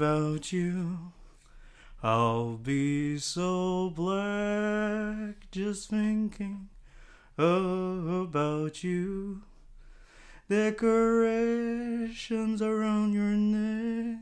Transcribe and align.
without 0.00 0.50
you. 0.50 1.12
I'll 2.02 2.56
be 2.56 3.18
so 3.18 3.90
black 3.90 5.50
just 5.50 5.90
thinking 5.90 6.69
about 7.40 8.84
you. 8.84 9.42
Decorations 10.48 12.10
around 12.60 13.12
your 13.12 13.30
neck 13.30 14.18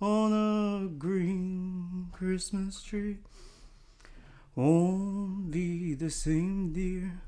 on 0.00 0.32
a 0.32 0.88
green 0.88 2.08
Christmas 2.12 2.82
tree 2.82 3.18
won't 4.54 5.50
be 5.50 5.94
the 5.94 6.10
same, 6.10 6.72
dear. 6.72 7.22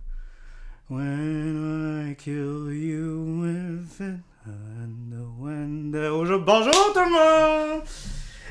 When 0.87 2.09
I 2.09 2.15
kill 2.15 2.73
you 2.73 3.41
with 3.43 4.01
it 4.01 4.21
and 4.45 5.41
when 5.41 5.91
the... 5.91 6.09
Bonjour, 6.11 6.39
bonjour 6.39 6.93
tout 6.95 7.05
le 7.05 7.11
monde! 7.11 7.83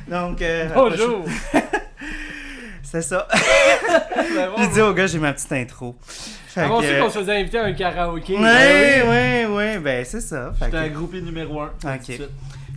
Donc, 0.07 0.41
euh, 0.41 0.73
Bonjour! 0.73 1.25
c'est 2.91 3.01
ça. 3.01 3.27
J'ai 4.57 4.67
dit 4.67 4.81
au 4.81 4.93
gars, 4.93 5.07
j'ai 5.07 5.19
ma 5.19 5.33
petite 5.33 5.51
intro. 5.51 5.95
Fait 6.01 6.61
Avant 6.61 6.79
que- 6.79 6.85
aussi 6.85 6.99
qu'on 6.99 7.09
se 7.09 7.19
faisait 7.19 7.35
inviter 7.41 7.59
à 7.59 7.63
un 7.65 7.73
karaoké. 7.73 8.35
Oui, 8.35 8.41
Ben 8.41 9.47
oui, 9.49 9.55
oui, 9.55 9.77
ben 9.79 10.05
c'est 10.05 10.21
ça. 10.21 10.51
J'étais 10.59 10.71
que- 10.71 10.75
un 10.77 10.87
groupie 10.89 11.21
numéro 11.21 11.61
1. 11.61 11.71
Ok. 11.95 12.19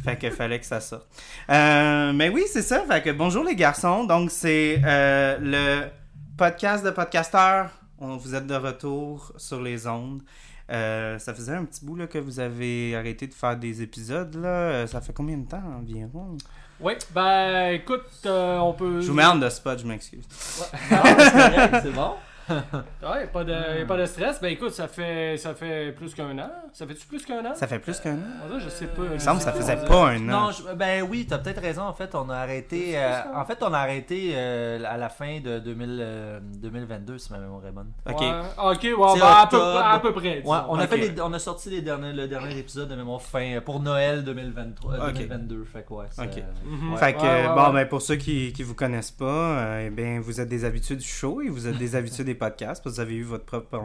Fait 0.05 0.16
que 0.16 0.31
fallait 0.31 0.58
que 0.58 0.66
ça 0.66 0.81
sorte. 0.81 1.06
Euh, 1.50 2.12
mais 2.14 2.28
oui, 2.31 2.44
c'est 2.50 2.62
ça. 2.62 2.83
Fait 2.88 3.03
que 3.03 3.11
bonjour 3.11 3.44
les 3.44 3.55
garçons. 3.55 4.05
Donc 4.05 4.31
c'est 4.31 4.81
euh, 4.84 5.36
le 5.41 5.88
podcast 6.36 6.84
de 6.84 6.91
podcasteurs. 6.91 7.70
On 7.98 8.16
vous 8.16 8.34
êtes 8.34 8.47
de 8.47 8.55
retour 8.55 9.33
sur 9.36 9.61
les 9.61 9.86
ondes. 9.86 10.22
Euh, 10.70 11.19
ça 11.19 11.34
faisait 11.34 11.53
un 11.55 11.64
petit 11.64 11.84
bout 11.84 11.97
là, 11.97 12.06
que 12.06 12.16
vous 12.19 12.38
avez 12.41 12.94
arrêté 12.94 13.27
de 13.27 13.34
faire 13.34 13.56
des 13.56 13.83
épisodes. 13.83 14.34
Là. 14.36 14.48
Euh, 14.48 14.86
Ça 14.86 15.00
fait 15.00 15.12
combien 15.12 15.36
de 15.36 15.47
temps 15.47 15.62
environ? 15.78 16.38
Oui, 16.83 16.95
ben 17.14 17.73
écoute, 17.75 18.06
euh, 18.25 18.59
on 18.59 18.73
peut. 18.73 19.00
Je 19.03 19.06
vous 19.09 19.14
mets 19.14 19.25
en 19.25 19.36
de 19.36 19.48
spot, 19.50 19.78
je 19.78 19.86
m'excuse. 19.86 20.25
c'est 20.31 21.92
bon. 21.92 22.14
Ouais, 23.03 23.27
pas 23.33 23.45
de, 23.45 23.84
pas 23.84 23.97
de 23.97 24.05
stress. 24.06 24.41
Ben 24.41 24.48
écoute, 24.53 24.70
ça 24.73 24.89
fait, 24.89 25.37
ça 25.37 25.55
fait 25.55 25.93
plus 25.93 26.15
qu'un 26.15 26.39
an. 26.39 26.51
Ça 26.73 26.87
fait-tu 26.87 27.06
plus 27.06 27.25
qu'un 27.25 27.45
an? 27.45 27.55
Ça 27.55 27.67
fait 27.67 27.79
plus 27.79 27.98
qu'un 28.01 28.15
an. 28.15 28.47
Dirait, 28.48 28.61
je 28.61 28.69
sais 28.69 28.87
pas. 28.87 29.03
Il 29.05 29.11
me 29.12 29.19
semble 29.19 29.39
que 29.39 29.45
ça 29.45 29.53
faisait 29.53 29.77
pas. 29.77 29.87
pas 29.87 30.09
un 30.11 30.29
an. 30.29 30.47
Non, 30.47 30.51
je- 30.51 30.75
ben 30.75 31.03
oui, 31.09 31.27
t'as 31.28 31.39
peut-être 31.39 31.61
raison. 31.61 31.83
En 31.83 31.93
fait, 31.95 32.15
on 32.15 32.28
a 32.31 32.37
arrêté. 32.37 32.93
euh, 32.98 33.21
en 33.34 33.45
fait, 33.45 33.59
on 33.62 33.73
a 33.73 33.78
arrêté 33.78 34.33
euh, 34.34 34.78
à 34.87 34.97
la 34.97 35.09
fin 35.09 35.41
de 35.41 35.59
2000, 35.59 35.98
euh, 36.01 36.41
2022, 36.43 37.19
si 37.19 37.33
ma 37.33 37.39
mémoire 37.39 37.67
est 37.67 37.73
bonne. 37.73 37.91
Ok. 38.09 38.21
Ouais, 38.21 38.31
ok, 38.59 38.83
ouais, 38.83 39.19
ben, 39.21 39.27
à, 39.27 39.47
peu, 39.47 39.56
octobre. 39.56 39.78
à 39.84 40.01
peu 40.01 40.12
près. 40.12 40.43
Ouais, 40.45 40.59
on 40.69 40.78
a 40.78 40.87
fait 40.87 40.97
les- 40.97 41.21
on 41.21 41.33
a 41.33 41.39
sorti 41.39 41.71
les 41.71 41.81
derniers, 41.83 42.12
le 42.12 42.28
dernier 42.28 42.59
épisode 42.59 42.89
de 42.89 42.95
mémoire 42.97 43.23
fin 43.23 43.56
euh, 43.56 43.61
pour 43.61 43.81
Noël 43.81 44.23
2023, 44.25 44.93
euh, 44.95 45.09
Ok. 45.09 45.15
2022. 45.15 45.65
Fait 45.65 45.83
que 45.87 45.93
ouais. 45.95 46.06
Ok. 46.19 46.39
euh, 46.39 46.41
Mhm. 46.65 46.93
ouais. 46.93 46.98
Fait 46.98 47.12
que, 47.15 47.55
bon, 47.55 47.73
ben, 47.73 47.87
pour 47.89 48.03
ceux 48.03 48.17
qui 48.17 48.53
ne 48.59 48.65
vous 48.65 48.75
connaissent 48.75 49.11
pas, 49.11 49.25
euh, 49.59 49.84
eh 49.87 49.91
bien, 49.91 50.21
vous 50.21 50.41
êtes 50.41 50.48
des 50.48 50.65
habitués 50.65 50.97
du 50.97 51.06
show 51.06 51.41
et 51.41 51.48
vous 51.48 51.67
êtes 51.67 51.78
des 51.78 51.97
habitués 51.97 52.25
des 52.25 52.34
podcasts 52.41 52.83
parce 52.83 52.96
que 52.96 53.00
vous 53.00 53.00
avez 53.00 53.14
eu 53.14 53.22
votre 53.22 53.44
propre 53.44 53.78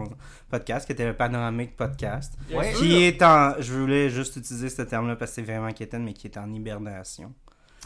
podcast 0.49 0.87
qui 0.87 0.93
était 0.93 1.05
le 1.05 1.13
Panoramic 1.13 1.75
Podcast. 1.75 2.33
Sûr. 2.49 2.61
Qui 2.79 3.03
est 3.03 3.21
en. 3.21 3.53
Je 3.59 3.71
voulais 3.73 4.09
juste 4.09 4.37
utiliser 4.37 4.69
ce 4.69 4.81
terme-là 4.81 5.15
parce 5.15 5.31
que 5.31 5.35
c'est 5.35 5.41
vraiment 5.43 5.67
inquiétant, 5.67 5.99
mais 5.99 6.13
qui 6.13 6.25
est 6.25 6.37
en 6.37 6.51
hibernation. 6.51 7.31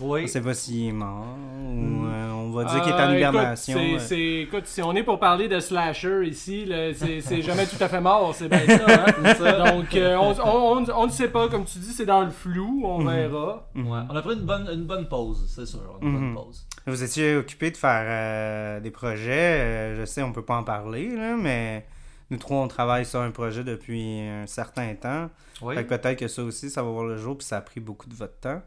On 0.01 0.11
Oui. 0.11 0.27
sait 0.27 0.41
pas 0.41 0.53
s'il 0.53 0.87
est 0.87 0.91
mort 0.91 1.25
ou 1.61 2.05
euh, 2.05 2.31
on 2.31 2.51
va 2.51 2.63
dire 2.65 2.81
qu'il 2.81 2.91
est 2.91 2.95
en 3.01 3.13
hibernation. 3.13 3.79
Écoute, 3.79 3.99
c'est- 3.99 4.41
écoute, 4.41 4.65
si 4.65 4.81
on 4.81 4.93
est 4.95 5.03
pour 5.03 5.19
parler 5.19 5.47
de 5.47 5.59
slasher 5.59 6.25
ici, 6.25 6.65
là, 6.65 6.93
c'est 6.93 7.21
c'est 7.21 7.41
jamais 7.41 7.65
tout 7.65 7.81
à 7.83 7.87
fait 7.89 8.01
mort, 8.01 8.33
c'est 8.33 8.47
bien 8.49 8.65
ça. 8.65 8.85
Hein? 8.87 9.71
Donc, 9.75 9.95
euh, 9.95 10.15
on, 10.15 10.31
on, 10.43 10.77
on- 10.83 10.85
on 10.95 11.05
ne 11.05 11.11
sait 11.11 11.27
pas, 11.29 11.47
comme 11.49 11.65
tu 11.65 11.79
dis, 11.79 11.91
c'est 11.91 12.05
dans 12.05 12.21
le 12.21 12.29
flou, 12.31 12.81
on 12.85 12.99
Mhm. 13.01 13.09
verra. 13.09 13.69
Ouais, 13.75 13.99
On 14.09 14.15
a 14.15 14.21
pris 14.21 14.33
une 14.35 14.41
bonne, 14.45 14.67
une 14.73 14.85
bonne 14.85 15.07
pause, 15.07 15.45
c'est 15.53 15.65
sûr. 15.65 15.99
Une 16.01 16.13
bonne 16.13 16.33
pause. 16.33 16.65
Vous 16.87 17.03
étiez 17.03 17.35
occupé 17.35 17.71
de 17.71 17.77
faire 17.77 18.05
euh, 18.05 18.79
des 18.79 18.91
projets. 18.91 19.29
euh, 19.59 19.99
je 19.99 20.05
sais, 20.05 20.23
on 20.23 20.31
peut 20.31 20.41
pas 20.45 20.55
en 20.57 20.63
parler, 20.63 21.09
là, 21.15 21.35
mais 21.37 21.85
nous 22.31 22.37
trois, 22.37 22.57
on 22.57 22.67
travaille 22.67 23.05
sur 23.05 23.19
un 23.21 23.31
projet 23.31 23.63
depuis 23.63 24.21
un 24.21 24.47
certain 24.47 24.95
temps. 24.95 25.29
Oui. 25.61 25.75
Fait 25.75 25.83
que 25.83 25.89
peut-être 25.95 26.17
que 26.19 26.27
ça 26.27 26.41
aussi, 26.43 26.69
ça 26.69 26.81
va 26.83 26.89
voir 26.89 27.03
le 27.05 27.17
jour, 27.17 27.37
puis 27.37 27.45
ça 27.45 27.57
a 27.57 27.61
pris 27.61 27.79
beaucoup 27.81 28.07
de 28.07 28.15
votre 28.15 28.39
temps. 28.39 28.61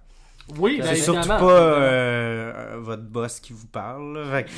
Oui, 0.59 0.77
C'est 0.81 0.83
ben, 0.89 0.95
C'est 0.97 1.03
surtout 1.03 1.29
pas 1.29 1.43
euh, 1.45 2.53
euh, 2.55 2.77
votre 2.81 3.03
boss 3.05 3.41
qui 3.41 3.53
vous 3.53 3.67
parle. 3.69 4.19
là. 4.19 4.25
Fait 4.31 4.45
que- 4.45 4.51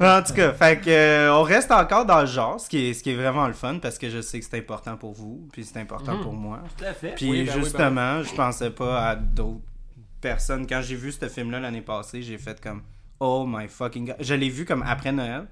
en 0.04 0.22
tout 0.22 0.34
cas, 0.34 0.52
fait 0.52 0.80
que, 0.80 0.90
euh, 0.90 1.32
on 1.34 1.42
reste 1.42 1.70
encore 1.70 2.04
dans 2.06 2.20
le 2.20 2.26
genre, 2.26 2.60
ce 2.60 2.68
qui, 2.68 2.86
est, 2.86 2.94
ce 2.94 3.02
qui 3.02 3.10
est 3.10 3.14
vraiment 3.14 3.46
le 3.46 3.52
fun, 3.52 3.78
parce 3.80 3.98
que 3.98 4.10
je 4.10 4.20
sais 4.20 4.40
que 4.40 4.46
c'est 4.48 4.58
important 4.58 4.96
pour 4.96 5.12
vous, 5.12 5.48
puis 5.52 5.64
c'est 5.64 5.78
important 5.80 6.16
Mhm. 6.16 6.22
pour 6.22 6.32
moi. 6.32 6.60
Tout 6.76 6.84
à 6.84 6.92
fait. 6.92 7.14
Puis 7.14 7.30
Oui, 7.30 7.42
ben 7.44 7.52
oui, 7.54 7.54
ben 7.58 7.62
justement, 7.64 8.22
je 8.22 8.34
pensais 8.34 8.70
pas 8.70 9.08
à 9.10 9.16
d'autres 9.16 9.60
personnes. 10.20 10.66
Quand 10.66 10.82
j'ai 10.82 10.96
vu 10.96 11.12
ce 11.12 11.28
film-là 11.28 11.60
l'année 11.60 11.80
passée, 11.82 12.22
j'ai 12.22 12.38
fait 12.38 12.60
comme 12.60 12.82
Oh 13.20 13.44
my 13.46 13.68
fucking 13.68 14.06
god. 14.06 14.16
Je 14.20 14.34
l'ai 14.34 14.48
vu 14.48 14.64
comme 14.64 14.82
après 14.86 15.12
Noël. 15.12 15.46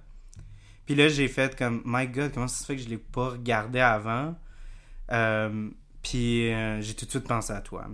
Puis 0.86 0.94
là, 0.94 1.08
j'ai 1.08 1.28
fait 1.28 1.54
comme 1.56 1.82
My 1.84 2.06
god, 2.06 2.32
comment 2.32 2.48
ça 2.48 2.60
se 2.60 2.64
fait 2.64 2.76
que 2.76 2.82
je 2.82 2.88
l'ai 2.88 2.96
pas 2.98 3.28
regardé 3.30 3.78
avant? 3.80 4.34
Euh, 5.12 5.68
puis 6.08 6.50
euh, 6.54 6.80
j'ai 6.80 6.94
tout 6.94 7.04
de 7.04 7.10
suite 7.10 7.28
pensé 7.28 7.52
à 7.52 7.60
toi. 7.60 7.86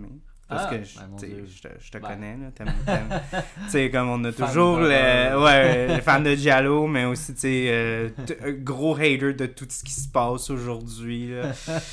Parce 0.55 0.67
Ah, 0.71 0.75
que 0.75 0.83
je, 0.83 0.99
ben, 0.99 1.45
je 1.47 1.61
te, 1.61 1.67
je 1.79 1.91
te 1.91 1.97
Ben. 1.97 2.07
connais, 2.07 2.37
là. 2.37 2.65
Tu 3.65 3.69
sais, 3.69 3.89
comme 3.89 4.09
on 4.09 4.23
a 4.23 4.31
Fan 4.31 4.47
toujours 4.47 4.79
le, 4.79 5.43
ouais, 5.43 5.87
les 5.87 6.01
fans 6.01 6.19
de 6.21 6.33
Giallo, 6.35 6.87
mais 6.87 7.05
aussi, 7.05 7.33
tu 7.33 7.41
sais, 7.41 7.65
euh, 7.69 8.09
un 8.45 8.51
gros 8.51 8.95
hater 8.95 9.33
de 9.33 9.45
tout 9.47 9.65
ce 9.69 9.83
qui 9.83 9.91
se 9.91 10.07
passe 10.07 10.49
aujourd'hui. 10.49 11.31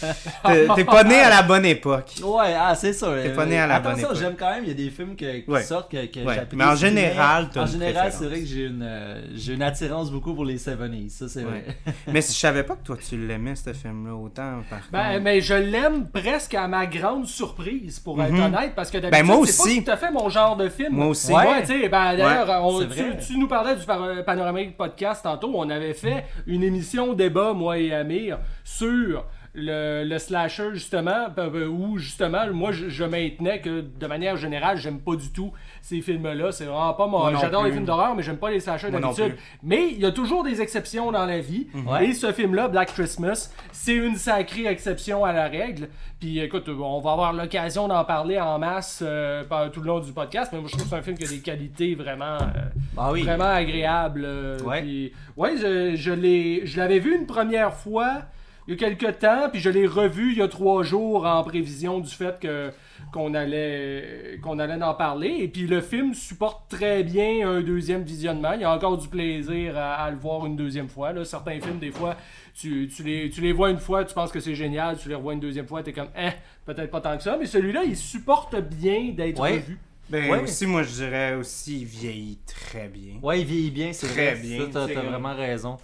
T'es 0.77 0.85
pas 0.85 1.05
né 1.05 1.21
à 1.21 1.31
la 1.31 1.43
bonne 1.43 1.65
époque. 1.67 2.15
Ouais, 2.23 2.55
ah, 2.59 2.75
c'est 2.75 2.93
sûr. 2.93 3.15
T'es 3.23 3.33
pas 3.35 3.47
né 3.47 3.59
à 3.59 3.67
la 3.67 3.81
bonne 3.81 3.99
époque. 3.99 4.17
j'aime 4.17 4.37
quand 4.39 4.51
même, 4.51 4.65
il 4.65 4.69
y 4.69 4.73
a 4.73 4.75
des 4.75 4.91
films 4.91 5.17
que- 5.17 5.41
qui 5.41 5.51
Ouais. 5.51 5.63
sortent 5.63 5.91
que, 5.91 6.07
que 6.07 6.21
Ouais. 6.21 6.47
Mais 6.55 6.65
en 6.65 6.77
général, 6.77 7.49
En 7.57 7.67
général, 7.67 8.13
c'est 8.13 8.27
vrai 8.27 8.41
que 8.41 8.47
j'ai 8.47 8.67
une, 8.67 8.83
euh, 8.83 9.21
j'ai 9.35 9.55
une 9.55 9.63
attirance 9.63 10.11
beaucoup 10.11 10.35
pour 10.35 10.45
les 10.45 10.59
70s, 10.59 11.09
ça 11.11 11.29
c'est 11.29 11.43
vrai. 11.43 11.65
Mais 12.13 12.21
si 12.21 12.33
je 12.35 12.39
savais 12.39 12.63
pas 12.63 12.77
que 12.77 12.83
toi 12.85 12.97
tu 12.97 13.17
l'aimais, 13.17 13.55
ce 13.57 13.73
film-là, 13.73 14.15
autant 14.15 14.63
par 14.69 14.81
Ben, 14.91 15.13
contre. 15.13 15.23
mais 15.25 15.41
je 15.41 15.55
l'aime 15.55 16.07
presque 16.09 16.55
à 16.55 16.69
ma 16.69 16.87
grande 16.87 17.27
surprise, 17.27 17.99
pour 18.01 18.23
être 18.23 18.33
Parce 18.75 18.91
que 18.91 18.99
d'habitude, 18.99 19.11
Ben, 19.21 19.27
moi 19.27 19.47
c'est 19.47 19.61
aussi. 19.63 19.81
pas 19.81 19.85
tout 19.87 19.91
à 19.93 19.97
fait 19.97 20.11
mon 20.13 20.29
genre 20.29 20.57
de 20.57 20.69
film. 20.69 20.93
Moi 20.95 21.07
aussi. 21.07 21.33
Ouais, 21.33 21.47
Ouais. 21.47 21.61
tu 21.63 21.67
sais, 21.83 21.89
ben, 21.89 22.17
d'ailleurs, 22.17 22.49
Ouais, 22.49 22.55
on- 22.61 22.81
c'est 22.81 22.89
tu, 22.89 23.27
tu 23.33 23.39
nous 23.39 23.49
parlais 23.49 23.75
du 23.77 23.85
Panoramique 24.25 24.77
Podcast 24.77 25.23
tantôt. 25.23 25.53
On 25.55 25.69
avait 25.71 25.95
fait 25.95 26.25
une 26.47 26.63
émission 26.63 27.13
débat, 27.15 27.53
moi 27.53 27.79
et 27.79 27.93
Amir, 27.95 28.39
sur 28.65 29.25
le, 29.55 30.05
le 30.05 30.19
slasher, 30.19 30.71
justement, 30.73 31.29
ben, 31.37 31.49
ben, 31.49 31.65
où 31.65 31.99
justement, 31.99 32.47
moi, 32.53 32.73
je, 32.73 32.89
je 32.89 33.05
maintenais 33.05 33.61
que 33.61 33.83
de 33.83 34.07
manière 34.07 34.37
générale, 34.39 34.79
j'aime 34.79 34.99
pas 34.99 35.15
du 35.15 35.31
tout 35.31 35.53
ces 35.83 36.01
films-là. 36.01 36.53
C'est 36.53 36.65
vraiment 36.65 36.95
pas 36.95 37.07
non 37.07 37.37
J'adore 37.39 37.65
les 37.65 37.73
films 37.73 37.85
d'horreur, 37.85 38.15
mais 38.15 38.23
j'aime 38.23 38.39
pas 38.39 38.51
les 38.51 38.61
slashers 38.61 38.91
d'habitude. 38.91 39.37
Mais 39.63 39.89
il 39.91 39.99
y 40.01 40.07
a 40.07 40.11
toujours 40.13 40.43
des 40.43 40.63
exceptions 40.63 41.13
dans 41.13 41.27
la 41.27 41.41
vie. 41.41 41.67
Ouais. 41.87 42.07
Et 42.09 42.13
ce 42.15 42.33
film-là, 42.33 42.69
Black 42.69 42.95
Christmas, 42.95 43.53
c'est 43.73 43.95
une 43.95 44.17
sacrée 44.17 44.67
exception 44.67 45.23
à 45.25 45.33
la 45.33 45.49
règle. 45.49 45.89
Puis 46.19 46.39
écoute, 46.39 46.69
on 46.69 47.01
va 47.01 47.13
avoir 47.13 47.33
l'occasion 47.35 47.89
d'en 47.89 48.05
parler 48.05 48.41
en 48.41 48.59
masse 48.59 49.03
euh, 49.05 49.43
tout 49.73 49.81
le 49.81 49.87
long 49.87 50.01
du 50.01 50.13
podcast. 50.13 50.51
Mais 50.55 50.61
moi, 50.61 50.69
je 50.69 50.77
trouve 50.79 50.85
que 50.85 50.91
c'est 50.91 50.97
un 50.97 51.03
film 51.03 51.19
qui 51.19 51.25
a 51.25 51.29
des 51.29 51.41
qualités 51.41 51.95
vraiment, 51.95 52.37
euh, 52.41 52.71
Ah 52.97 53.13
oui. 53.13 53.23
vraiment 53.23 53.45
agréables. 53.53 54.23
euh, 54.25 54.59
Ouais. 54.61 54.81
puis- 54.81 55.13
ouais, 55.37 55.57
je, 55.59 55.95
je 55.97 56.77
l'avais 56.79 57.01
vu 57.01 57.15
une 57.19 57.27
première 57.27 57.75
fois 57.75 58.23
il 58.69 58.75
y 58.75 58.77
a 58.77 58.89
quelques 58.89 59.19
temps, 59.19 59.49
puis 59.51 59.61
je 59.61 59.71
l'ai 59.71 59.87
revu 59.87 60.33
il 60.33 60.39
y 60.39 60.43
a 60.43 60.49
trois 60.49 60.83
jours 60.83 61.27
en 61.27 61.43
prévision 61.43 61.99
du 62.01 62.11
fait 62.11 62.39
que 62.41 62.71
qu'on 63.13 63.35
allait 63.35 64.39
qu'on 64.43 64.59
allait 64.59 64.83
en 64.83 64.95
parler. 64.95 65.37
Et 65.41 65.49
puis 65.49 65.67
le 65.67 65.81
film 65.81 66.15
supporte 66.15 66.71
très 66.71 67.03
bien 67.03 67.49
un 67.49 67.61
deuxième 67.61 68.03
visionnement. 68.03 68.53
Il 68.55 68.61
y 68.61 68.65
a 68.65 68.73
encore 68.73 68.97
du 68.99 69.09
plaisir 69.09 69.77
à, 69.77 69.95
à 70.05 70.11
le 70.11 70.17
voir 70.17 70.47
une 70.47 70.57
deuxième 70.57 70.89
fois. 70.89 71.13
Là. 71.13 71.25
Certains 71.25 71.61
films, 71.61 71.79
des 71.79 71.91
fois, 71.91 72.17
tu, 72.55 72.89
tu 72.95 73.03
les, 73.03 73.29
tu 73.31 73.41
les 73.41 73.53
vois 73.53 73.71
une 73.71 73.79
fois, 73.81 74.05
tu 74.05 74.15
penses 74.15 74.31
que 74.33 74.41
c'est 74.41 74.55
génial, 74.55 74.97
tu 74.97 75.09
les 75.09 75.15
revois 75.17 75.35
une 75.35 75.41
deuxième 75.41 75.67
fois, 75.67 75.83
t'es 75.83 75.93
comme, 75.93 76.09
eh, 76.17 76.31
peut-être 76.65 76.91
pas 76.91 77.01
tant 77.01 77.17
que 77.17 77.23
ça. 77.23 77.37
Mais 77.39 77.47
celui-là, 77.47 77.83
il 77.85 77.97
supporte 77.97 78.55
bien 78.61 79.11
d'être 79.15 79.41
Ouais. 79.41 79.55
revu. 79.57 79.79
Ben 80.11 80.31
Ouais. 80.31 80.43
aussi, 80.43 80.67
moi 80.67 80.83
je 80.83 80.91
dirais 80.93 81.35
aussi, 81.35 81.81
il 81.81 81.85
vieillit 81.87 82.39
très 82.47 82.89
bien. 82.89 83.15
Ouais, 83.23 83.41
il 83.41 83.47
vieillit 83.47 83.71
bien, 83.71 83.93
c'est 83.93 84.09
Très 84.09 84.35
vrai. 84.35 84.41
bien, 84.43 84.59
Ça, 84.71 84.87
t'as, 84.93 85.01
vraiment 85.01 85.35
raison. 85.35 85.77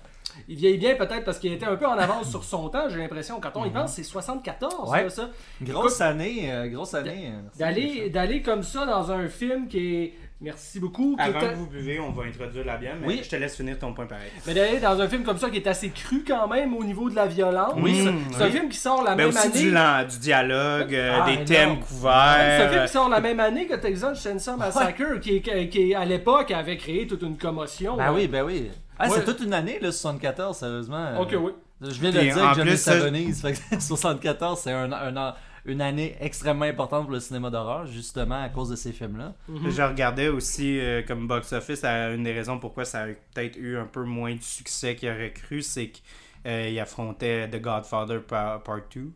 Il 0.48 0.56
vieillit 0.56 0.78
bien 0.78 0.94
peut-être 0.94 1.24
parce 1.24 1.38
qu'il 1.38 1.52
était 1.52 1.66
un 1.66 1.76
peu 1.76 1.86
en 1.86 1.98
avance 1.98 2.28
sur 2.30 2.44
son 2.44 2.68
temps, 2.68 2.88
j'ai 2.88 2.98
l'impression. 2.98 3.40
Quand 3.40 3.52
on 3.56 3.64
y 3.64 3.70
pense, 3.70 3.92
c'est 3.94 4.02
74, 4.02 4.90
Ouais. 4.90 5.04
là, 5.04 5.10
ça. 5.10 5.30
Grosse 5.62 6.00
année, 6.00 6.50
euh, 6.52 6.68
grosse 6.68 6.94
année. 6.94 7.32
euh, 7.32 7.40
D'aller, 7.58 8.10
d'aller 8.10 8.42
comme 8.42 8.62
ça 8.62 8.86
dans 8.86 9.10
un 9.10 9.28
film 9.28 9.68
qui 9.68 9.94
est. 9.96 10.12
Merci 10.40 10.78
beaucoup. 10.78 11.16
Avant 11.18 11.40
que 11.40 11.54
vous 11.56 11.66
buvez, 11.66 11.98
on 11.98 12.12
va 12.12 12.22
introduire 12.22 12.64
la 12.64 12.76
bière, 12.76 12.94
mais 13.00 13.08
Oui. 13.08 13.20
je 13.24 13.28
te 13.28 13.34
laisse 13.34 13.56
finir 13.56 13.76
ton 13.76 13.92
point 13.92 14.06
pareil. 14.06 14.30
Mais 14.46 14.54
d'aller 14.54 14.78
dans 14.78 15.00
un 15.00 15.08
film 15.08 15.24
comme 15.24 15.36
ça 15.36 15.50
qui 15.50 15.56
est 15.56 15.66
assez 15.66 15.88
cru 15.90 16.22
quand 16.24 16.46
même 16.46 16.76
au 16.76 16.84
niveau 16.84 17.10
de 17.10 17.16
la 17.16 17.26
violence. 17.26 17.74
Oui, 17.76 18.02
c'est 18.04 18.10
oui. 18.44 18.44
un 18.44 18.50
film 18.52 18.68
qui 18.68 18.78
sort 18.78 19.02
la 19.02 19.16
Mais 19.16 19.24
même 19.24 19.30
aussi 19.30 19.38
année. 19.48 20.04
du, 20.06 20.12
du 20.14 20.18
dialogue, 20.20 20.94
euh, 20.94 21.18
Ah, 21.20 21.26
des 21.28 21.38
non. 21.38 21.44
thèmes 21.44 21.48
C'est 21.48 21.64
un 21.64 21.74
couverts. 21.98 22.70
film 22.70 22.82
qui 22.86 22.92
sort 22.92 23.08
la 23.08 23.20
même 23.20 23.40
année 23.40 23.66
que 23.66 23.74
Texas 23.74 24.22
Chainsaw 24.22 24.56
Massacre, 24.56 25.18
qui, 25.20 25.36
est- 25.44 25.68
qui, 25.68 25.92
à 25.96 26.04
l'époque 26.04 26.52
avait 26.52 26.76
créé 26.76 27.08
toute 27.08 27.22
une 27.22 27.36
commotion. 27.36 27.96
Ben 27.96 28.12
oui, 28.14 28.28
ben 28.28 28.44
oui. 28.44 28.70
Ah, 28.98 29.08
Ouais. 29.08 29.16
C'est 29.18 29.24
toute 29.24 29.40
une 29.40 29.54
année, 29.54 29.78
le 29.80 29.90
74, 29.92 30.56
sérieusement. 30.56 30.96
Euh, 30.96 31.18
Ok, 31.18 31.34
oui. 31.38 31.52
Je 31.80 32.00
viens 32.00 32.10
de 32.10 32.16
le 32.18 32.22
dire 32.34 32.34
que 32.64 32.76
ça- 32.76 32.98
Savonise, 33.00 33.40
fait 33.40 33.52
que 33.52 33.58
74, 33.80 34.58
c'est 34.60 34.72
un, 34.72 34.90
un 34.92 35.16
an- 35.16 35.34
une 35.64 35.80
année 35.80 36.16
extrêmement 36.20 36.64
importante 36.64 37.04
pour 37.04 37.12
le 37.12 37.20
cinéma 37.20 37.50
d'horreur, 37.50 37.86
justement 37.86 38.42
à 38.42 38.48
cause 38.48 38.70
de 38.70 38.76
ces 38.76 38.92
films-là. 38.92 39.34
Je 39.48 39.82
regardais 39.82 40.28
aussi 40.28 40.80
euh, 40.80 41.02
comme 41.06 41.28
box-office, 41.28 41.82
euh, 41.84 42.14
une 42.14 42.24
des 42.24 42.32
raisons 42.32 42.58
pourquoi 42.58 42.84
ça 42.84 43.02
a 43.02 43.06
peut-être 43.06 43.56
eu 43.56 43.76
un 43.76 43.84
peu 43.86 44.02
moins 44.02 44.34
de 44.34 44.42
succès 44.42 44.96
qu'il 44.96 45.08
aurait 45.10 45.32
cru, 45.32 45.62
c'est 45.62 45.90
qu'il 45.90 46.78
affrontait 46.80 47.48
The 47.50 47.60
Godfather 47.60 48.20
Par- 48.26 48.62
Part 48.62 48.80
2. 48.94 49.10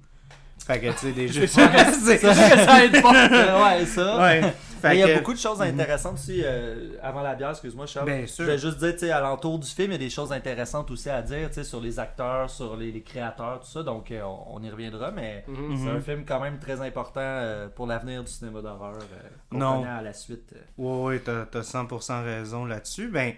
Fait 0.66 0.80
que 0.80 0.90
tu 0.92 0.98
sais, 0.98 1.12
des 1.12 1.28
jeux. 1.32 1.46
sûr 1.46 1.70
que 1.70 1.78
C'est- 1.92 2.18
ça 2.18 2.84
aide 2.84 3.02
pas. 3.02 3.10
ouais, 3.78 3.86
ça. 3.86 4.18
Ouais. 4.20 4.54
Il 4.84 4.98
y 4.98 5.02
a 5.04 5.06
que- 5.06 5.18
beaucoup 5.18 5.32
de 5.32 5.38
choses 5.38 5.62
intéressantes 5.62 6.14
aussi 6.14 6.42
euh, 6.44 6.94
avant 7.02 7.22
la 7.22 7.36
bière, 7.36 7.50
excuse-moi 7.50 7.86
Charles. 7.86 8.06
Bien 8.06 8.26
sûr. 8.26 8.44
Je 8.44 8.50
vais 8.50 8.58
juste 8.58 8.78
dire, 8.78 8.92
tu 8.92 8.98
sais, 9.00 9.10
alentour 9.12 9.60
du 9.60 9.68
film, 9.68 9.90
il 9.90 9.92
y 9.92 9.94
a 9.94 9.98
des 9.98 10.10
choses 10.10 10.32
intéressantes 10.32 10.90
aussi 10.90 11.08
à 11.08 11.22
dire, 11.22 11.48
tu 11.48 11.54
sais, 11.54 11.64
sur 11.64 11.80
les 11.80 12.00
acteurs, 12.00 12.50
sur 12.50 12.76
les, 12.76 12.90
les 12.90 13.02
créateurs, 13.02 13.60
tout 13.60 13.68
ça, 13.68 13.84
donc 13.84 14.10
euh, 14.10 14.22
on, 14.24 14.60
y 14.60 14.68
reviendra, 14.70 15.12
mais 15.12 15.44
Mhm. 15.46 15.76
c'est 15.84 15.90
un 15.90 16.00
film 16.00 16.24
quand 16.26 16.40
même 16.40 16.58
très 16.58 16.80
important 16.80 17.20
euh, 17.22 17.68
pour 17.68 17.86
l'avenir 17.86 18.24
du 18.24 18.32
cinéma 18.32 18.60
d'horreur 18.60 18.94
euh, 18.96 19.28
Non. 19.52 19.84
à 19.84 20.02
la 20.02 20.12
suite. 20.12 20.52
euh. 20.56 20.60
Ouais, 20.78 21.04
ouais, 21.14 21.18
t'as, 21.20 21.44
t'as 21.46 21.60
100% 21.62 22.24
raison 22.24 22.64
là-dessus. 22.64 23.06
Ben, 23.08 23.34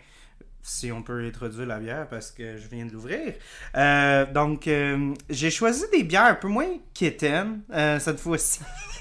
si 0.65 0.91
on 0.91 1.03
peut 1.03 1.25
introduire 1.27 1.67
la 1.67 1.79
bière 1.79 2.09
parce 2.09 2.31
que 2.31 2.57
je 2.57 2.67
viens 2.69 2.87
de 2.87 2.93
l'ouvrir. 2.93 3.35
Euh, 3.77 4.25
donc, 4.33 4.67
euh, 4.67 5.15
j'ai 5.29 5.51
choisi 5.51 5.85
des 5.93 6.03
bières 6.03 6.25
un 6.25 6.35
peu 6.35 6.49
moins 6.49 6.79
quétaines 6.95 7.61
euh, 7.73 8.01
cette 8.01 8.19
fois-ci. 8.19 8.61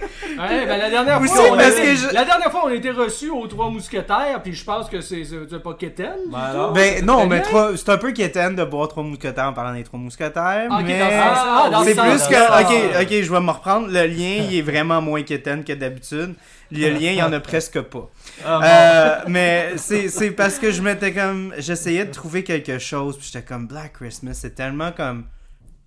Ouais, 0.38 0.66
ben 0.66 0.78
la 0.78 0.90
dernière 0.90 1.20
Aussi, 1.20 1.34
fois, 1.34 1.46
on 1.52 1.56
parce 1.56 1.70
était- 1.72 1.82
que 1.82 1.94
je- 1.96 2.14
la 2.14 2.24
dernière 2.24 2.50
fois, 2.50 2.62
on 2.64 2.68
a 2.68 2.74
été 2.74 2.90
reçus 2.90 3.28
aux 3.30 3.46
Trois 3.48 3.70
Mousquetaires, 3.70 4.40
puis 4.42 4.52
je 4.54 4.64
pense 4.64 4.88
que 4.88 5.00
c'est 5.00 5.24
c'est- 5.24 5.36
c'est 5.50 5.62
pas 5.62 5.74
Keten. 5.74 6.12
du 6.26 6.30
Ben? 6.32 6.72
Ben 6.74 7.04
non, 7.04 7.26
mais 7.26 7.42
trois- 7.42 7.76
c'est 7.76 7.88
un 7.88 7.98
peu 7.98 8.12
quétaine 8.12 8.54
de 8.54 8.64
boire 8.64 8.88
trois 8.88 9.02
mousquetaires 9.02 9.46
en 9.48 9.52
parlant 9.52 9.74
des 9.74 9.82
trois 9.84 9.98
mousquetaires, 9.98 10.68
Ah, 10.70 10.78
ok, 10.78 10.84
mais 10.86 10.98
dans 10.98 11.06
ce 11.06 11.12
sens- 11.12 11.38
ah, 11.46 11.68
dans 11.72 11.82
c'est 11.84 11.94
ce 11.94 12.00
plus 12.00 12.36
que 12.36 12.62
ok, 12.62 13.02
ok, 13.02 13.22
je 13.24 13.32
vais 13.32 13.40
me 13.40 13.50
reprendre. 13.50 13.88
Le 13.88 14.06
lien, 14.06 14.44
il 14.48 14.54
est 14.56 14.62
vraiment 14.62 15.00
moins 15.02 15.22
quétaine 15.22 15.64
que 15.64 15.72
d'habitude. 15.72 16.34
Le 16.70 16.88
lien, 16.90 17.10
il 17.10 17.16
y 17.16 17.22
en 17.22 17.32
a 17.32 17.40
presque 17.40 17.80
pas. 17.80 18.08
Ah. 18.46 18.60
Euh, 18.62 19.16
mais 19.28 19.72
c'est 19.76 20.08
c'est 20.08 20.30
parce 20.30 20.58
que 20.58 20.70
je 20.70 20.82
m'étais 20.82 21.12
comme 21.12 21.52
j'essayais 21.58 22.04
de 22.04 22.12
trouver 22.12 22.44
quelque 22.44 22.78
chose, 22.78 23.16
puis 23.16 23.28
j'étais 23.32 23.44
comme 23.44 23.66
Black 23.66 23.94
Christmas, 23.94 24.34
c'est 24.34 24.54
tellement 24.54 24.92
comme 24.92 25.24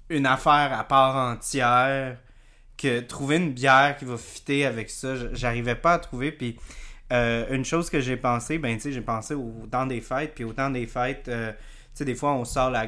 une 0.09 0.25
affaire 0.25 0.75
à 0.77 0.83
part 0.83 1.15
entière 1.15 2.17
trouver 3.07 3.37
une 3.37 3.51
bière 3.51 3.95
qui 3.97 4.05
va 4.05 4.17
fitter 4.17 4.65
avec 4.65 4.89
ça, 4.89 5.13
j'arrivais 5.33 5.75
pas 5.75 5.93
à 5.93 5.99
trouver. 5.99 6.31
Puis 6.31 6.57
euh, 7.11 7.45
une 7.51 7.65
chose 7.65 7.89
que 7.89 7.99
j'ai 7.99 8.15
pensé, 8.15 8.57
ben 8.57 8.75
tu 8.75 8.83
sais, 8.83 8.91
j'ai 8.93 9.01
pensé 9.01 9.33
au 9.33 9.67
temps 9.69 9.85
des 9.85 9.99
fêtes, 9.99 10.33
puis 10.33 10.45
au 10.45 10.53
temps 10.53 10.69
des 10.69 10.87
fêtes, 10.87 11.27
euh, 11.27 11.51
tu 11.51 11.57
sais, 11.93 12.05
des 12.05 12.15
fois 12.15 12.31
on 12.33 12.45
sort 12.45 12.69
la, 12.69 12.85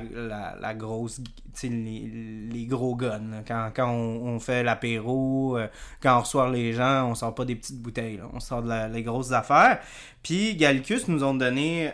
la, 0.61 0.73
grosse, 0.73 1.19
les, 1.61 2.65
gros 2.69 2.95
guns. 2.95 3.43
Quand, 3.45 3.71
quand 3.75 3.89
on, 3.91 4.39
fait 4.39 4.63
l'apéro, 4.63 5.57
euh, 5.57 5.67
quand 6.01 6.17
on 6.17 6.21
reçoit 6.21 6.49
les 6.51 6.71
gens, 6.71 7.09
on 7.09 7.15
sort 7.15 7.35
pas 7.35 7.43
des 7.43 7.55
petites 7.55 7.81
bouteilles, 7.81 8.21
on 8.33 8.39
sort 8.39 8.61
les 8.61 9.03
grosses 9.03 9.33
affaires. 9.33 9.79
Puis 10.21 10.55
Gallicus 10.55 11.09
nous 11.09 11.25
ont 11.25 11.33
donné 11.33 11.91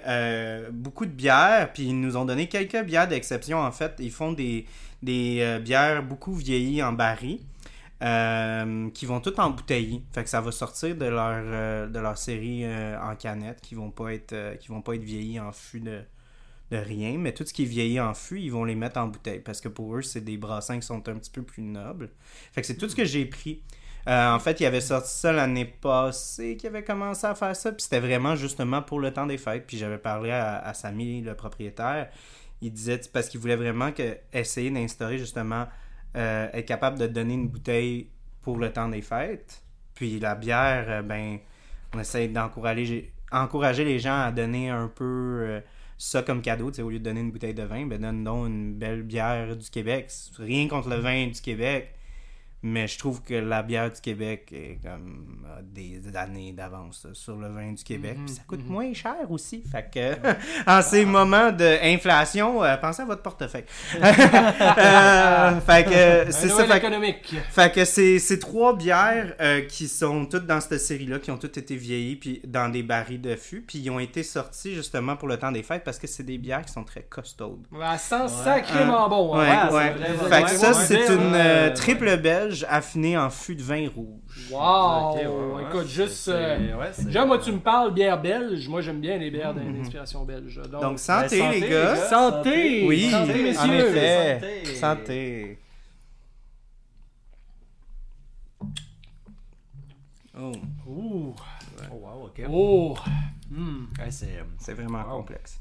beaucoup 0.71 1.07
de 1.07 1.11
bières, 1.11 1.73
puis 1.73 1.87
ils 1.87 1.99
nous 1.99 2.15
ont 2.15 2.25
donné 2.25 2.47
quelques 2.47 2.83
bières 2.83 3.07
d'exception. 3.07 3.57
En 3.57 3.71
fait, 3.71 3.95
ils 3.97 4.11
font 4.11 4.33
des, 4.33 4.67
des 5.01 5.57
bières 5.65 6.03
beaucoup 6.03 6.35
vieillies 6.35 6.83
en 6.83 6.93
baril. 6.93 7.39
Euh, 8.01 8.89
qui 8.91 9.05
vont 9.05 9.19
toutes 9.19 9.39
en 9.39 9.49
bouteilles. 9.49 10.01
Fait 10.13 10.23
que 10.23 10.29
ça 10.29 10.39
va 10.39 10.53
sortir 10.53 10.95
de 10.95 11.05
leur, 11.05 11.41
euh, 11.43 11.87
de 11.87 11.99
leur 11.99 12.17
série 12.17 12.63
euh, 12.63 12.97
en 13.01 13.13
canette, 13.17 13.59
qui 13.59 13.75
vont 13.75 13.91
pas 13.91 14.13
être 14.13 14.57
qui 14.59 14.69
vont 14.69 14.81
pas 14.81 14.95
être 14.95 15.03
vieillis 15.03 15.39
en 15.39 15.51
fût 15.51 15.81
de, 15.81 16.01
rien, 16.71 17.17
mais 17.17 17.33
tout 17.33 17.45
ce 17.45 17.51
qui 17.51 17.63
est 17.63 17.65
vieilli 17.65 17.99
en 17.99 18.13
fût, 18.13 18.39
ils 18.39 18.51
vont 18.51 18.63
les 18.63 18.75
mettre 18.75 18.99
en 18.99 19.07
bouteille 19.07 19.39
parce 19.39 19.59
que 19.59 19.67
pour 19.67 19.97
eux, 19.97 20.01
c'est 20.01 20.21
des 20.21 20.37
brassins 20.37 20.79
qui 20.79 20.85
sont 20.85 21.09
un 21.09 21.15
petit 21.15 21.31
peu 21.31 21.41
plus 21.41 21.63
nobles. 21.63 22.09
Fait 22.53 22.61
que 22.61 22.67
c'est 22.67 22.77
tout 22.77 22.87
ce 22.87 22.95
que 22.95 23.05
j'ai 23.05 23.25
pris. 23.25 23.63
En 24.07 24.39
fait, 24.39 24.59
il 24.59 24.65
avait 24.65 24.81
sorti 24.81 25.11
ça 25.11 25.31
l'année 25.31 25.65
passée, 25.65 26.57
qui 26.57 26.67
avait 26.67 26.83
commencé 26.83 27.27
à 27.27 27.35
faire 27.35 27.55
ça, 27.55 27.71
puis 27.71 27.83
c'était 27.83 27.99
vraiment 27.99 28.35
justement 28.35 28.81
pour 28.81 28.99
le 28.99 29.11
temps 29.11 29.27
des 29.27 29.37
fêtes. 29.37 29.65
Puis 29.67 29.77
j'avais 29.77 29.97
parlé 29.97 30.31
à, 30.31 30.73
Samy, 30.73 31.21
le 31.21 31.35
propriétaire, 31.35 32.09
il 32.61 32.71
disait 32.71 33.01
parce 33.11 33.29
qu'il 33.29 33.39
voulait 33.39 33.55
vraiment 33.55 33.91
essayer 34.31 34.71
d'instaurer 34.71 35.17
justement 35.17 35.67
euh, 36.15 36.49
être 36.53 36.65
capable 36.65 36.99
de 36.99 37.07
donner 37.07 37.35
une 37.35 37.47
bouteille 37.47 38.09
pour 38.41 38.57
le 38.57 38.71
temps 38.71 38.89
des 38.89 39.01
fêtes. 39.01 39.63
Puis 39.95 40.19
la 40.19 40.35
bière, 40.35 40.85
euh, 40.89 41.01
ben, 41.01 41.39
on 41.93 41.99
essaie 41.99 42.27
d'encourager 42.27 43.11
encourager 43.31 43.85
les 43.85 43.99
gens 43.99 44.21
à 44.21 44.31
donner 44.31 44.69
un 44.69 44.87
peu 44.87 45.03
euh, 45.05 45.61
ça 45.97 46.23
comme 46.23 46.41
cadeau, 46.41 46.71
au 46.71 46.89
lieu 46.89 46.99
de 46.99 47.03
donner 47.03 47.21
une 47.21 47.31
bouteille 47.31 47.53
de 47.53 47.63
vin, 47.63 47.85
ben 47.85 48.01
donne 48.01 48.23
donc 48.23 48.47
une 48.47 48.73
belle 48.73 49.03
bière 49.03 49.55
du 49.55 49.69
Québec. 49.69 50.11
Rien 50.37 50.67
contre 50.67 50.89
le 50.89 50.95
vin 50.95 51.27
du 51.27 51.41
Québec, 51.41 51.93
mais 52.61 52.87
je 52.87 52.97
trouve 52.97 53.23
que 53.23 53.33
la 53.33 53.63
bière 53.63 53.89
du 53.89 54.01
Québec 54.01 54.49
est 54.51 54.79
comme 54.83 55.45
a 55.47 55.61
des 55.61 56.01
années 56.15 56.51
d'avance 56.51 57.07
sur 57.13 57.37
le 57.37 57.47
vin 57.47 57.71
du 57.71 57.83
Québec. 57.83 58.17
Mhm, 58.17 58.25
Puis 58.25 58.35
ça 58.35 58.41
coûte 58.45 58.63
mhm. 58.65 58.71
moins 58.71 58.93
cher 58.93 59.29
aussi. 59.29 59.63
Fait 59.69 59.89
que 59.89 60.15
en 60.67 60.81
ces 60.81 61.05
moments 61.05 61.51
d'inflation, 61.51 62.63
euh, 62.63 62.75
pensez 62.77 63.01
à 63.01 63.05
votre 63.05 63.21
portefeuille. 63.21 63.65
Euh, 64.79 65.59
fait 65.61 65.83
que 65.85 66.31
c'est 66.31 66.49
ça. 66.49 66.65
Fait 66.65 66.73
que- 66.73 66.77
économique. 66.77 67.35
fait 67.49 67.73
que 67.73 67.85
c'est 67.85 68.19
c'est 68.19 68.39
trois 68.39 68.75
bières 68.75 69.35
euh, 69.41 69.61
qui 69.61 69.87
sont 69.87 70.25
toutes 70.25 70.45
dans 70.45 70.59
cette 70.61 70.79
série-là, 70.79 71.19
qui 71.19 71.31
ont 71.31 71.37
toutes 71.37 71.57
été 71.57 71.75
vieillies 71.75 72.15
puis 72.15 72.41
dans 72.45 72.69
des 72.69 72.83
barils 72.83 73.21
de 73.21 73.35
fût, 73.35 73.61
puis 73.61 73.79
ils 73.79 73.89
ont 73.89 73.99
été 73.99 74.23
sortis 74.23 74.73
justement 74.75 75.15
pour 75.15 75.27
le 75.27 75.37
temps 75.37 75.51
des 75.51 75.63
fêtes 75.63 75.83
parce 75.83 75.99
que 75.99 76.07
c'est 76.07 76.23
des 76.23 76.37
bières 76.37 76.63
qui 76.63 76.73
sont 76.73 76.83
très 76.83 77.03
costaudes. 77.03 77.65
Ça 77.97 77.97
sent 77.97 78.33
sacrément 78.43 79.09
bon. 79.09 79.37
Ouais, 79.37 79.47
hein. 79.47 79.69
ouais. 79.71 79.93
Fait 79.93 80.35
ouais, 80.35 80.43
que 80.43 80.49
ça, 80.49 80.69
ouais, 80.69 80.85
c'est 80.85 81.09
ouais, 81.09 81.15
une 81.15 81.31
ouais, 81.31 81.39
euh, 81.39 81.67
ouais. 81.67 81.73
triple 81.73 82.17
belge 82.49 82.65
affinée 82.69 83.17
en 83.17 83.29
fût 83.29 83.55
de 83.55 83.61
vin 83.61 83.87
rouge. 83.95 84.49
Wow! 84.51 85.11
Ok, 85.11 85.15
ouais, 85.15 85.27
ouais, 85.27 85.63
Écoute, 85.69 85.87
juste. 85.87 86.13
c'est- 86.13 86.31
euh, 86.31 86.77
ouais, 86.77 87.25
moi, 87.25 87.37
tu 87.37 87.51
me 87.51 87.59
parles 87.59 87.93
bière 87.93 88.19
belge. 88.21 88.67
Moi, 88.67 88.81
j'aime 88.81 88.99
bien 89.01 89.17
les 89.17 89.29
bières 89.31 89.53
d'inspiration 89.53 90.25
belge. 90.25 90.59
Donc, 90.69 90.81
Donc, 90.81 90.99
santé, 90.99 91.39
Ben, 91.39 91.51
les 91.51 91.59
santé, 91.59 91.69
gars. 91.69 91.93
les 91.93 91.99
gars. 91.99 92.05
santé! 92.09 92.85
Oui, 92.87 93.11
santé, 93.11 93.57
en 93.57 93.71
effet. 93.73 94.39
Santé. 94.39 94.75
Santé. 94.75 95.59
Oh, 100.41 100.51
Ouh! 100.87 101.35
Oh, 101.91 101.95
wow, 101.95 102.25
ok. 102.25 102.41
Oh! 102.49 102.95
Hmm. 103.51 103.85
Ouais, 103.99 104.11
c'est 104.11 104.37
euh, 104.37 104.43
c'est 104.59 104.73
vraiment 104.73 105.03
Wow. 105.03 105.17
complexe. 105.17 105.59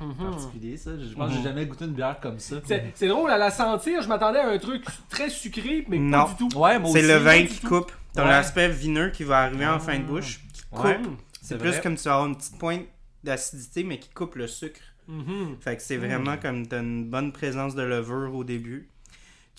Mhm. 0.00 0.30
particulier 0.30 0.76
ça. 0.76 0.90
Je 0.98 1.14
pense 1.14 1.30
que 1.30 1.36
j'ai 1.36 1.42
jamais 1.42 1.66
goûté 1.66 1.84
une 1.84 1.92
bière 1.92 2.18
comme 2.20 2.38
ça. 2.38 2.56
C'est 2.94 3.08
drôle, 3.08 3.30
à 3.30 3.38
la 3.38 3.50
sentir, 3.50 4.00
je 4.02 4.08
m'attendais 4.08 4.38
à 4.38 4.48
un 4.48 4.58
truc 4.58 4.84
très 5.08 5.28
sucré, 5.30 5.84
mais 5.88 5.98
Non. 5.98 6.24
pas 6.26 6.34
du 6.38 6.48
tout. 6.48 6.58
Ouais, 6.58 6.78
C'est 6.92 7.02
le 7.02 7.16
vin 7.16 7.44
qui 7.46 7.60
tout. 7.60 7.68
coupe. 7.68 7.92
T'as 8.14 8.22
Ouais. 8.24 8.30
l'aspect 8.30 8.68
vineux 8.68 9.10
qui 9.10 9.24
va 9.24 9.40
arriver 9.40 9.66
en 9.66 9.78
fin 9.78 9.98
de 9.98 10.04
bouche, 10.04 10.40
qui 10.52 10.62
coupe. 10.70 10.84
Ouais. 10.84 10.98
C'est 11.42 11.58
plus 11.58 11.70
vrai. 11.70 11.80
comme 11.80 11.96
tu 11.96 12.04
vas 12.04 12.14
avoir 12.14 12.28
une 12.28 12.36
petite 12.36 12.58
pointe 12.58 12.82
d'acidité, 13.24 13.84
mais 13.84 13.98
qui 13.98 14.10
coupe 14.10 14.34
le 14.36 14.46
sucre. 14.46 14.80
Mhm. 15.08 15.56
Fait 15.60 15.76
que 15.76 15.82
c'est 15.82 15.96
vraiment 15.96 16.36
comme 16.36 16.66
t'as 16.66 16.80
une 16.80 17.08
bonne 17.08 17.32
présence 17.32 17.74
de 17.74 17.82
levure 17.82 18.34
au 18.34 18.44
début. 18.44 18.90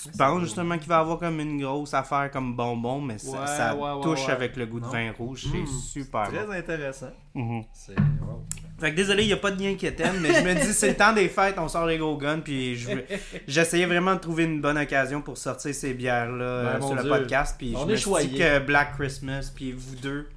Tu 0.01 0.09
penses 0.17 0.41
justement 0.43 0.77
qu'il 0.77 0.87
va 0.87 0.99
avoir 0.99 1.17
comme 1.17 1.39
une 1.41 1.59
grosse 1.61 1.93
affaire 1.93 2.29
comme 2.31 2.55
bonbon, 2.55 3.01
mais 3.01 3.17
ça, 3.17 3.31
Ouais, 3.41 3.47
ça 3.47 3.75
ouais, 3.75 3.91
ouais, 3.93 4.01
touche 4.01 4.27
ouais. 4.27 4.31
avec 4.33 4.55
le 4.55 4.65
goût 4.65 4.79
de 4.79 4.85
vin 4.85 5.11
rouge. 5.11 5.47
C'est 5.51 5.57
Mm. 5.57 5.67
super 5.67 6.31
bon. 6.31 6.37
Très 6.45 6.57
intéressant. 6.59 7.11
Mhm. 7.33 7.63
C'est. 7.73 7.99
Wow. 7.99 8.45
Fait 8.79 8.91
que 8.91 8.95
désolé, 8.95 9.23
il 9.23 9.27
n'y 9.27 9.33
a 9.33 9.37
pas 9.37 9.51
de 9.51 9.61
lien 9.61 9.75
qui 9.75 9.85
éteint, 9.85 10.13
mais 10.21 10.33
je 10.33 10.41
me 10.41 10.53
dis, 10.55 10.73
c'est 10.73 10.89
le 10.89 10.95
temps 10.95 11.13
des 11.13 11.27
fêtes, 11.29 11.55
on 11.57 11.67
sort 11.67 11.85
les 11.85 11.97
gros 11.97 12.17
guns, 12.17 12.39
puis 12.39 12.75
je 12.75 12.89
veux- 12.91 13.05
j'essayais 13.47 13.85
vraiment 13.85 14.15
de 14.15 14.19
trouver 14.19 14.43
une 14.45 14.61
bonne 14.61 14.77
occasion 14.77 15.21
pour 15.21 15.37
sortir 15.37 15.73
ces 15.75 15.93
bières-là 15.93 16.43
euh, 16.45 16.73
Ben, 16.73 16.79
mon 16.79 16.87
sur 16.87 16.95
le 16.95 17.01
Dieu. 17.03 17.11
podcast, 17.11 17.55
puis 17.57 17.73
On 17.75 17.79
je 17.81 17.83
est 17.83 17.91
me 17.91 17.95
suis 17.95 18.03
dit 18.05 18.09
choyés. 18.09 18.37
que 18.39 18.59
Black 18.59 18.95
Christmas, 18.97 19.51
puis 19.53 19.71
vous 19.73 19.95
deux, 19.95 20.27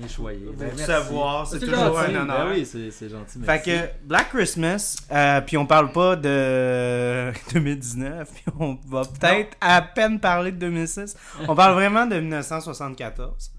On 0.00 0.04
est 0.04 0.08
choyés. 0.08 0.44
vous 0.46 0.52
Ben, 0.52 0.70
merci. 0.76 0.92
recevoir, 0.92 1.46
c'est 1.46 1.58
C'est 1.60 1.66
toujours 1.66 1.96
gentil. 1.98 2.14
un 2.16 2.20
honneur. 2.22 2.46
Ben 2.46 2.52
oui, 2.54 2.66
c'est 2.66 2.90
c'est 2.90 3.08
gentil. 3.08 3.40
Fait 3.44 3.62
que 3.64 4.06
Black 4.06 4.28
Christmas, 4.30 4.96
euh, 5.10 5.40
puis 5.40 5.56
on 5.56 5.66
parle 5.66 5.92
pas 5.92 6.14
de 6.16 7.32
2019, 7.54 8.28
puis 8.34 8.44
on 8.58 8.78
va 8.88 9.02
peut-être 9.02 9.56
à 9.60 9.80
peine 9.82 10.20
parler 10.20 10.52
de 10.52 10.58
2006. 10.58 11.16
On 11.48 11.54
parle 11.54 11.74
vraiment 11.74 12.06
de 12.06 12.20
1974. 12.20 13.50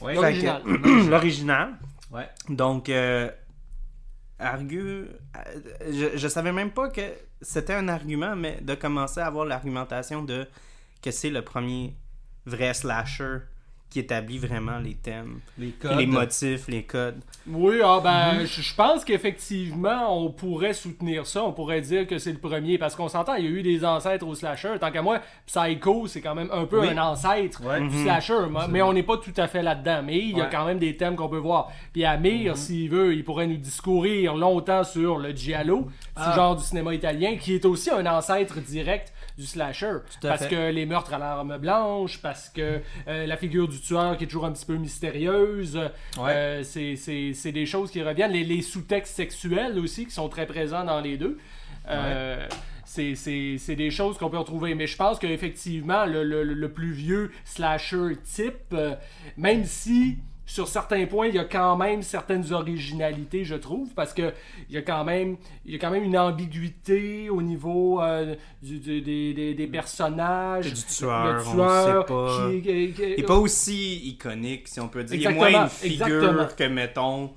Ouais. 0.00 0.14
L'original. 0.14 0.62
que- 0.62 1.08
L'original. 1.10 1.68
Ouais. 2.12 2.28
Donc, 2.48 2.88
euh, 2.88 3.28
argu... 4.44 4.78
euh, 4.80 5.08
je, 5.90 6.16
je 6.16 6.28
savais 6.28 6.52
même 6.52 6.70
pas 6.72 6.88
que 6.88 7.02
c'était 7.42 7.74
un 7.74 7.88
argument, 7.88 8.36
mais 8.36 8.60
de 8.60 8.74
commencer 8.74 9.20
à 9.20 9.26
avoir 9.26 9.44
l'argumentation 9.44 10.22
de 10.22 10.46
que 11.02 11.10
c'est 11.10 11.30
le 11.30 11.42
premier 11.42 11.96
vrai 12.46 12.74
slasher 12.74 13.38
qui 13.94 14.00
établit 14.00 14.38
vraiment 14.38 14.78
les 14.80 14.94
thèmes, 14.94 15.38
Les 15.56 15.68
codes. 15.70 15.96
les 15.96 16.06
motifs, 16.06 16.66
les 16.66 16.82
codes. 16.82 17.20
Oui, 17.46 17.76
ah 17.84 18.00
ben, 18.02 18.40
Mhm. 18.40 18.46
je 18.46 18.60
je 18.60 18.74
pense 18.74 19.04
qu'effectivement, 19.04 20.18
on 20.24 20.30
pourrait 20.30 20.72
soutenir 20.72 21.26
ça. 21.28 21.44
On 21.44 21.52
pourrait 21.52 21.80
dire 21.80 22.04
que 22.08 22.18
c'est 22.18 22.32
le 22.32 22.38
premier. 22.38 22.76
Parce 22.76 22.96
qu'on 22.96 23.08
s'entend, 23.08 23.34
il 23.34 23.44
y 23.44 23.46
a 23.46 23.50
eu 23.50 23.62
des 23.62 23.84
ancêtres 23.84 24.26
au 24.26 24.34
slasher. 24.34 24.72
Tant 24.80 24.90
qu'à 24.90 25.00
moi, 25.00 25.20
Psycho, 25.46 26.08
c'est 26.08 26.20
quand 26.20 26.34
même 26.34 26.48
un 26.52 26.64
peu 26.64 26.80
Oui. 26.80 26.88
un 26.88 26.98
ancêtre 26.98 27.64
Ouais. 27.64 27.78
du 27.78 27.86
Mhm. 27.86 28.02
slasher. 28.02 28.34
mais- 28.50 28.66
Mais 28.68 28.82
on 28.82 28.92
n'est 28.92 29.04
pas 29.04 29.18
tout 29.18 29.32
à 29.36 29.46
fait 29.46 29.62
là-dedans. 29.62 30.02
Mais 30.04 30.18
il 30.18 30.36
y 30.36 30.40
a 30.40 30.44
Ouais. 30.44 30.50
quand 30.50 30.64
même 30.66 30.80
des 30.80 30.96
thèmes 30.96 31.14
qu'on 31.14 31.28
peut 31.28 31.36
voir. 31.38 31.70
Puis 31.92 32.04
Amir, 32.04 32.52
Mhm. 32.54 32.56
s'il 32.56 32.90
veut, 32.90 33.14
il 33.14 33.22
pourrait 33.22 33.46
nous 33.46 33.58
discourir 33.58 34.34
longtemps 34.34 34.82
sur 34.82 35.18
le 35.18 35.30
Giallo, 35.30 35.86
Ah. 36.16 36.30
ce 36.32 36.36
genre 36.36 36.56
du 36.56 36.64
cinéma 36.64 36.92
italien, 36.94 37.36
qui 37.36 37.54
est 37.54 37.64
aussi 37.64 37.90
un 37.90 38.04
ancêtre 38.06 38.58
direct 38.60 39.12
du 39.36 39.46
slasher. 39.46 39.96
Parce 40.22 40.44
fait. 40.44 40.48
que 40.48 40.70
les 40.70 40.86
meurtres 40.86 41.12
à 41.14 41.18
l'arme 41.18 41.58
blanche, 41.58 42.20
parce 42.22 42.48
que 42.48 42.80
euh, 43.08 43.26
la 43.26 43.36
figure 43.36 43.66
du 43.68 43.80
tueur 43.80 44.16
qui 44.16 44.24
est 44.24 44.26
toujours 44.28 44.44
un 44.46 44.52
petit 44.52 44.66
peu 44.66 44.76
mystérieuse. 44.76 45.76
Ouais. 46.18 46.30
Euh, 46.30 46.62
c'est- 46.62 47.52
des 47.52 47.66
choses 47.66 47.90
qui 47.90 48.02
reviennent. 48.02 48.30
Les, 48.32 48.44
les 48.44 48.62
sous-textes 48.62 49.14
sexuels 49.16 49.78
aussi 49.78 50.06
qui 50.06 50.12
sont 50.12 50.28
très 50.28 50.46
présents 50.46 50.84
dans 50.84 51.00
les 51.00 51.16
deux. 51.16 51.38
Euh, 51.88 52.46
c'est- 52.84 53.74
des 53.76 53.90
choses 53.90 54.18
qu'on 54.18 54.30
peut 54.30 54.38
retrouver. 54.38 54.74
Mais 54.74 54.86
je 54.86 54.96
pense 54.96 55.18
qu'effectivement, 55.18 56.06
le, 56.06 56.22
le, 56.22 56.44
le 56.44 56.68
plus 56.72 56.92
vieux 56.92 57.32
slasher 57.44 58.16
type, 58.24 58.74
même 59.36 59.64
si 59.64 60.18
sur 60.46 60.68
certains 60.68 61.06
points, 61.06 61.28
il 61.28 61.34
y 61.34 61.38
a 61.38 61.44
quand 61.44 61.76
même 61.76 62.02
certaines 62.02 62.52
originalités, 62.52 63.44
je 63.44 63.54
trouve, 63.54 63.94
parce 63.94 64.12
que 64.12 64.32
il 64.68 64.74
y 64.74 64.78
a 64.78 64.82
quand 64.82 65.02
même, 65.04 65.36
il 65.64 65.72
y 65.72 65.76
a 65.76 65.78
quand 65.78 65.90
même 65.90 66.04
une 66.04 66.18
ambiguïté 66.18 67.30
au 67.30 67.40
niveau 67.42 68.00
euh, 68.02 68.34
du- 68.62 68.78
du- 68.78 69.00
des, 69.00 69.32
des- 69.34 69.54
des 69.54 69.66
personnages. 69.66 70.72
Du 70.72 70.82
tueur, 70.82 71.32
le 71.34 71.40
on 71.48 71.52
tueur 71.54 71.84
sait 72.06 72.12
pas. 72.12 72.50
qui- 72.50 72.62
qui- 72.62 72.92
qui- 72.92 73.02
Il 73.16 73.20
est 73.20 73.26
pas 73.26 73.36
aussi 73.38 73.96
iconique, 74.08 74.68
si 74.68 74.80
on 74.80 74.88
peut 74.88 75.04
dire. 75.04 75.16
Il 75.18 75.26
est 75.26 75.34
moins 75.34 75.62
une 75.64 75.68
figure 75.70 76.06
exactement. 76.06 76.48
que, 76.56 76.64
mettons, 76.64 77.30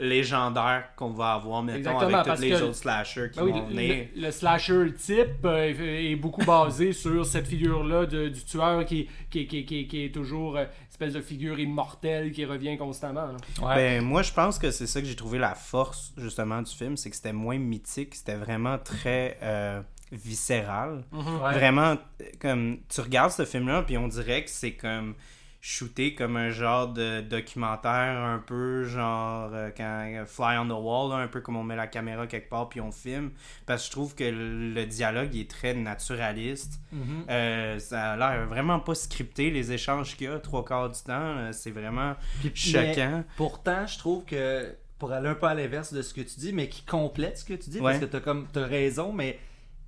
légendaire 0.00 0.84
qu'on 0.96 1.10
va 1.10 1.34
avoir, 1.34 1.62
mettons, 1.62 1.78
Exactement, 1.78 2.18
avec 2.18 2.34
tous 2.34 2.40
les 2.42 2.62
autres 2.62 2.74
slashers 2.74 3.30
qui 3.32 3.38
Ben 3.38 3.44
oui, 3.44 3.52
vont 3.52 3.66
venir. 3.66 4.06
le- 4.16 4.22
le 4.22 4.30
slasher 4.30 4.94
type 4.94 5.44
euh, 5.44 5.72
est 6.10 6.16
beaucoup 6.16 6.44
basé 6.44 6.92
sur 6.94 7.24
cette 7.26 7.46
figure-là 7.46 8.06
du 8.06 8.32
tueur 8.44 8.84
qui, 8.84 9.08
qui, 9.30 9.46
qui, 9.46 9.64
qui, 9.64 9.86
qui 9.86 10.04
est 10.06 10.14
toujours 10.14 10.56
euh, 10.56 10.64
espèce 10.90 11.12
de 11.12 11.20
figure 11.20 11.58
immortelle 11.60 12.32
qui 12.32 12.44
revient 12.44 12.76
constamment. 12.76 13.28
Ouais. 13.62 13.74
Ben, 13.74 14.02
moi, 14.04 14.22
je 14.22 14.32
pense 14.32 14.58
que 14.58 14.70
c'est 14.70 14.86
ça 14.86 15.00
que 15.00 15.06
j'ai 15.06 15.16
trouvé 15.16 15.38
la 15.38 15.54
force, 15.54 16.12
justement, 16.18 16.60
du 16.62 16.70
film, 16.74 16.96
c'est 16.96 17.10
que 17.10 17.16
c'était 17.16 17.32
moins 17.32 17.58
mythique, 17.58 18.14
c'était 18.14 18.34
vraiment 18.36 18.78
très 18.78 19.38
euh, 19.42 19.80
viscéral. 20.12 21.04
Ouais. 21.12 21.52
Vraiment, 21.54 21.96
comme, 22.40 22.78
tu 22.88 23.00
regardes 23.00 23.32
ce 23.32 23.44
film-là, 23.44 23.82
puis 23.82 23.96
on 23.98 24.08
dirait 24.08 24.44
que 24.44 24.50
c'est 24.50 24.72
comme 24.72 25.14
shooté 25.62 26.14
comme 26.14 26.36
un 26.38 26.48
genre 26.50 26.88
de 26.88 27.20
documentaire 27.20 28.18
un 28.18 28.38
peu 28.38 28.84
genre 28.84 29.50
euh, 29.52 29.70
quand 29.76 30.06
euh, 30.06 30.24
Fly 30.24 30.56
on 30.56 30.66
the 30.66 30.82
Wall 30.82 31.10
là, 31.10 31.16
un 31.16 31.28
peu 31.28 31.42
comme 31.42 31.56
on 31.56 31.62
met 31.62 31.76
la 31.76 31.86
caméra 31.86 32.26
quelque 32.26 32.48
part 32.48 32.68
puis 32.70 32.80
on 32.80 32.90
filme. 32.90 33.30
Parce 33.66 33.82
que 33.82 33.86
je 33.88 33.90
trouve 33.92 34.14
que 34.14 34.24
le, 34.24 34.86
dialogue 34.86 35.34
il 35.34 35.42
est 35.42 35.50
très 35.50 35.74
naturaliste. 35.74 36.80
Euh, 37.28 37.78
ça 37.78 38.12
a 38.12 38.16
l'air 38.16 38.46
vraiment 38.46 38.80
pas 38.80 38.94
scripté 38.94 39.50
les 39.50 39.72
échanges 39.72 40.16
qu'il 40.16 40.28
y 40.28 40.32
a 40.32 40.38
trois 40.38 40.64
quarts 40.64 40.88
du 40.88 41.00
temps 41.00 41.12
euh, 41.36 41.52
c'est 41.52 41.70
vraiment 41.70 42.14
Puis- 42.40 42.52
choquant. 42.54 43.24
pourtant, 43.36 43.86
je 43.86 43.98
trouve 43.98 44.24
que, 44.24 44.74
pour 44.98 45.12
aller 45.12 45.28
un 45.28 45.34
peu 45.34 45.46
à 45.46 45.54
l'inverse 45.54 45.92
de 45.92 46.00
ce 46.02 46.14
que 46.14 46.22
tu 46.22 46.40
dis, 46.40 46.52
mais 46.52 46.68
qui 46.68 46.82
complète 46.84 47.38
ce 47.38 47.44
que 47.44 47.54
tu 47.54 47.68
dis, 47.70 47.80
parce 47.80 47.98
que 47.98 48.06
t'as 48.06 48.20
comme 48.20 48.46
t'as 48.52 48.66
raison, 48.66 49.12
mais 49.12 49.38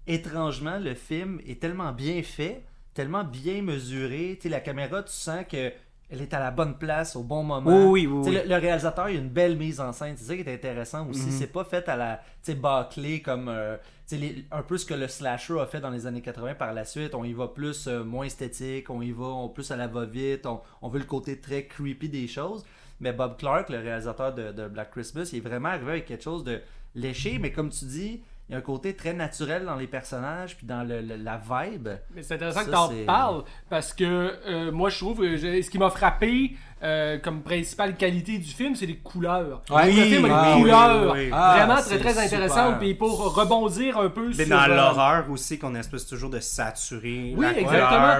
étrangement, 0.07 0.79
le 0.79 0.95
film 0.95 1.41
est 1.47 1.61
tellement 1.61 1.93
bien 1.93 2.23
fait, 2.23 2.62
tellement 2.94 3.25
bien 3.25 3.62
mesuré. 3.62 4.37
Tu 4.37 4.42
sais, 4.42 4.49
la 4.49 4.61
caméra, 4.61 5.02
tu 5.02 5.12
sens 5.12 5.44
que 5.50 5.72
elle 6.11 6.20
est 6.20 6.34
à 6.34 6.40
la 6.40 6.50
bonne 6.50 6.76
place 6.76 7.16
au 7.16 7.22
bon 7.22 7.42
moment. 7.42 7.90
oui 7.90 8.06
oui 8.06 8.20
oui, 8.26 8.34
Le, 8.34 8.46
le 8.46 8.56
réalisateur, 8.56 9.08
il 9.08 9.16
a 9.16 9.20
une 9.20 9.30
belle 9.30 9.56
mise 9.56 9.80
en 9.80 9.92
scène. 9.94 10.14
C'est 10.18 10.25
ça 10.25 10.34
qui 10.37 10.42
est 10.42 10.52
intéressant 10.54 11.08
aussi. 11.08 11.25
Mhm. 11.25 11.30
C'est 11.30 11.46
pas 11.46 11.64
fait 11.64 11.88
à 11.88 11.96
la 11.96 12.16
tu 12.44 12.52
sais, 12.52 12.54
bâclée 12.54 13.22
comme 13.22 13.49
euh, 13.49 13.76
tu 14.06 14.16
sais, 14.16 14.18
les- 14.18 14.44
un 14.50 14.61
peu 14.62 14.76
ce 14.76 14.84
que 14.84 14.92
le 14.92 15.08
slasher 15.08 15.58
a 15.58 15.64
fait 15.66 15.80
dans 15.80 15.88
les 15.88 16.06
années 16.06 16.20
80 16.20 16.54
par 16.54 16.75
la 16.75 16.84
suite. 16.84 17.14
On 17.14 17.25
y 17.25 17.32
va 17.32 17.49
plus 17.49 17.87
euh, 17.87 18.04
moins 18.04 18.26
esthétique, 18.26 18.90
on 18.90 19.00
y 19.00 19.11
va 19.11 19.25
on, 19.25 19.49
plus 19.49 19.70
à 19.70 19.76
la 19.76 19.87
va-vite, 19.87 20.44
on, 20.44 20.61
on 20.82 20.88
veut 20.90 20.99
le 20.99 21.06
côté 21.06 21.38
très 21.40 21.64
creepy 21.64 22.11
des 22.11 22.26
choses. 22.28 22.62
Mais 23.00 23.14
Bob 23.14 23.38
Clark, 23.38 23.70
le 23.70 23.78
réalisateur 23.78 24.34
de, 24.34 24.52
de 24.52 24.68
Black 24.68 24.90
Christmas, 24.90 25.30
il 25.32 25.38
est 25.38 25.40
vraiment 25.40 25.70
arrivé 25.70 25.92
avec 25.92 26.04
quelque 26.04 26.22
chose 26.25 26.44
de 26.44 26.61
léché, 26.94 27.38
mais 27.38 27.52
comme 27.52 27.70
tu 27.70 27.87
dis, 27.87 28.20
il 28.52 28.56
y 28.56 28.56
a 28.56 28.59
un 28.59 28.61
côté 28.61 28.94
très 28.94 29.14
naturel 29.14 29.64
dans 29.64 29.76
les 29.76 29.87
personnages, 29.87 30.59
puis 30.59 30.66
dans 30.66 30.82
le- 30.87 31.00
le- 31.00 31.16
la 31.16 31.38
vibe. 31.38 31.88
Mais 32.14 32.23
c'est 32.23 32.35
intéressant 32.35 32.59
Ça, 32.61 32.64
que 32.66 32.71
tu 32.71 32.76
en 32.76 33.06
parles 33.06 33.44
parce 33.71 33.94
que 33.94 34.04
euh, 34.47 34.71
moi 34.71 34.90
je 34.90 34.99
trouve 34.99 35.21
que 35.21 35.37
j'ai- 35.37 35.62
ce 35.62 35.71
qui 35.71 35.78
m'a 35.78 35.88
frappé 35.88 36.54
euh, 36.82 37.18
comme 37.18 37.42
principale 37.42 37.96
qualité 37.96 38.38
du 38.38 38.48
film, 38.50 38.74
c'est 38.74 38.86
les 38.86 38.96
couleurs. 38.96 39.62
Ouais. 39.70 39.86
le 39.86 40.02
film 40.02 40.24
a 40.24 40.28
Ah, 40.32 40.48
une 40.50 40.54
oui, 40.56 40.60
couleur 40.62 41.12
oui, 41.14 41.20
oui. 41.24 41.30
Ah, 41.32 41.54
vraiment 41.56 41.80
c'est 41.82 41.98
très 41.98 42.12
très 42.12 42.24
super. 42.28 42.38
intéressante. 42.42 42.78
Puis 42.80 42.94
pour 42.94 43.34
rebondir 43.34 43.98
un 43.98 44.08
peu 44.08 44.28
mais 44.28 44.44
sur 44.44 44.48
dans 44.48 44.62
euh, 44.64 44.74
l'horreur 44.76 45.24
aussi 45.30 45.58
qu'on 45.58 45.74
espèce 45.74 46.06
toujours 46.06 46.30
de 46.30 46.40
saturer 46.40 47.34
Oui, 47.36 47.44
la 47.46 47.58
exactement. 47.58 48.14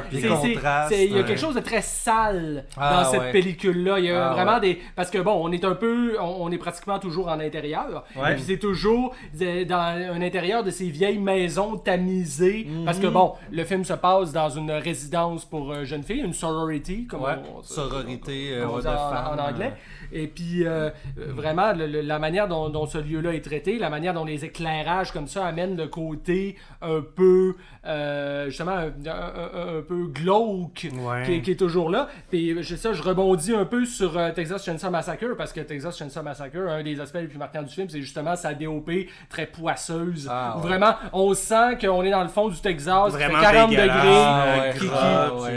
Il 0.91 1.13
y 1.13 1.19
a 1.19 1.23
quelque 1.23 1.41
chose 1.41 1.55
de 1.55 1.61
très 1.61 1.83
sale 1.83 2.65
Ah, 2.77 3.03
dans 3.05 3.11
cette 3.11 3.21
ouais. 3.21 3.33
pellicule-là. 3.33 3.99
Il 3.99 4.05
y 4.07 4.11
a 4.11 4.31
Ah, 4.31 4.33
vraiment 4.35 4.55
ouais. 4.55 4.61
des. 4.75 4.79
Parce 4.97 5.11
que 5.11 5.19
bon, 5.19 5.41
on 5.43 5.51
est 5.53 5.65
un 5.65 5.75
peu. 5.75 6.17
On, 6.21 6.37
on 6.47 6.51
est 6.51 6.59
pratiquement 6.59 6.99
toujours 6.99 7.29
en 7.29 7.41
intérieur. 7.41 8.05
Ouais. 8.17 8.33
Et 8.33 8.35
puis 8.35 8.45
c'est 8.47 8.59
toujours 8.59 9.15
dans 9.39 9.77
un 10.15 10.23
intérieur 10.23 10.63
de 10.65 10.71
ces 10.71 10.89
vieilles 10.91 11.19
maisons 11.19 11.77
tamisées. 11.77 12.67
Mhm. 12.69 12.85
Parce 12.85 12.99
que 12.99 13.07
bon, 13.07 13.35
le 13.51 13.65
film 13.65 13.85
se 13.85 13.93
passe 13.95 14.33
dans 14.33 14.51
une 14.51 14.71
résidence 14.71 15.45
pour 15.45 15.73
euh, 15.73 15.85
jeunes 15.85 16.03
filles, 16.03 16.21
une 16.23 16.33
sorority, 16.33 17.07
comme 17.07 17.23
Ouais, 17.23 17.35
on, 17.57 17.63
sororité, 17.63 18.52
euh, 18.53 18.67
ouais, 18.67 18.81
dit 18.81 18.87
de 18.87 18.93
en, 18.93 19.39
anglais. 19.39 19.73
Et 20.13 20.27
puis, 20.27 20.65
euh, 20.67 20.91
euh, 21.19 21.33
vraiment, 21.33 21.73
le- 21.73 21.87
le- 21.87 22.01
la 22.03 22.19
manière 22.19 22.49
dont, 22.49 22.69
dont 22.69 22.87
ce 22.87 22.99
lieu-là 22.99 23.33
est 23.35 23.45
traité, 23.45 23.79
la 23.79 23.91
manière 23.91 24.15
dont 24.15 24.25
les 24.25 24.45
éclairages 24.45 25.13
comme 25.13 25.27
ça 25.27 25.47
amènent 25.47 25.77
le 25.77 25.89
côté 25.89 26.57
un 26.83 27.01
peu, 27.01 27.55
euh, 27.87 28.47
justement, 28.49 28.73
un, 28.73 28.87
un- 29.07 29.11
un- 29.11 29.79
un 29.79 29.83
peu 29.83 30.07
glauque 30.07 30.87
Ouais. 31.01 31.23
qui, 31.27 31.43
qui 31.43 31.51
est 31.53 31.57
toujours 31.59 31.91
là. 31.91 32.09
Puis, 32.31 32.63
je, 32.63 32.77
ça, 32.77 32.93
je 32.93 33.03
rebondis 33.03 33.55
un 33.55 33.65
peu 33.65 33.85
sur 33.85 34.17
euh, 34.19 34.31
Texas 34.31 34.65
Chainsaw 34.65 34.91
Massacre, 34.91 35.35
parce 35.37 35.53
que 35.53 35.61
Texas 35.61 35.97
Chainsaw 35.97 36.23
Massacre, 36.23 36.59
un 36.59 36.83
des 36.83 37.01
aspects 37.01 37.19
les 37.21 37.27
plus 37.29 37.39
marquants 37.39 37.63
du 37.63 37.73
film, 37.73 37.89
c'est 37.89 38.01
justement 38.01 38.37
sa 38.37 38.55
DOP 38.55 38.91
très 39.29 39.47
poisseuse. 39.47 40.29
Ah, 40.31 40.57
ouais. 40.57 40.63
Vraiment, 40.69 40.95
on 41.13 41.35
sent 41.35 41.79
qu'on 41.81 42.03
est 42.03 42.11
dans 42.11 42.23
le 42.23 42.29
fond 42.29 42.49
du 42.49 42.61
Texas, 42.61 43.13
vraiment 43.13 43.41
40 43.41 43.71
dégueulasse, 43.71 43.97
degrés. 43.97 44.23
Ah, 44.25 44.59
ouais, 44.61 44.75
qui- 44.79 44.87
grave. 44.87 45.49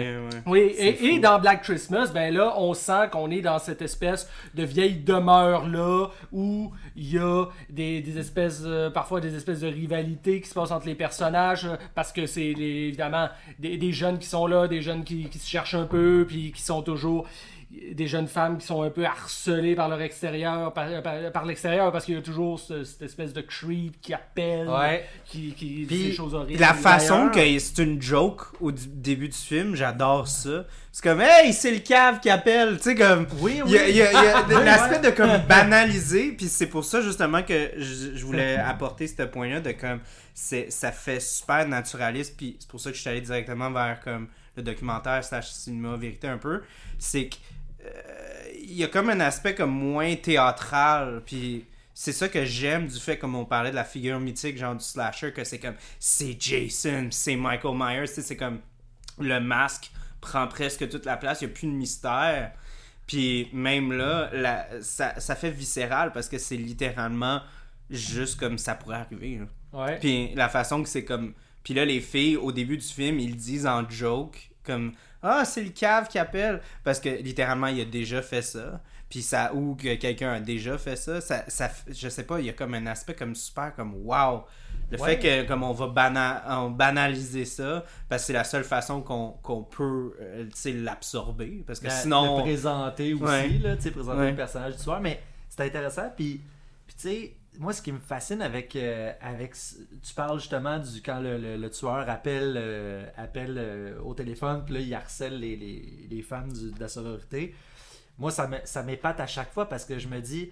Oui, 0.47 0.59
et, 0.77 1.05
et 1.15 1.19
dans 1.19 1.39
Black 1.39 1.63
Christmas, 1.63 2.12
ben 2.13 2.33
là, 2.33 2.53
on 2.57 2.74
sent 2.74 3.09
qu'on 3.12 3.31
est 3.31 3.41
dans 3.41 3.57
cette 3.59 3.81
espèce 3.81 4.29
de 4.54 4.64
vieille 4.64 4.98
demeure 4.98 5.68
là 5.68 6.08
où 6.32 6.72
il 6.96 7.14
y 7.14 7.18
a 7.18 7.46
des, 7.70 8.18
espèces, 8.18 8.62
euh, 8.66 8.90
parfois 8.90 9.22
des 9.22 9.36
espèces 9.36 9.62
de 9.62 9.68
rivalités 9.68 10.42
qui 10.42 10.50
se 10.50 10.54
passent 10.54 10.72
entre 10.72 10.86
les 10.86 10.96
personnages 10.96 11.66
euh, 11.66 11.75
parce 11.94 12.12
que 12.12 12.25
c'est 12.25 12.52
évidemment 12.52 13.30
des, 13.60 13.78
des 13.78 13.92
jeunes 13.92 14.20
qui 14.20 14.28
sont 14.28 14.48
là, 14.48 14.68
des 14.68 14.82
jeunes 14.82 15.04
qui, 15.04 15.30
qui 15.30 15.40
se 15.40 15.50
cherchent 15.50 15.75
un 15.75 15.86
peu, 15.86 16.25
puis 16.28 16.52
qui 16.52 16.62
sont 16.62 16.82
toujours 16.82 17.28
des 17.94 18.08
jeunes 18.08 18.27
femmes 18.27 18.58
qui 18.58 18.65
sont 18.65 18.82
un 18.82 18.89
peu 18.89 19.05
harcelées 19.05 19.75
par 19.75 19.89
leur 19.89 20.01
extérieur, 20.01 20.74
par, 20.74 20.88
par- 21.01 21.32
par 21.32 21.46
l'extérieur, 21.46 21.91
parce 21.91 22.05
qu'il 22.05 22.15
y 22.15 22.17
a 22.17 22.22
toujours 22.22 22.60
ce- 22.60 22.84
cette 22.84 23.01
espèce 23.01 23.34
de 23.34 23.41
creep 23.41 24.00
qui 24.01 24.13
appelle, 24.13 24.67
Ouais. 24.70 25.05
qui, 25.25 25.53
qui 25.53 25.86
dit 25.86 26.08
des 26.08 26.12
choses 26.13 26.34
horribles. 26.34 26.60
La 26.60 26.74
façon 26.74 27.29
que 27.29 27.39
c'est 27.60 27.84
une 27.84 28.01
joke 28.01 28.41
au 28.62 28.72
début 28.72 29.29
du 29.29 29.38
film, 29.38 29.75
j'adore 29.75 30.27
ça. 30.27 30.65
C'est 30.91 31.03
comme, 31.03 31.20
hey, 31.22 31.51
c'est 31.51 31.72
le 31.72 31.79
cave 31.79 32.20
qui 32.22 32.29
appelle. 32.29 32.77
Tu 32.77 32.84
sais, 32.84 32.96
comme. 32.96 33.27
Oui, 33.39 33.60
Il 33.65 33.72
y 33.72 33.77
a, 33.77 33.89
il 33.89 33.96
y 33.98 34.01
a- 34.01 34.46
Oui, 34.48 34.63
l'aspect 34.63 35.00
de 35.00 35.13
comme 35.13 35.38
banaliser, 35.48 36.32
puis 36.32 36.48
c'est 36.48 36.67
pour 36.67 36.86
ça 36.86 37.01
justement 37.01 37.44
que 37.44 37.72
je, 37.77 38.15
je 38.15 38.25
voulais 38.25 38.55
apporter 38.65 39.08
ce 39.08 39.24
point-là 39.24 39.60
de 39.60 39.72
comme 39.72 40.00
c'est 40.34 40.72
ça 40.72 40.91
fait 40.91 41.20
super 41.20 41.67
naturaliste, 41.67 42.36
puis 42.38 42.55
c'est 42.60 42.70
pour 42.70 42.79
ça 42.79 42.91
que 42.91 42.96
je 42.96 43.01
suis 43.01 43.10
allé 43.10 43.22
directement 43.22 43.72
vers 43.72 44.00
comme 44.01 44.27
le 44.55 44.63
documentaire 44.63 45.22
slash 45.24 45.50
cinéma 45.51 45.98
vérité 45.98 46.27
un 46.29 46.38
peu, 46.38 46.62
c'est 46.98 47.27
que 47.27 47.36
il 48.63 48.74
y 48.74 48.84
a 48.84 48.88
comme 48.88 49.10
un 49.10 49.20
aspect 49.20 49.56
comme 49.56 49.72
moins 49.72 50.15
théâtral, 50.15 51.22
puis 51.25 51.65
c'est 51.94 52.12
ça 52.12 52.27
que 52.27 52.44
j'aime 52.46 52.88
du 52.88 53.00
fait, 53.00 53.18
comme 53.18 53.36
on 53.36 53.46
parlait 53.46 53.70
de 53.72 53.75
la 53.75 53.86
figure 53.86 54.20
mythique, 54.20 54.58
genre 54.58 54.75
du 54.75 54.84
slasher, 54.84 55.32
que 55.32 55.44
c'est 55.44 55.60
comme 55.60 55.75
c'est 56.00 56.36
Jason, 56.39 57.08
c'est 57.12 57.36
Michael 57.36 57.75
Myers, 57.77 58.08
c'est 58.08 58.36
comme 58.36 58.60
le 59.20 59.39
masque 59.39 59.92
prend 60.20 60.48
presque 60.48 60.89
toute 60.89 61.06
la 61.06 61.15
place, 61.18 61.42
il 61.42 61.46
n'y 61.48 61.51
a 61.51 61.56
plus 61.56 61.68
de 61.68 61.74
mystère. 61.74 62.51
Puis 63.08 63.50
même 63.54 63.94
là, 63.94 64.30
la- 64.34 64.68
ça, 64.82 65.20
ça 65.20 65.36
fait 65.36 65.51
viscéral 65.51 66.12
parce 66.12 66.27
que 66.27 66.38
c'est 66.39 66.58
littéralement 66.58 67.42
juste 67.89 68.39
comme 68.39 68.58
ça 68.58 68.74
pourrait 68.74 68.96
arriver. 68.98 69.42
Ouais. 69.72 70.00
Puis 70.00 70.34
la 70.36 70.50
façon 70.50 70.82
que 70.82 70.89
c'est 70.89 71.06
comme. 71.06 71.34
Puis 71.63 71.74
là, 71.75 71.86
les 71.86 72.01
filles, 72.01 72.36
au 72.38 72.51
début 72.51 72.77
du 72.77 72.86
film, 72.86 73.20
ils 73.20 73.36
disent 73.36 73.68
en 73.68 73.88
joke, 73.89 74.50
comme 74.63 74.94
Ah, 75.27 75.44
c'est 75.46 75.63
le 75.63 75.70
cave 75.72 76.08
qui 76.08 76.20
appelle. 76.20 76.62
Parce 76.84 77.00
que 77.00 77.10
littéralement, 77.10 77.67
il 77.67 77.82
a 77.82 77.86
déjà 77.86 78.22
fait 78.22 78.41
ça. 78.41 78.79
puis 79.08 79.22
ça 79.22 79.53
ou 79.53 79.75
que 79.75 79.96
quelqu'un 79.96 80.34
a 80.34 80.39
déjà 80.39 80.77
fait 80.79 80.96
ça, 80.96 81.22
ça, 81.22 81.44
ça 81.48 81.70
je 81.88 82.10
sais 82.10 82.24
pas, 82.24 82.39
il 82.39 82.48
y 82.48 82.50
a 82.50 82.53
comme 82.53 82.74
un 82.74 82.88
aspect 82.88 83.13
comme 83.13 83.36
super 83.36 83.74
comme 83.75 83.94
wow. 84.03 84.44
Le 84.91 85.00
Ouais. 85.00 85.15
fait 85.17 85.44
que 85.44 85.48
comme 85.48 85.62
on 85.63 85.74
va 85.74 85.88
bana- 85.88 86.44
on 86.63 86.72
banaliser 86.72 87.46
ça 87.46 87.86
parce 88.10 88.24
que 88.24 88.27
c'est 88.27 88.34
la 88.34 88.44
seule 88.44 88.63
façon 88.63 89.01
qu'on 89.01 89.63
peut 89.63 90.15
euh, 90.20 90.46
tu 90.46 90.51
sais, 90.55 90.72
l'absorber 90.74 91.63
parce 91.67 91.79
que 91.79 91.86
La- 91.86 91.91
sinon 91.91 92.38
le 92.38 92.44
présenter 92.44 93.13
aussi, 93.13 93.24
Ouais. 93.24 93.50
là, 93.62 93.75
tu 93.75 93.84
sais, 93.84 93.91
présenter 93.91 94.20
Ouais. 94.22 94.29
le 94.32 94.36
personnage 94.36 94.75
du 94.75 94.82
soir, 94.82 95.00
mais 95.00 95.22
c'est 95.50 95.62
intéressant. 95.62 96.12
Puis, 96.15 96.41
puis 96.88 96.96
tu 96.96 97.01
sais, 97.10 97.34
moi, 97.59 97.74
ce 97.74 97.81
qui 97.81 97.91
me 97.91 98.00
fascine 98.00 98.41
avec, 98.41 98.75
euh, 98.75 99.12
avec 99.21 99.53
tu 99.55 100.13
parles 100.15 100.39
justement 100.39 100.79
du 100.79 101.01
quand 101.01 101.19
le, 101.19 101.57
le- 101.57 101.69
tueur 101.69 102.09
appelle, 102.09 102.55
euh, 102.57 103.05
appelle 103.17 103.55
euh, 103.57 104.00
au 104.01 104.13
téléphone, 104.13 104.63
puis 104.65 104.74
là, 104.75 104.79
il 104.81 104.93
harcèle 104.93 105.39
les, 105.39 105.55
les, 105.55 106.07
les 106.09 106.21
femmes 106.21 106.51
du- 106.51 106.71
de 106.71 106.79
la 106.79 106.88
sororité. 106.88 107.55
Moi, 108.17 108.31
ça 108.31 108.83
m'épate 108.83 109.19
à 109.19 109.27
chaque 109.27 109.51
fois 109.53 109.67
parce 109.67 109.85
que 109.85 110.00
je 110.00 110.07
me 110.07 110.21
dis, 110.21 110.51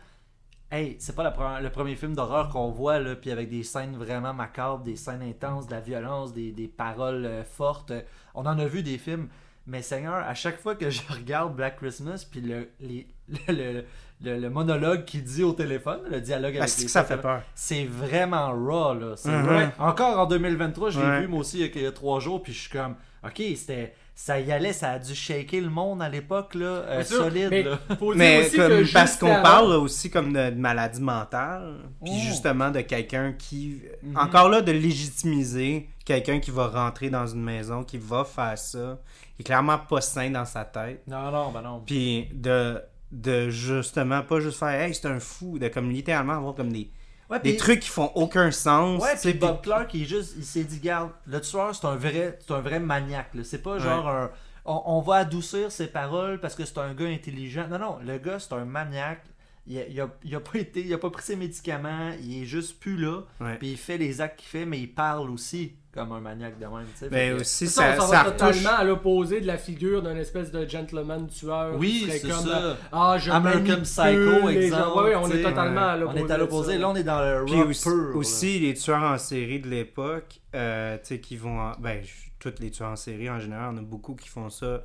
hey, 0.71 0.95
c'est 0.99 1.15
pas 1.15 1.23
la 1.23 1.31
pre- 1.31 1.61
le 1.61 1.69
premier 1.71 1.95
film 1.95 2.15
d'horreur 2.15 2.49
qu'on 2.49 2.69
voit, 2.71 2.99
là, 2.99 3.15
puis 3.15 3.31
avec 3.31 3.49
des 3.49 3.63
scènes 3.63 3.95
vraiment 3.97 4.33
macabres, 4.33 4.83
des 4.83 4.95
scènes 4.95 5.21
intenses, 5.21 5.67
de 5.67 5.71
la 5.71 5.81
violence, 5.81 6.33
des, 6.33 6.51
des 6.51 6.67
paroles 6.67 7.43
fortes. 7.45 7.93
On 8.35 8.45
en 8.45 8.57
a 8.59 8.65
vu 8.65 8.83
des 8.83 8.97
films. 8.97 9.29
Mais 9.65 9.81
Seigneur, 9.81 10.15
à 10.15 10.33
chaque 10.33 10.59
fois 10.59 10.75
que 10.75 10.89
je 10.89 11.01
regarde 11.09 11.55
Black 11.55 11.77
Christmas, 11.77 12.27
puis 12.29 12.41
le, 12.41 12.69
les- 12.81 13.07
le, 13.47 13.53
le- 13.73 13.85
le- 14.21 14.39
le 14.39 14.49
monologue 14.49 15.05
qu'il 15.05 15.23
dit 15.23 15.43
au 15.43 15.53
téléphone, 15.53 15.99
le 16.09 16.21
dialogue 16.21 16.49
avec 16.51 16.59
parce 16.59 16.77
les 16.79 16.85
que 16.85 16.91
ça 16.91 17.03
fait 17.03 17.17
peur. 17.17 17.41
c'est 17.55 17.85
vraiment 17.85 18.51
raw, 18.51 18.93
là. 18.93 19.15
Mhm. 19.25 19.41
vrai. 19.45 19.69
Encore 19.79 20.19
en 20.19 20.25
2023, 20.25 20.89
je 20.91 20.99
l'ai 20.99 21.05
Ouais. 21.05 21.21
vu 21.21 21.27
moi 21.27 21.39
aussi 21.39 21.57
il 21.59 21.61
y 21.61 21.63
a- 21.65 21.71
il 21.75 21.81
y 21.83 21.85
a 21.85 21.91
trois 21.91 22.19
jours, 22.19 22.41
puis 22.41 22.53
je 22.53 22.59
suis 22.61 22.69
comme, 22.69 22.95
ok, 23.25 23.41
c'était, 23.55 23.93
ça 24.15 24.39
y 24.39 24.51
allait, 24.51 24.73
ça 24.73 24.91
a 24.91 24.99
dû 24.99 25.13
shaker 25.15 25.59
le 25.61 25.69
monde 25.69 26.01
à 26.01 26.07
l'époque, 26.07 26.53
là, 26.55 26.65
euh, 26.65 27.03
solide, 27.03 27.47
mais 27.49 27.63
là. 27.63 27.79
faut 27.99 28.13
dire 28.13 28.17
Mais 28.19 28.45
aussi 28.45 28.55
comme- 28.57 28.69
que 28.69 28.93
parce 28.93 29.17
qu'on 29.17 29.31
avant- 29.31 29.41
parle 29.43 29.69
là, 29.71 29.79
aussi 29.79 30.09
comme 30.11 30.31
de, 30.31 30.49
de 30.51 30.55
maladie 30.59 31.01
mentale, 31.01 31.77
puis 32.03 32.13
Oh. 32.15 32.19
justement 32.27 32.69
de 32.69 32.81
quelqu'un 32.81 33.33
qui, 33.33 33.81
Mhm. 34.03 34.17
encore 34.17 34.49
là, 34.49 34.61
de 34.61 34.71
légitimiser 34.71 35.89
quelqu'un 36.05 36.39
qui 36.39 36.51
va 36.51 36.67
rentrer 36.67 37.09
dans 37.09 37.25
une 37.27 37.41
maison, 37.43 37.83
qui 37.83 37.97
va 37.97 38.23
faire 38.23 38.57
ça, 38.57 38.99
il 39.37 39.41
est 39.41 39.43
clairement 39.43 39.77
pas 39.77 40.01
sain 40.01 40.29
dans 40.29 40.45
sa 40.45 40.63
tête, 40.65 41.01
Non, 41.07 41.31
non, 41.31 41.51
ben 41.51 41.61
non. 41.61 41.81
puis 41.85 42.27
de, 42.33 42.79
de 43.13 43.49
justement 43.49 44.21
pas 44.23 44.39
juste 44.39 44.57
faire, 44.59 44.69
hey, 44.81 44.93
c'est 44.93 45.05
un 45.07 45.19
fou, 45.19 45.59
de 45.59 45.67
comme 45.69 45.89
littéralement 45.91 46.33
avoir 46.33 46.55
comme 46.55 46.71
des, 46.73 46.89
Ouais, 47.29 47.39
des 47.39 47.55
trucs 47.55 47.79
qui 47.79 47.89
font 47.89 48.11
aucun 48.15 48.51
sens. 48.51 49.01
Ouais, 49.01 49.15
puis 49.21 49.33
Bob 49.33 49.61
Clark, 49.61 49.93
il 49.93 50.01
est 50.01 50.05
juste, 50.05 50.33
il 50.37 50.43
s'est 50.43 50.63
dit, 50.65 50.79
garde, 50.79 51.11
le 51.25 51.39
tueur, 51.39 51.73
c'est 51.73 51.87
un 51.87 51.95
vrai, 51.95 52.37
c'est 52.45 52.53
un 52.53 52.59
vrai 52.59 52.79
maniaque. 52.79 53.31
C'est 53.43 53.63
pas 53.63 53.79
genre 53.79 54.07
un, 54.09 54.29
on, 54.65 54.81
on 54.85 55.01
va 55.01 55.15
adoucir 55.17 55.71
ses 55.71 55.87
paroles 55.87 56.39
parce 56.39 56.53
que 56.55 56.65
c'est 56.65 56.77
un 56.79 56.93
gars 56.93 57.07
intelligent. 57.07 57.67
Non, 57.69 57.79
non, 57.79 57.97
le 58.05 58.17
gars, 58.17 58.39
c'est 58.39 58.53
un 58.53 58.65
maniaque. 58.65 59.23
Il 59.65 59.79
a, 59.79 59.87
il 59.87 60.01
a- 60.01 60.09
il 60.25 60.35
a 60.35 60.39
pas 60.41 60.59
été, 60.59 60.81
il 60.81 60.93
a 60.93 60.97
pas 60.97 61.09
pris 61.09 61.23
ses 61.23 61.37
médicaments, 61.37 62.11
il 62.21 62.43
est 62.43 62.45
juste 62.45 62.79
plus 62.79 62.97
là. 62.97 63.21
Puis 63.59 63.71
il 63.71 63.77
fait 63.77 63.97
les 63.97 64.19
actes 64.19 64.39
qu'il 64.39 64.49
fait, 64.49 64.65
mais 64.65 64.79
il 64.79 64.93
parle 64.93 65.29
aussi 65.31 65.73
comme 65.93 66.11
un 66.11 66.19
maniaque 66.19 66.57
de 66.59 66.65
même. 66.65 66.85
tu 66.93 66.99
sais. 66.99 67.07
Mais 67.11 67.29
que- 67.29 67.41
aussi, 67.41 67.67
Ça, 67.67 67.95
ça, 67.95 68.01
ça, 68.01 68.07
ça 68.07 68.11
va 68.15 68.23
retouche. 68.23 68.37
totalement 68.39 68.77
à 68.77 68.83
l'opposé 68.83 69.41
de 69.41 69.47
la 69.47 69.57
figure 69.57 70.01
d'un 70.01 70.15
espèce 70.15 70.51
de 70.51 70.67
gentleman 70.67 71.27
tueur. 71.27 71.75
Oui, 71.77 72.07
c'est 72.09 72.21
comme, 72.27 72.45
ça. 72.47 72.57
euh, 72.63 72.73
Ah, 72.91 73.15
je 73.19 73.29
American 73.31 73.81
Psycho, 73.83 74.49
exemple. 74.49 75.03
ouais, 75.03 75.15
on 75.15 75.27
est 75.29 75.41
totalement 75.43 75.81
à 75.89 75.95
On 75.95 75.99
l'opposé. 75.99 76.19
est 76.25 76.31
à 76.31 76.37
l'opposé. 76.37 76.77
Là, 76.77 76.89
on 76.89 76.95
est 76.95 77.03
dans 77.03 77.21
le 77.21 77.45
Puis 77.45 77.55
rock 77.55 77.67
aussi, 77.69 77.83
pur. 77.83 78.15
aussi, 78.15 78.59
les 78.59 78.73
tueurs 78.73 79.03
en 79.03 79.17
série 79.17 79.59
de 79.59 79.67
l'époque, 79.67 80.39
euh, 80.55 80.97
tu 80.97 81.01
sais, 81.03 81.19
qui 81.19 81.37
vont. 81.37 81.59
en- 81.59 81.71
Ben, 81.79 82.01
tous 82.39 82.53
les 82.59 82.71
tueurs 82.71 82.89
en 82.89 82.95
série 82.95 83.29
en 83.29 83.39
général, 83.39 83.71
on 83.73 83.77
a 83.77 83.81
beaucoup 83.81 84.15
qui 84.15 84.27
font 84.29 84.49
ça 84.49 84.81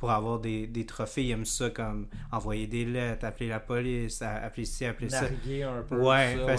pour 0.00 0.10
avoir 0.10 0.40
des, 0.40 0.66
des 0.66 0.84
trophées. 0.86 1.24
Ils 1.26 1.30
aiment 1.30 1.44
ça 1.44 1.70
comme 1.70 2.08
envoyer 2.32 2.66
des 2.66 2.84
lettres, 2.84 3.24
appeler 3.26 3.48
la 3.48 3.60
police, 3.60 4.20
appeler 4.22 4.64
ci, 4.64 4.84
appeler 4.86 5.10
ça. 5.10 5.22
Narguer 5.22 5.62
un 5.62 5.82
peu. 5.82 5.96
Ouais, 6.00 6.36
ça, 6.36 6.44
ouais, 6.46 6.56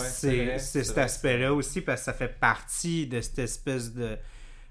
que 0.56 0.60
c'est 0.60 0.84
cet 0.84 0.98
aspect-là 0.98 1.54
aussi, 1.54 1.82
parce 1.82 2.02
que 2.02 2.06
ça 2.06 2.14
fait 2.14 2.40
partie 2.40 3.08
de 3.08 3.20
cette 3.20 3.40
espèce 3.40 3.94
de. 3.94 4.18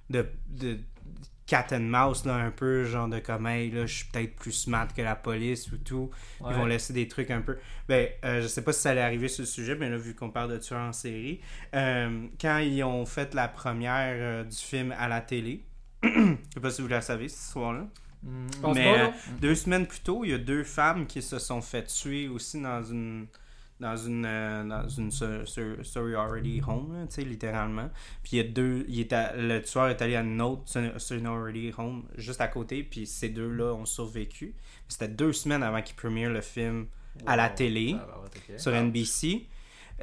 de, 0.09 0.27
de 0.49 0.79
cat 1.47 1.67
and 1.73 1.81
mouse, 1.81 2.25
là, 2.27 2.37
un 2.37 2.53
peu, 2.53 2.85
genre 2.85 3.09
de 3.09 3.19
comme, 3.19 3.45
hey, 3.49 3.73
là, 3.73 3.85
je 3.85 3.93
suis 3.97 4.05
peut-être 4.05 4.37
plus 4.37 4.53
smart 4.53 4.87
que 4.95 5.03
la 5.03 5.17
police 5.17 5.73
ou 5.73 5.79
tout. 5.79 6.09
Ils 6.41 6.47
Ouais. 6.47 6.55
vont 6.55 6.65
laisser 6.65 6.93
des 6.93 7.09
trucs 7.09 7.29
un 7.33 7.41
peu. 7.41 7.59
Ben, 7.89 8.07
euh, 8.25 8.41
je 8.41 8.47
sais 8.47 8.63
pas 8.63 8.73
si 8.73 8.83
ça 8.83 8.91
allait 8.91 9.01
arriver 9.01 9.27
sur 9.27 9.43
le 9.43 9.47
sujet, 9.49 9.75
mais 9.75 9.91
là, 9.91 9.97
vu 9.97 10.15
qu'on 10.15 10.31
parle 10.31 10.53
de 10.53 10.59
tueurs 10.59 10.79
en 10.79 10.93
série, 10.93 11.41
euh, 11.75 12.29
quand 12.41 12.59
ils 12.59 12.85
ont 12.85 13.05
fait 13.05 13.35
la 13.35 13.49
première 13.49 14.15
euh, 14.17 14.45
du 14.45 14.57
film 14.57 14.95
à 14.97 15.09
la 15.09 15.21
télé, 15.21 15.65
je 16.05 16.37
sais 16.55 16.61
pas 16.61 16.71
si 16.71 16.83
vous 16.83 16.89
la 16.89 17.01
savez, 17.01 17.29
cette 17.29 17.41
histoire-là. 17.47 17.89
Mm. 18.23 18.47
Mais 18.75 18.99
euh, 18.99 19.07
deux 19.41 19.55
semaines 19.55 19.87
plus 19.87 20.01
tôt, 20.01 20.25
il 20.25 20.31
y 20.31 20.35
a 20.35 20.39
deux 20.39 20.63
femmes 20.65 21.07
qui 21.07 21.23
se 21.23 21.39
sont 21.39 21.61
fait 21.63 21.85
tuer 21.85 22.29
aussi 22.29 22.61
dans 22.61 22.83
une 22.83 23.27
dans 23.81 23.97
une 23.97 24.27
euh, 24.27 24.63
dans 24.63 24.87
une 24.87 25.11
so- 25.11 25.47
so- 25.47 25.83
sorority 25.83 26.61
home, 26.67 26.93
là, 26.93 27.07
tu 27.07 27.15
sais, 27.15 27.23
littéralement. 27.23 27.89
Puis 28.23 28.33
il 28.33 28.37
y 28.37 28.41
a 28.41 28.45
deux, 28.53 28.85
il 28.89 29.01
est 29.01 29.13
à- 29.15 29.35
le 29.35 29.63
tueur 29.63 29.89
est 29.89 30.03
allé 30.03 30.17
à 30.17 30.21
une 30.21 30.43
autre 30.43 30.65
so- 30.67 30.99
sorority 30.99 31.73
home 31.79 32.05
juste 32.19 32.43
à 32.43 32.49
côté, 32.49 32.83
puis 32.83 33.07
ces 33.07 33.31
deux-là 33.31 33.73
ont 33.73 33.87
survécu. 33.87 34.55
C'était 34.87 35.09
deux 35.09 35.33
semaines 35.33 35.63
avant 35.63 35.81
qu'ils 35.81 35.97
premièrent 35.97 36.29
le 36.31 36.43
film 36.43 36.89
à 37.27 37.37
la 37.37 37.49
télé 37.49 37.97
Ah, 37.99 38.07
bah, 38.07 38.59
sur 38.59 38.73
NBC. 38.75 39.47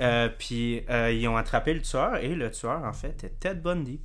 Euh, 0.02 0.30
puis 0.30 0.82
euh, 0.90 1.12
ils 1.12 1.28
ont 1.28 1.38
attrapé 1.38 1.74
le 1.76 1.82
tueur 1.82 2.18
et 2.18 2.34
le 2.36 2.50
tueur 2.52 2.84
en 2.84 2.94
fait 2.94 3.24
est 3.24 3.40
Ted 3.40 3.60
Bundy. 3.62 4.00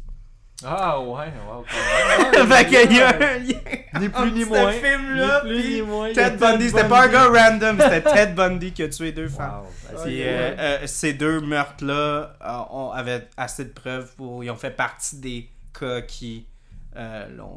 Ah 0.64 1.00
ouais, 1.00 1.26
ok. 1.58 1.66
fait 2.48 2.66
qu'il 2.68 2.96
y 2.96 3.00
a 3.00 3.08
un 3.08 3.38
lien 3.38 4.00
Ni 4.00 4.08
plus 4.08 4.30
ni 4.30 4.44
entre 4.44 4.48
moins. 4.50 4.72
ce 4.72 4.76
film-là, 4.78 5.42
Ni 5.44 5.50
plus 5.50 5.74
ni 5.74 5.82
moins. 5.82 6.12
Ted 6.12 6.36
Bundy, 6.36 6.68
c'était 6.70 6.88
pas 6.88 7.02
un 7.04 7.08
gars 7.08 7.26
random, 7.28 7.78
c'était 7.80 8.02
Ted 8.14 8.32
Bundy 8.34 8.72
qui 8.72 8.82
a 8.84 8.88
tué 8.88 9.10
deux 9.12 9.28
femmes. 9.28 9.62
Wow. 9.62 9.66
Ben, 9.96 10.02
Puis 10.04 10.22
euh, 10.22 10.26
ouais. 10.50 10.56
euh, 10.60 10.86
ces 10.86 11.14
deux 11.14 11.40
meurtres-là 11.40 12.36
euh, 12.44 12.90
avaient 12.94 13.26
assez 13.36 13.64
de 13.64 13.70
preuves 13.72 14.14
pour. 14.16 14.44
Ils 14.44 14.50
ont 14.50 14.56
fait 14.56 14.70
partie 14.70 15.16
des 15.16 15.48
cas 15.78 16.00
qui 16.02 16.46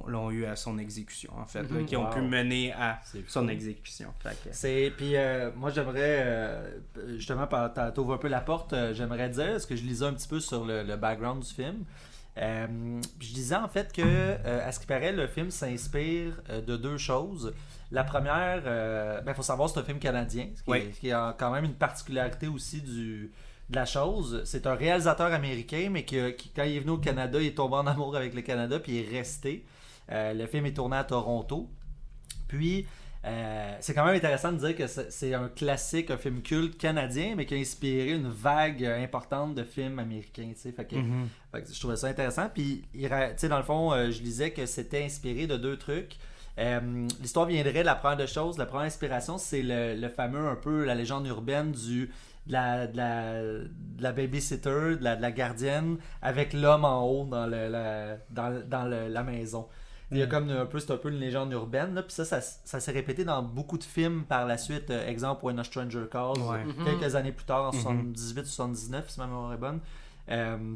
l'ont 0.08 0.32
eu 0.32 0.46
à 0.46 0.56
son 0.56 0.78
exécution, 0.80 1.30
en 1.38 1.46
fait, 1.46 1.64
Mhm. 1.70 1.86
qui 1.86 1.98
ont 1.98 2.06
Wow. 2.06 2.14
pu 2.14 2.22
mener 2.22 2.72
à 2.74 3.00
son 3.28 3.48
exécution. 3.50 4.08
C'est 4.52 4.94
puis 4.98 5.16
euh, 5.18 5.52
moi 5.58 5.70
j'aimerais 5.70 6.58
justement 7.18 7.46
t'ouvres 7.94 8.14
un 8.14 8.18
peu 8.18 8.30
la 8.30 8.40
porte, 8.42 8.74
j'aimerais 8.94 9.30
dire 9.30 9.52
parce 9.52 9.66
que 9.66 9.76
je 9.76 9.84
lisais 9.84 10.06
un 10.06 10.14
petit 10.14 10.28
peu 10.28 10.40
sur 10.40 10.64
le 10.66 10.96
background 10.96 11.44
du 11.44 11.54
film. 11.54 11.84
Euh, 12.38 13.02
je 13.22 13.34
disais 13.34 13.56
en 13.56 13.68
fait 13.70 13.94
que 13.94 14.02
euh, 14.04 14.68
à 14.68 14.72
ce 14.74 14.80
qui 14.80 14.86
paraît 14.86 15.14
le 15.14 15.26
film 15.26 15.52
s'inspire 15.52 16.42
euh, 16.50 16.62
de 16.62 16.76
deux 16.76 16.98
choses. 16.98 17.54
La 17.92 18.04
première, 18.04 18.58
il 19.20 19.26
ben, 19.26 19.34
faut 19.34 19.44
savoir 19.44 19.70
c'est 19.70 19.80
un 19.80 19.84
film 19.84 20.00
canadien, 20.00 20.48
ce 20.56 20.64
qui, 20.64 20.70
Oui. 20.70 20.78
est, 20.80 20.94
ce 20.94 21.00
qui 21.00 21.12
a 21.12 21.36
quand 21.38 21.52
même 21.52 21.66
une 21.66 21.76
particularité 21.76 22.48
aussi 22.48 22.82
du 22.82 23.32
de 23.70 23.76
la 23.76 23.86
chose. 23.86 24.42
C'est 24.46 24.68
un 24.68 24.76
réalisateur 24.76 25.34
américain, 25.34 25.90
mais 25.92 26.04
qui, 26.04 26.18
qui, 26.36 26.50
quand 26.50 26.64
il 26.64 26.76
est 26.76 26.80
venu 26.80 26.92
au 26.92 26.98
Canada, 26.98 27.40
il 27.42 27.48
est 27.48 27.56
tombé 27.56 27.76
en 27.78 27.88
amour 27.88 28.16
avec 28.16 28.36
le 28.36 28.42
Canada, 28.42 28.80
puis 28.80 28.94
il 28.98 29.06
est 29.06 29.18
resté. 29.18 29.66
Le 30.10 30.46
film 30.46 30.68
est 30.68 30.74
tourné 30.74 30.98
à 30.98 31.04
Toronto. 31.04 31.68
Puis, 32.48 32.86
euh, 33.26 33.76
c'est 33.80 33.94
quand 33.94 34.06
même 34.06 34.16
intéressant 34.16 34.52
de 34.52 34.58
dire 34.58 34.76
que 34.76 34.86
c'est 34.88 35.34
un 35.34 35.48
classique, 35.50 36.12
un 36.12 36.18
film 36.18 36.42
culte 36.42 36.78
canadien, 36.78 37.34
mais 37.36 37.46
qui 37.46 37.56
a 37.56 37.58
inspiré 37.58 38.12
une 38.12 38.30
vague 38.30 38.84
euh, 38.86 39.04
importante 39.04 39.56
de 39.56 39.64
films 39.64 39.98
américains. 40.00 40.52
Fait 40.56 40.86
que, 40.86 40.96
Mhm. 40.96 41.28
fait 41.52 41.62
que 41.64 41.74
je 41.74 41.80
trouvais 41.80 41.96
ça 41.96 42.08
intéressant. 42.08 42.50
Puis, 42.54 42.84
il 42.94 43.10
dans 43.50 43.58
le 43.58 43.64
fond, 43.64 43.92
euh, 43.94 44.12
je 44.12 44.22
lisais 44.22 44.52
que 44.52 44.66
c'était 44.66 45.04
inspiré 45.04 45.48
de 45.48 45.58
deux 45.58 45.78
trucs. 45.78 46.18
Euh, 46.60 47.08
L'histoire 47.20 47.48
viendrait, 47.48 47.84
la 47.84 47.96
première 47.96 48.18
de 48.18 48.26
choses, 48.28 48.58
la 48.58 48.66
première 48.66 48.86
inspiration, 48.88 49.38
c'est 49.38 49.62
le, 49.64 49.96
le 49.96 50.10
fameux, 50.10 50.48
un 50.48 50.56
peu, 50.56 50.86
la 50.86 50.96
légende 50.96 51.26
urbaine 51.28 51.72
du 51.72 52.12
de 52.48 52.54
la, 52.54 52.86
de 52.86 52.96
la, 52.96 53.42
de 53.42 53.68
la 54.04 54.12
babysitter, 54.12 54.98
de 54.98 55.04
la, 55.04 55.16
de 55.16 55.22
la 55.24 55.32
gardienne, 55.32 55.98
avec 56.22 56.54
l'homme 56.54 56.86
en 56.86 57.04
haut 57.04 57.26
dans, 57.26 57.48
le, 57.48 57.68
la, 57.70 58.18
dans, 58.30 58.62
dans 58.70 58.84
le- 58.86 59.08
la 59.08 59.24
maison. 59.24 59.68
Il 60.12 60.18
y 60.18 60.22
a 60.22 60.28
comme 60.28 60.50
un 60.50 60.66
peu, 60.66 60.80
c'est 60.80 60.92
un 60.92 60.98
peu 60.98 61.10
une 61.10 61.20
légende 61.20 61.52
urbaine, 61.52 61.96
là, 61.96 62.04
puis 62.04 62.14
ça, 62.14 62.26
ça, 62.26 62.40
ça 62.42 62.80
s'est 62.80 62.92
répété 62.92 63.26
dans 63.26 63.42
beaucoup 63.42 63.78
de 63.78 63.84
films 63.84 64.24
par 64.24 64.46
la 64.46 64.58
suite. 64.58 64.90
Euh, 64.92 65.08
exemple, 65.08 65.44
When 65.46 65.58
a 65.60 65.64
Stranger 65.64 66.06
Calls, 66.12 66.38
Ouais. 66.38 66.64
euh, 66.68 66.86
quelques 67.00 67.16
années 67.16 67.32
plus 67.32 67.46
tard, 67.46 67.74
en 67.74 67.94
Mhm. 67.94 68.14
78-79, 68.16 69.10
si 69.10 69.20
ma 69.20 69.26
mémoire 69.28 69.54
est 69.54 69.58
bonne. 69.58 69.80
Euh, 70.30 70.74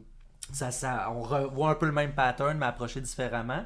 ça, 0.51 0.71
ça, 0.71 1.11
on 1.15 1.21
revoit 1.21 1.69
un 1.69 1.75
peu 1.75 1.85
le 1.85 1.91
même 1.91 2.13
pattern, 2.13 2.57
mais 2.57 2.65
approché 2.65 3.01
différemment. 3.01 3.63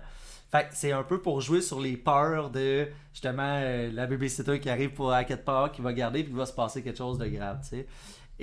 Fait 0.51 0.63
que 0.67 0.75
c'est 0.75 0.91
un 0.91 1.01
peu 1.03 1.19
pour 1.21 1.41
jouer 1.41 1.61
sur 1.61 1.79
les 1.79 1.97
peurs 1.97 2.49
de 2.51 2.87
justement 3.11 3.41
euh, 3.61 3.89
la 3.91 4.05
babysitter 4.05 4.59
qui 4.59 4.69
arrive 4.69 4.91
pour 4.91 5.11
à 5.11 5.23
quelque 5.23 5.45
part, 5.45 5.71
qui 5.71 5.81
va 5.81 5.93
garder, 5.93 6.23
puis 6.23 6.31
il 6.31 6.37
va 6.37 6.45
se 6.45 6.53
passer 6.53 6.83
quelque 6.83 6.97
chose 6.97 7.17
de 7.17 7.25
grave, 7.27 7.59
tu 7.63 7.69
sais. 7.69 7.87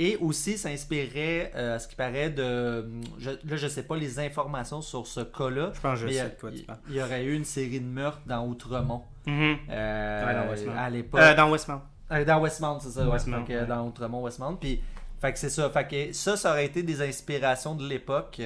Et 0.03 0.17
aussi, 0.17 0.57
ça 0.57 0.71
inspirait, 0.71 1.53
euh, 1.55 1.75
à 1.77 1.79
ce 1.79 1.87
qui 1.87 1.95
paraît, 1.95 2.31
de. 2.31 2.87
Je, 3.19 3.31
là, 3.31 3.57
je 3.57 3.69
sais 3.69 3.83
pas 3.83 3.97
les 3.97 4.19
informations 4.19 4.81
sur 4.81 5.07
ce 5.07 5.21
cas-là. 5.21 5.73
Je 5.75 5.81
pense 5.81 5.93
que 5.93 6.01
je 6.01 6.07
mais 6.07 6.13
il 6.13 6.15
y 6.15 6.19
sais 6.19 6.37
quoi 6.41 6.51
tu 6.51 6.57
il, 6.57 6.65
parles. 6.65 6.79
il 6.89 6.97
y 6.97 7.03
aurait 7.03 7.23
eu 7.25 7.35
une 7.35 7.45
série 7.45 7.81
de 7.81 7.85
meurtres 7.87 8.23
dans 8.25 8.47
Outremont. 8.47 9.03
Mhm. 9.27 9.59
euh, 9.69 10.27
Ouais, 10.27 10.35
dans 10.35 10.51
Westmount. 10.51 10.75
à 10.79 10.89
l'époque. 10.91 11.21
Euh, 11.21 11.35
dans 11.37 11.51
Westmount. 11.51 11.83
Euh, 12.13 12.25
dans 12.25 12.41
Westmount, 12.41 12.81
c'est 12.81 12.91
ça. 12.91 13.07
Westmount, 13.07 13.45
ouais. 13.47 13.67
Dans 13.67 13.87
Outremont, 13.87 14.23
Westmount. 14.23 14.57
Puis, 14.57 14.81
fait 15.21 15.33
que 15.35 15.39
c'est 15.39 15.51
ça. 15.51 15.69
Fait 15.69 15.87
que 15.87 16.13
ça, 16.15 16.37
ça 16.39 16.53
aurait 16.53 16.65
été 16.65 16.83
des 16.83 17.03
inspirations 17.03 17.75
de 17.75 17.87
l'époque 17.87 18.41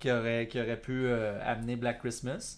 qui 0.00 0.10
aurait, 0.10 0.48
qui 0.48 0.58
aurait 0.58 0.80
pu 0.80 1.04
euh, 1.06 1.38
amener 1.44 1.76
Black 1.76 1.98
Christmas. 2.00 2.56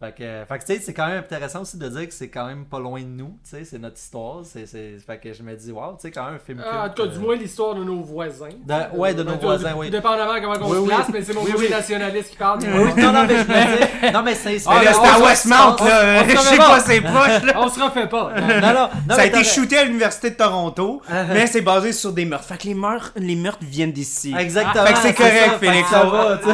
Fait 0.00 0.12
que, 0.12 0.44
fait 0.48 0.58
que, 0.60 0.64
tu 0.64 0.74
sais, 0.74 0.80
c'est 0.80 0.94
quand 0.94 1.08
même 1.08 1.18
intéressant 1.18 1.62
aussi 1.62 1.76
de 1.76 1.88
dire 1.88 2.06
que 2.06 2.14
c'est 2.14 2.28
quand 2.28 2.46
même 2.46 2.66
pas 2.66 2.78
loin 2.78 3.00
de 3.00 3.06
nous, 3.06 3.36
tu 3.42 3.50
sais, 3.50 3.64
c'est 3.64 3.80
notre 3.80 3.96
histoire. 3.96 4.42
C'est, 4.44 4.64
c'est, 4.64 4.96
fait 5.04 5.18
que 5.18 5.32
je 5.32 5.42
me 5.42 5.56
dis, 5.56 5.72
wow, 5.72 5.94
tu 5.94 6.02
sais, 6.02 6.10
quand 6.12 6.24
même 6.26 6.34
un 6.36 6.38
film 6.38 6.62
Ah, 6.64 6.84
en 6.84 6.88
tout 6.90 7.02
cas, 7.02 7.08
du 7.08 7.16
euh, 7.16 7.20
moins 7.20 7.34
l'histoire 7.34 7.74
de 7.74 7.82
nos 7.82 8.00
voisins. 8.02 8.46
De- 8.64 8.96
ouais, 8.96 9.12
de 9.12 9.24
nos 9.24 9.34
voisins, 9.34 9.72
oui. 9.76 9.90
Dépendamment 9.90 10.40
comment 10.40 10.54
on 10.66 10.70
Oui, 10.70 10.76
se 10.76 10.80
oui. 10.82 10.86
place, 10.86 11.06
mais 11.12 11.22
c'est 11.22 11.34
mon 11.34 11.42
Oui, 11.42 11.68
nationaliste 11.68 12.30
qui 12.30 12.36
parle. 12.36 12.60
Non, 12.64 13.12
non, 13.12 13.24
mais 13.26 13.38
je 13.38 13.42
me 13.42 14.06
dis, 14.06 14.12
non, 14.12 14.22
mais 14.22 14.34
c'est 14.36 14.58
Ah, 14.68 14.84
là, 14.84 14.92
c'était 14.92 15.08
à 15.08 15.18
Westmount, 15.18 15.76
là. 15.84 16.28
Je 16.28 16.36
sais 16.36 16.56
pas 16.58 16.78
c'est 16.80 17.00
proche, 17.00 17.42
là. 17.42 17.52
On 17.56 17.68
se 17.68 17.82
refait 17.82 18.06
pas. 18.06 18.32
Non, 18.40 18.46
non, 18.72 18.88
non, 19.08 19.14
ça 19.16 19.22
a 19.22 19.26
été 19.26 19.42
shooté 19.42 19.78
à 19.78 19.84
l'Université 19.84 20.30
de 20.30 20.36
Toronto, 20.36 21.02
Uh-huh. 21.10 21.26
mais 21.32 21.46
c'est 21.48 21.60
basé 21.62 21.92
sur 21.92 22.12
des 22.12 22.24
meurtres. 22.24 22.44
Fait 22.46 22.56
que 22.58 22.64
les 22.68 22.74
meurtres, 22.74 23.12
les 23.16 23.34
meurtres 23.34 23.58
viennent 23.62 23.90
d'ici. 23.90 24.32
Exactement. 24.38 24.84
Fait 24.86 24.92
que 24.92 24.98
c'est 25.00 25.14
correct, 25.14 25.56
Félix. 25.58 25.88
ça 25.90 26.06
on- 26.06 26.10
va, 26.10 26.36
tu 26.38 26.44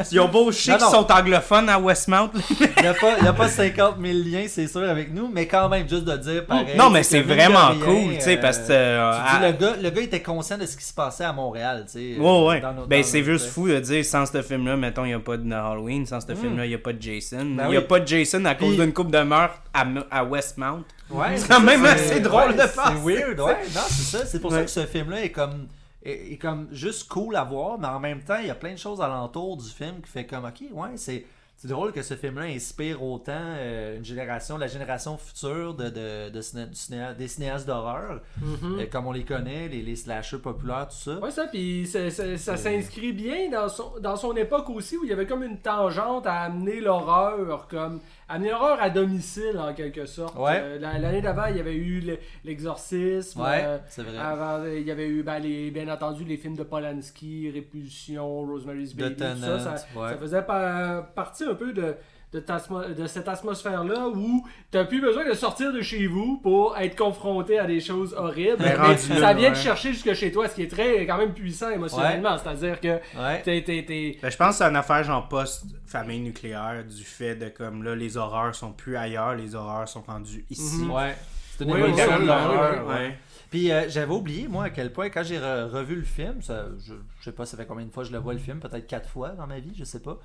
sais. 0.00 0.08
Ils 0.12 0.20
ont 0.20 0.28
beau, 0.28 0.46
Non, 0.46 0.50
qu'ils 0.50 0.80
sont 0.80 1.12
anglophones 1.12 1.68
à 1.68 1.78
Westmount. 1.78 2.30
Il 2.76 2.82
n'y 2.82 2.88
a, 2.88 2.94
pas- 2.94 3.18
il 3.18 3.24
y 3.24 3.28
a 3.28 3.32
pas 3.32 3.48
50 3.48 3.96
000 4.00 4.18
liens, 4.24 4.44
c'est 4.48 4.66
sûr, 4.66 4.82
avec 4.82 5.12
nous, 5.12 5.28
mais 5.28 5.46
quand 5.46 5.68
même, 5.68 5.88
juste 5.88 6.04
de 6.04 6.16
dire 6.16 6.44
pareil. 6.46 6.76
non, 6.76 6.90
mais 6.90 7.02
c'est 7.02 7.20
vraiment 7.20 7.68
rien, 7.68 7.80
cool, 7.84 8.14
tu 8.14 8.20
sais, 8.20 8.38
euh, 8.38 8.40
parce 8.40 8.58
que. 8.58 8.72
euh, 8.72 9.12
tu 9.12 9.38
dis, 9.38 9.44
à- 9.44 9.50
le, 9.50 9.56
gars, 9.56 9.76
le 9.82 9.90
gars 9.90 10.02
était 10.02 10.22
conscient 10.22 10.58
de 10.58 10.66
ce 10.66 10.76
qui 10.76 10.84
se 10.84 10.94
passait 10.94 11.24
à 11.24 11.32
Montréal, 11.32 11.84
tu 11.86 11.92
sais. 12.14 12.20
Ouais, 12.20 12.46
ouais. 12.46 12.60
nos- 12.60 12.86
ben, 12.86 13.02
c'est 13.02 13.22
juste 13.24 13.46
fou 13.46 13.68
de 13.68 13.78
dire, 13.80 14.04
sans 14.04 14.26
ce 14.26 14.42
film-là, 14.42 14.76
mettons, 14.76 15.04
il 15.04 15.08
n'y 15.08 15.14
a 15.14 15.18
pas 15.20 15.36
de 15.36 15.52
Halloween, 15.52 16.06
sans 16.06 16.20
ce 16.20 16.32
Mm. 16.32 16.36
film-là, 16.36 16.66
il 16.66 16.68
n'y 16.70 16.74
a 16.74 16.78
pas 16.78 16.92
de 16.92 17.00
Jason. 17.02 17.38
Il 17.40 17.56
Ben 17.56 17.68
n'y 17.68 17.76
a 17.76 17.80
oui. 17.80 17.86
pas 17.86 18.00
de 18.00 18.06
Jason 18.08 18.44
à 18.44 18.54
cause 18.54 18.68
Puis- 18.74 18.76
d'une 18.84 18.92
coupe 18.92 19.10
de 19.10 19.22
meurtre 19.22 19.60
à, 19.72 19.84
à 20.10 20.24
Westmount. 20.24 20.84
Ouais, 21.10 21.36
C'est 21.36 21.48
quand 21.48 21.60
même 21.60 21.84
assez 21.84 22.20
drôle 22.20 22.52
de 22.54 22.62
penser, 22.62 22.72
C'est 22.86 22.94
weird, 23.14 23.40
ouais. 23.40 23.56
Non, 23.74 23.80
c'est 23.88 24.16
ça. 24.18 24.26
C'est 24.26 24.40
pour 24.40 24.50
ça 24.52 24.62
que 24.62 24.70
ce 24.70 24.86
film-là 24.86 25.22
est 25.24 25.30
comme 25.30 25.66
est 26.06 26.36
comme 26.38 26.68
juste 26.70 27.08
cool 27.08 27.34
à 27.34 27.44
voir, 27.44 27.78
mais 27.78 27.86
en 27.86 27.98
même 27.98 28.20
temps, 28.20 28.36
il 28.38 28.46
y 28.48 28.50
a 28.50 28.54
plein 28.54 28.72
de 28.74 28.78
choses 28.78 29.00
alentour 29.00 29.56
du 29.56 29.68
film 29.70 30.02
qui 30.04 30.10
fait 30.10 30.24
comme 30.26 30.44
ok, 30.44 30.60
ouais, 30.72 30.88
c'est 30.96 31.24
c'est 31.64 31.70
drôle 31.70 31.92
que 31.92 32.02
ce 32.02 32.12
film-là 32.12 32.42
inspire 32.42 33.02
autant 33.02 33.32
euh, 33.38 33.96
une 33.96 34.04
génération, 34.04 34.58
la 34.58 34.66
génération 34.66 35.16
future 35.16 35.72
de, 35.72 35.88
de, 35.88 36.28
de 36.28 36.40
ciné- 36.42 37.14
des 37.16 37.26
cinéastes 37.26 37.66
d'horreur, 37.66 38.20
Mhm. 38.38 38.80
euh, 38.80 38.86
comme 38.92 39.06
on 39.06 39.12
les 39.12 39.24
connaît, 39.24 39.68
les, 39.68 39.80
les 39.80 39.96
slashers 39.96 40.40
populaires, 40.40 40.88
tout 40.88 40.96
ça. 41.10 41.18
Ouais, 41.20 41.30
ça, 41.30 41.46
puis 41.46 41.86
ça 41.86 42.10
s'inscrit 42.58 43.14
bien 43.14 43.48
dans 43.50 43.70
son, 43.70 43.94
dans 43.98 44.16
son 44.16 44.36
époque 44.36 44.68
aussi 44.68 44.98
où 44.98 45.04
il 45.04 45.08
y 45.08 45.12
avait 45.14 45.26
comme 45.26 45.42
une 45.42 45.56
tangente 45.58 46.26
à 46.26 46.42
amener 46.42 46.80
l'horreur, 46.82 47.66
comme 47.68 48.00
amener 48.28 48.50
l'horreur 48.50 48.78
à 48.80 48.90
domicile 48.90 49.58
en 49.58 49.72
quelque 49.74 50.06
sorte. 50.06 50.36
Ouais. 50.38 50.60
Euh, 50.62 50.78
la- 50.78 50.98
L'année 50.98 51.20
d'avant, 51.20 51.46
il 51.46 51.56
y 51.56 51.60
avait 51.60 51.74
eu 51.74 52.00
le- 52.00 52.18
l'exorcisme. 52.44 53.40
Ouais, 53.40 53.62
euh, 53.64 53.78
c'est 53.88 54.02
vrai. 54.02 54.16
Avant, 54.18 54.60
euh, 54.64 54.78
il 54.78 54.86
y 54.86 54.90
avait 54.90 55.08
eu, 55.08 55.22
ben, 55.22 55.38
les, 55.38 55.70
bien 55.70 55.88
entendu, 55.88 56.24
les 56.24 56.36
films 56.36 56.56
de 56.56 56.62
Polanski, 56.62 57.50
Répulsion, 57.52 58.40
Rosemary's 58.46 58.94
Baby, 58.94 59.16
tout 59.16 59.22
ça. 59.40 59.58
Ça, 59.58 59.70
ouais. 59.96 60.10
ça 60.10 60.16
faisait 60.18 60.42
pa- 60.42 61.10
partie 61.14 61.44
un 61.44 61.54
peu 61.54 61.72
de, 61.72 61.94
de, 62.40 63.06
cette 63.06 63.28
atmosphère-là 63.28 64.08
où 64.08 64.46
t'as 64.70 64.84
plus 64.84 65.00
besoin 65.00 65.28
de 65.28 65.34
sortir 65.34 65.72
de 65.72 65.80
chez 65.82 66.06
vous 66.06 66.38
pour 66.42 66.76
être 66.78 66.96
confronté 66.96 67.58
à 67.58 67.66
des 67.66 67.80
choses 67.80 68.14
horribles. 68.16 68.56
Ben, 68.58 68.76
Mais 68.88 68.96
ça 68.96 69.32
vient 69.34 69.48
ouais. 69.48 69.52
te 69.54 69.58
chercher 69.58 69.92
jusque 69.92 70.12
chez 70.14 70.32
toi, 70.32 70.48
ce 70.48 70.54
qui 70.54 70.62
est 70.62 70.70
très 70.70 71.06
quand 71.06 71.16
même 71.18 71.32
puissant 71.32 71.70
émotionnellement. 71.70 72.36
C'est-à-dire 72.38 72.80
que 72.80 72.94
Ouais. 73.16 73.42
t'es, 73.42 73.62
t'es, 73.62 73.84
t'es- 73.86 74.18
Ben, 74.22 74.30
je 74.30 74.36
pense 74.36 74.50
que 74.58 74.64
c'est 74.64 74.70
une 74.70 74.76
affaire 74.76 75.04
genre 75.04 75.28
post-famille 75.28 76.20
nucléaire, 76.20 76.84
du 76.84 77.04
fait 77.04 77.34
de 77.36 77.48
comme 77.48 77.82
là, 77.82 77.94
les 77.94 78.16
horreurs 78.16 78.54
sont 78.54 78.72
plus 78.72 78.96
ailleurs, 78.96 79.34
les 79.34 79.54
horreurs 79.54 79.88
sont 79.88 80.02
rendues 80.02 80.44
ici. 80.50 80.82
Mhm. 80.84 80.90
Ouais. 80.90 81.14
C'est 81.56 81.64
une 81.64 81.72
Oui, 81.72 81.78
évolution 81.78 82.18
de 82.18 82.26
l'horreur. 82.26 82.84
Puis 83.50 83.70
euh, 83.70 83.84
j'avais 83.88 84.12
oublié, 84.12 84.48
moi, 84.48 84.64
à 84.64 84.70
quel 84.70 84.92
point, 84.92 85.08
quand 85.10 85.22
j'ai 85.22 85.38
re- 85.38 85.68
revu 85.70 85.94
le 85.94 86.02
film, 86.02 86.42
ça, 86.42 86.64
je, 86.84 86.94
je 87.20 87.24
sais 87.24 87.30
pas, 87.30 87.46
ça 87.46 87.56
fait 87.56 87.66
combien 87.66 87.86
de 87.86 87.92
fois 87.92 88.02
je 88.02 88.10
le 88.10 88.18
vois 88.18 88.32
le 88.32 88.40
film, 88.40 88.58
peut-être 88.58 88.88
quatre 88.88 89.08
fois 89.08 89.28
dans 89.30 89.46
ma 89.46 89.60
vie, 89.60 89.72
je 89.78 89.84
sais 89.84 90.00
pas. 90.00 90.18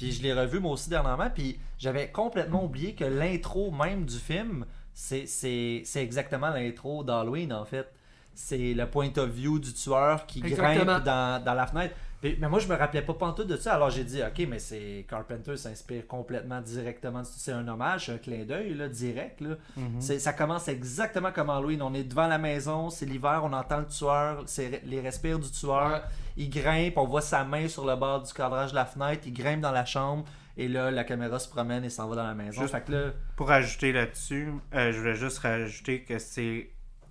Puis 0.00 0.12
je 0.12 0.22
l'ai 0.22 0.32
revu 0.32 0.60
moi 0.60 0.72
aussi 0.72 0.88
dernièrement, 0.88 1.28
puis 1.28 1.58
j'avais 1.78 2.08
complètement 2.08 2.64
oublié 2.64 2.94
que 2.94 3.04
l'intro 3.04 3.70
même 3.70 4.06
du 4.06 4.16
film, 4.16 4.64
c'est, 4.94 5.26
c'est, 5.26 5.82
c'est 5.84 6.02
exactement 6.02 6.48
l'intro 6.48 7.04
d'Halloween 7.04 7.52
en 7.52 7.66
fait. 7.66 7.86
C'est 8.34 8.72
le 8.72 8.88
point 8.88 9.10
of 9.18 9.28
view 9.28 9.58
du 9.58 9.74
tueur 9.74 10.24
qui 10.24 10.38
Exactement. 10.38 10.84
grimpe 10.84 11.04
dans, 11.04 11.44
dans 11.44 11.54
la 11.54 11.66
fenêtre. 11.66 11.94
Puis- 12.20 12.36
mais 12.38 12.48
moi, 12.48 12.58
je 12.58 12.68
me 12.68 12.74
rappelais 12.74 13.02
pas 13.02 13.14
pantoute 13.14 13.46
de 13.46 13.56
ça. 13.56 13.74
Alors 13.74 13.88
j'ai 13.90 14.04
dit, 14.04 14.20
ok, 14.22 14.46
mais 14.48 14.58
c'est 14.58 15.06
Carpenter 15.08 15.56
s'inspire 15.56 16.06
complètement 16.06 16.60
directement. 16.60 17.22
C'est 17.24 17.52
un 17.52 17.66
hommage, 17.66 18.06
c'est 18.06 18.12
un 18.12 18.18
clin 18.18 18.44
d'œil 18.44 18.74
là, 18.74 18.88
direct. 18.88 19.40
Là. 19.40 19.56
Mhm. 19.76 20.00
Ça 20.00 20.32
commence 20.34 20.68
exactement 20.68 21.32
comme 21.32 21.48
Halloween. 21.50 21.80
On 21.82 21.94
est 21.94 22.04
devant 22.04 22.26
la 22.26 22.38
maison, 22.38 22.90
c'est 22.90 23.06
l'hiver, 23.06 23.40
on 23.44 23.52
entend 23.52 23.78
le 23.78 23.86
tueur, 23.86 24.42
c'est 24.46 24.82
les 24.84 25.00
respires 25.00 25.38
du 25.38 25.50
tueur. 25.50 25.92
Ouais. 25.92 26.00
Il 26.36 26.50
grimpe, 26.50 26.96
on 26.98 27.06
voit 27.06 27.22
sa 27.22 27.44
main 27.44 27.68
sur 27.68 27.86
le 27.86 27.96
bord 27.96 28.22
du 28.22 28.32
cadrage 28.32 28.70
de 28.70 28.76
la 28.76 28.84
fenêtre, 28.86 29.22
il 29.26 29.32
grimpe 29.32 29.60
dans 29.60 29.72
la 29.72 29.84
chambre, 29.84 30.24
et 30.56 30.68
là, 30.68 30.90
la 30.90 31.04
caméra 31.04 31.38
se 31.38 31.48
promène 31.48 31.84
et 31.84 31.90
s'en 31.90 32.06
va 32.08 32.16
dans 32.16 32.26
la 32.26 32.34
maison. 32.34 32.60
Juste- 32.62 32.72
Fait 32.74 32.82
que 32.82 32.92
là, 32.92 33.02
Pour 33.36 33.50
ajouter 33.50 33.92
là-dessus, 33.92 34.48
euh, 34.74 34.92
je 34.92 34.98
voulais 34.98 35.14
juste 35.16 35.38
rajouter 35.38 36.02
que 36.02 36.18
c'est 36.18 36.70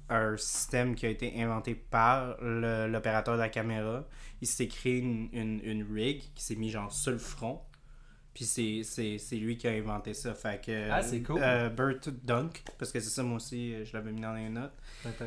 un 0.09 0.37
système 0.37 0.95
qui 0.95 1.05
a 1.05 1.09
été 1.09 1.41
inventé 1.41 1.75
par 1.75 2.35
l'opérateur 2.41 3.35
de 3.35 3.39
la 3.39 3.49
caméra. 3.49 4.05
Il 4.41 4.47
s'est 4.47 4.67
créé 4.67 4.99
une, 4.99 5.29
une, 5.33 5.59
une 5.63 5.93
rig 5.93 6.23
qui 6.35 6.43
s'est 6.43 6.55
mis 6.55 6.69
genre 6.69 6.91
sur 6.91 7.11
le 7.11 7.17
front. 7.17 7.61
Puis 8.33 8.45
c'est- 8.45 9.35
lui 9.35 9.57
qui 9.57 9.67
a 9.67 9.71
inventé 9.71 10.13
ça. 10.13 10.33
Fait 10.33 10.63
que, 10.63 10.89
Ah, 10.89 11.01
c'est 11.01 11.21
cool. 11.21 11.39
euh, 11.41 11.69
Burt 11.69 12.09
Dunk, 12.23 12.63
parce 12.77 12.91
que 12.91 12.99
c'est 12.99 13.09
ça 13.09 13.23
moi 13.23 13.37
aussi, 13.37 13.83
je 13.83 13.91
l'avais 13.93 14.11
mis 14.11 14.21
dans 14.21 14.33
les 14.33 14.47
notes. 14.49 14.71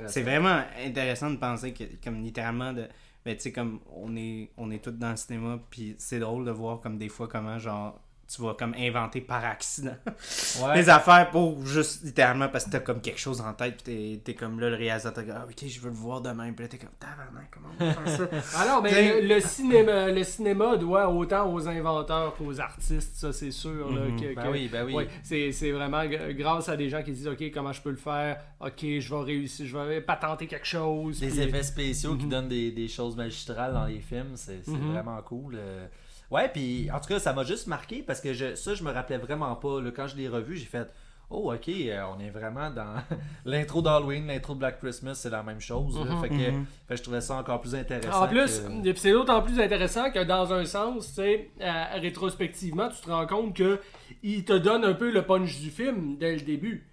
c'est 0.07 0.23
vraiment 0.23 0.62
intéressant 0.83 1.31
de 1.31 1.37
penser 1.37 1.73
que, 1.75 1.85
comme 2.03 2.23
littéralement, 2.23 2.73
de, 2.73 2.88
ben, 3.25 3.37
tu 3.37 3.42
sais, 3.42 3.53
comme 3.53 3.81
on 3.95 4.16
est, 4.16 4.51
on 4.57 4.71
est 4.71 4.83
tous 4.83 4.92
dans 4.92 5.11
le 5.11 5.16
cinéma, 5.16 5.61
puis 5.71 5.95
c'est 5.99 6.21
drôle 6.21 6.45
de 6.47 6.51
voir 6.53 6.81
comme 6.81 6.97
des 6.97 7.09
fois 7.11 7.29
comment, 7.29 7.59
genre, 7.59 8.01
tu 8.35 8.42
vas 8.42 8.55
comme 8.55 8.75
inventer 8.79 9.21
par 9.21 9.45
accident 9.45 9.95
Ouais. 10.62 10.75
des 10.75 10.88
affaires 10.88 11.31
pour 11.31 11.64
juste 11.66 12.05
littéralement 12.05 12.49
parce 12.49 12.64
que 12.64 12.71
t'as 12.71 12.81
comme 12.81 13.01
quelque 13.01 13.18
chose 13.21 13.40
en 13.40 13.53
tête, 13.53 13.83
puis 13.83 14.21
t'es, 14.23 14.33
t'es 14.33 14.35
comme 14.35 14.61
là, 14.61 14.71
le 14.71 14.77
réalisateur, 14.77 15.25
ah, 15.35 15.45
ok, 15.49 15.66
je 15.68 15.81
veux 15.81 15.88
le 15.90 15.95
voir 15.97 16.21
demain, 16.21 16.53
puis 16.53 16.64
là, 16.64 16.68
t'es 16.68 16.79
comme, 16.79 16.90
tabarnak, 16.99 17.51
comment 17.51 17.68
on 17.79 17.85
va 17.85 17.92
faire 17.92 18.42
ça? 18.53 18.59
Alors, 18.62 18.83
mais 18.83 18.90
T'sais- 18.90 19.21
le, 19.23 19.35
le 19.35 19.40
cinéma, 19.40 20.09
le 20.09 20.25
cinéma 20.25 20.77
doit 20.77 21.09
autant 21.09 21.53
aux 21.53 21.68
inventeurs 21.68 22.35
qu'aux 22.37 22.59
artistes, 22.61 23.16
ça 23.16 23.33
c'est 23.33 23.51
sûr. 23.51 23.90
là, 23.92 24.07
Mhm. 24.07 24.21
que- 24.21 24.35
Ben 24.35 24.42
que- 24.45 24.49
oui, 24.49 24.68
ben 24.71 24.85
oui. 24.85 24.95
Ouais, 24.95 25.09
c'est, 25.23 25.53
c'est 25.53 25.73
vraiment 25.73 26.03
g- 26.09 26.35
grâce 26.35 26.68
à 26.68 26.77
des 26.77 26.88
gens 26.88 27.03
qui 27.03 27.12
disent 27.12 27.29
Ok, 27.29 27.42
comment 27.53 27.73
je 27.73 27.81
peux 27.83 27.90
le 27.90 27.97
faire? 27.97 28.38
Ok, 28.61 28.81
je 28.83 29.14
vais 29.14 29.21
réussir, 29.23 29.66
je 29.66 29.77
vais 29.77 30.01
patenter 30.01 30.47
quelque 30.47 30.66
chose. 30.66 31.21
Des 31.21 31.29
puis- 31.29 31.40
effets 31.40 31.62
spéciaux 31.62 32.16
qui 32.16 32.25
Mhm. 32.25 32.31
donnent 32.31 32.49
des, 32.49 32.71
des 32.71 32.88
choses 32.88 33.16
magistrales 33.16 33.73
dans 33.73 33.87
les 33.87 34.01
films, 34.01 34.33
c'est 34.37 34.61
c'est 34.64 34.71
Mhm. 34.71 34.92
vraiment 34.92 35.21
cool. 35.23 35.55
euh. 35.57 35.87
Ouais, 36.33 36.49
puis 36.49 36.90
en 36.90 36.99
tout 36.99 37.09
cas, 37.09 37.18
ça 37.18 37.33
m'a 37.33 37.45
juste 37.45 37.66
marqué 37.66 38.03
parce 38.03 38.21
que 38.21 38.33
je, 38.33 38.55
ça, 38.55 38.75
je 38.75 38.83
me 38.83 38.90
rappelais 38.90 39.18
vraiment 39.18 39.55
pas. 39.55 39.81
là. 39.81 39.90
Quand 39.95 40.07
je 40.07 40.16
l'ai 40.16 40.29
revu, 40.29 40.57
j'ai 40.57 40.66
fait 40.66 40.88
Oh, 41.35 41.51
ok, 41.51 41.66
euh, 41.68 42.03
on 42.14 42.21
est 42.21 42.29
vraiment 42.29 42.68
dans 42.71 42.95
l'intro 43.47 43.81
d'Halloween, 43.81 44.27
l'intro 44.27 44.53
de 44.53 44.59
Black 44.59 44.79
Christmas, 44.81 45.14
c'est 45.14 45.31
la 45.31 45.42
même 45.42 45.61
chose. 45.61 45.97
là. 45.99 46.05
Mhm. 46.14 46.21
Fait, 46.21 46.29
que, 46.29 46.35
Mhm. 46.51 46.66
fait 46.87 46.95
que 46.95 46.97
je 46.99 47.03
trouvais 47.03 47.21
ça 47.23 47.37
encore 47.37 47.59
plus 47.61 47.75
intéressant. 47.75 48.25
En 48.25 48.29
plus, 48.29 48.61
que- 48.61 48.87
et 48.87 48.92
puis 48.92 49.01
c'est 49.01 49.12
d'autant 49.12 49.40
plus 49.40 49.59
intéressant 49.59 50.11
que 50.11 50.23
dans 50.25 50.53
un 50.53 50.66
sens, 50.66 51.07
tu 51.09 51.14
sais, 51.14 51.51
euh, 51.62 51.85
rétrospectivement, 52.01 52.88
tu 52.90 53.01
te 53.01 53.11
rends 53.11 53.27
compte 53.27 53.57
que 53.57 53.81
il 54.23 54.45
te 54.45 54.53
donne 54.53 54.85
un 54.85 54.92
peu 54.95 55.11
le 55.11 55.23
punch 55.23 55.59
du 55.59 55.71
film 55.71 56.16
dès 56.18 56.35
le 56.35 56.42
début. 56.42 56.87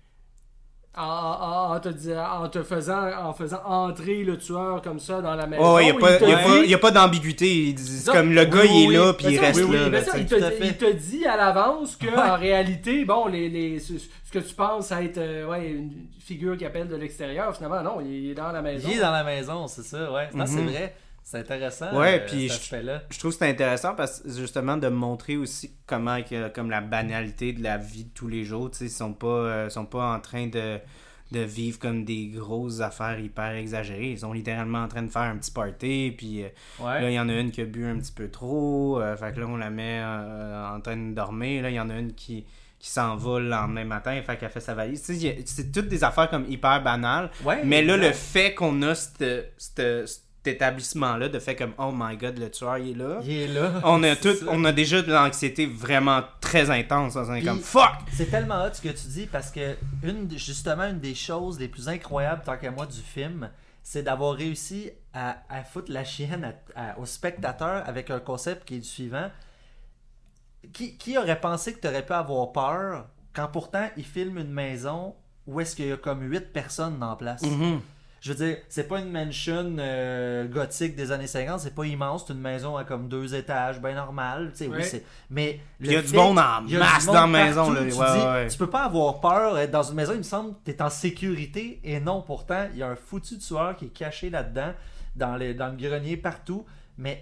En, 0.99 1.03
en- 1.71 1.75
en 1.75 1.79
te, 1.79 1.87
disant- 1.89 2.25
en 2.43 2.49
te 2.49 2.61
faisant 2.61 3.07
en 3.23 3.33
faisant 3.33 3.61
entrer 3.65 4.23
le 4.25 4.37
tueur 4.37 4.81
comme 4.81 4.99
ça 4.99 5.21
dans 5.21 5.33
la 5.35 5.47
maison. 5.47 5.63
Oh, 5.65 5.79
il 5.79 5.85
n'y 5.85 5.91
a, 5.91 5.93
pas- 5.93 6.11
il 6.13 6.17
te 6.19 6.25
y 6.25 6.33
a, 6.33 6.37
pas- 6.37 6.59
dit- 6.61 6.67
y 6.67 6.73
a 6.73 6.77
pas 6.77 6.91
d'ambiguïté. 6.91 7.75
Comme 8.11 8.33
le 8.33 8.43
gars, 8.43 8.59
oui, 8.63 8.69
il 8.87 8.93
est 8.93 8.97
là, 8.97 9.13
puis 9.13 9.27
il 9.29 9.35
ça, 9.37 9.41
reste 9.43 9.61
oui, 9.63 9.77
oui, 9.85 9.89
là. 9.91 10.03
ça, 10.03 10.17
il, 10.17 10.25
te, 10.25 10.35
fait. 10.35 10.57
il 10.67 10.77
te 10.77 10.91
dit 10.91 11.25
à 11.25 11.37
l'avance 11.37 11.95
que 11.95 12.07
Ouais. 12.07 12.17
en 12.17 12.35
réalité, 12.35 13.05
bon, 13.05 13.27
les, 13.27 13.47
les, 13.49 13.79
ce, 13.79 13.93
ce 13.97 14.31
que 14.31 14.39
tu 14.39 14.53
penses 14.53 14.91
être 14.91 15.17
euh, 15.19 15.47
ouais, 15.47 15.69
une 15.69 15.91
figure 16.19 16.57
qui 16.57 16.65
appelle 16.65 16.87
de 16.89 16.95
l'extérieur, 16.97 17.55
finalement, 17.55 17.81
non, 17.81 18.01
il 18.05 18.31
est 18.31 18.35
dans 18.35 18.51
la 18.51 18.61
maison. 18.61 18.87
Il 18.91 18.97
est 18.97 19.01
dans 19.01 19.11
la 19.11 19.23
maison, 19.23 19.67
c'est 19.67 19.83
ça, 19.83 20.11
ouais. 20.11 20.29
Non, 20.33 20.45
c'est 20.45 20.57
Mhm. 20.61 20.67
vrai. 20.69 20.95
C'est 21.23 21.37
intéressant. 21.39 21.95
Ouais, 21.97 22.21
euh, 22.21 22.25
puis 22.27 22.49
je- 22.49 23.19
trouve 23.19 23.31
que 23.31 23.37
c'est 23.37 23.49
intéressant 23.49 23.93
parce 23.95 24.23
justement 24.25 24.77
de 24.77 24.87
montrer 24.87 25.37
aussi 25.37 25.71
comment 25.85 26.21
que, 26.23 26.47
comme 26.49 26.69
la 26.71 26.81
banalité 26.81 27.53
de 27.53 27.61
la 27.61 27.77
vie 27.77 28.05
de 28.05 28.09
tous 28.09 28.27
les 28.27 28.43
jours, 28.45 28.71
tu 28.71 28.77
sais, 28.79 28.85
ils 28.85 28.89
sont 28.89 29.13
pas 29.13 29.27
euh, 29.27 29.69
sont 29.69 29.85
pas 29.85 30.11
en 30.13 30.19
train 30.19 30.47
de 30.47 30.79
de 31.31 31.41
vivre 31.41 31.77
comme 31.77 32.05
des 32.05 32.25
grosses 32.29 32.79
affaires 32.81 33.19
hyper 33.19 33.51
exagérées. 33.51 34.13
Ils 34.13 34.19
sont 34.19 34.33
littéralement 34.33 34.79
en 34.81 34.87
train 34.87 35.03
de 35.03 35.11
faire 35.11 35.21
un 35.21 35.37
petit 35.37 35.51
party, 35.51 36.11
puis 36.17 36.41
euh, 36.43 36.47
Ouais. 36.79 37.01
là, 37.01 37.09
il 37.11 37.13
y 37.13 37.19
en 37.19 37.29
a 37.29 37.33
une 37.33 37.51
qui 37.51 37.61
a 37.61 37.65
bu 37.65 37.85
un 37.85 37.99
petit 37.99 38.11
peu 38.11 38.31
trop, 38.31 38.99
euh, 38.99 39.15
fait 39.15 39.31
que 39.35 39.39
là, 39.39 39.45
on 39.47 39.55
la 39.57 39.69
met 39.69 40.01
en 40.03 40.81
train 40.81 40.97
de 40.97 41.13
dormir. 41.13 41.61
Là, 41.61 41.69
il 41.69 41.75
y 41.75 41.79
en 41.79 41.91
a 41.91 41.99
une 41.99 42.13
qui, 42.13 42.47
qui 42.79 42.89
s'en 42.89 43.15
va 43.15 43.39
le 43.39 43.47
lendemain 43.47 43.83
matin, 43.85 44.19
fait 44.23 44.37
qu'elle 44.37 44.49
fait 44.49 44.59
sa 44.59 44.73
valise. 44.73 45.03
C'est 45.45 45.71
toutes 45.71 45.87
des 45.87 46.03
affaires 46.03 46.31
comme 46.31 46.45
hyper 46.49 46.81
banales, 46.81 47.29
Ouais, 47.45 47.61
mais 47.63 47.83
là, 47.83 47.93
exact. 47.93 48.07
le 48.07 48.13
fait 48.13 48.53
qu'on 48.55 48.81
a 48.81 48.95
cette- 48.95 49.53
cette- 49.59 50.07
cet 50.07 50.23
établissement-là, 50.45 51.29
de 51.29 51.39
fait 51.39 51.55
comme, 51.55 51.73
oh 51.77 51.91
my 51.93 52.15
god, 52.17 52.37
le 52.39 52.49
tueur, 52.49 52.77
il 52.77 52.91
est 52.91 52.93
là. 52.95 53.19
Il 53.23 53.31
est 53.31 53.47
là. 53.47 53.73
On 53.83 54.01
a, 54.03 54.15
tout, 54.15 54.33
ça. 54.33 54.45
on 54.49 54.63
a 54.65 54.71
déjà 54.71 55.01
de 55.01 55.11
l'anxiété 55.11 55.65
vraiment 55.65 56.21
très 56.41 56.69
intense. 56.69 57.15
On 57.15 57.33
est 57.33 57.39
Puis- 57.39 57.47
comme 57.47 57.59
fuck! 57.59 57.91
C'est 58.13 58.29
tellement 58.31 58.63
hot 58.63 58.69
ce 58.73 58.81
que 58.81 58.89
tu 58.89 59.07
dis 59.07 59.25
parce 59.27 59.51
que 59.51 59.75
une, 60.03 60.29
justement 60.37 60.85
une 60.85 60.99
des 60.99 61.15
choses 61.15 61.59
les 61.59 61.67
plus 61.67 61.87
incroyables 61.89 62.41
tant 62.45 62.57
qu'à 62.57 62.71
moi 62.71 62.85
du 62.85 62.99
film, 63.01 63.49
c'est 63.83 64.03
d'avoir 64.03 64.35
réussi 64.35 64.91
à, 65.13 65.37
à 65.49 65.63
foutre 65.63 65.91
la 65.91 66.03
chienne 66.03 66.53
à- 66.75 66.91
à- 66.91 66.99
au 66.99 67.05
spectateur 67.05 67.83
avec 67.87 68.09
un 68.09 68.19
concept 68.19 68.65
qui 68.67 68.75
est 68.75 68.79
du 68.79 68.87
suivant. 68.87 69.29
qui, 70.73 70.97
qui 70.97 71.17
aurait 71.17 71.39
pensé 71.39 71.73
que 71.73 71.79
tu 71.79 71.87
aurais 71.87 72.05
pu 72.05 72.13
avoir 72.13 72.51
peur 72.51 73.07
quand 73.33 73.47
pourtant 73.47 73.87
il 73.97 74.05
filme 74.05 74.37
une 74.37 74.51
maison 74.51 75.15
où 75.47 75.59
est-ce 75.59 75.75
qu'il 75.75 75.87
y 75.87 75.91
a 75.91 75.97
comme 75.97 76.21
8 76.29 76.53
personnes 76.53 76.99
dans 76.99 77.09
la 77.11 77.15
place? 77.15 77.41
Mhm. 77.41 77.79
Je 78.21 78.33
veux 78.33 78.45
dire, 78.45 78.57
c'est 78.67 78.87
pas 78.87 78.99
une 78.99 79.11
mansion 79.11 79.75
euh, 79.79 80.45
gothique 80.47 80.95
des 80.95 81.11
années 81.11 81.27
50, 81.27 81.59
c'est 81.61 81.73
pas 81.73 81.85
immense, 81.85 82.25
c'est 82.27 82.33
une 82.33 82.39
maison 82.41 82.75
à 82.75 82.83
comme 82.83 83.07
deux 83.07 83.33
étages, 83.33 83.79
bien 83.81 83.93
normal. 83.95 84.49
Tu 84.51 84.57
sais, 84.59 84.67
oui, 84.67 84.77
Ouais. 84.77 84.83
c'est- 84.83 85.05
mais 85.29 85.59
il 85.79 85.91
y 85.91 85.95
a 85.95 86.01
du 86.01 86.13
monde 86.13 86.37
en 86.39 86.61
masse 86.61 87.05
dans 87.05 87.13
la 87.13 87.27
maison. 87.27 87.71
Là. 87.71 87.79
Tu, 87.81 87.85
Ouais, 87.85 87.91
dis, 87.91 88.01
ouais, 88.19 88.25
ouais. 88.25 88.47
tu 88.49 88.57
peux 88.57 88.69
pas 88.69 88.83
avoir 88.83 89.19
peur 89.21 89.57
être 89.57 89.71
dans 89.71 89.83
une 89.83 89.95
maison, 89.95 90.11
il 90.13 90.17
me 90.19 90.23
semble, 90.23 90.53
tu 90.65 90.71
es 90.71 90.81
en 90.81 90.89
sécurité 90.89 91.79
et 91.83 91.99
non, 91.99 92.21
pourtant, 92.21 92.67
il 92.73 92.79
y 92.79 92.83
a 92.83 92.89
un 92.89 92.95
foutu 92.95 93.37
tueur 93.37 93.75
qui 93.77 93.85
est 93.85 93.89
caché 93.89 94.29
là-dedans, 94.29 94.73
dans, 95.15 95.35
les, 95.35 95.53
dans 95.53 95.67
le 95.69 95.77
grenier, 95.77 96.17
partout. 96.17 96.65
Mais 96.97 97.21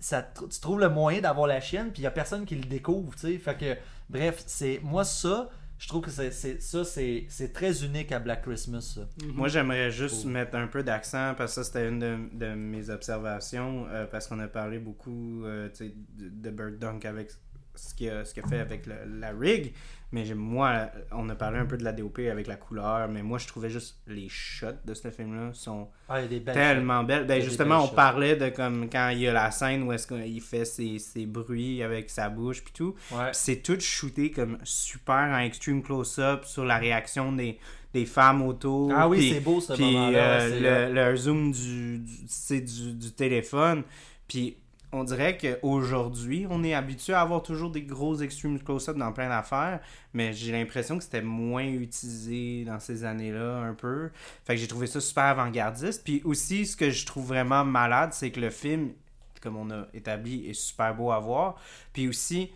ça, 0.00 0.20
tr- 0.22 0.48
tu 0.48 0.58
trouves 0.60 0.80
le 0.80 0.88
moyen 0.88 1.20
d'avoir 1.20 1.46
la 1.46 1.60
chienne, 1.60 1.90
puis 1.92 2.00
il 2.00 2.04
y 2.04 2.06
a 2.06 2.10
personne 2.10 2.46
qui 2.46 2.54
le 2.54 2.64
découvre, 2.64 3.12
tu 3.14 3.20
sais. 3.32 3.38
Fait 3.38 3.54
que, 3.58 3.76
bref, 4.08 4.42
c'est 4.46 4.80
moi 4.82 5.04
ça, 5.04 5.50
je 5.82 5.88
trouve 5.88 6.02
que 6.02 6.10
c'est, 6.12 6.30
c'est- 6.30 6.60
ça, 6.62 6.84
c'est, 6.84 7.26
c'est 7.28 7.52
très 7.52 7.84
unique 7.84 8.12
à 8.12 8.20
Black 8.20 8.42
Christmas, 8.42 8.92
ça. 8.94 9.08
Moi, 9.34 9.48
j'aimerais 9.48 9.90
juste 9.90 10.24
mettre 10.26 10.54
un 10.56 10.68
peu 10.68 10.84
d'accent 10.84 11.34
parce 11.36 11.56
que 11.56 11.62
ça, 11.62 11.64
c'était 11.64 11.88
une 11.88 11.98
de, 11.98 12.18
de 12.32 12.54
mes 12.54 12.88
observations. 12.88 13.86
euh, 13.88 14.06
parce 14.06 14.28
qu'on 14.28 14.38
a 14.38 14.46
parlé 14.48 14.78
beaucoup 14.78 15.44
euh, 15.44 15.68
tu 15.70 15.88
sais, 15.88 15.94
de, 16.16 16.28
de 16.28 16.50
Bird 16.50 16.78
Dunk 16.78 17.04
avec 17.04 17.30
ce 17.74 17.94
qu'il 17.94 18.10
a, 18.10 18.20
a 18.20 18.24
fait 18.24 18.58
avec 18.58 18.86
le- 18.86 19.18
la 19.20 19.30
rig. 19.32 19.72
Mais 20.14 20.26
moi, 20.34 20.90
on 21.10 21.26
a 21.30 21.34
parlé 21.34 21.58
un 21.58 21.64
peu 21.64 21.78
de 21.78 21.84
la 21.84 21.92
DOP 21.92 22.18
avec 22.30 22.46
la 22.46 22.56
couleur. 22.56 23.08
Mais 23.08 23.22
moi, 23.22 23.38
je 23.38 23.46
trouvais 23.46 23.70
juste 23.70 23.96
les 24.06 24.28
shots 24.28 24.66
de 24.84 24.92
ce 24.92 25.10
film-là 25.10 25.50
sont 25.54 25.88
Ah, 26.06 26.20
belles 26.20 26.42
tellement 26.44 27.02
belles. 27.02 27.26
Ben, 27.26 27.40
justement, 27.40 27.76
belles 27.78 27.84
on 27.84 27.88
shots. 27.88 27.94
parlait 27.96 28.36
de 28.36 28.50
comme 28.50 28.90
quand 28.90 29.08
il 29.08 29.20
y 29.20 29.28
a 29.28 29.32
la 29.32 29.50
scène 29.50 29.84
où 29.84 29.92
est-ce 29.92 30.06
qu'il 30.06 30.40
fait 30.42 30.66
ses, 30.66 30.98
ses 30.98 31.24
bruits 31.24 31.82
avec 31.82 32.10
sa 32.10 32.28
bouche 32.28 32.62
puis 32.62 32.74
tout. 32.74 32.94
Ouais. 33.10 33.30
C'est 33.32 33.62
tout 33.62 33.80
shooté 33.80 34.30
comme 34.30 34.58
super 34.64 35.14
en 35.34 35.38
extreme 35.38 35.82
close-up 35.82 36.44
sur 36.44 36.66
la 36.66 36.76
réaction 36.76 37.32
des, 37.32 37.58
des 37.94 38.04
femmes 38.04 38.42
autour. 38.42 38.92
Ah 38.94 39.08
oui, 39.08 39.30
c'est 39.32 39.40
beau 39.40 39.62
ce 39.62 39.72
moment-là. 39.80 40.18
euh, 40.18 40.50
ouais, 40.50 40.56
c'est, 40.60 40.88
le, 40.92 41.10
le 41.10 41.16
zoom 41.16 41.52
du, 41.52 42.00
du, 42.00 42.92
du 42.92 43.12
téléphone. 43.12 43.82
Puis 44.28 44.58
on 44.92 45.04
dirait 45.04 45.38
qu'aujourd'hui, 45.38 46.46
on 46.50 46.62
est 46.62 46.74
habitué 46.74 47.14
à 47.14 47.22
avoir 47.22 47.42
toujours 47.42 47.70
des 47.70 47.82
gros 47.82 48.20
extreme 48.20 48.60
close-up 48.60 48.96
dans 48.96 49.12
plein 49.12 49.28
d'affaires, 49.28 49.80
mais 50.12 50.32
j'ai 50.34 50.52
l'impression 50.52 50.98
que 50.98 51.04
c'était 51.04 51.22
moins 51.22 51.64
utilisé 51.64 52.64
dans 52.64 52.78
ces 52.78 53.04
années-là 53.04 53.58
un 53.58 53.74
peu. 53.74 54.10
Fait 54.44 54.54
que 54.54 54.60
j'ai 54.60 54.68
trouvé 54.68 54.86
ça 54.86 55.00
super 55.00 55.24
avant-gardiste. 55.24 56.04
Puis 56.04 56.20
aussi, 56.24 56.66
ce 56.66 56.76
que 56.76 56.90
je 56.90 57.06
trouve 57.06 57.26
vraiment 57.26 57.64
malade, 57.64 58.12
c'est 58.12 58.30
que 58.30 58.40
le 58.40 58.50
film, 58.50 58.92
comme 59.40 59.56
on 59.56 59.70
a 59.70 59.86
établi, 59.94 60.48
est 60.48 60.54
super 60.54 60.94
beau 60.94 61.10
à 61.10 61.18
voir. 61.18 61.56
Puis 61.94 62.06
aussi, 62.06 62.50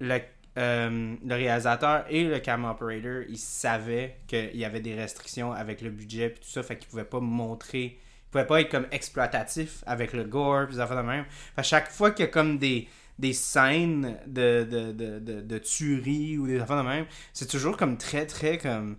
le, 0.00 0.18
euh, 0.58 1.14
réalisateur 1.28 2.04
et 2.08 2.24
le 2.24 2.38
cam 2.40 2.64
operator, 2.64 3.22
ils 3.28 3.38
savaient 3.38 4.16
qu'il 4.26 4.56
y 4.56 4.64
avait 4.64 4.80
des 4.80 4.94
restrictions 4.94 5.52
avec 5.52 5.80
le 5.80 5.90
budget 5.90 6.26
et 6.26 6.32
tout 6.32 6.40
ça, 6.42 6.62
fait 6.62 6.76
qu'ils 6.76 6.88
pouvaient 6.88 7.04
pas 7.04 7.20
montrer, 7.20 7.98
ils 8.30 8.32
pouvaient 8.32 8.46
pas 8.46 8.60
être 8.60 8.70
comme 8.70 8.86
exploitatifs 8.92 9.82
avec 9.86 10.12
le 10.12 10.22
gore 10.24 10.66
puis 10.66 10.76
des 10.76 10.80
affaires 10.80 10.96
de 11.02 11.02
même. 11.08 11.24
Fait 11.56 11.62
que 11.62 11.66
chaque 11.68 11.90
fois 11.90 12.12
qu'il 12.12 12.24
y 12.24 12.28
a 12.28 12.30
comme 12.30 12.58
des 12.58 12.88
des 13.18 13.34
scènes 13.34 14.16
de, 14.26 14.64
de, 14.64 14.92
de, 14.92 15.18
de, 15.18 15.40
de 15.42 15.58
tuerie 15.58 16.38
ou 16.38 16.46
des 16.46 16.58
affaires 16.58 16.82
de 16.82 16.88
même, 16.88 17.04
c'est 17.34 17.46
toujours 17.50 17.76
comme 17.76 17.98
très 17.98 18.24
très 18.24 18.56
comme 18.56 18.96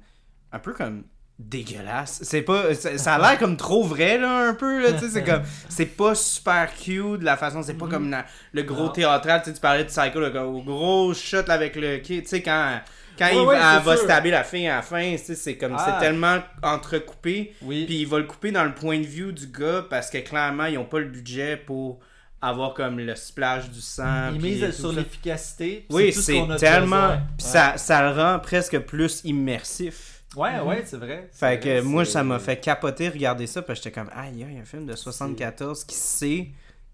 un 0.52 0.60
peu 0.60 0.74
comme 0.74 1.06
dégueulasse. 1.40 2.20
C'est 2.24 2.44
pas 2.44 2.74
ça, 2.76 3.16
a 3.16 3.18
l'air 3.18 3.40
comme 3.40 3.58
trop 3.58 3.84
vrai 3.84 4.18
là 4.20 4.50
un 4.50 4.54
peu 4.54 4.82
là, 4.84 4.94
tu 4.94 5.00
sais 5.00 5.10
c'est 5.10 5.24
comme 5.24 5.42
c'est 5.70 5.88
pas 5.88 6.14
super 6.14 6.72
cute 6.76 7.20
de 7.22 7.26
la 7.26 7.36
façon, 7.38 7.64
c'est 7.64 7.74
pas 7.74 7.88
comme 7.88 8.12
la- 8.12 8.26
le 8.54 8.62
gros 8.64 8.86
Non. 8.86 8.90
théâtral, 8.92 9.42
tu 9.44 9.52
parlais 9.54 9.84
de 9.86 9.90
Psycho 9.90 10.20
comme 10.32 10.56
au 10.56 10.62
gros 10.62 11.14
shot 11.16 11.50
avec 11.50 11.76
le 11.76 12.00
tu 12.02 12.22
sais 12.26 12.44
quand 12.44 12.82
quand 13.18 13.26
Ouais, 13.26 13.36
il 13.36 13.40
ouais, 13.42 13.56
va- 13.58 13.72
c'est 13.74 13.78
elle 13.80 13.84
va 13.86 13.96
sûr. 13.98 14.04
stabber 14.06 14.32
la 14.32 14.44
fille 14.44 14.68
à 14.68 14.76
la 14.78 14.82
fin, 14.82 15.16
c'est 15.18 15.58
comme 15.58 15.76
Ah. 15.78 15.86
c'est 16.00 16.06
tellement 16.06 16.40
entrecoupé. 16.64 17.54
Oui. 17.62 17.86
Puis 17.86 18.02
il 18.02 18.08
va 18.08 18.18
le 18.20 18.26
couper 18.26 18.52
dans 18.52 18.64
le 18.64 18.74
point 18.74 19.00
de 19.00 19.06
vue 19.06 19.32
du 19.34 19.48
gars 19.48 19.86
parce 19.90 20.10
que 20.10 20.18
clairement 20.20 20.66
ils 20.66 20.78
ont 20.78 20.86
pas 20.86 21.00
le 21.00 21.06
budget 21.06 21.58
pour 21.58 22.00
avoir 22.42 22.74
comme 22.74 23.00
le 23.00 23.16
splash 23.16 23.70
du 23.70 23.82
sang. 23.82 24.32
il 24.34 24.42
mise 24.42 24.72
sur 24.72 24.92
l'efficacité. 24.92 25.86
Oui, 25.92 26.12
ce 26.12 26.22
c'est 26.22 26.42
tellement. 26.58 27.10
Ouais. 27.10 27.20
ça, 27.38 27.78
ça 27.78 28.02
le 28.02 28.20
rend 28.20 28.40
presque 28.40 28.80
plus 28.80 29.22
immersif. 29.24 30.24
Ouais, 30.36 30.60
ouais, 30.62 30.82
c'est 30.86 30.96
vrai. 30.98 31.30
Fait 31.34 31.60
que 31.60 31.82
moi, 31.82 32.06
ça 32.06 32.24
m'a 32.24 32.40
fait 32.40 32.58
capoter 32.58 33.10
regarder 33.10 33.46
ça 33.48 33.62
parce 33.62 33.80
que 33.80 33.84
j'étais 33.84 34.00
comme, 34.00 34.10
aïe, 34.16 34.32
il 34.34 34.40
y 34.40 34.44
a 34.58 34.62
un 34.62 34.66
film 34.66 34.86
de 34.86 34.96
74 34.96 35.84
qui 35.84 35.96
sait 35.96 36.48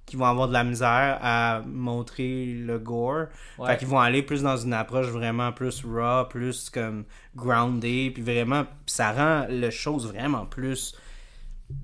qu'ils 0.08 0.17
vont 0.17 0.26
avoir 0.26 0.48
de 0.48 0.54
la 0.54 0.63
misère 0.63 1.20
à 1.22 1.62
montrer 1.67 2.46
le 2.46 2.80
gore. 2.80 3.26
Ouais. 3.60 3.67
Fait 3.67 3.78
qu'ils 3.78 3.88
vont 3.88 4.00
aller 4.00 4.24
plus 4.24 4.41
dans 4.41 4.58
une 4.58 4.74
approche 4.74 5.08
vraiment 5.08 5.52
plus 5.52 5.84
raw, 5.86 6.26
plus 6.28 6.72
comme 6.72 7.04
grounded, 7.36 8.13
puis 8.13 8.24
vraiment, 8.24 8.63
puis 8.63 8.74
ça 8.88 9.12
rend 9.12 9.46
le 9.50 9.70
chose 9.70 10.08
vraiment 10.08 10.46
plus 10.46 10.96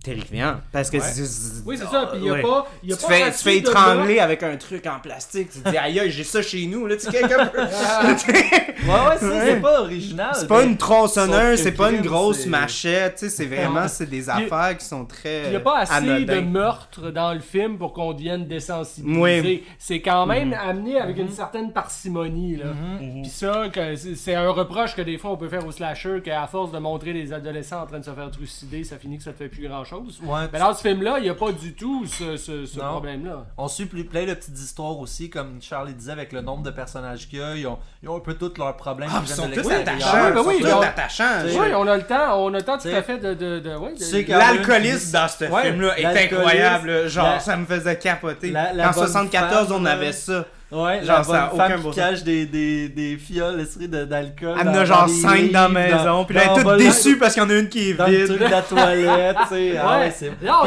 terrifiant. 0.04 0.62
Parce 0.72 0.90
que 0.90 0.98
Ouais. 0.98 1.04
c'est- 1.04 1.64
Oui, 1.66 1.78
c'est 1.78 1.86
ça. 1.88 2.08
Puis 2.12 2.20
il 2.20 2.24
n'y 2.24 2.30
a 2.30 2.34
Ouais. 2.34 2.42
pas. 2.42 2.68
Il 2.84 2.90
y 2.90 2.94
a 2.94 2.96
tu 2.98 3.04
te 3.04 3.08
pas 3.08 3.14
fais, 3.16 3.32
tu 3.32 3.38
fais 3.40 3.58
étrangler 3.58 4.20
avec 4.20 4.44
un 4.44 4.56
truc 4.58 4.86
en 4.88 5.00
plastique. 5.00 5.50
Tu 5.52 5.60
te 5.60 5.70
dis, 5.70 5.78
aïe, 5.78 6.00
aïe, 6.00 6.12
j'ai 6.12 6.24
ça 6.24 6.42
chez 6.42 6.66
nous. 6.68 6.88
Là, 6.88 6.96
tu 6.96 7.02
sais, 7.06 7.12
quelqu'un 7.12 7.46
peut- 7.48 7.60
Ouais, 7.60 7.68
ouais, 7.68 9.18
ça, 9.18 9.46
c'est 9.46 9.62
pas 9.62 9.82
original. 9.82 10.32
C'est 10.34 10.48
pas 10.48 10.64
une 10.64 10.78
tronçonneuse, 10.78 11.60
c'est 11.62 11.72
pas 11.72 11.92
une 11.92 12.02
grosse 12.02 12.46
machette, 12.46 13.16
tu 13.16 13.20
sais, 13.26 13.30
c'est 13.30 13.46
vraiment, 13.46 13.88
c'est 13.88 14.10
des 14.10 14.30
affaires 14.30 14.78
qui 14.78 14.86
sont 14.86 15.06
très 15.06 15.44
Il 15.46 15.50
n'y 15.52 15.56
a 15.56 15.60
pas 15.62 15.80
assez 15.80 15.94
anodins. 15.94 16.36
de 16.36 16.42
meurtres 16.42 17.12
dans 17.12 17.34
le 17.34 17.40
film 17.40 17.78
pour 17.78 17.94
qu'on 17.94 18.14
devienne 18.14 18.46
désensibilisé. 18.48 19.20
Oui. 19.42 19.64
C'est 19.78 20.02
quand 20.02 20.26
même 20.26 20.50
Mhm. 20.50 20.54
amené 20.54 21.00
avec 21.00 21.18
une 21.18 21.30
certaine 21.32 21.72
parcimonie. 21.72 22.56
Là. 22.58 22.66
Puis 23.22 23.30
ça, 23.32 23.64
c'est 23.96 24.16
c'est 24.16 24.36
un 24.36 24.50
reproche 24.50 24.96
que 24.96 25.02
des 25.02 25.18
fois 25.18 25.32
on 25.32 25.38
peut 25.38 25.50
faire 25.50 25.66
au 25.66 25.72
slasher, 25.72 26.22
qu'à 26.24 26.46
force 26.48 26.72
de 26.72 26.78
montrer 26.80 27.14
des 27.14 27.34
adolescents 27.34 27.82
en 27.82 27.86
train 27.86 28.00
de 28.00 28.06
se 28.06 28.12
faire 28.12 28.30
trucider, 28.32 28.84
ça 28.84 28.98
finit 28.98 29.18
que 29.18 29.24
ça 29.24 29.32
te 29.32 29.38
fait 29.38 29.50
plus 29.50 29.68
grand 29.68 29.73
chose. 29.84 30.20
Ouais, 30.24 30.42
Mais 30.54 30.60
dans 30.60 30.74
ce 30.74 30.82
film-là, 30.82 31.16
il 31.18 31.24
n'y 31.24 31.30
a 31.30 31.34
pas 31.36 31.52
du 31.52 31.74
tout 31.74 32.06
ce, 32.06 32.38
ce- 32.38 32.66
ce 32.66 32.80
Non. 32.80 32.92
problème-là. 32.92 33.46
On 33.58 33.68
suit 33.68 33.86
plus- 33.86 34.04
plein 34.06 34.26
de 34.26 34.34
petites 34.34 34.60
histoires 34.60 35.00
aussi, 35.00 35.30
comme 35.30 35.62
Charlie 35.62 35.94
disait, 35.94 36.12
avec 36.12 36.32
le 36.34 36.42
nombre 36.42 36.62
de 36.64 36.70
personnages 36.70 37.28
qu'il 37.28 37.40
y 37.40 37.42
a. 37.42 37.56
Ils 37.56 37.66
ont, 37.66 37.80
ils 38.04 38.10
ont 38.10 38.18
un 38.18 38.20
peu 38.20 38.36
tous 38.36 38.54
leurs 38.60 38.76
problèmes. 38.78 39.10
Ah, 39.12 39.22
qui 39.26 39.32
ils 39.32 39.36
sont 39.36 39.50
tous 39.50 39.70
attachants, 39.72 40.08
Ah, 40.14 40.32
ben 40.32 40.42
ils 40.44 40.48
oui, 40.48 40.62
sont 40.62 40.68
tous 40.70 40.74
on- 40.76 40.82
attachants. 40.82 41.24
Oui, 41.46 41.68
on 41.76 41.88
a 41.88 41.98
le 41.98 42.04
temps, 42.04 42.38
on 42.44 42.54
a 42.54 42.58
le 42.58 42.64
temps 42.64 42.78
tout 42.78 42.88
à 42.90 43.02
fait 43.02 43.18
de. 43.18 43.34
de, 43.34 43.60
de- 43.60 43.76
ouais, 43.76 43.94
L'alcoolisme 44.28 45.12
dans 45.14 45.28
ce 45.28 45.46
Ouais, 45.46 45.62
film-là 45.64 46.00
est 46.00 46.06
incroyable, 46.34 47.08
genre 47.08 47.26
la- 47.34 47.40
ça 47.40 47.58
me 47.58 47.66
faisait 47.66 47.98
capoter. 47.98 48.52
la- 48.52 48.74
la 48.74 48.84
en 48.90 48.92
bonne 48.92 48.94
74, 49.08 49.68
femme, 49.70 49.78
on 49.82 49.86
avait 49.86 50.12
ça. 50.12 50.46
Ouais, 50.74 51.04
Genre, 51.04 51.24
ça 51.24 51.44
a 51.46 51.54
aucun 51.54 51.78
qui 51.80 51.92
cache 51.92 52.24
des, 52.24 52.46
des, 52.48 52.90
des 52.90 53.18
fioles 53.18 53.64
d'alcool. 54.08 54.58
Elle 54.60 54.70
en 54.70 54.72
dans- 54.72 54.80
a 54.80 54.86
genre 54.86 55.00
dans 55.02 55.06
les 55.06 55.14
5 55.14 55.52
dans 55.52 55.62
la 55.62 55.70
maison, 55.70 56.26
puis 56.26 56.36
là, 56.36 56.42
elle 56.46 56.60
est 56.60 56.64
toute 56.64 56.78
déçue 56.78 57.18
parce 57.18 57.34
qu'il 57.36 57.44
y 57.44 57.46
en 57.46 57.50
a 57.50 57.54
une 57.60 57.70
qui 57.70 57.90
est 57.92 57.94
Dans 57.94 58.08
le 58.08 58.26
truc 58.26 58.38
vide. 58.40 58.48
de 58.48 58.52
la 58.52 58.62
toilette, 58.64 59.38
tu 59.44 59.48
sais. 59.56 59.78
Ah 59.82 60.00
Ouais. 60.00 60.06
ouais, 60.06 60.12
c'est... 60.16 60.32
Quand 60.46 60.66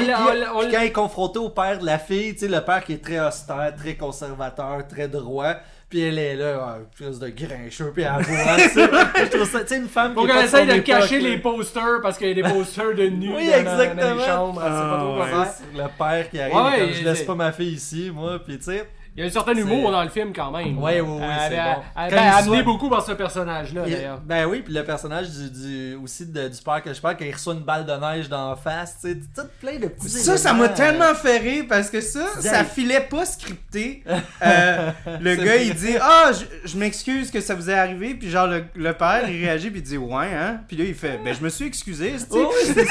il 0.81 0.87
est 0.87 0.93
confronté 0.93 1.39
au 1.41 1.49
père 1.51 1.79
de 1.79 1.87
la 1.87 1.99
fille, 1.99 2.35
tu 2.35 2.41
sais, 2.41 2.49
le 2.49 2.61
père 2.61 2.85
qui 2.85 2.93
est 2.93 3.03
très 3.05 3.19
austère, 3.21 3.75
très 3.77 3.95
conservateur, 3.95 4.87
très 4.89 5.09
droit, 5.09 5.55
puis 5.89 6.01
elle 6.03 6.19
est 6.19 6.35
là, 6.35 6.59
ah, 6.61 6.79
espèce 6.93 7.19
de 7.21 7.29
grincheux, 7.29 7.93
puis 7.95 8.03
elle 8.05 8.23
voit 8.23 8.59
ça. 8.59 9.11
Je 9.25 9.37
trouve 9.37 9.49
ça, 9.51 9.61
tu 9.61 9.69
sais, 9.69 9.77
une 9.77 9.89
femme 9.89 10.15
qui 10.15 10.25
est 10.25 10.27
qu'on 10.27 10.35
pas 10.35 10.45
essaye 10.45 10.67
de 10.67 10.73
époque, 10.73 10.85
cacher 10.85 11.21
là. 11.21 11.29
les 11.31 11.39
posters 11.39 12.01
parce 12.03 12.19
qu'il 12.19 12.29
y 12.29 12.31
a 12.33 12.35
des 12.35 12.43
posters 12.43 12.95
de 12.95 13.07
nus 13.07 13.31
Oui, 13.37 13.47
dans, 13.47 13.59
dans- 13.59 13.65
dans 13.77 13.81
exactement. 13.83 14.15
les 14.15 14.25
chambres. 14.25 14.63
elle 14.65 14.73
sait 14.73 14.79
pas 14.79 14.99
trop 14.99 15.19
Ah. 15.23 15.47
C'est 15.57 15.79
Le 15.83 15.89
père 15.99 16.31
qui 16.31 16.41
arrive, 16.41 16.95
je 16.95 17.05
laisse 17.05 17.19
c'est- 17.19 17.25
pas 17.25 17.35
ma 17.37 17.53
fille 17.53 17.73
ici, 17.75 18.11
moi, 18.13 18.39
puis 18.45 18.59
tu 18.59 18.65
sais. 18.65 18.89
Il 19.17 19.21
y 19.21 19.23
a 19.23 19.27
un 19.29 19.31
certain 19.33 19.55
humour 19.55 19.91
dans 19.91 20.03
le 20.03 20.11
film 20.11 20.33
quand 20.35 20.51
même. 20.51 20.77
Ouais, 20.79 21.01
ouais, 21.01 21.09
ouais, 21.09 21.27
Elle 21.51 21.57
bon. 21.57 21.83
Elle 21.97 22.13
il 22.13 22.19
amené 22.19 22.43
soit- 22.57 22.63
beaucoup 22.65 22.91
par 22.91 23.05
ce 23.05 23.13
personnage-là 23.13 23.83
Il- 23.87 23.93
d'ailleurs. 23.95 24.21
ben 24.21 24.45
oui, 24.47 24.61
puis 24.63 24.75
le 24.75 24.85
personnage 24.85 25.31
du, 25.31 25.51
du- 25.51 25.95
aussi 26.03 26.27
de- 26.27 26.49
du 26.49 26.63
père 26.63 26.83
que 26.83 26.93
je 26.93 27.01
parle, 27.01 27.17
quand 27.17 27.25
il 27.25 27.33
reçoit 27.33 27.55
une 27.55 27.61
balle 27.61 27.87
de 27.87 27.93
neige 27.93 28.29
dans 28.29 28.51
la 28.51 28.57
face, 28.57 28.99
tu 29.01 29.09
sais, 29.13 29.17
tout 29.35 29.49
plein 29.61 29.79
de 29.79 29.89
petits 29.89 30.09
Ça, 30.11 30.37
ça 30.37 30.53
m'a 30.53 30.67
éléments. 30.67 30.75
tellement 30.75 31.15
fait 31.15 31.39
rire 31.39 31.65
parce 31.69 31.89
que 31.89 32.01
ça, 32.03 32.27
ça 32.41 32.63
filait 32.65 33.01
pas 33.01 33.25
scripté. 33.25 34.03
Euh, 34.43 34.91
le 35.21 35.35
gars, 35.37 35.57
il 35.57 35.75
dit 35.75 35.97
Ah, 36.01 36.31
je, 36.33 36.69
je 36.69 36.77
m'excuse 36.77 37.31
que 37.31 37.41
ça 37.41 37.55
vous 37.55 37.71
est 37.71 37.75
arrivé. 37.75 38.15
Puis, 38.15 38.31
genre, 38.31 38.47
le, 38.47 38.65
le 38.75 38.93
père, 38.93 39.23
il 39.29 39.45
réagit, 39.45 39.71
puis 39.71 39.81
il 39.81 39.83
dit 39.83 39.97
Ouais, 39.97 40.27
hein. 40.35 40.61
Puis 40.69 40.77
là, 40.77 40.85
il 40.85 40.95
fait 40.95 41.19
Ben, 41.25 41.35
je 41.35 41.43
me 41.43 41.49
suis 41.49 41.65
excusé. 41.67 42.13
c'est-tu? 42.19 42.33
Oh, 42.39 42.53
oui, 42.53 42.75
là, 42.77 42.83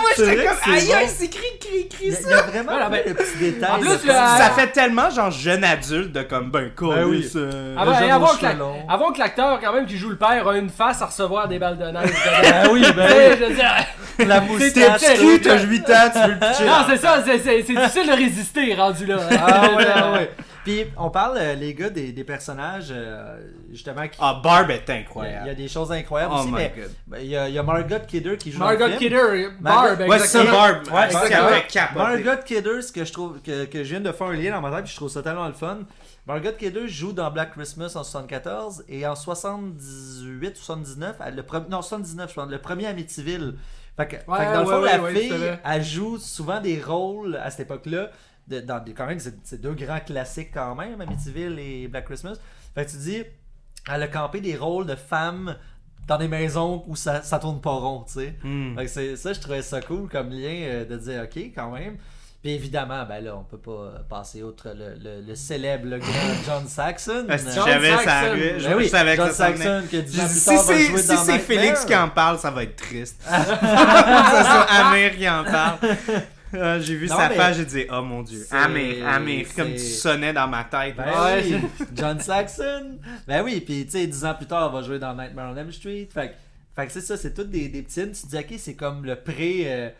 moi, 0.00 0.10
j'étais 0.16 0.44
comme 0.44 0.74
Aïe, 0.74 1.08
c'est 1.08 1.24
écrit 1.24 1.40
y, 2.02 2.12
a, 2.12 2.14
ça. 2.16 2.20
il 2.24 2.30
y 2.30 2.32
a 2.34 2.42
vraiment 2.42 2.90
ben- 2.90 3.02
de 3.06 3.12
petits 3.14 3.38
détails. 3.38 3.70
En 3.70 3.78
plus, 3.78 3.88
le- 4.06 4.12
Ça 4.12 4.52
fait 4.56 4.68
tellement, 4.72 5.08
genre, 5.10 5.30
jeune 5.30 5.64
adulte 5.72 6.12
de 6.12 6.22
comme 6.22 6.50
Ben, 6.50 6.70
quoi, 6.76 6.96
Ben 6.96 7.04
oui. 7.04 7.26
Ben, 7.34 7.40
jeune 7.40 8.08
et 8.08 8.10
avant, 8.10 8.26
que 8.28 8.42
la- 8.42 8.50
cheveux 8.50 8.58
longs. 8.60 8.76
avant 8.88 9.12
que 9.12 9.18
l'acteur 9.18 9.60
quand 9.60 9.72
même 9.72 9.86
qui 9.86 9.96
joue 9.96 10.10
le 10.10 10.16
père 10.16 10.46
a 10.48 10.56
une 10.56 10.68
face 10.70 11.00
à 11.02 11.06
recevoir 11.06 11.48
des 11.48 11.58
balles 11.58 11.78
de 11.78 11.84
neige. 11.84 12.10
Ah 12.44 12.68
oui, 12.70 12.82
Tu 12.86 12.92
ben 12.92 13.08
sais, 13.08 13.36
je 13.38 13.44
veux 13.44 13.54
dire, 13.54 13.70
oui. 14.18 14.24
La 14.26 14.40
T'es 14.40 14.46
moustache. 14.46 15.00
petit, 15.00 15.40
t'as 15.40 15.58
8 15.58 15.90
ans, 15.90 16.10
tu 16.12 16.18
veux 16.20 16.34
le 16.34 16.38
pitcher. 16.38 16.64
non, 16.66 16.74
c'est 16.88 16.96
ça, 16.98 17.22
c'est 17.24 17.38
c'est- 17.38 17.62
c'est 17.66 17.74
difficile 17.74 18.06
de 18.06 18.12
résister 18.12 18.74
rendu 18.74 19.06
là. 19.06 19.16
Ah 19.30 19.62
ouais, 19.76 19.86
ah 19.94 20.12
ouais. 20.12 20.30
Puis 20.64 20.84
on 20.98 21.08
parle, 21.10 21.38
euh, 21.38 21.54
les 21.54 21.72
gars, 21.74 21.88
des, 21.90 22.12
des 22.12 22.24
personnages, 22.24 22.88
euh, 22.90 23.38
justement, 23.70 24.06
qui. 24.06 24.18
Ah, 24.20 24.40
Barb 24.42 24.70
est 24.70 24.88
incroyable. 24.90 25.42
il 25.44 25.48
y 25.48 25.50
a 25.50 25.54
des 25.54 25.68
choses 25.68 25.90
incroyables 25.90 26.34
Oh 26.36 26.40
aussi, 26.40 26.48
my 26.48 26.54
mais 26.54 26.72
God. 26.76 26.90
ben, 27.06 27.18
il 27.22 27.26
y, 27.28 27.36
a, 27.36 27.48
il 27.48 27.54
y 27.54 27.58
a 27.58 27.62
Margot 27.62 27.94
Kidder 28.06 28.36
qui 28.36 28.52
joue 28.52 28.58
dans 28.58 28.66
Margot 28.66 28.84
le 28.86 28.90
film. 28.92 29.00
Kidder, 29.00 29.48
Barb, 29.60 30.00
Ouais, 30.00 30.18
c'est 30.18 30.26
ça, 30.26 30.40
exactement. 30.42 30.52
Barb. 30.52 30.86
Ouais, 30.92 31.04
exactement. 31.06 32.02
Margot 32.04 32.42
Kidder, 32.44 32.82
ce 32.82 32.92
que 32.92 33.04
je 33.06 33.12
trouve 33.12 33.40
que, 33.40 33.64
que 33.64 33.78
je 33.84 33.88
viens 33.90 34.00
de 34.00 34.12
faire 34.12 34.26
un 34.26 34.34
lien 34.36 34.50
dans 34.52 34.60
ma 34.60 34.70
tête, 34.70 34.84
puis 34.84 34.92
je 34.92 34.96
trouve 34.96 35.08
ça 35.10 35.22
tellement 35.22 35.46
le 35.48 35.54
fun. 35.54 35.78
Margot 36.26 36.52
Kidder 36.58 36.86
joue 36.88 37.12
dans 37.12 37.30
Black 37.30 37.52
Christmas 37.52 37.92
en 37.96 38.04
74 38.04 38.84
et 38.88 39.06
en 39.06 39.16
78 39.16 40.56
79, 40.56 41.16
elle- 41.24 41.36
le 41.36 41.42
pre- 41.42 41.68
non 41.68 41.82
79 41.82 42.30
je 42.30 42.34
pense, 42.34 42.50
le 42.50 42.58
premier 42.58 42.86
Amityville. 42.86 43.54
Fait 43.96 44.06
que, 44.06 44.16
Ouais, 44.30 44.38
fait 44.38 44.46
que 44.46 44.52
dans 44.54 44.60
le 44.60 44.66
fond, 44.66 44.80
ouais, 44.82 44.96
la 44.96 45.02
ouais, 45.02 45.14
fille, 45.14 45.32
elle 45.64 45.84
joue 45.84 46.18
souvent 46.18 46.60
des 46.60 46.80
rôles 46.80 47.36
à 47.36 47.50
cette 47.50 47.60
époque-là. 47.60 48.10
De- 48.50 48.60
Dans 48.60 48.78
des, 48.82 48.92
quand 48.92 49.06
même, 49.06 49.18
c'est 49.20 49.34
c'est 49.44 49.60
deux 49.60 49.74
grands 49.74 50.00
classiques 50.00 50.50
quand 50.52 50.74
même, 50.74 51.00
Amityville 51.00 51.58
et 51.58 51.88
Black 51.88 52.04
Christmas. 52.06 52.34
Fait 52.74 52.84
que 52.84 52.90
tu 52.90 52.96
dis, 52.98 53.22
elle 53.92 54.02
a 54.02 54.08
campé 54.08 54.40
des 54.40 54.56
rôles 54.56 54.86
de 54.86 54.94
femmes 54.96 55.56
dans 56.06 56.18
des 56.18 56.28
maisons 56.28 56.82
où 56.88 56.96
ça, 56.96 57.22
ça 57.22 57.38
tourne 57.38 57.60
pas 57.60 57.70
rond, 57.70 58.04
tu 58.06 58.14
sais. 58.14 58.34
Hmm. 58.42 58.76
Fait 58.76 58.84
que 58.84 58.90
c'est- 58.90 59.16
ça, 59.16 59.32
je 59.32 59.40
trouvais 59.40 59.62
ça 59.62 59.80
cool 59.80 60.08
comme 60.08 60.30
lien 60.30 60.62
euh, 60.64 60.84
de 60.84 60.96
dire 60.96 61.22
OK 61.24 61.36
quand 61.54 61.70
même. 61.70 61.96
Puis 62.42 62.52
évidemment, 62.52 63.04
ben 63.04 63.22
là, 63.22 63.36
on 63.36 63.44
peut 63.44 63.58
pas 63.58 63.70
euh, 63.70 63.98
passer 64.08 64.42
outre 64.42 64.70
le, 64.74 64.94
le- 64.98 65.20
le 65.20 65.34
célèbre, 65.34 65.86
le 65.86 65.98
grand 65.98 66.08
John 66.46 66.66
Saxon. 66.66 67.26
Parce 67.28 67.42
que 67.44 67.50
John 67.50 67.66
j'avais 67.68 67.96
ça. 67.98 68.34
Je, 68.34 68.66
ben 68.66 68.76
oui, 68.78 68.88
savais 68.88 69.10
que 69.16 69.22
John 69.24 69.32
ça. 69.32 69.46
Saxon 69.54 69.82
que 69.90 69.96
dit, 69.98 70.18
Si 70.18 70.44
tard 70.46 70.56
va 70.56 70.62
c'est 70.74 70.84
jouer 70.86 71.02
si 71.02 71.08
dans 71.08 71.24
c'est. 71.24 71.38
Félix 71.38 71.84
qui 71.84 71.94
en 71.94 72.08
parle, 72.08 72.38
ça 72.38 72.50
va 72.50 72.62
être 72.62 72.76
triste. 72.76 73.20
que 73.22 73.30
ce 73.30 74.44
soit 74.44 74.66
Amir 74.70 75.16
qui 75.18 75.28
en 75.28 75.44
parle. 75.44 75.78
Ah, 76.60 76.80
j'ai 76.80 76.96
vu 76.96 77.06
Non, 77.08 77.16
sa 77.16 77.28
mais- 77.28 77.34
face, 77.36 77.56
j'ai 77.56 77.64
dit, 77.64 77.84
oh 77.92 78.02
mon 78.02 78.22
dieu. 78.22 78.44
Amir, 78.50 79.06
Amir, 79.06 79.46
comme 79.54 79.72
tu 79.72 79.78
sonnais 79.78 80.32
dans 80.32 80.48
ma 80.48 80.64
tête. 80.64 80.96
Ben 80.96 81.06
Ouais. 81.06 81.44
oui, 81.44 81.86
John 81.94 82.18
Saxon. 82.20 82.98
Ben 83.26 83.42
oui, 83.44 83.60
puis 83.60 83.84
tu 83.86 83.92
sais, 83.92 84.06
dix 84.06 84.24
ans 84.24 84.34
plus 84.34 84.46
tard, 84.46 84.68
elle 84.72 84.80
va 84.80 84.86
jouer 84.86 84.98
dans 84.98 85.14
Nightmare 85.14 85.52
on 85.52 85.56
Elm 85.56 85.70
Street. 85.72 86.08
Fait, 86.12 86.28
que- 86.30 86.34
fait 86.74 86.86
que 86.86 86.92
c'est 86.92 87.00
ça, 87.00 87.16
c'est 87.16 87.34
toutes 87.34 87.50
des, 87.50 87.68
des 87.68 87.82
petites. 87.82 88.12
Tu 88.12 88.22
te 88.22 88.26
dis, 88.28 88.36
ok, 88.38 88.54
c'est 88.58 88.74
comme 88.74 89.04
le 89.04 89.16
pré. 89.16 89.62
euh, 89.66 89.90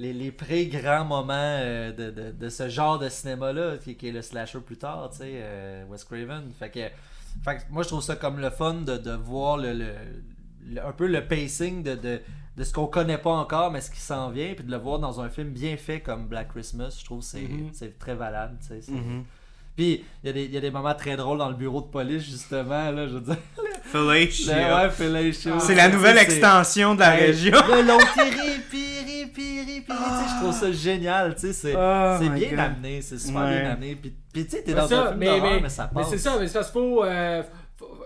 les, 0.00 0.12
les 0.12 0.30
pré-grands 0.30 1.04
moments 1.04 1.32
euh, 1.34 1.90
de, 1.90 2.10
de, 2.12 2.30
de 2.30 2.48
ce 2.48 2.68
genre 2.68 3.00
de 3.00 3.08
cinéma-là, 3.08 3.78
qui, 3.82 3.96
qui 3.96 4.06
est 4.08 4.12
le 4.12 4.22
slasher 4.22 4.60
plus 4.60 4.76
tard, 4.76 5.08
tu 5.10 5.18
sais, 5.18 5.30
euh, 5.34 5.84
Wes 5.90 6.04
Craven. 6.04 6.44
Fait 6.56 6.70
que, 6.70 6.78
fait 7.44 7.56
que 7.56 7.62
moi, 7.68 7.82
je 7.82 7.88
trouve 7.88 8.02
ça 8.02 8.14
comme 8.14 8.38
le 8.38 8.50
fun 8.50 8.74
de, 8.74 8.96
de 8.96 9.10
voir 9.10 9.56
le, 9.56 9.72
le- 9.72 9.94
le- 10.70 10.86
un 10.86 10.92
peu 10.92 11.08
le 11.08 11.26
pacing 11.26 11.82
de, 11.82 12.20
de, 12.58 12.64
ce 12.64 12.72
qu'on 12.72 12.86
connaît 12.86 13.18
pas 13.18 13.30
encore, 13.30 13.70
mais 13.70 13.80
ce 13.80 13.90
qui 13.90 14.00
s'en 14.00 14.28
vient, 14.30 14.52
puis 14.54 14.64
de 14.64 14.70
le 14.70 14.76
voir 14.76 14.98
dans 14.98 15.20
un 15.20 15.28
film 15.30 15.48
bien 15.50 15.76
fait 15.76 16.00
comme 16.00 16.26
Black 16.26 16.48
Christmas, 16.48 16.96
je 17.00 17.04
trouve 17.04 17.20
que 17.20 17.24
c'est 17.26 17.48
c'est 17.72 17.98
très 17.98 18.14
valable, 18.14 18.56
Mhm. 18.88 19.24
puis 19.76 20.04
il 20.22 20.26
y, 20.26 20.30
a 20.30 20.32
des- 20.32 20.44
il 20.44 20.52
y 20.52 20.56
a 20.56 20.60
des 20.60 20.70
moments 20.72 20.94
très 20.94 21.16
drôles 21.16 21.38
dans 21.38 21.48
le 21.48 21.54
bureau 21.54 21.80
de 21.80 21.86
police, 21.86 22.24
justement. 22.24 22.90
Là, 22.90 23.06
je 23.06 23.14
veux 23.14 23.20
dire. 23.20 23.36
Ouais, 23.94 24.90
fellatio. 24.90 25.58
C'est 25.60 25.74
la 25.74 25.88
nouvelle 25.88 26.18
extension 26.18 26.94
de 26.94 27.00
la 27.00 27.10
Ouais, 27.10 27.26
région. 27.26 27.52
Le 27.68 27.82
long 27.86 27.98
piri, 28.14 28.58
piri, 28.70 29.26
piri, 29.32 29.80
piri. 29.80 29.82
Tu 29.86 29.94
sais, 29.94 30.34
je 30.36 30.42
trouve 30.42 30.52
ça 30.54 30.72
génial. 30.72 31.34
tu 31.34 31.40
sais, 31.40 31.52
C'est 31.52 31.74
Oh 31.76 32.18
bien 32.34 32.50
God. 32.50 32.58
amené. 32.58 33.00
C'est 33.02 33.18
super 33.18 33.42
Ouais. 33.42 33.60
bien 33.62 33.70
amené. 33.70 33.94
Puis, 33.96 34.14
puis 34.32 34.44
tu 34.44 34.50
sais, 34.50 34.62
t'es 34.62 34.72
Mais 34.74 34.80
dans 34.80 34.88
ça, 34.88 35.02
un 35.02 35.06
film 35.08 35.18
mais, 35.18 35.40
mais, 35.40 35.60
mais- 35.60 35.68
ça 35.68 35.88
mais 35.94 36.00
passe. 36.02 36.10
c'est 36.10 36.18
ça, 36.18 36.36
mais 36.38 36.46
c'est 36.48 36.54
parce 36.58 36.70
qu'il 36.70 36.80
faut. 36.80 37.04
euh, 37.04 37.42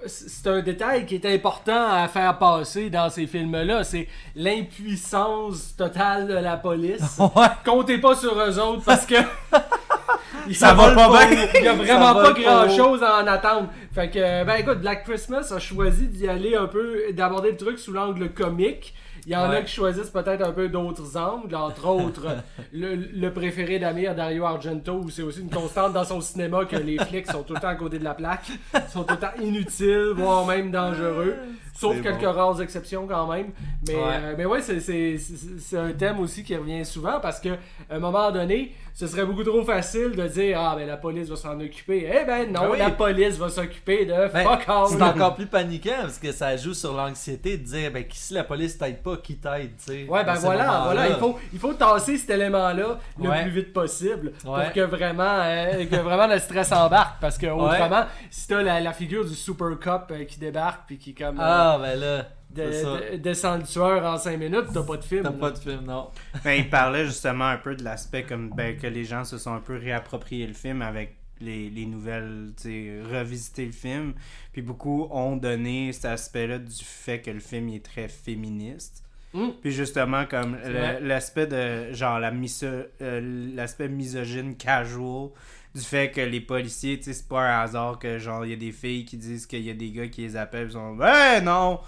c'est 0.06 0.46
un 0.46 0.60
détail 0.60 1.06
qui 1.06 1.16
est 1.16 1.26
important 1.26 1.86
à 1.90 2.08
faire 2.08 2.36
passer 2.38 2.90
dans 2.90 3.08
ces 3.10 3.26
films-là. 3.26 3.84
C'est 3.84 4.08
l'impuissance 4.34 5.74
totale 5.76 6.28
de 6.28 6.34
la 6.34 6.56
police. 6.56 7.18
Ouais. 7.34 7.46
Comptez 7.64 7.98
pas 7.98 8.14
sur 8.14 8.38
eux 8.38 8.58
autres 8.58 8.82
parce 8.84 9.06
que. 9.06 9.14
Ça 10.52 10.74
va 10.74 10.92
pas 10.94 11.08
bien. 11.08 11.46
Il 11.54 11.64
y 11.64 11.68
a 11.68 11.74
vraiment 11.74 12.14
pas 12.14 12.32
pas 12.32 12.40
grand 12.40 12.64
haut. 12.64 12.76
chose 12.76 13.02
à 13.02 13.22
en 13.22 13.26
attendre. 13.26 13.68
Fait 13.94 14.10
que, 14.10 14.44
ben 14.44 14.54
écoute, 14.56 14.80
Black 14.80 15.04
Christmas 15.04 15.52
a 15.52 15.58
choisi 15.60 16.08
d'y 16.08 16.28
aller 16.28 16.56
un 16.56 16.66
peu, 16.66 17.12
d'aborder 17.12 17.52
le 17.52 17.56
truc 17.56 17.78
sous 17.78 17.92
l'angle 17.92 18.30
comique. 18.30 18.94
Il 19.26 19.32
y 19.32 19.36
en 19.36 19.50
a 19.50 19.62
qui 19.62 19.72
choisissent 19.72 20.10
peut-être 20.10 20.42
un 20.42 20.52
peu 20.52 20.68
d'autres 20.68 21.16
angles, 21.16 21.54
entre 21.54 21.86
autres 21.88 22.26
le, 22.72 22.96
le 22.96 23.32
préféré 23.32 23.78
d'Amir, 23.78 24.14
Dario 24.14 24.44
Argento, 24.44 24.94
où 24.94 25.10
c'est 25.10 25.22
aussi 25.22 25.40
une 25.40 25.50
constante 25.50 25.92
dans 25.92 26.04
son 26.04 26.20
cinéma 26.20 26.64
que 26.64 26.76
les 26.76 26.98
flics 26.98 27.30
sont 27.30 27.42
tout 27.42 27.54
le 27.54 27.60
temps 27.60 27.68
à 27.68 27.76
côté 27.76 27.98
de 27.98 28.04
la 28.04 28.14
plaque, 28.14 28.50
sont 28.92 29.04
tout 29.04 29.14
le 29.14 29.20
temps 29.20 29.40
inutiles, 29.40 30.12
voire 30.16 30.44
même 30.46 30.70
dangereux. 30.72 31.36
Sauf 31.72 32.00
quelques 32.02 32.20
bon. 32.22 32.32
rares 32.32 32.60
exceptions 32.62 33.06
quand 33.06 33.26
même. 33.32 33.50
Mais 33.88 33.94
Ouais. 33.94 34.00
euh, 34.06 34.34
mais 34.36 34.44
ouais, 34.44 34.60
c'est- 34.62 34.80
c'est 34.80 35.16
c'est- 35.18 35.58
c'est 35.58 35.78
un 35.78 35.92
thème 35.92 36.20
aussi 36.20 36.44
qui 36.44 36.54
revient 36.56 36.84
souvent 36.84 37.18
parce 37.20 37.40
que 37.40 37.48
à 37.90 37.96
un 37.96 37.98
moment 37.98 38.30
donné, 38.30 38.74
ce 38.94 39.06
serait 39.06 39.24
beaucoup 39.24 39.42
trop 39.42 39.64
facile 39.64 40.10
de 40.12 40.26
dire 40.28 40.60
Ah, 40.60 40.74
ben 40.76 40.86
la 40.86 40.98
police 40.98 41.28
va 41.28 41.36
s'en 41.36 41.58
occuper. 41.58 42.06
Eh 42.12 42.26
ben 42.26 42.52
non, 42.52 42.60
Ben 42.62 42.68
oui. 42.72 42.78
la 42.78 42.90
police 42.90 43.38
va 43.38 43.48
s'occuper 43.48 44.04
de 44.04 44.12
Ben, 44.12 44.44
fuck 44.44 44.64
all. 44.68 44.86
c'est 44.88 45.02
encore 45.02 45.34
plus 45.34 45.46
paniquant 45.46 46.02
parce 46.02 46.18
que 46.18 46.30
ça 46.30 46.56
joue 46.58 46.74
sur 46.74 46.92
l'anxiété 46.92 47.56
de 47.56 47.64
dire 47.64 47.90
ben, 47.90 48.04
si 48.10 48.34
la 48.34 48.44
police 48.44 48.76
t'aide 48.76 49.02
pas, 49.02 49.16
qui 49.16 49.36
t'aide. 49.36 49.70
Ouais, 50.08 50.24
ben 50.24 50.34
ces 50.34 50.42
voilà, 50.44 50.82
voilà, 50.84 51.08
il 51.08 51.14
faut, 51.14 51.38
il 51.54 51.58
faut 51.58 51.72
tasser 51.72 52.18
cet 52.18 52.30
élément-là 52.30 52.98
le 53.18 53.28
Ouais. 53.28 53.42
plus 53.42 53.50
vite 53.50 53.72
possible 53.72 54.32
Ouais. 54.44 54.64
pour 54.64 54.72
que 54.74 54.80
vraiment, 54.80 55.22
euh, 55.40 55.86
que 55.86 55.96
vraiment 55.96 56.26
le 56.26 56.38
stress 56.38 56.70
embarque. 56.72 57.16
Parce 57.20 57.38
que 57.38 57.46
autrement, 57.46 58.04
si 58.30 58.46
t'as 58.46 58.62
la, 58.62 58.78
la 58.80 58.92
figure 58.92 59.24
du 59.24 59.34
Super 59.34 59.68
Cop 59.82 60.10
euh, 60.10 60.24
qui 60.24 60.38
débarque 60.38 60.82
puis 60.86 60.98
qui 60.98 61.14
comme 61.14 61.40
euh, 61.40 61.42
Ah, 61.62 61.78
ben 61.80 61.98
là, 61.98 62.28
de- 62.50 63.16
le 63.56 63.62
tueur 63.66 64.04
en 64.04 64.18
5 64.18 64.38
minutes, 64.38 64.66
t'as 64.72 64.82
pas 64.82 64.96
de 64.96 65.04
film. 65.04 65.22
T'as 65.22 65.32
pas 65.32 65.50
de 65.50 65.58
film, 65.58 65.84
non. 65.84 66.08
Ben, 66.44 66.52
il 66.54 66.68
parlait 66.68 67.06
justement 67.06 67.46
un 67.46 67.56
peu 67.58 67.74
de 67.74 67.84
l'aspect 67.84 68.24
comme 68.24 68.50
ben, 68.50 68.76
que 68.76 68.86
les 68.86 69.04
gens 69.04 69.24
se 69.24 69.38
sont 69.38 69.52
un 69.54 69.60
peu 69.60 69.76
réapproprié 69.76 70.46
le 70.46 70.54
film 70.54 70.82
avec 70.82 71.16
les, 71.40 71.70
les 71.70 71.86
nouvelles, 71.86 72.52
tu 72.60 73.02
revisiter 73.10 73.66
le 73.66 73.72
film. 73.72 74.14
Puis 74.52 74.62
beaucoup 74.62 75.08
ont 75.10 75.36
donné 75.36 75.92
cet 75.92 76.06
aspect-là 76.06 76.58
du 76.58 76.84
fait 76.84 77.20
que 77.20 77.30
le 77.30 77.40
film 77.40 77.68
il 77.68 77.76
est 77.76 77.84
très 77.84 78.08
féministe. 78.08 79.01
Mm. 79.34 79.48
Puis 79.60 79.72
justement, 79.72 80.26
comme 80.26 80.56
l'aspect 81.00 81.46
de 81.46 81.92
genre 81.92 82.18
la 82.20 82.30
miso- 82.30 82.86
euh, 83.00 83.52
l'aspect 83.54 83.88
misogyne 83.88 84.56
casual 84.56 85.30
du 85.74 85.80
fait 85.80 86.10
que 86.10 86.20
les 86.20 86.40
policiers, 86.42 86.98
tu 86.98 87.04
sais, 87.04 87.12
c'est 87.14 87.28
pas 87.28 87.40
un 87.40 87.62
hasard 87.62 87.98
que 87.98 88.18
genre 88.18 88.44
il 88.44 88.50
y 88.50 88.54
a 88.54 88.56
des 88.56 88.72
filles 88.72 89.06
qui 89.06 89.16
disent 89.16 89.46
qu'il 89.46 89.62
y 89.62 89.70
a 89.70 89.74
des 89.74 89.90
gars 89.90 90.08
qui 90.08 90.20
les 90.20 90.36
appellent, 90.36 90.66
ils 90.66 90.72
sont 90.72 90.94
ben 90.96 91.42
non, 91.42 91.80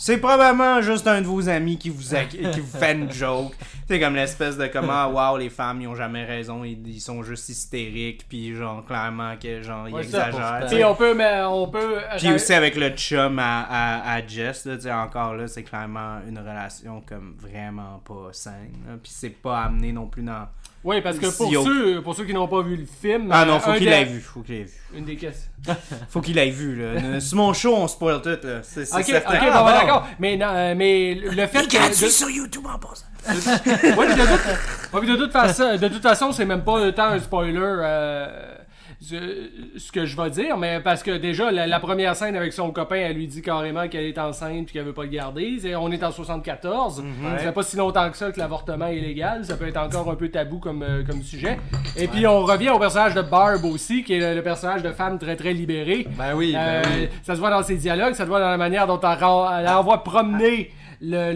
c'est 0.00 0.18
probablement 0.18 0.80
juste 0.80 1.06
un 1.08 1.20
de 1.20 1.26
vos 1.26 1.48
amis 1.48 1.76
qui 1.76 1.90
vous 1.90 2.14
a- 2.14 2.24
qui 2.24 2.60
vous 2.60 2.78
fait 2.78 2.92
une 2.94 3.10
joke. 3.12 3.52
C'est 3.88 3.98
comme 3.98 4.14
l'espèce 4.14 4.56
de 4.56 4.66
comment 4.68 5.08
wow 5.08 5.36
les 5.38 5.50
femmes 5.50 5.80
ils 5.80 5.88
ont 5.88 5.94
jamais 5.96 6.24
raison, 6.24 6.62
ils, 6.62 6.86
ils 6.86 7.00
sont 7.00 7.22
juste 7.22 7.48
hystériques 7.48 8.24
puis 8.28 8.54
genre 8.54 8.84
clairement 8.84 9.34
que 9.42 9.60
genre 9.60 9.88
ils 9.88 9.94
Ouais, 9.94 10.04
ça, 10.04 10.28
exagèrent. 10.28 10.66
Puis 10.68 10.76
sais. 10.76 10.84
on 10.84 10.94
peut, 10.94 11.14
mais 11.14 11.40
on 11.42 11.66
peut. 11.68 11.96
Puis 12.18 12.32
aussi 12.32 12.52
avec 12.52 12.76
le 12.76 12.90
chum 12.90 13.38
à, 13.38 13.62
à, 13.62 14.14
à 14.14 14.26
Jess, 14.26 14.66
là, 14.66 14.76
tu 14.76 14.82
sais, 14.82 14.92
encore 14.92 15.34
là, 15.34 15.48
c'est 15.48 15.62
clairement 15.64 16.18
une 16.28 16.38
relation 16.38 17.02
comme 17.06 17.34
vraiment 17.38 18.00
pas 18.06 18.28
saine. 18.32 18.72
Puis 19.02 19.12
c'est 19.14 19.30
pas 19.30 19.62
amené 19.62 19.90
non 19.92 20.06
plus 20.06 20.22
dans. 20.22 20.46
Oui, 20.88 21.02
parce 21.02 21.18
que 21.18 21.26
pour 21.26 21.52
ceux, 21.64 22.00
pour 22.02 22.14
ceux 22.14 22.24
qui 22.24 22.32
n'ont 22.32 22.48
pas 22.48 22.62
vu 22.62 22.74
le 22.76 22.86
film. 22.86 23.28
Ah 23.30 23.44
non, 23.44 23.60
faut 23.60 23.74
qu'il 23.74 23.90
l'ait 23.90 24.04
vu. 24.04 24.20
Faut 24.20 24.40
qu'il 24.40 24.54
l'ait 24.54 24.62
vu. 24.64 24.72
Une 24.96 25.04
des 25.04 25.16
questions. 25.16 25.50
Faut 26.08 26.22
qu'il 26.22 26.36
l'ait 26.36 26.48
vu, 26.48 26.76
là. 26.76 27.20
Sur 27.20 27.36
mon 27.36 27.52
show, 27.52 27.74
on 27.76 27.86
spoil 27.88 28.22
tout, 28.22 28.30
là. 28.30 28.60
C'est 28.62 28.86
c'est 28.86 28.96
Ok, 28.96 29.04
certain. 29.04 29.34
ok, 29.34 29.38
Ah, 29.42 29.58
bon, 29.58 29.64
bon. 29.64 29.70
d'accord. 29.70 30.08
Mais, 30.18 30.36
non, 30.38 30.46
euh, 30.48 30.74
mais 30.74 31.14
le 31.14 31.46
fait 31.46 31.68
que. 31.68 31.88
de- 31.90 32.08
sur 32.10 32.30
YouTube 32.30 32.64
en 32.72 32.78
passant. 32.78 33.04
Ouais, 33.28 34.06
puis 34.06 34.16
de, 34.16 34.26
toute... 34.26 34.94
ouais, 35.02 35.06
de 35.06 35.16
toute 35.16 35.32
façon, 35.32 35.76
de 35.76 35.88
toute 35.88 36.02
façon, 36.02 36.32
c'est 36.32 36.46
même 36.46 36.62
pas 36.64 36.90
tant 36.92 37.08
un 37.10 37.18
spoiler 37.20 37.58
euh, 37.60 38.54
ce, 39.00 39.48
ce 39.76 39.92
que 39.92 40.06
je 40.06 40.16
vais 40.16 40.28
dire, 40.30 40.56
mais 40.56 40.80
parce 40.80 41.04
que 41.04 41.16
déjà 41.16 41.52
la, 41.52 41.68
la 41.68 41.78
première 41.78 42.16
scène 42.16 42.34
avec 42.34 42.52
son 42.52 42.72
copain, 42.72 42.96
elle 42.96 43.14
lui 43.16 43.28
dit 43.28 43.42
carrément 43.42 43.86
qu'elle 43.88 44.04
est 44.06 44.18
enceinte 44.18 44.66
puis 44.66 44.72
qu'elle 44.72 44.84
veut 44.84 44.92
pas 44.92 45.04
le 45.04 45.08
garder. 45.10 45.58
C'est- 45.60 45.76
on 45.76 45.90
est 45.92 46.02
en 46.02 46.10
74. 46.10 47.04
Ça 47.30 47.38
fait 47.38 47.52
pas 47.52 47.62
si 47.62 47.76
longtemps 47.76 48.10
que 48.10 48.16
ça 48.16 48.32
que 48.32 48.38
l'avortement 48.40 48.86
est 48.88 48.98
légal. 48.98 49.44
Ça 49.44 49.56
peut 49.56 49.68
être 49.68 49.76
encore 49.76 50.10
un 50.10 50.16
peu 50.16 50.28
tabou 50.30 50.58
comme, 50.58 50.82
euh, 50.82 51.04
comme 51.04 51.22
sujet. 51.22 51.58
Et 51.96 52.08
puis 52.08 52.26
on 52.26 52.40
revient 52.42 52.70
au 52.70 52.78
personnage 52.80 53.14
de 53.14 53.22
Barb 53.22 53.64
aussi, 53.64 54.02
qui 54.02 54.14
est 54.14 54.18
le, 54.18 54.34
le 54.34 54.42
personnage 54.42 54.82
de 54.82 54.90
femme 54.90 55.18
très 55.18 55.36
très 55.36 55.52
libérée. 55.52 56.08
Ben 56.18 56.34
oui, 56.34 56.52
ben 56.54 56.58
Euh, 56.60 56.82
oui. 57.02 57.08
Ça 57.22 57.34
se 57.36 57.40
voit 57.40 57.50
dans 57.50 57.62
ses 57.62 57.76
dialogues, 57.76 58.14
ça 58.14 58.24
se 58.24 58.28
voit 58.28 58.40
dans 58.40 58.50
la 58.50 58.56
manière 58.58 58.86
dont 58.88 59.00
elle, 59.00 59.18
elle 59.60 59.68
envoie 59.68 60.02
promener 60.02 60.70
le, 61.00 61.32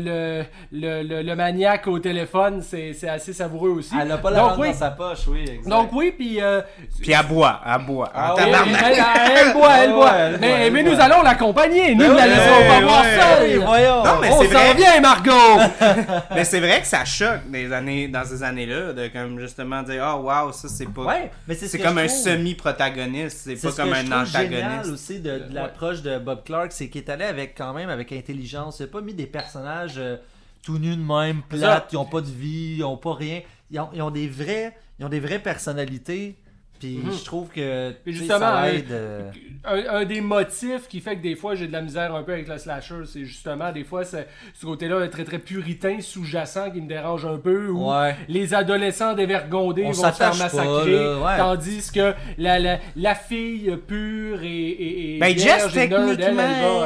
le, 0.72 1.02
le, 1.02 1.22
le 1.22 1.36
maniaque 1.36 1.86
au 1.86 1.98
téléphone. 1.98 2.62
C'est 2.62 2.92
c'est 2.94 3.08
assez 3.08 3.32
savoureux 3.32 3.70
aussi. 3.70 3.94
Elle 4.00 4.10
a 4.12 4.18
pas 4.18 4.30
la 4.30 4.38
Donc 4.40 4.50
langue 4.50 4.58
oui, 4.60 4.68
dans 4.68 4.74
sa 4.74 4.90
poche, 4.90 5.26
oui, 5.28 5.42
exact. 5.48 5.68
donc 5.68 5.90
oui, 5.92 6.12
puis... 6.16 6.40
euh, 6.40 6.60
Puis 7.00 7.14
à 7.14 7.22
bois, 7.22 7.60
à 7.64 7.78
bois. 7.78 8.10
Ah 8.14 8.34
en 8.34 8.36
ouais, 8.36 8.42
elle, 8.46 8.54
elle- 8.54 9.04
elle 9.46 9.52
boit, 9.52 9.70
elle 9.76 9.90
Ouais, 9.90 9.94
boit. 9.96 10.12
elle 10.12 10.32
mais, 10.32 10.38
boit, 10.48 10.58
elle 10.58 10.72
mais 10.72 10.82
boit. 10.82 10.92
nous 10.94 11.00
allons 11.00 11.22
l'accompagner. 11.22 11.94
Nous 11.94 12.00
Ben 12.04 12.12
ne 12.12 12.16
la 12.16 12.26
laisserons 12.26 12.68
pas 12.68 12.80
voir 12.80 13.02
ouais. 13.02 13.18
seule. 13.20 13.48
Oui, 13.58 13.64
voyons. 13.64 14.04
Non, 14.04 14.10
mais 14.20 14.30
On 14.30 14.40
c'est 14.42 14.46
s'en 14.48 14.52
vrai. 14.52 14.74
vient, 14.74 15.00
Margot! 15.00 15.62
Mais 16.34 16.44
c'est 16.44 16.60
vrai 16.60 16.80
que 16.80 16.86
ça 16.86 17.04
choque 17.04 17.48
des 17.50 17.72
années, 17.72 18.08
dans 18.08 18.24
ces 18.24 18.42
années-là, 18.42 18.92
de 18.92 19.08
comme 19.08 19.38
justement 19.38 19.82
dire, 19.82 20.02
oh 20.16 20.20
wow, 20.22 20.52
ça 20.52 20.68
c'est 20.68 20.88
pas. 20.92 21.02
Ouais, 21.02 21.30
mais 21.46 21.54
c'est 21.54 21.68
C'est 21.68 21.78
comme 21.78 21.98
un 21.98 22.06
trouve. 22.06 22.18
semi-protagoniste, 22.18 23.38
c'est 23.44 23.56
C'est 23.56 23.68
pas 23.68 23.72
ce 23.72 23.80
comme 23.80 23.92
un 23.92 24.22
antagoniste. 24.22 24.90
aussi 24.92 25.20
de, 25.20 25.38
de 25.38 25.54
l'approche 25.54 26.02
de 26.02 26.18
Bob 26.18 26.44
Clark, 26.44 26.72
c'est 26.72 26.88
qu'il 26.88 27.02
est 27.02 27.10
allé 27.10 27.24
avec 27.24 27.54
quand 27.56 27.72
même 27.72 27.90
avec 27.90 28.12
intelligence. 28.12 28.78
Il 28.80 28.84
a 28.84 28.86
pas 28.86 29.00
mis 29.00 29.14
des 29.14 29.26
personnages 29.52 29.98
euh, 29.98 30.16
tout 30.62 30.78
nus 30.78 30.96
de 30.96 31.02
même, 31.02 31.42
plates, 31.42 31.88
ils 31.92 31.96
ont 31.96 32.04
pas 32.06 32.20
de 32.20 32.30
vie, 32.30 32.76
ils 32.78 32.84
ont 32.84 32.96
pas 32.96 33.14
rien. 33.14 33.42
Ils 33.70 33.80
ont, 33.80 33.90
ils 33.92 34.00
ont 34.02 34.10
des 34.10 34.28
vrais, 34.28 34.76
ils 34.98 35.04
ont 35.04 35.08
des 35.08 35.20
vraies 35.20 35.40
personnalités. 35.40 36.36
Puis 36.82 37.00
Mhm. 37.04 37.12
je 37.16 37.24
trouve 37.24 37.48
que 37.48 37.92
justement, 38.06 38.38
ça 38.40 38.72
aide. 38.72 38.90
euh, 38.90 39.30
un, 39.64 40.00
un 40.00 40.04
des 40.04 40.20
motifs 40.20 40.88
qui 40.88 41.00
fait 41.00 41.16
que 41.16 41.22
des 41.22 41.36
fois 41.36 41.54
j'ai 41.54 41.68
de 41.68 41.72
la 41.72 41.80
misère 41.80 42.14
un 42.14 42.22
peu 42.24 42.32
avec 42.32 42.48
le 42.48 42.58
slasher, 42.58 43.02
c'est 43.06 43.24
justement 43.24 43.70
des 43.70 43.84
fois 43.84 44.04
c'est 44.04 44.26
ce 44.54 44.66
côté-là 44.66 45.06
très 45.08 45.24
très 45.24 45.38
puritain, 45.38 45.98
sous-jacent 46.00 46.70
qui 46.72 46.80
me 46.80 46.88
dérange 46.88 47.24
un 47.24 47.38
peu. 47.38 47.68
Où 47.68 47.90
Ouais. 47.92 48.16
les 48.28 48.52
adolescents 48.54 49.14
dévergondés 49.14 49.82
On 49.84 49.88
vont 49.88 49.92
se 49.92 50.00
faire 50.00 50.30
pas, 50.32 50.36
massacrer, 50.36 50.92
là, 50.92 51.18
ouais. 51.18 51.36
tandis 51.38 51.90
que 51.94 52.14
la, 52.38 52.58
la, 52.58 52.78
la 52.96 53.14
fille 53.14 53.76
pure 53.86 54.42
et, 54.42 54.46
et, 54.48 55.16
et 55.16 55.18
Ben, 55.20 55.38
Jess, 55.38 55.68
techniquement, 55.72 56.82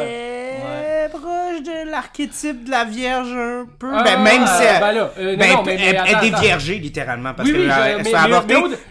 proche 1.11 1.63
de 1.63 1.91
l'archétype 1.91 2.65
de 2.65 2.71
la 2.71 2.85
Vierge 2.85 3.31
un 3.33 3.67
peu. 3.79 3.89
Ah, 3.95 4.03
ben, 4.03 4.21
même 4.23 4.45
si 4.47 4.63
elle, 4.65 4.81
ben 4.81 4.93
là, 4.93 5.11
euh, 5.19 5.37
ben, 5.37 5.49
non, 5.49 5.57
non, 5.59 5.63
mais- 5.65 5.73
elle, 5.75 5.79
mais 5.79 5.87
elle 5.87 5.97
attends, 5.97 6.21
est 6.27 6.31
déviergée, 6.31 6.75
littéralement, 6.79 7.33
parce 7.35 7.49
Oui, 7.49 7.55
oui, 7.57 7.63
qu'elle 7.63 7.71
elle 7.71 7.97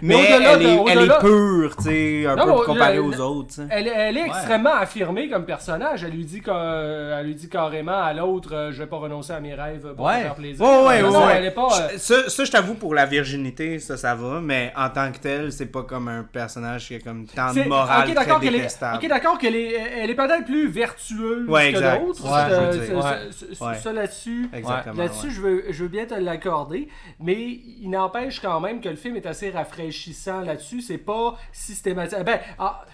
mais- 0.02 0.16
au-delà 0.16 0.54
elle, 0.54 0.60
de- 0.60 0.90
elle 0.92 0.95
au-delà- 0.98 1.18
est 1.18 1.22
pure, 1.22 1.76
tu 1.78 1.84
sais, 1.84 2.26
un 2.28 2.36
Non, 2.36 2.46
peu 2.60 2.66
comparée 2.66 3.00
aux 3.00 3.20
autres. 3.20 3.56
Elle, 3.70 3.88
elle 3.88 4.18
est 4.18 4.26
extrêmement 4.26 4.74
affirmée 4.76 5.30
comme 5.30 5.46
personnage. 5.46 6.04
Elle 6.04 6.12
lui 6.12 6.26
dit, 6.26 6.42
qu'elle- 6.42 7.14
elle 7.20 7.26
lui 7.26 7.36
dit 7.36 7.50
carrément 7.50 7.98
à 8.02 8.14
l'autre 8.14 8.54
euh, 8.54 8.72
Je 8.72 8.80
vais 8.80 8.88
pas 8.88 8.98
renoncer 8.98 9.34
à 9.34 9.40
mes 9.40 9.54
rêves 9.54 9.94
pour 9.96 10.06
Ouais. 10.06 10.18
te 10.18 10.24
faire 10.24 10.36
plaisir. 10.36 10.66
Ouais, 10.66 10.86
ouais, 10.88 11.02
Non, 11.02 11.08
ouais. 11.10 11.14
non, 11.14 11.30
elle 11.30 11.46
est 11.46 11.52
pas. 11.52 11.68
euh, 11.68 11.88
Je- 11.94 11.98
Ça, 11.98 12.30
ça, 12.30 12.44
je 12.46 12.52
t'avoue, 12.52 12.74
pour 12.76 12.94
la 12.96 13.06
virginité, 13.06 13.80
ça, 13.80 13.98
ça 13.98 14.16
va, 14.16 14.40
mais 14.42 14.72
en 14.76 14.90
tant 14.90 15.12
que 15.12 15.18
tel, 15.20 15.52
c'est 15.52 15.66
pas 15.68 15.84
comme 15.84 16.08
un 16.08 16.24
personnage 16.24 16.88
qui 16.88 16.96
a 16.96 17.00
comme 17.00 17.26
tant 17.26 17.54
de 17.54 17.64
morale 17.68 18.10
ok, 18.10 18.16
d'accord 18.16 18.38
très 18.38 18.46
qu'elle 18.46 18.56
est, 18.56 18.60
détestable. 18.60 18.98
ok, 19.04 19.10
d'accord 19.10 19.38
qu'elle 19.38 19.56
est, 19.56 19.74
elle 20.02 20.10
est 20.10 20.16
peut-être 20.16 20.46
plus 20.46 20.68
vertueuse 20.68 21.48
Ouais, 21.50 21.72
que 21.74 21.78
d'autres. 21.80 22.24
Ouais, 22.24 23.76
Ça, 23.76 23.94
là-dessus. 23.94 24.50
Exactement. 24.54 24.96
Là-dessus, 24.96 25.28
ouais. 25.28 25.34
je, 25.34 25.42
veux, 25.42 25.64
je 25.70 25.84
veux 25.84 25.90
bien 25.90 26.06
te 26.06 26.14
l'accorder, 26.16 26.88
mais 27.20 27.36
il 27.82 27.90
n'empêche 27.90 28.40
quand 28.40 28.60
même 28.60 28.82
que 28.82 28.90
le 28.90 28.96
film 28.96 29.16
est 29.16 29.26
assez 29.26 29.50
rafraîchissant 29.50 30.42
là-dessus. 30.42 30.82
C'est 30.86 30.98
pas 30.98 31.38
systématique. 31.52 32.20
Ben, 32.20 32.40
ah, 32.60 32.86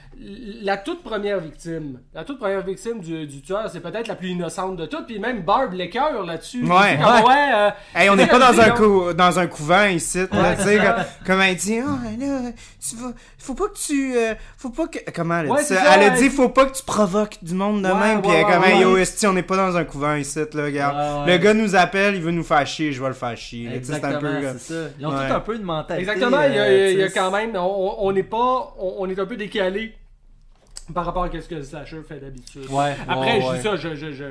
la 0.64 0.78
toute 0.78 1.04
première 1.04 1.40
victime, 1.40 2.00
la 2.14 2.24
toute 2.24 2.38
première 2.38 2.62
victime 2.64 3.00
du, 3.00 3.26
du 3.26 3.42
tueur, 3.42 3.70
c'est 3.72 3.80
peut-être 3.80 4.08
la 4.08 4.16
plus 4.16 4.30
innocente 4.30 4.76
de 4.78 4.86
toutes. 4.86 5.08
Puis 5.08 5.18
même 5.20 5.42
Barb 5.42 5.74
l'écœur 5.74 6.24
là-dessus. 6.24 6.64
Ouais. 6.64 6.98
Comme, 7.02 7.06
Ouais. 7.16 7.24
ouais, 7.28 7.52
euh, 7.56 7.70
Hey, 7.96 8.10
on 8.10 8.16
n'est 8.16 8.28
pas 8.28 8.38
dans 8.38 8.60
un, 8.60 8.70
cou- 8.72 9.14
dans 9.14 9.40
un 9.40 9.48
couvent 9.48 9.86
ici, 9.86 10.20
Ouais, 10.20 10.28
tu 10.58 10.64
sais, 10.64 10.64
c'est 10.64 10.78
comme, 10.78 11.04
comme 11.26 11.42
elle 11.42 11.56
dit, 11.56 11.80
ah, 11.80 11.98
là, 12.20 12.52
tu 12.80 12.96
vas, 12.98 13.14
faut 13.40 13.56
pas 13.56 13.68
que 13.70 13.78
tu, 13.78 14.16
euh, 14.16 14.36
faut 14.58 14.70
pas 14.70 14.88
que, 14.88 15.00
comment 15.16 15.40
elle 15.40 15.48
a 15.48 15.52
Ouais, 15.54 15.62
dit 15.62 15.68
ça? 15.68 15.82
Elle 15.96 16.04
a 16.04 16.10
dit, 16.12 16.30
faut 16.30 16.50
pas 16.50 16.66
que 16.66 16.78
tu 16.78 16.84
provoques 16.84 17.38
du 17.42 17.56
monde 17.56 17.82
de 17.82 17.88
Ouais, 17.88 17.96
même, 18.00 18.22
puis 18.22 18.30
ouais, 18.32 18.44
elle 18.48 18.54
comme, 18.54 18.64
hey, 18.66 18.82
yo, 18.82 18.98
esti, 18.98 19.26
on 19.28 19.34
n'est 19.34 19.42
pas 19.44 19.56
dans 19.58 19.76
un 19.76 19.86
couvent 19.86 20.14
ici, 20.16 20.38
là, 20.54 20.64
regarde. 20.66 20.96
Ouais, 21.26 21.32
ouais. 21.32 21.38
Le 21.38 21.44
gars 21.44 21.54
nous 21.54 21.76
appelle, 21.76 22.16
il 22.16 22.22
veut 22.22 22.32
nous 22.32 22.44
faire 22.44 22.68
chier, 22.68 22.92
je 22.92 23.02
vais 23.02 23.08
le 23.08 23.14
faire 23.16 23.36
chier. 23.38 23.74
Exactement, 23.74 24.16
un 24.18 24.20
peu, 24.20 24.48
c'est 24.60 24.74
ça. 24.74 24.90
Ils 25.00 25.06
ont 25.08 25.18
ouais. 25.18 25.28
tout 25.28 25.34
un 25.34 25.40
peu 25.40 25.58
de 25.58 25.64
mentalité. 25.64 26.02
Exactement, 26.12 26.42
il 26.44 26.54
y 26.54 26.60
a, 26.60 26.64
euh, 26.64 26.92
il 26.92 27.00
y 27.00 27.02
a 27.02 27.08
tu 27.08 27.14
sais, 27.14 27.20
quand 27.20 27.32
même. 27.32 27.56
On 27.56 27.96
on 28.00 28.12
n'est 28.12 28.24
pas. 28.24 28.74
On, 28.78 28.96
on 29.00 29.10
est 29.10 29.20
un 29.20 29.26
peu 29.26 29.38
décalé 29.38 29.96
par 30.94 31.06
rapport 31.06 31.24
à 31.24 31.30
ce 31.32 31.48
que 31.48 31.56
le 31.56 31.64
slasher 31.64 32.02
fait 32.08 32.20
d'habitude. 32.20 32.66
Ouais, 32.70 32.96
Après, 33.08 33.34
ouais, 33.38 33.42
je 33.42 33.48
ouais. 33.48 33.58
dis 33.58 33.64
ça, 33.64 33.76
je, 33.76 33.96
je, 33.96 34.12
je, 34.12 34.26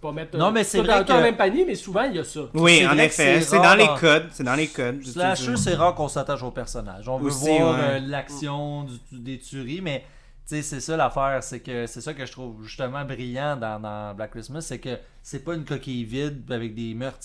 pas 0.00 0.12
mettre 0.12 0.36
Non, 0.36 0.48
euh, 0.48 0.50
mais 0.50 0.64
c'est 0.64 0.80
vrai 0.82 1.04
dans, 1.04 1.16
le 1.16 1.22
même 1.22 1.36
panier, 1.36 1.64
mais 1.66 1.74
souvent 1.74 2.02
il 2.02 2.16
y 2.16 2.18
a 2.18 2.24
ça. 2.24 2.40
Oui, 2.54 2.86
en 2.86 2.96
effet, 2.98 3.40
c'est 3.40 3.56
dans 3.58 3.74
les 3.74 3.86
dans- 3.86 3.96
codes, 3.96 4.28
c'est 4.32 4.44
dans 4.44 4.54
les 4.54 4.68
codes. 4.68 5.02
Slasher, 5.04 5.56
c'est 5.56 5.74
rare 5.74 5.94
qu'on 5.94 6.08
s'attache 6.08 6.42
au 6.42 6.50
personnage. 6.50 7.08
On 7.08 7.18
veut 7.18 7.26
Aussi, 7.28 7.46
voir 7.58 7.74
ouais. 7.74 7.80
euh, 7.82 7.98
l'action 8.00 8.84
du- 8.84 9.18
des 9.20 9.38
tueries, 9.38 9.80
mais 9.82 10.04
tu 10.48 10.56
sais, 10.56 10.62
c'est 10.62 10.80
ça 10.80 10.96
l'affaire. 10.96 11.38
C'est 11.42 11.60
que 11.60 11.86
c'est 11.86 12.00
ça 12.00 12.12
que 12.14 12.24
je 12.26 12.32
trouve 12.32 12.62
justement 12.64 13.04
brillant 13.04 13.56
dans, 13.56 13.78
dans 13.80 14.14
Black 14.14 14.30
Christmas, 14.32 14.62
c'est 14.62 14.78
que 14.78 14.98
c'est 15.22 15.44
pas 15.44 15.54
une 15.54 15.64
coquille 15.64 16.04
vide 16.04 16.50
avec 16.50 16.74
des 16.74 16.94
meurtres. 16.94 17.18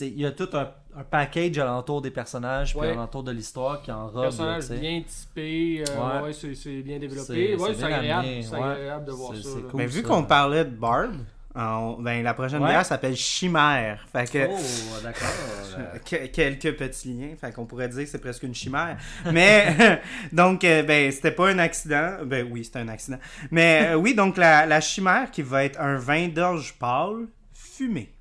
Il 0.00 0.18
y 0.20 0.26
a 0.26 0.32
tout 0.32 0.48
un, 0.54 0.70
un 0.96 1.04
package 1.04 1.58
alentour 1.58 2.00
des 2.02 2.10
personnages 2.10 2.70
puis 2.72 2.80
Ouais. 2.80 2.90
alentour 2.92 3.22
de 3.22 3.30
l'histoire 3.32 3.80
qui 3.82 3.92
enrobe. 3.92 4.16
là, 4.16 4.22
personnage 4.22 4.62
tu 4.62 4.68
sais. 4.68 4.76
bien 4.78 5.02
typé, 5.06 5.84
euh, 5.88 6.18
Ouais. 6.18 6.22
ouais, 6.24 6.32
c'est 6.32 6.54
c'est 6.54 6.82
bien 6.82 6.94
C'est- 6.94 7.00
développé. 7.00 7.54
Ouais, 7.56 7.68
c'est 7.68 7.74
c'est 7.80 7.86
bien 7.86 7.96
agréable, 7.98 8.26
ouais. 8.26 8.62
agréable 8.62 9.04
de 9.04 9.12
voir 9.12 9.32
C'est- 9.34 9.42
ça. 9.42 9.48
c'est 9.50 9.56
là. 9.62 9.68
cool. 9.70 9.80
Mais 9.80 9.86
vu 9.86 10.00
ça. 10.02 10.08
qu'on 10.08 10.22
parlait 10.24 10.64
de 10.64 10.70
Barb, 10.70 11.14
on- 11.54 11.96
ben, 12.00 12.24
la 12.24 12.34
prochaine 12.34 12.62
Ouais. 12.62 12.70
bière 12.70 12.84
s'appelle 12.84 13.14
Chimère. 13.14 14.04
Fait 14.12 14.28
que, 14.28 14.46
Oh, 14.50 15.00
d'accord. 15.02 15.28
Euh, 15.78 15.98
que- 16.08 16.26
quelques 16.26 16.76
petits 16.76 17.12
liens, 17.12 17.34
fait 17.40 17.52
qu'on 17.52 17.66
pourrait 17.66 17.88
dire 17.88 18.04
que 18.04 18.08
c'est 18.08 18.20
presque 18.20 18.44
une 18.44 18.54
chimère. 18.54 18.96
Mais 19.32 20.00
donc, 20.32 20.62
euh, 20.64 20.82
ben, 20.84 21.10
c'était 21.12 21.32
pas 21.32 21.48
un 21.50 21.58
accident. 21.58 22.18
Ben 22.24 22.48
oui, 22.50 22.64
c'était 22.64 22.78
un 22.78 22.88
accident. 22.88 23.18
Mais 23.50 23.94
oui, 23.94 24.14
donc 24.14 24.36
la, 24.36 24.66
la 24.66 24.80
chimère 24.80 25.30
qui 25.32 25.42
va 25.42 25.64
être 25.64 25.80
un 25.80 25.96
vin 25.96 26.28
d'orge 26.28 26.74
pâle 26.78 27.26
fumé. 27.52 28.13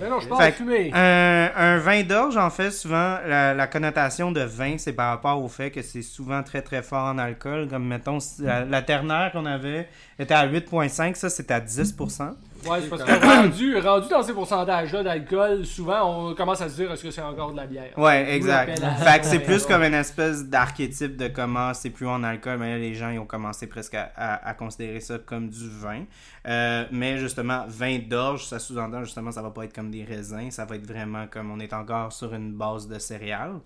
Mais 0.00 0.08
non, 0.08 0.20
je 0.20 0.24
Fait 0.24 0.30
parle 0.30 0.46
de 0.46 0.50
fumée. 0.52 0.90
Un, 0.94 1.50
un 1.56 1.78
vin 1.78 2.02
d'orge, 2.04 2.36
en 2.36 2.50
fait, 2.50 2.70
souvent, 2.70 3.18
la, 3.26 3.52
la 3.52 3.66
connotation 3.66 4.30
de 4.32 4.40
vin, 4.40 4.76
c'est 4.78 4.92
par 4.92 5.10
rapport 5.10 5.42
au 5.42 5.48
fait 5.48 5.70
que 5.70 5.82
c'est 5.82 6.02
souvent 6.02 6.42
très 6.42 6.62
très 6.62 6.82
fort 6.82 7.04
en 7.06 7.18
alcool. 7.18 7.68
Comme 7.68 7.86
mettons, 7.86 8.18
la, 8.38 8.64
la 8.64 8.82
ternaire 8.82 9.30
qu'on 9.32 9.44
avait 9.46 9.88
était 10.18 10.34
à 10.34 10.46
8,5, 10.46 11.14
ça 11.16 11.28
c'est 11.28 11.50
à 11.50 11.60
10%. 11.60 12.30
Ouais, 12.64 12.78
c'est 12.80 12.88
parce 12.88 13.02
que 13.02 13.26
rendu, 13.26 13.76
rendu 13.78 14.08
dans 14.08 14.22
ces 14.22 14.32
pourcentages-là 14.32 15.02
d'alcool, 15.02 15.66
souvent 15.66 16.28
on 16.28 16.34
commence 16.36 16.60
à 16.60 16.68
se 16.68 16.76
dire 16.76 16.92
est-ce 16.92 17.02
que 17.02 17.10
c'est 17.10 17.20
encore 17.20 17.50
de 17.50 17.56
la 17.56 17.66
bière? 17.66 17.90
Ouais, 17.96 18.36
exact. 18.36 18.80
à- 18.84 18.94
Fait 18.94 19.18
que 19.18 19.26
c'est 19.26 19.40
plus 19.40 19.66
comme 19.66 19.82
une 19.82 19.94
espèce 19.94 20.44
d'archétype 20.44 21.16
de 21.16 21.26
comment 21.26 21.74
c'est 21.74 21.90
plus 21.90 22.06
en 22.06 22.22
alcool, 22.22 22.58
mais 22.60 22.70
là, 22.70 22.78
les 22.78 22.94
gens 22.94 23.10
ils 23.10 23.18
ont 23.18 23.26
commencé 23.26 23.66
presque 23.66 23.94
à, 23.96 24.12
à- 24.16 24.48
à 24.50 24.54
considérer 24.54 25.00
ça 25.00 25.18
comme 25.18 25.48
du 25.48 25.68
vin. 25.68 26.04
Euh, 26.46 26.86
mais 26.90 27.18
justement, 27.18 27.64
vin 27.68 27.98
d'orge, 27.98 28.46
ça 28.46 28.58
sous-entend 28.58 29.04
justement, 29.04 29.30
ça 29.30 29.42
va 29.42 29.50
pas 29.50 29.64
être 29.64 29.74
comme 29.74 29.90
des 29.90 30.02
raisins, 30.02 30.50
ça 30.50 30.64
va 30.64 30.76
être 30.76 30.86
vraiment 30.86 31.26
comme 31.28 31.50
on 31.50 31.60
est 31.60 31.72
encore 31.72 32.12
sur 32.12 32.34
une 32.34 32.52
base 32.52 32.88
de 32.88 32.98
céréales. 32.98 33.60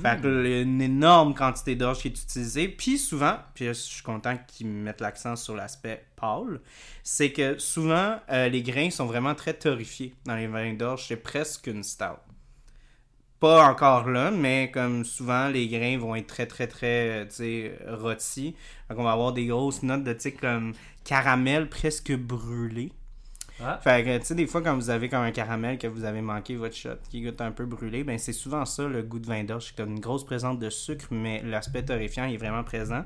Fait 0.00 0.20
que 0.20 0.28
là, 0.28 0.60
une 0.60 0.80
énorme 0.80 1.34
quantité 1.34 1.74
d'orge 1.74 1.98
qui 1.98 2.08
est 2.08 2.22
utilisée. 2.22 2.68
Puis 2.68 2.98
souvent, 2.98 3.36
puis 3.54 3.66
je 3.66 3.72
suis 3.72 4.02
content 4.02 4.36
qu'ils 4.46 4.68
mettent 4.68 5.00
l'accent 5.00 5.34
sur 5.34 5.56
l'aspect 5.56 6.04
pâle, 6.16 6.60
c'est 7.02 7.32
que 7.32 7.58
souvent 7.58 8.18
euh, 8.30 8.48
les 8.48 8.62
grains 8.62 8.90
sont 8.90 9.06
vraiment 9.06 9.34
très 9.34 9.54
torréfiés 9.54 10.14
dans 10.24 10.36
les 10.36 10.46
vins 10.46 10.74
d'orge. 10.74 11.06
C'est 11.08 11.16
presque 11.16 11.66
une 11.66 11.82
stout 11.82 12.20
pas 13.40 13.66
encore 13.66 14.08
là, 14.10 14.30
mais 14.30 14.70
comme 14.70 15.02
souvent, 15.02 15.48
les 15.48 15.66
grains 15.66 15.98
vont 15.98 16.14
être 16.14 16.26
très, 16.26 16.46
très, 16.46 16.66
très, 16.66 17.22
euh, 17.22 17.24
tu 17.24 17.36
sais, 17.36 17.78
rôtis. 17.88 18.54
Donc, 18.90 18.98
on 18.98 19.02
va 19.02 19.12
avoir 19.12 19.32
des 19.32 19.46
grosses 19.46 19.82
notes 19.82 20.04
de, 20.04 20.12
tu 20.12 20.20
sais, 20.20 20.32
comme 20.32 20.74
caramel 21.10 21.68
presque 21.68 22.16
brûlé. 22.16 22.92
Ah. 23.60 23.80
Fait 23.82 24.04
que, 24.04 24.18
tu 24.18 24.26
sais, 24.26 24.34
des 24.36 24.46
fois, 24.46 24.62
quand 24.62 24.76
vous 24.76 24.90
avez 24.90 25.08
comme 25.08 25.24
un 25.24 25.32
caramel 25.32 25.76
que 25.76 25.88
vous 25.88 26.04
avez 26.04 26.20
manqué 26.22 26.54
votre 26.54 26.76
shot, 26.76 27.00
qui 27.10 27.20
goûte 27.20 27.40
un 27.40 27.50
peu 27.50 27.66
brûlé, 27.66 28.04
ben 28.04 28.16
c'est 28.16 28.32
souvent 28.32 28.64
ça, 28.64 28.86
le 28.86 29.02
goût 29.02 29.18
de 29.18 29.26
vin 29.26 29.42
d'orge. 29.42 29.74
C'est 29.76 29.82
une 29.82 29.98
grosse 29.98 30.24
présence 30.24 30.60
de 30.60 30.70
sucre, 30.70 31.06
mais 31.10 31.42
l'aspect 31.42 31.84
torréfiant 31.84 32.26
est 32.26 32.36
vraiment 32.36 32.62
présent. 32.62 33.04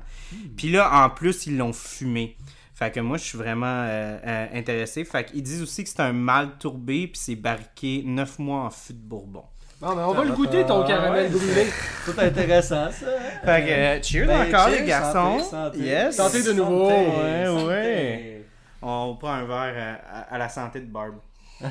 Puis 0.55 0.69
là, 0.69 1.03
en 1.03 1.09
plus, 1.09 1.47
ils 1.47 1.57
l'ont 1.57 1.73
fumé. 1.73 2.37
Fait 2.75 2.93
que 2.93 2.99
moi, 2.99 3.17
je 3.17 3.23
suis 3.23 3.39
vraiment 3.39 3.65
euh, 3.65 4.19
euh, 4.23 4.47
intéressé. 4.53 5.03
Fait 5.03 5.25
qu'ils 5.25 5.41
disent 5.41 5.63
aussi 5.63 5.83
que 5.83 5.89
c'est 5.89 6.01
un 6.01 6.13
mal 6.13 6.59
tourbé, 6.59 7.07
puis 7.07 7.19
c'est 7.19 7.35
barriqué 7.35 8.03
9 8.05 8.37
mois 8.37 8.65
en 8.65 8.69
fût 8.69 8.93
de 8.93 8.99
Bourbon. 8.99 9.45
Non, 9.81 9.93
mais 9.95 10.01
on 10.03 10.13
Ça 10.13 10.19
va 10.19 10.25
le 10.25 10.31
goûter 10.33 10.65
ton 10.65 10.85
caramel 10.87 11.31
brûlé. 11.31 11.67
Tout 12.05 12.13
intéressant, 12.19 12.89
ça. 12.91 13.05
Fait 13.43 13.65
que, 13.65 13.69
euh, 13.71 14.01
cheers 14.01 14.25
Ben, 14.27 14.47
encore, 14.47 14.69
cheers, 14.69 14.79
les 14.81 14.85
garçons. 14.87 15.39
santé, 15.39 15.43
santé. 15.49 15.77
Yes. 15.79 16.15
Santé 16.15 16.43
de 16.43 16.53
nouveau. 16.53 16.87
Ouais, 16.87 17.43
santé. 17.45 17.65
ouais. 17.65 18.45
On 18.81 19.15
prend 19.15 19.33
un 19.33 19.45
verre 19.45 19.99
à, 20.09 20.17
à- 20.19 20.33
à 20.35 20.37
la 20.37 20.47
santé 20.49 20.79
de 20.79 20.85
Barb. 20.85 21.15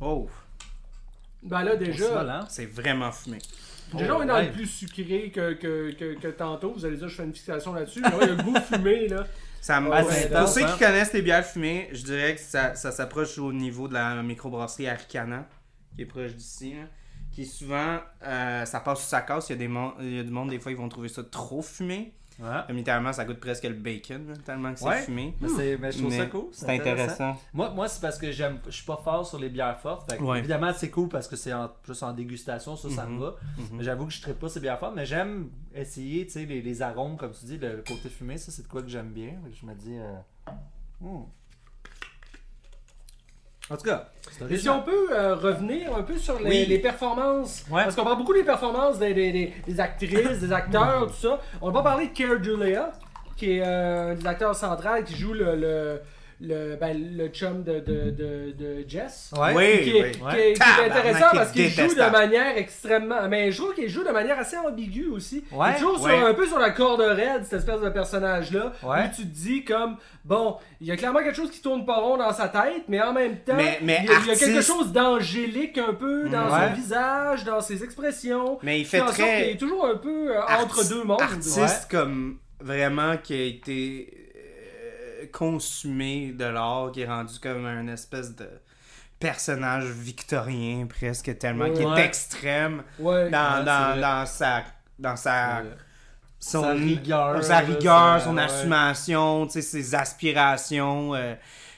oh, 0.00 0.28
Ben 1.42 1.62
là, 1.62 1.76
déjà, 1.76 2.20
hein? 2.22 2.44
c'est 2.48 2.66
vraiment 2.66 3.12
fumé. 3.12 3.38
déjà 3.94 4.16
on 4.16 4.22
est 4.22 4.26
dans 4.26 4.34
ouais. 4.34 4.46
le 4.46 4.52
plus 4.52 4.66
sucré 4.66 5.30
que, 5.34 5.52
que, 5.54 5.92
que, 5.92 6.14
que 6.18 6.28
tantôt. 6.28 6.72
Vous 6.72 6.84
allez 6.84 6.96
dire, 6.96 7.08
je 7.08 7.14
fais 7.16 7.24
une 7.24 7.34
fixation 7.34 7.72
là-dessus. 7.72 8.02
Mais 8.02 8.14
ouais, 8.14 8.26
le 8.26 8.36
goût 8.36 8.54
fumé, 8.60 9.08
là. 9.08 9.24
Ça 9.60 9.80
me- 9.80 9.90
Ouais, 9.90 10.28
pour 10.28 10.48
ceux 10.48 10.62
hein. 10.64 10.72
qui 10.72 10.78
connaissent 10.78 11.12
les 11.12 11.22
bières 11.22 11.44
fumées, 11.44 11.88
je 11.92 12.02
dirais 12.04 12.34
que 12.36 12.40
ça, 12.40 12.74
ça 12.74 12.92
s'approche 12.92 13.38
au 13.38 13.52
niveau 13.52 13.88
de 13.88 13.94
la 13.94 14.22
microbrasserie 14.22 14.88
Arcana, 14.88 15.48
qui 15.94 16.02
est 16.02 16.06
proche 16.06 16.34
d'ici. 16.34 16.74
Qui 17.32 17.44
souvent, 17.44 17.98
euh, 18.22 18.64
ça 18.64 18.80
passe 18.80 19.00
sous 19.02 19.08
sa 19.08 19.20
casse. 19.20 19.48
Il 19.50 19.52
y, 19.52 19.54
a 19.56 19.58
des 19.58 19.68
mon- 19.68 19.92
il 20.00 20.14
y 20.14 20.18
a 20.20 20.22
du 20.22 20.30
monde, 20.30 20.50
des 20.50 20.58
fois, 20.58 20.72
ils 20.72 20.78
vont 20.78 20.88
trouver 20.88 21.08
ça 21.08 21.22
trop 21.24 21.60
fumé. 21.62 22.14
Ouais. 22.38 22.48
Comme 22.66 22.76
littéralement, 22.76 23.12
ça 23.12 23.24
goûte 23.24 23.40
presque 23.40 23.64
le 23.64 23.74
bacon, 23.74 24.36
tellement 24.44 24.72
que 24.74 24.78
c'est 24.78 24.84
Ouais. 24.86 25.02
fumé. 25.02 25.34
Mais, 25.40 25.48
c'est- 25.48 25.76
mais 25.78 25.90
je 25.92 25.98
trouve 25.98 26.10
Mais 26.10 26.18
ça 26.18 26.26
cool. 26.26 26.44
C'est 26.52 26.68
intéressant. 26.68 27.36
Moi, 27.54 27.70
moi 27.70 27.88
c'est 27.88 28.00
parce 28.00 28.18
que 28.18 28.30
j'aime, 28.30 28.58
je 28.66 28.72
suis 28.72 28.84
pas 28.84 29.00
fort 29.02 29.26
sur 29.26 29.38
les 29.38 29.48
bières 29.48 29.78
fortes. 29.80 30.10
Fait 30.10 30.18
que, 30.18 30.22
Ouais. 30.22 30.38
Évidemment, 30.40 30.72
c'est 30.76 30.90
cool 30.90 31.08
parce 31.08 31.28
que 31.28 31.36
c'est 31.36 31.52
en, 31.54 31.68
plus 31.82 32.02
en 32.02 32.12
dégustation, 32.12 32.76
ça, 32.76 32.90
ça 32.90 33.06
Mhm. 33.06 33.14
me 33.14 33.20
va. 33.20 33.34
Mais 33.72 33.84
j'avoue 33.84 34.06
que 34.06 34.12
je 34.12 34.26
ne 34.28 34.32
pas 34.34 34.48
ces 34.48 34.60
bières 34.60 34.78
fortes, 34.78 34.94
mais 34.94 35.06
j'aime 35.06 35.48
essayer 35.74 36.26
tu 36.26 36.32
sais, 36.32 36.44
les, 36.44 36.60
les 36.60 36.82
arômes, 36.82 37.16
comme 37.16 37.32
tu 37.32 37.46
dis, 37.46 37.58
le, 37.58 37.82
côté 37.86 38.08
fumé, 38.10 38.36
ça, 38.36 38.52
c'est 38.52 38.62
de 38.62 38.68
quoi 38.68 38.82
que 38.82 38.88
j'aime 38.88 39.12
bien. 39.12 39.32
Je 39.58 39.64
me 39.66 39.74
dis. 39.74 39.96
euh, 39.98 40.16
hmm. 41.00 41.22
En 43.70 43.76
tout 43.76 43.82
cas, 43.84 44.06
Et 44.48 44.56
si 44.56 44.68
on 44.68 44.80
peut 44.82 45.08
euh, 45.12 45.34
revenir 45.34 45.94
un 45.96 46.02
peu 46.02 46.16
sur 46.16 46.38
les, 46.38 46.48
Oui. 46.50 46.66
les 46.66 46.78
performances, 46.78 47.64
Ouais. 47.70 47.82
parce 47.82 47.96
qu'on 47.96 48.04
parle 48.04 48.18
beaucoup 48.18 48.32
des 48.34 48.44
performances 48.44 48.98
des, 48.98 49.12
des, 49.12 49.32
des- 49.32 49.52
des 49.66 49.80
actrices, 49.80 50.38
des 50.40 50.52
acteurs, 50.52 51.08
tout 51.08 51.14
ça. 51.28 51.40
On 51.60 51.66
va 51.70 51.82
pas 51.82 51.90
parler 51.90 52.06
de 52.08 52.12
Care 52.12 52.42
Julia, 52.42 52.92
qui 53.36 53.58
est 53.58 53.62
euh, 53.66 54.12
un 54.12 54.14
des 54.14 54.26
acteurs 54.26 54.54
central 54.54 55.02
qui 55.04 55.16
joue 55.16 55.32
le, 55.32 55.56
le, 55.56 56.00
le, 56.40 56.76
ben, 56.76 57.16
le 57.16 57.28
chum 57.28 57.62
de, 57.62 57.80
de, 57.80 58.10
de, 58.10 58.52
de 58.52 58.84
Jess. 58.86 59.30
Ouais. 59.36 59.54
Oui, 59.54 59.82
Qui 59.84 59.96
est, 59.96 60.02
oui. 60.04 60.10
qui 60.12 60.18
est- 60.18 60.22
Ouais. 60.22 60.32
qui 60.34 60.40
est 60.40 60.52
Tabarnak, 60.54 60.90
intéressant 60.90 61.26
parce 61.32 61.50
qu'il 61.52 61.68
joue 61.70 61.94
de 61.94 62.10
manière 62.10 62.58
extrêmement. 62.58 63.28
Mais 63.28 63.50
je 63.52 63.62
trouve 63.62 63.74
qu'il 63.74 63.88
joue 63.88 64.04
de 64.04 64.10
manière 64.10 64.38
assez 64.38 64.56
ambiguë 64.58 65.08
aussi. 65.08 65.44
Ouais. 65.50 65.68
Il 65.70 65.76
est 65.76 65.78
toujours 65.78 65.96
sur- 65.98 66.06
Ouais. 66.06 66.22
un 66.28 66.34
peu 66.34 66.46
sur 66.46 66.58
la 66.58 66.70
corde 66.70 67.00
raide, 67.00 67.44
cette 67.44 67.60
espèce 67.60 67.80
de 67.80 67.88
personnage-là. 67.88 68.72
Ouais. 68.82 69.04
Où 69.04 69.16
tu 69.16 69.22
te 69.22 69.34
dis 69.34 69.64
comme, 69.64 69.96
bon, 70.24 70.56
il 70.80 70.86
y 70.88 70.90
a 70.92 70.96
clairement 70.96 71.20
quelque 71.20 71.36
chose 71.36 71.50
qui 71.50 71.62
tourne 71.62 71.86
pas 71.86 71.96
rond 72.00 72.18
dans 72.18 72.32
sa 72.32 72.48
tête, 72.48 72.84
mais 72.88 73.00
en 73.00 73.12
même 73.14 73.38
temps, 73.38 73.54
Mais- 73.56 73.78
mais 73.82 74.00
il, 74.02 74.10
y 74.10 74.12
a, 74.14 74.18
il 74.20 74.26
y 74.26 74.30
a 74.30 74.36
quelque 74.36 74.60
chose 74.62 74.92
d'angélique 74.92 75.78
un 75.78 75.94
peu 75.94 76.28
dans 76.28 76.52
Ouais. 76.52 76.68
son 76.68 76.74
visage, 76.74 77.44
dans 77.44 77.60
ses 77.62 77.82
expressions. 77.82 78.58
Mais 78.62 78.78
il 78.80 78.84
fait 78.84 79.00
très 79.00 79.52
est 79.52 79.56
toujours 79.56 79.86
un 79.86 79.96
peu 79.96 80.36
euh, 80.36 80.40
entre 80.60 80.86
deux 80.88 81.02
mondes. 81.04 81.20
artiste 81.22 81.88
comme 81.90 82.38
vraiment 82.60 83.16
qui 83.16 83.32
a 83.34 83.42
été 83.44 84.25
consumé 85.36 86.32
de 86.32 86.44
l'art, 86.46 86.90
qui 86.92 87.02
est 87.02 87.06
rendu 87.06 87.38
comme 87.40 87.66
un 87.66 87.86
espèce 87.88 88.34
de 88.34 88.48
personnage 89.18 89.84
victorien 89.84 90.86
presque 90.86 91.36
tellement, 91.38 91.70
qui 91.72 91.82
est 91.82 92.04
extrême 92.04 92.82
Ouais. 92.98 93.30
dans, 93.30 93.64
dans, 93.64 94.00
dans 94.00 94.26
sa 94.26 94.64
dans 94.98 95.16
sa 95.16 95.62
son- 96.40 96.62
Sa 96.62 96.72
rigueur, 96.72 97.44
sa 97.44 97.58
rigueur, 97.58 98.20
son 98.22 98.36
assumation, 98.38 99.48
ses 99.48 99.94
aspirations. 99.94 101.14
euh, 101.14 101.34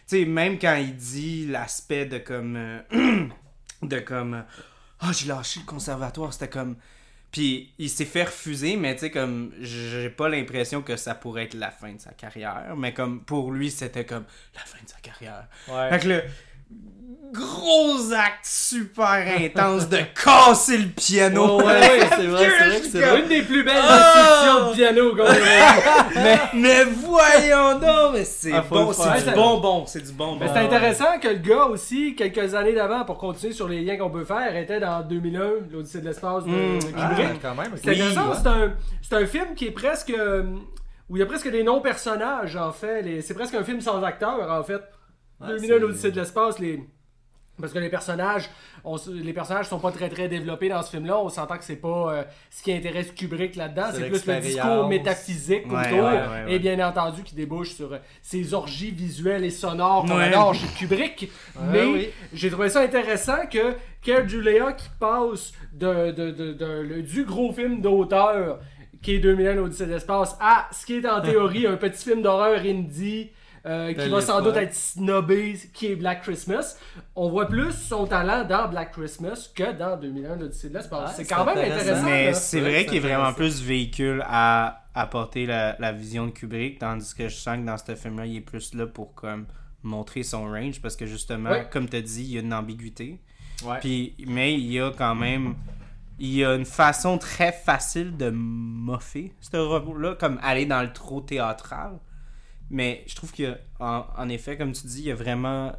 tu 0.06 0.18
sais, 0.20 0.24
même 0.24 0.58
quand 0.58 0.74
il 0.76 0.94
dit 0.96 1.46
l'aspect 1.46 2.06
de 2.06 2.18
comme. 2.18 2.56
euh, 2.56 2.80
de 3.82 3.98
comme. 4.00 4.44
Ah, 5.00 5.10
j'ai 5.12 5.28
lâché 5.28 5.60
le 5.60 5.66
conservatoire, 5.66 6.32
c'était 6.32 6.48
comme. 6.48 6.76
Puis 7.30 7.74
il 7.78 7.90
s'est 7.90 8.06
fait 8.06 8.24
refuser, 8.24 8.76
mais 8.76 8.94
tu 8.94 9.00
sais, 9.00 9.10
comme. 9.10 9.52
J'ai 9.60 10.10
pas 10.10 10.28
l'impression 10.28 10.82
que 10.82 10.96
ça 10.96 11.14
pourrait 11.14 11.44
être 11.44 11.54
la 11.54 11.70
fin 11.70 11.92
de 11.92 12.00
sa 12.00 12.12
carrière, 12.12 12.74
mais 12.76 12.94
comme 12.94 13.22
pour 13.22 13.52
lui, 13.52 13.70
c'était 13.70 14.06
comme 14.06 14.24
la 14.54 14.60
fin 14.60 14.82
de 14.82 14.88
sa 14.88 14.98
carrière. 14.98 15.46
Ouais. 15.68 15.90
Fait 15.90 15.98
que 16.00 16.08
le 16.08 16.22
gros 17.30 18.10
acte 18.14 18.44
super 18.46 19.22
intense 19.38 19.86
de 19.88 19.98
casser 20.14 20.78
le 20.78 20.88
piano. 20.88 21.58
Ouais, 21.58 21.64
ouais, 21.66 22.00
c'est 22.16 22.26
vrai, 22.26 22.48
c'est 22.50 22.66
vrai 22.68 22.80
c'est 22.90 23.20
une 23.20 23.28
des 23.28 23.42
plus 23.42 23.62
belles 23.64 23.76
Ah! 23.82 24.40
instructions 24.46 24.70
de 24.70 24.74
piano 24.74 25.14
qu'on 25.14 25.24
mais, 26.14 26.38
mais 26.54 26.84
voyons 26.84 27.78
donc, 27.78 28.14
mais 28.14 28.24
c'est 28.24 28.52
Ah, 28.54 28.64
bon, 28.68 28.92
c'est 28.94 29.24
du 29.28 29.34
bonbon, 29.34 29.84
c'est 29.86 30.06
du 30.06 30.12
bonbon. 30.12 30.38
Mais 30.40 30.48
c'est 30.48 30.58
intéressant 30.60 31.18
que 31.20 31.28
le 31.28 31.34
gars 31.34 31.66
aussi, 31.66 32.14
quelques 32.16 32.54
années 32.54 32.72
d'avant, 32.72 33.04
pour 33.04 33.18
continuer 33.18 33.52
sur 33.52 33.68
les 33.68 33.82
liens 33.82 33.98
qu'on 33.98 34.10
peut 34.10 34.24
faire, 34.24 34.56
était 34.56 34.80
dans 34.80 35.02
2001, 35.02 35.40
l'Odyssée 35.70 36.00
de 36.00 36.06
l'espace 36.06 36.44
de 36.44 36.48
Mm. 36.50 36.78
Ah, 36.96 37.10
quand 37.42 37.54
même. 37.54 37.72
C'est 37.76 37.90
Oui, 37.90 38.00
intéressant, 38.00 38.30
ouais. 38.30 38.36
c'est 38.42 38.48
un, 38.48 38.72
c'est 39.02 39.16
un 39.16 39.26
film 39.26 39.54
qui 39.54 39.66
est 39.66 39.70
presque. 39.70 40.10
euh, 40.10 40.44
où 41.10 41.16
il 41.16 41.20
y 41.20 41.22
a 41.22 41.26
presque 41.26 41.50
des 41.50 41.62
non-personnages, 41.62 42.56
en 42.56 42.70
fait. 42.72 43.20
C'est 43.22 43.32
presque 43.34 43.54
un 43.54 43.64
film 43.64 43.80
sans 43.80 44.02
acteur, 44.02 44.50
en 44.50 44.62
fait. 44.62 44.80
Ouais, 45.40 45.48
2001, 45.48 45.60
c'est- 45.68 45.78
l'Odyssée 45.78 46.10
de 46.10 46.20
l'espace, 46.20 46.58
les. 46.58 46.80
Parce 47.60 47.72
que 47.72 47.80
les 47.80 47.88
personnages, 47.88 48.48
on 48.84 48.96
les 49.12 49.32
personnages 49.32 49.66
sont 49.66 49.80
pas 49.80 49.90
très 49.90 50.08
très 50.08 50.28
développés 50.28 50.68
dans 50.68 50.80
ce 50.80 50.90
film-là. 50.90 51.18
On 51.18 51.28
s'entend 51.28 51.58
que 51.58 51.64
c'est 51.64 51.74
pas 51.74 52.12
euh, 52.14 52.22
ce 52.52 52.62
qui 52.62 52.72
intéresse 52.72 53.10
Kubrick 53.10 53.56
là-dedans. 53.56 53.86
C'est 53.92 54.08
plus 54.08 54.24
le 54.26 54.40
discours 54.40 54.86
métaphysique 54.88 55.66
autour. 55.66 55.74
ouais, 56.04 56.44
ouais. 56.44 56.44
Et 56.54 56.60
bien 56.60 56.78
entendu, 56.88 57.24
qui 57.24 57.34
débouche 57.34 57.70
sur 57.74 57.94
euh, 57.94 57.98
ces 58.22 58.54
orgies 58.54 58.92
visuelles 58.92 59.44
et 59.44 59.50
sonores 59.50 60.04
qu'on 60.06 60.18
adore 60.18 60.54
chez 60.54 60.68
Kubrick. 60.78 61.32
Mais 61.72 61.84
oui. 61.84 62.08
j'ai 62.32 62.48
trouvé 62.48 62.68
ça 62.68 62.80
intéressant 62.82 63.44
que 63.50 63.74
Kerr 64.02 64.28
Julia 64.28 64.72
qui 64.74 64.88
passe 65.00 65.52
de, 65.72 66.12
de- 66.12 66.30
de- 66.52 67.00
du 67.00 67.24
gros 67.24 67.52
film 67.52 67.80
d'auteur 67.80 68.60
qui 69.02 69.14
est 69.16 69.18
2001 69.18 69.54
l'Odyssée 69.54 69.86
de 69.86 69.92
l'espace 69.94 70.36
à 70.40 70.68
ce 70.70 70.86
qui 70.86 70.94
est 70.98 71.08
en 71.08 71.20
théorie 71.20 71.66
un 71.66 71.76
petit 71.76 72.04
film 72.04 72.22
d'horreur 72.22 72.60
indie 72.60 73.30
euh, 73.68 73.92
qui 73.92 74.08
va 74.08 74.20
sans 74.22 74.40
doute 74.42 74.56
être 74.56 74.74
snobé 74.74 75.58
qui 75.74 75.86
est 75.88 75.96
Black 75.96 76.22
Christmas. 76.22 76.76
On 77.14 77.28
voit 77.28 77.46
plus 77.46 77.72
son 77.72 78.06
talent 78.06 78.44
dans 78.44 78.68
Black 78.68 78.92
Christmas 78.92 79.50
que 79.54 79.72
dans 79.76 79.96
2001 79.96 80.36
l'Odyssée 80.36 80.70
de 80.70 80.74
l'espace. 80.74 81.10
Ouais, 81.10 81.14
c'est 81.24 81.32
quand 81.34 81.44
même 81.44 81.58
intéressant. 81.58 81.80
intéressant. 81.86 82.04
Mais 82.06 82.32
c'est 82.34 82.60
vrai 82.60 82.86
qu'il 82.86 82.96
est 82.96 83.00
vraiment 83.00 83.32
plus 83.32 83.62
véhicule 83.62 84.24
à 84.26 84.84
apporter 84.94 85.46
la, 85.46 85.76
la 85.78 85.92
vision 85.92 86.26
de 86.26 86.30
Kubrick, 86.32 86.78
tandis 86.80 87.14
que 87.14 87.28
je 87.28 87.36
sens 87.36 87.58
que 87.58 87.62
dans 87.64 87.76
ce 87.76 87.94
film-là, 87.94 88.26
il 88.26 88.36
est 88.38 88.40
plus 88.40 88.74
là 88.74 88.86
pour 88.86 89.14
comme 89.14 89.46
montrer 89.84 90.24
son 90.24 90.44
range, 90.50 90.80
parce 90.82 90.96
que 90.96 91.06
justement, 91.06 91.50
Ouais. 91.50 91.68
comme 91.70 91.88
tu 91.88 91.96
as 91.96 92.00
dit, 92.02 92.22
il 92.24 92.32
y 92.32 92.36
a 92.38 92.40
une 92.40 92.52
ambiguïté. 92.54 93.20
Ouais. 93.64 93.78
Puis, 93.80 94.14
mais 94.26 94.54
il 94.54 94.72
y 94.72 94.80
a 94.80 94.90
quand 94.96 95.14
même. 95.14 95.54
Il 96.20 96.34
y 96.34 96.44
a 96.44 96.54
une 96.54 96.64
façon 96.64 97.16
très 97.16 97.52
facile 97.52 98.16
de 98.16 98.30
moffer 98.30 99.32
ce 99.40 99.56
robot-là, 99.56 100.16
comme 100.18 100.40
aller 100.42 100.66
dans 100.66 100.82
le 100.82 100.92
trop 100.92 101.20
théâtral. 101.20 101.92
Mais 102.70 103.02
je 103.06 103.14
trouve 103.16 103.32
a, 103.46 103.56
en, 103.80 104.04
en 104.16 104.28
effet, 104.28 104.56
comme 104.56 104.72
tu 104.72 104.86
dis, 104.86 105.02
il 105.04 105.10
a 105.10 105.14
vraiment 105.14 105.72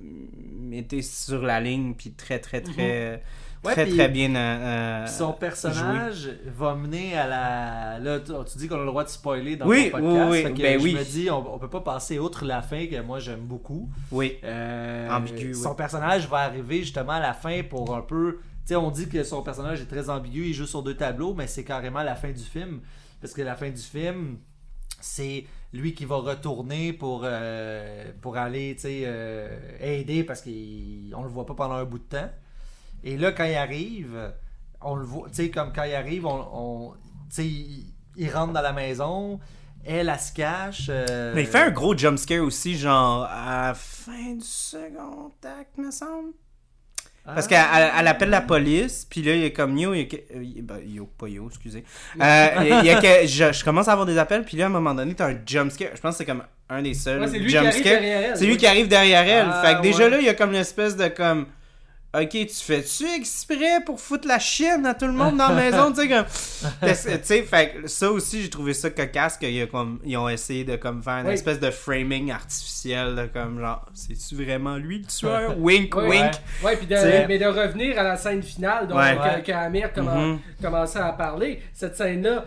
euh, 0.00 0.70
été 0.72 1.02
sur 1.02 1.42
la 1.42 1.60
ligne, 1.60 1.94
puis 1.94 2.12
très, 2.12 2.38
très, 2.38 2.60
très, 2.60 3.22
Ouais, 3.64 3.72
très, 3.72 3.86
puis- 3.86 3.96
très 3.96 4.08
bien. 4.08 4.32
euh, 4.36 4.38
euh, 4.38 5.06
son 5.06 5.32
personnage 5.32 6.30
va 6.46 6.74
mener 6.76 7.16
à 7.16 7.26
la. 7.26 7.98
Là, 7.98 8.20
tu, 8.20 8.30
tu 8.52 8.58
dis 8.58 8.68
qu'on 8.68 8.76
a 8.76 8.80
le 8.80 8.86
droit 8.86 9.02
de 9.02 9.08
spoiler 9.08 9.56
dans 9.56 9.66
Oui, 9.66 9.90
ton 9.90 9.98
podcast. 9.98 10.30
oui, 10.30 10.54
que 10.54 10.62
ben 10.62 10.78
je 10.78 10.84
oui. 10.84 10.94
me 10.94 11.04
dis, 11.04 11.30
on, 11.30 11.54
on 11.54 11.58
peut 11.58 11.70
pas 11.70 11.80
passer 11.80 12.18
outre 12.20 12.44
la 12.44 12.62
fin 12.62 12.86
que 12.86 13.00
moi 13.00 13.18
j'aime 13.18 13.40
beaucoup. 13.40 13.90
Oui. 14.12 14.36
Euh, 14.44 15.08
Ambigu, 15.10 15.52
Son 15.54 15.70
oui. 15.70 15.76
personnage 15.76 16.28
va 16.28 16.38
arriver 16.40 16.80
justement 16.80 17.12
à 17.14 17.20
la 17.20 17.34
fin 17.34 17.62
pour 17.64 17.96
un 17.96 18.02
peu. 18.02 18.38
Tu 18.66 18.70
sais, 18.70 18.76
on 18.76 18.90
dit 18.92 19.08
que 19.08 19.24
son 19.24 19.42
personnage 19.42 19.80
est 19.80 19.86
très 19.86 20.10
ambigu, 20.10 20.46
il 20.46 20.54
joue 20.54 20.66
sur 20.66 20.82
deux 20.84 20.94
tableaux, 20.96 21.34
mais 21.34 21.46
c'est 21.48 21.64
carrément 21.64 22.02
la 22.02 22.14
fin 22.14 22.30
du 22.30 22.42
film. 22.44 22.80
Parce 23.20 23.32
que 23.32 23.42
la 23.42 23.56
fin 23.56 23.70
du 23.70 23.80
film, 23.82 24.38
c'est 25.00 25.44
lui 25.72 25.94
qui 25.94 26.04
va 26.04 26.16
retourner 26.16 26.92
pour, 26.92 27.22
euh, 27.24 28.12
pour 28.20 28.36
aller 28.36 28.76
euh, 28.84 29.78
aider 29.80 30.24
parce 30.24 30.42
qu'on 30.42 31.22
le 31.22 31.28
voit 31.28 31.46
pas 31.46 31.54
pendant 31.54 31.74
un 31.74 31.84
bout 31.84 31.98
de 31.98 32.04
temps. 32.04 32.30
Et 33.04 33.16
là, 33.16 33.32
quand 33.32 33.44
il 33.44 33.54
arrive, 33.54 34.32
on 34.80 34.94
le 34.96 35.04
voit, 35.04 35.28
tu 35.30 35.50
comme 35.50 35.72
quand 35.72 35.84
il 35.84 35.94
arrive, 35.94 36.26
on, 36.26 36.94
il, 37.38 38.30
rentre 38.32 38.52
dans 38.52 38.62
la 38.62 38.72
maison, 38.72 39.38
elle, 39.84 40.08
elle 40.08 40.20
se 40.20 40.32
cache. 40.32 40.86
euh, 40.88 41.32
Mais 41.34 41.42
il 41.42 41.46
fait 41.48 41.62
un 41.62 41.70
gros 41.70 41.96
jumpscare 41.96 42.42
aussi, 42.42 42.76
genre 42.76 43.24
à 43.24 43.68
la 43.68 43.74
fin 43.74 44.34
du 44.34 44.44
second 44.44 45.32
acte, 45.44 45.78
me 45.78 45.90
semble. 45.90 46.32
Parce 47.34 47.46
qu'elle 47.48 47.58
elle- 47.74 47.90
elle 47.98 48.06
appelle 48.08 48.30
la 48.30 48.40
police, 48.40 49.06
puis 49.10 49.20
là, 49.22 49.34
il 49.34 49.42
est 49.44 49.52
comme 49.52 49.76
yo, 49.76 49.92
il 49.94 49.98
y 49.98 50.02
a 50.02 50.04
que- 50.06 50.16
euh, 50.16 50.44
ben, 50.62 50.78
yo, 50.86 51.06
pas 51.18 51.28
yo, 51.28 51.46
excusez. 51.48 51.82
Euh, 52.20 52.46
il 52.82 52.86
y 52.86 52.90
a- 52.90 53.00
que, 53.00 53.26
je, 53.26 53.52
je 53.52 53.64
commence 53.64 53.88
à 53.88 53.92
avoir 53.92 54.06
des 54.06 54.16
appels, 54.16 54.44
puis 54.44 54.56
là, 54.56 54.64
à 54.64 54.66
un 54.68 54.70
moment 54.70 54.94
donné, 54.94 55.14
t'as 55.14 55.30
un 55.30 55.36
jumpscare. 55.44 55.88
Je 55.94 56.00
pense 56.00 56.12
que 56.14 56.18
c'est 56.18 56.24
comme 56.24 56.42
un 56.68 56.82
des 56.82 56.94
seuls 56.94 57.20
Ouais, 57.20 57.28
c'est 57.28 57.38
lui 57.38 57.48
qui 57.50 57.56
arrive 57.56 57.82
derrière 57.82 58.20
elle. 58.30 58.36
C'est 58.36 58.44
lui 58.44 58.52
oui. 58.52 58.58
qui 58.58 58.66
arrive 58.66 58.88
derrière 58.88 59.22
elle. 59.28 59.46
Ah, 59.50 59.62
fait 59.64 59.76
que 59.76 59.82
déjà 59.82 60.08
là, 60.08 60.18
il 60.18 60.24
y 60.26 60.28
a 60.28 60.34
comme 60.34 60.50
une 60.50 60.56
espèce 60.56 60.96
de 60.96 61.08
comme. 61.08 61.46
Ok, 62.18 62.30
tu 62.30 62.48
fais-tu 62.48 63.04
exprès 63.14 63.80
pour 63.84 64.00
foutre 64.00 64.26
la 64.26 64.38
chienne 64.38 64.86
à 64.86 64.94
tout 64.94 65.06
le 65.06 65.12
monde 65.12 65.36
dans 65.36 65.48
la 65.50 65.54
maison? 65.54 65.92
tu 65.94 66.00
sais, 66.00 66.08
comme. 66.08 66.24
Tu 66.88 66.94
sais, 67.24 67.42
fait 67.42 67.74
que 67.82 67.88
ça 67.88 68.10
aussi, 68.10 68.42
j'ai 68.42 68.48
trouvé 68.48 68.72
ça 68.72 68.88
cocasse 68.88 69.36
qu'ils 69.36 69.60
a 69.60 69.66
comme, 69.66 69.98
ils 70.04 70.16
ont 70.16 70.28
essayé 70.28 70.64
de 70.64 70.76
comme 70.76 71.02
faire 71.02 71.18
une 71.18 71.26
Oui. 71.26 71.34
espèce 71.34 71.60
de 71.60 71.70
framing 71.70 72.30
artificiel, 72.30 73.16
de 73.16 73.26
comme 73.26 73.60
genre, 73.60 73.84
c'est-tu 73.92 74.34
vraiment 74.42 74.76
lui 74.76 75.00
le 75.00 75.04
tueur? 75.06 75.54
wink, 75.58 75.94
wink. 75.94 76.32
Ouais, 76.64 76.76
puis 76.76 76.86
de, 76.86 76.94
T'sais. 76.94 77.26
mais 77.28 77.38
de 77.38 77.46
revenir 77.46 77.98
à 77.98 78.02
la 78.02 78.16
scène 78.16 78.42
finale, 78.42 78.88
donc 78.88 78.98
Ouais. 78.98 79.16
que, 79.42 79.46
que 79.46 79.52
Amir 79.52 79.90
Mhm. 79.96 80.38
commençait 80.62 81.00
à 81.00 81.12
parler, 81.12 81.60
cette 81.74 81.96
scène-là, 81.96 82.44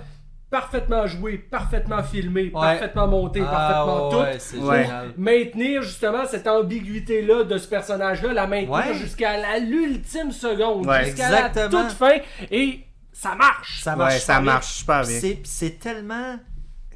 parfaitement 0.49 1.05
jouée, 1.07 1.37
parfaitement 1.37 2.01
Ouais. 2.47 2.61
parfaitement 2.61 3.07
montée, 3.07 3.41
Ah, 3.45 3.51
parfaitement 3.51 4.09
ouais, 4.09 4.09
toute. 4.11 4.21
ouais, 4.33 4.39
c'est 4.39 4.57
Ouais. 4.57 4.83
génial. 4.83 5.13
maintenir 5.17 5.81
justement 5.83 6.25
cette 6.25 6.47
ambiguïté-là 6.47 7.43
de 7.43 7.57
ce 7.57 7.67
personnage-là, 7.67 8.33
la 8.33 8.47
maintenir 8.47 8.71
Ouais. 8.73 8.93
jusqu'à 8.95 9.37
la- 9.37 9.59
l'ultime 9.59 10.31
seconde, 10.31 10.87
Ouais, 10.87 11.05
jusqu'à 11.05 11.29
la 11.29 11.49
toute 11.49 11.91
fin, 11.91 12.17
et 12.49 12.79
ça 13.13 13.35
marche. 13.35 13.81
Ça 13.83 13.95
marche 13.95 14.13
Ouais, 14.13 14.19
ça 14.19 14.25
super 14.25 14.41
bien. 14.41 14.51
marche 14.53 14.67
super 14.73 15.01
bien. 15.03 15.19
C'est 15.43 15.79
tellement 15.79 16.37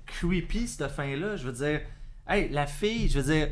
creepy 0.05 0.67
cette 0.67 0.87
fin-là. 0.89 1.35
Je 1.35 1.45
veux 1.45 1.51
dire, 1.53 1.81
hey, 2.27 2.49
la 2.49 2.65
fille, 2.65 3.09
je 3.09 3.19
veux 3.19 3.33
dire, 3.33 3.47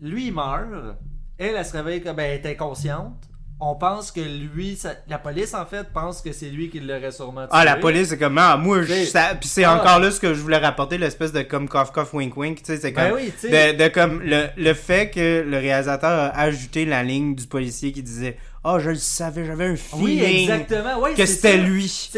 lui 0.00 0.26
il 0.26 0.34
meurt, 0.34 0.96
elle, 1.38 1.54
elle 1.56 1.64
se 1.64 1.72
réveille 1.76 2.02
comme 2.02 2.16
ben, 2.16 2.24
elle 2.24 2.40
est 2.46 2.50
inconsciente. 2.52 3.28
On 3.64 3.76
pense 3.76 4.10
que 4.10 4.18
lui, 4.20 4.74
ça- 4.74 4.96
la 5.08 5.18
police 5.18 5.54
en 5.54 5.64
fait 5.64 5.86
pense 5.94 6.20
que 6.20 6.32
c'est 6.32 6.48
lui 6.50 6.68
qui 6.68 6.80
l'aurait 6.80 7.12
sûrement 7.12 7.42
tué. 7.42 7.50
Ah, 7.52 7.64
la 7.64 7.76
police, 7.76 8.08
c'est 8.08 8.18
comme, 8.18 8.36
ah, 8.36 8.56
moi, 8.56 8.82
je, 8.82 8.86
T'sais, 8.86 9.04
ça- 9.06 9.36
puis 9.38 9.48
c'est 9.48 9.62
ah. 9.62 9.76
encore 9.76 10.00
là 10.00 10.10
ce 10.10 10.18
que 10.18 10.34
je 10.34 10.40
voulais 10.40 10.56
rapporter, 10.56 10.98
l'espèce 10.98 11.30
de 11.32 11.42
comme 11.42 11.68
cough 11.68 11.92
cough 11.94 12.12
wink 12.12 12.36
wink, 12.36 12.58
tu 12.58 12.64
sais, 12.64 12.78
c'est 12.78 12.92
comme, 12.92 13.04
Ben 13.04 13.14
oui, 13.14 13.32
sais. 13.38 13.72
de, 13.74 13.84
de 13.84 13.88
comme, 13.88 14.20
le, 14.20 14.48
le 14.56 14.74
fait 14.74 15.10
que 15.10 15.42
le 15.48 15.56
réalisateur 15.58 16.10
a 16.10 16.40
ajouté 16.40 16.84
la 16.84 17.04
ligne 17.04 17.36
du 17.36 17.46
policier 17.46 17.92
qui 17.92 18.02
disait, 18.02 18.36
ah, 18.64 18.78
je 18.80 18.90
le 18.90 18.96
savais, 18.96 19.44
j'avais 19.44 19.66
un 19.66 19.76
Oui, 19.94 20.18
feeling 20.18 20.50
exactement. 20.50 20.98
Ouais, 21.00 21.14
que 21.14 21.24
c'était 21.24 21.58
lui. 21.58 22.10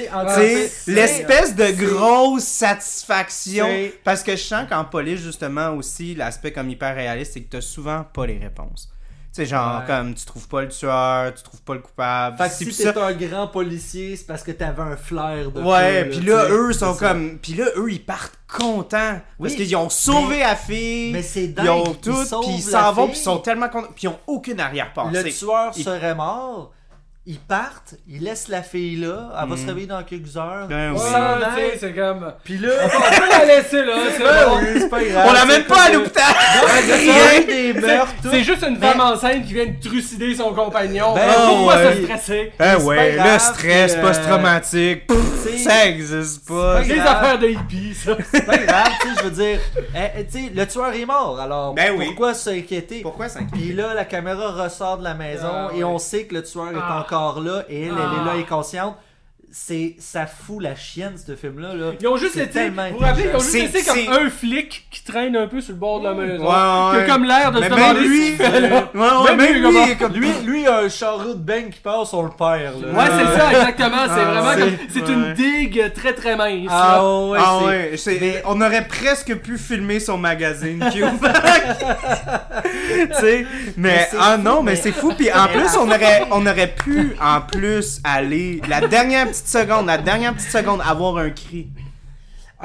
L'espèce 0.87 1.55
de 1.55 1.71
grosse 1.73 2.45
satisfaction. 2.45 3.69
Parce 4.03 4.23
que 4.23 4.33
je 4.33 4.43
sens 4.43 4.67
qu'en 4.69 4.85
police, 4.85 5.21
justement, 5.21 5.71
aussi, 5.75 6.15
l'aspect 6.15 6.53
comme 6.53 6.71
hyper 6.71 6.95
réaliste, 6.95 7.33
c'est 7.35 7.41
que 7.43 7.51
t'as 7.51 7.61
souvent 7.61 8.05
pas 8.13 8.27
les 8.27 8.39
réponses. 8.39 8.91
Tu 9.35 9.41
sais, 9.43 9.47
genre, 9.47 9.81
Ouais. 9.81 9.87
comme, 9.89 10.15
tu 10.15 10.25
trouves 10.27 10.47
pas 10.47 10.63
le 10.63 10.69
tueur, 10.69 11.35
tu 11.35 11.43
trouves 11.43 11.63
pas 11.63 11.75
le 11.75 11.81
coupable. 11.81 12.37
Fait 12.39 12.45
que 12.49 12.55
si 12.55 12.67
t'es 12.67 12.93
ça. 12.93 13.07
un 13.07 13.13
grand 13.15 13.49
policier, 13.49 14.15
c'est 14.15 14.27
parce 14.29 14.45
que 14.45 14.53
t'avais 14.53 14.83
un 14.83 14.97
flair 14.97 15.51
de 15.51 15.61
Ouais, 15.61 16.05
puis 16.05 16.21
là, 16.21 16.49
eux 16.51 16.73
sont 16.73 16.95
comme. 16.95 17.39
Puis 17.43 17.55
là, 17.55 17.65
eux, 17.77 17.91
ils 17.91 18.05
partent 18.05 18.39
contents 18.47 19.21
parce 19.41 19.55
qu'ils 19.55 19.75
ont 19.75 19.91
sauvé 19.91 20.37
mais- 20.37 20.41
la 20.45 20.55
fille. 20.55 21.13
mais 21.13 21.23
c'est 21.23 21.47
Ils 21.47 21.61
ont 21.69 21.83
dingue, 21.83 21.95
ils 21.95 22.01
tout, 22.01 22.25
sauvent 22.25 22.45
puis 22.45 22.55
ils 22.55 22.63
s'en 22.63 22.93
vont, 22.93 23.09
puis 23.09 23.19
ils 23.19 23.23
sont 23.23 23.39
tellement 23.39 23.69
contents, 23.69 23.89
puis 23.93 24.05
ils 24.05 24.09
ont 24.09 24.21
aucune 24.29 24.59
Le 24.59 24.63
arrière-pensée. 24.63 25.33
tueur 25.33 25.73
Il- 25.77 25.83
serait 25.83 26.15
mort. 26.15 26.71
Ils 27.27 27.39
partent, 27.39 27.95
ils 28.07 28.23
laissent 28.23 28.49
la 28.49 28.63
fille 28.63 28.97
là, 28.97 29.31
elle 29.43 29.49
va 29.49 29.57
se 29.57 29.63
Mhm. 29.63 29.69
réveiller 29.69 29.87
dans 29.87 30.03
quelques 30.03 30.37
heures. 30.37 30.67
Ben 30.69 30.93
Ouais, 30.93 30.99
oui. 31.03 31.11
Sans 31.11 31.39
tu 31.39 31.55
sais, 31.55 31.67
aide. 31.69 31.79
c'est 31.81 31.93
comme. 31.95 32.33
Puis 32.45 32.59
là, 32.59 32.69
On 32.85 32.89
peut 33.21 33.29
la 33.31 33.45
laisser 33.47 33.83
là, 33.83 33.93
c'est 34.15 34.23
Ben 34.23 34.81
bon. 34.81 34.89
pas 34.91 35.03
grave. 35.05 35.27
On 35.29 35.33
l'amène 35.33 35.57
c'est 35.63 35.67
pas 35.67 35.83
à 35.85 35.91
l'hôpital! 35.91 36.25
Ouais. 36.65 38.15
C'est 38.31 38.45
juste 38.45 38.63
une 38.69 38.79
Mais- 38.79 38.87
femme 38.89 39.01
enceinte 39.01 39.47
qui 39.47 39.55
vient 39.55 39.67
de 39.67 39.81
trucider 39.89 40.35
son 40.35 40.53
compagnon. 40.53 41.15
Ben 41.15 41.23
Pourquoi 41.47 41.77
ouais. 41.77 41.97
se 41.97 42.03
stresser? 42.05 42.53
Ben 42.59 42.77
c'est 42.79 42.85
ouais, 42.85 43.13
le 43.17 43.39
stress 43.39 43.95
euh, 43.97 44.01
post-traumatique, 44.03 45.03
ça 45.65 45.87
existe 45.87 46.47
pas. 46.47 46.83
c'est 46.83 46.95
Des 46.95 47.01
affaires 47.01 47.39
de 47.39 47.49
hippies, 47.49 47.95
ça. 47.95 48.17
C'est 48.33 48.45
pas 48.45 48.59
grave, 48.59 48.89
tu 49.01 49.09
sais, 49.09 49.15
je 49.19 49.25
veux 49.25 49.31
dire. 49.31 49.61
eh, 49.95 50.21
eh, 50.21 50.25
tu 50.27 50.33
sais, 50.47 50.53
le 50.55 50.67
tueur 50.67 50.93
est 50.93 51.07
mort, 51.07 51.41
alors 51.41 51.75
Ben 51.75 51.93
oui. 51.97 52.07
pourquoi 52.09 52.35
s'inquiéter? 52.35 53.01
Pourquoi 53.01 53.29
ça 53.29 53.41
Puis 53.53 53.73
là, 53.73 53.95
la 53.95 54.05
caméra 54.05 54.51
ressort 54.53 54.99
de 54.99 55.05
la 55.05 55.15
maison 55.15 55.49
Ah, 55.51 55.71
et 55.75 55.79
ouais. 55.79 55.85
on 55.85 55.99
sait 55.99 56.25
que 56.25 56.35
le 56.35 56.43
tueur 56.43 56.69
est 56.69 56.75
Ah. 56.81 57.01
encore 57.01 57.14
là 57.41 57.63
et 57.69 57.83
elle, 57.87 57.93
elle 57.93 57.99
est 57.99 58.21
Ah. 58.23 58.25
là, 58.27 58.31
elle 58.35 58.41
est 58.41 58.45
consciente. 58.47 58.97
C'est, 59.57 59.95
ça 60.01 60.27
fout 60.27 60.61
la 60.61 60.75
chienne, 60.75 61.13
ce 61.17 61.37
film-là. 61.37 61.75
Là. 61.77 61.93
Ils 62.01 62.09
ont 62.09 62.17
juste 62.17 62.37
été. 62.37 62.49
tellement 62.51 62.89
Vous 62.91 62.95
vous 62.99 63.05
rappelez, 63.05 63.27
ils 63.33 63.37
ont 63.37 63.39
juste 63.39 63.53
C'est- 63.53 63.67
été 63.67 63.85
comme 63.85 64.13
un 64.27 64.29
flic 64.29 64.89
qui 64.91 65.05
traîne 65.05 65.37
un 65.37 65.47
peu 65.47 65.61
sur 65.61 65.75
le 65.75 65.79
bord 65.79 66.01
de 66.01 66.09
la 66.09 66.15
maison. 66.15 66.43
Ouais, 66.43 66.99
ouais. 66.99 67.05
Qui 67.05 67.11
a 67.11 67.15
comme 67.15 67.25
l'air 67.25 67.53
de 67.53 67.61
Mais 67.61 67.69
se 67.69 67.75
même 67.75 67.79
demander 67.95 68.01
lui- 68.09 68.31
ce 68.33 68.43
fait 68.43 68.61
là. 68.61 68.91
Ouais, 68.95 69.01
ouais, 69.01 69.37
Même 69.37 69.37
même 69.37 69.53
lui, 69.63 69.71
lui, 69.71 69.91
il 69.93 69.97
comme- 69.97 70.13
Lui, 70.45 70.67
a 70.67 70.79
un 70.81 70.89
charreau 70.89 71.35
de 71.35 71.39
bang 71.39 71.71
qui 71.71 71.79
passe, 71.79 72.13
on 72.13 72.23
le 72.23 72.31
perd. 72.31 72.83
Là. 72.83 72.89
Ouais, 72.99 73.05
c'est 73.07 73.39
ça, 73.39 73.51
exactement. 73.53 74.05
C'est 74.07 74.21
Ah, 74.23 74.41
vraiment 74.43 74.55
comme. 74.67 74.77
C'est 74.93 75.09
une 75.09 75.35
digue 75.35 75.93
très 75.95 76.15
très 76.15 76.35
mince. 76.35 76.67
là. 76.67 76.97
Ah 76.97 77.19
ouais, 77.29 77.39
Ah 77.41 77.59
c'est- 77.97 78.11
ouais, 78.11 78.19
mais- 78.21 78.43
on 78.47 78.61
aurait 78.61 78.89
presque 78.89 79.37
pu 79.37 79.57
filmer 79.57 80.01
son 80.01 80.19
magazine 80.19 80.85
tu 80.93 81.01
sais, 83.21 83.47
mais, 83.77 84.09
ah 84.19 84.37
non, 84.37 84.63
mais, 84.65 84.75
c'est 84.77 84.91
fou. 84.93 85.13
Puis 85.17 85.31
en 85.33 85.47
plus, 85.47 85.77
on 85.79 85.87
aurait, 85.87 86.25
on 86.33 86.45
aurait 86.45 86.75
pu 86.75 87.17
en 87.23 87.41
plus 87.41 88.01
aller 88.03 88.61
la 88.69 88.81
dernière 88.87 89.29
petite 89.29 89.44
seconde, 89.49 89.87
la 89.87 89.99
dernière 89.99 90.35
petite 90.35 90.51
seconde, 90.51 90.81
avoir 90.87 91.17
un 91.19 91.31
cri. 91.31 91.69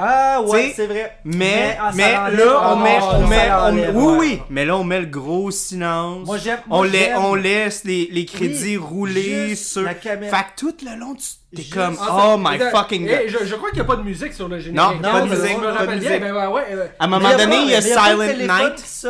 Ah 0.02 0.40
ouais, 0.42 0.72
c'est 0.74 0.86
vrai. 0.86 1.18
Mais, 1.24 1.76
ah, 1.78 1.90
ça 1.90 1.96
mais 1.96 2.14
l'enlève. 2.14 2.38
là, 2.38 2.60
on 2.62 2.80
Ah, 2.80 2.82
met, 2.82 2.98
on 3.02 3.26
met, 3.26 3.50
on- 3.50 3.54
l'enlève, 3.56 3.96
oui, 3.96 4.04
ouais. 4.04 4.18
oui, 4.18 4.42
mais 4.48 4.64
là, 4.64 4.76
on 4.78 4.84
met 4.84 5.00
le 5.00 5.06
gros 5.06 5.50
silence. 5.50 6.26
Moi, 6.26 6.38
j'aime. 6.38 6.60
on, 6.70 7.34
laisse 7.34 7.84
les, 7.84 8.08
les 8.10 8.24
crédits 8.24 8.76
Oui, 8.78 8.86
rouler 8.86 9.54
sur. 9.56 9.82
la 9.82 9.92
caméra. 9.94 10.34
Fait 10.38 10.44
que 10.44 10.60
tout 10.60 10.74
le 10.86 10.98
long, 10.98 11.14
tu 11.14 11.26
t'es 11.54 11.68
comme, 11.68 11.98
Ah, 12.00 12.06
oh 12.12 12.42
ça- 12.42 12.50
my 12.50 12.58
fucking 12.70 13.06
eh, 13.08 13.10
god. 13.10 13.40
je, 13.42 13.46
je 13.46 13.54
crois 13.56 13.68
qu'il 13.70 13.80
n'y 13.80 13.84
a 13.84 13.88
pas 13.88 13.96
de 13.96 14.02
musique 14.02 14.32
sur 14.32 14.48
le 14.48 14.58
générique. 14.58 15.02
Non, 15.02 15.02
pas 15.02 15.20
de 15.20 15.26
je 15.28 15.34
musique, 15.40 15.58
me 15.58 15.64
pas 15.64 15.72
de 15.72 15.76
rappelle 15.78 15.98
bien. 16.00 16.08
musique. 16.10 16.22
Ben 16.22 16.34
ouais, 16.34 16.46
ouais. 16.46 16.66
euh, 16.70 16.86
À 16.98 17.04
un 17.04 17.08
moment 17.08 17.30
donné, 17.32 17.46
pas- 17.56 17.62
il 17.62 17.68
y 17.70 17.74
a 17.74 17.76
pas 17.78 17.82
Silent 17.82 18.26
téléphone 18.26 18.58
Night. 18.58 19.06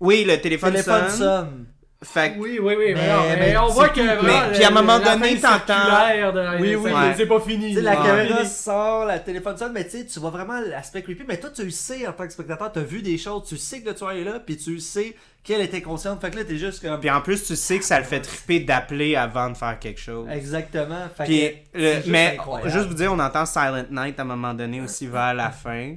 Oui, 0.00 0.24
le 0.26 0.40
téléphone, 0.40 0.70
Téléphone 0.72 1.10
sonne. 1.10 1.66
Fait 2.02 2.32
que- 2.32 2.38
Oui, 2.38 2.58
oui, 2.62 2.74
oui. 2.78 2.84
Mais, 2.88 2.94
Mais- 2.94 3.06
non, 3.08 3.22
mais 3.28 3.36
mais 3.36 3.56
on 3.58 3.66
voit 3.68 3.90
que. 3.90 4.00
vraiment, 4.00 4.22
Mais- 4.22 4.52
puis 4.54 4.64
à 4.64 4.68
un 4.68 4.70
moment 4.70 4.96
la 4.96 5.16
donné, 5.16 5.38
t'entends- 5.38 5.74
Oui, 6.58 6.74
oui. 6.74 6.90
Ouais. 6.92 7.14
C'est 7.14 7.26
pas 7.26 7.40
fini. 7.40 7.68
Tu 7.68 7.74
sais, 7.74 7.80
la 7.82 7.96
caméra 7.96 8.36
Fini. 8.38 8.48
sort, 8.48 9.04
la 9.04 9.18
téléphone 9.18 9.56
sonne, 9.58 9.72
mais 9.74 9.84
tu 9.84 9.90
sais, 9.98 10.06
tu 10.06 10.18
vois 10.18 10.30
vraiment 10.30 10.60
l'aspect 10.60 11.02
creepy. 11.02 11.24
Mais 11.28 11.38
toi, 11.38 11.50
tu 11.54 11.62
le 11.62 11.70
sais 11.70 12.06
en 12.06 12.12
tant 12.12 12.24
que 12.26 12.32
spectateur, 12.32 12.72
t'as 12.72 12.80
vu 12.80 13.02
des 13.02 13.18
choses, 13.18 13.46
tu 13.46 13.58
sais 13.58 13.82
que 13.82 13.88
le 13.90 13.94
tueur 13.94 14.12
est 14.12 14.24
là, 14.24 14.40
puis 14.40 14.56
tu 14.56 14.78
sais 14.80 15.14
qu'elle 15.44 15.60
était 15.60 15.82
consciente. 15.82 16.22
Fait 16.22 16.30
que 16.30 16.36
là, 16.38 16.44
t'es 16.44 16.56
juste 16.56 16.80
comme. 16.80 16.98
Puis 17.00 17.10
en 17.10 17.20
plus, 17.20 17.44
tu 17.44 17.54
sais 17.54 17.78
que 17.78 17.84
ça 17.84 17.98
le 17.98 18.06
fait 18.06 18.20
triper 18.20 18.60
d'appeler 18.60 19.14
avant 19.16 19.50
de 19.50 19.56
faire 19.56 19.78
quelque 19.78 20.00
chose. 20.00 20.26
Exactement. 20.30 21.06
Fait 21.14 21.24
Puis, 21.24 21.50
que 21.74 21.78
le- 21.78 21.94
juste 21.96 22.06
mais 22.06 22.32
incroyable. 22.38 22.70
juste 22.70 22.86
vous 22.88 22.94
dire, 22.94 23.12
on 23.12 23.18
entend 23.18 23.44
Silent 23.44 23.84
Night 23.90 24.18
à 24.18 24.22
un 24.22 24.24
moment 24.24 24.54
donné 24.54 24.80
aussi 24.80 25.06
vers 25.06 25.34
la 25.34 25.50
fin. 25.50 25.96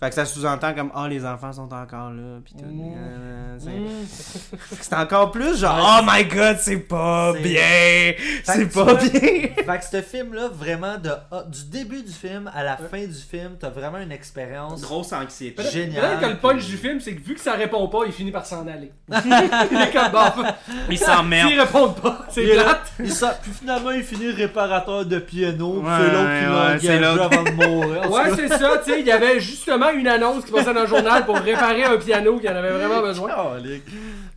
Fait 0.00 0.08
que 0.10 0.14
ça 0.16 0.24
sous-entend 0.26 0.74
comme 0.74 0.90
oh 0.94 1.06
les 1.06 1.24
enfants 1.24 1.52
sont 1.52 1.72
encore 1.72 2.10
là 2.10 2.38
puis 2.44 2.54
tout. 2.58 2.64
Mm. 2.66 2.94
Euh, 2.96 3.56
c'est- 3.58 3.70
Mm. 3.70 4.58
C'est 4.80 4.94
encore 4.94 5.30
plus 5.30 5.58
genre 5.60 6.00
oh 6.00 6.04
my 6.06 6.24
god 6.24 6.56
c'est 6.58 6.76
pas 6.78 7.32
C'est- 7.34 7.40
bien, 7.40 8.12
c'est 8.44 8.66
pas 8.72 8.84
vois- 8.84 8.94
bien. 8.94 9.10
Fait 9.64 9.78
que 9.78 9.84
ce 9.90 10.02
film-là, 10.02 10.48
vraiment, 10.52 10.98
de, 10.98 11.10
ah, 11.32 11.44
du 11.48 11.64
début 11.70 12.02
du 12.02 12.12
film 12.12 12.50
à 12.54 12.62
la 12.64 12.76
fin 12.76 12.98
du 13.06 13.14
film, 13.14 13.52
t'as 13.58 13.70
vraiment 13.70 13.98
une 13.98 14.12
expérience. 14.12 14.82
Grosse 14.82 15.12
anxiété. 15.12 15.62
Génial. 15.72 16.02
peut-être 16.02 16.20
que 16.20 16.26
le 16.26 16.36
punch 16.38 16.66
du 16.66 16.76
film, 16.76 17.00
c'est 17.00 17.14
que 17.14 17.24
vu 17.24 17.34
que 17.34 17.40
ça 17.40 17.52
répond 17.54 17.88
pas, 17.88 18.00
il 18.06 18.12
finit 18.12 18.30
par 18.32 18.44
s'en 18.44 18.66
aller. 18.66 18.92
il 19.10 19.32
est 19.80 19.92
comme 19.92 20.12
bon. 20.12 20.44
Il 20.90 20.98
s'emmerde. 20.98 21.48
S'ils 21.50 21.60
répondent 21.60 21.96
pas, 21.96 22.26
c'est 22.30 22.42
Il 22.44 22.50
plate. 22.52 22.92
sort- 23.10 23.38
puis 23.42 23.52
finalement, 23.52 23.90
il 23.92 24.02
finit 24.02 24.30
réparateur 24.32 25.06
de 25.06 25.18
piano. 25.18 25.80
puis 25.80 25.88
Ouais, 25.88 25.96
c'est 25.98 26.12
l'autre 26.12 26.80
qui 26.80 26.86
ouais, 26.88 27.00
l'a 27.00 27.12
engagé 27.12 27.22
avant 27.24 27.42
de 27.42 27.50
mourir. 27.52 28.10
Ouais, 28.10 28.30
c'est 28.36 28.48
ça, 28.48 28.78
tu 28.84 28.90
sais, 28.92 29.00
il 29.00 29.06
y 29.06 29.12
avait 29.12 29.40
justement 29.40 29.83
une 29.92 30.06
annonce 30.06 30.44
qui 30.44 30.52
passait 30.52 30.72
dans 30.72 30.82
le 30.82 30.86
journal 30.86 31.24
pour 31.24 31.36
réparer 31.36 31.84
un 31.84 31.96
piano 31.98 32.38
qui 32.38 32.48
en 32.48 32.56
avait 32.56 32.70
vraiment 32.70 33.02
besoin. 33.02 33.30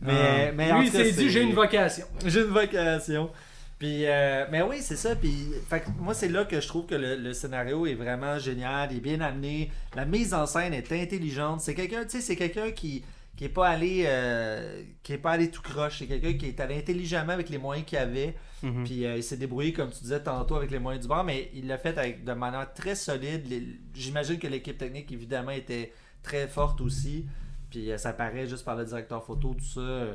Mais, 0.00 0.52
mais 0.54 0.72
en 0.72 0.80
Lui, 0.80 0.88
il 0.88 0.92
s'est 0.92 1.12
dit, 1.12 1.30
j'ai 1.30 1.42
une 1.42 1.54
vocation. 1.54 2.06
J'ai 2.24 2.40
une 2.40 2.46
vocation. 2.46 3.30
Puis, 3.78 4.06
euh, 4.06 4.44
mais 4.50 4.62
oui, 4.62 4.78
c'est 4.80 4.96
ça. 4.96 5.14
Puis, 5.14 5.52
fait 5.70 5.84
moi, 6.00 6.12
c'est 6.12 6.28
là 6.28 6.44
que 6.44 6.60
je 6.60 6.66
trouve 6.66 6.86
que 6.86 6.96
le, 6.96 7.14
le 7.14 7.32
scénario 7.32 7.86
est 7.86 7.94
vraiment 7.94 8.36
génial, 8.38 8.88
il 8.90 8.96
est 8.96 9.00
bien 9.00 9.20
amené. 9.20 9.70
La 9.94 10.04
mise 10.04 10.34
en 10.34 10.46
scène 10.46 10.74
est 10.74 10.90
intelligente. 10.90 11.60
C'est 11.60 11.74
quelqu'un, 11.74 12.02
tu 12.02 12.10
sais, 12.10 12.20
c'est 12.20 12.36
quelqu'un 12.36 12.72
qui 12.72 13.04
qui 13.38 13.44
est 13.44 13.48
pas 13.48 13.68
allé 13.68 14.02
euh, 14.04 14.82
qui 15.04 15.12
est 15.12 15.18
pas 15.18 15.30
allé 15.30 15.48
tout 15.48 15.62
croche. 15.62 16.00
C'est 16.00 16.06
quelqu'un 16.08 16.32
qui 16.32 16.46
est 16.46 16.58
allé 16.58 16.76
intelligemment 16.76 17.34
avec 17.34 17.50
les 17.50 17.58
moyens 17.58 17.86
qu'il 17.86 17.96
avait. 17.96 18.34
Mhm. 18.64 18.82
Puis 18.82 19.06
euh, 19.06 19.16
il 19.16 19.22
s'est 19.22 19.36
débrouillé, 19.36 19.72
comme 19.72 19.92
tu 19.92 20.00
disais 20.02 20.20
tantôt, 20.20 20.56
avec 20.56 20.72
les 20.72 20.80
moyens 20.80 21.02
du 21.02 21.08
bord, 21.08 21.22
mais 21.22 21.48
il 21.54 21.68
l'a 21.68 21.78
fait 21.78 21.96
avec, 21.96 22.24
de 22.24 22.32
manière 22.32 22.74
très 22.74 22.96
solide. 22.96 23.46
J'imagine 23.94 24.40
que 24.40 24.48
l'équipe 24.48 24.76
technique, 24.76 25.12
évidemment, 25.12 25.52
était 25.52 25.92
très 26.20 26.48
forte 26.48 26.80
aussi. 26.80 27.26
Puis 27.70 27.90
euh, 27.92 27.98
ça 27.98 28.14
paraît 28.14 28.46
juste 28.46 28.64
par 28.64 28.76
le 28.76 28.84
directeur 28.86 29.22
photo, 29.22 29.54
tout 29.54 29.64
ça, 29.64 29.80
euh, 29.80 30.14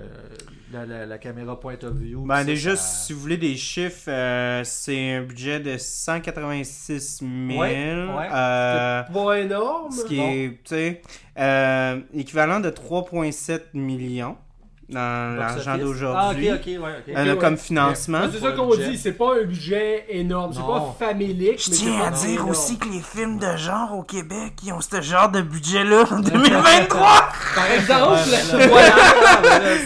la, 0.72 0.88
la- 0.88 1.06
la 1.06 1.18
caméra 1.20 1.60
point 1.60 1.78
of 1.84 1.93
view. 1.93 2.26
Ben 2.26 2.43
déjà, 2.43 2.76
ça- 2.76 2.82
si 3.06 3.14
vous 3.14 3.20
voulez 3.20 3.38
des 3.38 3.56
chiffres, 3.56 4.10
euh, 4.10 4.64
c'est 4.64 5.14
un 5.18 5.22
budget 5.22 5.60
de 5.60 5.78
186 5.78 7.20
000. 7.20 7.60
Ouais, 7.60 7.60
ouais. 7.60 8.30
euh, 8.34 9.04
Pas 9.04 9.39
énorme. 9.39 9.91
ce 9.91 10.06
qui 10.06 10.18
Non. 10.18 10.30
est, 10.32 10.60
tu 10.64 10.76
sais, 10.76 11.01
équivalent 12.14 12.60
de 12.60 12.70
3,7 12.72 13.62
millions 13.76 14.36
dans 14.89 15.38
l'argent 15.38 15.77
d'aujourd'hui. 15.77 16.49
Ah, 16.49 16.55
ok, 16.55 16.59
ok, 16.61 16.67
ouais, 16.67 16.77
ok. 17.07 17.15
Euh, 17.15 17.31
ouais. 17.34 17.38
comme 17.38 17.57
financement. 17.57 18.21
Ouais, 18.21 18.29
c'est 18.34 18.39
ça 18.39 18.51
Pas 18.51 18.57
qu'on 18.57 18.73
un 18.73 18.75
budget. 18.75 18.89
dit, 18.91 18.97
c'est 18.97 19.11
pas 19.13 19.34
un 19.41 19.43
budget 19.45 20.05
énorme, 20.09 20.53
c'est 20.53 20.59
pas 20.61 20.95
familique. 20.99 21.63
Je 21.63 21.71
tiens 21.71 22.01
à 22.05 22.11
dire 22.11 22.29
énorme. 22.31 22.49
aussi 22.49 22.77
que 22.77 22.88
les 22.89 23.01
films 23.01 23.39
de 23.39 23.57
genre 23.57 23.97
au 23.97 24.03
Québec, 24.03 24.53
ils 24.63 24.73
ont 24.73 24.81
ce 24.81 25.01
genre 25.01 25.29
de 25.29 25.41
budget-là 25.41 26.03
en 26.11 26.19
2023. 26.21 26.99
Par 27.55 27.71
exemple, 27.71 28.19
là, 28.29 28.67
voilà. 28.67 28.95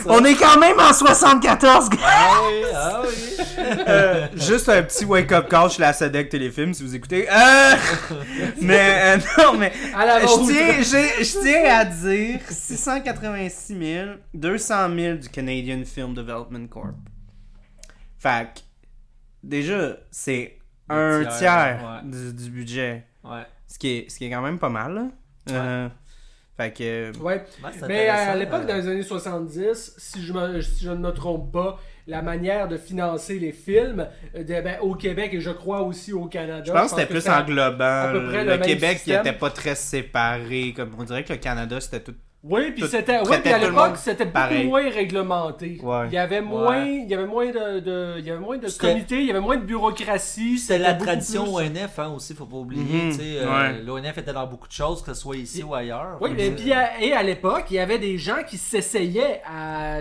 On 0.07 0.23
est 0.25 0.35
quand 0.35 0.57
même 0.59 0.79
en 0.79 0.93
74, 0.93 1.89
gars. 1.89 1.97
Ah 2.03 2.31
oui, 2.47 2.65
ah 2.75 3.01
oui. 3.03 3.43
Euh, 3.87 4.27
juste 4.35 4.69
un 4.69 4.83
petit 4.83 5.05
wake-up 5.05 5.47
call 5.49 5.69
chez 5.69 5.81
la 5.81 5.93
SEDEC 5.93 6.29
Téléfilm, 6.29 6.73
si 6.73 6.83
vous 6.83 6.95
écoutez. 6.95 7.27
Euh, 7.29 7.73
mais, 8.61 9.15
euh, 9.15 9.17
non, 9.37 9.53
mais... 9.57 9.71
à 9.95 10.05
la 10.05 10.21
Je 10.21 10.25
tiens, 10.45 10.81
je, 10.81 11.23
je 11.23 11.39
tiens 11.41 11.79
à 11.79 11.85
dire 11.85 12.39
686 12.49 13.67
000, 13.79 14.07
200 14.89 14.95
000 14.95 15.17
du 15.17 15.29
Canadian 15.29 15.83
Film 15.85 16.13
Development 16.13 16.67
Corp. 16.69 16.95
Fait 18.19 18.47
que, 18.53 18.59
déjà, 19.43 19.97
c'est 20.11 20.57
un 20.89 21.21
tiers, 21.23 21.37
tiers, 21.37 22.01
ouais. 22.03 22.09
du, 22.11 22.33
du 22.33 22.49
budget. 22.49 23.03
Ouais. 23.23 23.43
Ce 23.67 23.77
qui 23.77 23.89
est, 23.89 24.09
ce 24.09 24.17
qui 24.17 24.25
est 24.25 24.29
quand 24.29 24.41
même 24.41 24.59
pas 24.59 24.69
mal, 24.69 24.93
là. 24.93 25.07
Euh, 25.51 25.89
fait 26.57 26.71
que... 26.73 27.17
Ouais. 27.19 27.45
Ouais, 27.63 27.69
c'est 27.77 27.87
Mais 27.87 28.09
à 28.09 28.35
l'époque, 28.35 28.63
euh, 28.63 28.67
dans 28.67 28.75
les 28.75 28.87
années 28.87 29.03
70, 29.03 29.93
si 29.97 30.25
je, 30.25 30.33
me, 30.33 30.61
si 30.61 30.83
je 30.85 30.89
ne 30.91 30.95
me 30.95 31.11
trompe 31.11 31.51
pas, 31.53 31.79
la 32.07 32.21
manière 32.21 32.67
de 32.67 32.77
financer 32.77 33.37
les 33.37 33.51
films 33.51 34.07
euh, 34.33 34.43
de- 34.43 34.61
ben, 34.61 34.79
au 34.81 34.95
Québec 34.95 35.33
et 35.33 35.41
je 35.41 35.51
crois 35.51 35.81
aussi 35.81 36.13
au 36.13 36.25
Canada. 36.25 36.63
Je 36.65 36.71
pense 36.71 36.93
que 36.93 37.01
c'était 37.01 37.05
plus 37.13 37.27
englobant. 37.29 37.83
à 37.83 38.11
peu 38.11 38.25
près 38.27 38.43
le, 38.45 38.51
le 38.53 38.57
Québec, 38.59 38.93
il 38.93 38.97
système. 38.99 39.19
était 39.27 39.37
pas 39.37 39.49
très 39.51 39.75
séparé. 39.75 40.73
Comme 40.75 40.95
on 40.97 41.03
dirait 41.03 41.23
que 41.23 41.33
le 41.33 41.39
Canada, 41.39 41.79
c'était 41.81 41.99
tout. 42.01 42.15
Oui, 42.43 42.71
puis 42.71 42.87
c'était. 42.87 43.19
Puis 43.23 43.51
à 43.51 43.57
l'époque, 43.57 43.97
c'était 43.97 44.25
beaucoup 44.25 44.33
pareil. 44.33 44.67
moins 44.67 44.89
réglementé. 44.89 45.79
Ouais. 45.83 46.05
Il 46.07 46.13
y 46.13 46.17
avait 46.17 46.39
moins, 46.41 46.83
Ouais. 46.83 47.01
il 47.03 47.09
y 47.09 47.13
avait 47.13 47.25
moins 47.25 47.47
de, 47.47 47.79
de- 47.79 48.15
il 48.19 48.25
y 48.25 48.31
avait 48.31 48.39
moins 48.39 48.57
de 48.57 48.67
comités, 48.77 49.19
il 49.21 49.25
y 49.25 49.31
avait 49.31 49.41
moins 49.41 49.57
de 49.57 49.63
bureaucratie. 49.65 50.57
C'était 50.57 50.77
la 50.79 50.93
tradition 50.93 51.43
plus- 51.43 51.65
ONF 51.67 51.99
hein, 51.99 52.13
aussi, 52.15 52.33
faut 52.35 52.45
pas 52.45 52.57
oublier. 52.57 52.83
Mhm, 53.05 53.11
tu 53.11 53.17
sais, 53.17 53.39
euh, 53.39 53.49
ouais. 53.49 53.81
L'ONF 53.83 54.17
était 54.19 54.33
dans 54.33 54.45
beaucoup 54.47 54.67
de 54.67 54.71
choses, 54.73 55.01
que 55.01 55.13
ce 55.13 55.19
soit 55.19 55.35
ici 55.35 55.63
ou 55.63 55.73
ailleurs. 55.73 56.17
Oui, 56.21 56.35
que- 56.35 56.49
puis 56.55 56.71
à, 56.71 57.01
et 57.01 57.11
à 57.13 57.23
l'époque, 57.23 57.65
il 57.71 57.75
y 57.75 57.79
avait 57.79 57.99
des 57.99 58.17
gens 58.17 58.43
qui 58.47 58.57
s'essayaient 58.57 59.41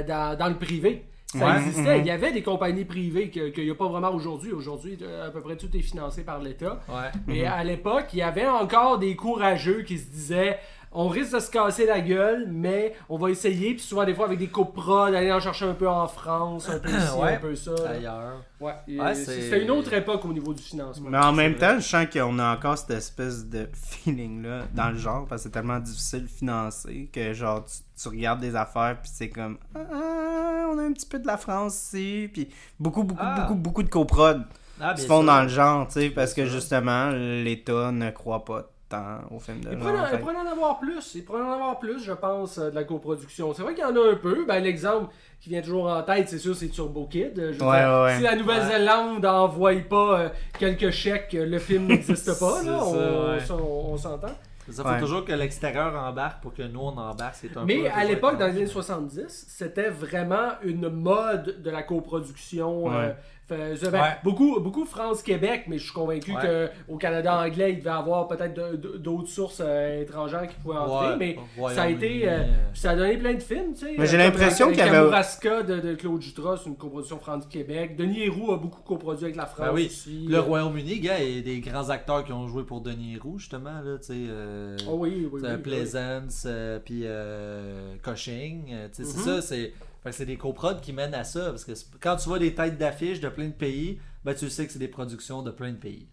dans, 0.07 0.37
dans 0.39 0.49
le 0.49 0.57
privé. 0.57 1.07
Ça 1.27 1.45
Ouais, 1.45 1.57
existait. 1.57 1.97
mhm. 1.97 2.01
Il 2.03 2.07
y 2.07 2.11
avait 2.13 2.33
des 2.33 2.43
compagnies 2.43 2.85
privées 2.85 3.31
que- 3.31 3.49
qu'il 3.49 3.65
n'y 3.65 3.71
a 3.71 3.75
pas 3.75 3.89
vraiment 3.89 4.11
aujourd'hui. 4.13 4.53
Aujourd'hui, 4.53 4.97
à 5.27 5.29
peu 5.31 5.41
près 5.43 5.57
tout 5.57 5.69
est 5.77 5.81
financé 5.83 6.23
par 6.23 6.39
l'État. 6.39 6.81
Ouais. 6.89 7.11
Mais 7.27 7.41
Mhm. 7.41 7.47
à 7.53 7.65
l'époque, 7.65 8.07
il 8.13 8.21
y 8.21 8.23
avait 8.23 8.47
encore 8.47 8.99
des 8.99 9.17
courageux 9.17 9.83
qui 9.83 9.99
se 9.99 10.09
disaient 10.09 10.59
on 10.99 11.09
risque 11.09 11.35
de 11.35 11.41
se 11.41 11.51
casser 11.51 11.85
la 11.85 12.01
gueule, 12.01 12.47
mais 12.51 12.95
on 13.11 13.19
va 13.19 13.29
essayer. 13.31 13.75
Puis 13.75 13.83
souvent, 13.83 14.05
des 14.05 14.15
fois, 14.15 14.25
avec 14.25 14.39
des 14.39 14.49
coprod, 14.49 15.13
d'aller 15.13 15.31
en 15.31 15.41
chercher 15.41 15.67
un 15.67 15.75
peu 15.75 15.89
en 15.89 16.09
France, 16.09 16.69
un 16.71 16.79
peu 16.79 16.89
ici, 16.97 17.19
Ouais. 17.21 17.35
un 17.35 17.39
peu 17.39 17.55
ça. 17.55 17.73
Ailleurs. 17.89 18.43
Ouais, 18.59 18.73
Ouais, 18.89 19.15
c'est- 19.15 19.25
c'est- 19.27 19.41
c'était 19.43 19.63
une 19.63 19.71
autre 19.71 19.93
époque 19.93 20.25
au 20.25 20.33
niveau 20.33 20.55
du 20.55 20.63
financement. 20.63 21.11
Mais 21.11 21.19
en 21.19 21.33
même 21.35 21.53
vrai. 21.55 21.75
temps, 21.75 21.81
je 21.81 21.87
sens 21.87 22.07
qu'on 22.11 22.39
a 22.39 22.55
encore 22.57 22.79
cette 22.79 22.91
espèce 22.97 23.45
de 23.47 23.69
feeling-là 23.75 24.63
dans 24.75 24.89
le 24.91 24.97
genre, 24.97 25.27
parce 25.27 25.43
que 25.43 25.49
c'est 25.49 25.53
tellement 25.53 25.79
difficile 25.79 26.23
de 26.23 26.29
financer 26.31 27.11
que, 27.13 27.33
genre, 27.35 27.65
tu, 27.65 27.77
tu 28.03 28.09
regardes 28.09 28.41
des 28.41 28.57
affaires, 28.57 28.97
puis 29.03 29.11
c'est 29.13 29.29
comme, 29.29 29.59
ah, 29.75 30.69
on 30.73 30.79
a 30.79 30.83
un 30.83 30.93
petit 30.93 31.07
peu 31.07 31.19
de 31.19 31.27
la 31.27 31.37
France 31.37 31.75
ici, 31.93 32.31
puis 32.33 32.49
beaucoup, 32.81 33.03
beaucoup, 33.05 33.21
Ah. 33.23 33.41
beaucoup, 33.41 33.55
beaucoup 33.55 33.83
de 33.83 33.89
coprods 33.91 34.41
Ah, 34.81 34.97
se 34.97 35.07
font 35.07 35.19
sûr. 35.23 35.27
dans 35.27 35.43
le 35.43 35.49
genre, 35.49 35.87
tu 35.89 35.95
sais, 35.95 36.11
parce 36.11 36.35
que 36.35 36.45
justement, 36.47 37.11
l'État 37.11 37.93
ne 37.93 38.11
croit 38.11 38.45
pas 38.45 38.71
tant 38.89 39.19
au 39.31 39.39
film 39.41 39.61
de 39.61 39.73
Il 39.73 39.79
genre. 39.79 39.81
pourrait, 39.89 40.01
en- 40.01 40.05
fait 40.07 40.17
il 40.17 40.21
pourrait 40.21 40.37
en 40.37 40.47
avoir 40.47 40.79
plus. 40.79 41.15
Il 41.15 41.25
pourrait 41.25 41.43
en 41.43 41.53
avoir 41.53 41.79
plus, 41.79 42.03
je 42.05 42.13
pense, 42.13 42.59
euh, 42.59 42.71
de 42.71 42.75
la 42.75 42.85
coproduction. 42.85 43.53
C'est 43.55 43.63
vrai 43.63 43.75
qu'il 43.75 43.83
y 43.83 43.87
en 43.87 43.97
a 43.97 44.13
un 44.13 44.17
peu. 44.17 44.45
Ben, 44.47 44.63
L'exemple 44.63 45.13
qui 45.41 45.49
vient 45.51 45.63
toujours 45.63 45.89
en 45.89 46.03
tête, 46.03 46.29
c'est 46.29 46.39
sûr, 46.39 46.55
c'est 46.57 46.69
Turbo 46.69 47.07
Kid. 47.07 47.33
Je 47.37 47.41
veux 47.43 47.49
Ouais, 47.51 47.79
dire, 47.79 47.89
ouais, 47.89 48.03
ouais. 48.05 48.17
Si 48.17 48.23
la 48.23 48.37
Nouvelle-Zélande 48.37 49.23
n'envoie 49.23 49.75
pas 49.89 50.21
euh, 50.21 50.29
quelques 50.59 50.91
chèques, 50.91 51.35
euh, 51.35 51.47
le 51.47 51.59
film 51.59 51.87
n'existe 51.87 52.39
pas. 52.39 52.59
C'est 52.63 52.67
Là, 52.67 52.79
ça, 52.79 52.85
on, 52.85 53.31
ouais. 53.33 53.41
ça, 53.41 53.55
on- 53.57 53.93
on 53.93 53.97
s'entend. 53.97 54.29
Ça 54.69 54.83
faut 54.83 54.89
Ouais. 54.89 54.99
toujours 54.99 55.25
que 55.25 55.31
l'extérieur 55.33 55.95
embarque 55.95 56.43
pour 56.43 56.53
que 56.53 56.63
nous 56.65 56.81
on 56.81 56.89
embarque. 56.99 57.37
C'est 57.37 57.57
un 57.57 57.65
Mais 57.65 57.83
peu- 57.83 57.89
à 57.95 58.03
l'époque, 58.05 58.37
dans 58.37 58.47
les 58.49 58.57
années 58.57 58.67
70, 58.67 59.45
c'était 59.49 59.91
vraiment 59.91 60.55
une 60.65 60.89
mode 60.89 61.63
de 61.63 61.71
la 61.71 61.85
coproduction. 61.85 62.93
euh. 62.93 63.13
Fait- 63.49 63.77
ça, 63.77 63.91
ben, 63.91 64.01
Ouais. 64.03 64.17
Beaucoup, 64.25 64.61
beaucoup 64.61 64.85
France-Québec, 64.85 65.65
mais 65.69 65.79
je 65.79 65.85
suis 65.85 65.93
convaincu 65.93 66.33
Ouais. 66.33 66.71
qu'au 66.89 66.97
Canada 66.97 67.39
anglais, 67.41 67.73
il 67.73 67.79
devait 67.79 67.91
avoir 67.91 68.27
peut-être 68.29 68.55
d'autres 68.99 69.29
sources 69.29 69.63
euh, 69.65 70.03
étrangères 70.03 70.47
qui 70.49 70.57
pouvaient 70.57 70.79
entrer. 70.79 71.09
Ouais. 71.09 71.17
Mais 71.17 71.75
ça 71.75 71.83
a 71.83 71.89
été. 71.89 72.29
euh, 72.29 72.33
euh, 72.39 72.45
ça 72.75 72.91
a 72.91 72.97
donné 72.97 73.17
plein 73.17 73.35
de 73.35 73.43
films, 73.43 73.73
tu 73.75 73.87
sais. 73.87 73.95
Mais 73.97 74.07
j'ai 74.07 74.17
l'impression 74.17 74.69
qu'il 74.69 74.79
y 74.79 74.81
avait- 74.83 74.91
Kamouraska 74.93 75.63
de, 75.63 75.81
de 75.81 75.95
Claude 75.95 76.21
Jutras, 76.23 76.59
c'est 76.63 76.69
une 76.69 76.77
coproduction 76.77 77.19
France-Québec. 77.19 77.97
Denis 77.97 78.23
Héroux 78.25 78.53
a 78.53 78.57
beaucoup 78.57 78.83
coproduit 78.83 79.25
avec 79.25 79.37
la 79.37 79.47
France 79.47 79.67
Ben 79.69 79.75
oui. 79.75 79.87
aussi. 79.87 80.27
Le 80.29 80.41
Royaume-Uni, 80.41 81.01
gars, 81.01 81.19
il 81.21 81.37
y 81.37 81.39
a 81.39 81.43
des 81.43 81.61
grands 81.61 81.89
acteurs 81.91 82.25
qui 82.25 82.33
ont 82.33 82.47
joué 82.49 82.65
pour 82.65 82.81
Denis 82.81 83.17
Roux, 83.19 83.39
justement, 83.39 83.81
là, 83.85 83.99
tu 83.99 84.07
sais. 84.07 84.15
euh, 84.17 84.77
Oh 84.89 84.97
oui, 84.99 85.29
oui, 85.33 85.41
tu 85.41 85.47
sais, 85.47 85.53
oui, 85.53 85.57
oui. 85.57 85.63
Plaisance, 85.63 86.45
euh, 86.47 86.79
puis 86.85 87.03
euh, 87.05 87.95
Cushing, 88.03 88.67
tu 88.67 88.73
sais, 88.93 89.05
c'est 89.05 89.19
Mhm. 89.19 89.25
ça, 89.25 89.43
c'est... 89.43 89.73
Fait 90.07 90.11
que 90.13 90.17
c'est 90.19 90.27
des 90.27 90.37
coprods 90.37 90.81
qui 90.81 90.93
mènent 90.93 91.15
à 91.15 91.25
ça, 91.25 91.51
parce 91.51 91.65
que 91.65 91.73
quand 92.01 92.15
tu 92.15 92.29
vois 92.29 92.39
des 92.39 92.55
têtes 92.55 92.79
d'affiche 92.79 93.19
de 93.19 93.29
plein 93.29 93.47
de 93.47 93.53
pays, 93.53 93.99
ben 94.25 94.35
tu 94.35 94.49
sais 94.49 94.65
que 94.65 94.73
c'est 94.73 94.79
des 94.79 94.87
productions 94.87 95.43
de 95.43 95.51
plein 95.51 95.73
de 95.73 95.77
pays. 95.79 96.07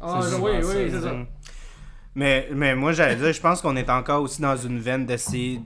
Ah, 0.00 0.20
oui, 0.40 0.50
oui, 0.62 0.88
c'est 0.90 1.00
ça. 1.00 1.12
Mais, 2.14 2.48
mais 2.54 2.76
moi, 2.76 2.92
j'allais 2.92 3.16
dire, 3.16 3.32
je 3.32 3.40
pense 3.40 3.60
qu'on 3.60 3.74
est 3.74 3.90
encore 3.90 4.22
aussi 4.22 4.40
dans 4.42 4.56
une 4.56 4.78
veine 4.78 5.06
d'essayer 5.06 5.60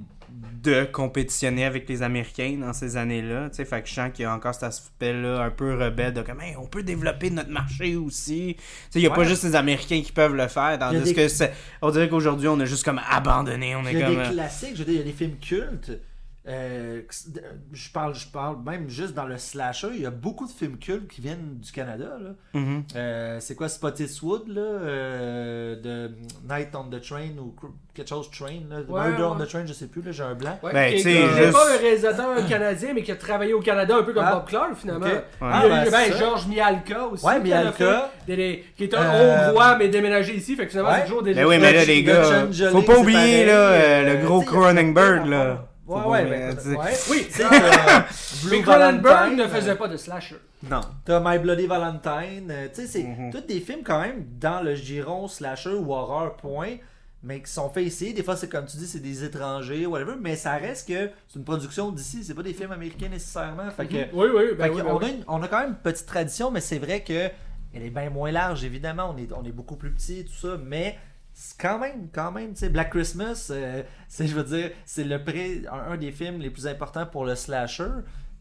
de 0.62 0.84
compétitionner 0.84 1.64
avec 1.66 1.86
les 1.88 2.02
Américains 2.02 2.56
dans 2.60 2.72
ces 2.72 2.96
années-là. 2.96 3.50
Tu 3.50 3.56
sais, 3.56 3.64
fait 3.66 3.82
que 3.82 3.88
je 3.88 3.94
sens 3.94 4.10
qu'il 4.12 4.22
y 4.22 4.26
a 4.26 4.34
encore 4.34 4.54
cet 4.54 4.62
aspect-là 4.64 5.42
un 5.42 5.50
peu 5.50 5.74
rebelle 5.74 6.14
de 6.14 6.22
comme, 6.22 6.40
Hey, 6.40 6.56
on 6.56 6.66
peut 6.66 6.82
développer 6.82 7.28
notre 7.30 7.50
marché 7.50 7.94
aussi. 7.96 8.56
Tu 8.56 8.62
sais, 8.90 8.98
il 8.98 9.00
n'y 9.02 9.06
a 9.06 9.10
Ouais. 9.10 9.16
pas 9.16 9.24
juste 9.24 9.44
les 9.44 9.54
Américains 9.54 10.00
qui 10.02 10.12
peuvent 10.12 10.34
le 10.34 10.48
faire. 10.48 10.68
Il 10.68 10.72
y 10.72 10.74
a 10.74 10.78
Tandis 10.78 11.02
des- 11.02 11.14
que 11.14 11.28
c'est, 11.28 11.52
on 11.82 11.90
dirait 11.90 12.08
qu'aujourd'hui, 12.08 12.48
on 12.48 12.58
a 12.58 12.64
juste 12.64 12.84
comme 12.84 13.00
abandonné. 13.10 13.76
On 13.76 13.84
est 13.86 13.92
Il 13.92 13.98
y 13.98 14.02
a 14.02 14.06
comme. 14.06 14.16
des 14.16 14.22
euh, 14.22 14.32
classiques, 14.32 14.72
je 14.74 14.78
veux 14.78 14.84
dire, 14.84 14.94
il 14.94 14.98
y 14.98 15.00
a 15.00 15.04
des 15.04 15.12
films 15.12 15.36
cultes. 15.40 15.92
Euh, 16.48 17.02
je, 17.72 17.90
parle, 17.90 18.14
je 18.14 18.26
parle 18.28 18.56
même 18.64 18.88
juste 18.88 19.14
dans 19.14 19.26
le 19.26 19.36
slasher, 19.36 19.88
il 19.94 20.02
y 20.02 20.06
a 20.06 20.10
beaucoup 20.10 20.46
de 20.46 20.52
films 20.52 20.78
cultes 20.78 21.08
qui 21.08 21.20
viennent 21.20 21.58
du 21.60 21.72
Canada. 21.72 22.16
Là. 22.20 22.60
Euh, 22.94 23.36
c'est 23.40 23.54
quoi 23.56 23.68
Spottiswood 23.68 24.48
là, 24.48 24.60
euh, 24.60 25.76
de 25.80 26.10
Night 26.48 26.68
on 26.74 26.84
the 26.84 27.00
Train 27.00 27.36
ou 27.40 27.54
quelque 27.94 28.08
chose 28.08 28.30
Train 28.30 28.60
là, 28.70 28.76
Ouais, 28.88 29.08
Murder 29.10 29.22
on 29.24 29.34
the 29.44 29.48
Train, 29.48 29.66
je 29.66 29.72
sais 29.72 29.86
plus, 29.88 30.02
là, 30.02 30.12
j'ai 30.12 30.22
un 30.22 30.34
blanc. 30.34 30.58
Ouais, 30.62 30.72
Ben, 30.72 30.94
qui- 30.94 31.02
qui 31.02 31.08
n'est 31.08 31.28
juste- 31.36 31.52
pas 31.52 31.74
un 31.74 31.78
réalisateur 31.78 32.46
canadien, 32.48 32.92
mais 32.94 33.02
qui 33.02 33.10
a 33.12 33.16
travaillé 33.16 33.52
au 33.54 33.60
Canada 33.60 33.96
un 33.96 34.02
peu 34.02 34.12
comme 34.12 34.24
Ah, 34.26 34.34
Bob 34.36 34.46
Clark, 34.46 34.74
finalement. 34.76 35.06
ok. 35.06 35.12
Il 35.40 35.44
y 35.46 35.50
a 35.50 35.52
Ah, 35.52 35.66
eu 35.66 35.68
ben, 35.70 35.84
ben, 35.90 35.90
c'est 36.06 36.12
ça. 36.12 36.18
Georges 36.18 36.46
Mialka 36.46 37.06
aussi. 37.06 37.24
Ouais, 37.26 37.42
qui 37.42 37.52
a 37.52 37.62
Mialka. 37.62 38.10
fait 38.26 38.26
des- 38.26 38.36
des- 38.36 38.64
qui 38.76 38.84
est 38.84 38.94
un 38.94 39.02
Euh, 39.02 39.48
Hongrois, 39.48 39.76
mais 39.78 39.88
déménagé 39.88 40.36
ici. 40.36 40.54
Fait 40.56 40.64
que 40.66 40.70
finalement, 40.70 40.90
Ouais. 40.92 40.98
c'est 41.00 41.06
toujours 41.06 41.22
des 41.22 41.34
Ben 41.34 41.46
oui, 41.46 41.58
mais 41.58 41.72
là, 41.72 41.84
les 41.84 42.02
gars, 42.02 42.22
faut 42.70 42.82
pas 42.82 42.94
c'est 42.94 43.00
oublier 43.00 43.46
là, 43.46 44.02
le 44.14 44.24
gros 44.24 44.42
Cronenberg. 44.42 45.26
Là. 45.26 45.66
Ouais, 45.86 46.00
ouais, 46.04 46.22
oublier, 46.22 46.36
ben, 46.38 46.76
ouais. 46.76 46.92
Oui, 47.10 47.26
sais, 47.30 47.44
euh, 47.44 47.48
mais 48.50 48.62
Cronenberg 48.62 49.02
Valentine, 49.04 49.36
ne 49.38 49.46
faisait 49.48 49.70
euh, 49.70 49.74
pas 49.76 49.88
de 49.88 49.96
slasher. 49.96 50.36
Non. 50.68 50.80
T'as 51.04 51.20
My 51.24 51.38
Bloody 51.38 51.66
Valentine. 51.66 52.50
euh, 52.50 52.68
tu 52.74 52.82
sais, 52.82 52.86
c'est 52.86 53.02
Mhm. 53.04 53.30
tous 53.32 53.40
des 53.42 53.60
films 53.60 53.82
quand 53.84 54.00
même 54.00 54.24
dans 54.40 54.62
le 54.62 54.74
giron 54.74 55.28
slasher 55.28 55.70
ou 55.74 55.92
horreur, 55.92 56.36
point. 56.36 56.76
Mais 57.22 57.40
qui 57.40 57.50
sont 57.50 57.68
faits 57.70 57.86
ici. 57.86 58.14
Des 58.14 58.22
fois, 58.22 58.36
c'est 58.36 58.48
comme 58.48 58.66
tu 58.66 58.76
dis, 58.76 58.86
c'est 58.86 59.00
des 59.00 59.24
étrangers, 59.24 59.84
whatever. 59.86 60.14
Mais 60.20 60.36
ça 60.36 60.52
reste 60.56 60.86
que 60.88 61.10
c'est 61.26 61.38
une 61.38 61.44
production 61.44 61.90
d'ici. 61.90 62.22
C'est 62.22 62.34
pas 62.34 62.42
des 62.42 62.52
films 62.52 62.70
américains 62.72 63.08
nécessairement. 63.08 63.68
Fait 63.70 63.86
que, 63.86 63.96
Oui, 64.12 64.28
oui, 64.34 64.42
ben 64.56 64.64
fait 64.66 64.70
oui, 64.70 64.80
que 64.80 64.86
ben 64.86 64.92
on, 64.92 64.98
oui. 64.98 65.04
a 65.04 65.08
une- 65.08 65.24
on 65.26 65.42
a 65.42 65.48
quand 65.48 65.60
même 65.60 65.70
une 65.70 65.74
petite 65.76 66.06
tradition, 66.06 66.50
mais 66.52 66.60
c'est 66.60 66.78
vrai 66.78 67.02
que 67.02 67.28
elle 67.74 67.82
est 67.82 67.90
bien 67.90 68.10
moins 68.10 68.30
large, 68.30 68.64
évidemment. 68.64 69.12
On 69.14 69.18
est, 69.18 69.32
on 69.32 69.44
est 69.44 69.50
beaucoup 69.52 69.76
plus 69.76 69.90
petit, 69.90 70.24
tout 70.24 70.34
ça. 70.34 70.56
Mais 70.62 70.96
c'est 70.96 70.98
quand 71.58 71.78
même, 71.78 72.08
quand 72.12 72.32
même, 72.32 72.52
tu 72.52 72.60
sais, 72.60 72.68
Black 72.68 72.90
Christmas, 72.90 73.48
euh, 73.50 73.82
c'est, 74.08 74.26
je 74.26 74.34
veux 74.34 74.44
dire, 74.44 74.70
c'est 74.84 75.04
le 75.04 75.22
pré, 75.22 75.62
un, 75.70 75.92
un 75.92 75.96
des 75.96 76.12
films 76.12 76.40
les 76.40 76.50
plus 76.50 76.66
importants 76.66 77.06
pour 77.06 77.24
le 77.24 77.34
slasher. 77.34 77.88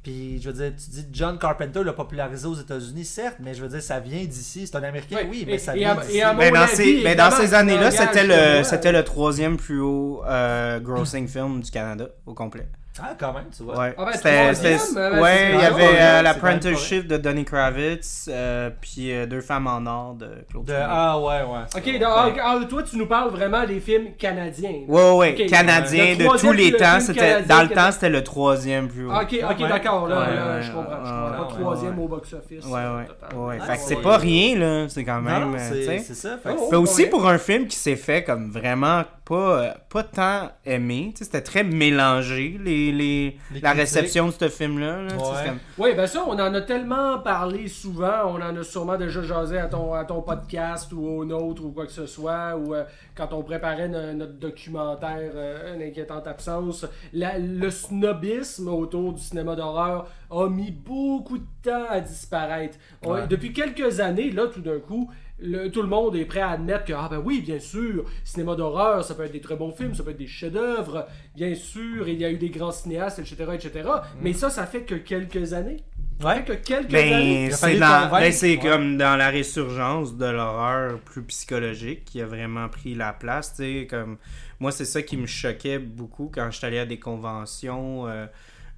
Puis, 0.03 0.39
je 0.39 0.51
veux 0.51 0.53
dire, 0.53 0.71
tu 0.77 0.91
dis 0.91 1.07
John 1.11 1.39
Carpenter 1.39 1.83
l'a 1.83 1.91
popularisé 1.93 2.45
aux 2.47 2.53
États-Unis, 2.53 3.05
certes, 3.05 3.37
mais 3.39 3.55
je 3.55 3.63
veux 3.63 3.69
dire, 3.69 3.81
ça 3.81 3.99
vient 3.99 4.23
d'ici. 4.23 4.67
C'est 4.67 4.75
un 4.77 4.83
Américain, 4.83 5.15
Ouais, 5.15 5.27
oui, 5.27 5.41
et- 5.41 5.45
mais 5.47 5.57
ça 5.57 5.73
vient 5.73 5.95
d'ici. 5.95 6.21
à 6.21 6.31
Mais 6.35 6.51
dans, 6.51 6.59
avis, 6.61 6.75
ces, 6.75 6.83
mais 7.03 7.15
dans 7.15 7.25
évidemment, 7.25 7.31
ces 7.47 7.53
années-là, 7.55 7.89
c'était 7.91 8.27
le, 8.59 8.63
c'était 8.63 8.91
le 8.91 9.03
troisième 9.03 9.57
plus 9.57 9.79
haut 9.79 10.21
euh, 10.27 10.79
grossing 10.79 11.27
film 11.27 11.59
du 11.61 11.71
Canada 11.71 12.07
au 12.27 12.35
complet. 12.35 12.67
Ah, 13.01 13.13
quand 13.19 13.33
même, 13.33 13.45
tu 13.55 13.63
vois. 13.63 13.77
Ouais, 13.77 13.93
Ah 13.97 14.05
ben, 14.05 14.11
c'était, 14.53 14.77
ben, 14.95 15.21
ouais, 15.21 15.49
il 15.53 15.59
y 15.59 15.63
avait 15.65 15.99
euh, 15.99 16.21
l'apprenticeship 16.21 17.07
de 17.07 17.17
Donny 17.17 17.43
Kravitz, 17.43 18.29
euh, 18.31 18.69
puis 18.79 19.11
euh, 19.11 19.25
Deux 19.25 19.41
femmes 19.41 19.67
en 19.67 19.85
or 19.85 20.13
de 20.13 20.29
Claude 20.49 20.63
De- 20.65 20.73
ah, 20.77 21.19
ouais, 21.19 21.41
ouais. 21.43 21.65
Ok, 21.75 21.99
donc, 21.99 22.09
ah, 22.09 22.29
ah, 22.41 22.59
toi, 22.69 22.83
tu 22.83 22.97
nous 22.97 23.05
parles 23.07 23.31
vraiment 23.31 23.65
des 23.65 23.81
films 23.81 24.13
canadiens. 24.17 24.83
Ouais, 24.87 25.11
ouais, 25.11 25.35
Ok. 25.37 25.45
canadien 25.49 26.15
Le 26.17 26.23
de 26.25 26.39
tous 26.39 26.51
les 26.53 26.71
temps. 26.71 26.99
C'était, 27.01 27.41
dans 27.43 27.63
le 27.63 27.69
temps, 27.69 27.91
c'était 27.91 28.09
le 28.09 28.23
troisième 28.23 28.87
plus 28.87 29.07
haut. 29.07 29.11
Ah, 29.13 29.23
ok, 29.23 29.39
Ah, 29.43 29.51
ok, 29.51 29.59
ouais. 29.59 29.67
d'accord, 29.69 30.07
là, 30.07 30.19
Ouais, 30.21 30.35
là, 30.35 30.55
ouais, 30.55 30.61
je 30.61 30.71
comprends. 30.71 31.05
Je 31.05 31.37
comprends. 31.37 31.45
troisième 31.59 31.97
ouais. 31.99 32.05
au 32.05 32.07
box-office. 32.07 32.65
Ouais, 32.65 32.71
ouais. 32.71 33.37
ouais. 33.37 33.59
Fait 33.59 33.65
que 33.65 33.71
ouais. 33.71 33.77
c'est 33.77 34.01
pas 34.01 34.17
rien, 34.17 34.57
là. 34.57 34.85
C'est 34.87 35.03
quand 35.03 35.21
même. 35.21 35.53
euh, 35.53 35.57
tu 35.57 35.63
c'est 35.75 35.83
sais. 35.85 35.99
c'est 35.99 36.13
ça. 36.15 36.37
Fait 36.37 36.49
Oh, 36.57 36.69
que- 36.69 36.75
oh. 36.77 36.81
Aussi 36.81 37.07
pour 37.07 37.27
un 37.27 37.37
film 37.37 37.67
qui 37.67 37.75
s'est 37.75 37.95
fait 37.97 38.23
comme 38.23 38.51
vraiment 38.51 39.03
pas, 39.25 39.63
euh, 39.63 39.71
pas 39.89 40.03
tant 40.03 40.51
aimé. 40.65 41.11
C'était 41.17 41.41
très 41.41 41.63
mélangé, 41.63 42.59
les, 42.63 42.91
les, 42.91 43.37
Les 43.51 43.59
la 43.59 43.71
critiques. 43.71 43.77
réception 43.79 44.27
de 44.27 44.31
ce 44.33 44.49
film-là. 44.49 45.01
là. 45.01 45.15
Ouais. 45.17 45.53
Oui, 45.79 45.89
ben 45.95 46.05
ça, 46.07 46.23
on 46.27 46.33
en 46.33 46.53
a 46.53 46.61
tellement 46.61 47.19
parlé 47.19 47.67
souvent, 47.67 48.25
on 48.27 48.35
en 48.41 48.55
a 48.55 48.63
sûrement 48.63 48.97
déjà 48.97 49.23
jasé 49.23 49.57
à 49.57 49.65
ton, 49.67 49.93
à 49.93 50.05
ton 50.05 50.21
podcast 50.21 50.91
ou 50.93 51.05
au 51.05 51.25
nôtre 51.25 51.65
ou 51.65 51.71
quoi 51.71 51.85
que 51.87 51.91
ce 51.91 52.05
soit, 52.05 52.55
ou 52.55 52.75
euh, 52.75 52.83
quand 53.15 53.33
on 53.33 53.41
préparait 53.41 53.87
no- 53.89 54.13
notre 54.13 54.33
documentaire 54.39 55.31
euh, 55.35 55.75
Une 55.75 55.81
inquiétante 55.81 56.27
absence. 56.27 56.85
La- 57.13 57.39
le 57.39 57.69
snobisme 57.71 58.67
autour 58.67 59.13
du 59.13 59.21
cinéma 59.21 59.55
d'horreur 59.55 60.07
a 60.29 60.47
mis 60.49 60.71
beaucoup 60.71 61.37
de 61.37 61.45
temps 61.63 61.85
à 61.89 61.99
disparaître. 61.99 62.77
On- 63.03 63.13
Ouais. 63.13 63.27
depuis 63.27 63.53
quelques 63.53 63.99
années, 63.99 64.29
là, 64.31 64.47
tout 64.47 64.61
d'un 64.61 64.79
coup, 64.79 65.09
le- 65.39 65.69
tout 65.69 65.81
le 65.81 65.87
monde 65.87 66.15
est 66.15 66.25
prêt 66.25 66.39
à 66.41 66.49
admettre 66.51 66.85
que, 66.85 66.93
ah 66.93 67.07
ben 67.09 67.21
oui, 67.23 67.41
bien 67.41 67.59
sûr, 67.59 68.05
cinéma 68.23 68.55
d'horreur, 68.55 69.03
ça 69.03 69.15
peut 69.15 69.23
être 69.23 69.31
des 69.33 69.41
très 69.41 69.55
bons 69.55 69.71
films, 69.71 69.93
ça 69.95 70.03
peut 70.03 70.11
être 70.11 70.17
des 70.17 70.27
chefs-d'œuvre, 70.27 71.07
bien 71.35 71.53
sûr, 71.55 72.07
il 72.07 72.19
y 72.19 72.25
a 72.25 72.31
eu 72.31 72.37
des 72.37 72.49
grands 72.49 72.71
cinéastes, 72.71 73.19
etc., 73.19 73.35
etc. 73.53 73.89
Mais 74.21 74.33
ça, 74.33 74.49
ça 74.49 74.65
fait 74.65 74.81
que 74.83 74.95
quelques 74.95 75.53
années. 75.53 75.77
Ça 76.21 76.35
fait 76.35 76.43
que 76.45 76.53
quelques 76.53 76.93
années. 76.93 77.09
Ben, 77.09 77.45
Il 77.47 77.51
a 77.53 77.55
c'est 77.57 77.77
dans- 77.77 78.09
ben, 78.11 78.31
c'est 78.31 78.55
ouais. 78.55 78.57
comme 78.63 78.97
dans 78.97 79.17
la 79.17 79.29
résurgence 79.29 80.15
de 80.15 80.25
l'horreur 80.25 80.99
plus 80.99 81.23
psychologique 81.23 82.05
qui 82.05 82.21
a 82.21 82.25
vraiment 82.25 82.69
pris 82.69 82.95
la 82.95 83.11
place. 83.11 83.61
Comme, 83.89 84.17
moi, 84.61 84.71
c'est 84.71 84.85
ça 84.85 85.01
qui 85.01 85.17
me 85.17 85.25
choquait 85.27 85.77
beaucoup 85.79 86.31
quand 86.33 86.49
je 86.51 86.57
suis 86.57 86.65
allé 86.65 86.79
à 86.79 86.85
des 86.85 86.99
conventions 86.99 88.07
euh, 88.07 88.27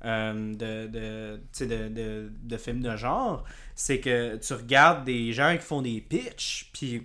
euh, 0.05 0.53
de, 0.53 0.87
de, 0.87 1.65
de, 1.65 1.87
de, 1.87 2.31
de 2.41 2.57
films 2.57 2.81
de 2.81 2.95
genre. 2.95 3.43
C'est 3.75 3.99
que 3.99 4.37
tu 4.37 4.53
regardes 4.53 5.05
des 5.05 5.33
gens 5.33 5.55
qui 5.55 5.63
font 5.63 5.81
des 5.81 6.01
pitchs, 6.01 6.69
puis 6.73 7.03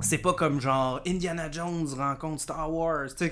c'est 0.00 0.18
pas 0.18 0.32
comme 0.32 0.60
genre 0.60 1.00
Indiana 1.06 1.50
Jones 1.50 1.86
rencontre 1.96 2.42
Star 2.42 2.72
Wars. 2.72 3.08
Tu 3.16 3.30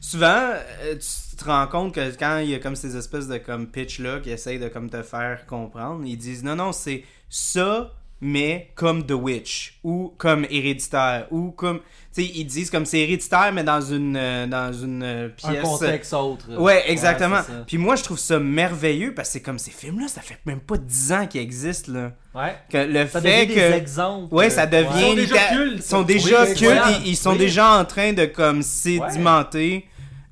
souvent, 0.00 0.52
euh, 0.82 0.96
tu 0.96 1.36
te 1.36 1.44
rends 1.44 1.66
compte 1.66 1.94
que 1.94 2.16
quand 2.16 2.38
il 2.38 2.50
y 2.50 2.54
a 2.54 2.58
comme 2.58 2.76
ces 2.76 2.96
espèces 2.96 3.28
de 3.28 3.38
comme 3.38 3.66
pitch 3.66 4.00
là 4.00 4.20
qui 4.20 4.30
essayent 4.30 4.58
de 4.58 4.68
comme 4.68 4.90
te 4.90 5.02
faire 5.02 5.46
comprendre, 5.46 6.04
ils 6.04 6.16
disent 6.16 6.44
non, 6.44 6.56
non, 6.56 6.72
c'est 6.72 7.04
ça 7.28 7.92
mais 8.20 8.70
comme 8.74 9.06
The 9.06 9.12
Witch 9.12 9.78
ou 9.82 10.14
comme 10.18 10.46
Héréditaire 10.50 11.26
ou 11.30 11.52
comme 11.52 11.80
sais 12.12 12.24
ils 12.24 12.44
disent 12.44 12.70
comme 12.70 12.84
c'est 12.86 12.98
Héréditaire 13.00 13.52
mais 13.52 13.62
dans 13.64 13.80
une 13.80 14.16
euh, 14.16 14.46
dans 14.46 14.72
une 14.72 15.02
euh, 15.02 15.26
Un 15.26 15.50
pièce 15.50 15.62
contexte 15.62 16.12
autre. 16.14 16.46
Ouais, 16.58 16.84
exactement. 16.90 17.40
Puis 17.66 17.78
moi 17.78 17.96
je 17.96 18.02
trouve 18.02 18.18
ça 18.18 18.38
merveilleux 18.38 19.14
parce 19.14 19.28
que 19.28 19.32
c'est 19.34 19.42
comme 19.42 19.58
ces 19.58 19.70
films 19.70 20.00
là, 20.00 20.08
ça 20.08 20.20
fait 20.20 20.38
même 20.46 20.60
pas 20.60 20.76
10 20.76 21.12
ans 21.12 21.26
qu'ils 21.26 21.40
existent 21.40 21.92
là. 21.92 22.12
Ouais. 22.34 22.54
Que 22.70 22.78
le 22.78 23.06
Ça 23.08 23.20
fait 23.20 23.44
devient 23.44 23.54
que 23.54 23.70
des 23.70 23.76
exemples. 23.76 24.34
Ouais, 24.34 24.50
ça 24.50 24.66
devient. 24.66 24.88
Ils 24.96 25.02
sont 25.02 25.14
déjà 25.14 25.48
cultes. 25.48 25.74
Ils 25.76 25.82
sont 25.82 26.02
déjà 26.02 26.44
Oui, 26.44 26.54
cultes. 26.54 26.82
Ils, 27.04 27.08
ils 27.08 27.16
sont 27.16 27.32
Oui. 27.32 27.38
déjà 27.38 27.72
en 27.78 27.84
train 27.84 28.12
de 28.12 28.24
comme 28.26 28.62
sédimenter 28.62 29.86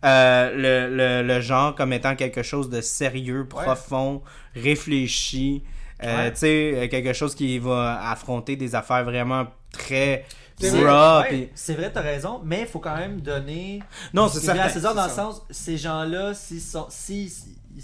euh, 0.04 0.52
le, 0.54 0.96
le, 0.96 1.26
le 1.26 1.40
genre 1.40 1.74
comme 1.74 1.92
étant 1.92 2.14
quelque 2.14 2.42
chose 2.44 2.70
de 2.70 2.80
sérieux, 2.80 3.46
profond, 3.48 4.22
réfléchi. 4.54 5.62
Euh, 6.04 6.26
Ouais. 6.26 6.30
Tu 6.32 6.38
sais, 6.38 6.88
quelque 6.90 7.12
chose 7.12 7.34
qui 7.34 7.58
va 7.58 8.08
affronter 8.08 8.54
des 8.54 8.76
affaires 8.76 9.02
vraiment 9.02 9.48
très 9.72 10.24
C'est 10.60 10.70
vrai, 10.70 11.78
Ouais, 11.78 11.90
t'as 11.92 12.00
raison, 12.00 12.40
mais 12.44 12.62
il 12.62 12.66
faut 12.66 12.80
quand 12.80 12.96
même 12.96 13.20
donner. 13.20 13.82
Non, 14.12 14.28
c'est 14.28 14.38
à 14.38 14.54
certain, 14.54 14.68
César 14.68 14.94
dans 14.94 15.04
le 15.04 15.10
sens, 15.10 15.42
ces 15.50 15.76
gens-là, 15.76 16.34
s'ils 16.34 16.60
sont, 16.60 16.86
si, 16.88 17.32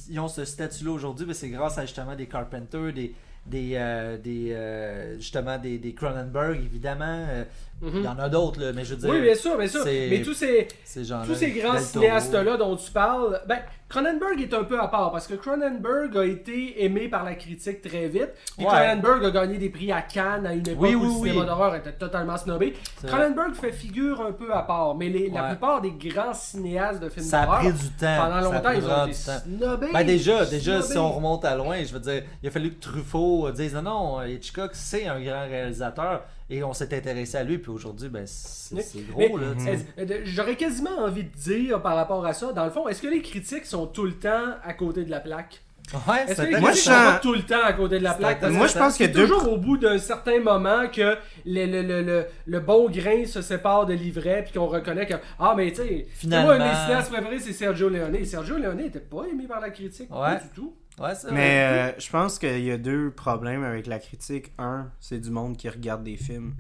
ils 0.09 0.19
ont 0.19 0.29
ce 0.29 0.45
statut-là 0.45 0.91
aujourd'hui, 0.91 1.27
ben 1.27 1.35
c'est 1.35 1.49
grâce 1.49 1.79
à 1.79 1.83
justement 1.83 2.17
des 2.17 2.27
Carpenter, 2.27 2.93
des, 2.93 3.15
des, 3.47 3.73
euh, 3.75 4.17
des 4.17 4.53
euh, 4.53 5.17
justement 5.19 5.59
des, 5.59 5.79
des 5.79 5.95
Cronenberg, 5.95 6.57
évidemment. 6.57 7.27
euh, 7.29 7.45
Il 7.83 8.03
y 8.03 8.09
en 8.09 8.19
a 8.19 8.29
d'autres, 8.31 8.61
là, 8.61 8.73
mais 8.75 8.85
je 8.85 8.95
veux 8.95 9.01
dire, 9.01 9.11
Mhm. 9.11 9.17
Oui, 9.17 9.23
bien 9.23 9.35
sûr, 9.35 9.59
bien 9.59 9.67
sûr. 9.69 9.85
Mais 9.85 10.23
tous 10.23 10.33
ces, 10.33 10.69
ces 10.85 11.05
gens-là. 11.05 11.27
tous 11.27 11.35
ces 11.35 11.51
grands 11.51 11.79
cinéastes-là 11.79 12.57
dont 12.57 12.77
tu 12.77 12.91
parles, 12.91 13.43
ben, 13.47 13.59
Cronenberg 13.91 14.41
est 14.41 14.55
un 14.55 14.65
peu 14.65 14.81
à 14.81 14.89
part 14.89 15.13
parce 15.13 15.27
que 15.27 15.35
Cronenberg 15.35 16.17
a 16.17 16.25
été 16.25 16.83
aimé 16.85 17.09
par 17.09 17.23
la 17.25 17.35
critique 17.35 17.83
très 17.83 18.09
vite. 18.09 18.31
Puis 18.57 18.65
Ouais. 18.65 18.73
Cronenberg 18.73 19.25
a 19.27 19.31
gagné 19.31 19.59
des 19.59 19.69
prix 19.69 19.93
à 19.93 20.01
Cannes 20.01 20.47
à 20.47 20.55
une 20.55 20.67
époque 20.67 20.79
Oui, 20.81 20.95
où 20.95 21.01
oui, 21.03 21.07
le 21.09 21.13
cinéma 21.15 21.41
oui. 21.41 21.47
d'horreur 21.47 21.75
était 21.77 21.93
totalement 21.93 22.37
snobé. 22.39 22.73
Cronenberg 23.07 23.55
fait 23.55 23.73
figure 23.73 24.23
un 24.23 24.33
peu 24.33 24.53
à 24.53 24.63
part, 24.63 24.95
mais 24.95 25.11
les- 25.11 25.29
la 25.29 25.43
plupart 25.51 25.81
des 25.83 25.93
grands 25.93 26.33
cinéastes 26.33 27.01
de 27.03 27.09
films 27.11 27.27
Ça 27.27 27.43
a 27.43 27.45
d'horreur, 27.45 27.61
pris 27.61 27.73
du 27.73 27.89
temps. 27.91 28.17
pendant 28.17 28.31
Ça 28.31 28.39
a 28.39 28.41
longtemps, 28.41 28.71
ils 28.71 28.85
ont 28.87 29.07
été 29.07 29.17
du 29.19 29.25
temps. 29.25 29.67
snobés. 29.67 29.93
Ben 29.93 30.07
déjà, 30.07 30.45
déjà 30.47 30.81
si 30.81 30.97
on 30.97 31.13
remonte 31.13 31.45
à 31.45 31.55
loin, 31.55 31.77
je 31.85 31.93
veux 31.93 32.01
dire, 32.01 32.23
il 32.43 32.49
a 32.49 32.51
fallu 32.51 32.73
que 32.73 32.81
Truffaut 32.81 33.34
dise 33.53 33.75
non, 33.75 33.83
non, 33.83 34.23
Hitchcock 34.25 34.71
c'est 34.75 35.07
un 35.07 35.21
grand 35.21 35.47
réalisateur 35.47 36.25
et 36.51 36.63
on 36.63 36.73
s'est 36.73 36.95
intéressé 36.97 37.37
à 37.39 37.43
lui, 37.45 37.59
puis 37.59 37.71
aujourd'hui, 37.71 38.09
ben 38.09 38.25
c'est 38.27 39.07
gros 39.09 39.39
euh, 39.39 40.21
J'aurais 40.25 40.57
quasiment 40.57 40.99
envie 40.99 41.25
de 41.25 41.35
dire 41.37 41.81
par 41.83 41.97
rapport 41.97 42.25
à 42.27 42.33
ça, 42.35 42.53
dans 42.53 42.65
le 42.65 42.71
fond, 42.71 42.87
est-ce 42.89 43.01
que 43.03 43.09
les 43.09 43.23
critiques 43.23 43.67
sont 43.67 43.87
tout 43.87 44.05
le 44.05 44.13
temps 44.15 44.55
à 44.63 44.73
côté 44.75 45.05
de 45.05 45.11
la 45.11 45.21
plaque? 45.21 45.61
Ouais, 46.09 46.25
Est-ce 46.27 46.41
que 46.41 46.47
les 46.47 46.59
Moi, 46.61 46.71
critiques 46.71 46.85
je 46.85 46.89
sont 46.91 46.95
sens- 46.97 47.13
pas 47.15 47.19
tout 47.19 47.35
le 47.35 47.43
temps 47.43 47.63
à 47.63 47.73
côté 47.75 47.99
de 47.99 48.05
la 48.05 48.15
plaque? 48.15 48.41
Moi, 48.43 48.67
que 48.67 48.73
je 48.73 48.79
pense 48.79 48.95
c'est 48.97 49.07
qu'il 49.07 49.07
y 49.07 49.19
a 49.23 49.27
deux 49.27 49.29
toujours 49.29 49.53
au 49.53 49.59
bout 49.59 49.77
d'un 49.77 49.99
certain 49.99 50.41
moment 50.41 50.89
que 50.91 51.15
le, 51.45 51.67
le, 51.67 51.83
le, 51.83 52.03
le, 52.03 52.27
le 52.47 52.61
bon 52.61 52.89
grain 52.89 53.27
se 53.27 53.43
sépare 53.43 53.85
de 53.85 53.93
l'ivraie 53.93 54.45
puis 54.45 54.59
qu'on 54.59 54.67
reconnaît 54.67 55.05
que 55.07 55.13
ah 55.39 55.53
mais 55.55 55.71
tu 55.73 55.77
sais 55.83 56.07
Finalement- 56.15 56.47
moi 56.47 56.55
un 56.55 56.59
de 56.59 56.65
mes 56.65 56.75
cinéastes 56.85 57.13
préférés 57.13 57.39
c'est 57.39 57.53
Sergio 57.53 57.91
Leone. 57.91 58.17
Et 58.17 58.25
Sergio 58.25 58.57
Leone 58.57 58.79
n'était 58.79 58.99
pas 58.99 59.25
aimé 59.31 59.45
par 59.47 59.61
la 59.61 59.69
critique 59.69 60.09
pas 60.09 60.37
du 60.37 60.49
tout. 60.55 60.75
Ouais, 61.01 61.15
c'est 61.15 61.29
vrai. 61.29 61.35
Mais 61.35 61.93
euh, 61.93 61.99
je 61.99 62.09
pense 62.11 62.39
qu'il 62.39 62.61
y 62.61 62.71
a 62.71 62.79
deux 62.79 63.11
problèmes 63.11 63.65
avec 63.65 63.87
la 63.87 63.99
critique. 63.99 64.53
Un, 64.59 64.91
c'est 65.01 65.19
du 65.19 65.31
monde 65.31 65.57
qui 65.57 65.69
regarde 65.69 66.05
des 66.05 66.17
films 66.17 66.55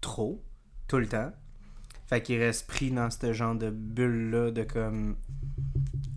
trop, 0.00 0.42
tout 0.88 0.98
le 0.98 1.06
temps. 1.06 1.30
Fait 2.06 2.20
qu'il 2.20 2.40
reste 2.40 2.66
pris 2.66 2.90
dans 2.90 3.08
ce 3.10 3.32
genre 3.32 3.54
de 3.54 3.70
bulle-là 3.70 4.50
de 4.50 4.64
comme. 4.64 5.16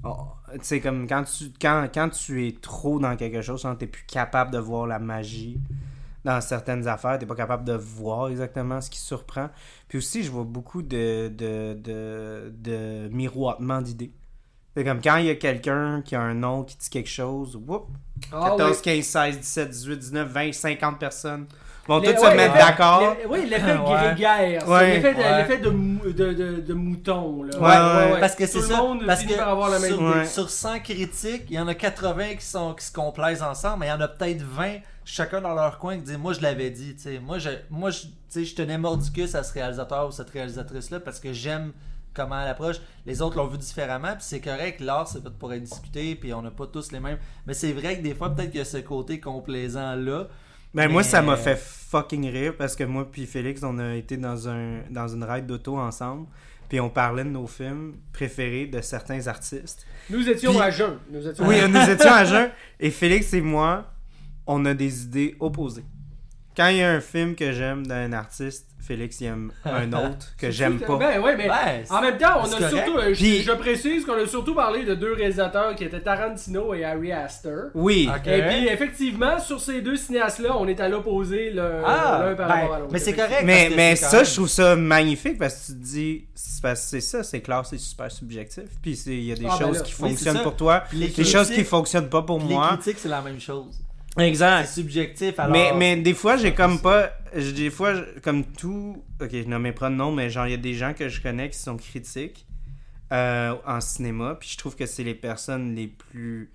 Oh, 0.04 0.30
tu 0.54 0.60
sais, 0.64 0.82
comme 0.82 1.08
quand 1.08 1.24
tu, 1.24 1.54
quand, 1.62 1.88
quand 1.94 2.10
tu 2.10 2.48
es 2.48 2.54
trop 2.54 3.00
dans 3.00 3.16
quelque 3.16 3.42
chose, 3.42 3.62
quand 3.62 3.76
t'es 3.76 3.88
plus 3.88 4.04
capable 4.06 4.52
de 4.52 4.58
voir 4.58 4.88
la 4.88 5.00
magie 5.00 5.60
dans 6.26 6.42
certaines 6.42 6.88
affaires, 6.88 7.20
t'es 7.20 7.26
pas 7.26 7.36
capable 7.36 7.66
de 7.66 7.74
voir 7.74 8.30
exactement 8.30 8.82
ce 8.82 8.90
qui 8.90 9.00
surprend. 9.00 9.50
Puis 9.88 10.00
aussi, 10.00 10.24
je 10.24 10.32
vois 10.32 10.44
beaucoup 10.46 10.82
de, 10.82 11.28
de, 11.30 11.74
de, 11.74 12.52
de 12.58 13.10
miroitement 13.12 13.82
d'idées. 13.82 14.12
C'est 14.76 14.84
comme 14.84 15.02
quand 15.02 15.18
il 15.18 15.26
y 15.26 15.30
a 15.30 15.36
quelqu'un 15.36 16.02
qui 16.04 16.16
a 16.16 16.22
un 16.22 16.34
nom 16.34 16.64
qui 16.64 16.76
dit 16.78 16.90
quelque 16.90 17.10
chose, 17.10 17.56
whoop, 17.56 17.88
Ah, 18.32 18.50
14, 18.58 18.78
oui. 18.78 18.82
15, 19.02 19.06
16, 19.06 19.40
17, 19.40 19.70
18, 19.70 19.98
19, 20.00 20.28
20, 20.30 20.52
50 20.54 21.00
personnes 21.00 21.46
vont 21.88 22.00
toutes 22.02 22.18
se 22.18 22.36
mettre 22.36 22.54
d'accord. 22.56 23.16
Oui, 23.30 23.46
l'effet 23.48 23.74
Ouais. 23.78 23.84
grégaire. 24.16 24.64
L'effet 24.82 25.14
de, 25.14 25.20
Ouais. 25.20 25.38
l'effet 25.38 25.58
de, 25.60 25.70
mou- 25.70 26.12
de, 26.12 26.34
de, 26.34 26.62
de 26.62 26.74
mouton. 26.74 27.44
Là. 27.44 27.58
Ouais, 27.60 28.14
ouais, 28.14 28.20
Parce 28.20 28.36
que 28.36 28.48
c'est 28.48 28.62
ça. 28.62 28.78
monde 28.78 29.06
parce 29.06 29.24
que 29.24 29.34
par 29.36 29.50
avoir 29.50 29.70
la 29.70 29.78
même 29.80 29.92
sur, 29.92 30.02
Ouais. 30.02 30.26
sur 30.26 30.50
100 30.50 30.80
critiques, 30.80 31.44
il 31.50 31.56
y 31.56 31.60
en 31.60 31.68
a 31.68 31.76
80 31.76 32.36
qui, 32.36 32.46
sont, 32.46 32.74
qui 32.74 32.86
se 32.86 32.92
complaisent 32.94 33.44
ensemble, 33.44 33.80
mais 33.82 33.88
il 33.88 33.90
y 33.90 33.94
en 33.94 34.02
a 34.02 34.08
peut-être 34.08 34.42
20, 34.42 34.78
chacun 35.06 35.42
dans 35.42 35.54
leur 35.54 35.78
coin, 35.78 35.98
qui 35.98 36.04
disent 36.04 36.18
Moi, 36.18 36.34
je 36.34 36.42
l'avais 36.42 36.70
dit. 36.72 36.96
tu 36.96 37.02
sais. 37.04 37.20
Moi, 37.20 37.38
je, 37.38 37.50
moi 37.70 37.90
je, 37.92 38.06
je 38.44 38.56
tenais 38.56 38.78
mordicus 38.78 39.36
à 39.36 39.44
ce 39.44 39.54
réalisateur 39.54 40.08
ou 40.08 40.12
cette 40.12 40.30
réalisatrice-là 40.32 41.00
parce 41.02 41.20
que 41.20 41.32
j'aime 41.34 41.74
comment 42.14 42.40
elle 42.42 42.50
approche. 42.50 42.78
Les 43.06 43.22
autres 43.22 43.38
l'ont 43.38 43.48
vu 43.48 43.58
différemment, 43.58 44.14
puis 44.14 44.22
c'est 44.24 44.40
correct. 44.42 44.80
L'art, 44.80 45.08
c'est 45.08 45.22
fait 45.22 45.30
pour 45.38 45.54
être 45.54 45.64
discuté, 45.64 46.16
puis 46.16 46.34
on 46.34 46.42
n'a 46.42 46.52
pas 46.52 46.68
tous 46.68 46.92
les 46.92 47.00
mêmes. 47.00 47.18
Mais 47.48 47.54
c'est 47.54 47.74
vrai 47.74 47.98
que 47.98 48.04
des 48.04 48.14
fois, 48.16 48.34
peut-être 48.34 48.50
qu'il 48.52 48.60
y 48.60 48.62
a 48.62 48.66
ce 48.66 48.78
côté 48.78 49.20
complaisant-là. 49.20 50.28
Ben 50.74 50.90
moi 50.92 51.02
Mais- 51.04 51.08
ça 51.08 51.22
m'a 51.22 51.36
fait 51.38 51.56
fucking 51.58 52.28
rire 52.32 52.56
parce 52.58 52.76
que 52.76 52.84
moi 52.84 53.08
puis 53.12 53.28
Félix 53.28 53.62
on 53.62 53.78
a 53.78 53.94
été 53.94 54.18
dans 54.18 54.50
un 54.50 54.80
dans 54.90 55.08
une 55.08 55.24
ride 55.24 55.46
d'auto 55.46 55.78
ensemble 55.78 56.26
puis 56.68 56.80
on 56.80 56.90
parlait 56.90 57.24
de 57.24 57.30
nos 57.30 57.46
films 57.46 57.94
préférés 58.12 58.66
de 58.66 58.82
certains 58.82 59.28
artistes. 59.28 59.86
Nous 60.10 60.28
étions 60.28 60.52
Puis- 60.52 60.62
à 60.62 60.72
jeun. 60.72 60.98
Nous 61.12 61.28
étions 61.28 61.46
Oui, 61.48 61.60
à... 61.60 61.68
nous 61.68 61.78
étions 61.92 62.12
à 62.12 62.26
jeun 62.26 62.50
et 62.80 62.90
Félix 62.90 63.32
et 63.36 63.42
moi 63.42 63.86
on 64.48 64.66
a 64.66 64.74
des 64.74 65.04
idées 65.04 65.36
opposées. 65.40 65.86
Quand 66.56 66.68
il 66.68 66.78
y 66.78 66.82
a 66.84 66.90
un 66.92 67.02
film 67.02 67.36
que 67.36 67.52
j'aime 67.52 67.86
d'un 67.88 68.14
artiste, 68.14 68.68
Félix 68.86 69.22
il 69.22 69.28
aime 69.28 69.52
un 69.64 69.92
autre 69.94 70.28
que 70.38 70.52
j'aime 70.52 70.78
pas. 70.78 70.98
Ben 70.98 71.22
ouais, 71.22 71.38
mais 71.38 71.50
en 71.90 72.02
même 72.02 72.18
temps, 72.18 72.42
on 72.42 72.52
a 72.52 72.58
correct. 72.58 72.70
surtout. 72.70 72.98
euh, 72.98 73.14
je- 73.14 73.20
Puis- 73.20 73.42
je, 73.42 73.52
précise 73.54 74.06
qu'on 74.06 74.22
a 74.22 74.28
surtout 74.28 74.54
parlé 74.54 74.84
de 74.84 74.94
deux 74.94 75.14
réalisateurs 75.14 75.74
qui 75.76 75.86
étaient 75.86 76.02
Tarantino 76.02 76.74
et 76.74 76.84
Harry 76.84 77.14
Astor. 77.14 77.68
Oui. 77.76 78.10
Et 78.26 78.42
puis, 78.42 78.68
effectivement, 78.68 79.40
sur 79.40 79.62
ces 79.62 79.82
deux 79.82 79.96
cinéastes-là, 79.96 80.58
on 80.58 80.68
est 80.68 80.82
à 80.82 80.90
l'opposé 80.90 81.50
l'un 81.52 81.82
Ah, 81.86 82.24
l'un 82.26 82.36
par 82.36 82.48
ben, 82.50 82.54
rapport 82.56 82.74
à 82.76 82.80
l'autre. 82.80 82.92
mais 82.92 83.00
c'est 83.00 83.14
correct. 83.14 83.44
Mais, 83.46 83.96
ça, 83.96 84.18
même- 84.18 84.26
je 84.26 84.34
trouve 84.34 84.50
ça 84.50 84.76
magnifique 84.76 85.38
parce 85.40 85.56
que 85.56 85.66
tu 85.68 85.80
te 85.80 85.84
dis, 85.86 86.26
c'est 86.36 86.62
parce 86.62 86.82
que 86.82 86.88
c'est 86.90 87.02
ça, 87.02 87.24
c'est 87.24 87.40
clair, 87.40 87.66
c'est 87.66 87.78
super 87.80 88.12
subjectif. 88.12 88.66
Puis 88.82 88.98
c'est- 88.98 89.12
il 89.12 89.24
y 89.24 89.32
a 89.32 89.36
des 89.36 89.46
Ah, 89.50 89.56
ben 89.60 89.66
choses 89.68 89.78
là, 89.78 89.84
qui 89.84 89.94
oui, 90.02 90.10
fonctionnent 90.10 90.42
pour 90.44 90.58
toi, 90.58 90.84
les 90.92 91.08
des 91.08 91.24
choses 91.24 91.50
qui 91.50 91.64
fonctionnent 91.64 92.10
pas 92.10 92.22
pour 92.24 92.40
Les 92.40 92.54
moi. 92.54 92.68
critiques, 92.74 93.00
c'est 93.00 93.08
la 93.10 93.22
même 93.22 93.40
chose. 93.40 93.80
Exact. 94.18 94.66
C'est 94.66 94.82
subjectif. 94.82 95.40
Alors... 95.40 95.52
Mais, 95.52 95.72
mais 95.76 95.96
des 95.96 96.14
fois, 96.14 96.38
j'ai 96.38 96.54
comme 96.54 96.80
pas. 96.80 97.12
Des 97.36 97.70
fois, 97.70 97.94
comme 98.22 98.44
tout. 98.46 99.04
Ok, 99.22 99.30
je 99.32 99.48
nommerai 99.48 99.72
pas 99.72 99.90
de 99.90 99.96
nom, 99.96 100.12
mais 100.12 100.30
genre, 100.30 100.46
il 100.48 100.52
y 100.52 100.56
a 100.56 100.58
des 100.58 100.76
gens 100.76 100.94
que 100.94 101.10
je 101.10 101.22
connais 101.22 101.50
qui 101.50 101.58
sont 101.58 101.78
critiques 101.78 102.46
euh, 103.12 103.56
en 103.66 103.82
cinéma. 103.82 104.36
Puis 104.40 104.50
je 104.54 104.58
trouve 104.58 104.76
que 104.76 104.86
c'est 104.86 105.04
les 105.04 105.16
personnes 105.16 105.76
les 105.76 105.88
plus. 105.88 106.52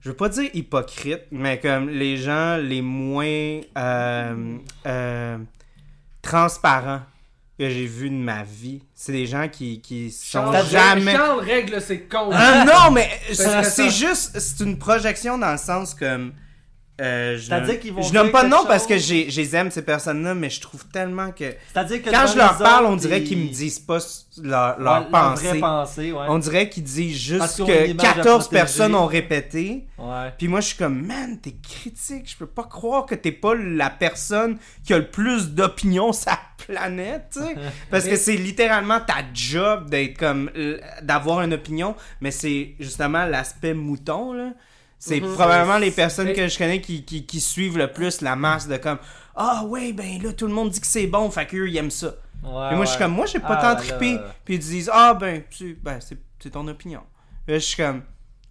Je 0.00 0.10
veux 0.10 0.16
pas 0.16 0.28
dire 0.28 0.50
hypocrites, 0.54 1.26
mais 1.30 1.60
comme 1.60 1.88
les 1.88 2.16
gens 2.16 2.56
les 2.56 2.80
moins 2.80 3.60
euh, 3.76 4.56
euh, 4.86 5.38
transparents 6.22 7.02
que 7.58 7.68
j'ai 7.68 7.84
vus 7.84 8.08
de 8.08 8.14
ma 8.14 8.42
vie. 8.42 8.82
C'est 8.94 9.12
des 9.12 9.26
gens 9.26 9.46
qui, 9.48 9.82
qui 9.82 10.10
sont 10.10 10.50
Charles, 10.50 10.66
jamais. 10.66 11.12
Charles 11.12 11.40
règle 11.40 11.82
ses 11.82 12.00
comptes. 12.00 12.32
Ah 12.32 12.64
non, 12.64 12.90
mais 12.90 13.10
c'est 13.32 13.90
juste, 13.90 14.38
c'est 14.38 14.64
une 14.64 14.78
projection 14.78 15.36
dans 15.38 15.52
le 15.52 15.58
sens 15.58 15.94
comme. 15.94 16.32
Euh, 17.00 17.36
je 17.38 17.42
C'est-à-dire 17.46 17.80
qu'ils 17.80 17.92
vont 17.94 18.02
je 18.02 18.12
nomme 18.12 18.30
pas 18.30 18.44
de 18.44 18.48
nom 18.48 18.64
parce 18.66 18.86
que 18.86 18.94
chose. 18.94 19.04
j'ai- 19.06 19.30
je 19.30 19.40
les 19.40 19.56
aime 19.56 19.70
ces 19.70 19.82
personnes-là, 19.82 20.34
mais 20.34 20.50
je 20.50 20.60
trouve 20.60 20.84
tellement 20.86 21.30
que 21.32 21.54
C'est-à-dire 21.72 22.02
que 22.02 22.10
quand 22.10 22.22
devant 22.22 22.32
je 22.32 22.36
leur 22.38 22.52
les 22.58 22.64
parle, 22.64 22.84
autres, 22.84 22.92
on 22.92 22.96
dirait 22.96 23.20
ils- 23.20 23.24
qu'ils 23.24 23.38
me 23.38 23.48
disent 23.48 23.78
pas 23.78 23.96
s- 23.96 24.26
leur, 24.42 24.76
Ouais, 24.78 24.84
leur 24.84 25.00
leur 25.00 25.08
pensée. 25.08 25.48
vraie 25.48 25.58
pensée, 25.60 26.12
ouais. 26.12 26.26
On 26.28 26.38
dirait 26.38 26.68
qu'ils 26.68 26.82
disent 26.84 27.36
Parce 27.38 27.50
juste 27.50 27.54
qu'ils 27.56 27.64
ont 27.64 27.68
une 27.68 27.74
que 27.86 27.90
image 27.90 28.06
à 28.06 28.12
14 28.14 28.44
protéger. 28.44 28.60
personnes 28.62 28.94
ont 28.94 29.06
répété. 29.06 29.86
Ouais. 29.98 30.32
Puis 30.38 30.48
moi, 30.48 30.60
je 30.60 30.66
suis 30.68 30.76
comme, 30.76 31.04
man, 31.06 31.38
t'es 31.40 31.54
critique. 31.62 32.30
Je 32.30 32.36
peux 32.36 32.46
pas 32.46 32.64
croire 32.64 33.06
que 33.06 33.14
t'es 33.14 33.32
pas 33.32 33.54
la 33.54 33.90
personne 33.90 34.56
qui 34.84 34.94
a 34.94 34.98
le 34.98 35.08
plus 35.10 35.50
d'opinion 35.50 36.12
sur 36.12 36.30
la 36.30 36.38
planète, 36.66 37.24
tu 37.32 37.40
sais. 37.40 37.54
Parce 37.90 38.04
que 38.06 38.16
c'est 38.16 38.36
littéralement 38.36 39.00
ta 39.00 39.16
job 39.34 39.90
d'être 39.90 40.16
comme, 40.18 40.50
euh, 40.56 40.78
d'avoir 41.02 41.42
une 41.42 41.52
opinion. 41.54 41.94
Mais 42.20 42.30
c'est 42.30 42.74
justement 42.80 43.24
l'aspect 43.26 43.74
mouton, 43.74 44.32
là. 44.32 44.50
C'est 45.02 45.20
Mhm. 45.20 45.32
probablement 45.34 45.78
les 45.78 45.90
personnes 45.90 46.26
Mais- 46.26 46.34
que 46.34 46.46
je 46.46 46.58
connais 46.58 46.80
qui, 46.82 47.04
qui, 47.04 47.24
qui 47.26 47.40
suivent 47.40 47.78
le 47.78 47.90
plus 47.90 48.20
la 48.20 48.36
masse 48.36 48.68
de 48.68 48.76
comme, 48.76 48.98
ah 49.34 49.64
ouais, 49.64 49.92
ben 49.94 50.22
là, 50.22 50.32
tout 50.34 50.46
le 50.46 50.52
monde 50.52 50.70
dit 50.70 50.80
que 50.80 50.86
c'est 50.86 51.06
bon, 51.06 51.30
fait 51.30 51.46
qu'eux, 51.46 51.68
ils 51.68 51.76
aiment 51.78 51.90
ça. 51.90 52.08
Ouais, 52.44 52.68
Puis 52.68 52.76
moi, 52.76 52.84
je 52.84 52.90
suis 52.90 52.98
comme, 52.98 53.12
moi, 53.12 53.24
j'ai 53.26 53.38
pas 53.40 53.58
Ah, 53.60 53.74
tant 53.74 53.80
trippé. 53.80 54.14
là. 54.14 54.34
Puis 54.44 54.54
ils 54.54 54.60
disent, 54.60 54.90
ah, 54.92 55.14
ben, 55.14 55.42
tu- 55.50 55.78
ben 55.82 55.98
c'est 56.00 56.18
c'est 56.42 56.50
ton 56.50 56.66
opinion. 56.68 57.00
Là, 57.48 57.54
je 57.58 57.64
suis 57.64 57.76
comme, 57.76 58.02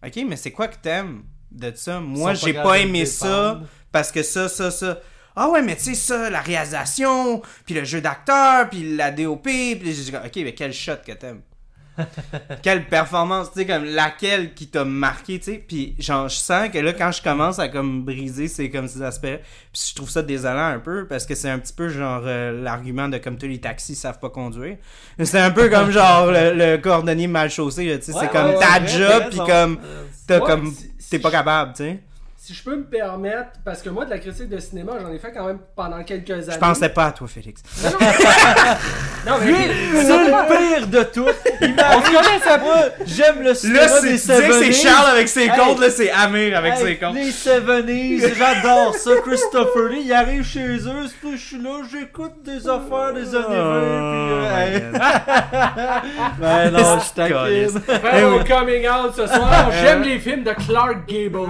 ok, 0.06 0.20
mais 0.28 0.36
c'est 0.36 0.52
quoi 0.52 0.68
que 0.68 0.76
t'aimes 0.78 1.24
de 1.52 1.72
ça? 1.76 2.00
Moi, 2.00 2.34
j'ai 2.34 2.54
pas 2.54 2.80
aimé 2.80 3.06
ça 3.06 3.62
parce 3.92 4.12
que 4.12 4.22
ça, 4.24 4.50
ça, 4.50 4.70
ça. 4.72 5.00
Ah 5.36 5.50
ouais, 5.50 5.62
mais 5.62 5.76
tu 5.76 5.84
sais, 5.84 5.94
ça, 5.96 6.30
la 6.32 6.42
réalisation, 6.42 7.42
puis 7.66 7.74
le 7.76 7.84
jeu 7.84 8.02
d'acteur, 8.02 8.70
puis 8.70 8.96
la 8.96 9.12
DOP, 9.12 9.44
puis 9.44 9.80
j'ai 9.86 10.04
dit, 10.12 10.14
ok, 10.16 10.36
mais 10.38 10.54
quel 10.54 10.74
shot 10.74 10.98
que 11.06 11.12
t'aimes? 11.14 11.42
quelle 12.62 12.86
performance, 12.86 13.52
tu 13.52 13.60
sais, 13.60 13.66
comme 13.66 13.86
laquelle 13.86 14.54
qui 14.54 14.68
t'a 14.68 14.86
marqué, 14.86 15.40
tu 15.40 15.46
sais. 15.52 15.64
Puis 15.68 15.96
genre, 16.00 16.28
je 16.30 16.36
sens 16.36 16.70
que 16.70 16.78
là, 16.78 16.94
quand 16.94 17.12
je 17.12 17.22
commence 17.22 17.60
à 17.60 17.68
comme 17.68 18.04
briser 18.04 18.48
ces, 18.48 18.70
comme, 18.70 18.88
ces 18.88 19.02
aspects, 19.02 19.40
puis 19.72 19.82
je 19.90 19.96
trouve 19.96 20.10
ça 20.10 20.22
désolant 20.22 20.68
un 20.68 20.80
peu, 20.80 21.08
parce 21.08 21.26
que 21.26 21.36
c'est 21.36 21.50
un 21.50 21.60
petit 21.60 21.74
peu 21.74 21.90
genre 21.90 22.24
euh, 22.26 22.62
l'argument 22.62 23.08
de 23.10 23.18
comme 23.18 23.38
tous 23.38 23.48
les 23.48 23.60
taxis 23.60 23.96
savent 23.96 24.20
pas 24.20 24.30
conduire. 24.30 24.78
C'est 25.24 25.40
un 25.40 25.52
peu 25.52 25.70
comme 25.70 25.92
genre 25.92 26.32
le, 26.32 26.54
le 26.54 26.78
cordonnier 26.78 27.28
mal 27.28 27.50
chaussé, 27.50 27.86
tu 28.00 28.06
sais. 28.06 28.14
Ouais, 28.14 28.20
c'est 28.22 28.32
comme 28.32 28.52
ouais, 28.52 28.60
ta 28.60 28.82
ouais, 28.82 28.88
job, 28.88 29.24
puis 29.30 29.40
comme 29.40 29.78
Euh, 29.84 30.04
t'as 30.28 30.40
comme 30.40 30.74
t'es 31.10 31.20
pas 31.20 31.32
capable, 31.32 31.74
tu 31.74 31.84
sais. 31.84 32.00
Si 32.50 32.56
je 32.56 32.64
peux 32.64 32.76
me 32.76 32.84
permettre, 32.84 33.60
parce 33.64 33.84
que 33.84 33.92
moi, 33.92 34.06
de 34.06 34.10
la 34.10 34.18
critique 34.18 34.50
de 34.50 34.58
cinéma, 34.58 34.94
j'en 35.00 35.12
ai 35.14 35.20
fait 35.20 35.32
quand 35.32 35.46
même 35.46 35.60
pendant 35.76 36.04
quelques 36.04 36.32
années. 36.32 36.46
Je 36.54 36.58
pensais 36.58 36.90
pas 36.90 37.06
à 37.06 37.12
toi, 37.12 37.28
Félix. 37.28 37.62
Non, 37.84 37.92
non, 37.92 37.98
non, 39.28 39.38
mais. 39.46 39.70
C'est 40.02 40.18
le 40.18 40.78
pire 40.80 40.88
de 40.88 41.04
tout. 41.04 41.28
On 41.28 42.02
se 42.02 42.08
connaît, 42.08 42.40
ça 42.44 42.60
j'aime 43.06 43.44
le 43.44 43.54
cinéma 43.54 43.82
Là, 43.82 43.88
c'est, 43.88 44.02
des 44.02 44.08
tu 44.10 44.16
disais 44.16 44.48
que 44.48 44.54
c'est. 44.54 44.72
Charles 44.72 45.12
avec 45.12 45.28
ses 45.28 45.42
Hey. 45.44 45.52
comptes, 45.60 45.80
là, 45.80 45.92
c'est 45.92 46.10
Amir 46.10 46.58
avec 46.58 46.74
Hey, 46.74 46.80
ses 46.80 46.98
comptes. 46.98 47.14
Les 47.14 47.30
70s, 47.30 48.34
j'adore 48.36 48.96
ça. 48.96 49.12
Christopher 49.24 49.84
Lee, 49.92 50.02
il 50.06 50.14
arrive 50.14 50.44
chez 50.44 50.60
eux, 50.66 51.06
je 51.32 51.38
suis 51.38 51.62
là, 51.62 51.82
j'écoute 51.92 52.42
des 52.44 52.68
affaires 52.68 53.14
des 53.14 53.36
années 53.36 53.46
20. 53.46 53.52
Puis, 53.52 54.82
euh, 54.82 54.92
Oh. 54.92 56.00
Ben 56.40 56.72
non, 56.72 56.98
je 57.00 57.14
t'inquiète. 57.14 57.80
Faire 58.02 58.30
mon 58.30 58.44
coming 58.44 58.88
out 58.88 59.14
ce 59.16 59.28
soir. 59.28 59.72
J'aime 59.82 60.02
les 60.02 60.18
films 60.18 60.44
de 60.44 60.54
Clark 60.54 61.08
Gable. 61.08 61.48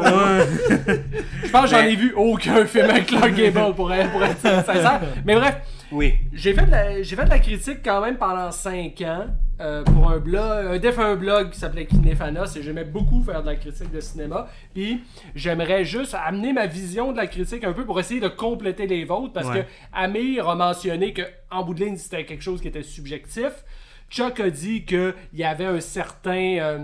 Je 1.44 1.50
pense 1.52 1.64
que 1.64 1.70
j'en 1.70 1.84
ai 1.84 1.96
vu 1.96 2.14
aucun 2.16 2.66
film 2.66 2.90
avec 2.90 3.06
Clark 3.08 3.34
Gable 3.34 3.76
pour 3.76 3.92
être, 3.94 4.12
pour 4.12 4.24
être 4.24 4.40
sincère. 4.40 5.02
Mais 5.26 5.36
bref, 5.36 5.58
Oui. 5.92 6.16
j'ai 6.34 6.54
fait, 6.54 6.66
de 6.66 6.72
la, 6.72 7.04
fait 7.04 7.26
de 7.26 7.30
la 7.30 7.40
critique 7.40 7.80
quand 7.84 8.02
même 8.02 8.18
pendant 8.18 8.52
5 8.52 9.02
ans. 9.02 9.26
euh, 9.62 9.84
pour 9.84 10.10
un 10.10 10.20
blog, 10.20 10.68
un 10.72 10.78
défunt 10.80 11.16
blog 11.16 11.50
qui 11.50 11.60
s'appelait 11.60 11.86
Kinéfanos 11.86 12.56
et 12.56 12.64
j'aimais 12.64 12.86
beaucoup 12.86 13.22
faire 13.24 13.42
de 13.42 13.48
la 13.48 13.56
critique 13.58 13.92
de 13.92 14.00
cinéma. 14.00 14.48
Puis 14.74 15.04
j'aimerais 15.36 15.84
juste 15.84 16.16
amener 16.26 16.54
ma 16.54 16.66
vision 16.66 17.12
de 17.12 17.18
la 17.18 17.28
critique 17.28 17.66
un 17.66 17.74
peu 17.74 17.84
pour 17.86 18.00
essayer 18.00 18.22
de 18.22 18.30
compléter 18.30 18.88
les 18.88 19.04
vôtres 19.04 19.34
parce 19.34 19.48
Ouais. 19.50 19.64
que 19.64 19.68
Amir 19.92 20.48
a 20.48 20.56
mentionné 20.56 21.12
que 21.12 21.24
en 21.52 21.64
bout 21.66 21.74
de 21.74 21.84
ligne 21.84 21.98
c'était 21.98 22.24
quelque 22.24 22.42
chose 22.44 22.62
qui 22.62 22.70
était 22.70 22.84
subjectif. 22.84 23.52
Chuck 24.10 24.40
a 24.40 24.50
dit 24.50 24.86
qu'il 24.86 25.14
y 25.34 25.44
avait 25.44 25.66
un 25.66 25.82
certain 25.82 26.58
euh, 26.60 26.78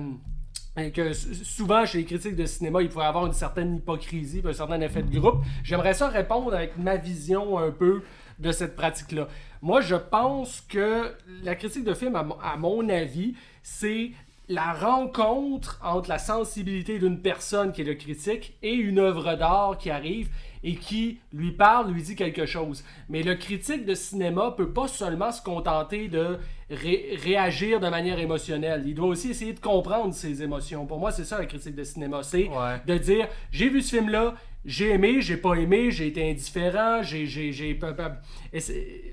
et 0.77 0.91
que 0.91 1.13
souvent 1.13 1.85
chez 1.85 1.99
les 1.99 2.05
critiques 2.05 2.35
de 2.35 2.45
cinéma, 2.45 2.81
il 2.81 2.89
pouvait 2.89 3.05
avoir 3.05 3.25
une 3.25 3.33
certaine 3.33 3.77
hypocrisie, 3.77 4.41
un 4.45 4.53
certain 4.53 4.81
effet 4.81 5.03
de 5.03 5.19
groupe. 5.19 5.43
J'aimerais 5.63 5.93
ça 5.93 6.09
répondre 6.09 6.53
avec 6.53 6.77
ma 6.77 6.97
vision 6.97 7.57
un 7.57 7.71
peu 7.71 8.03
de 8.39 8.51
cette 8.51 8.75
pratique-là. 8.75 9.27
Moi, 9.61 9.81
je 9.81 9.95
pense 9.95 10.61
que 10.61 11.13
la 11.43 11.55
critique 11.55 11.85
de 11.85 11.93
film, 11.93 12.15
à 12.15 12.57
mon 12.57 12.89
avis, 12.89 13.35
c'est 13.63 14.11
la 14.47 14.73
rencontre 14.73 15.79
entre 15.83 16.09
la 16.09 16.19
sensibilité 16.19 16.99
d'une 16.99 17.19
personne 17.19 17.71
qui 17.71 17.81
est 17.81 17.85
le 17.85 17.95
critique 17.95 18.55
et 18.61 18.73
une 18.73 18.99
œuvre 18.99 19.35
d'art 19.35 19.77
qui 19.79 19.89
arrive 19.89 20.29
et 20.63 20.75
qui 20.75 21.19
lui 21.33 21.51
parle, 21.51 21.91
lui 21.91 22.03
dit 22.03 22.15
quelque 22.15 22.45
chose. 22.45 22.83
Mais 23.09 23.23
le 23.23 23.35
critique 23.35 23.85
de 23.85 23.95
cinéma 23.95 24.51
peut 24.51 24.69
pas 24.69 24.87
seulement 24.87 25.31
se 25.31 25.41
contenter 25.41 26.07
de 26.07 26.37
ré- 26.69 27.17
réagir 27.23 27.79
de 27.79 27.87
manière 27.89 28.19
émotionnelle. 28.19 28.83
Il 28.85 28.95
doit 28.95 29.07
aussi 29.07 29.29
essayer 29.31 29.53
de 29.53 29.59
comprendre 29.59 30.13
ses 30.13 30.41
émotions. 30.43 30.85
Pour 30.85 30.99
moi, 30.99 31.11
c'est 31.11 31.25
ça 31.25 31.37
la 31.39 31.45
critique 31.45 31.75
de 31.75 31.83
cinéma. 31.83 32.23
C'est 32.23 32.47
Ouais. 32.49 32.81
de 32.85 32.97
dire 32.97 33.27
j'ai 33.51 33.69
vu 33.69 33.81
ce 33.81 33.95
film-là, 33.97 34.35
j'ai 34.65 34.89
aimé, 34.91 35.21
j'ai 35.21 35.37
pas 35.37 35.53
aimé, 35.55 35.91
j'ai 35.91 36.07
été 36.07 36.27
indifférent, 36.29 37.03
j'ai. 37.03 37.27
j'ai, 37.27 37.53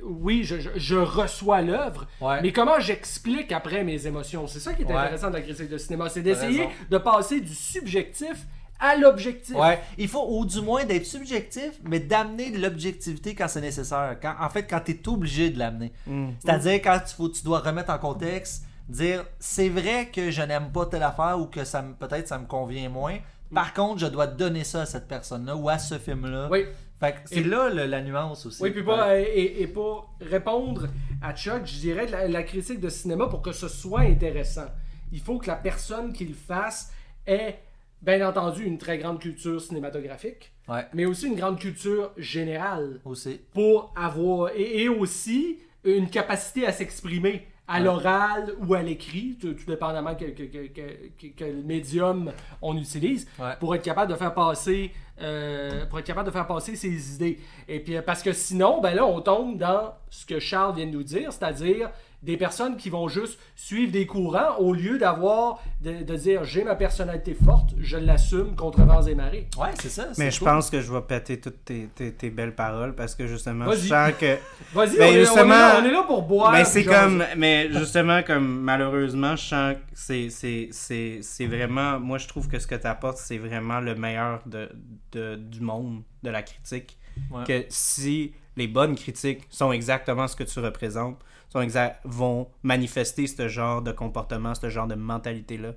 oui, 0.02 0.42
je, 0.44 0.60
je- 0.60 0.70
je 0.76 0.96
reçois 0.96 1.60
l'œuvre, 1.62 2.06
Ouais. 2.20 2.40
mais 2.42 2.52
comment 2.52 2.80
j'explique 2.80 3.52
après 3.52 3.84
mes 3.84 4.06
émotions? 4.06 4.46
C'est 4.46 4.60
ça 4.60 4.72
qui 4.74 4.82
est 4.82 4.86
Ouais. 4.86 4.94
intéressant 4.94 5.28
de 5.28 5.34
la 5.34 5.42
critique 5.42 5.68
de 5.68 5.78
cinéma. 5.78 6.08
C'est 6.08 6.22
d'essayer 6.22 6.68
de 6.90 6.98
passer 6.98 7.40
du 7.40 7.54
subjectif 7.54 8.46
à 8.82 8.96
l'objectif. 8.96 9.54
Ouais, 9.56 9.80
il 9.96 10.08
faut 10.08 10.26
ou 10.28 10.44
du 10.44 10.60
moins 10.60 10.84
d'être 10.84 11.06
subjectif, 11.06 11.70
mais 11.88 12.00
d'amener 12.00 12.50
de 12.50 12.58
l'objectivité 12.58 13.34
quand 13.34 13.46
c'est 13.48 13.60
nécessaire. 13.60 14.16
Quand, 14.20 14.34
en 14.40 14.48
fait, 14.50 14.64
quand 14.64 14.80
tu 14.84 14.92
es 14.92 15.08
obligé 15.08 15.50
de 15.50 15.58
l'amener. 15.58 15.92
C'est-à-dire 16.40 16.74
quand 16.82 16.98
tu, 17.06 17.14
faut, 17.14 17.28
tu 17.28 17.42
dois 17.44 17.60
remettre 17.60 17.90
en 17.92 17.98
contexte, 17.98 18.64
dire 18.88 19.24
c'est 19.38 19.68
vrai 19.68 20.08
que 20.12 20.30
je 20.30 20.42
n'aime 20.42 20.70
pas 20.72 20.86
telle 20.86 21.04
affaire 21.04 21.38
ou 21.40 21.46
que 21.46 21.64
ça 21.64 21.82
peut-être 21.98 22.26
ça 22.28 22.38
me 22.38 22.46
convient 22.46 22.88
moins. 22.88 23.16
Par 23.54 23.72
contre, 23.74 24.00
je 24.00 24.06
dois 24.06 24.26
donner 24.26 24.64
ça 24.64 24.80
à 24.82 24.86
cette 24.86 25.06
personne-là 25.06 25.54
ou 25.56 25.68
à 25.68 25.78
ce 25.78 25.98
film-là. 25.98 26.48
Oui. 26.50 26.64
Fait 26.98 27.12
que 27.12 27.18
c'est 27.26 27.36
Et- 27.40 27.44
là 27.44 27.68
le- 27.68 27.86
la 27.86 28.00
nuance 28.00 28.46
aussi. 28.46 28.62
Oui, 28.62 28.70
puis 28.70 28.82
pas, 28.82 29.18
et, 29.18 29.60
et 29.60 29.66
pour 29.66 30.08
répondre 30.20 30.86
à 31.20 31.34
Chuck, 31.34 31.62
je 31.66 31.78
dirais 31.80 32.06
la, 32.06 32.28
la 32.28 32.42
critique 32.44 32.80
de 32.80 32.88
cinéma, 32.88 33.26
pour 33.26 33.42
que 33.42 33.52
ce 33.52 33.68
soit 33.68 34.00
intéressant, 34.02 34.66
il 35.12 35.20
faut 35.20 35.38
que 35.38 35.48
la 35.48 35.56
personne 35.56 36.12
qui 36.12 36.24
le 36.24 36.34
fasse 36.34 36.90
ait, 37.26 37.58
bien 38.02 38.26
entendu, 38.28 38.64
une 38.64 38.78
très 38.78 38.98
grande 38.98 39.20
culture 39.20 39.60
cinématographique, 39.60 40.52
Ouais, 40.68 40.86
mais 40.94 41.04
aussi 41.06 41.26
une 41.26 41.36
grande 41.36 41.58
culture 41.58 42.12
générale 42.16 43.00
aussi. 43.04 43.40
pour 43.52 43.92
avoir, 43.96 44.50
et, 44.56 44.82
et 44.82 44.88
aussi 44.88 45.58
une 45.84 46.08
capacité 46.10 46.66
à 46.66 46.72
s'exprimer 46.72 47.46
à 47.68 47.78
Ouais. 47.78 47.84
l'oral 47.84 48.52
ou 48.66 48.74
à 48.74 48.82
l'écrit, 48.82 49.38
tout, 49.40 49.54
tout 49.54 49.66
dépendamment 49.66 50.14
que, 50.16 50.26
que, 50.26 50.42
que, 50.42 50.66
que- 50.66 51.08
que- 51.20 51.26
quel 51.36 51.62
médium 51.64 52.32
on 52.60 52.76
utilise, 52.76 53.28
Ouais. 53.38 53.52
pour 53.60 53.74
être 53.74 53.82
capable 53.84 54.10
de 54.12 54.16
faire 54.16 54.34
passer 54.34 54.90
euh, 55.20 55.86
pour 55.86 56.00
être 56.00 56.06
capable 56.06 56.26
de 56.26 56.32
faire 56.32 56.46
passer 56.48 56.74
ses 56.74 57.14
idées. 57.14 57.38
Et 57.68 57.78
puis 57.78 57.96
euh, 57.96 58.02
parce 58.02 58.22
que 58.24 58.32
sinon, 58.32 58.80
ben 58.80 58.92
là, 58.94 59.06
on 59.06 59.20
tombe 59.20 59.56
dans 59.58 59.94
ce 60.10 60.26
que 60.26 60.40
Charles 60.40 60.74
vient 60.74 60.86
de 60.86 60.90
nous 60.90 61.04
dire, 61.04 61.32
c'est-à-dire 61.32 61.90
des 62.22 62.36
personnes 62.36 62.76
qui 62.76 62.88
vont 62.88 63.08
juste 63.08 63.38
suivre 63.56 63.90
des 63.90 64.06
courants 64.06 64.56
au 64.58 64.72
lieu 64.72 64.96
d'avoir 64.98 65.60
de, 65.80 66.02
de 66.04 66.16
dire 66.16 66.44
j'ai 66.44 66.62
ma 66.62 66.76
personnalité 66.76 67.34
forte, 67.34 67.70
je 67.78 67.96
l'assume 67.96 68.54
contre 68.54 68.82
vents 68.82 69.02
et 69.02 69.14
marées. 69.16 69.48
Ouais, 69.58 69.70
c'est 69.80 69.88
ça. 69.88 70.06
Mais 70.18 70.26
c'est 70.26 70.30
je 70.32 70.38
cool. 70.38 70.48
pense 70.48 70.70
que 70.70 70.80
je 70.80 70.92
vais 70.92 71.00
péter 71.00 71.40
toutes 71.40 71.64
tes, 71.64 71.88
tes- 71.94 72.12
tes 72.12 72.30
belles 72.30 72.54
paroles 72.54 72.94
parce 72.94 73.14
que 73.16 73.26
justement, 73.26 73.70
je 73.72 73.76
sens 73.88 74.12
que. 74.20 74.36
Vas-y, 74.72 74.96
Ben, 74.98 75.10
on, 75.10 75.16
est- 75.16 75.28
on 75.30 75.44
est 75.44 75.48
là, 75.48 75.80
on 75.80 75.84
est 75.84 75.90
là 75.90 76.02
pour 76.04 76.22
boire. 76.22 76.52
mais 76.52 76.64
c'est 76.64 76.82
genre, 76.84 76.94
comme. 77.02 77.24
Mais 77.36 77.68
justement, 77.72 78.22
comme 78.22 78.60
malheureusement, 78.60 79.34
je 79.36 79.42
sens 79.44 79.74
que 79.74 79.80
c'est, 79.94 80.28
c'est, 80.30 80.68
c'est, 80.70 81.18
c'est 81.22 81.46
vraiment. 81.46 81.98
Moi, 81.98 82.18
je 82.18 82.28
trouve 82.28 82.46
que 82.48 82.58
ce 82.58 82.66
que 82.68 82.74
tu 82.76 82.86
apportes, 82.86 83.18
c'est 83.18 83.38
vraiment 83.38 83.80
le 83.80 83.94
meilleur 83.96 84.40
de, 84.46 84.68
de- 85.12 85.36
du 85.36 85.60
monde, 85.60 86.02
de 86.22 86.30
la 86.30 86.42
critique. 86.42 86.98
Ouais. 87.30 87.44
Que 87.44 87.64
si 87.68 88.32
les 88.56 88.68
bonnes 88.68 88.94
critiques 88.94 89.42
sont 89.50 89.72
exactement 89.72 90.28
ce 90.28 90.36
que 90.36 90.44
tu 90.44 90.60
représentes, 90.60 91.18
sont 91.52 91.60
exact, 91.60 92.00
vont 92.04 92.48
manifester 92.62 93.26
ce 93.26 93.46
genre 93.48 93.82
de 93.82 93.92
comportement, 93.92 94.54
ce 94.54 94.68
genre 94.70 94.86
de 94.86 94.94
mentalité-là, 94.94 95.72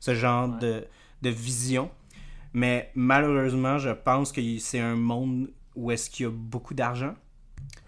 ce 0.00 0.14
genre 0.14 0.48
Ouais. 0.50 0.58
de, 0.60 0.84
de 1.22 1.30
vision. 1.30 1.90
Mais 2.52 2.90
malheureusement, 2.94 3.78
je 3.78 3.90
pense 3.90 4.32
que 4.32 4.40
c'est 4.58 4.80
un 4.80 4.96
monde 4.96 5.50
où 5.76 5.90
est-ce 5.92 6.10
qu'il 6.10 6.24
y 6.24 6.28
a 6.28 6.32
beaucoup 6.32 6.74
d'argent, 6.74 7.14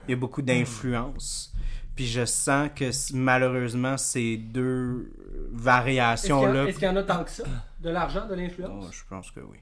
il 0.07 0.13
y 0.13 0.15
a 0.15 0.17
beaucoup 0.17 0.41
d'influence. 0.43 1.53
Puis 1.97 2.07
je 2.07 2.25
sens 2.25 2.71
que 2.75 2.91
malheureusement, 3.15 3.97
ces 3.99 4.37
deux 4.37 5.11
Est-ce 5.13 5.51
qu'il 5.51 5.59
y, 5.59 5.63
variations-là... 5.63 6.65
est-ce 6.69 6.79
qu'il 6.79 6.87
y 6.89 6.91
en 6.91 6.97
a 6.97 7.03
tant 7.03 7.25
que 7.25 7.31
ça? 7.31 7.45
De 7.81 7.91
l'argent, 7.91 8.27
de 8.27 8.35
l'influence? 8.35 8.85
Oh, 8.89 8.93
je 8.93 9.03
pense 9.11 9.31
que 9.33 9.41
oui. 9.41 9.59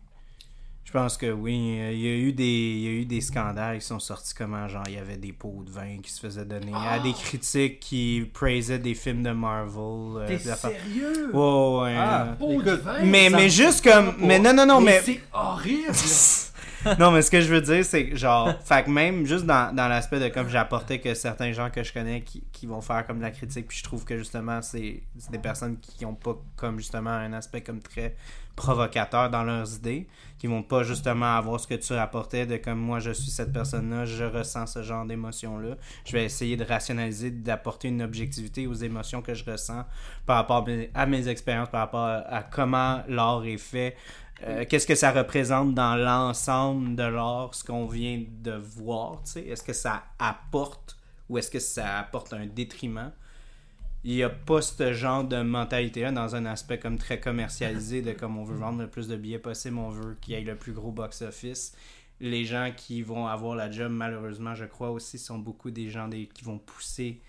Je 0.92 0.98
pense 0.98 1.16
que 1.16 1.30
oui. 1.30 1.76
Euh, 1.78 1.92
Il 1.92 2.00
y 2.00 2.08
a 2.08 2.14
eu 2.16 2.32
des, 2.32 2.42
il 2.44 2.80
y 2.82 2.86
a 2.88 2.90
eu 2.90 3.04
des 3.04 3.20
scandales 3.20 3.78
qui 3.78 3.86
sont 3.86 4.00
sortis 4.00 4.34
comment 4.34 4.66
genre 4.66 4.82
il 4.88 4.94
y 4.94 4.98
avait 4.98 5.16
des 5.18 5.32
pots 5.32 5.62
de 5.64 5.70
vin 5.70 5.98
qui 6.02 6.10
se 6.10 6.18
faisaient 6.18 6.44
donner 6.44 6.72
à 6.74 6.98
des 6.98 7.12
critiques 7.12 7.78
qui 7.78 8.28
praisaient 8.34 8.80
des 8.80 8.94
films 8.96 9.22
de 9.22 9.30
Marvel. 9.30 9.72
euh, 10.16 10.26
T'es 10.26 10.38
sérieux? 10.38 11.30
Ouais, 11.32 11.82
ouais. 11.82 11.96
Ah, 11.96 12.34
Pot 12.36 12.60
de 12.62 12.72
vin, 12.72 13.04
mais 13.04 13.30
mais 13.30 13.48
juste 13.48 13.84
comme 13.88 14.14
mais 14.18 14.40
non 14.40 14.52
non 14.52 14.66
non 14.66 14.80
mais, 14.80 15.00
c'est 15.04 15.20
horrible. 15.32 15.92
non 16.98 17.10
mais 17.10 17.22
ce 17.22 17.30
que 17.30 17.40
je 17.40 17.52
veux 17.52 17.60
dire 17.60 17.84
c'est 17.84 18.08
que 18.10 18.16
genre 18.16 18.52
fait 18.64 18.84
que 18.84 18.90
même 18.90 19.26
juste 19.26 19.44
dans, 19.46 19.74
dans 19.74 19.88
l'aspect 19.88 20.20
de 20.20 20.28
comme 20.28 20.48
j'apportais 20.48 20.98
que 21.00 21.14
certains 21.14 21.52
gens 21.52 21.70
que 21.70 21.82
je 21.82 21.92
connais 21.92 22.22
qui, 22.22 22.42
qui 22.52 22.66
vont 22.66 22.80
faire 22.80 23.06
comme 23.06 23.18
de 23.18 23.22
la 23.22 23.30
critique 23.30 23.66
puis 23.68 23.78
je 23.78 23.84
trouve 23.84 24.04
que 24.04 24.16
justement 24.16 24.62
c'est 24.62 25.02
des 25.30 25.38
personnes 25.38 25.78
qui 25.80 26.04
ont 26.06 26.14
pas 26.14 26.36
comme 26.56 26.78
justement 26.78 27.10
un 27.10 27.32
aspect 27.32 27.60
comme 27.62 27.80
très 27.80 28.14
provocateur 28.56 29.30
dans 29.30 29.42
leurs 29.42 29.74
idées 29.76 30.06
qui 30.38 30.46
vont 30.46 30.62
pas 30.62 30.82
justement 30.82 31.36
avoir 31.36 31.58
ce 31.60 31.66
que 31.66 31.74
tu 31.74 31.92
rapportais 31.94 32.46
de 32.46 32.56
comme 32.56 32.78
moi 32.78 32.98
je 32.98 33.10
suis 33.12 33.30
cette 33.30 33.52
personne 33.52 33.90
là 33.90 34.04
je 34.04 34.24
ressens 34.24 34.66
ce 34.66 34.82
genre 34.82 35.06
d'émotion 35.06 35.58
là 35.58 35.76
je 36.04 36.12
vais 36.12 36.24
essayer 36.24 36.56
de 36.56 36.64
rationaliser 36.64 37.30
d'apporter 37.30 37.88
une 37.88 38.02
objectivité 38.02 38.66
aux 38.66 38.74
émotions 38.74 39.22
que 39.22 39.34
je 39.34 39.44
ressens 39.44 39.84
par 40.26 40.36
rapport 40.36 40.58
à 40.58 40.64
mes- 40.66 40.90
à 40.94 41.06
mes 41.06 41.28
expériences 41.28 41.70
par 41.70 41.80
rapport 41.80 42.04
à, 42.06 42.16
à 42.18 42.42
comment 42.42 43.02
l'art 43.08 43.44
est 43.44 43.56
fait 43.58 43.96
euh, 44.42 44.64
qu'est-ce 44.68 44.86
que 44.86 44.94
ça 44.94 45.12
représente 45.12 45.74
dans 45.74 45.96
l'ensemble 45.96 46.96
de 46.96 47.02
l'art, 47.02 47.54
ce 47.54 47.64
qu'on 47.64 47.86
vient 47.86 48.24
de 48.42 48.52
voir? 48.52 49.22
Est-ce 49.36 49.62
que 49.62 49.72
ça 49.72 50.04
apporte 50.18 50.96
ou 51.28 51.38
est-ce 51.38 51.50
que 51.50 51.58
ça 51.58 51.98
apporte 51.98 52.32
un 52.32 52.46
détriment? 52.46 53.12
Il 54.02 54.14
n'y 54.14 54.22
a 54.22 54.30
pas 54.30 54.62
ce 54.62 54.94
genre 54.94 55.24
de 55.24 55.42
mentalité-là 55.42 56.10
dans 56.10 56.34
un 56.34 56.46
aspect 56.46 56.78
comme 56.78 56.96
très 56.96 57.20
commercialisé 57.20 58.00
de 58.00 58.12
comme 58.12 58.38
on 58.38 58.44
veut 58.44 58.56
vendre 58.56 58.80
le 58.80 58.88
plus 58.88 59.08
de 59.08 59.16
billets 59.16 59.38
possible, 59.38 59.76
on 59.76 59.90
veut 59.90 60.16
qu'il 60.22 60.34
y 60.34 60.36
ait 60.36 60.40
le 60.40 60.56
plus 60.56 60.72
gros 60.72 60.90
box-office. 60.90 61.76
Les 62.18 62.44
gens 62.44 62.72
qui 62.74 63.02
vont 63.02 63.26
avoir 63.26 63.56
la 63.56 63.70
job, 63.70 63.92
malheureusement, 63.92 64.54
je 64.54 64.64
crois 64.64 64.90
aussi, 64.90 65.18
sont 65.18 65.38
beaucoup 65.38 65.70
des 65.70 65.90
gens 65.90 66.08
qui 66.08 66.44
vont 66.44 66.58
pousser 66.58 67.20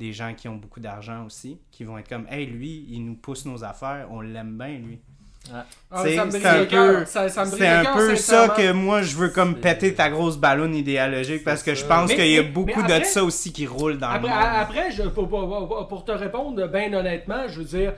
des 0.00 0.12
gens 0.14 0.34
qui 0.34 0.48
ont 0.48 0.56
beaucoup 0.56 0.80
d'argent 0.80 1.26
aussi, 1.26 1.60
qui 1.70 1.84
vont 1.84 1.98
être 1.98 2.08
comme, 2.08 2.26
hey, 2.30 2.46
lui, 2.46 2.86
il 2.88 3.04
nous 3.04 3.16
pousse 3.16 3.44
nos 3.44 3.62
affaires, 3.62 4.08
on 4.10 4.22
l'aime 4.22 4.56
bien, 4.56 4.78
lui. 4.78 4.98
Ah, 5.90 6.02
C'est 6.04 6.18
un 6.18 6.26
le 6.26 6.66
cœur. 6.66 6.98
peu, 7.00 7.04
Ça- 7.06 7.22
un 7.22 7.96
peu 7.96 8.14
ça 8.16 8.48
que 8.56 8.72
moi 8.72 9.02
je 9.02 9.16
veux 9.16 9.30
comme 9.30 9.56
péter 9.56 9.94
ta 9.94 10.10
grosse 10.10 10.36
ballonne 10.36 10.74
idéologique 10.74 11.44
parce 11.44 11.62
que 11.62 11.74
je 11.74 11.84
pense 11.84 12.12
qu'il 12.12 12.26
y 12.28 12.38
a 12.38 12.42
beaucoup 12.42 12.68
mais 12.82 12.88
de 12.88 12.92
après- 12.92 13.04
ça 13.04 13.24
aussi 13.24 13.52
qui 13.52 13.66
roule 13.66 13.98
dans 13.98 14.08
Après, 14.10 14.28
le 14.28 14.34
monde. 14.34 14.44
après 14.60 14.90
je, 14.92 15.02
pour, 15.04 15.28
pour- 15.28 16.04
te 16.04 16.12
répondre 16.12 16.68
bien 16.68 16.92
honnêtement, 16.92 17.48
je 17.48 17.58
veux 17.60 17.64
dire, 17.64 17.94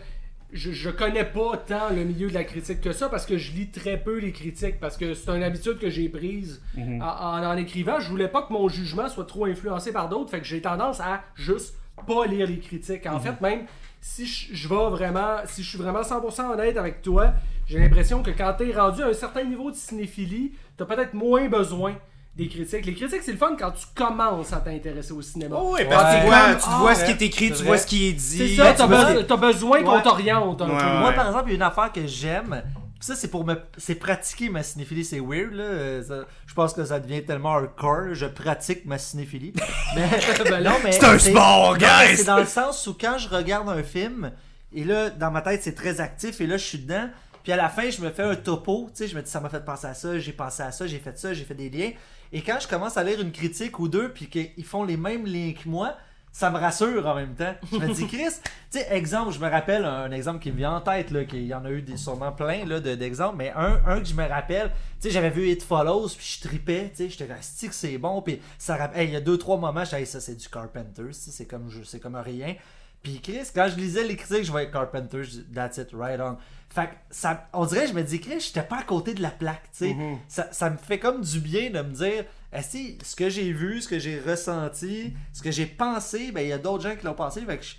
je, 0.53 0.71
je 0.73 0.89
connais 0.91 1.25
pas 1.25 1.57
tant 1.67 1.91
le 1.91 2.05
milieu 2.05 2.29
de 2.29 2.35
la 2.35 2.45
critique 2.45 2.81
que 2.81 2.93
ça 2.93 3.09
parce 3.09 3.27
que 3.27 3.37
je 3.37 3.53
lis 3.53 3.71
très 3.71 3.97
peu 3.99 4.19
les 4.19 4.33
critiques 4.33 4.79
parce 4.81 4.97
que 4.97 5.13
c'est 5.15 5.31
une 5.31 5.43
habitude 5.43 5.79
que 5.79 5.91
j'ai 5.91 6.09
prise 6.09 6.63
Mhm. 6.77 7.03
en, 7.03 7.07
en, 7.07 7.45
en 7.45 7.57
écrivant. 7.57 7.99
Je 8.01 8.09
voulais 8.09 8.29
pas 8.29 8.43
que 8.43 8.53
mon 8.53 8.69
jugement 8.69 9.09
soit 9.09 9.25
trop 9.27 9.47
influencé 9.47 9.93
par 9.93 10.09
d'autres, 10.09 10.31
fait 10.31 10.41
que 10.41 10.47
j'ai 10.47 10.61
tendance 10.63 11.01
à 11.01 11.23
juste 11.35 11.75
pas 12.07 12.25
lire 12.27 12.47
les 12.47 12.59
critiques. 12.61 13.05
Mhm. 13.07 13.15
En 13.15 13.21
fait, 13.21 13.41
même 13.41 13.61
si 14.03 14.27
je, 14.27 14.55
je 14.55 14.69
vais 14.69 14.91
vraiment, 14.91 15.37
si 15.47 15.63
je 15.63 15.69
suis 15.71 15.79
vraiment 15.79 16.03
100% 16.03 16.53
honnête 16.53 16.77
avec 16.77 17.01
toi, 17.03 17.33
j'ai 17.67 17.79
l'impression 17.79 18.23
que 18.23 18.31
quand 18.33 18.53
t'es 18.59 18.73
rendu 18.73 19.03
à 19.03 19.07
un 19.07 19.13
certain 19.15 19.45
niveau 19.45 19.71
de 19.71 19.77
cinéphilie, 19.77 20.53
t'as 20.77 20.85
peut-être 20.85 21.15
moins 21.15 21.49
besoin 21.49 21.95
des 22.37 22.49
critiques. 22.49 22.85
Les 22.85 22.95
critiques, 22.95 23.23
c'est 23.23 23.33
le 23.33 23.39
fun 23.39 23.55
quand 23.59 23.71
tu 23.71 23.87
commences 23.95 24.53
à 24.53 24.57
t'intéresser 24.57 25.13
au 25.13 25.23
cinéma. 25.23 25.57
Oh 25.59 25.75
oui, 25.79 25.83
parce 25.89 26.15
que 26.17 26.19
tu 26.21 26.25
Ouais. 26.25 26.29
vois, 26.31 26.55
tu 26.57 26.63
Ah, 26.67 26.79
vois 26.81 26.89
ouais. 26.89 26.95
ce 26.97 27.05
qui 27.05 27.11
est 27.13 27.23
écrit, 27.23 27.49
C'est 27.49 27.55
tu 27.55 27.63
vois 27.65 27.79
ce 27.79 27.87
qui 27.87 28.09
est 28.09 28.19
C'est 28.19 28.45
dit. 28.47 28.57
ça, 28.57 28.73
tu 28.73 28.79
t'as 28.79 29.37
besoin, 29.37 29.83
qu'on 29.83 29.95
Ouais. 29.97 30.03
t'oriente 30.03 30.61
Ouais, 30.61 30.67
ouais. 30.67 30.99
Moi, 30.99 31.13
par 31.13 31.27
exemple, 31.29 31.45
il 31.47 31.51
y 31.51 31.53
a 31.53 31.57
une 31.57 31.63
affaire 31.63 31.93
que 31.93 32.07
j'aime. 32.07 32.63
Ça, 33.03 33.17
c'est 33.17 33.29
pour 33.29 33.45
me. 33.45 33.57
C'est 33.77 33.97
pratiquer 33.97 34.49
ma 34.49 34.63
cinéphilie. 34.63 35.05
C'est 35.05 35.21
weird, 35.21 35.53
là. 35.53 36.03
Ça- 36.03 36.25
je 36.47 36.55
pense 36.55 36.73
que 36.73 36.85
ça 36.85 37.01
devient 37.01 37.25
tellement 37.25 37.55
hardcore. 37.55 38.15
Je 38.15 38.27
pratique 38.27 38.87
ma 38.87 38.97
cinéphilie. 38.97 39.53
mais, 39.97 40.09
Ben 40.45 40.61
là, 40.61 40.71
non, 40.71 40.77
mais. 40.85 40.93
C'est 40.93 41.05
un 41.05 41.19
sport, 41.19 41.77
guys! 41.79 42.17
C'est 42.17 42.25
dans 42.25 42.39
le 42.39 42.47
sens 42.47 42.87
où 42.87 42.95
quand 42.99 43.19
je 43.19 43.29
regarde 43.29 43.69
un 43.69 43.83
film, 43.83 44.31
et 44.73 44.85
là, 44.85 45.11
dans 45.11 45.31
ma 45.31 45.43
tête, 45.43 45.63
c'est 45.63 45.75
très 45.75 46.01
actif, 46.01 46.41
et 46.41 46.47
là, 46.47 46.57
je 46.57 46.65
suis 46.65 46.79
dedans. 46.79 47.11
Puis 47.43 47.51
à 47.51 47.57
la 47.57 47.69
fin, 47.69 47.91
je 47.91 48.01
me 48.01 48.11
fais 48.11 48.23
un 48.23 48.37
topo. 48.37 48.89
Tu 48.95 48.99
sais, 49.03 49.09
je 49.09 49.17
me 49.17 49.23
dis, 49.23 49.31
ça 49.31 49.41
m'a 49.41 49.49
fait 49.49 49.65
penser 49.65 49.89
à 49.89 49.95
ça, 49.95 50.17
j'ai 50.19 50.33
pensé 50.33 50.63
à 50.63 50.71
ça, 50.71 50.87
j'ai 50.87 50.99
fait 51.01 51.19
ça, 51.19 51.35
j'ai 51.35 51.43
fait 51.45 51.55
des 51.57 51.69
liens. 51.71 51.91
Et 52.33 52.41
quand 52.41 52.59
je 52.61 52.69
commence 52.69 52.97
à 52.97 53.03
lire 53.03 53.21
une 53.21 53.33
critique 53.33 53.81
ou 53.81 53.89
deux, 53.89 54.11
puis 54.11 54.29
qu'ils 54.29 54.65
font 54.65 54.85
les 54.85 54.97
mêmes 54.97 55.27
liens 55.27 55.53
que 55.53 55.69
moi, 55.69 55.97
ça 56.33 56.51
me 56.51 56.59
rassure 56.59 57.07
en 57.07 57.15
même 57.15 57.35
temps. 57.35 57.55
Je 57.71 57.77
me 57.77 57.93
dis, 57.93 58.07
Chris, 58.07 58.25
tu 58.71 58.79
sais, 58.79 58.87
exemple, 58.91 59.33
je 59.33 59.39
me 59.39 59.49
rappelle 59.51 59.85
un, 59.85 60.11
exemple 60.13 60.39
qui 60.41 60.51
me 60.51 60.57
vient 60.57 60.77
en 60.77 60.81
tête, 60.81 61.11
là, 61.11 61.25
qu'il 61.27 61.45
y 61.47 61.53
en 61.55 61.65
a 61.65 61.71
eu 61.71 61.83
des, 61.83 61.99
sûrement 61.99 62.33
plein 62.33 62.65
là, 62.65 62.81
de- 62.81 62.95
d'exemples, 62.95 63.37
mais 63.37 63.53
un, 63.55 63.81
un 63.87 64.01
que 64.01 64.07
je 64.07 64.15
me 64.15 64.27
rappelle, 64.27 64.71
tu 65.01 65.09
sais, 65.09 65.11
j'avais 65.11 65.29
vu 65.31 65.49
It 65.51 65.63
Follows, 65.63 66.09
puis 66.17 66.39
je 66.41 66.49
tripais, 66.49 66.91
tu 66.91 67.05
sais, 67.05 67.11
j'étais 67.11 67.33
resté 67.33 67.69
que 67.69 67.75
c'est 67.75 67.99
bon, 67.99 68.23
puis 68.23 68.41
ça 68.57 68.77
rappelle, 68.77 69.01
hey, 69.03 69.09
il 69.09 69.13
y 69.13 69.17
a 69.17 69.21
deux, 69.21 69.37
trois 69.37 69.59
moments, 69.59 69.81
je 69.85 69.91
disais, 69.91 70.01
Hey, 70.01 70.07
ça 70.07 70.21
c'est 70.21 70.35
du 70.35 70.49
Carpenter, 70.49 71.03
tu 71.09 71.13
sais, 71.13 71.31
c'est 71.31 71.47
comme, 71.47 71.69
c'est 71.85 72.01
comme 72.01 72.17
rien. 72.17 72.55
Puis 73.03 73.21
Chris, 73.21 73.49
quand 73.55 73.69
je 73.69 73.77
lisais 73.77 74.05
les 74.05 74.17
critiques, 74.17 74.45
je 74.45 74.51
voyais 74.51 74.71
Carpenter, 74.71 75.25
je 75.25 75.31
dis, 75.31 75.45
that's 75.55 75.77
it, 75.77 75.89
right 75.93 76.21
on. 76.21 76.37
Fait 76.71 76.87
que 76.87 76.93
ça, 77.11 77.49
on 77.53 77.67
dirait, 77.67 77.87
je 77.89 77.93
me 77.93 78.03
dis, 78.03 78.21
Chris, 78.21 78.41
j'étais 78.41 78.63
pas 78.63 78.79
à 78.79 78.83
côté 78.85 79.13
de 79.13 79.21
la 79.21 79.31
plaque, 79.31 79.65
tu 79.77 79.89
sais. 79.89 79.93
Mhm. 79.95 80.19
ça, 80.29 80.49
ça 80.53 80.71
me 80.71 80.77
fait 80.79 80.99
comme 80.99 81.21
du 81.21 81.41
bien 81.41 81.69
de 81.71 81.83
me 81.83 81.93
dire, 81.93 82.25
est-ce 82.53 82.73
que 82.73 83.05
ce 83.05 83.17
que 83.17 83.29
j'ai 83.31 83.53
vu, 83.53 83.81
ce 83.81 83.89
que 83.89 83.99
j'ai 83.99 84.21
ressenti, 84.21 85.15
ce 85.33 85.43
que 85.43 85.51
j'ai 85.51 85.67
pensé, 85.67 86.33
ben 86.33 86.43
il 86.43 86.49
y 86.49 86.53
a 86.53 86.59
d'autres 86.59 86.83
gens 86.83 86.95
qui 86.97 87.05
l'ont 87.07 87.15
pensé, 87.15 87.41
fait 87.43 87.57
que 87.59 87.65
je, 87.65 87.75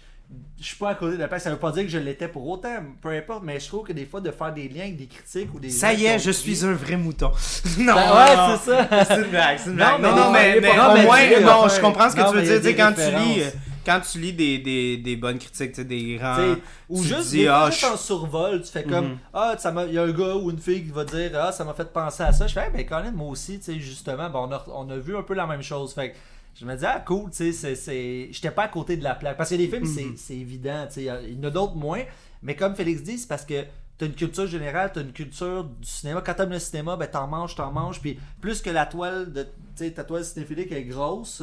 je 0.60 0.66
suis 0.66 0.78
pas 0.78 0.90
à 0.90 0.96
côté 0.96 1.16
de 1.16 1.22
la 1.22 1.28
plaque. 1.28 1.42
Ça 1.42 1.52
veut 1.52 1.58
pas 1.58 1.72
dire 1.72 1.84
que 1.84 1.90
je 1.90 1.98
l'étais 1.98 2.28
pour 2.28 2.48
autant, 2.48 2.70
peu 3.02 3.10
importe, 3.10 3.44
mais 3.44 3.60
je 3.60 3.68
trouve 3.68 3.86
que 3.86 3.94
des 3.94 4.06
fois 4.06 4.22
de 4.22 4.32
faire 4.32 4.54
des 4.54 4.68
liens 4.68 4.84
avec 4.84 4.98
des 4.98 5.08
critiques 5.08 5.54
ou 5.54 5.60
des 5.60 5.70
Ça 5.70 5.94
y 5.94 6.06
est, 6.06 6.18
je 6.20 6.32
suis 6.32 6.66
un 6.66 6.74
vrai 6.74 6.98
mouton. 6.98 7.32
non, 7.80 7.94
Ben 7.94 8.16
ouais, 8.16 8.58
c'est 8.64 8.72
ça. 8.72 9.06
C'est 9.06 9.22
une 9.22 9.30
blague, 9.30 9.60
c'est 9.60 9.70
une 9.70 9.76
Non, 9.76 10.00
mais 10.00 10.10
Non, 10.10 10.16
non, 10.16 10.32
mais, 10.32 10.58
au 10.58 11.06
moins, 11.06 11.40
non, 11.42 11.68
je 11.68 11.80
comprends 11.82 12.10
ce 12.10 12.16
que 12.16 12.22
non, 12.22 12.32
tu 12.32 12.38
veux 12.38 12.60
dire. 12.60 12.76
Quand 12.76 12.94
tu 12.94 13.02
lis, 13.02 13.42
euh, 13.42 13.50
quand 13.86 14.00
tu 14.02 14.20
lis 14.20 14.34
des, 14.34 14.58
des, 14.60 14.98
des 14.98 15.16
bonnes 15.16 15.38
critiques, 15.40 15.80
des 15.82 16.16
grands. 16.16 16.36
T'sais, 16.36 16.62
ou 16.90 17.02
tu 17.02 17.08
juste, 17.10 17.30
dis, 17.32 17.48
ah, 17.48 17.70
juste 17.70 17.82
je- 17.86 17.94
en 17.94 17.98
survol, 17.98 18.62
tu 18.62 18.72
fais 18.72 18.84
comme 18.84 19.10
Mhm. 19.12 19.18
Ah, 19.34 19.56
il 19.88 19.94
y 19.94 19.98
a 19.98 20.04
un 20.04 20.12
gars 20.12 20.36
ou 20.36 20.50
une 20.52 20.60
fille 20.60 20.84
qui 20.84 20.92
va 20.92 21.04
dire 21.06 21.32
Ah, 21.36 21.52
ça 21.52 21.64
m'a 21.64 21.74
fait 21.74 21.92
penser 21.92 22.24
à 22.24 22.32
ça. 22.32 22.48
Je 22.48 22.54
fais, 22.54 22.66
Eh 22.70 22.78
ben, 22.78 22.86
Colin, 22.86 23.12
moi 23.12 23.30
aussi, 23.30 23.60
tu 23.60 23.66
sais, 23.66 23.80
justement, 23.80 24.30
ben, 24.30 24.40
on, 24.40 24.52
a, 24.52 24.66
on 24.74 24.90
a 24.90 24.98
vu 24.98 25.16
un 25.18 25.24
peu 25.24 25.34
la 25.34 25.46
même 25.48 25.62
chose. 25.64 25.94
Fait 25.94 26.12
que 26.12 26.16
je 26.60 26.66
me 26.66 26.76
dis, 26.76 26.86
ah, 26.86 27.04
cool, 27.06 27.30
tu 27.32 27.52
sais, 27.54 27.76
c'est-. 27.76 28.30
J'étais 28.32 28.52
pas 28.52 28.64
à 28.64 28.68
côté 28.68 28.96
de 28.98 29.04
la 29.04 29.16
plaque. 29.16 29.38
Parce 29.38 29.50
que 29.50 29.56
les 29.56 29.68
films, 29.68 29.86
c'est- 29.86 30.04
Mhm. 30.06 30.18
c'est 30.18 30.36
évident, 30.36 30.86
tu 30.88 30.94
sais, 30.96 31.02
il 31.02 31.06
y 31.06 31.10
a- 31.10 31.22
il 31.22 31.38
y 31.38 31.40
en 31.40 31.48
a 31.48 31.50
d'autres 31.52 31.76
moins. 31.76 32.02
Mais 32.42 32.56
comme 32.56 32.76
Félix 32.76 33.02
dit, 33.02 33.18
c'est 33.18 33.28
parce 33.28 33.46
que 33.46 33.64
t'as 33.98 34.06
une 34.06 34.14
culture 34.16 34.48
générale, 34.48 34.92
t'as 34.94 35.02
une 35.02 35.14
culture 35.14 35.64
du 35.64 35.88
cinéma. 35.88 36.22
Quand 36.26 36.34
t'aimes 36.34 36.50
le 36.52 36.60
cinéma, 36.60 36.96
ben 36.96 37.08
t'en 37.08 37.28
manges, 37.28 37.56
t'en 37.56 37.72
manges. 37.72 38.02
Puis 38.02 38.20
plus 38.42 38.62
que 38.62 38.70
la 38.70 38.86
toile 38.86 39.32
de. 39.32 39.44
Tu 39.44 39.50
sais, 39.76 39.92
ta 39.92 40.04
toile 40.04 40.24
cinéphilique 40.26 40.72
est 40.72 40.84
grosse, 40.84 41.42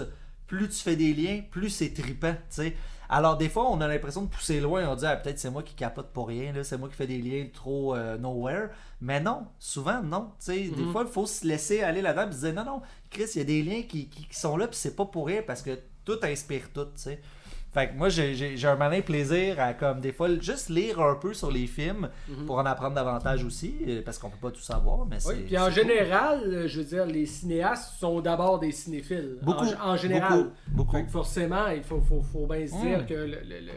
plus 0.50 0.68
tu 0.68 0.76
fais 0.82 0.96
des 0.96 1.14
liens, 1.14 1.42
plus 1.50 1.70
c'est 1.70 1.94
trippant, 1.94 2.32
tu 2.34 2.40
sais. 2.48 2.76
Alors 3.08 3.36
des 3.36 3.48
fois, 3.48 3.68
on 3.70 3.80
a 3.80 3.88
l'impression 3.88 4.22
de 4.22 4.28
pousser 4.28 4.60
loin, 4.60 4.88
on 4.88 4.96
dit 4.96 5.06
ah, 5.06 5.16
peut-être 5.16 5.38
c'est 5.38 5.50
moi 5.50 5.62
qui 5.62 5.74
capote 5.74 6.12
pour 6.12 6.28
rien, 6.28 6.52
là, 6.52 6.64
c'est 6.64 6.76
moi 6.78 6.88
qui 6.88 6.94
fais 6.96 7.06
des 7.06 7.18
liens 7.18 7.46
trop 7.52 7.94
euh, 7.94 8.18
nowhere. 8.18 8.68
Mais 9.00 9.20
non, 9.20 9.46
souvent 9.58 10.02
non, 10.02 10.32
des 10.46 10.70
Mhm. 10.70 10.92
fois 10.92 11.04
il 11.06 11.12
faut 11.12 11.26
se 11.26 11.46
laisser 11.46 11.82
aller 11.82 12.02
là-dedans 12.02 12.28
et 12.28 12.32
se 12.32 12.40
dire 12.46 12.54
non 12.54 12.64
non, 12.64 12.82
Chris, 13.10 13.26
il 13.34 13.38
y 13.38 13.40
a 13.40 13.44
des 13.44 13.62
liens 13.62 13.82
qui, 13.82 14.08
qui- 14.08 14.26
qui 14.28 14.36
sont 14.38 14.56
là 14.56 14.66
puis 14.68 14.76
c'est 14.76 14.94
pas 14.96 15.06
pour 15.06 15.26
rien 15.26 15.42
parce 15.46 15.62
que 15.62 15.78
tout 16.04 16.18
inspire 16.22 16.70
tout, 16.74 16.84
tu 16.86 16.90
sais. 16.96 17.20
Fait 17.72 17.88
que 17.88 17.94
moi 17.94 18.08
j'ai- 18.08 18.56
un 18.66 18.74
malin 18.74 19.00
plaisir 19.00 19.60
à 19.60 19.74
comme 19.74 20.00
des 20.00 20.12
fois 20.12 20.28
juste 20.40 20.70
lire 20.70 21.00
un 21.00 21.14
peu 21.14 21.32
sur 21.34 21.52
les 21.52 21.68
films 21.68 22.08
Mhm. 22.28 22.46
pour 22.46 22.58
en 22.58 22.66
apprendre 22.66 22.96
davantage 22.96 23.44
aussi 23.44 23.76
euh, 23.86 24.02
parce 24.04 24.18
qu'on 24.18 24.28
peut 24.28 24.38
pas 24.42 24.50
tout 24.50 24.60
savoir, 24.60 25.06
mais 25.06 25.18
Oui, 25.26 25.34
c'est 25.36 25.42
puis 25.44 25.56
en 25.58 25.64
cool. 25.66 25.72
général, 25.74 26.40
euh, 26.46 26.66
je 26.68 26.78
veux 26.78 26.84
dire, 26.84 27.06
les 27.06 27.26
cinéastes 27.26 27.94
sont 27.98 28.20
d'abord 28.20 28.58
des 28.58 28.72
cinéphiles. 28.72 29.38
beaucoup 29.42 29.64
En, 29.80 29.90
en 29.92 29.96
général. 29.96 30.32
beaucoup, 30.32 30.50
beaucoup. 30.68 30.96
Fait 30.96 31.04
que 31.04 31.10
forcément, 31.10 31.68
il 31.68 31.84
faut, 31.84 32.00
faut, 32.00 32.22
faut 32.22 32.46
bien 32.46 32.66
se 32.66 32.74
dire 32.80 33.02
Mm. 33.02 33.06
que 33.06 33.14
le- 33.14 33.26
le- 33.26 33.60
le- 33.66 33.72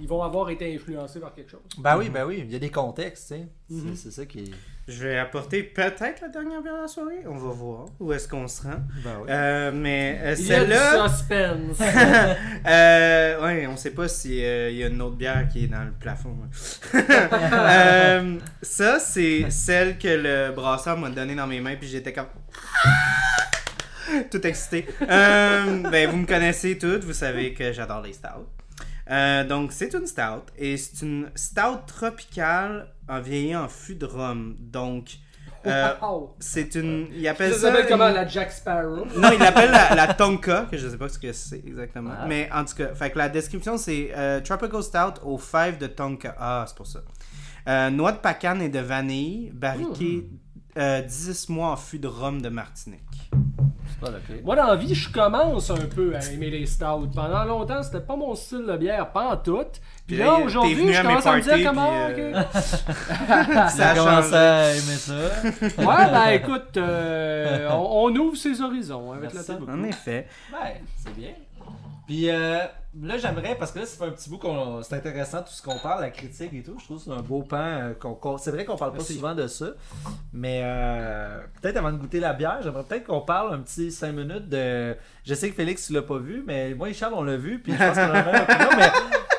ils 0.00 0.06
vont 0.06 0.22
avoir 0.22 0.50
été 0.50 0.74
influencés 0.74 1.18
par 1.18 1.34
quelque 1.34 1.50
chose. 1.50 1.60
Ben 1.78 1.96
oui, 1.96 2.10
ben 2.10 2.26
oui, 2.26 2.42
il 2.44 2.52
y 2.52 2.56
a 2.56 2.58
des 2.58 2.70
contextes, 2.70 3.28
tu 3.28 3.34
sais. 3.34 3.48
C'est- 3.70 3.74
Mhm. 3.74 3.94
C'est 3.96 4.10
ça 4.10 4.26
qui 4.26 4.40
est. 4.40 4.50
Je 4.88 5.06
vais 5.06 5.18
apporter 5.18 5.62
peut-être 5.64 6.22
la 6.22 6.28
dernière 6.28 6.62
bière 6.62 6.76
de 6.76 6.80
la 6.80 6.88
soirée. 6.88 7.20
On 7.26 7.36
va 7.36 7.50
voir 7.50 7.84
où 8.00 8.10
est-ce 8.10 8.26
qu'on 8.26 8.48
se 8.48 8.62
rend. 8.62 8.80
Ben 9.04 9.18
oui. 9.20 9.26
Euh, 9.28 9.70
mais 9.70 10.18
euh, 10.22 10.34
Il 10.38 10.46
y 10.46 10.54
a 10.54 10.60
celle-là. 10.60 11.08
du 11.08 11.14
suspense. 11.14 11.78
euh, 12.66 13.44
ouais, 13.44 13.66
on 13.66 13.76
sait 13.76 13.90
pas 13.90 14.08
s'il 14.08 14.36
y 14.36 14.82
a 14.82 14.86
une 14.86 15.02
autre 15.02 15.16
bière 15.16 15.46
qui 15.52 15.64
est 15.64 15.66
dans 15.66 15.84
le 15.84 15.92
plafond. 15.92 16.36
Euh, 17.50 18.38
ça, 18.62 18.98
c'est 18.98 19.50
celle 19.50 19.98
que 19.98 20.08
le 20.08 20.52
brasseur 20.52 20.96
m'a 20.96 21.10
donnée 21.10 21.34
dans 21.34 21.46
mes 21.46 21.60
mains, 21.60 21.76
puis 21.76 21.88
j'étais 21.88 22.12
comme. 22.12 22.26
Tout 24.30 24.46
excité. 24.46 24.86
Euh, 25.02 25.82
ben, 25.90 26.08
vous 26.10 26.16
me 26.16 26.26
connaissez 26.26 26.78
toutes, 26.78 27.04
vous 27.04 27.12
savez 27.12 27.52
que 27.52 27.72
j'adore 27.72 28.00
les 28.00 28.14
stouts. 28.14 28.46
Euh, 29.10 29.44
donc, 29.44 29.72
c'est 29.72 29.92
une 29.94 30.06
stout, 30.06 30.44
et 30.56 30.76
c'est 30.76 31.04
une 31.04 31.30
stout 31.34 31.80
tropicale 31.86 32.88
en 33.08 33.20
vieilli 33.20 33.54
en 33.56 33.68
fût 33.68 33.94
de 33.94 34.06
rhum. 34.06 34.56
Donc, 34.58 35.18
euh, 35.66 35.92
Wow. 36.00 36.36
c'est 36.38 36.74
une. 36.76 37.08
Il 37.12 37.26
appelle 37.26 37.52
Ça 37.52 37.58
s'appelle 37.60 37.86
comment 37.88 38.08
la 38.08 38.26
Jack 38.26 38.52
Sparrow? 38.52 39.04
non, 39.16 39.30
il 39.32 39.38
l'appelle 39.38 39.70
la, 39.70 39.94
la 39.94 40.14
Tonka, 40.14 40.66
que 40.70 40.76
je 40.76 40.88
sais 40.88 40.96
pas 40.98 41.08
ce 41.08 41.18
que 41.18 41.32
c'est 41.32 41.62
exactement. 41.66 42.12
Ah. 42.16 42.26
Mais 42.28 42.48
en 42.52 42.64
tout 42.64 42.74
cas, 42.76 42.94
fait 42.94 43.10
que 43.10 43.18
la 43.18 43.28
description 43.28 43.76
c'est 43.76 44.12
euh, 44.16 44.40
Tropical 44.40 44.82
Stout 44.82 45.20
aux 45.24 45.38
fèves 45.38 45.78
de 45.78 45.86
Tonka. 45.88 46.34
Ah, 46.38 46.64
c'est 46.66 46.76
pour 46.76 46.86
ça. 46.86 47.00
Euh, 47.68 47.90
noix 47.90 48.12
de 48.12 48.18
pacane 48.18 48.62
et 48.62 48.68
de 48.68 48.78
vanille, 48.78 49.50
barriquée 49.52 50.30
euh, 50.78 51.02
10 51.02 51.48
mois 51.48 51.70
en 51.72 51.76
fût 51.76 51.98
de 51.98 52.06
rhum 52.06 52.40
de 52.40 52.48
Martinique. 52.48 53.30
Moi, 54.44 54.54
dans 54.56 54.66
la 54.66 54.76
vie, 54.76 54.94
je 54.94 55.10
commence 55.10 55.70
un 55.70 55.86
peu 55.94 56.14
à 56.14 56.24
aimer 56.32 56.50
les 56.50 56.66
stouts. 56.66 57.08
Pendant 57.14 57.44
longtemps, 57.44 57.82
c'était 57.82 58.00
pas 58.00 58.14
mon 58.16 58.34
style 58.34 58.64
de 58.66 58.76
bière, 58.76 59.10
pas 59.10 59.30
en 59.32 59.36
tout. 59.36 59.64
Puis 60.06 60.16
là, 60.16 60.34
aujourd'hui, 60.38 60.92
je 60.92 61.02
commence 61.02 61.26
à 61.26 61.36
me 61.36 61.40
dire 61.42 61.68
comment. 61.68 61.90
euh. 61.92 62.42
Ça 63.68 63.94
changé. 63.94 64.36
à 64.36 64.70
aimer 64.72 64.80
ça. 64.80 65.14
Ouais, 65.78 66.10
ben 66.12 66.26
écoute, 66.34 66.76
euh, 66.76 67.68
on, 67.72 68.06
on 68.12 68.16
ouvre 68.16 68.36
ses 68.36 68.60
horizons 68.60 69.12
avec 69.12 69.32
Merci 69.34 69.38
le 69.38 69.44
temps. 69.58 69.60
beaucoup. 69.60 69.72
En 69.72 69.84
effet. 69.84 70.26
Ouais, 70.52 70.80
c'est 70.96 71.14
bien. 71.16 71.30
Puis 72.06 72.30
euh, 72.30 72.58
là, 73.02 73.16
j'aimerais, 73.18 73.54
parce 73.58 73.72
que 73.72 73.80
là, 73.80 73.86
ça 73.86 73.96
fait 73.96 74.08
un 74.10 74.12
petit 74.12 74.28
bout 74.30 74.38
qu'on. 74.38 74.82
C'est 74.82 74.94
intéressant 74.96 75.38
tout 75.42 75.52
ce 75.52 75.62
qu'on 75.62 75.78
parle, 75.78 76.02
la 76.02 76.10
critique 76.10 76.52
et 76.52 76.62
tout. 76.62 76.76
Je 76.78 76.84
trouve 76.84 76.98
que 76.98 77.04
c'est 77.04 77.10
un 77.10 77.22
beau 77.22 77.42
pan. 77.42 77.56
euh, 77.58 77.94
qu'on- 77.94 78.38
c'est 78.38 78.50
vrai 78.50 78.64
qu'on 78.64 78.76
parle 78.76 78.92
pas 78.92 78.98
Merci. 78.98 79.14
souvent 79.14 79.34
de 79.34 79.46
ça. 79.46 79.66
Mais 80.32 80.60
euh, 80.64 81.38
peut-être 81.60 81.76
avant 81.76 81.92
de 81.92 81.98
goûter 81.98 82.20
la 82.20 82.32
bière, 82.32 82.58
j'aimerais 82.62 82.84
peut-être 82.84 83.04
qu'on 83.06 83.20
parle 83.20 83.54
un 83.54 83.58
petit 83.58 83.90
5 83.90 84.12
minutes 84.12 84.48
de. 84.48 84.96
Je 85.24 85.34
sais 85.34 85.50
que 85.50 85.54
Félix, 85.54 85.86
tu 85.86 85.92
l'as 85.92 86.02
pas 86.02 86.18
vu, 86.18 86.42
mais 86.46 86.74
moi 86.74 86.88
et 86.88 86.94
Charles, 86.94 87.14
on 87.16 87.22
l'a 87.22 87.36
vu. 87.36 87.58
Puis 87.60 87.72
je 87.72 87.78
pense 87.78 87.94
qu'on 87.94 88.00
a 88.02 88.12
la 88.12 88.22
même 88.22 88.42
opinion. 88.42 88.68
Mais 88.76 88.90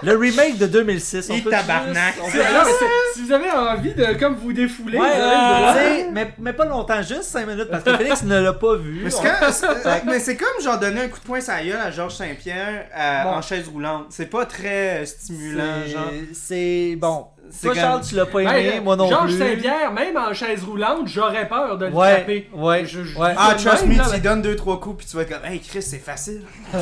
le 0.11 0.17
remake 0.17 0.57
de 0.57 0.67
2006, 0.67 1.29
on 1.29 1.33
Et 1.35 1.41
peut 1.41 1.49
tabarnak. 1.49 2.13
juste- 2.15 2.23
on 2.25 2.29
C'est- 2.29 2.37
peut 2.37 2.43
non, 2.43 2.59
mais 2.59 2.65
juste- 2.65 2.79
c'est- 2.79 3.13
si 3.19 3.25
vous 3.25 3.31
avez 3.31 3.51
envie 3.51 3.93
de 3.93 4.05
comme 4.19 4.35
vous 4.35 4.53
défouler, 4.53 4.97
Ouais, 4.97 6.09
mais, 6.11 6.33
mais 6.39 6.53
pas 6.53 6.65
longtemps, 6.65 7.01
juste 7.01 7.23
5 7.23 7.47
minutes, 7.47 7.69
parce 7.69 7.83
que 7.83 7.95
Félix 7.97 8.23
ne 8.23 8.39
l'a 8.39 8.53
pas 8.53 8.75
vu. 8.75 9.01
Mais 9.03 9.09
c'est 9.09 9.19
On- 9.19 9.23
quand- 9.23 9.51
c'est- 9.51 10.05
mais 10.05 10.19
c'est 10.19 10.37
comme 10.37 10.61
genre 10.63 10.79
donner 10.79 11.01
un 11.01 11.07
coup 11.09 11.19
de 11.19 11.25
poing 11.25 11.41
sur 11.41 11.53
la 11.53 11.63
gueule 11.63 11.79
à 11.81 11.91
Georges 11.91 12.15
Saint-Pierre 12.15 12.85
euh, 12.95 13.23
Bon. 13.23 13.29
en 13.37 13.41
chaise 13.49 13.67
roulante. 13.67 14.05
C'est 14.09 14.27
pas 14.29 14.45
très 14.45 15.05
stimulant, 15.05 15.63
C'est- 15.85 15.91
genre. 15.91 16.11
C'est 16.33 16.95
bon. 16.97 17.25
c'est 17.51 17.67
Toi, 17.67 17.75
Charles, 17.75 18.01
tu 18.07 18.15
l'as 18.15 18.25
pas 18.27 18.41
aimé, 18.41 18.71
Ben, 18.75 18.83
moi 18.83 18.95
non 18.95 19.09
Georges 19.09 19.31
plus. 19.35 19.39
Saint-Pierre, 19.39 19.91
même 19.91 20.15
en 20.17 20.33
chaise 20.33 20.63
roulante, 20.63 21.07
j'aurais 21.07 21.47
peur 21.47 21.77
de 21.77 21.87
le 21.87 21.91
Ouais, 21.93 22.15
taper. 22.19 22.49
ouais, 22.53 22.85
Je- 22.85 23.03
je- 23.03 23.17
ouais. 23.17 23.33
Ah, 23.37 23.55
trust 23.57 23.85
même, 23.87 23.97
me, 23.97 24.13
tu 24.13 24.19
donnes 24.21 24.41
deux, 24.43 24.55
trois 24.55 24.79
coups, 24.79 24.97
puis 24.97 25.07
tu 25.07 25.15
vas 25.17 25.23
être 25.23 25.29
comme, 25.41 25.51
hey 25.51 25.59
Chris, 25.59 25.81
c'est 25.81 25.97
facile. 25.97 26.43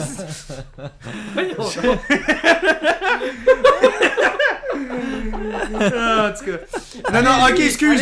Ah, 5.79 6.29
en 6.29 6.37
tout 6.37 6.45
cas. 6.51 7.11
Non, 7.13 7.21
non, 7.23 7.45
ok, 7.49 7.59
excuse. 7.59 8.01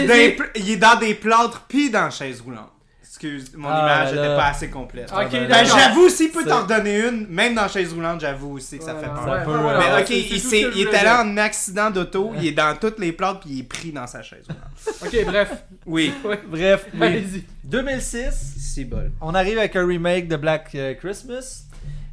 il 0.55 0.71
est 0.71 0.77
dans 0.77 0.97
des 0.99 1.13
plâtres, 1.15 1.65
puis 1.67 1.89
dans 1.89 2.05
la 2.05 2.09
chaise 2.09 2.41
roulante. 2.41 2.71
Excuse, 3.15 3.51
mon 3.55 3.69
Ah, 3.69 3.79
image 3.81 4.13
là. 4.13 4.21
n'était 4.21 4.35
pas 4.35 4.47
assez 4.47 4.69
complète. 4.69 5.09
Ok, 5.09 5.31
ben, 5.31 5.43
Ben, 5.43 5.47
d'accord. 5.47 5.79
j'avoue, 5.79 6.09
s'il 6.09 6.31
peut 6.31 6.43
t'en 6.43 6.63
redonner 6.63 7.07
une, 7.07 7.27
même 7.27 7.55
dans 7.55 7.61
la 7.61 7.67
chaise 7.69 7.93
roulante, 7.93 8.19
j'avoue 8.19 8.55
aussi 8.57 8.77
que 8.77 8.83
ça 8.83 8.93
fait 8.95 9.05
peur. 9.05 9.25
Ouais, 9.25 9.55
ouais, 9.55 9.77
Mais 9.79 10.01
ok, 10.01 10.09
il, 10.09 10.81
est 10.87 10.93
allé 10.95 11.09
en 11.29 11.37
accident 11.37 11.89
d'auto, 11.91 12.33
il 12.37 12.47
est 12.47 12.51
dans 12.51 12.75
toutes 12.77 12.99
les 12.99 13.13
plâtres, 13.13 13.39
puis 13.39 13.49
il 13.51 13.59
est 13.61 13.63
pris 13.63 13.93
dans 13.93 14.05
sa 14.05 14.21
chaise 14.21 14.43
roulante. 14.49 14.65
Ok, 15.05 15.25
bref. 15.25 15.49
Oui. 15.85 16.13
Bref, 16.49 16.87
oui. 16.93 17.01
Allez-y. 17.07 17.43
2006, 17.63 18.55
C'est 18.57 18.83
bol. 18.83 19.11
on 19.21 19.33
arrive 19.33 19.57
avec 19.59 19.75
un 19.77 19.87
remake 19.87 20.27
de 20.27 20.35
Black 20.35 20.71
euh, 20.75 20.93
Christmas. 20.95 21.63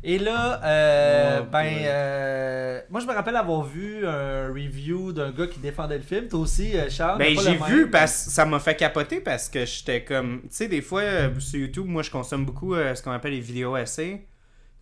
Et 0.05 0.19
là, 0.19 0.61
euh, 0.65 1.41
Oh, 1.43 1.47
ben, 1.51 1.67
euh, 1.85 2.81
moi 2.91 3.01
je 3.01 3.07
me 3.07 3.13
rappelle 3.13 3.37
avoir 3.37 3.65
vu 3.65 4.07
un 4.07 4.49
review 4.49 5.13
d'un 5.13 5.31
gars 5.31 5.47
qui 5.47 5.61
défendait 5.61 5.97
le 5.97 6.03
film. 6.03 6.29
Toi 6.29 6.41
aussi, 6.41 6.77
euh, 6.77 6.89
Charles. 6.91 7.19
Ben, 7.19 7.37
j'ai 7.39 7.57
vu 7.57 7.89
parce 7.91 8.25
que 8.27 8.31
ça 8.31 8.45
m'a 8.45 8.59
fait 8.59 8.75
capoter 8.75 9.21
parce 9.21 9.49
que 9.49 9.65
j'étais 9.65 10.03
comme. 10.05 10.41
Tu 10.43 10.49
sais, 10.51 10.69
des 10.69 10.83
fois, 10.83 11.03
euh, 11.03 11.31
sur 11.39 11.61
YouTube, 11.61 11.87
moi, 11.87 12.03
je 12.03 12.11
consomme 12.11 12.45
beaucoup 12.45 12.75
euh, 12.75 12.95
ce 12.95 13.03
qu'on 13.03 13.13
appelle 13.13 13.33
les 13.33 13.41
vidéos 13.41 13.77
essais. 13.77 14.27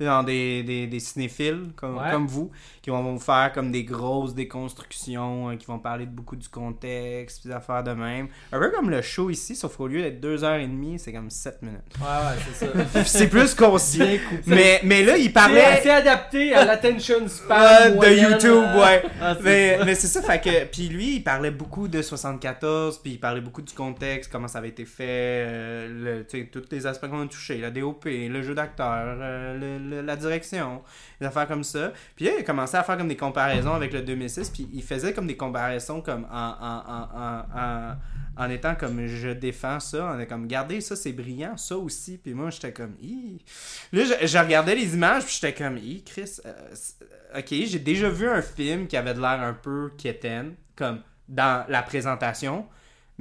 Dans 0.00 0.22
des, 0.22 0.62
des, 0.62 0.86
des 0.86 0.98
cinéphiles 1.00 1.72
comme, 1.76 1.98
Ouais. 1.98 2.10
comme 2.10 2.26
vous, 2.26 2.50
qui 2.80 2.88
vont 2.90 3.02
vous 3.02 3.20
faire 3.20 3.52
comme 3.52 3.70
des 3.70 3.84
grosses 3.84 4.34
déconstructions, 4.34 5.50
euh, 5.50 5.56
qui 5.56 5.66
vont 5.66 5.78
parler 5.78 6.06
de 6.06 6.10
beaucoup 6.10 6.36
du 6.36 6.48
contexte, 6.48 7.46
des 7.46 7.52
affaires 7.52 7.82
de 7.84 7.92
même. 7.92 8.28
Un 8.52 8.58
peu 8.58 8.70
comme 8.70 8.88
le 8.90 9.02
show 9.02 9.30
ici, 9.30 9.54
sauf 9.54 9.76
qu'au 9.76 9.86
lieu 9.88 10.00
d'être 10.02 10.20
2h30, 10.20 10.98
c'est 10.98 11.12
comme 11.12 11.28
7 11.30 11.62
minutes. 11.62 11.80
Ouais, 12.00 12.06
ouais, 12.06 12.42
c'est 12.54 12.66
ça. 12.94 13.04
c'est 13.04 13.28
plus 13.28 13.54
concis. 13.54 14.20
Mais, 14.46 14.80
mais 14.84 15.02
là, 15.04 15.16
il 15.16 15.24
C'est 15.24 15.30
parlait 15.30 15.64
assez 15.64 15.90
adapté 15.90 16.54
à 16.54 16.64
l'attention 16.64 17.28
span 17.28 17.54
euh, 17.60 17.90
de. 17.90 18.30
YouTube, 18.30 18.64
ouais. 18.78 19.02
Ah, 19.20 19.34
c'est 19.36 19.42
mais 19.44 19.78
ça. 19.78 19.84
mais 19.84 19.94
c'est 19.94 20.06
ça, 20.08 20.22
fait 20.22 20.40
que. 20.40 20.64
Puis 20.66 20.88
lui, 20.88 21.16
il 21.16 21.20
parlait 21.24 21.50
beaucoup 21.50 21.88
de 21.88 22.00
74, 22.02 22.98
puis 23.02 23.12
il 23.12 23.20
parlait 23.20 23.40
beaucoup 23.40 23.62
du 23.62 23.74
contexte, 23.74 24.30
comment 24.32 24.48
ça 24.48 24.58
avait 24.58 24.68
été 24.68 24.84
fait, 24.84 25.04
euh, 25.08 26.24
le- 26.32 26.44
tous 26.50 26.62
les 26.70 26.86
aspects 26.86 27.08
qu'on 27.08 27.22
a 27.22 27.26
touchés, 27.26 27.58
la 27.58 27.70
DOP, 27.70 28.04
le 28.06 28.42
jeu 28.42 28.54
d'acteur, 28.54 29.16
euh, 29.20 29.58
le- 29.58 29.89
la 29.90 30.16
direction, 30.16 30.82
des 31.20 31.26
affaires 31.26 31.48
comme 31.48 31.64
ça. 31.64 31.92
Puis 32.16 32.24
là, 32.24 32.32
il 32.36 32.40
a 32.40 32.42
commencé 32.42 32.76
à 32.76 32.82
faire 32.82 32.96
comme 32.96 33.08
des 33.08 33.16
comparaisons 33.16 33.74
avec 33.74 33.92
le 33.92 34.02
2006, 34.02 34.50
puis 34.50 34.68
il 34.72 34.82
faisait 34.82 35.12
comme 35.12 35.26
des 35.26 35.36
comparaisons 35.36 36.00
comme 36.00 36.26
en. 36.30 36.36
en, 36.36 36.82
en, 36.86 37.08
en, 37.20 37.60
en- 37.92 37.96
en 38.36 38.48
étant 38.48 38.74
comme 38.74 39.06
je 39.06 39.30
défends 39.30 39.80
ça, 39.80 40.12
on 40.14 40.18
est 40.20 40.26
comme 40.26 40.44
regardez 40.44 40.80
ça 40.80 40.96
c'est 40.96 41.12
brillant, 41.12 41.56
ça 41.58 41.76
aussi, 41.76 42.16
puis 42.16 42.32
moi 42.32 42.48
j'étais 42.48 42.72
comme. 42.72 42.94
Là 43.92 44.04
je, 44.24 44.38
regardais 44.38 44.74
les 44.76 44.94
images 44.94 45.24
puis 45.24 45.34
j'étais 45.40 45.52
comme 45.52 45.78
Chris, 46.06 46.38
euh, 46.46 47.38
ok 47.38 47.48
j'ai 47.50 47.78
déjà 47.80 48.08
vu 48.08 48.28
un 48.28 48.40
film 48.40 48.86
qui 48.86 48.96
avait 48.96 49.12
de 49.12 49.20
l'air 49.20 49.40
un 49.42 49.52
peu 49.52 49.90
quétaine, 49.98 50.54
comme 50.76 51.00
dans 51.28 51.66
la 51.68 51.82
présentation, 51.82 52.66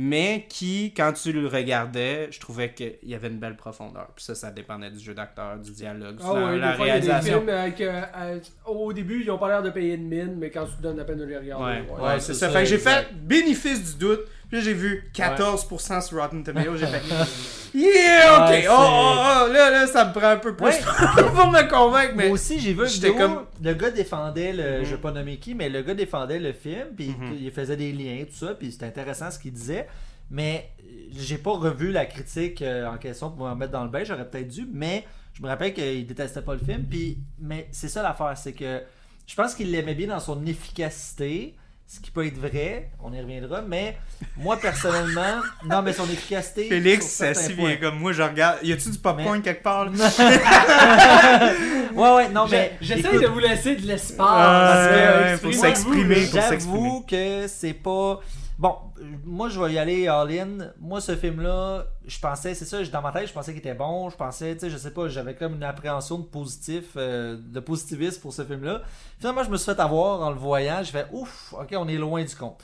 mais 0.02 0.46
qui 0.48 0.94
quand 0.96 1.12
tu 1.12 1.34
le 1.34 1.46
regardais, 1.48 2.30
je 2.32 2.40
trouvais 2.40 2.72
qu'il 2.72 2.96
y 3.04 3.16
avait 3.16 3.28
une 3.28 3.38
belle 3.38 3.58
profondeur. 3.58 4.08
Puis 4.16 4.24
ça, 4.24 4.34
ça 4.34 4.50
dépendait 4.50 4.92
du 4.92 5.00
jeu 5.00 5.14
d'acteur, 5.14 5.58
du 5.58 5.72
dialogue, 5.72 6.22
ouais, 6.24 6.58
la 6.58 6.72
des 6.72 6.78
fois, 6.78 6.86
il 6.86 6.88
y 6.88 6.92
a 6.92 7.00
des 7.02 7.08
réalisation. 7.08 7.40
films 7.40 7.50
avec, 7.50 7.82
euh, 7.82 8.40
au 8.66 8.94
début, 8.94 9.22
ils 9.22 9.30
ont 9.30 9.38
pas 9.38 9.50
l'air 9.50 9.62
de 9.62 9.72
payer 9.72 9.98
de 9.98 10.04
mine, 10.04 10.38
mais 10.38 10.52
quand 10.52 10.66
tu 10.68 10.78
te 10.78 10.82
donnes 10.82 10.96
la 10.96 11.04
peine 11.04 11.18
de 11.18 11.26
les 11.26 11.38
regarder. 11.38 11.82
Ouais, 11.82 12.02
ouais. 12.02 12.20
c'est 12.22 12.34
ça. 12.34 12.48
ça, 12.48 12.50
Fait 12.50 12.60
que 12.64 12.70
j'ai 12.70 12.78
fait 12.78 13.08
bénéfice 13.14 13.94
du 13.94 14.00
doute. 14.00 14.22
Puis 14.50 14.62
j'ai 14.62 14.74
vu 14.74 15.10
14% 15.14 16.02
sur 16.08 16.18
Rotten 16.22 16.44
Tomatoes. 16.44 16.78
J'ai 16.78 16.88
fait 16.88 17.02
Yeah, 17.76 18.48
ok. 18.50 18.66
Oh, 18.68 18.74
oh, 18.76 19.46
oh, 19.46 19.54
là, 19.54 19.70
là, 19.70 19.86
ça 19.88 20.06
me 20.06 20.12
prend 20.12 20.30
un 20.30 20.38
peu 20.38 20.56
plus 20.56 20.66
Ouais. 20.66 20.80
pour 21.36 21.52
me 21.52 21.70
convaincre. 21.70 22.14
Mais 22.16 22.26
Moi 22.26 22.34
aussi, 22.34 22.60
j'ai 22.60 22.74
vu 22.74 22.82
une 22.82 22.88
j'étais 22.88 23.12
vidéo, 23.12 23.28
comme- 23.28 23.46
le 23.62 23.74
gars 23.76 23.92
défendait 23.92 24.54
le, 24.54 24.80
Mhm. 24.80 24.86
je 24.86 24.90
vais 24.96 25.02
pas 25.02 25.12
nommer 25.12 25.38
qui, 25.38 25.54
mais 25.54 25.70
le 25.70 25.84
gars 25.84 25.94
défendait 25.94 26.40
le 26.40 26.52
film, 26.54 26.88
puis 26.98 27.10
Mhm. 27.10 27.38
il 27.40 27.52
faisait 27.52 27.78
des 27.78 27.92
liens, 27.92 28.24
tout 28.26 28.46
ça, 28.46 28.56
puis 28.56 28.72
c'était 28.72 28.88
intéressant 28.88 29.30
ce 29.30 29.38
qu'il 29.38 29.52
disait, 29.54 29.88
mais 30.32 30.72
euh, 30.82 30.84
j'ai 31.16 31.38
pas 31.38 31.52
revu 31.52 31.92
la 31.92 32.08
critique 32.08 32.64
euh, 32.64 32.88
en 32.88 32.98
question 32.98 33.30
pour 33.30 33.46
me 33.46 33.52
remettre 33.52 33.72
dans 33.72 33.84
le 33.84 33.90
bain, 33.92 34.04
j'aurais 34.04 34.28
peut-être 34.28 34.48
dû, 34.48 34.68
mais 34.74 35.06
je 35.34 35.44
me 35.44 35.48
rappelle 35.48 35.74
qu'il 35.76 36.08
détestait 36.08 36.42
pas 36.42 36.54
le 36.54 36.60
film, 36.60 36.86
puis, 36.90 37.20
mais 37.40 37.68
c'est 37.72 37.88
ça 37.88 38.02
l'affaire, 38.02 38.34
c'est 38.36 38.54
que 38.54 38.82
je 39.28 39.36
pense 39.36 39.54
qu'il 39.54 39.70
l'aimait 39.72 39.94
bien 39.94 40.08
dans 40.08 40.20
son 40.20 40.44
efficacité, 40.48 41.54
ce 41.92 42.00
qui 42.00 42.12
peut 42.12 42.24
être 42.28 42.38
vrai, 42.38 42.92
on 43.04 43.12
y 43.12 43.20
reviendra, 43.20 43.64
mais 43.64 43.98
moi 44.38 44.58
personnellement, 44.58 45.42
non 45.66 45.82
mais 45.82 45.92
son 45.92 46.04
efficacité... 46.04 46.70
Félix, 46.70 47.08
certains 47.08 47.34
si 47.42 47.54
bien 47.56 47.78
comme 47.78 47.98
moi, 47.98 48.14
je 48.14 48.22
regarde. 48.22 48.60
Y 48.62 48.74
a-tu 48.74 48.92
du 48.92 49.00
popcorn 49.00 49.38
Mais- 49.38 49.42
quelque 49.42 49.64
part? 49.64 49.86
là? 49.86 49.92
ouais, 51.96 52.16
ouais, 52.16 52.30
non, 52.30 52.46
mais. 52.48 52.78
J'essaie 52.80 53.20
de 53.20 53.26
vous 53.26 53.40
laisser 53.40 53.76
de 53.76 53.88
l'espace. 53.88 54.88
Euh, 54.92 55.34
exprimez-vous, 55.34 55.60
s'exprimer. 55.60 56.26
pour 56.28 56.42
J'avoue 56.42 57.06
que 57.10 57.48
c'est 57.48 57.74
pas. 57.74 58.20
Bon, 58.60 58.76
moi 59.24 59.48
je 59.48 59.58
vais 59.58 59.72
y 59.72 59.78
aller 59.78 60.10
all-in. 60.10 60.74
Moi, 60.82 61.00
ce 61.00 61.16
film-là, 61.16 61.86
je 62.06 62.20
pensais, 62.20 62.54
c'est 62.54 62.66
ça, 62.66 62.84
dans 62.84 63.02
ma 63.02 63.14
tête, 63.14 63.30
je 63.30 63.34
pensais 63.34 63.54
qu'il 63.54 63.60
était 63.60 63.74
bon. 63.74 64.10
Je 64.10 64.18
pensais, 64.18 64.54
tu 64.56 64.60
sais, 64.60 64.70
je 64.70 64.76
sais 64.76 64.92
pas, 64.92 65.08
j'avais 65.08 65.34
comme 65.34 65.56
une 65.56 65.64
appréhension 65.64 66.20
de 66.20 66.26
positif, 66.26 66.92
euh, 66.98 67.38
de 67.42 67.60
positivisme 67.62 68.20
pour 68.20 68.34
ce 68.34 68.44
film-là. 68.44 68.82
Finalement, 69.18 69.46
je 69.46 69.50
me 69.50 69.56
suis 69.56 69.72
fait 69.74 69.80
avoir 69.80 70.22
en 70.24 70.32
le 70.32 70.36
voyant. 70.36 70.84
Je 70.84 70.92
fais 70.92 71.06
ouf, 71.14 71.54
ok, 71.54 71.74
on 71.78 71.88
est 71.88 71.96
loin 71.96 72.22
du 72.22 72.36
compte. 72.36 72.62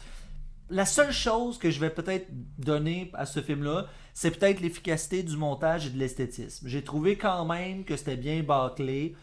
La 0.70 0.86
seule 0.86 1.14
chose 1.14 1.58
que 1.58 1.72
je 1.72 1.80
vais 1.80 1.92
peut-être 1.92 2.28
donner 2.58 3.10
à 3.14 3.26
ce 3.26 3.40
film-là, 3.40 3.86
c'est 4.14 4.32
peut-être 4.32 4.60
l'efficacité 4.60 5.24
du 5.24 5.38
montage 5.38 5.88
et 5.88 5.92
de 5.92 5.98
l'esthétisme. 5.98 6.68
J'ai 6.68 6.84
trouvé 6.84 7.18
quand 7.18 7.46
même 7.46 7.86
que 7.86 7.96
c'était 7.96 8.18
bien 8.18 8.44
bâclé. 8.44 9.16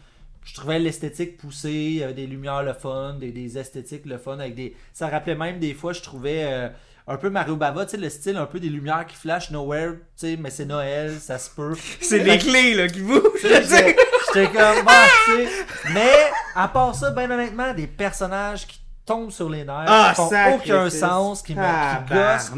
Je 0.45 0.53
trouvais 0.55 0.79
l'esthétique 0.79 1.37
poussée, 1.37 2.05
des 2.15 2.27
lumières 2.27 2.63
le 2.63 2.73
fun, 2.73 3.15
des, 3.19 3.31
des 3.31 3.57
esthétiques 3.57 4.05
le 4.05 4.17
fun, 4.17 4.39
avec 4.39 4.55
des. 4.55 4.75
Ça 4.93 5.07
rappelait 5.07 5.35
même 5.35 5.59
des 5.59 5.73
fois, 5.73 5.93
je 5.93 6.01
trouvais 6.01 6.43
euh, 6.43 6.69
un 7.07 7.17
peu 7.17 7.29
Mario 7.29 7.55
Bava, 7.55 7.85
tu 7.85 7.91
sais, 7.91 7.97
le 7.97 8.09
style 8.09 8.37
un 8.37 8.45
peu 8.45 8.59
des 8.59 8.69
lumières 8.69 9.05
qui 9.05 9.15
flashent 9.15 9.51
nowhere, 9.51 9.93
tu 9.93 9.99
sais, 10.15 10.37
mais 10.37 10.49
c'est 10.49 10.65
Noël, 10.65 11.17
ça 11.19 11.37
se 11.37 11.49
peut. 11.49 11.73
C'est 12.01 12.19
les 12.19 12.37
clés 12.37 12.73
là, 12.73 12.87
qui 12.87 13.01
bougent. 13.01 13.21
J'étais 13.43 14.47
comme, 14.47 14.85
bah, 14.85 15.03
tu 15.25 15.45
sais. 15.45 15.49
Mais, 15.93 16.31
à 16.55 16.67
part 16.67 16.95
ça, 16.95 17.11
ben 17.11 17.29
honnêtement, 17.29 17.73
des 17.73 17.87
personnages 17.87 18.65
qui 18.67 18.79
tombent 19.05 19.31
sur 19.31 19.49
les 19.49 19.65
nerfs, 19.65 19.83
Ah, 19.87 20.09
qui 20.11 20.15
font 20.15 20.29
aucun 20.55 20.89
sens, 20.89 21.41
qui 21.41 21.53
me 21.55 21.59
qui 21.61 22.13
gossent. 22.13 22.51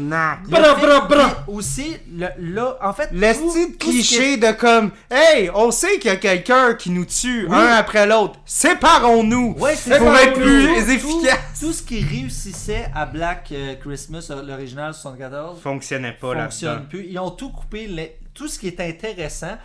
Aussi, 1.48 1.96
le, 2.12 2.28
là, 2.38 2.76
en 2.82 2.92
fait, 2.92 3.08
tout- 3.08 3.14
tout 3.52 3.56
est- 3.58 3.76
cliché 3.78 4.36
de 4.36 4.52
comme 4.52 4.90
Hey, 5.10 5.50
on 5.54 5.70
sait 5.72 5.98
qu'il 5.98 6.10
y 6.10 6.14
a 6.14 6.16
quelqu'un 6.16 6.74
qui 6.74 6.90
nous 6.90 7.04
tue 7.04 7.46
Oui. 7.48 7.54
un 7.56 7.66
après 7.76 8.06
l'autre. 8.06 8.38
Séparons-nous 8.44 9.56
Ouais, 9.58 9.74
c'est 9.74 9.98
pour 9.98 10.14
ça. 10.14 10.22
être 10.22 10.34
plus 10.34 10.66
Tout- 10.84 10.90
efficace. 10.90 11.38
Tout 11.60 11.72
ce 11.72 11.82
qui 11.82 12.04
réussissait 12.04 12.90
à 12.94 13.06
Black 13.06 13.48
euh, 13.52 13.74
Christmas, 13.76 14.28
euh, 14.30 14.42
l'original 14.42 14.92
74, 14.94 15.60
Fonctionnait 15.60 16.12
pas 16.12 16.34
là 16.34 16.44
fonctionne 16.44 16.86
plus. 16.88 17.06
Ils 17.08 17.18
ont 17.18 17.30
tout 17.30 17.50
coupé, 17.50 17.86
les- 17.86 18.16
tout 18.34 18.46
ce 18.48 18.58
qui 18.58 18.68
est 18.68 18.80
intéressant. 18.80 19.56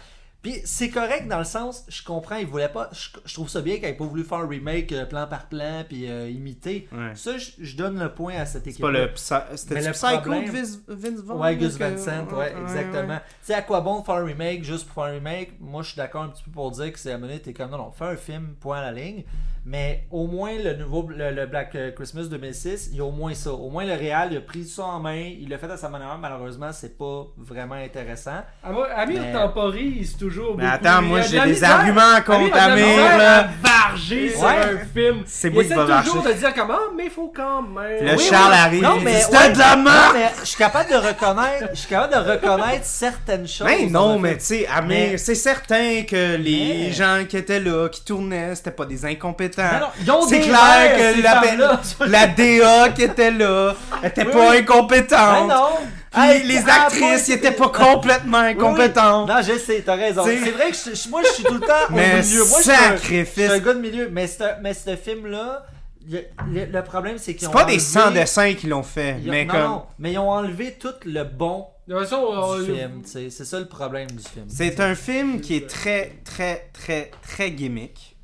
Puis 0.42 0.56
c'est 0.66 0.90
correct 0.90 1.28
dans 1.28 1.38
le 1.38 1.44
sens, 1.44 1.86
je 1.88 2.04
comprends, 2.04 2.38
ils 2.38 2.48
voulaient 2.48 2.68
pas. 2.68 2.90
Je, 2.94 3.10
je 3.26 3.34
trouve 3.36 3.48
ça 3.48 3.62
bien 3.62 3.76
qu'ils 3.76 3.84
n'aient 3.84 3.94
pas 3.94 4.06
voulu 4.06 4.24
faire 4.24 4.40
un 4.40 4.48
remake 4.48 4.92
euh, 4.92 5.06
plan 5.06 5.28
par 5.28 5.48
plan 5.48 5.84
puis 5.88 6.10
euh, 6.10 6.30
imiter. 6.30 6.88
Ouais. 6.92 7.12
Ça, 7.14 7.38
je, 7.38 7.52
je 7.60 7.78
donne 7.78 8.00
le 8.00 8.10
point 8.12 8.34
à 8.36 8.46
cette 8.48 8.64
C'est 8.64 8.72
équipe. 8.72 8.82
pas 8.82 8.90
le 8.92 9.08
C'était 9.16 9.76
Mais 9.76 9.86
le 9.86 9.92
Psycho 9.92 10.18
problème- 10.22 10.46
de 10.46 10.52
Vince, 10.52 10.80
Vince 10.88 11.20
Vaughn, 11.22 11.40
Ouais, 11.42 11.56
Gus 11.58 11.76
que- 11.78 11.84
Vincent, 11.84 12.26
ouais, 12.36 12.54
exactement. 12.60 13.18
Tu 13.18 13.24
sais, 13.44 13.54
à 13.54 13.62
quoi 13.62 13.82
bon 13.82 14.00
de 14.00 14.06
faire 14.06 14.16
un 14.16 14.26
remake 14.26 14.64
juste 14.64 14.86
pour 14.88 14.96
faire 15.04 15.12
un 15.14 15.16
remake? 15.18 15.52
Moi, 15.60 15.84
je 15.84 15.90
suis 15.90 15.98
d'accord 15.98 16.24
un 16.24 16.30
petit 16.30 16.44
peu 16.44 16.50
pour 16.52 16.72
dire 16.72 16.92
que 16.92 16.98
c'est 16.98 17.12
à 17.12 17.18
mener, 17.20 17.40
t'es 17.40 17.54
comme 17.54 17.70
non, 17.70 17.78
non, 17.78 17.92
fais 17.92 18.06
un 18.06 18.16
film, 18.18 18.56
point 18.60 18.80
à 18.80 18.92
la 18.92 18.94
ligne. 18.94 19.24
Mais 19.64 20.08
au 20.10 20.26
moins, 20.26 20.58
le 20.58 20.74
nouveau 20.74 21.08
le, 21.08 21.30
le 21.30 21.46
Black 21.46 21.76
euh, 21.76 21.92
Christmas 21.92 22.24
2006, 22.24 22.90
il 22.94 22.98
y 22.98 23.00
a 23.00 23.06
au 23.06 23.12
moins 23.12 23.36
ça. 23.36 23.54
Au 23.54 23.70
moins, 23.70 23.86
le 23.86 23.94
Real, 23.94 24.30
il 24.32 24.38
a 24.38 24.42
pris 24.42 24.66
ça 24.66 24.86
en 24.86 25.00
main, 25.00 25.22
il 25.40 25.50
l'a 25.50 25.60
fait 25.60 25.70
à 25.70 25.78
sa 25.78 25.88
manière. 25.88 26.18
Malheureusement, 26.18 26.72
c'est 26.74 26.98
pas 26.98 27.28
vraiment 27.38 27.76
intéressant. 27.76 28.42
Ah, 28.64 28.70
Amir 28.96 29.22
Mais- 29.22 29.32
temporise 29.34 30.18
toujours 30.32 30.56
Mais 30.58 30.64
beaucoup. 30.64 30.76
attends, 30.88 31.02
moi 31.02 31.22
j'ai 31.22 31.40
des 31.40 31.46
misère- 31.52 31.72
arguments 31.80 32.22
contre 32.26 32.58
Amir 32.58 33.18
là. 33.18 33.48
varger 33.64 34.30
sur 34.30 34.48
un 34.48 34.78
film. 34.94 35.24
C'est 35.26 35.48
il 35.50 35.54
moi 35.54 35.64
qui 35.64 35.72
essaie 35.72 35.84
va 35.84 36.02
toujours 36.02 36.24
de 36.24 36.34
dire 36.34 36.54
comment, 36.56 36.78
mais 36.96 37.04
il 37.06 37.10
faut 37.12 37.32
quand 37.36 37.62
même. 37.62 38.06
Le 38.06 38.16
Oui, 38.18 38.24
Charles 38.30 38.52
oui. 38.54 38.58
arrive, 38.60 38.84
Non, 38.84 39.00
mais- 39.04 39.20
c'était 39.22 39.38
ouais. 39.38 39.50
de 39.52 39.60
la 39.60 39.76
merde! 39.76 40.12
mais 40.14 40.32
je 40.42 40.46
suis 40.46 40.58
capable 40.58 40.90
de 40.90 40.96
reconnaître, 40.96 41.68
je 41.74 41.80
suis 41.80 41.88
capable 41.90 42.14
de 42.26 42.32
reconnaître 42.32 42.86
certaines 42.86 43.48
choses. 43.48 43.68
Mais 43.68 43.86
non, 43.88 44.20
mais 44.20 44.38
tu 44.38 44.46
sais, 44.46 44.68
Amir, 44.68 44.88
Mais- 45.12 45.18
c'est 45.18 45.36
certain 45.36 46.04
que 46.04 46.36
les 46.38 46.86
Mais- 46.88 46.92
gens 46.94 47.24
qui 47.28 47.38
étaient 47.38 47.60
là, 47.60 47.90
qui 47.90 48.04
tournaient, 48.04 48.56
c'était 48.56 48.72
pas 48.72 48.86
des 48.86 49.06
incompétents. 49.06 49.62
Non, 49.64 49.80
non, 49.80 49.88
ils 50.02 50.12
ont 50.12 50.28
C'est 50.28 50.40
clair 50.40 50.96
que 50.98 51.22
la, 51.22 52.08
la 52.08 52.28
DA 52.28 52.90
qui 52.90 53.04
était 53.04 53.32
là 53.32 53.74
était 54.04 54.26
pas 54.26 54.54
incompétente. 54.54 55.48
Ben 55.48 55.56
non. 55.56 55.70
Puis 56.12 56.22
Hey, 56.22 56.44
les 56.44 56.58
actrices, 56.58 57.28
ils 57.30 57.34
étaient 57.36 57.52
pas 57.54 57.70
complètement 57.70 58.40
Oui, 58.42 58.46
oui. 58.48 58.52
incompétentes. 58.52 59.30
Non, 59.30 59.42
je 59.42 59.58
sais, 59.58 59.82
t'as 59.86 59.96
raison. 59.96 60.24
C'est 60.26 60.36
vrai 60.52 60.72
que 60.72 60.78
je- 60.78 60.96
je- 60.96 61.10
moi, 61.10 61.22
je 61.26 61.30
suis 61.32 61.44
tout 61.44 61.54
le 61.54 61.60
temps 61.62 61.88
au 61.90 61.94
milieu. 61.94 62.46
Moi, 62.46 62.60
je 62.60 62.64
suis 62.64 62.72
un- 62.72 62.96
je 62.98 63.02
suis 63.02 63.26
sacrifice. 63.26 63.50
un 63.50 63.60
gars 63.60 63.74
de 63.74 63.80
milieu. 63.80 64.10
Mais 64.12 64.28
ce 64.28 64.96
film-là, 64.98 65.66
le, 66.10 66.20
le- 66.52 66.66
le 66.66 66.84
problème, 66.84 67.18
c'est 67.18 67.34
qu'ils 67.34 67.42
C'est 67.42 67.48
ont 67.48 67.52
pas 67.52 67.64
des 67.64 67.80
100 67.80 68.12
dessins 68.12 68.54
qui 68.56 68.68
l'ont 68.68 68.84
fait, 68.84 69.14
ont- 69.14 69.30
mais 69.30 69.46
non, 69.46 69.52
comme. 69.54 69.62
non, 69.64 69.84
mais 70.00 70.12
ils 70.14 70.18
ont 70.20 70.30
enlevé 70.30 70.74
tout 70.80 70.90
le 71.06 71.24
bon 71.24 71.68
De 71.88 71.94
toute 71.96 72.04
façon, 72.04 72.22
on- 72.30 72.58
du 72.60 72.66
film. 72.66 73.02
C'est 73.06 73.30
ça 73.46 73.60
le 73.60 73.68
problème 73.68 74.08
du 74.12 74.24
film. 74.24 74.46
C'est 74.50 74.80
un 74.82 74.96
film 74.96 75.40
qui 75.42 75.56
est 75.56 75.70
très, 75.70 76.12
très, 76.26 76.70
très, 76.74 77.12
très 77.22 77.52
gimmick. 77.52 78.16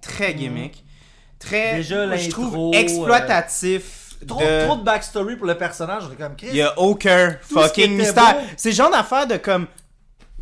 Très 0.00 0.34
gimmick. 0.34 0.84
Très, 1.38 1.76
Déjà, 1.76 2.04
je 2.06 2.10
l'intro, 2.10 2.42
trouve, 2.42 2.74
euh, 2.74 2.78
exploitatif. 2.78 3.99
Trop, 4.26 4.40
de... 4.40 4.64
trop 4.66 4.76
de 4.76 4.82
backstory 4.82 5.36
pour 5.36 5.46
le 5.46 5.54
personnage. 5.56 6.02
on 6.08 6.12
est 6.12 6.16
comme 6.16 6.36
Chris. 6.36 6.48
Il 6.50 6.56
y 6.56 6.62
a 6.62 6.78
aucun 6.78 7.36
ce 7.48 7.54
fucking 7.54 7.96
mystère. 7.96 8.36
C'est 8.56 8.70
le 8.70 8.74
genre 8.74 8.90
d'affaire 8.90 9.26
de 9.26 9.36
comme. 9.36 9.66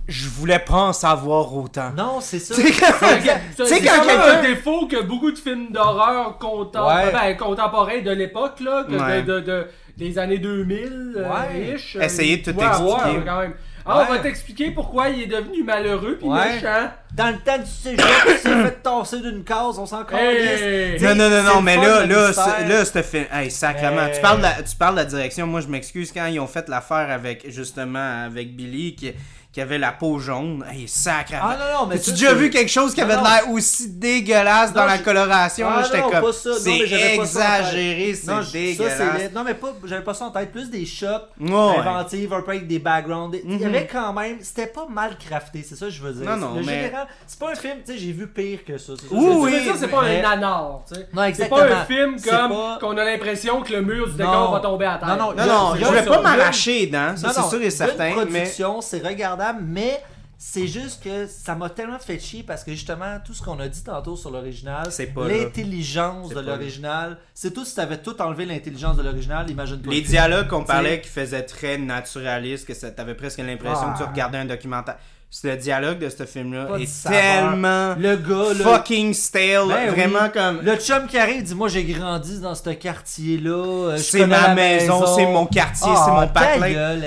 Je 0.09 0.27
voulais 0.27 0.59
pas 0.59 0.75
en 0.85 0.93
savoir 0.95 1.55
autant. 1.55 1.91
Non, 1.95 2.21
c'est 2.23 2.39
ça. 2.39 2.55
Tu 2.55 2.63
sais, 2.73 2.81
quand- 2.81 3.67
C'est 3.67 3.83
quand 3.83 4.07
même 4.07 4.21
un 4.21 4.41
défaut 4.43 4.87
que 4.87 5.03
beaucoup 5.03 5.31
de 5.31 5.37
films 5.39 5.71
d'horreur 5.71 6.39
contem- 6.41 6.83
Ouais. 7.07 7.13
ben, 7.13 7.37
contemporains 7.37 8.01
de 8.01 8.11
l'époque, 8.13 8.61
là, 8.61 8.85
que 8.89 8.95
Ouais. 8.95 9.23
de, 9.23 9.35
de- 9.35 9.41
de- 9.41 9.67
des 9.99 10.19
années 10.19 10.39
2000, 10.39 11.13
euh, 11.19 11.29
Ouais. 11.29 11.75
ish, 11.75 11.97
Essayez 12.01 12.39
de 12.39 12.53
tout 12.53 12.59
avoir, 12.59 13.01
expliquer. 13.07 13.27
quand 13.27 13.39
même. 13.41 13.55
Ah, 13.89 14.07
on 14.09 14.13
va 14.13 14.19
t'expliquer 14.19 14.71
pourquoi 14.71 15.09
il 15.09 15.23
est 15.23 15.27
devenu 15.27 15.63
malheureux 15.65 16.17
puis 16.21 16.29
Ouais. 16.29 16.55
méchant. 16.55 16.91
Dans 17.15 17.29
le 17.29 17.39
temps 17.39 17.59
du 17.59 17.71
cégep, 17.71 18.05
il 18.29 18.37
s'est 18.37 18.63
fait 18.65 18.83
tasser 18.83 19.21
d'une 19.21 19.43
case, 19.43 19.79
on 19.79 19.87
s'en. 19.87 20.05
Hey! 20.13 21.01
Non, 21.01 21.15
non, 21.15 21.31
non, 21.31 21.43
non, 21.43 21.63
mais 21.63 21.77
là, 21.77 22.05
là, 22.07 22.31
là, 22.69 22.85
ce 22.85 23.03
film. 23.03 23.25
Hey, 23.33 23.51
sacrément. 23.51 24.05
Mais- 24.05 24.13
Tu, 24.13 24.21
parles 24.21 24.39
de 24.39 24.43
la, 24.43 24.63
tu 24.63 24.77
parles 24.77 24.95
de 24.95 25.01
la 25.01 25.05
direction. 25.07 25.47
Moi, 25.47 25.61
je 25.63 25.69
m'excuse 25.69 26.13
quand 26.13 26.27
ils 26.27 26.39
ont 26.39 26.47
fait 26.47 26.69
l'affaire 26.69 27.11
avec, 27.11 27.51
justement, 27.51 28.25
avec 28.27 28.55
Billy, 28.55 28.95
qui, 28.95 29.13
qui 29.59 29.63
avait 29.63 29.79
la 29.79 29.91
peau 29.91 30.21
jaune. 30.21 30.65
Hey, 30.71 30.87
sacrément. 30.87 31.43
Ah 31.49 31.57
non, 31.59 31.81
non, 31.81 31.87
mais 31.89 31.97
As-tu 31.97 32.05
ça, 32.05 32.13
déjà 32.13 32.29
c'est- 32.29 32.35
vu 32.37 32.51
quelque 32.51 32.69
chose 32.71 32.95
qui 32.95 33.01
avait 33.01 33.17
de 33.17 33.23
l'air 33.25 33.51
aussi 33.51 33.89
dégueulasse 33.91 34.73
dans 34.73 34.85
la 34.87 34.99
coloration? 34.99 35.67
Ah 35.69 35.81
Là, 35.81 35.83
J'étais 35.83 36.01
non, 36.01 36.11
comme. 36.11 36.21
pas 36.21 36.33
ça. 36.33 36.51
Non, 36.51 36.55
mais 36.55 36.61
C'est 36.61 37.27
ça 37.27 37.59
exagéré, 37.59 38.15
c'est 38.15 38.31
Non, 38.31 38.39
je- 38.41 38.45
ça, 38.45 38.51
c'est 38.53 38.59
dégueulasse. 38.61 39.19
laid. 39.19 39.31
Non, 39.35 39.43
mais 39.43 39.55
pas, 39.55 39.75
j'avais 39.85 40.05
pas 40.05 40.15
ça 40.15 40.27
en 40.27 40.31
tête. 40.31 40.53
Plus 40.53 40.71
des 40.71 40.87
shots 40.87 41.07
Ouais, 41.41 41.51
ouais. 41.51 41.79
inventives, 41.79 42.33
un 42.33 42.41
peu 42.43 42.53
avec 42.53 42.69
des 42.69 42.79
backgrounds. 42.79 43.37
Il 43.45 43.53
y 43.53 43.57
Mhm. 43.57 43.67
avait 43.67 43.89
quand 43.91 44.13
même. 44.13 44.37
C'était 44.43 44.69
pas 44.69 44.87
mal 44.89 45.17
crafté, 45.19 45.65
c'est 45.69 45.75
ça 45.75 45.87
que 45.87 45.91
je 45.93 46.01
veux 46.03 46.13
dire. 46.13 46.31
Non, 46.31 46.37
non, 46.37 46.55
Le 46.55 46.63
mais- 46.65 46.85
général, 46.85 47.09
c'est 47.27 47.39
pas 47.41 47.51
un 47.51 47.55
film, 47.57 47.79
tu 47.85 47.93
sais, 47.93 47.99
j'ai 47.99 48.13
vu 48.13 48.29
pire 48.29 48.61
que 48.65 48.79
ça. 48.79 48.93
c'est 48.97 49.09
ça 49.09 49.13
Oui, 49.15 49.27
oui, 49.39 49.67
ça, 49.67 49.73
c'est 49.77 49.89
pas 49.89 50.03
mais- 50.03 50.21
un 50.21 50.23
nanar, 50.37 50.83
tu 50.87 50.95
sais. 50.95 51.09
Non, 51.13 51.23
C'est 51.23 51.29
exactement. 51.31 51.61
pas 51.63 51.75
un 51.75 51.85
film 51.85 52.15
C'est 52.17 52.31
comme 52.31 52.51
pas- 52.53 52.79
qu'on 52.81 52.97
a 52.97 53.05
l'impression 53.05 53.61
que 53.63 53.73
le 53.73 53.83
mur 53.83 54.07
du 54.07 54.15
décor 54.19 54.53
va 54.53 54.61
tomber 54.61 54.87
à 54.87 54.99
terre. 54.99 55.09
Non, 55.09 55.17
non, 55.17 55.45
Non, 55.49 55.75
je 55.75 55.85
ça. 55.85 56.03
pas 56.05 56.23
m'arracher 56.23 56.87
dedans, 56.87 57.17
ça 57.17 57.33
c'est 57.33 57.49
sûr 57.49 57.61
et 57.63 57.71
certain, 57.71 58.15
mais 58.31 58.43
production, 58.43 58.81
c'est 58.81 59.05
regardable, 59.05 59.48
mais 59.53 60.03
c'est 60.41 60.69
juste 60.69 61.03
que 61.03 61.27
ça 61.27 61.57
m'a 61.57 61.69
tellement 61.69 61.99
fait 61.99 62.19
chier 62.21 62.45
parce 62.45 62.63
que 62.63 62.71
justement, 62.71 63.19
tout 63.25 63.35
ce 63.35 63.43
qu'on 63.43 63.59
a 63.59 63.67
dit 63.69 63.83
tantôt 63.83 64.15
sur 64.17 64.31
l'original, 64.31 64.89
l'intelligence 65.17 66.29
de 66.31 66.41
l'original, 66.41 67.19
c'est 67.35 67.53
tout 67.53 67.65
si 67.65 67.75
t'avais 67.75 67.99
tout 67.99 68.21
enlevé 68.23 68.47
l'intelligence 68.47 68.97
de 68.97 69.03
l'original, 69.03 69.51
imagine-toi. 69.51 69.93
les 69.93 70.01
dialogues 70.03 70.49
qu'on 70.49 70.65
parlait 70.65 71.01
qui 71.01 71.09
faisaient 71.09 71.43
très 71.45 71.77
naturalistes, 71.79 72.67
que 72.67 72.87
t'avais 72.91 73.15
presque 73.15 73.39
l'impression 73.39 73.93
que 73.93 73.99
tu 73.99 74.05
Ah. 74.05 74.11
regardais 74.11 74.39
un 74.39 74.45
documentaire. 74.45 74.97
C'est 75.31 75.49
le 75.49 75.57
dialogue 75.59 75.99
de 75.99 76.09
ce 76.09 76.25
film-là 76.25 76.69
est 76.81 77.03
tellement 77.03 77.95
Le 77.99 78.17
gars, 78.17 78.55
là, 78.55 78.65
fucking 78.77 79.13
stale, 79.13 79.69
Ben 79.69 79.91
vraiment 79.91 80.25
oui. 80.25 80.31
comme 80.33 80.63
Le 80.63 80.77
chum 80.77 81.07
qui 81.07 81.19
arrive 81.19 81.43
dit 81.43 81.55
Moi 81.55 81.69
j'ai 81.69 81.85
grandi 81.85 82.41
dans 82.41 82.55
ce 82.55 82.71
quartier-là. 82.71 83.51
euh, 83.91 83.97
c'est 83.99 84.27
ma 84.27 84.49
la 84.49 84.55
maison, 84.55 85.05
c'est 85.17 85.27
mon 85.27 85.45
quartier, 85.45 85.87
c'est 85.87 86.11
mon 86.11 86.21
Ah, 86.21 86.27
ta 86.29 86.41
patelin. 86.41 86.99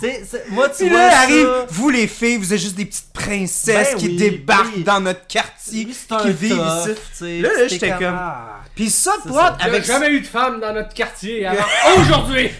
c'est 0.00 0.24
c'est- 0.24 0.48
moi 0.50 0.68
tu 0.68 0.84
Puis 0.84 0.88
vois 0.90 0.98
là, 0.98 1.10
ça, 1.10 1.18
arrive, 1.22 1.48
vous 1.70 1.90
les 1.90 2.06
filles, 2.06 2.36
vous 2.36 2.54
êtes 2.54 2.60
juste 2.60 2.76
des 2.76 2.84
petites 2.84 3.12
princesses 3.12 3.90
Ben 3.92 3.98
qui 3.98 4.06
oui, 4.06 4.16
débarquent 4.16 4.76
oui. 4.76 4.84
dans 4.84 5.00
notre 5.00 5.26
quartier, 5.26 5.88
c'est 5.92 6.16
qui 6.16 6.30
vivent 6.30 6.56
tough, 6.56 6.96
ici. 7.12 7.40
Là, 7.40 7.48
là, 7.48 7.66
j'étais 7.68 7.90
comme- 7.90 8.16
ah. 8.16 8.60
Puis 8.76 8.90
ça, 8.90 9.14
C'est 9.26 9.36
a 9.36 9.56
avec 9.60 9.84
jamais 9.84 10.10
eu 10.10 10.20
de 10.20 10.26
femme 10.26 10.60
dans 10.60 10.72
notre 10.72 10.94
quartier 10.94 11.44
avant 11.44 11.64
aujourd'hui. 12.00 12.50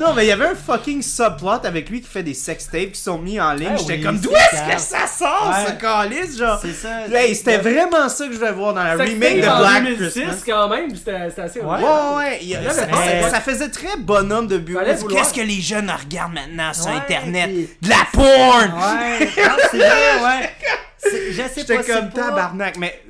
Non, 0.00 0.12
mais 0.14 0.24
il 0.24 0.28
y 0.28 0.32
avait 0.32 0.46
un 0.46 0.54
fucking 0.54 1.02
subplot 1.02 1.64
avec 1.64 1.88
lui 1.90 2.00
qui 2.00 2.08
fait 2.08 2.22
des 2.22 2.34
sex 2.34 2.68
tapes 2.70 2.92
qui 2.92 3.00
sont 3.00 3.18
mis 3.18 3.40
en 3.40 3.52
ligne. 3.52 3.68
Ah 3.72 3.76
J'étais 3.76 3.94
oui, 3.94 4.02
comme, 4.02 4.18
d'où 4.18 4.30
est-ce 4.30 4.74
que 4.74 4.80
ça 4.80 5.06
sort, 5.06 5.50
Ouais. 5.50 5.66
ce 5.66 5.72
calice, 5.80 6.38
genre? 6.38 6.58
C'est 6.60 6.72
ça. 6.72 7.06
Hey, 7.12 7.34
c'était 7.34 7.58
vraiment 7.58 8.08
ça 8.08 8.26
que 8.26 8.32
je 8.32 8.38
voulais 8.38 8.52
voir 8.52 8.74
dans 8.74 8.82
la 8.84 8.94
remake 8.94 9.36
de 9.36 9.42
Black 9.42 9.84
2006 9.84 10.20
Christmas. 10.20 10.36
quand 10.46 10.68
même, 10.68 10.94
c'était 10.94 11.12
assez 11.42 11.60
Ouais. 11.60 11.66
Ouais, 11.66 11.78
ouais, 11.82 12.56
a- 12.56 12.70
ça, 12.70 12.86
mais 12.86 12.92
ça- 12.92 13.26
pas- 13.28 13.30
ça 13.30 13.40
faisait 13.40 13.68
très 13.70 13.96
bonhomme 13.98 14.46
de 14.46 14.58
bureau. 14.58 14.80
Qu'est-ce 15.10 15.34
que 15.34 15.40
les 15.40 15.60
jeunes 15.60 15.90
regardent 15.90 16.34
maintenant 16.34 16.72
sur 16.72 16.86
Ouais, 16.86 16.96
Internet? 16.96 17.50
De 17.82 17.88
la 17.88 18.06
porn! 18.12 18.72
Ouais, 18.72 19.28
c'est 19.70 19.76
vrai, 19.78 20.22
ouais. 20.24 20.50
Je 21.04 21.32
sais 21.32 21.50
J'étais 21.56 21.76
comme 21.82 22.10
pas- 22.10 22.28
tabarnak, 22.28 22.76
mais 22.78 23.02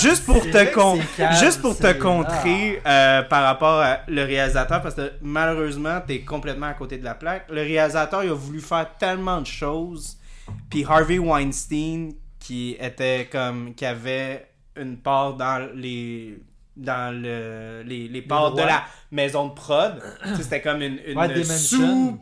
juste 0.00 0.24
pour 0.26 0.40
te 0.42 0.74
con- 0.74 0.98
calme, 1.16 1.36
juste 1.38 1.60
pour 1.60 1.76
te 1.78 1.92
contrer 1.92 2.80
euh, 2.86 3.22
par 3.22 3.44
rapport 3.44 3.80
à 3.80 4.00
le 4.08 4.24
réalisateur, 4.24 4.82
parce 4.82 4.94
que 4.94 5.12
malheureusement 5.22 6.00
t'es 6.06 6.20
complètement 6.22 6.66
à 6.66 6.74
côté 6.74 6.98
de 6.98 7.04
la 7.04 7.14
plaque. 7.14 7.46
Le 7.50 7.62
réalisateur 7.62 8.24
il 8.24 8.30
a 8.30 8.34
voulu 8.34 8.60
faire 8.60 8.88
tellement 8.98 9.40
de 9.40 9.46
choses, 9.46 10.16
puis 10.70 10.84
Harvey 10.88 11.18
Weinstein 11.18 12.12
qui 12.40 12.76
était 12.80 13.28
comme 13.30 13.74
qui 13.74 13.84
avait 13.86 14.48
une 14.76 14.96
part 14.98 15.34
dans 15.34 15.68
les 15.74 16.38
dans 16.76 17.10
le, 17.14 17.82
les, 17.86 18.06
les 18.08 18.22
parts 18.22 18.52
de 18.52 18.60
la 18.62 18.82
maison 19.10 19.48
de 19.48 19.54
prod. 19.54 19.94
C'était 20.36 20.60
comme 20.60 20.82
une, 20.82 20.98
une 21.06 21.16
Ouais, 21.18 21.28
Dimension. 21.32 22.18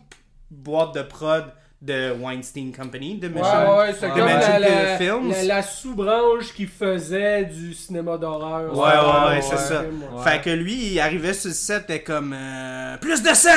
sous-boîte 0.50 0.94
de 0.94 1.02
prod 1.02 1.44
de 1.84 2.12
Weinstein 2.18 2.72
Company, 2.72 3.16
de 3.18 3.28
Ouais, 3.28 3.34
Mission- 3.34 3.76
ouais, 3.76 3.94
c'est 3.98 4.06
Ouais. 4.06 4.12
comme 4.12 4.26
la, 4.26 4.96
Films. 4.98 5.30
la- 5.30 5.42
la 5.44 5.62
sous-branche 5.62 6.54
qui 6.54 6.66
faisait 6.66 7.44
du 7.44 7.74
cinéma 7.74 8.16
d'horreur. 8.16 8.72
Ouais, 8.74 8.80
ouais, 8.80 9.36
ouais, 9.36 9.42
c'est 9.42 9.58
ça. 9.58 9.80
film. 9.82 10.02
Fait 10.24 10.40
que 10.40 10.50
lui, 10.50 10.92
il 10.92 11.00
arrivait 11.00 11.34
sur 11.34 11.48
le 11.48 11.54
set, 11.54 11.86
t'es 11.86 12.00
comme 12.00 12.34
euh, 12.34 12.96
plus 12.96 13.22
de 13.22 13.28
sang, 13.34 13.50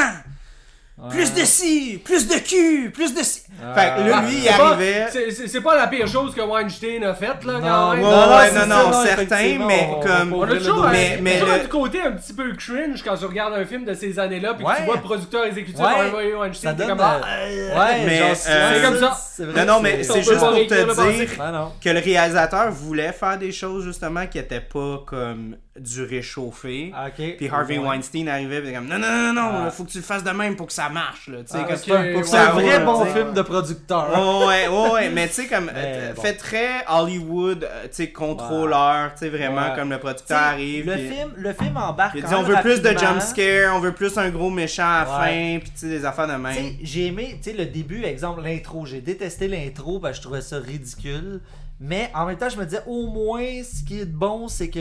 Ouais. 1.00 1.10
plus 1.10 1.32
de 1.32 1.46
ci, 1.46 2.02
plus 2.04 2.28
de 2.28 2.34
cul, 2.40 2.90
plus 2.92 3.14
de 3.14 3.22
ci. 3.22 3.44
Ouais. 3.52 3.74
Fait 3.80 4.02
que 4.04 4.10
là, 4.10 4.16
Ah, 4.20 4.22
lui, 4.28 4.38
il 4.42 4.50
arrivait. 4.50 5.06
c'est- 5.48 5.62
pas 5.62 5.76
la 5.76 5.86
pire 5.86 6.08
chose 6.08 6.34
que 6.34 6.42
Weinstein 6.42 7.04
a 7.04 7.14
faite, 7.14 7.44
là, 7.46 7.54
Non, 7.54 7.62
quand 7.62 7.92
même. 7.94 8.02
Non, 8.02 8.10
non, 8.12 8.36
ouais, 8.38 8.50
c'est 8.50 8.66
non, 8.66 8.76
non, 8.76 8.90
non, 8.90 9.04
certain, 9.06 9.58
mais 9.68 9.90
on- 9.92 10.00
comme. 10.00 10.34
On 10.34 10.42
a 10.42 10.48
toujours, 10.56 10.88
Mais- 10.90 11.18
un, 11.20 11.22
mais 11.22 11.40
toujours 11.40 11.54
le- 11.56 11.62
du 11.62 11.68
côté 11.68 12.02
un 12.02 12.12
petit 12.14 12.34
peu 12.34 12.52
cringe 12.56 13.04
quand 13.04 13.16
tu 13.16 13.26
regardes 13.26 13.54
un 13.54 13.66
film 13.66 13.86
de 13.86 13.94
ces 13.94 14.18
années-là 14.18 14.56
puis 14.56 14.64
que 14.64 14.70
Ouais. 14.70 14.76
tu 14.80 14.84
vois 14.86 14.96
le 14.96 15.02
producteur 15.02 15.46
exécutif 15.46 15.80
Ouais. 15.80 16.34
Weinstein, 16.36 16.70
Ça 16.72 16.76
t'es 16.76 16.88
donne. 16.88 16.98
comme, 16.98 17.06
ah, 17.08 17.22
euh, 17.28 17.70
Ouais, 17.78 18.06
Mais, 18.06 18.22
euh, 18.22 18.34
c'est 18.34 18.82
comme 18.82 18.98
ça. 19.00 19.18
vrai 19.46 19.66
Non, 19.66 19.74
non, 19.74 19.78
que 19.80 19.84
mais 19.84 20.04
c'est 20.04 20.24
juste 20.24 20.40
pour 20.40 20.50
te 20.50 20.56
dire 20.56 21.72
que 21.80 21.90
le 21.90 22.00
réalisateur 22.00 22.72
voulait 22.72 23.12
faire 23.14 23.38
des 23.38 23.52
choses 23.52 23.84
justement 23.86 24.26
qui 24.26 24.40
étaient 24.40 24.62
pas 24.62 25.04
comme 25.06 25.58
du 25.80 26.04
réchauffé. 26.04 26.92
Ah. 26.96 27.08
Puis 27.16 27.48
Harvey 27.50 27.78
Ouais. 27.78 27.88
Weinstein 27.88 28.28
arrivait 28.28 28.68
et 28.68 28.74
comme 28.74 28.88
non 28.88 28.98
non 28.98 29.08
non 29.08 29.34
non, 29.34 29.50
Ah. 29.54 29.64
là, 29.66 29.72
faut 29.72 29.84
que 29.84 29.92
tu 29.92 29.98
le 30.00 30.04
fasses 30.04 30.24
de 30.24 30.32
même 30.32 30.56
pour 30.56 30.68
que 30.68 30.74
ça 30.74 30.90
marche 30.90 31.28
là, 31.28 31.40
tu 31.40 31.52
sais 31.52 31.58
Ah, 31.62 31.64
que 31.66 31.74
ok, 31.74 31.80
c'est 31.84 31.92
pas- 31.92 31.98
pour 31.98 32.06
que 32.12 32.18
ouais, 32.18 32.24
C'est 32.24 32.38
un 32.38 32.52
vrai 32.52 32.80
bon 32.84 33.06
film 33.06 33.34
de 33.34 33.42
producteur. 33.42 34.10
Oh, 34.18 34.46
ouais, 34.48 34.68
ouais, 34.68 34.90
ouais, 34.92 35.10
mais 35.10 35.28
tu 35.28 35.34
sais, 35.36 35.48
comme, 35.48 35.70
euh, 35.74 36.14
bon. 36.14 36.22
fait 36.22 36.34
très 36.34 36.84
Hollywood, 36.88 37.64
euh, 37.64 37.84
tu 37.84 37.90
sais, 37.92 38.10
contrôleur, 38.12 39.12
tu 39.14 39.20
sais, 39.20 39.30
vraiment, 39.30 39.70
Ouais. 39.70 39.76
comme 39.76 39.90
le 39.90 40.00
producteur 40.00 40.38
arrive. 40.38 40.86
Le 40.88 40.94
puis- 40.94 41.10
film, 41.10 41.32
le 41.38 41.54
film 41.54 41.78
embarque. 41.78 42.14
il 42.16 42.24
dit, 42.24 42.34
on 42.36 42.44
veut 42.44 42.56
plus 42.62 42.82
de 42.82 42.90
jump 42.98 43.22
scare, 43.22 43.76
on 43.76 43.80
veut 43.80 43.92
plus 43.94 44.18
un 44.18 44.30
gros 44.30 44.50
méchant 44.50 44.84
à 44.88 45.04
la 45.06 45.20
Ouais. 45.20 45.26
fin, 45.28 45.60
puis 45.60 45.70
tu 45.72 45.78
sais, 45.80 45.88
des 45.90 46.06
affaires 46.06 46.28
de 46.28 46.34
Tu 46.34 46.40
même. 46.40 46.54
sais, 46.54 46.76
j'ai 46.82 47.06
aimé, 47.08 47.40
tu 47.44 47.52
sais, 47.52 47.58
le 47.58 47.66
début, 47.66 48.04
exemple, 48.04 48.42
l'intro. 48.42 48.86
J'ai 48.86 49.02
détesté 49.02 49.48
l'intro 49.48 50.00
parce 50.00 50.14
que 50.14 50.18
je 50.18 50.22
trouvais 50.28 50.42
ça 50.42 50.58
ridicule. 50.58 51.42
Mais 51.80 52.10
en 52.16 52.26
même 52.26 52.38
temps, 52.38 52.50
je 52.50 52.58
me 52.58 52.66
disais, 52.66 52.82
au 52.88 53.06
moins, 53.08 53.46
ce 53.64 53.84
qui 53.86 54.00
est 54.02 54.06
bon, 54.06 54.48
c'est 54.48 54.70
que 54.70 54.80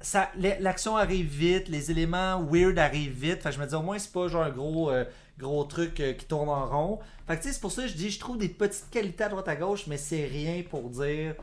ça, 0.00 0.30
l'action 0.60 0.96
arrive 0.96 1.26
vite, 1.26 1.68
les 1.68 1.90
éléments 1.90 2.40
weird 2.50 2.78
arrivent 2.78 3.18
vite. 3.18 3.42
Fait 3.42 3.50
que 3.50 3.56
je 3.56 3.60
me 3.60 3.66
dis, 3.66 3.74
au 3.74 3.82
moins, 3.82 3.98
c'est 3.98 4.12
pas 4.12 4.28
genre 4.28 4.44
un 4.44 4.50
gros, 4.50 4.90
euh, 4.90 5.04
gros 5.38 5.64
truc 5.64 5.98
euh, 6.00 6.12
qui 6.12 6.24
tourne 6.26 6.48
en 6.48 6.66
rond. 6.66 6.98
Fait 7.26 7.36
que 7.36 7.42
tu 7.42 7.48
sais, 7.48 7.54
c'est 7.54 7.60
pour 7.60 7.72
ça 7.72 7.82
que 7.82 7.88
je 7.88 7.94
dis, 7.94 8.10
je 8.10 8.18
trouve 8.20 8.38
des 8.38 8.48
petites 8.48 8.88
qualités 8.90 9.24
à 9.24 9.28
droite 9.28 9.48
à 9.48 9.56
gauche, 9.56 9.86
mais 9.86 9.96
c'est 9.96 10.26
rien 10.26 10.62
pour 10.68 10.88
dire. 10.90 11.34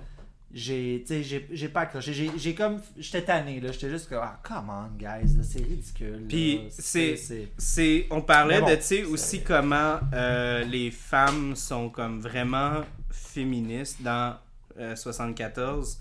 J'ai, 0.53 1.03
tu 1.05 1.15
sais, 1.15 1.23
j'ai, 1.23 1.45
j'ai 1.51 1.67
pas 1.67 1.81
accroché. 1.81 2.13
J'ai, 2.13 2.31
j'ai 2.37 2.55
comme, 2.55 2.79
j'étais 2.97 3.23
tanné, 3.23 3.59
là. 3.59 3.73
J'étais 3.73 3.89
juste 3.89 4.07
comme, 4.07 4.21
ah, 4.23 4.39
come 4.41 4.69
on, 4.69 4.95
guys, 4.97 5.35
là, 5.35 5.43
c'est 5.43 5.59
ridicule. 5.59 6.11
là. 6.21 6.27
Puis 6.29 6.61
c'est- 6.69 7.17
c'est. 7.17 7.49
C'est, 7.57 8.07
on 8.09 8.21
parlait 8.21 8.61
bon, 8.61 8.69
de, 8.69 8.75
tu 8.75 8.81
sais, 8.83 9.03
aussi 9.03 9.41
comment 9.43 9.99
euh, 10.13 10.63
les 10.63 10.91
femmes 10.91 11.57
sont 11.57 11.89
comme 11.89 12.21
vraiment 12.21 12.83
féministes 13.11 14.01
dans 14.01 14.37
euh, 14.79 14.95
74. 14.95 15.99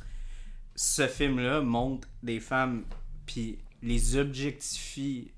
Ce 0.77 1.07
film-là 1.07 1.61
montre 1.61 2.09
des 2.23 2.41
femmes, 2.41 2.85
puis 3.27 3.59
les 3.83 4.17
objectifie 4.17 5.31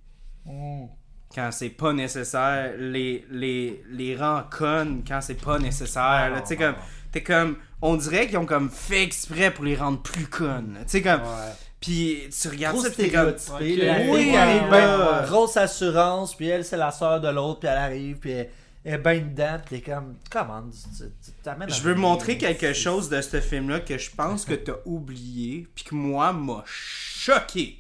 Mm. 0.49 0.87
quand 1.35 1.51
c'est 1.51 1.71
pas 1.71 1.93
nécessaire, 1.93 2.75
les, 2.79 3.25
les, 3.33 3.83
les 3.91 4.15
rend 4.17 4.43
connes 4.49 5.03
quand 5.07 5.21
c'est 5.21 5.35
pas 5.43 5.59
nécessaire. 5.59 6.33
Tu 6.43 6.47
sais, 6.51 6.57
comme, 6.57 6.77
t'es 7.11 7.23
comme, 7.25 7.57
on 7.83 7.97
dirait 7.97 8.29
qu'ils 8.29 8.39
ont 8.39 8.47
comme 8.47 8.71
fait 8.71 9.03
exprès 9.03 9.51
pour 9.51 9.65
les 9.65 9.75
rendre 9.75 10.01
plus 10.03 10.27
connes. 10.29 10.77
Tu 10.83 10.85
sais, 10.87 11.03
comme, 11.03 11.21
Ouais. 11.23 11.53
puis 11.81 12.29
tu 12.31 12.49
regardes 12.49 12.77
Trop 12.77 12.85
ça, 12.87 12.91
t'es 12.93 13.11
comme. 13.11 13.27
La 13.27 13.99
Oui, 14.09 14.31
qui 14.31 14.37
arrive, 14.37 14.63
ouais, 14.71 14.71
ouais. 14.71 15.27
grosse 15.27 15.57
assurance, 15.57 16.37
puis 16.37 16.47
elle, 16.47 16.65
c'est 16.65 16.77
la 16.77 16.93
sœur 16.93 17.21
de 17.21 17.29
l'autre, 17.29 17.59
puis 17.59 17.69
elle 17.69 17.79
arrive, 17.79 18.19
puis 18.19 18.31
elle, 18.31 18.49
est 18.87 18.99
bien 18.99 19.19
dedans, 19.19 19.59
t'es 19.69 19.81
comme, 19.81 20.17
comment, 20.31 20.63
tu 20.71 21.05
tu 21.25 21.33
t'amènes 21.43 21.71
à 21.71 21.73
Je 21.75 21.83
veux 21.83 21.95
montrer 21.95 22.39
quelque 22.39 22.69
C'est- 22.73 22.75
chose 22.75 23.09
de 23.09 23.21
ce 23.21 23.41
film-là 23.41 23.81
que 23.81 23.99
je 23.99 24.11
pense 24.15 24.45
que 24.45 24.55
t'as 24.55 24.77
oublié, 24.85 25.67
puis 25.75 25.85
que 25.85 25.95
moi 25.95 26.33
m'a 26.33 26.63
choqué. 26.67 27.79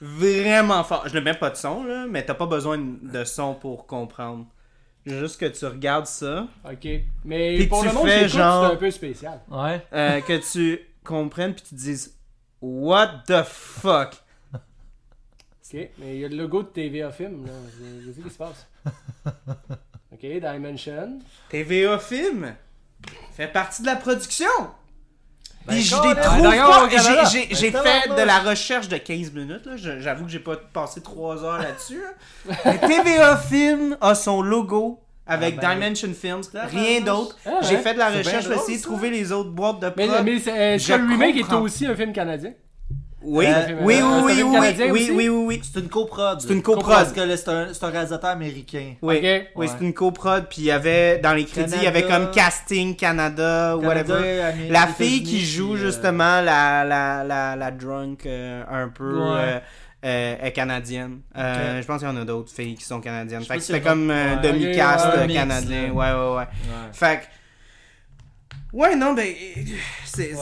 Vraiment 0.00 0.84
fort. 0.84 1.08
Je 1.08 1.14
ne 1.16 1.20
mets 1.20 1.34
pas 1.34 1.50
de 1.50 1.56
son, 1.56 1.82
là, 1.84 2.06
mais 2.08 2.24
t'as 2.24 2.34
pas 2.34 2.46
besoin 2.46 2.78
de 2.78 3.24
son 3.24 3.54
pour 3.54 3.86
comprendre. 3.86 4.46
Juste 5.04 5.40
que 5.40 5.46
tu 5.46 5.64
regardes 5.66 6.06
ça, 6.06 6.46
Ok. 6.64 6.86
Mais 7.24 7.56
Puis 7.56 7.66
pour 7.66 7.80
tu 7.82 7.88
le 7.88 7.94
monde 7.94 8.06
fais 8.06 8.28
genre- 8.28 8.66
c'est 8.68 8.72
un 8.74 8.76
peu 8.76 8.90
spécial. 8.90 9.40
Ouais. 9.50 9.84
euh, 9.92 10.20
que 10.20 10.36
tu 10.52 10.78
comprennes, 11.02 11.54
puis 11.54 11.64
tu 11.64 11.70
te 11.70 11.74
dises 11.80 12.14
What 12.60 13.22
the 13.26 13.42
fuck? 13.44 14.12
Ok. 14.54 15.88
Mais 15.98 16.14
il 16.14 16.20
y 16.20 16.24
a 16.24 16.28
le 16.28 16.36
logo 16.36 16.62
de 16.62 16.68
TVA 16.68 17.10
Film, 17.10 17.46
là. 17.46 17.52
Je 17.78 18.06
je 18.06 18.12
sais 18.12 18.20
ce 18.20 18.24
qui 18.26 18.30
se 18.32 18.38
passe. 18.38 18.66
Ok, 20.12 20.20
Dimension. 20.20 21.18
TVA 21.50 21.98
Film 21.98 22.54
fait 23.36 23.48
partie 23.48 23.82
de 23.82 23.86
la 23.86 23.96
production. 23.96 24.46
Ben, 25.66 25.74
Puis 25.74 25.82
je 25.82 25.94
quand 25.94 26.02
les 26.08 26.14
même. 26.14 26.24
trouve 26.24 26.46
Ah, 26.46 26.50
d'accord, 26.50 26.70
pas. 26.70 26.84
au 26.84 26.88
Canada. 26.88 27.24
J'ai- 27.30 27.70
Ben, 27.70 27.82
fait 27.82 28.08
de 28.16 28.22
la 28.22 28.38
recherche 28.38 28.88
de 28.88 28.96
15 28.96 29.32
minutes. 29.32 29.68
J'avoue 29.76 30.24
que 30.24 30.30
j'ai 30.30 30.38
pas 30.38 30.56
passé 30.56 31.02
3 31.02 31.44
heures 31.44 31.58
là-dessus. 31.58 32.00
là. 32.00 32.54
Mais 32.64 32.78
TVA 32.78 33.36
Film 33.36 33.96
a 34.00 34.14
son 34.14 34.40
logo 34.40 35.00
avec 35.26 35.58
Ah, 35.62 35.66
ben, 35.74 35.74
Dimension 35.80 36.08
Films. 36.14 36.40
tabarnak. 36.50 36.72
Rien 36.72 37.00
d'autre. 37.02 37.36
Ah, 37.44 37.58
J'ai 37.62 37.76
fait 37.76 37.92
de 37.92 37.98
la 37.98 38.08
recherche 38.10 38.46
pour 38.48 38.62
essayer 38.62 38.78
de 38.78 38.82
trouver 38.82 39.10
les 39.10 39.30
autres 39.30 39.50
boîtes 39.50 39.80
de 39.80 39.92
Mais, 39.94 40.06
prod. 40.06 40.24
mais 40.24 40.38
Je 40.78 40.88
que 40.88 40.98
le 40.98 41.06
remake 41.06 41.36
est 41.36 41.52
aussi 41.52 41.84
un 41.86 41.94
film 41.94 42.14
canadien? 42.14 42.52
Oui, 43.20 43.46
Euh, 43.46 43.66
oui, 43.80 43.96
oui, 43.96 44.00
un 44.00 44.22
oui, 44.24 44.32
oui, 44.42 44.42
oui, 44.44 44.90
aussi? 44.92 45.10
oui, 45.10 45.28
oui, 45.28 45.28
oui. 45.28 45.60
C'est 45.64 45.80
une 45.80 45.88
coprod. 45.88 46.40
C'est 46.40 46.52
une 46.52 46.62
coprod. 46.62 46.94
Parce 46.94 47.12
que 47.12 47.20
là, 47.20 47.36
c'est 47.36 47.48
un, 47.48 47.66
c'est 47.74 47.84
un 47.84 47.90
réalisateur 47.90 48.30
américain. 48.30 48.94
Oui, 49.02 49.18
oui 49.22 49.40
Ouais. 49.56 49.66
c'est 49.66 49.84
une 49.84 49.92
coprod. 49.92 50.44
Puis 50.48 50.58
il 50.62 50.64
y 50.66 50.70
avait, 50.70 51.18
dans 51.18 51.32
les 51.34 51.44
crédits, 51.44 51.74
il 51.78 51.82
y 51.82 51.86
avait 51.88 52.04
comme 52.04 52.30
casting 52.30 52.94
Canada, 52.94 53.76
Canada, 53.80 53.88
whatever. 53.88 54.40
Amérique, 54.42 54.70
La 54.72 54.86
fille 54.86 55.22
qui 55.24 55.44
joue 55.44 55.72
puis, 55.74 55.82
euh, 55.82 55.86
justement 55.86 56.40
la, 56.40 56.84
la, 56.84 57.24
la, 57.24 57.56
la 57.56 57.70
drunk 57.72 58.24
euh, 58.26 58.62
un 58.70 58.88
peu 58.88 59.18
Ouais. 59.18 59.24
euh, 59.40 59.58
euh, 60.04 60.36
est 60.40 60.52
canadienne. 60.52 61.20
Euh. 61.36 61.82
Je 61.82 61.86
pense 61.88 61.98
qu'il 61.98 62.08
y 62.08 62.10
en 62.12 62.16
a 62.16 62.24
d'autres 62.24 62.52
filles 62.52 62.76
qui 62.76 62.84
sont 62.84 63.00
canadiennes. 63.00 63.42
Je 63.42 63.46
Fait 63.48 63.56
que 63.56 63.62
c'était 63.62 63.80
comme 63.80 64.10
Ouais. 64.10 64.36
demi-cast 64.44 65.06
ouais, 65.06 65.12
euh, 65.22 65.26
mix, 65.26 65.34
canadien. 65.40 65.90
Ouais, 65.90 66.12
ouais, 66.12 66.12
ouais. 66.12 66.36
Ouais. 66.36 66.46
Fait 66.92 67.20
que. 67.22 67.24
Ouais, 68.72 68.94
non, 68.96 69.14
ben. 69.14 69.26
C'est 70.04 70.32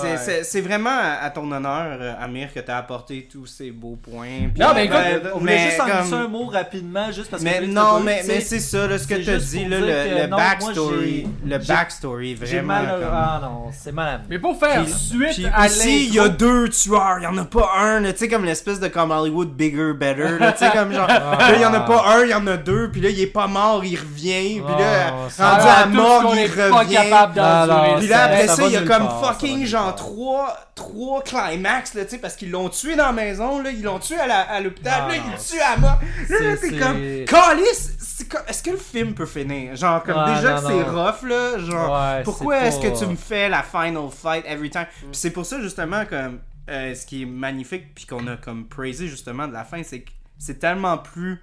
c'est- 0.42 0.58
Ouais. 0.58 0.66
vraiment 0.66 0.90
à 0.90 1.24
à 1.26 1.30
ton 1.30 1.50
honneur, 1.52 1.98
euh, 2.00 2.14
Amir, 2.20 2.48
que 2.52 2.60
t'as 2.60 2.78
apporté 2.78 3.28
tous 3.30 3.46
ces 3.46 3.70
beaux 3.70 3.96
points. 4.02 4.48
Non, 4.58 4.68
mais 4.74 4.88
ben, 4.88 5.18
écoute, 5.18 5.30
On 5.34 5.38
voulait 5.38 5.54
mais 5.56 5.66
juste 5.70 5.80
en 5.80 5.86
comme- 5.86 6.14
un 6.14 6.28
mot 6.28 6.46
rapidement, 6.46 7.12
juste 7.12 7.30
parce 7.30 7.42
que. 7.44 7.48
mais 7.48 7.60
non, 7.66 7.98
t'as 7.98 8.04
mais, 8.04 8.22
mais 8.26 8.40
c'est 8.40 8.58
ça, 8.58 8.86
là, 8.86 8.98
ce 8.98 9.06
que 9.06 9.16
c'est 9.16 9.22
tu 9.22 9.30
as 9.30 9.34
juste 9.34 9.50
dit, 9.50 9.64
là, 9.66 9.78
le, 9.80 10.22
le 10.22 10.26
non, 10.28 10.36
backstory. 10.36 11.26
Le 11.44 11.60
j'ai- 11.60 11.66
backstory, 11.68 12.34
vraiment. 12.34 12.66
mal. 12.66 12.86
comme- 13.00 13.10
Ah 13.12 13.40
non, 13.42 13.70
c'est 13.72 13.92
mal. 13.92 14.22
Mais 14.30 14.38
pour 14.38 14.58
faire 14.58 14.82
Puis- 14.84 14.92
suite 14.92 15.34
Puis 15.34 15.46
à 15.54 15.66
aussi, 15.66 16.06
il 16.06 16.14
y 16.14 16.18
a 16.18 16.28
deux 16.28 16.68
tueurs, 16.70 17.18
il 17.20 17.24
y 17.24 17.26
en 17.26 17.36
a 17.38 17.44
pas 17.44 17.70
un, 17.78 18.00
là, 18.00 18.12
tu 18.12 18.18
sais, 18.20 18.28
comme 18.28 18.44
l'espèce 18.44 18.80
de 18.80 18.88
comme 18.88 19.10
Hollywood 19.12 19.50
Bigger, 19.54 19.92
Better, 19.92 20.38
là, 20.40 20.52
tu 20.52 20.58
sais, 20.64 20.70
comme 20.72 20.92
genre, 20.92 21.06
là, 21.08 21.52
il 21.54 21.60
y 21.60 21.66
en 21.66 21.74
a 21.74 21.80
pas 21.80 22.04
un, 22.16 22.24
il 22.24 22.30
y 22.30 22.34
en 22.34 22.46
a 22.46 22.56
deux, 22.56 22.88
puis 22.90 23.00
là, 23.02 23.10
il 23.10 23.20
est 23.20 23.26
pas 23.26 23.46
mort, 23.46 23.84
il 23.84 23.96
revient, 23.96 24.60
puis 24.66 24.74
là, 24.78 25.12
ça 25.28 25.50
rendu 25.56 25.68
à 25.68 25.86
mort, 25.86 26.34
il 26.34 26.50
revient. 26.50 28.15
Là, 28.16 28.24
après 28.24 28.46
Ça 28.48 28.66
il 28.66 28.72
y 28.72 28.76
a 28.76 28.82
comme 28.82 29.06
part, 29.06 29.34
fucking 29.38 29.64
genre 29.66 29.94
trois, 29.94 30.56
trois 30.74 31.22
climax, 31.22 31.94
là, 31.94 32.04
tu 32.04 32.10
sais, 32.12 32.18
parce 32.18 32.36
qu'ils 32.36 32.50
l'ont 32.50 32.68
tué 32.68 32.96
dans 32.96 33.06
la 33.06 33.12
maison, 33.12 33.60
là, 33.60 33.70
ils 33.70 33.82
l'ont 33.82 33.98
tué 33.98 34.16
à 34.18 34.60
l'hôpital, 34.60 35.08
là, 35.08 35.14
ils 35.16 35.30
le 35.32 35.38
tuent 35.38 35.60
à 35.60 35.76
mort. 35.78 35.98
Là, 36.28 36.56
t'es 36.60 36.78
comme, 36.78 37.00
Calice, 37.26 37.92
c'est 37.98 38.28
comme- 38.28 38.42
est-ce 38.48 38.62
que 38.62 38.70
le 38.70 38.76
film 38.76 39.14
peut 39.14 39.26
finir? 39.26 39.76
Genre, 39.76 40.02
comme 40.02 40.16
Ouais, 40.16 40.34
déjà 40.36 40.54
non, 40.54 40.60
que 40.60 40.66
c'est 40.66 40.82
rough, 40.82 41.22
là, 41.28 41.58
genre, 41.58 41.90
Ouais, 42.16 42.22
pourquoi 42.22 42.58
est-ce 42.64 42.80
que 42.80 42.98
tu 42.98 43.06
me 43.06 43.16
fais 43.16 43.48
la 43.48 43.62
final 43.62 44.08
fight 44.10 44.44
every 44.46 44.70
time? 44.70 44.86
Puis 45.00 45.08
c'est 45.12 45.30
pour 45.30 45.46
ça, 45.46 45.60
justement, 45.60 46.04
comme, 46.06 46.40
euh, 46.68 46.94
ce 46.94 47.06
qui 47.06 47.22
est 47.22 47.26
magnifique, 47.26 47.94
puis 47.94 48.06
qu'on 48.06 48.26
a 48.26 48.36
comme 48.36 48.66
praisé, 48.66 49.06
justement, 49.08 49.46
de 49.46 49.52
la 49.52 49.64
fin, 49.64 49.82
c'est 49.84 50.00
que 50.00 50.10
c'est 50.38 50.58
tellement 50.58 50.98
plus 50.98 51.40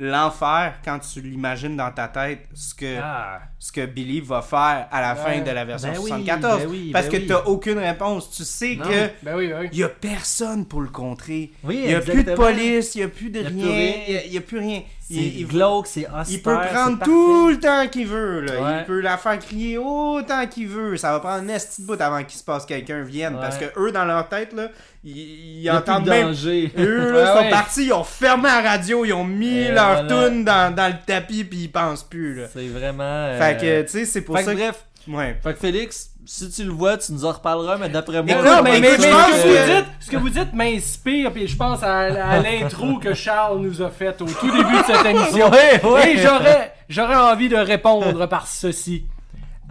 l'enfer 0.00 0.74
quand 0.84 0.98
tu 1.00 1.20
l'imagines 1.20 1.76
dans 1.76 1.90
ta 1.90 2.08
tête, 2.08 2.46
ce 2.54 2.74
que 2.74 2.96
Ah. 3.02 3.40
ce 3.58 3.72
que 3.72 3.84
Billy 3.86 4.20
va 4.20 4.42
faire 4.42 4.86
à 4.90 5.00
la 5.00 5.14
fin 5.16 5.40
de 5.40 5.50
la 5.50 5.64
version 5.64 5.90
Ben 5.90 5.98
oui, 5.98 6.08
74. 6.08 6.60
ben 6.62 6.68
oui, 6.70 6.90
parce 6.92 7.06
ben 7.06 7.12
que 7.12 7.16
oui. 7.18 7.26
t'as 7.26 7.42
aucune 7.44 7.78
réponse. 7.78 8.30
Tu 8.30 8.44
sais 8.44 8.76
Non. 8.76 8.84
que 8.84 9.10
Ben 9.24 9.36
oui, 9.36 9.48
ben 9.48 9.60
oui. 9.62 9.68
y 9.72 9.82
a 9.82 9.88
personne 9.88 10.66
pour 10.66 10.80
le 10.80 10.88
contrer. 10.88 11.50
Oui, 11.64 11.80
Il 11.84 11.90
y 11.90 11.94
a 11.94 12.00
plus 12.00 12.22
de 12.24 12.34
police, 12.34 12.94
il 12.94 13.00
y 13.00 13.04
a 13.04 13.08
plus 13.08 13.30
de 13.30 13.40
rien, 13.40 13.92
il 14.06 14.14
y 14.14 14.16
a- 14.16 14.24
il 14.26 14.32
y 14.32 14.38
a 14.38 14.40
plus 14.40 14.58
rien. 14.58 14.82
C'est 15.00 15.14
Il, 15.14 15.40
il- 15.40 15.46
glauque, 15.46 15.86
c'est 15.86 16.06
austère. 16.06 16.24
il 16.28 16.42
peut 16.42 16.54
prendre 16.70 17.02
tout 17.02 17.48
le 17.48 17.58
temps 17.58 17.88
qu'il 17.88 18.06
veut. 18.06 18.40
Là. 18.42 18.60
Ouais. 18.62 18.78
Il 18.80 18.84
peut 18.84 19.00
la 19.00 19.16
faire 19.16 19.38
crier 19.38 19.78
autant 19.78 20.46
qu'il 20.46 20.68
veut. 20.68 20.98
Ça 20.98 21.12
va 21.12 21.20
prendre 21.20 21.42
un 21.44 21.48
esti 21.48 21.80
de 21.82 21.86
bout 21.86 21.98
avant 22.00 22.22
qu'il 22.24 22.38
se 22.38 22.44
passe 22.44 22.66
quelqu'un 22.66 23.02
vienne. 23.02 23.34
Ouais. 23.34 23.40
Parce 23.40 23.56
que 23.56 23.64
eux, 23.78 23.90
dans 23.90 24.04
leur 24.04 24.28
tête, 24.28 24.52
là, 24.52 24.68
ils, 25.16 25.62
ils 25.62 25.70
entendent 25.70 26.06
même 26.08 26.28
danger. 26.28 26.70
eux, 26.78 27.12
là, 27.12 27.18
Ouais, 27.18 27.26
sont 27.38 27.44
ouais. 27.44 27.50
partis, 27.50 27.84
ils 27.86 27.92
ont 27.92 28.04
fermé 28.04 28.44
la 28.48 28.60
radio, 28.60 29.04
ils 29.04 29.12
ont 29.12 29.24
mis 29.24 29.68
leur 29.68 30.04
voilà. 30.04 30.28
tune 30.28 30.44
dans, 30.44 30.74
dans 30.74 30.88
le 30.88 30.96
tapis, 31.06 31.44
puis 31.44 31.60
ils 31.64 31.68
pensent 31.70 32.04
plus. 32.04 32.34
Là. 32.40 32.46
C'est 32.52 32.68
vraiment. 32.68 33.02
euh, 33.04 33.38
Fait 33.38 33.56
que, 33.60 33.82
tu 33.82 33.88
sais, 33.88 34.04
c'est 34.04 34.20
pour 34.22 34.36
fait 34.36 34.44
ça 34.44 34.52
que. 34.52 34.58
bref, 34.58 34.84
Ouais. 35.08 35.36
fait 35.42 35.54
que 35.54 35.58
Félix, 35.58 36.10
si 36.26 36.50
tu 36.50 36.64
le 36.64 36.70
vois, 36.70 36.98
tu 36.98 37.12
nous 37.12 37.24
en 37.24 37.32
reparleras, 37.32 37.78
mais 37.78 37.88
d'après 37.88 38.22
moi. 38.22 38.30
Écoute, 38.32 38.44
Non, 38.44 38.62
mais, 38.62 38.78
mais, 38.78 38.88
écoute, 38.92 39.06
mais 39.06 39.08
je 39.10 39.36
ce, 39.38 39.42
que 39.42 39.48
vous 39.48 39.74
dites, 39.74 39.86
ce 40.00 40.10
que 40.10 40.16
vous 40.18 40.28
dites 40.28 40.52
m'inspire, 40.52 41.32
puis 41.32 41.48
je 41.48 41.56
pense 41.56 41.82
à, 41.82 41.98
à 42.00 42.38
l'intro 42.42 42.98
que 42.98 43.14
Charles 43.14 43.58
nous 43.60 43.80
a 43.80 43.88
faite 43.88 44.20
au 44.20 44.26
tout 44.26 44.50
début 44.50 44.76
de 44.76 44.84
cette 44.86 45.06
émission. 45.06 45.50
Ouais. 45.84 46.12
Et 46.12 46.18
j'aurais, 46.18 46.74
j'aurais 46.90 47.16
envie 47.16 47.48
de 47.48 47.56
répondre 47.56 48.26
par 48.26 48.46
ceci. 48.46 49.04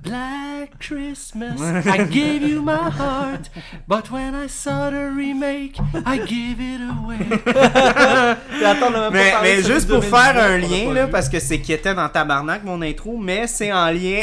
Black 0.07 0.79
Christmas, 0.79 1.59
I 1.85 2.05
gave 2.05 2.41
you 2.41 2.61
my 2.61 2.89
heart, 2.89 3.49
but 3.87 4.09
when 4.11 4.35
I 4.35 4.47
saw 4.47 4.89
the 4.89 5.11
remake, 5.11 5.77
I 6.05 6.17
gave 6.17 6.59
it 6.59 6.81
away. 6.81 7.17
Attends, 8.65 8.87
on 8.87 8.95
a 8.95 9.09
même 9.09 9.13
Mais, 9.13 9.31
pas 9.31 9.41
mais 9.41 9.61
juste 9.63 9.87
pour 9.87 10.03
faire 10.03 10.33
2019 10.33 10.39
un 10.39 10.57
lien, 10.57 10.93
là, 10.93 11.07
parce 11.07 11.29
que 11.29 11.39
c'est 11.39 11.59
qui 11.59 11.73
était 11.73 11.93
dans 11.93 12.07
Tabarnak, 12.09 12.63
mon 12.63 12.81
intro, 12.81 13.17
mais 13.17 13.47
c'est 13.47 13.71
en 13.73 13.91
lien 13.91 14.21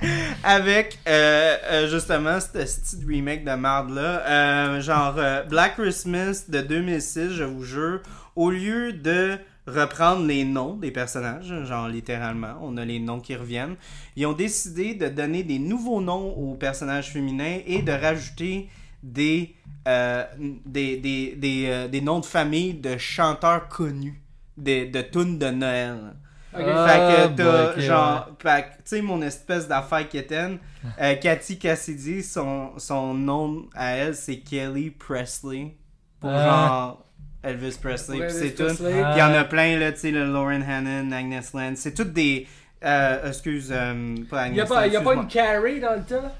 avec 0.44 0.98
euh, 1.06 1.56
euh, 1.70 1.88
justement 1.88 2.38
ce 2.40 2.48
petit 2.48 3.04
remake 3.06 3.44
de 3.44 3.54
marde 3.54 3.90
là. 3.90 4.22
Euh, 4.26 4.80
genre 4.80 5.14
euh, 5.18 5.42
Black 5.42 5.76
Christmas 5.76 6.44
de 6.48 6.60
2006, 6.60 7.30
je 7.32 7.44
vous 7.44 7.64
jure, 7.64 8.00
au 8.36 8.50
lieu 8.50 8.92
de 8.92 9.38
reprendre 9.66 10.26
les 10.26 10.44
noms 10.44 10.76
des 10.76 10.90
personnages, 10.90 11.52
genre 11.64 11.88
littéralement, 11.88 12.54
on 12.62 12.76
a 12.76 12.84
les 12.84 12.98
noms 13.00 13.20
qui 13.20 13.34
reviennent, 13.34 13.76
ils 14.16 14.26
ont 14.26 14.32
décidé 14.32 14.94
de 14.94 15.08
donner 15.08 15.42
des 15.42 15.58
nouveaux 15.58 16.00
noms 16.00 16.32
aux 16.34 16.54
personnages 16.54 17.10
féminins 17.10 17.58
et 17.66 17.82
de 17.82 17.92
rajouter 17.92 18.68
des, 19.02 19.54
euh, 19.88 20.24
des, 20.66 20.96
des, 20.98 21.34
des, 21.36 21.64
euh, 21.68 21.88
des 21.88 22.00
noms 22.00 22.20
de 22.20 22.26
famille 22.26 22.74
de 22.74 22.96
chanteurs 22.98 23.68
connus, 23.68 24.20
des, 24.56 24.86
de 24.86 25.00
tunes 25.02 25.38
de 25.38 25.50
Noël. 25.50 26.14
Ah, 26.56 26.58
fait 26.86 26.98
que 26.98 27.28
bah, 27.42 27.72
t'as, 27.74 27.80
genre, 27.80 28.28
que, 28.38 28.48
tu 28.48 28.82
sais, 28.84 29.02
mon 29.02 29.20
espèce 29.22 29.66
d'affaire 29.66 30.08
quétaine, 30.08 30.58
euh, 31.00 31.14
Cathy 31.16 31.58
Cassidy, 31.58 32.22
son, 32.22 32.78
son 32.78 33.12
nom 33.12 33.66
à 33.74 33.96
elle, 33.96 34.14
c'est 34.14 34.38
Kelly 34.38 34.90
Presley. 34.90 35.74
Pour 36.20 36.30
Ah. 36.30 36.44
genre 36.44 37.04
Elvis 37.44 37.78
Presley. 37.80 38.18
Puis 38.26 38.30
c'est 38.30 38.54
tout. 38.54 38.74
Puis 38.74 38.84
il 38.88 39.18
y 39.18 39.22
en 39.22 39.32
a 39.34 39.44
plein, 39.44 39.78
là, 39.78 39.92
tu 39.92 39.98
sais, 40.00 40.10
le 40.10 40.24
Lauren 40.24 40.62
Hannon, 40.62 41.12
Agnes 41.12 41.40
Land. 41.52 41.72
C'est 41.76 41.94
toutes 41.94 42.12
des. 42.12 42.46
Euh, 42.84 43.28
excuse, 43.28 43.70
euh, 43.72 44.14
pas 44.30 44.42
Il 44.42 44.46
Agnes 44.48 44.52
n'y 44.54 44.60
a, 44.60 44.66
pas- 44.66 44.86
Land, 44.86 44.92
y 44.92 44.96
a 44.96 45.00
pas 45.00 45.12
excuse-moi. 45.14 45.22
une 45.22 45.28
Carrie 45.28 45.80
dans 45.80 45.94
le 45.94 46.02
tas? 46.02 46.32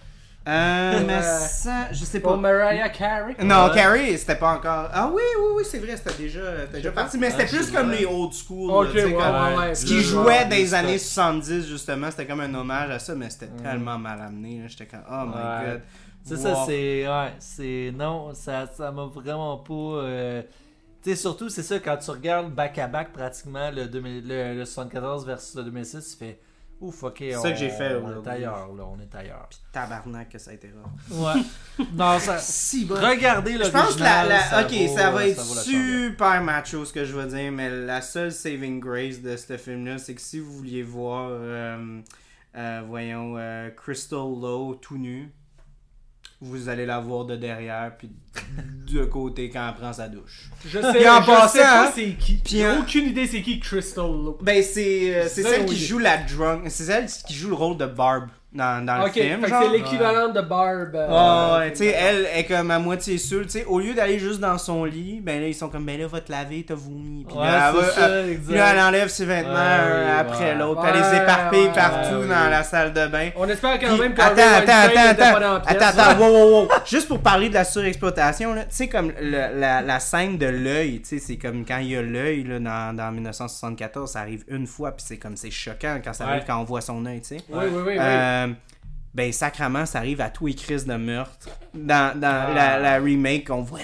Euh, 0.47 1.01
mais 1.07 1.15
Euh, 1.15 1.23
ça, 1.23 1.89
je 1.91 2.05
sais 2.05 2.21
Pour 2.21 2.33
pas. 2.33 2.37
Mariah 2.37 2.91
Carey? 2.91 3.35
Non, 3.43 3.65
Ouais. 3.69 3.75
Carrie, 3.75 4.19
c'était 4.19 4.35
pas 4.37 4.53
encore. 4.53 4.91
Ah 4.93 5.11
oui, 5.11 5.23
oui, 5.39 5.47
oui, 5.57 5.63
c'est 5.67 5.79
vrai, 5.79 5.97
c'était 5.97 6.23
déjà, 6.23 6.67
déjà 6.71 6.93
parti. 6.93 7.17
Mais 7.17 7.31
c'était 7.31 7.45
Ah, 7.51 7.57
plus 7.57 7.71
comme 7.71 7.91
les 7.91 8.05
old 8.05 8.33
school. 8.35 8.71
Ok, 8.71 8.85
là, 8.89 8.91
tu 8.93 8.99
sais, 8.99 9.05
ouais, 9.07 9.13
comme- 9.15 9.59
ouais, 9.59 9.69
ouais. 9.69 9.75
Ce 9.75 9.87
qui 9.87 10.03
jouait 10.03 10.41
genre, 10.41 10.49
des 10.51 10.75
années 10.75 10.99
stock. 10.99 11.15
70, 11.15 11.67
justement, 11.67 12.11
c'était 12.11 12.27
comme 12.27 12.41
un 12.41 12.55
hommage 12.55 12.91
à 12.91 12.99
ça, 12.99 13.15
mais 13.15 13.31
c'était 13.31 13.49
tellement 13.63 13.99
mal 13.99 14.21
amené. 14.21 14.61
J'étais 14.67 14.85
comme, 14.85 15.01
oh 15.11 15.25
my 15.25 15.67
god. 15.67 15.81
C'est 16.27 16.37
ça, 16.37 16.51
Wow. 16.53 16.65
c'est. 16.67 17.09
Ouais, 17.09 17.33
c'est. 17.39 17.93
Non, 17.97 18.35
ça 18.35 18.67
ça 18.67 18.91
m'a 18.93 19.05
vraiment 19.07 19.57
pas. 19.59 19.73
euh, 19.73 20.43
sais, 21.11 21.17
surtout, 21.17 21.49
c'est 21.49 21.63
ça, 21.63 21.79
quand 21.79 21.97
tu 21.97 22.11
regardes 22.11 22.53
back-à-back 22.55 23.13
pratiquement 23.13 23.71
le, 23.71 23.87
2000 23.87 24.27
le, 24.27 24.55
le 24.55 24.65
74 24.65 25.27
versus 25.27 25.55
le 25.57 25.65
2006, 25.65 26.11
tu 26.13 26.25
fais. 26.25 26.41
Ouf, 26.81 27.03
ok. 27.05 27.17
C'est 27.21 27.37
on- 27.37 27.43
ça 27.43 27.53
que 27.53 27.57
j'ai 27.59 27.71
fait 27.71 27.95
On 27.95 28.01
est 28.01 28.11
aujourd'hui. 28.11 28.33
ailleurs, 28.33 28.75
là, 28.75 28.85
on 28.85 28.99
est 29.01 29.15
ailleurs. 29.15 29.49
Tabarnak 29.73 30.29
que 30.29 30.39
ça 30.39 30.51
a 30.51 30.55
été 30.55 30.71
rare. 30.73 31.37
Ouais. 31.37 31.41
non, 31.95 32.19
ça. 32.19 32.37
Si 32.41 32.85
bon. 32.85 32.97
Regardez 32.97 33.57
le 33.57 33.65
Je 33.65 33.71
pense 33.71 33.95
que 33.95 34.03
la, 34.03 34.25
la- 34.25 34.41
ça 34.41 34.63
ok, 34.63 34.73
vaut- 34.73 34.97
ça 34.97 35.11
va 35.11 35.27
être 35.27 35.37
la 35.39 35.45
chandelle. 35.45 35.65
super 36.11 36.43
macho 36.43 36.85
ce 36.85 36.93
que 36.93 37.05
je 37.05 37.13
veux 37.13 37.27
dire, 37.27 37.53
mais 37.53 37.71
la 37.71 38.01
seule 38.03 38.33
saving 38.33 38.81
grace 38.81 39.21
de 39.23 39.37
ce 39.37 39.57
film-là, 39.57 39.99
c'est 39.99 40.15
que 40.15 40.21
si 40.21 40.41
vous 40.41 40.53
vouliez 40.53 40.83
voir, 40.83 41.29
euh, 41.31 42.01
euh, 42.57 42.83
voyons, 42.87 43.35
euh, 43.39 43.71
Crystal 43.71 44.19
Low 44.19 44.75
tout 44.75 44.99
nu, 44.99 45.33
vous 46.45 46.69
allez 46.69 46.87
la 46.87 47.01
voir 47.01 47.25
de 47.25 47.37
derrière, 47.37 47.93
puis 47.97 48.11
de 48.93 49.05
côté 49.05 49.49
quand 49.51 49.67
elle 49.69 49.75
prend 49.75 49.93
sa 49.93 50.09
douche. 50.09 50.51
Je 50.67 50.81
sais, 50.81 50.93
Puis 50.93 51.09
en 51.09 51.21
je 51.23 51.27
passant, 51.27 51.49
sais 51.49 51.59
pas 51.61 51.87
hein, 51.89 51.93
c'est 51.95 52.15
qui. 52.15 52.41
J'ai 52.47 52.67
en- 52.69 52.81
aucune 52.81 53.07
idée 53.09 53.27
c'est 53.27 53.43
qui 53.43 53.59
Crystal 53.61 54.05
Lowe. 54.05 54.39
Ben, 54.43 54.63
c'est 54.63 55.15
euh, 55.15 55.27
c'est 55.29 55.43
celle 55.43 55.65
qui 55.67 55.77
joue 55.77 55.99
la 55.99 56.19
drunk. 56.19 56.65
C'est 56.69 56.85
celle 56.85 57.07
qui 57.07 57.35
joue 57.35 57.49
le 57.49 57.55
rôle 57.55 57.77
de 57.77 57.87
Barb 57.87 58.29
dans, 58.55 58.85
dans 58.87 59.01
Ok, 59.03 59.17
le 59.17 59.23
film. 59.23 59.41
c'est 59.49 59.69
l'équivalent 59.69 60.29
de 60.29 60.41
Barb. 60.41 60.95
euh, 60.95 61.07
Ah 61.11 61.59
ouais, 61.59 61.73
tu 61.73 61.79
sais, 61.79 61.87
elle 61.89 62.29
est 62.37 62.45
comme 62.45 62.71
à 62.71 62.79
moitié 62.79 63.19
seule, 63.19 63.45
tu 63.47 63.51
sais, 63.51 63.65
au 63.65 63.81
lieu 63.81 63.95
d'aller 63.95 64.19
juste 64.19 64.39
dans 64.41 64.59
son 64.59 64.85
lit, 64.85 65.21
ben 65.21 65.41
là, 65.41 65.49
ils 65.49 65.55
sont 65.55 65.69
comme, 65.69 65.85
ben 65.85 65.99
là, 66.01 66.07
va 66.07 66.21
te 66.21 66.31
laver, 66.31 66.65
t'as 66.67 66.75
vomi. 66.75 67.25
Puis 67.29 67.37
Ouais, 67.37 67.45
là, 67.45 67.71
elle 67.71 67.75
c'est 67.75 67.81
va- 67.87 67.93
ça, 67.93 68.09
elle- 68.09 68.29
exact. 68.31 68.47
puis 68.47 68.55
là, 68.57 68.73
elle 68.73 68.81
enlève 68.81 69.09
ses 69.09 69.25
vêtements 69.25 69.55
un 69.55 70.19
après 70.19 70.55
l'autre, 70.55 70.83
elle 70.87 71.01
les 71.01 71.17
éparpille 71.19 71.69
partout 71.75 72.23
dans 72.29 72.49
la 72.51 72.63
salle 72.63 72.93
de 72.93 73.07
bain. 73.09 73.31
On 73.37 73.49
espère 73.49 73.79
quand 73.81 73.89
Puis, 73.89 73.99
même 74.01 74.15
que 74.15 74.21
attends, 74.21 74.35
attends, 74.35 74.73
attends, 74.73 75.25
attends, 75.25 75.55
attends, 75.67 75.99
attends, 76.01 76.19
wow, 76.21 76.29
wow, 76.33 76.61
wow. 76.63 76.69
Juste 76.87 77.09
pour 77.09 77.19
parler 77.21 77.49
de 77.49 77.55
la 77.55 77.65
surexploitation, 77.65 78.55
là, 78.55 78.63
tu 78.63 78.69
sais, 78.71 78.89
comme 78.89 79.13
le- 79.21 79.59
la, 79.59 79.81
la 79.83 80.01
scène 80.01 80.39
de 80.39 80.47
l'œil, 80.47 81.01
tu 81.03 81.09
sais, 81.09 81.19
c'est 81.19 81.37
comme 81.37 81.65
quand 81.67 81.79
il 81.79 81.89
y 81.91 81.97
a 81.97 82.03
l'œil, 82.03 82.45
là, 82.45 82.59
dans, 82.61 82.97
dans 82.97 83.11
1974, 83.13 84.13
ça 84.13 84.21
arrive 84.21 84.45
une 84.49 84.67
fois, 84.67 84.93
puis 84.93 85.05
c'est 85.09 85.17
comme, 85.17 85.37
c'est 85.37 85.51
choquant 85.51 85.99
quand 86.05 86.13
ça 86.13 86.27
arrive 86.27 86.45
quand 86.47 86.59
on 86.61 86.65
voit 86.65 86.81
son 86.81 87.05
œil, 87.07 87.21
tu 87.21 87.29
sais. 87.29 87.37
Oui, 87.51 87.65
oui, 87.73 87.83
oui. 87.87 87.97
Euh, 88.51 88.53
ben, 89.15 89.33
sacrement, 89.33 89.87
ça 89.87 89.99
arrive 90.01 90.21
à 90.21 90.29
tous 90.29 90.47
les 90.49 90.55
crises 90.55 90.87
de 90.87 90.95
meurtre. 90.97 91.49
Dans, 91.73 92.19
dans 92.19 92.47
Ah. 92.49 92.53
la, 92.53 92.79
la 92.81 92.99
remake, 92.99 93.49
on 93.49 93.63
voit. 93.63 93.79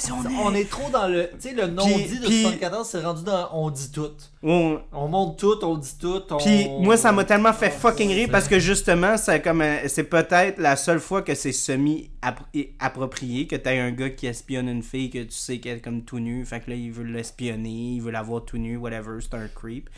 On 0.44 0.52
est 0.56 0.68
trop 0.68 0.90
dans 0.90 1.06
le. 1.06 1.30
Tu 1.40 1.50
sais, 1.50 1.52
le 1.54 1.68
non-dit 1.68 2.18
de 2.18 2.26
puis- 2.26 2.42
74, 2.42 2.88
c'est 2.88 3.00
rendu 3.00 3.22
dans 3.22 3.48
on 3.52 3.70
dit 3.70 3.92
tout. 3.92 4.10
On- 4.42 4.80
On 4.92 5.06
monte 5.06 5.38
tout, 5.38 5.54
on 5.64 5.76
dit 5.76 5.96
tout. 6.00 6.20
On... 6.30 6.36
Puis 6.38 6.68
moi, 6.80 6.96
ça 6.96 7.12
m'a 7.12 7.22
tellement 7.24 7.52
fait 7.52 7.70
fucking 7.70 8.10
rire 8.10 8.28
parce 8.32 8.48
que 8.48 8.58
justement, 8.58 9.16
c'est 9.16 9.40
comme 9.40 9.60
un- 9.60 9.86
c'est 9.86 10.02
peut-être 10.02 10.58
la 10.58 10.74
seule 10.74 10.98
fois 10.98 11.22
que 11.22 11.36
c'est 11.36 11.52
semi-approprié 11.52 13.46
que 13.46 13.56
t'as 13.56 13.70
un 13.80 13.92
gars 13.92 14.10
qui 14.10 14.26
espionne 14.26 14.68
une 14.68 14.82
fille 14.82 15.10
que 15.10 15.18
tu 15.22 15.30
sais 15.32 15.58
qu'elle 15.58 15.78
est 15.78 15.80
comme 15.80 16.02
tout 16.02 16.18
nu. 16.18 16.44
Fait 16.44 16.60
que 16.60 16.70
là, 16.70 16.76
il 16.76 16.90
veut 16.90 17.04
l'espionner, 17.04 17.94
il 17.94 18.00
veut 18.02 18.10
la 18.10 18.22
voir 18.22 18.44
tout 18.44 18.58
nu, 18.58 18.76
whatever, 18.76 19.18
c'est 19.20 19.34
un 19.34 19.46
creep. 19.48 19.88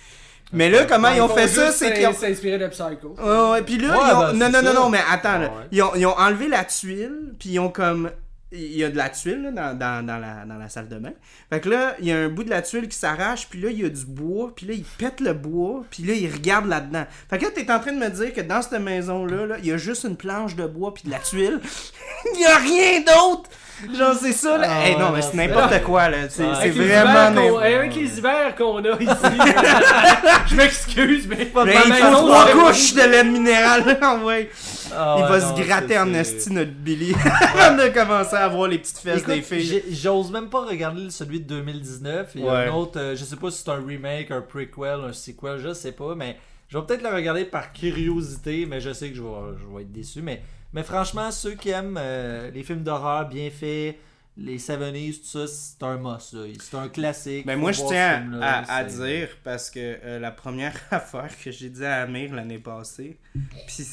Mais 0.53 0.69
là, 0.71 0.85
comment 0.85 1.09
ils 1.11 1.21
ont 1.21 1.29
fait 1.29 1.49
ça, 1.49 1.73
c'est 1.73 1.95
qu'ils 1.95 2.07
ont... 2.07 2.13
s'inspirer 2.13 2.59
de 2.59 2.69
Psycho. 2.69 3.17
Ouais, 3.19 3.63
puis 3.63 3.79
là, 3.79 3.89
Ouais, 3.89 4.05
ils 4.07 4.15
ont... 4.15 4.39
ben, 4.39 4.51
non, 4.51 4.51
non, 4.51 4.63
non, 4.63 4.81
non, 4.83 4.89
mais 4.91 5.01
attends. 5.11 5.41
Ils, 5.71 5.83
ont, 5.83 5.95
ils 5.95 6.07
ont 6.07 6.19
enlevé 6.19 6.49
la 6.49 6.65
tuile, 6.65 7.35
puis 7.39 7.51
ils 7.51 7.59
ont 7.59 7.71
comme... 7.71 8.11
Il 8.55 8.77
y 8.77 8.85
a 8.85 8.91
de 8.91 8.97
la 8.99 9.09
tuile 9.09 9.45
là, 9.45 9.51
dans, 9.51 9.79
dans, 9.79 10.07
dans, 10.07 10.19
la, 10.19 10.45
dans 10.45 10.59
la 10.59 10.69
salle 10.69 10.87
de 10.87 10.99
bain. 10.99 11.13
Fait 11.49 11.61
que 11.61 11.71
là, 11.71 11.97
il 12.01 12.07
y 12.07 12.13
a 12.13 12.19
un 12.19 12.29
bout 12.29 12.45
de 12.45 12.51
la 12.51 12.61
tuile 12.61 12.87
qui 12.87 12.99
s'arrache, 12.99 13.49
puis 13.49 13.59
là, 13.59 13.71
il 13.71 13.81
y 13.81 13.85
a 13.87 13.89
du 13.89 14.05
bois, 14.05 14.53
puis 14.55 14.67
là, 14.67 14.75
il 14.75 14.85
pète 14.85 15.21
le 15.21 15.33
bois, 15.33 15.85
puis 15.91 16.03
là, 16.03 16.13
il 16.13 16.31
regarde 16.31 16.67
là-dedans. 16.67 17.07
Fait 17.31 17.39
que 17.39 17.45
là, 17.45 17.51
t'es 17.55 17.71
en 17.71 17.81
train 17.81 17.95
de 17.95 17.99
me 17.99 18.11
dire 18.11 18.35
que 18.35 18.43
dans 18.43 18.61
cette 18.61 18.79
maison-là, 18.79 19.47
là, 19.47 19.57
il 19.59 19.67
y 19.67 19.73
a 19.73 19.79
juste 19.79 20.05
une 20.05 20.17
planche 20.17 20.55
de 20.55 20.67
bois, 20.67 20.93
puis 20.93 21.05
de 21.05 21.11
la 21.11 21.19
tuile. 21.21 21.61
il 22.35 22.41
y 22.43 22.45
a 22.45 22.57
rien 22.59 23.01
d'autre! 23.01 23.49
Genre, 23.97 24.15
c'est 24.21 24.33
ça, 24.33 24.59
là. 24.59 24.69
Ah 24.71 24.87
Hey, 24.89 24.97
non, 24.97 25.11
mais 25.11 25.21
non, 25.21 25.27
c'est 25.31 25.35
n'importe 25.37 25.83
quoi, 25.83 26.09
là. 26.09 26.29
C'est 26.29 26.43
Ouais. 26.45 26.49
c'est 26.61 26.69
les 26.69 26.87
vraiment 26.89 27.59
Avec 27.61 27.95
les 27.95 28.19
hivers 28.19 28.55
qu'on 28.55 28.79
a 28.85 29.01
ici. 29.01 29.13
je 30.49 30.55
m'excuse, 30.57 31.27
mais. 31.29 31.49
Mais 31.55 31.65
ma 31.65 31.73
il 31.85 31.89
maison, 31.93 32.11
faut 32.13 32.27
trois 32.29 32.47
couches 32.51 32.95
de 32.95 33.01
lait 33.03 33.25
minéral, 33.25 33.99
ah 34.03 34.17
ouais. 34.25 34.51
Ah 34.95 35.17
il 35.19 35.23
ouais, 35.25 35.29
va 35.31 35.39
non, 35.41 35.57
se 35.57 35.63
gratter 35.63 35.99
en 35.99 36.13
esti 36.15 36.53
notre 36.53 36.71
Billy 36.73 37.15
avant 37.55 37.77
de 37.83 37.89
commencer 37.89 38.37
à 38.37 38.47
voir 38.49 38.69
les 38.69 38.79
petites 38.79 38.99
fesses 38.99 39.21
Écoute, 39.21 39.35
des 39.35 39.43
filles. 39.43 39.83
J'ose 39.91 40.31
même 40.31 40.49
pas 40.49 40.67
regarder 40.67 41.09
celui 41.11 41.41
de 41.41 41.47
2019. 41.47 42.33
Il 42.35 42.43
y 42.45 42.49
a 42.49 42.53
Ouais. 42.53 42.69
un 42.69 42.73
autre, 42.75 43.01
euh, 43.01 43.17
je 43.17 43.25
sais 43.25 43.37
pas 43.37 43.51
si 43.51 43.63
c'est 43.65 43.71
un 43.71 43.81
remake, 43.87 44.31
un 44.31 44.43
prequel, 44.43 45.01
un 45.09 45.13
sequel, 45.13 45.59
je 45.59 45.73
sais 45.73 45.93
pas, 45.93 46.15
mais 46.15 46.37
je 46.69 46.77
vais 46.77 46.85
peut-être 46.85 47.03
le 47.03 47.09
regarder 47.15 47.45
par 47.47 47.73
curiosité, 47.73 48.67
mais 48.69 48.81
je 48.81 48.93
sais 48.93 49.09
que 49.11 49.17
je 49.17 49.23
vais, 49.23 49.29
je 49.61 49.75
vais 49.77 49.83
être 49.83 49.93
déçu. 49.93 50.21
Mais, 50.23 50.43
mais 50.73 50.83
franchement, 50.83 51.31
ceux 51.31 51.55
qui 51.55 51.71
aiment 51.71 51.99
euh, 52.01 52.51
les 52.51 52.63
films 52.63 52.83
d'horreur 52.83 53.29
bien 53.29 53.51
faits, 53.51 53.99
les 54.37 54.59
70s, 54.59 55.21
tout 55.21 55.27
ça, 55.27 55.47
c'est 55.47 55.83
un 55.83 55.99
must. 55.99 56.35
C'est 56.61 56.77
un 56.77 56.89
classique. 56.89 57.45
Ben 57.45 57.55
Faut 57.55 57.61
moi 57.61 57.73
je 57.73 57.83
tiens 57.87 58.33
à, 58.41 58.83
dire 58.85 59.29
parce 59.45 59.71
que 59.71 59.79
euh, 59.79 60.19
la 60.19 60.31
première 60.31 60.75
affaire 60.91 61.29
que 61.39 61.51
j'ai 61.51 61.69
dit 61.69 61.85
à 61.85 62.03
Amir 62.03 62.35
l'année 62.35 62.59
passée, 62.59 63.19
puis 63.35 63.87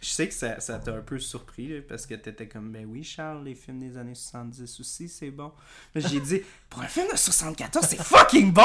je 0.00 0.08
sais 0.08 0.28
que 0.28 0.34
ça 0.34 0.60
ça 0.60 0.78
t'a 0.78 0.94
un 0.94 1.00
peu 1.00 1.18
surpris 1.18 1.68
là, 1.68 1.80
parce 1.88 2.06
que 2.06 2.14
t'étais 2.14 2.46
comme 2.46 2.70
ben 2.70 2.86
oui 2.88 3.02
Charles 3.02 3.44
les 3.44 3.56
films 3.56 3.80
des 3.80 3.96
années 3.96 4.14
70 4.14 4.78
aussi 4.78 5.08
c'est 5.08 5.32
bon. 5.32 5.50
Mais 5.94 6.00
j'ai 6.00 6.20
dit 6.20 6.42
pour 6.70 6.82
un 6.82 6.86
film 6.86 7.08
de 7.10 7.16
74 7.16 7.84
c'est 7.84 8.00
fucking 8.00 8.52
bon. 8.52 8.62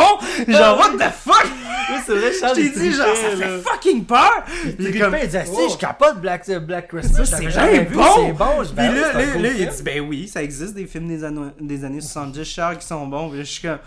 Genre 0.47 0.77
what 0.77 0.91
the 0.91 1.11
fuck? 1.11 1.45
Oui, 1.89 1.97
c'est 2.05 2.15
vrai, 2.15 2.31
Charles, 2.39 2.55
Je 2.55 2.61
t'ai 2.61 2.69
dit 2.69 2.91
genre 2.93 3.15
ça 3.15 3.35
fait 3.35 3.59
fucking 3.61 4.05
peur. 4.05 4.43
Il 4.79 4.99
comme, 4.99 5.17
il 5.21 5.27
dit, 5.27 5.37
Ah, 5.37 5.45
si, 5.45 5.51
oh. 5.55 5.69
je 5.71 5.77
capote 5.77 6.21
Black, 6.21 6.49
Black 6.65 6.87
Christmas, 6.87 7.25
c'est 7.25 7.49
jamais 7.49 7.81
bien 7.81 7.83
vu, 7.83 7.95
bon! 7.95 8.03
c'est 8.15 8.33
bon. 8.33 8.63
Je 8.63 8.73
Puis 8.73 8.87
oui, 8.87 9.41
là, 9.41 9.49
il 9.57 9.67
dit 9.67 9.83
ben 9.83 10.01
oui, 10.01 10.27
ça 10.27 10.43
existe 10.43 10.75
des 10.75 10.85
films 10.85 11.07
des, 11.07 11.27
des 11.59 11.83
années 11.83 12.01
70 12.01 12.43
Charles 12.43 12.77
qui 12.77 12.85
sont 12.85 13.07
bons. 13.07 13.29
Puis 13.29 13.39
là, 13.39 13.43
je 13.43 13.51
suis 13.51 13.61
comme 13.63 13.79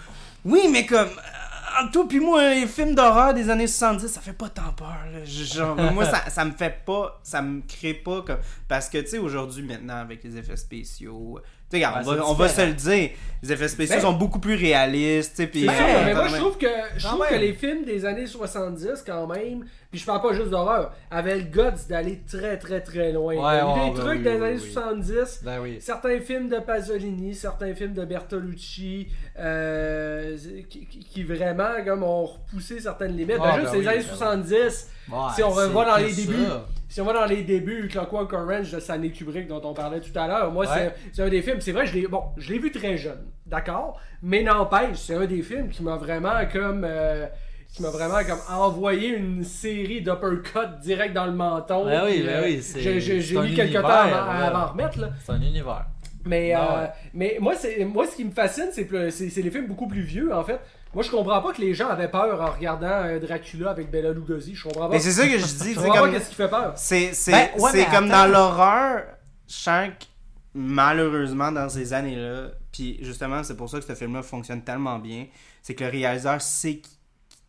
oui, 0.44 0.68
mais 0.70 0.84
comme 0.84 1.08
euh, 1.08 1.86
toi 1.92 2.06
puis 2.08 2.20
moi 2.20 2.54
les 2.54 2.66
films 2.66 2.94
d'horreur 2.94 3.34
des 3.34 3.50
années 3.50 3.66
70, 3.66 4.08
ça 4.08 4.20
fait 4.20 4.32
pas 4.32 4.48
tant 4.48 4.72
peur 4.76 4.96
là. 5.12 5.24
Genre 5.24 5.76
moi 5.92 6.04
ça, 6.04 6.28
ça 6.28 6.44
me 6.44 6.52
fait 6.52 6.84
pas 6.84 7.20
ça 7.22 7.42
me 7.42 7.60
crée 7.66 7.94
pas 7.94 8.22
comme 8.22 8.38
parce 8.66 8.88
que 8.88 8.98
tu 8.98 9.08
sais 9.08 9.18
aujourd'hui 9.18 9.62
maintenant 9.62 9.96
avec 9.96 10.24
les 10.24 10.36
effets 10.36 10.56
spéciaux 10.56 11.38
regarde, 11.76 12.06
Ouais, 12.06 12.12
on, 12.12 12.16
va, 12.16 12.16
c'est 12.16 12.30
on 12.30 12.34
va 12.34 12.48
se 12.48 12.60
le 12.62 12.72
dire, 12.72 13.10
les 13.42 13.52
effets 13.52 13.68
spéciaux 13.68 13.96
Ben- 13.96 14.02
sont 14.02 14.12
beaucoup 14.14 14.40
plus 14.40 14.54
réalistes, 14.54 15.46
puis 15.50 15.66
Ben, 15.66 15.72
euh, 15.72 16.02
mais 16.06 16.14
moi, 16.14 16.26
je 16.28 16.36
trouve 16.36 16.56
que, 16.58 16.66
je 16.96 17.06
trouve 17.06 17.26
que 17.28 17.34
les 17.34 17.52
films 17.52 17.84
des 17.84 18.04
années 18.04 18.26
70, 18.26 19.04
quand 19.06 19.26
même, 19.26 19.64
puis 19.90 20.00
je 20.00 20.04
parle 20.06 20.22
pas 20.22 20.32
juste 20.32 20.50
d'horreur, 20.50 20.92
avaient 21.10 21.36
le 21.36 21.42
guts 21.44 21.86
d'aller 21.88 22.20
très 22.30 22.58
très 22.58 22.80
très 22.80 23.12
loin. 23.12 23.34
Des 23.34 23.40
ouais, 23.40 23.94
trucs 23.94 24.20
oui, 24.20 24.22
oui, 24.24 24.28
années 24.28 24.58
oui. 24.60 24.70
70, 24.72 25.40
Ben 25.44 25.60
oui. 25.60 25.76
certains 25.80 26.20
films 26.20 26.48
de 26.48 26.58
Pasolini, 26.58 27.34
certains 27.34 27.74
films 27.74 27.94
de 27.94 28.04
Bertolucci, 28.04 29.08
euh, 29.38 30.36
qui, 30.68 31.22
vraiment 31.24 31.84
comme 31.84 32.02
ont 32.02 32.24
repoussé 32.26 32.80
certaines 32.80 33.16
limites. 33.16 33.38
Ben, 33.38 33.54
juste 33.60 33.66
ben 33.66 33.72
les 33.74 33.78
oui, 33.80 33.88
années 33.88 33.98
ben 33.98 34.04
oui. 34.10 34.16
70, 34.18 34.88
Ouais, 35.10 35.16
si 35.34 35.42
on 35.42 35.50
revoit 35.50 35.84
dans 35.86 35.96
les 35.96 36.12
ça. 36.12 36.66
Si 36.88 37.00
on 37.00 37.04
va 37.04 37.12
dans 37.12 37.26
les 37.26 37.42
débuts, 37.42 37.88
Clockwork 37.88 38.32
Orange 38.32 38.72
de 38.72 38.80
Stanley 38.80 39.10
Kubrick 39.10 39.46
dont 39.46 39.60
on 39.64 39.74
parlait 39.74 40.00
tout 40.00 40.16
à 40.18 40.26
l'heure, 40.26 40.50
moi 40.50 40.66
Ouais. 40.66 40.92
c'est- 41.12 41.22
un 41.22 41.28
des 41.28 41.42
films, 41.42 41.60
c'est 41.60 41.72
vrai, 41.72 41.86
je 41.86 41.94
l'ai 41.94 42.06
bon, 42.06 42.22
je 42.36 42.52
l'ai 42.52 42.58
vu 42.58 42.70
très 42.72 42.96
jeune, 42.96 43.24
d'accord, 43.46 44.00
mais 44.22 44.42
n'empêche, 44.42 44.96
c'est 44.98 45.14
un 45.14 45.26
des 45.26 45.42
films 45.42 45.68
qui 45.68 45.82
m'a 45.82 45.96
vraiment 45.96 46.32
comme 46.52 46.84
euh, 46.88 47.26
qui 47.72 47.82
m'a 47.82 47.90
vraiment 47.90 48.24
comme 48.26 48.40
envoyé 48.56 49.08
une 49.08 49.44
série 49.44 50.00
d'uppercuts 50.00 50.80
direct 50.82 51.12
dans 51.14 51.26
le 51.26 51.32
menton. 51.32 51.84
Ben 51.84 52.02
oui, 52.06 52.22
ben 52.22 52.28
euh, 52.38 52.42
oui, 52.44 52.62
c'est- 52.62 52.80
J'ai 53.00 53.38
mis 53.40 53.54
quelques 53.54 53.82
temps 53.82 53.86
avant, 53.88 54.66
de 54.66 54.70
remettre 54.72 54.98
là. 55.00 55.10
C'est 55.22 55.32
un 55.32 55.42
univers. 55.42 55.84
Mais, 56.24 56.52
Ah 56.52 56.80
euh, 56.80 56.86
mais 57.14 57.36
moi, 57.40 57.54
c'est, 57.54 57.84
moi, 57.84 58.06
ce 58.06 58.16
qui 58.16 58.24
me 58.24 58.32
fascine, 58.32 58.68
c'est, 58.72 58.86
c'est 59.10 59.40
les 59.42 59.50
films 59.50 59.66
beaucoup 59.66 59.86
plus 59.86 60.00
vieux, 60.02 60.34
en 60.34 60.42
fait. 60.44 60.58
Moi, 60.94 61.02
je 61.02 61.10
comprends 61.10 61.40
pas 61.42 61.52
que 61.52 61.60
les 61.60 61.74
gens 61.74 61.88
avaient 61.88 62.10
peur 62.10 62.40
en 62.40 62.52
regardant 62.52 62.86
euh, 63.04 63.18
Dracula 63.18 63.70
avec 63.70 63.90
Bella 63.90 64.12
Lugosi. 64.12 64.54
Je 64.54 64.64
comprends 64.64 64.88
pas. 64.88 64.94
Mais 64.94 65.00
c'est 65.00 65.12
ça 65.12 65.26
que 65.26 65.38
je 65.38 65.44
dis, 65.62 65.74
je 65.74 65.80
pas 65.80 66.10
qu'est-ce 66.10 66.30
qui 66.30 66.34
fait 66.34 66.48
peur. 66.48 66.72
C'est 66.76 67.12
c'est 67.12 67.32
Ben, 67.32 67.48
ouais, 67.58 67.84
comme 67.86 68.10
attends. 68.10 68.24
dans 68.24 68.26
l'horreur, 68.26 69.04
je 69.46 69.54
sens 69.54 69.88
que 69.88 70.06
malheureusement 70.54 71.52
dans 71.52 71.68
ces 71.68 71.92
années-là, 71.92 72.48
puis 72.72 72.98
justement 73.02 73.42
c'est 73.44 73.56
pour 73.56 73.68
ça 73.68 73.78
que 73.78 73.84
ce 73.84 73.94
film-là 73.94 74.22
fonctionne 74.22 74.62
tellement 74.62 74.98
bien, 74.98 75.26
c'est 75.62 75.74
que 75.74 75.84
le 75.84 75.90
réalisateur 75.90 76.40
sait 76.40 76.76
qu'il 76.78 76.92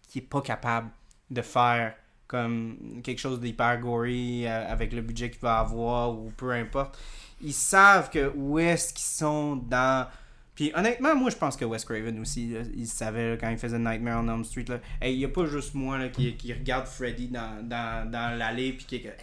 qu'il 0.09 0.23
est 0.23 0.25
pas 0.25 0.41
capable 0.41 0.89
de 1.29 1.41
faire 1.41 1.93
comme 2.27 3.01
quelque 3.03 3.19
chose 3.19 3.39
d'hyper 3.39 3.79
gory 3.79 4.45
euh, 4.45 4.71
avec 4.71 4.93
le 4.93 5.01
budget 5.01 5.29
qu'il 5.31 5.41
va 5.41 5.59
avoir 5.59 6.11
ou 6.11 6.31
peu 6.35 6.51
importe. 6.51 6.97
Ils 7.41 7.53
savent 7.53 8.09
que 8.09 8.31
où 8.35 8.59
est-ce 8.59 8.93
qu'ils 8.93 9.05
sont 9.05 9.55
dans 9.55 10.07
puis 10.59 10.73
honnêtement, 10.75 11.15
moi 11.15 11.29
je 11.29 11.37
pense 11.37 11.55
que 11.55 11.63
Wes 11.63 11.85
Craven 11.85 12.19
aussi, 12.19 12.47
là, 12.49 12.59
il 12.75 12.85
savait 12.85 13.29
là, 13.29 13.37
quand 13.39 13.47
il 13.49 13.57
faisait 13.57 13.79
Nightmare 13.79 14.21
on 14.21 14.27
Elm 14.27 14.43
Street. 14.43 14.65
Là, 14.67 14.79
hey, 15.01 15.13
il 15.13 15.19
y 15.21 15.23
a 15.23 15.29
pas 15.29 15.45
juste 15.45 15.73
moi 15.73 15.97
là, 15.97 16.09
qui, 16.09 16.33
qui 16.35 16.51
regarde 16.51 16.85
Freddy 16.85 17.27
dans, 17.27 17.63
dans, 17.63 18.11
dans 18.11 18.37
l'allée 18.37 18.73
puis 18.73 18.83
qui 18.85 18.95
est 18.97 19.15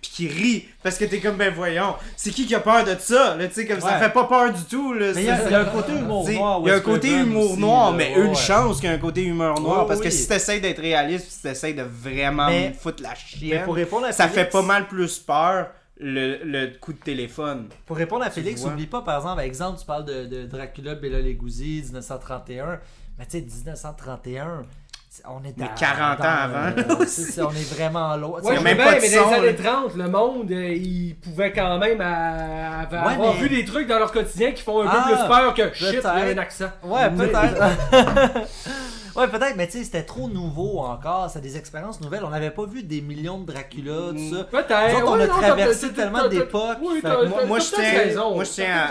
puis 0.00 0.10
qui 0.12 0.28
rit 0.28 0.68
parce 0.80 0.96
que 0.96 1.06
t'es 1.06 1.18
comme 1.18 1.34
ben 1.34 1.52
voyons, 1.52 1.96
c'est 2.16 2.30
qui 2.30 2.46
qui 2.46 2.54
a 2.54 2.60
peur 2.60 2.84
de 2.84 2.94
ça 3.00 3.34
là, 3.34 3.48
tu 3.48 3.54
sais 3.54 3.66
comme 3.66 3.80
ça 3.80 3.98
fait 3.98 4.12
pas 4.12 4.26
peur 4.26 4.52
du 4.52 4.62
tout 4.62 4.92
là. 4.92 5.06
Mais 5.12 5.22
il 5.22 5.26
y, 5.26 5.30
a- 5.30 5.60
un 5.60 5.64
côté 5.64 5.90
humour 5.92 6.24
T'sais, 6.24 6.34
noir. 6.36 6.60
Il 6.62 6.68
y 6.68 6.70
a 6.70 6.74
un 6.76 6.80
côté 6.80 7.10
humour 7.10 7.56
noir, 7.56 7.92
mais 7.92 8.12
une 8.14 8.28
ouais. 8.28 8.34
chance 8.36 8.76
qu'il 8.78 8.88
y 8.88 8.92
a 8.92 8.94
un 8.94 8.98
côté 8.98 9.24
humour 9.24 9.60
noir. 9.60 9.86
Parce 9.88 10.00
que 10.00 10.08
si 10.08 10.28
t'essayes 10.28 10.60
d'être 10.60 10.80
réaliste, 10.80 11.32
si 11.32 11.42
t'essayes 11.42 11.74
de 11.74 11.82
vraiment 11.82 12.46
Mais- 12.46 12.68
me 12.68 12.74
foutre 12.74 13.02
la 13.02 13.08
Mais 13.08 13.16
chienne, 13.16 13.64
pour 13.64 13.74
répondre 13.74 14.06
à 14.06 14.12
ça 14.12 14.28
fait 14.28 14.44
pas 14.44 14.62
mal 14.62 14.86
plus 14.86 15.18
peur 15.18 15.70
le, 16.00 16.38
le 16.44 16.78
coup 16.78 16.92
de 16.92 16.98
téléphone. 16.98 17.68
Pour 17.86 17.96
répondre 17.96 18.24
à 18.24 18.30
Félix, 18.30 18.62
vois? 18.62 18.72
oublie 18.72 18.86
pas, 18.86 19.02
par 19.02 19.16
exemple, 19.16 19.40
exemple, 19.42 19.78
tu 19.80 19.86
parles 19.86 20.04
de, 20.04 20.26
de 20.26 20.46
Dracula, 20.46 20.94
Bela 20.94 21.20
Lugosi, 21.20 21.82
1931. 21.84 22.78
Mais 23.18 23.24
tu 23.26 23.32
sais, 23.38 23.40
1931, 23.40 24.62
c'est- 25.10 25.24
on 25.28 25.42
est 25.42 25.56
Mais 25.56 25.64
à- 25.64 25.68
40 25.68 26.20
ans 26.20 26.22
dans, 26.22 26.28
avant, 26.28 26.78
euh, 26.78 27.04
on 27.38 27.50
est 27.50 27.74
vraiment 27.74 28.16
loin. 28.16 28.40
Ouais, 28.42 28.60
même 28.60 28.76
pas 28.76 28.94
de 28.94 29.00
mais 29.00 29.10
dans 29.16 29.24
son, 29.24 29.30
les 29.30 29.36
années 29.36 29.56
là. 29.60 29.70
30, 29.72 29.96
le 29.96 30.08
monde, 30.08 30.52
euh, 30.52 30.72
ils 30.72 31.16
pouvaient 31.16 31.52
quand 31.52 31.78
même 31.78 32.00
euh, 32.00 32.82
avoir 32.82 33.06
Ouais, 33.06 33.12
avoir 33.14 33.34
mais- 33.34 33.40
vu 33.40 33.48
des 33.48 33.64
trucs 33.64 33.88
dans 33.88 33.98
leur 33.98 34.12
quotidien 34.12 34.52
qui 34.52 34.62
font 34.62 34.82
un 34.82 34.86
Ah, 34.88 35.04
peu 35.08 35.16
plus 35.16 35.26
peur 35.28 35.54
que 35.54 35.74
shit, 35.74 35.88
il 35.88 35.94
y 35.94 35.96
a 35.96 36.12
peut-être. 36.12 36.38
un 36.38 36.42
accent. 36.42 36.70
Ouais, 36.84 37.10
peut-être. 37.10 38.48
Ouais, 39.18 39.28
peut-être, 39.28 39.56
mais 39.56 39.66
tu 39.66 39.78
sais, 39.78 39.84
c'était 39.84 40.04
trop 40.04 40.28
nouveau 40.28 40.78
encore. 40.78 41.28
C'est 41.30 41.40
des 41.40 41.56
expériences 41.56 42.00
nouvelles. 42.00 42.24
On 42.24 42.30
n'avait 42.30 42.50
pas 42.52 42.66
vu 42.66 42.82
des 42.82 43.00
millions 43.00 43.38
de 43.40 43.46
Dracula, 43.52 44.12
tout 44.12 44.34
ça. 44.36 44.44
Peut-être. 44.44 45.04
On 45.06 45.16
ouais, 45.16 45.22
a 45.24 45.26
non, 45.26 45.32
traversé 45.34 45.92
tellement 45.92 46.28
d'époques, 46.28 46.78
Oui, 46.80 47.00
Moi, 47.46 47.58
je 47.58 47.70
peut-être 47.76 48.48
tiens, 48.50 48.90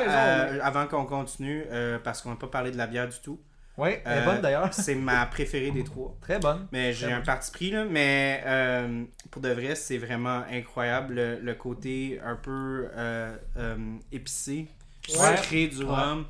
avant 0.61 0.85
qu'on 0.87 1.05
continue, 1.05 1.65
euh, 1.71 1.97
parce 2.03 2.21
qu'on 2.21 2.29
n'a 2.31 2.35
pas 2.35 2.47
parlé 2.47 2.71
de 2.71 2.77
la 2.77 2.87
bière 2.87 3.07
du 3.07 3.17
tout. 3.23 3.39
Ouais, 3.77 4.01
elle 4.05 4.17
est 4.17 4.21
Euh, 4.21 4.25
bonne 4.25 4.41
d'ailleurs. 4.41 4.73
C'est 4.73 4.95
ma 4.95 5.25
préférée 5.27 5.69
des 5.69 5.83
trois. 5.83 6.15
Très 6.21 6.39
bonne. 6.39 6.67
Mais 6.71 6.93
j'ai 6.93 7.11
un 7.13 7.21
parti 7.21 7.51
pris, 7.51 7.69
là. 7.71 7.85
Mais 7.85 8.41
euh, 8.45 9.03
pour 9.29 9.41
de 9.41 9.49
vrai, 9.49 9.75
c'est 9.75 9.99
vraiment 9.99 10.41
incroyable 10.51 11.13
le, 11.13 11.39
le 11.39 11.53
côté 11.53 12.19
un 12.25 12.35
peu 12.35 12.87
euh, 12.97 13.35
euh, 13.57 13.75
épicé, 14.11 14.67
Ouais. 15.09 15.37
sucré 15.37 15.67
du 15.67 15.83
Ouais. 15.83 15.85
rhum. 15.95 16.25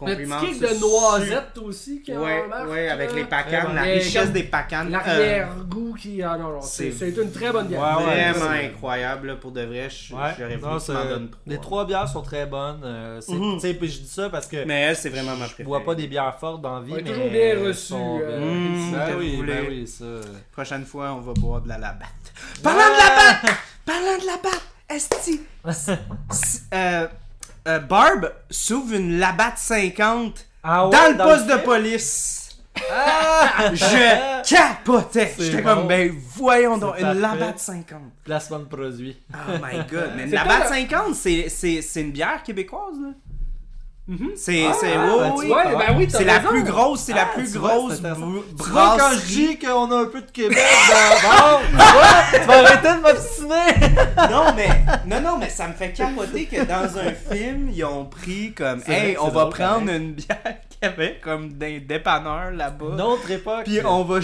Qu'on 0.00 0.06
Le 0.06 0.16
petit 0.16 0.46
kick 0.52 0.60
de 0.62 0.66
su- 0.68 0.80
noisette 0.80 1.58
aussi 1.58 2.02
qui 2.02 2.12
Ouais, 2.16 2.42
embarque, 2.44 2.70
ouais, 2.70 2.88
avec 2.88 3.14
les 3.14 3.24
pacanes, 3.24 3.74
la 3.74 3.82
richesse 3.82 4.32
des 4.32 4.42
pacanes. 4.44 4.88
euh, 4.88 4.90
L'arrière-goût 4.90 5.94
qui. 5.94 6.22
Ah 6.22 6.36
non, 6.38 6.50
non, 6.52 6.60
c'est 6.62 6.88
une 7.16 7.30
très 7.30 7.52
bonne 7.52 7.68
bière. 7.68 7.80
Ouais, 7.98 8.04
ouais, 8.06 8.32
vraiment 8.32 8.50
incroyable, 8.50 9.26
là, 9.28 9.36
pour 9.36 9.52
de 9.52 9.60
vrai. 9.62 9.88
je- 9.90 10.14
Ouais. 10.14 10.20
J'aurais 10.38 10.56
voulu 10.56 10.72
m'en 10.72 10.78
trois. 10.78 11.18
Les 11.46 11.58
trois 11.58 11.84
bières 11.86 12.08
sont 12.08 12.22
très 12.22 12.46
bonnes. 12.46 12.80
euh, 12.82 13.20
c'est- 13.20 13.32
Mhm. 13.34 13.54
tu 13.54 13.60
sais, 13.60 13.74
puis 13.74 13.88
je 13.88 14.00
dis 14.00 14.08
ça 14.08 14.28
parce 14.30 14.46
que 14.46 14.64
Mais 14.64 14.80
elle, 14.80 14.96
c'est 14.96 15.10
vraiment 15.10 15.32
ma 15.36 15.44
je 15.44 15.54
préférée. 15.54 15.64
bois 15.64 15.84
pas 15.84 15.94
des 15.94 16.06
bières 16.06 16.34
fortes 16.38 16.62
dans 16.62 16.76
la 16.78 16.80
vie. 16.84 16.92
Ouais, 16.94 17.02
mais 17.04 17.10
toujours 17.10 17.28
bien 17.30 17.58
reçu, 17.66 17.94
euh. 17.94 18.40
Mmh, 18.40 18.92
Ben 18.92 19.16
oui, 19.18 19.42
ben 19.46 19.66
oui, 19.68 19.86
ça. 19.86 20.04
Prochaine 20.50 20.84
fois, 20.86 21.12
on 21.12 21.20
va 21.20 21.32
boire 21.34 21.60
de 21.60 21.68
la 21.68 21.78
labatte. 21.78 22.08
Parlant 22.62 22.78
de 22.78 22.98
labatte! 22.98 23.56
Parlant 23.84 24.18
de 24.18 24.26
labatte! 24.26 24.66
Esti! 24.88 25.40
Euh, 27.68 27.78
Barb 27.78 28.32
s'ouvre 28.50 28.94
une 28.94 29.18
labatte 29.18 29.58
50 29.58 30.46
Ah 30.62 30.88
ouais, 30.88 31.14
dans 31.14 31.24
le 31.26 31.30
poste 31.30 31.46
film? 31.46 31.58
de 31.58 31.62
police. 31.64 32.36
Ah! 32.90 33.70
Je 33.74 34.48
capotais! 34.48 35.34
J'étais 35.38 35.60
bon. 35.62 35.74
comme, 35.80 35.88
ben 35.88 36.10
voyons 36.36 36.78
donc, 36.78 36.98
une 36.98 37.20
labatte 37.20 37.58
50. 37.58 37.98
Placement 38.24 38.60
de 38.60 38.64
produit. 38.64 39.20
Oh 39.34 39.52
my 39.62 39.78
god, 39.90 40.12
mais 40.16 40.22
une 40.26 40.30
labatte 40.30 40.62
pas 40.62 40.68
50, 40.68 41.14
c'est- 41.14 41.48
c'est 41.48 41.82
c'est 41.82 42.00
une 42.00 42.12
bière 42.12 42.42
québécoise, 42.42 42.94
là. 43.02 43.08
Mhm. 44.10 44.30
C'est, 44.34 44.66
Ah, 44.66 44.72
c'est, 44.80 44.92
ah, 44.96 45.34
oui, 45.36 45.48
ben, 45.48 45.96
ben 45.96 46.08
C'est 46.10 46.24
la 46.24 46.40
plus 46.40 46.64
grosse, 46.64 47.02
c'est 47.02 47.12
la 47.12 47.28
Ah, 47.30 47.34
plus 47.38 47.52
grosse 47.52 48.00
quand 48.00 49.10
je 49.14 49.26
dis 49.26 49.58
qu'on 49.58 49.88
a 49.92 50.00
un 50.00 50.06
peu 50.06 50.20
de 50.20 50.30
Québec 50.32 50.58
dans. 51.22 51.60
Bon, 51.78 52.38
tu 52.40 52.46
vas 52.46 52.58
arrêter 52.58 52.88
de 52.88 53.02
m'obstiner! 53.02 53.96
Non, 54.30 54.52
mais, 54.56 54.68
non, 55.06 55.20
non, 55.20 55.38
mais 55.38 55.48
ça 55.48 55.68
me 55.68 55.74
fait 55.74 55.92
capoter 55.92 56.46
que 56.46 56.64
dans 56.64 56.98
un 56.98 57.12
film, 57.12 57.70
ils 57.72 57.84
ont 57.84 58.04
pris 58.04 58.52
comme, 58.52 58.82
hey, 58.88 59.16
on 59.20 59.28
va 59.28 59.46
prendre 59.46 59.90
une 59.90 60.12
bière 60.12 60.56
avait 60.82 61.18
comme 61.22 61.52
d'un 61.52 61.78
dépanneur 61.86 62.52
là-bas. 62.52 62.94
Une 62.94 63.00
autre 63.00 63.30
époque. 63.30 63.64
Puis 63.64 63.80
on 63.84 64.04
va. 64.04 64.20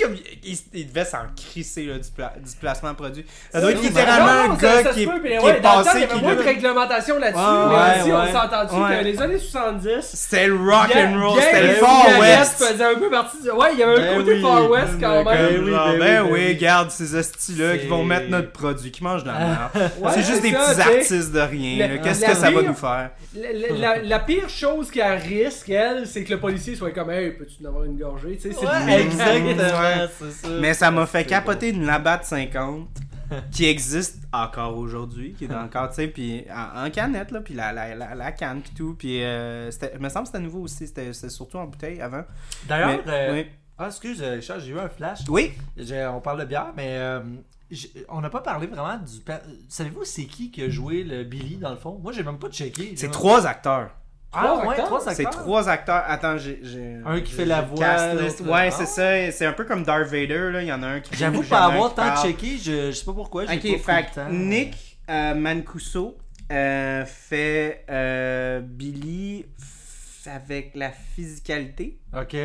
Comme 0.00 0.16
il, 0.44 0.58
il- 0.74 0.86
devait 0.88 1.04
s'en 1.04 1.18
crisser 1.36 1.84
là, 1.84 1.98
du, 1.98 2.10
pla- 2.10 2.32
du 2.38 2.56
placement 2.56 2.94
produit. 2.94 3.24
Ça 3.52 3.60
doit 3.60 3.70
être 3.72 3.82
littéralement 3.82 4.48
Non, 4.48 4.54
un 4.54 4.58
ça- 4.58 4.62
gars 4.62 4.82
ça 4.84 4.90
qui, 4.92 5.02
est- 5.02 5.06
peut, 5.06 5.20
qui 5.20 5.28
ouais, 5.38 5.56
est 5.56 5.60
dans 5.60 5.78
le 5.78 5.84
temps, 5.84 5.90
il 5.94 6.00
y 6.00 6.04
avait 6.04 6.14
qui 6.14 6.20
moins 6.22 6.34
de 6.34 6.42
réglementation 6.42 7.18
là-dessus. 7.18 7.40
Ouais, 7.42 7.68
mais 7.68 7.74
ouais, 7.76 8.00
aussi, 8.02 8.12
on 8.12 8.32
s'est 8.32 8.46
entendu 8.46 8.82
Ouais. 8.82 8.98
que 8.98 9.04
les 9.04 9.22
années 9.22 9.38
70. 9.38 9.90
C'était 10.02 10.46
le 10.48 10.56
rock 10.56 10.90
and 10.96 11.20
roll, 11.26 11.40
c'était 11.40 11.62
le 11.66 11.72
Far 11.74 12.18
West. 12.18 12.64
faisait 12.64 12.84
un 12.84 12.94
peu 12.94 13.10
partie 13.10 13.42
du- 13.42 13.50
Ouais, 13.50 13.68
il 13.72 13.78
y 13.78 13.82
avait 13.82 13.94
un 13.94 14.00
Ben 14.00 14.16
côté 14.18 14.32
oui, 14.34 14.42
Far 14.42 14.70
West 14.70 14.92
quand 15.00 15.24
ben 15.24 15.34
même. 15.34 15.64
oui, 15.64 15.70
Genre, 15.70 15.86
ben 15.86 15.92
oui, 15.92 15.98
ben 15.98 16.22
ben 16.24 16.32
oui, 16.32 16.40
oui. 16.48 16.56
garde 16.56 16.90
ces 16.90 17.14
hosties-là 17.14 17.78
qui 17.78 17.86
vont 17.86 18.04
mettre 18.04 18.28
notre 18.30 18.50
produit, 18.52 18.90
qui 18.90 19.02
mangent 19.04 19.24
de 19.24 19.28
la 19.28 19.38
merde. 19.38 19.90
Ouais, 20.00 20.10
c'est 20.14 20.22
juste 20.22 20.42
des 20.42 20.52
ça, 20.52 20.74
petits 20.74 20.80
artistes 20.80 21.32
de 21.32 21.40
rien. 21.40 21.98
Qu'est-ce 22.02 22.24
que 22.24 22.34
ça 22.34 22.50
va 22.50 22.62
nous 22.62 22.74
faire? 22.74 23.10
La, 24.04 24.18
pire 24.20 24.48
chose 24.48 24.90
qui 24.90 25.00
risque, 25.02 25.68
elle, 25.70 26.06
c'est 26.06 26.24
que 26.24 26.30
le 26.32 26.38
policier 26.40 26.74
soit 26.74 26.90
comme 26.90 27.10
Hey, 27.10 27.30
peux-tu 27.32 27.64
en 27.64 27.68
avoir 27.68 27.84
une 27.84 27.96
gorgée? 27.98 28.36
Tu 28.40 28.50
sais, 28.52 28.56
c'est 28.58 28.92
exactement, 29.00 29.89
Mais 30.60 30.74
ça 30.74 30.90
m'a 30.90 31.06
fait 31.06 31.24
capoter 31.24 31.70
une 31.70 31.84
Labatt 31.86 32.24
50 32.24 32.88
qui 33.52 33.64
existe 33.66 34.18
encore 34.32 34.76
aujourd'hui, 34.76 35.34
qui 35.34 35.44
est 35.44 35.54
encore, 35.54 35.88
tu 35.90 35.96
sais, 35.96 36.08
puis 36.08 36.44
en, 36.52 36.86
en 36.86 36.90
canette, 36.90 37.30
là, 37.30 37.40
puis 37.40 37.54
la, 37.54 37.72
la, 37.72 37.94
la, 37.94 38.14
la 38.16 38.32
canne, 38.32 38.60
puis 38.60 38.72
tout, 38.76 38.94
puis 38.98 39.22
euh, 39.22 39.70
c'était- 39.70 39.92
il 39.94 40.00
me 40.00 40.08
semble 40.08 40.24
que 40.24 40.32
c'était 40.32 40.42
nouveau 40.42 40.60
aussi, 40.62 40.86
c'était 40.88 41.12
c'était 41.12 41.28
surtout 41.30 41.58
en 41.58 41.66
bouteille 41.66 42.00
avant. 42.00 42.24
D'ailleurs, 42.66 43.00
euh, 43.06 43.32
oui. 43.34 43.46
ah, 43.78 43.86
excuse, 43.86 44.20
euh, 44.22 44.34
Richard, 44.34 44.58
j'ai 44.60 44.72
eu 44.72 44.78
un 44.80 44.88
flash. 44.88 45.20
Oui, 45.28 45.52
On 46.12 46.20
parle 46.20 46.40
de 46.40 46.44
bière, 46.44 46.72
mais 46.76 46.96
euh, 46.98 47.20
on 48.08 48.20
n'a 48.20 48.30
pas 48.30 48.40
parlé 48.40 48.66
vraiment 48.66 48.96
du. 48.98 49.12
Savez-vous 49.68 50.04
c'est 50.04 50.24
qui 50.24 50.50
qui 50.50 50.62
a 50.64 50.68
joué 50.68 51.04
le 51.04 51.22
Billy 51.22 51.56
dans 51.56 51.70
le 51.70 51.76
fond? 51.76 52.00
Moi, 52.02 52.10
j'ai 52.12 52.24
même 52.24 52.38
pas 52.38 52.48
checké. 52.48 52.94
c'est 52.96 53.10
trois 53.12 53.46
acteurs. 53.46 53.90
Ah, 54.32 54.42
Trois 54.44 54.62
ouais, 54.62 54.68
acteurs? 54.70 54.86
trois 54.86 55.00
C'est 55.00 55.26
acteurs. 55.26 55.42
trois 55.42 55.68
acteurs. 55.68 56.04
Attends, 56.06 56.38
j'ai. 56.38 56.60
Un 57.04 57.20
qui 57.20 57.32
fait 57.32 57.44
la 57.44 57.62
voix, 57.62 57.78
Ouais, 58.46 58.70
c'est 58.70 58.86
ça. 58.86 59.30
C'est 59.32 59.46
un 59.46 59.52
peu 59.52 59.64
comme 59.64 59.82
Darth 59.82 60.06
Vader, 60.08 60.50
là. 60.52 60.62
Il 60.62 60.68
y 60.68 60.72
en 60.72 60.82
a 60.82 60.86
un 60.86 61.00
qui. 61.00 61.16
J'avoue 61.16 61.42
pas 61.42 61.64
avoir 61.64 61.94
tant 61.94 62.14
checké, 62.22 62.56
je, 62.58 62.86
je 62.86 62.92
sais 62.92 63.04
pas 63.04 63.12
pourquoi. 63.12 63.44
Ok, 63.44 63.60
que 63.60 64.30
Nick 64.30 64.98
euh, 65.10 65.34
Mancuso 65.34 66.16
euh, 66.52 67.04
fait 67.06 67.84
euh, 67.90 68.60
Billy 68.60 69.46
f- 69.60 70.30
avec 70.30 70.72
la 70.76 70.90
physicalité. 70.90 71.98
Ok, 72.16 72.36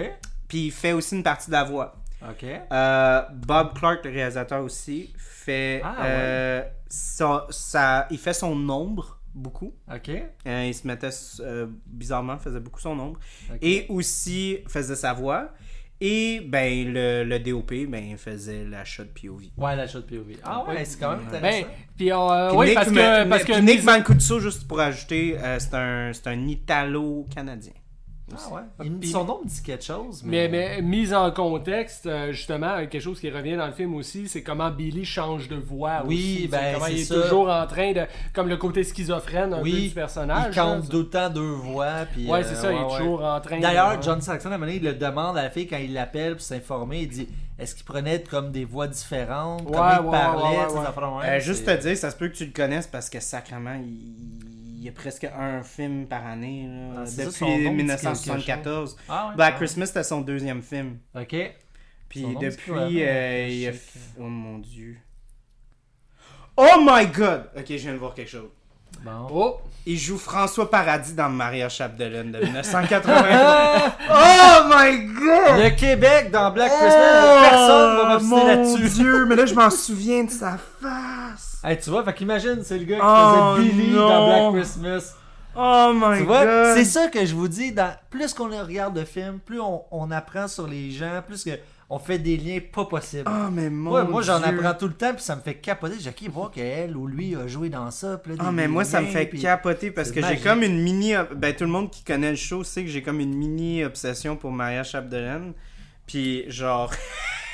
Puis 0.47 0.67
il 0.67 0.71
fait 0.71 0.93
aussi 0.93 1.15
une 1.15 1.23
partie 1.23 1.47
de 1.47 1.51
la 1.53 1.63
voix. 1.65 1.95
ok. 2.27 2.45
Euh, 2.71 3.21
Bob 3.33 3.77
Clark, 3.77 4.03
le 4.05 4.11
réalisateur 4.11 4.63
aussi, 4.63 5.13
fait 5.17 5.81
Ah, 5.83 5.95
euh, 6.05 6.63
sa- 6.87 7.45
sa- 7.51 8.07
il 8.09 8.17
fait 8.17 8.33
son 8.33 8.53
ombre 8.69 9.14
beaucoup. 9.35 9.73
Ok. 9.93 10.09
Euh, 10.09 10.65
il 10.65 10.73
se 10.73 10.87
mettait 10.87 11.09
euh, 11.41 11.67
bizarrement, 11.85 12.37
faisait 12.39 12.59
beaucoup 12.59 12.79
son 12.79 12.97
ombre. 12.99 13.19
Et 13.61 13.85
aussi 13.89 14.57
faisait 14.67 14.95
sa 14.95 15.13
voix. 15.13 15.51
Et 16.01 16.41
ben 16.41 16.91
le, 16.93 17.23
le 17.23 17.39
DOP, 17.39 17.71
ben 17.87 18.03
il 18.11 18.17
faisait 18.17 18.65
la 18.65 18.83
shot 18.83 19.05
POV. 19.15 19.43
Ouais, 19.55 19.75
la 19.77 19.87
shot 19.87 20.01
POV. 20.01 20.33
Ah 20.43 20.65
ouais, 20.67 20.83
c'est 20.83 20.99
quand 20.99 21.11
même 21.15 21.25
Ben, 21.31 21.37
intéressant. 21.37 21.67
puis 21.95 22.11
on, 22.11 22.31
euh, 22.33 22.49
Puis 22.49 22.57
oui, 22.57 22.65
Nick, 22.67 22.75
parce 22.75 22.89
me- 22.89 22.95
que, 22.95 23.29
parce 23.29 23.43
puis 23.43 23.53
que 23.53 23.59
Nick 23.59 23.83
Mancuso, 23.85 24.39
juste 24.41 24.67
pour 24.67 24.79
ajouter, 24.81 25.37
euh, 25.39 25.57
c'est 25.57 25.73
un, 25.73 26.11
c'est 26.11 26.27
un 26.27 26.47
Italo-Canadien. 26.47 27.71
Ah 28.33 28.53
ouais. 28.55 28.87
Il- 29.01 29.07
son 29.07 29.23
nom 29.23 29.39
me 29.43 29.47
dit 29.47 29.61
quelque 29.61 29.83
chose, 29.83 30.23
mais. 30.23 30.47
Mais, 30.47 30.77
mais 30.77 30.81
mise 30.81 31.13
en 31.13 31.29
contexte, 31.29 32.07
euh, 32.07 32.31
justement, 32.31 32.77
quelque 32.87 32.99
chose 32.99 33.19
qui 33.19 33.29
revient 33.29 33.55
dans 33.55 33.67
le 33.67 33.71
film 33.73 33.93
aussi, 33.93 34.27
c'est 34.27 34.41
comment 34.41 34.71
Billy 34.71 35.05
change 35.05 35.47
de 35.47 35.55
voix. 35.57 36.01
Oui, 36.05 36.15
aussi, 36.39 36.47
ben, 36.47 36.59
c'est 36.59 36.73
comment 36.73 36.85
c'est 36.87 36.93
il 36.93 36.99
est 37.01 37.03
ça. 37.03 37.21
toujours 37.21 37.49
en 37.49 37.67
train 37.67 37.91
de. 37.93 38.01
Comme 38.33 38.47
le 38.49 38.57
côté 38.57 38.83
schizophrène 38.83 39.53
un 39.53 39.57
peu 39.57 39.63
Oui, 39.63 39.89
du 39.89 39.93
personnage. 39.93 40.55
il 40.55 40.59
compte 40.59 41.09
temps 41.11 41.29
deux 41.29 41.41
voix. 41.51 42.05
Puis, 42.11 42.27
Ouais, 42.27 42.39
euh, 42.39 42.43
c'est 42.47 42.55
ça, 42.55 42.71
il 42.73 42.77
est 42.77 42.83
ouais. 42.83 42.97
toujours 42.97 43.23
en 43.23 43.39
train 43.39 43.57
de. 43.57 43.61
D'ailleurs, 43.61 44.01
John 44.01 44.19
Saxon, 44.21 44.49
à 44.49 44.55
un 44.55 44.57
moment 44.57 44.65
donné, 44.65 44.77
il 44.77 44.83
le 44.83 44.93
demande 44.95 45.37
à 45.37 45.43
la 45.43 45.49
fille 45.51 45.67
quand 45.67 45.77
il 45.77 45.93
l'appelle 45.93 46.33
pour 46.33 46.41
s'informer. 46.41 47.01
Il 47.03 47.09
dit 47.09 47.27
Est-ce 47.59 47.75
qu'il 47.75 47.85
prenait 47.85 48.23
comme 48.23 48.51
des 48.51 48.65
voix 48.65 48.87
différentes 48.87 49.61
Ouais, 49.65 49.71
Comment 49.71 50.03
il 50.03 50.09
parlait 50.11 50.57
affaires 50.57 51.21
Euh, 51.25 51.39
juste 51.39 51.65
te 51.65 51.79
dire, 51.79 51.95
ça 51.95 52.09
se 52.09 52.15
peut 52.15 52.27
que 52.29 52.35
tu 52.35 52.45
le 52.47 52.51
connaisses 52.51 52.87
parce 52.87 53.09
que 53.09 53.19
sacrément, 53.19 53.75
il 53.79 54.54
y 54.85 54.89
a 54.89 54.91
presque 54.91 55.25
un 55.37 55.63
film 55.63 56.07
par 56.07 56.25
année 56.25 56.67
là, 56.67 57.01
Ah, 57.01 57.05
ça, 57.05 57.23
nom 57.23 57.29
depuis 57.29 57.45
me 57.45 57.57
dit 57.69 57.69
1974. 57.75 58.97
Ah 59.09 59.33
Black 59.35 59.53
ah. 59.55 59.57
Christmas, 59.59 59.85
c'était 59.87 60.03
son 60.03 60.21
deuxième 60.21 60.61
film. 60.61 60.97
Ok. 61.15 61.35
Puis 62.09 62.21
Son 62.21 62.39
depuis, 62.39 63.03
euh, 63.03 63.47
il 63.49 63.67
a 63.67 63.71
f- 63.71 63.77
Oh 64.19 64.23
mon 64.23 64.59
dieu. 64.59 64.97
Oh 66.57 66.77
my 66.81 67.05
god! 67.07 67.49
Ok, 67.57 67.65
je 67.67 67.73
viens 67.75 67.93
de 67.93 67.97
voir 67.97 68.13
quelque 68.13 68.29
chose. 68.31 68.49
Bon. 69.03 69.27
Oh! 69.29 69.57
Il 69.85 69.97
joue 69.99 70.17
François 70.17 70.69
Paradis 70.71 71.13
dans 71.13 71.29
Maria 71.29 71.67
Chapdelaine 71.67 72.31
de 72.31 72.39
1980. 72.43 73.13
oh 74.09 74.69
my 74.69 75.05
god! 75.05 75.63
Le 75.63 75.69
Québec 75.75 76.31
dans 76.31 76.51
Black 76.51 76.71
Christmas, 76.71 77.49
personne 77.49 77.97
va 77.97 78.09
m'obstiner 78.13 78.39
Oh, 78.41 78.45
mon 78.45 78.47
là-dessus. 78.77 78.89
dieu, 79.01 79.25
mais 79.25 79.35
là 79.35 79.45
je 79.45 79.53
m'en 79.53 79.69
souviens 79.71 80.23
de 80.23 80.29
sa 80.31 80.57
face. 80.81 81.54
Hey, 81.65 81.79
tu 81.79 81.89
vois, 81.89 82.03
fait 82.03 82.13
qu'imagine, 82.13 82.59
c'est 82.63 82.77
le 82.77 82.85
gars 82.85 82.97
qui 82.97 83.01
Oh, 83.03 83.55
faisait 83.57 83.69
Billy 83.69 83.91
non. 83.91 84.07
dans 84.07 84.51
Black 84.51 84.61
Christmas. 84.63 85.15
Oh 85.57 85.91
my 85.95 86.17
Tu 86.19 86.23
vois, 86.25 86.45
god! 86.45 86.75
c'est 86.77 86.85
ça 86.85 87.07
que 87.07 87.25
je 87.25 87.33
vous 87.33 87.47
dis. 87.47 87.71
Dans, 87.71 87.91
plus 88.09 88.33
qu'on 88.33 88.49
regarde 88.49 88.93
de 88.99 89.05
films, 89.05 89.39
plus 89.43 89.59
on, 89.59 89.81
on 89.89 90.11
apprend 90.11 90.47
sur 90.47 90.67
les 90.67 90.91
gens, 90.91 91.21
plus 91.25 91.43
que 91.43 91.51
on 91.89 91.97
fait 91.99 92.17
des 92.19 92.35
liens 92.35 92.59
pas 92.73 92.85
possibles. 92.85 93.23
Oh 93.27 93.49
mais 93.51 93.69
mon 93.69 93.91
Ouais, 93.93 94.03
moi, 94.03 94.21
j'en 94.21 94.41
apprends 94.43 94.73
tout 94.73 94.87
le 94.87 94.93
temps, 94.95 95.13
puis 95.13 95.23
ça 95.23 95.35
me 95.35 95.41
fait 95.41 95.53
capoter. 95.55 95.95
J'ai 95.99 96.11
qui 96.13 96.27
voir 96.27 96.51
qu'elle 96.51 96.97
ou 96.97 97.07
lui 97.07 97.35
a 97.35 97.47
joué 97.47 97.69
dans 97.69 97.89
ça. 97.91 98.19
Ah 98.25 98.29
des- 98.45 98.51
mais 98.51 98.67
moi 98.67 98.83
ça 98.83 99.01
me 99.01 99.07
fait 99.07 99.25
puis- 99.27 99.39
capoter 99.41 99.91
parce 99.91 100.11
que 100.11 100.21
j'ai 100.21 100.37
comme 100.37 100.61
une 100.63 100.81
mini 100.81 101.13
ben 101.35 101.55
tout 101.55 101.63
le 101.63 101.69
monde 101.69 101.89
qui 101.91 102.03
connaît 102.03 102.31
le 102.31 102.35
show 102.37 102.63
sait 102.63 102.83
que 102.83 102.89
j'ai 102.89 103.01
comme 103.03 103.19
une 103.19 103.35
mini 103.35 103.83
obsession 103.85 104.35
pour 104.35 104.51
Maria 104.51 104.83
Chapdelaine 104.83 105.53
puis 106.07 106.43
genre 106.49 106.91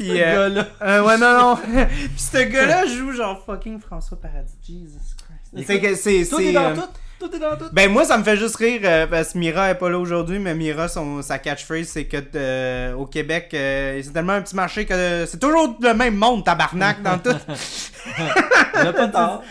puis 0.00 0.08
Ce 0.08 0.12
euh, 0.14 0.48
gars-là. 0.48 0.66
euh, 0.82 1.04
ouais 1.04 1.18
non 1.18 1.38
non 1.40 1.56
puis 1.86 2.10
ce 2.16 2.38
gars-là 2.38 2.86
joue 2.86 3.12
genre 3.12 3.42
fucking 3.44 3.80
François 3.80 4.18
Paradis 4.20 4.52
Jesus 4.66 5.14
Christ 5.52 5.66
c'est 5.66 5.80
que 5.80 5.94
c'est 5.94 6.24
Tout 6.28 6.38
c'est 6.38 6.44
est 6.46 6.52
dans 6.52 6.70
euh, 6.70 6.74
tout? 6.74 6.88
Tout 7.20 7.36
est 7.36 7.38
dans 7.38 7.54
tout. 7.56 7.66
Ben 7.72 7.90
moi 7.92 8.04
ça 8.06 8.16
me 8.16 8.24
fait 8.24 8.36
juste 8.38 8.56
rire 8.56 8.80
euh, 8.84 9.06
parce 9.06 9.34
que 9.34 9.38
Mira 9.38 9.70
est 9.70 9.74
pas 9.74 9.90
là 9.90 9.98
aujourd'hui 9.98 10.38
mais 10.38 10.54
Mira 10.54 10.88
son 10.88 11.20
sa 11.20 11.38
catchphrase 11.38 11.88
c'est 11.88 12.06
que 12.06 12.16
euh, 12.34 12.94
au 12.94 13.04
Québec 13.04 13.50
euh, 13.52 14.00
c'est 14.02 14.10
tellement 14.12 14.32
un 14.32 14.40
petit 14.40 14.56
marché 14.56 14.86
que 14.86 15.26
c'est 15.26 15.38
toujours 15.38 15.76
le 15.80 15.92
même 15.92 16.16
monde 16.16 16.44
tabarnak 16.44 17.02
dans 17.02 17.18
tout. 17.18 17.36
Il 18.82 18.86
a 18.86 18.92
pas 18.94 19.08
tort. 19.08 19.42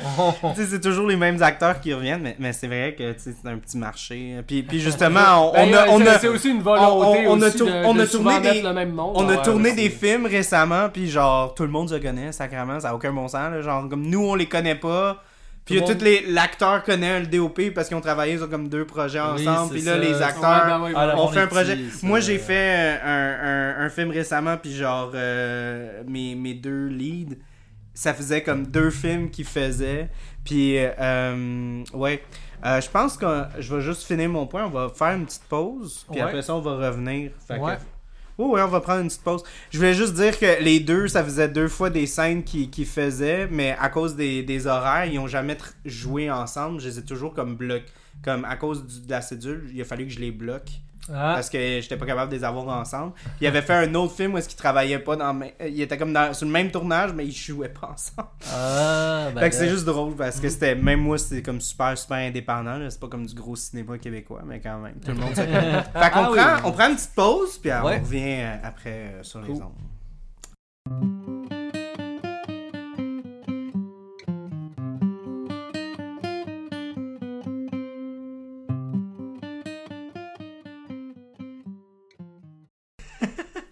Tu 0.56 0.62
sais, 0.64 0.68
c'est 0.72 0.80
toujours 0.82 1.08
les 1.08 1.16
mêmes 1.16 1.42
acteurs 1.44 1.80
qui 1.80 1.94
reviennent 1.94 2.22
mais, 2.24 2.36
mais 2.40 2.54
c'est 2.54 2.66
vrai 2.68 2.96
que 2.98 3.14
c'est 3.18 3.36
un 3.48 3.58
petit 3.58 3.78
marché. 3.78 4.38
Puis, 4.48 4.64
puis 4.64 4.80
justement 4.80 5.52
on, 5.52 5.54
Ben, 5.54 5.70
on 5.70 5.74
a, 5.76 5.88
on 5.90 6.00
c'est- 6.00 6.08
a 6.08 6.20
c'est 6.20 6.28
aussi 6.28 6.50
une 6.50 6.62
volonté 6.64 7.28
on- 7.28 7.34
on 7.34 7.42
a 7.42 7.48
aussi 7.48 7.58
tour- 7.58 7.68
de, 7.68 7.86
on 7.86 7.94
de 7.94 8.02
a 8.02 8.08
tourné 8.08 8.40
des- 8.40 8.62
le 8.62 8.74
même 8.74 8.92
monde. 8.94 9.12
On 9.16 9.30
a 9.30 9.36
Ouais, 9.36 9.42
tourné 9.44 9.74
des 9.74 9.90
films 9.90 10.26
récemment, 10.26 10.90
puis 10.92 11.08
genre, 11.10 11.54
tout 11.54 11.64
le 11.64 11.70
monde 11.70 11.90
se 11.90 11.96
connaît, 11.96 12.32
sacrément, 12.32 12.80
ça 12.80 12.88
n'a 12.90 12.96
aucun 12.96 13.12
bon 13.14 13.28
sens, 13.28 13.52
là, 13.52 13.62
genre, 13.62 13.88
comme 13.88 14.08
nous, 14.08 14.26
on 14.26 14.34
les 14.36 14.48
connaît 14.48 14.76
pas, 14.76 15.22
puis 15.70 15.82
Tout 15.82 15.88
le 15.90 15.98
tout 15.98 16.04
les 16.06 16.26
l'acteur 16.32 16.84
connaît 16.84 17.20
le 17.20 17.28
DOP 17.28 17.72
parce 17.74 17.88
qu'ils 17.88 17.98
ont 17.98 18.02
travaillé 18.02 18.38
sur 18.38 18.50
comme 18.50 18.68
deux 18.70 18.86
projets 18.86 19.20
ensemble, 19.20 19.72
puis 19.74 19.82
là, 19.82 19.94
ça. 19.94 19.98
les 20.00 20.14
Ouais, 20.16 20.22
acteurs, 20.24 20.66
ben 20.66 20.82
oui, 20.86 20.92
Ah, 20.96 21.08
ben 21.08 21.16
on 21.18 21.28
fait 21.30 21.40
un 21.42 21.48
projet. 21.48 21.78
Moi, 22.04 22.20
j'ai 22.20 22.38
fait 22.38 23.00
un, 23.04 23.38
un, 23.80 23.86
un 23.86 23.90
film 23.90 24.12
récemment, 24.12 24.58
puis 24.58 24.74
genre, 24.76 25.12
euh, 25.14 26.04
mes, 26.08 26.36
mes 26.36 26.54
deux 26.54 26.88
leads, 26.88 27.36
ça 27.94 28.14
faisait 28.14 28.42
comme 28.44 28.66
deux 28.68 28.90
films 28.92 29.30
qu'ils 29.30 29.46
faisaient, 29.46 30.10
puis, 30.44 30.76
euh, 30.78 31.84
ouais. 31.94 32.24
Euh, 32.66 32.82
je 32.82 32.90
pense 32.90 33.16
que 33.16 33.26
je 33.58 33.74
vais 33.74 33.82
juste 33.82 34.04
finir 34.04 34.28
mon 34.30 34.46
point. 34.46 34.66
On 34.66 34.70
va 34.70 34.90
faire 34.90 35.14
une 35.16 35.26
petite 35.26 35.44
pause, 35.48 36.06
puis 36.12 36.20
Ouais. 36.20 36.28
après 36.28 36.42
ça, 36.42 36.54
on 36.56 36.60
va 36.60 36.76
revenir. 36.88 37.32
Fait 37.48 37.56
que- 37.58 37.62
Ouais. 38.40 38.46
oui, 38.46 38.52
oui, 38.54 38.62
on 38.62 38.68
va 38.68 38.80
prendre 38.80 39.02
une 39.02 39.08
petite 39.08 39.24
pause. 39.24 39.44
Je 39.70 39.78
voulais 39.78 39.94
juste 39.94 40.14
dire 40.14 40.38
que 40.40 40.64
les 40.64 40.80
deux, 40.80 41.08
ça 41.08 41.24
faisait 41.24 41.50
deux 41.50 41.68
fois 41.68 41.90
des 41.90 42.08
scènes 42.08 42.44
qu'ils 42.44 42.70
qu'ils 42.70 42.86
faisaient, 42.86 43.48
mais 43.52 43.76
à 43.80 43.90
cause 43.90 44.16
des, 44.16 44.68
horaires, 44.68 45.06
ils 45.06 45.20
ont 45.20 45.28
jamais 45.28 45.58
joué 45.86 46.32
ensemble. 46.32 46.80
Je 46.80 46.88
les 46.88 47.00
ai 47.00 47.04
toujours 47.04 47.34
comme 47.34 47.56
bloqués. 47.56 47.86
Comme 48.24 48.44
à 48.46 48.58
cause 48.58 48.86
de 49.06 49.10
la 49.10 49.22
cédule, 49.22 49.70
il 49.74 49.82
a 49.82 49.86
fallu 49.86 50.06
que 50.06 50.12
je 50.12 50.20
les 50.20 50.32
bloque 50.32 50.70
Ah. 51.14 51.34
parce 51.36 51.50
que 51.50 51.58
j'étais 51.82 51.98
pas 51.98 52.06
capable 52.06 52.32
de 52.32 52.38
les 52.38 52.44
avoir 52.44 52.68
ensemble. 52.68 53.14
Il 53.42 53.48
avait 53.48 53.62
fait 53.62 53.74
un 53.74 53.94
autre 53.96 54.14
film 54.16 54.34
où 54.34 54.38
est-ce 54.38 54.48
qu'ils 54.50 54.58
travaillaient 54.58 55.00
pas 55.00 55.16
dans. 55.16 55.40
Ils 55.66 55.82
étaient 55.82 55.98
comme 55.98 56.14
dans, 56.14 56.34
sur 56.34 56.46
le 56.46 56.52
même 56.52 56.70
tournage, 56.72 57.14
mais 57.14 57.26
ils 57.26 57.32
jouaient 57.36 57.70
pas 57.70 57.92
ensemble. 57.94 58.28
Ah, 58.54 59.30
ben 59.34 59.40
fait 59.42 59.50
que 59.50 59.56
c'est 59.56 59.70
juste 59.70 59.86
drôle 59.86 60.16
parce 60.16 60.40
que 60.40 60.50
c'était. 60.50 60.76
Même 60.76 61.00
moi, 61.02 61.18
c'était 61.18 61.42
comme 61.42 61.62
super, 61.62 61.98
super 61.98 62.18
indépendant. 62.18 62.80
C'est 62.90 63.00
pas 63.00 63.08
comme 63.08 63.26
du 63.26 63.34
gros 63.36 63.56
cinéma 63.56 63.98
québécois, 63.98 64.42
mais 64.46 64.60
quand 64.60 64.78
même. 64.80 64.96
Tout 65.04 65.12
le 65.12 65.18
monde 65.18 65.34
connaît. 65.34 65.84
Fait 65.94 66.12
qu'on 66.12 66.20
Ah 66.20 66.30
oui. 66.32 66.40
on 66.66 66.72
prend 66.72 66.90
une 66.90 66.96
petite 66.96 67.16
pause, 67.16 67.58
puis 67.58 67.72
Ouais. 67.72 67.78
on 68.00 68.04
revient 68.04 68.42
euh, 68.42 68.56
après 68.64 68.90
euh, 68.92 69.24
sur 69.24 69.42
les 69.42 69.48
Cool. 69.54 69.64
ondes. 69.64 71.59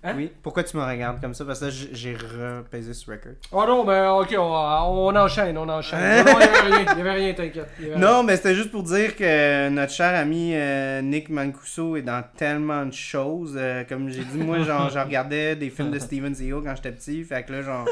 Hein? 0.07 0.13
Oui, 0.15 0.31
pourquoi 0.41 0.63
tu 0.63 0.77
me 0.77 0.83
regardes 0.83 1.19
comme 1.19 1.33
ça? 1.33 1.43
Parce 1.43 1.59
que 1.59 1.69
j'ai 1.69 2.15
repaisé 2.15 2.93
sur 2.93 3.11
record. 3.11 3.33
Oh 3.51 3.63
non, 3.67 3.83
ben 3.83 4.09
ok, 4.11 4.35
on, 4.37 4.41
on 4.41 5.15
enchaîne, 5.15 5.57
on 5.57 5.67
enchaîne. 5.67 5.99
Hein? 6.01 6.23
Non, 6.23 6.39
il 6.39 6.97
y 6.97 7.01
avait 7.01 7.11
rien, 7.11 7.33
t'inquiète. 7.33 7.69
Non, 7.97 8.23
mais 8.23 8.37
c'était 8.37 8.55
juste 8.55 8.71
pour 8.71 8.83
dire 8.83 9.15
que 9.15 9.69
notre 9.69 9.91
cher 9.91 10.15
ami 10.15 10.51
euh, 10.55 11.01
Nick 11.01 11.29
Mancuso 11.29 11.95
est 11.97 12.01
dans 12.01 12.23
tellement 12.37 12.85
de 12.85 12.93
choses. 12.93 13.55
Euh, 13.57 13.83
comme 13.87 14.09
j'ai 14.09 14.23
dit, 14.23 14.37
moi, 14.37 14.59
genre, 14.59 14.89
je 14.89 14.99
regardais 14.99 15.55
des 15.55 15.69
films 15.69 15.91
de 15.91 15.99
Steven 16.07 16.33
Seagal 16.33 16.61
quand 16.63 16.75
j'étais 16.75 16.91
petit. 16.91 17.23
Fait 17.23 17.43
que 17.43 17.51
là, 17.51 17.61
genre, 17.61 17.85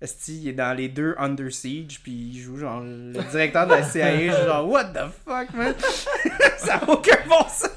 Esti, 0.00 0.40
il 0.42 0.48
est 0.48 0.52
dans 0.52 0.76
les 0.76 0.88
deux 0.88 1.14
Under 1.18 1.50
Siege. 1.52 2.00
Puis 2.02 2.12
il 2.34 2.40
joue, 2.40 2.58
genre, 2.58 2.80
le 2.82 3.12
directeur 3.30 3.66
de 3.66 3.72
la 3.74 3.82
CIA. 3.82 4.12
Je 4.28 4.32
suis 4.32 4.44
genre, 4.44 4.68
what 4.68 4.84
the 4.84 5.06
fuck, 5.26 5.54
man? 5.54 5.74
Ça 6.58 6.76
n'a 6.76 6.88
aucun 6.88 7.16
bon 7.28 7.42
sens. 7.48 7.70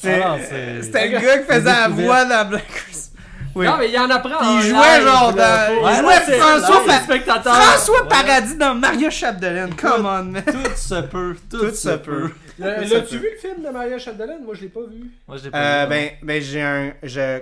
C'est- 0.00 0.20
Ah 0.22 0.36
C'était 0.82 1.08
le 1.08 1.18
gars 1.20 1.38
qui 1.38 1.44
faisait 1.46 1.62
la 1.64 1.88
voix 1.88 2.24
dans 2.24 2.48
Black 2.48 2.66
Christmas. 2.66 3.08
Oui. 3.54 3.66
Non, 3.66 3.76
mais 3.78 3.90
il 3.90 3.98
en 3.98 4.08
apprend. 4.08 4.38
Il 4.40 4.46
en 4.46 4.60
jouait, 4.62 4.98
live, 4.98 5.06
genre, 5.06 5.32
dans- 5.34 5.72
il 5.74 5.84
Ouais, 5.84 5.96
jouait 5.96 6.38
François 6.38 6.86
là, 6.86 7.00
spectateurs. 7.02 7.54
François 7.54 8.02
Ouais. 8.02 8.08
Paradis 8.08 8.56
dans 8.56 8.74
Mario 8.74 9.10
Chapdelaine. 9.10 9.74
Come 9.76 10.06
on, 10.06 10.22
man. 10.24 10.42
Tout 10.44 10.70
se 10.74 11.02
peut. 11.02 11.36
Tout, 11.50 11.58
Tout 11.58 11.74
se 11.74 11.96
peut. 11.96 12.30
L'as-tu 12.58 13.18
vu 13.18 13.28
le 13.30 13.38
film 13.38 13.62
de 13.62 13.68
Maria 13.68 13.98
Chapdelaine? 13.98 14.42
Moi, 14.42 14.54
je 14.54 14.62
l'ai 14.62 14.68
pas 14.68 14.80
vu. 14.80 15.10
Moi, 15.28 15.36
je 15.36 15.44
l'ai 15.44 15.50
pas 15.50 15.58
Euh, 15.58 15.82
vu, 15.84 15.88
ben, 15.90 16.10
ben 16.22 16.42
j'ai 16.42 16.62
un. 16.62 16.92
Je, 17.02 17.40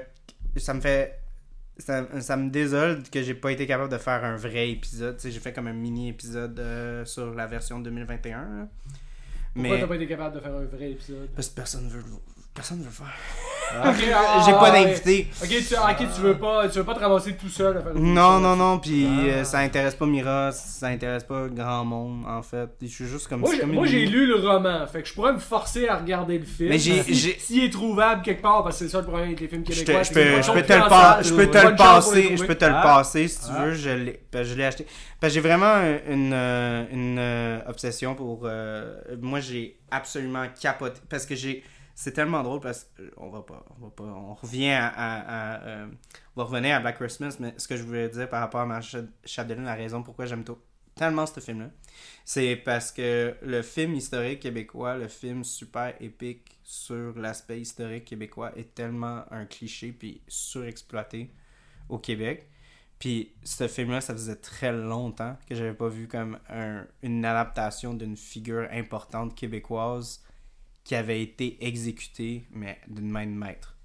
ça 0.57 0.74
me 0.74 0.81
fait. 0.81 1.20
Ça, 1.81 2.07
ça 2.20 2.36
me 2.36 2.51
désole 2.51 3.02
que 3.11 3.23
j'ai 3.23 3.35
pas 3.35 3.51
été 3.52 3.66
capable 3.66 3.90
de 3.90 3.98
faire 3.98 4.23
un 4.24 4.36
vrai 4.36 4.70
épisode. 4.70 5.19
J'ai 5.23 5.31
fait 5.40 5.52
comme 5.52 5.66
un 5.66 5.73
mini 5.73 6.09
épisode 6.11 6.59
euh, 6.61 7.05
sur 7.05 7.35
la 7.35 7.47
version 7.47 7.81
2021. 7.81 8.39
là. 8.39 8.69
Pourquoi 9.55 9.73
Mais. 9.74 9.81
t'as 9.81 9.86
pas 9.89 9.97
été 9.97 10.07
capable 10.07 10.36
de 10.36 10.40
faire 10.40 10.55
un 10.55 10.65
vrai 10.65 10.90
épisode? 10.93 11.28
Parce 11.35 11.48
que 11.48 11.55
personne 11.57 11.89
veut 11.89 11.98
le- 12.01 12.40
Personne 12.55 12.78
veut 12.78 12.86
le 12.86 12.90
faire. 12.90 13.06
Ah. 13.72 13.90
Ok, 13.90 13.97
ah, 14.12 14.43
j'ai 14.44 14.51
pas 14.52 14.72
ouais. 14.72 14.85
d'invité. 14.85 15.31
Ok, 15.40 15.48
tu, 15.48 15.74
ok, 15.77 16.09
tu 16.12 16.20
veux 16.22 16.36
pas, 16.36 16.68
tu 16.68 16.78
veux 16.78 16.85
pas 16.85 16.94
te 16.94 16.98
ramasser 16.98 17.36
tout 17.36 17.48
seul 17.48 17.77
à 17.77 17.81
faire 17.81 17.94
Non, 17.94 18.40
non, 18.40 18.56
non. 18.56 18.81
Puis 18.81 19.06
Ah. 19.09 19.22
euh, 19.27 19.44
ça 19.44 19.60
intéresse 19.60 19.94
pas 19.94 20.06
Mira. 20.06 20.51
Ça 20.51 20.89
intéresse 20.89 21.22
pas 21.22 21.47
grand 21.47 21.85
monde, 21.85 22.24
en 22.27 22.43
fait. 22.43 22.68
Je 22.82 22.89
suis 22.89 23.06
juste 23.06 23.28
comme 23.28 23.40
Moi, 23.43 23.52
j'ai- 23.86 24.02
une- 24.02 24.10
lu 24.10 24.27
le 24.27 24.35
roman, 24.35 24.85
fait 24.89 25.02
que 25.02 25.09
je 25.09 25.14
pourrais 25.14 25.35
me 25.35 25.39
forcer 25.39 25.86
à 25.86 25.98
regarder 25.98 26.39
le 26.40 26.44
film. 26.44 26.70
Mais 26.70 26.78
j'ai- 26.78 27.05
S'il 27.39 27.62
est 27.62 27.70
trouvable 27.70 28.22
quelque 28.22 28.43
part, 28.43 28.64
parce 28.64 28.77
que 28.81 28.85
c'est 28.86 28.90
ça 28.90 28.98
le 28.98 29.05
problème 29.05 29.28
avec 29.28 29.40
les 29.40 29.47
films 29.47 29.62
québécois. 29.62 30.02
je 30.02 30.09
peux, 30.09 30.14
te 30.14 30.18
le, 30.18 30.43
je 30.43 30.51
peux 30.52 31.47
te 31.47 31.77
passer, 31.77 32.36
je 32.36 32.44
peux 32.44 32.55
te 32.56 32.64
le 32.64 32.74
Ah. 32.74 32.82
passer 32.82 33.28
si 33.28 33.39
tu 33.39 33.47
Ah. 33.56 33.64
veux, 33.66 33.74
je 33.74 33.90
l'ai, 33.90 34.20
je 34.35 34.60
acheté. 34.62 34.85
Parce 35.20 35.32
que 35.32 35.35
j'ai 35.35 35.40
vraiment 35.48 35.77
une, 36.09 36.32
euh, 36.35 36.85
une 36.90 37.18
euh, 37.20 37.60
obsession 37.68 38.16
pour, 38.16 38.40
euh, 38.44 38.97
moi 39.20 39.39
j'ai 39.39 39.78
absolument 39.93 40.47
capoté, 40.60 41.01
parce 41.09 41.24
que 41.27 41.36
j'ai, 41.36 41.62
c'est 42.01 42.12
tellement 42.12 42.43
drôle 42.43 42.60
parce 42.60 42.85
que 42.85 43.02
euh, 43.02 43.10
va 43.31 43.43
pas, 43.43 43.62
on 43.78 43.85
va 43.85 43.90
pas, 43.90 44.05
on 44.05 44.32
revient 44.32 44.70
à, 44.72 45.62
euh, 45.66 45.86
on 46.35 46.40
va 46.40 46.44
revenir 46.48 46.74
à 46.77 46.81
Black 46.81 46.97
Christmas, 46.97 47.36
mais 47.40 47.52
ce 47.59 47.68
que 47.68 47.77
je 47.77 47.82
voulais 47.82 48.09
dire 48.09 48.27
par 48.27 48.40
rapport 48.40 48.62
à 48.62 48.66
ma 48.66 48.81
Chapdelaine, 48.81 49.64
la 49.64 49.74
raison 49.74 50.02
pourquoi 50.02 50.24
j'aime 50.24 50.43
tellement 50.94 51.27
ce 51.27 51.40
film-là, 51.40 51.68
c'est 52.24 52.56
parce 52.56 52.90
que 52.90 53.35
le 53.43 53.60
film 53.60 53.94
historique 53.94 54.40
québécois, 54.40 54.97
le 54.97 55.09
film 55.09 55.44
super 55.44 55.94
épique 56.01 56.59
sur 56.62 57.18
l'aspect 57.18 57.60
historique 57.60 58.06
québécois 58.06 58.52
est 58.56 58.74
tellement 58.74 59.24
un 59.31 59.44
cliché 59.44 59.93
puis 59.93 60.22
surexploité 60.27 61.31
au 61.90 61.98
Québec. 61.98 62.48
Puis 62.98 63.35
ce 63.44 63.68
film-là, 63.68 64.01
ça 64.01 64.14
faisait 64.14 64.36
très 64.36 64.72
longtemps 64.72 65.36
que 65.47 65.55
j'avais 65.55 65.74
pas 65.74 65.89
vu 65.89 66.09
comme 66.09 66.39
un- 66.48 66.86
une 67.02 67.24
adaptation 67.27 67.93
d'une 67.93 68.16
figure 68.16 68.68
importante 68.72 69.35
québécoise 69.35 70.22
qui 70.85 70.94
avait 70.94 71.23
été 71.23 71.65
exécutée, 71.65 72.44
mais 72.51 72.78
d'une 72.89 73.11
main 73.11 73.27
de 73.27 73.32
maître. 73.32 73.77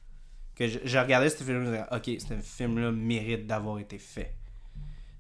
Que 0.56 0.68
je, 0.68 0.98
regardais 0.98 1.30
ce 1.30 1.44
film-là, 1.44 1.88
ok, 1.92 2.10
ce 2.20 2.36
film-là 2.42 2.92
mérite 2.92 3.46
d'avoir 3.46 3.80
été 3.80 3.98
fait. 3.98 4.36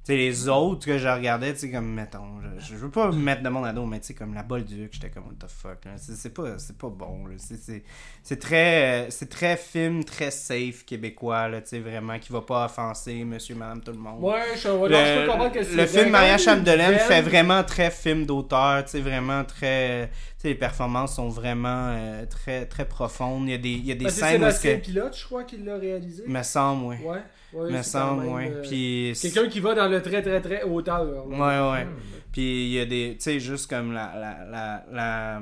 Sais, 0.05 0.15
les 0.17 0.47
autres 0.49 0.85
que 0.85 0.99
je 0.99 1.07
regardais, 1.07 1.51
tu 1.53 1.61
sais, 1.61 1.71
comme, 1.71 1.91
mettons, 1.91 2.39
je, 2.59 2.63
je 2.63 2.75
veux 2.75 2.91
pas 2.91 3.07
me 3.11 3.17
mettre 3.17 3.41
de 3.41 3.49
mon 3.49 3.63
ado, 3.63 3.85
mais 3.87 3.99
tu 3.99 4.05
sais, 4.05 4.13
comme 4.13 4.35
la 4.35 4.43
Bolduc, 4.43 4.93
j'étais 4.93 5.09
comme, 5.09 5.23
what 5.25 5.33
the 5.39 5.49
fuck, 5.49 5.83
là. 5.85 5.93
C'est 5.97 6.13
c'est 6.15 6.29
pas, 6.29 6.59
c'est 6.59 6.77
pas 6.77 6.89
bon, 6.89 7.25
là. 7.25 7.33
C'est- 7.37 7.57
C'est 7.57 7.83
c'est 8.21 8.39
très, 8.39 9.05
euh, 9.05 9.09
c'est 9.09 9.29
très 9.29 9.57
film, 9.57 10.03
très 10.03 10.29
safe 10.29 10.85
québécois, 10.85 11.47
là, 11.47 11.59
tu 11.61 11.69
sais, 11.69 11.79
vraiment, 11.79 12.19
qui 12.19 12.31
va 12.31 12.41
pas 12.41 12.65
offenser 12.65 13.23
monsieur, 13.25 13.55
madame, 13.55 13.81
tout 13.81 13.91
le 13.93 13.97
monde. 13.97 14.23
Ouais, 14.23 14.41
je, 14.55 14.67
non, 14.67 14.87
je 14.87 15.21
peux 15.21 15.27
comprendre 15.31 15.51
que 15.51 15.59
Le, 15.59 15.65
c'est. 15.65 15.75
le 15.75 15.85
film 15.87 16.09
Maria 16.11 16.37
Chapdelaine 16.37 16.91
Belle- 16.91 16.99
fait 16.99 17.21
vraiment 17.23 17.63
très 17.63 17.89
film 17.89 18.27
d'auteur, 18.27 18.85
tu 18.85 18.91
sais, 18.91 19.01
vraiment 19.01 19.43
très... 19.43 20.09
Tu 20.37 20.41
sais, 20.41 20.47
les 20.49 20.55
performances 20.55 21.15
sont 21.15 21.29
vraiment 21.29 21.87
euh, 21.89 22.25
très, 22.27 22.67
très 22.67 22.85
profondes. 22.85 23.47
Il 23.47 23.51
y 23.51 23.55
a 23.55 23.57
des, 23.57 23.69
il 23.71 23.85
y 23.87 23.91
a 23.91 23.95
des 23.95 24.05
Ben, 24.05 24.11
c'est 24.11 24.19
scènes 24.21 24.43
où 24.43 24.45
est-ce 24.45 24.59
Sébastien. 24.61 24.77
Pilote, 24.83 25.17
je 25.17 25.25
crois, 25.25 25.43
qui 25.45 25.57
l'a 25.57 25.77
réalisé. 25.77 26.23
Me 26.27 26.43
semble, 26.43 26.85
oui. 26.85 26.95
Ouais, 27.03 27.21
ouais. 27.55 27.71
Me 27.71 27.81
semble, 27.81 28.25
euh, 28.27 28.61
Puis... 28.61 29.13
Quelqu'un 29.21 29.47
qui 29.49 29.59
va 29.59 29.73
dans 29.73 29.87
le 29.87 30.01
très 30.01 30.21
très 30.21 30.41
très 30.41 30.63
hauteur. 30.63 31.03
là. 31.05 31.23
Ouais, 31.23 31.71
ouais. 31.79 31.87
Puis 32.31 32.67
il 32.67 32.71
y 32.73 32.79
a 32.79 32.85
des. 32.85 33.15
Tu 33.17 33.23
sais, 33.23 33.39
juste 33.39 33.69
comme 33.69 33.93
la. 33.93 34.13
la, 34.15 34.45
la, 34.45 34.85
la 34.91 35.41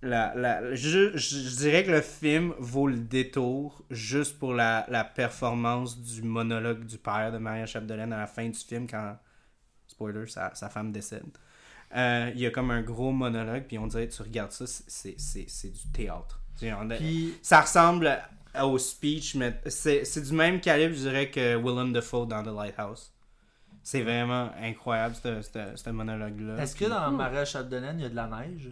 la, 0.00 0.32
la- 0.36 0.74
je, 0.74 1.56
dirais 1.58 1.82
que 1.84 1.90
le 1.90 2.00
film 2.02 2.54
vaut 2.58 2.86
le 2.86 2.98
détour 2.98 3.82
juste 3.90 4.38
pour 4.38 4.54
la, 4.54 4.86
la 4.88 5.02
performance 5.04 6.00
du 6.00 6.22
monologue 6.22 6.84
du 6.84 6.98
père 6.98 7.32
de 7.32 7.38
Maria 7.38 7.66
Chapdelaine 7.66 8.12
à 8.12 8.18
la 8.18 8.26
fin 8.26 8.48
du 8.48 8.58
film 8.58 8.86
quand, 8.88 9.16
spoiler, 9.88 10.26
sa, 10.26 10.54
sa 10.54 10.68
femme 10.68 10.92
décède. 10.92 11.24
Euh, 11.96 12.30
Il 12.34 12.40
y 12.40 12.46
a 12.46 12.50
comme 12.50 12.70
un 12.70 12.82
gros 12.82 13.10
monologue, 13.10 13.64
puis 13.66 13.78
on 13.78 13.86
dirait, 13.86 14.08
tu 14.08 14.22
regardes 14.22 14.52
ça, 14.52 14.66
c'est- 14.66 15.72
du 15.72 15.88
théâtre. 15.92 16.40
Puis, 16.98 17.34
ça 17.42 17.60
ressemble 17.60 18.18
au 18.62 18.78
speech, 18.78 19.34
mais 19.34 19.60
c'est 19.66 20.04
c'est 20.04 20.20
du 20.22 20.32
même 20.32 20.60
calibre, 20.60 20.94
je 20.94 21.00
dirais, 21.08 21.28
que 21.30 21.56
Willem 21.56 21.92
Dafoe 21.92 22.26
dans 22.26 22.42
The 22.42 22.54
Lighthouse. 22.54 23.12
C'est 23.82 24.02
vraiment 24.02 24.50
incroyable, 24.62 25.14
ce- 25.22 25.40
ce 25.42 25.58
ce 25.82 25.90
monologue-là. 25.90 26.62
est-ce 26.62 26.76
que 26.76 26.84
dans 26.84 27.10
Maria 27.10 27.44
Chapdelaine, 27.44 27.96
il 27.98 28.02
y 28.02 28.06
a 28.06 28.08
de 28.10 28.16
la 28.16 28.26
neige? 28.26 28.68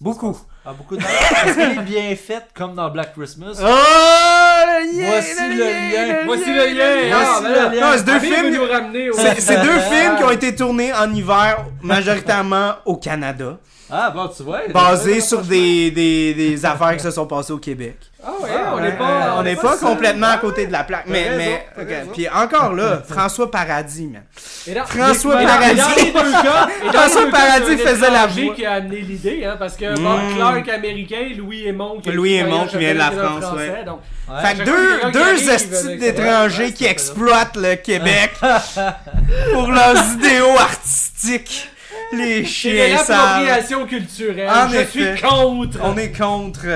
Beaucoup. 0.00 0.38
Ah, 0.64 0.72
beaucoup 0.74 0.96
de 0.96 1.00
neige. 1.02 1.10
Est-ce 1.46 1.54
qu'elle 1.56 1.78
est 1.78 1.82
bien 1.82 2.14
faite 2.16 2.48
comme 2.54 2.74
dans 2.74 2.88
Black 2.90 3.14
Christmas? 3.14 3.58
Oh, 3.60 3.64
le 3.64 4.96
lien! 4.96 5.06
Voici 5.08 5.34
le 5.40 5.58
lien. 5.58 6.24
Voici 6.26 6.44
le 6.54 6.66
lien. 6.76 7.16
Voici 7.16 7.30
Ah, 7.34 7.40
le 7.42 7.48
ben 7.48 7.54
là, 7.54 7.74
lien. 7.74 7.80
Non, 7.80 7.96
c'est 7.96 8.04
deux 8.04 8.20
films- 8.20 8.54
nous 8.54 8.64
ramener 8.72 9.10
c'est 9.38 9.62
deux 9.62 9.78
films 9.90 10.16
qui 10.18 10.22
ont 10.24 10.30
été 10.30 10.54
tournés 10.54 10.92
en 10.92 11.12
hiver, 11.12 11.64
majoritairement 11.82 12.74
au 12.84 12.96
Canada. 12.96 13.58
Ah, 13.90 14.10
bon, 14.14 14.28
tu 14.28 14.42
vois. 14.42 14.60
basé 14.72 15.20
sur 15.20 15.40
des, 15.40 15.90
des, 15.90 16.34
des 16.34 16.66
affaires 16.66 16.94
qui 16.96 17.02
se 17.02 17.10
sont 17.10 17.26
passées 17.26 17.52
au 17.52 17.58
Québec. 17.58 17.96
Ah 18.22 18.30
ouais, 18.42 18.50
Ah, 18.52 18.72
on 18.74 18.78
Euh, 18.78 18.80
n'est 18.82 18.92
pas, 18.96 19.34
on 19.38 19.42
n'est 19.42 19.56
pas, 19.56 19.76
complètement 19.78 20.26
à 20.26 20.36
côté 20.38 20.66
de 20.66 20.72
la 20.72 20.84
plaque. 20.84 21.04
Mais, 21.06 21.30
mais 21.36 21.66
puis 22.12 22.28
encore 22.28 22.74
là, 22.74 23.02
François 23.08 23.50
Paradis, 23.50 24.06
man. 24.08 24.22
Dans- 24.66 24.84
François 24.84 25.36
Paradis. 25.36 26.12
cas, 26.12 26.68
François 26.92 27.30
Paradis 27.30 27.78
faisait 27.78 28.10
la 28.10 28.26
voix. 28.26 28.54
qui 28.54 28.66
a 28.66 28.72
amené 28.74 28.96
l'idée, 28.98 29.44
hein, 29.44 29.56
parce 29.58 29.76
que 29.76 29.88
Mm. 29.98 30.02
Bob 30.04 30.20
Clark 30.36 30.68
américain, 30.68 31.28
Louis 31.36 31.66
Aymon 31.68 32.00
qui 32.02 32.10
Louis 32.10 32.34
Aymon 32.34 32.66
qui 32.66 32.76
vient 32.76 32.92
de 32.92 32.98
la 32.98 33.10
France, 33.10 33.44
Français, 33.44 33.70
ouais. 33.70 33.84
donc, 33.84 34.00
Ouais. 34.30 34.42
Fait 34.46 34.58
que 34.58 34.64
deux, 34.64 35.10
deux 35.10 35.96
d'étrangers 35.96 36.72
qui 36.74 36.84
exploitent 36.84 37.56
le 37.56 37.76
Québec 37.76 38.32
pour 39.54 39.70
leurs 39.72 40.12
idéaux 40.12 40.58
artistiques. 40.58 41.70
Les 42.12 42.44
chiens 42.44 42.88
l'appropriation 42.88 43.86
culturelle. 43.86 44.48
En 44.48 44.68
je 44.68 44.76
effet. 44.76 45.16
suis 45.16 45.22
contre. 45.26 45.78
On 45.82 45.96
est 45.96 46.16
contre. 46.16 46.66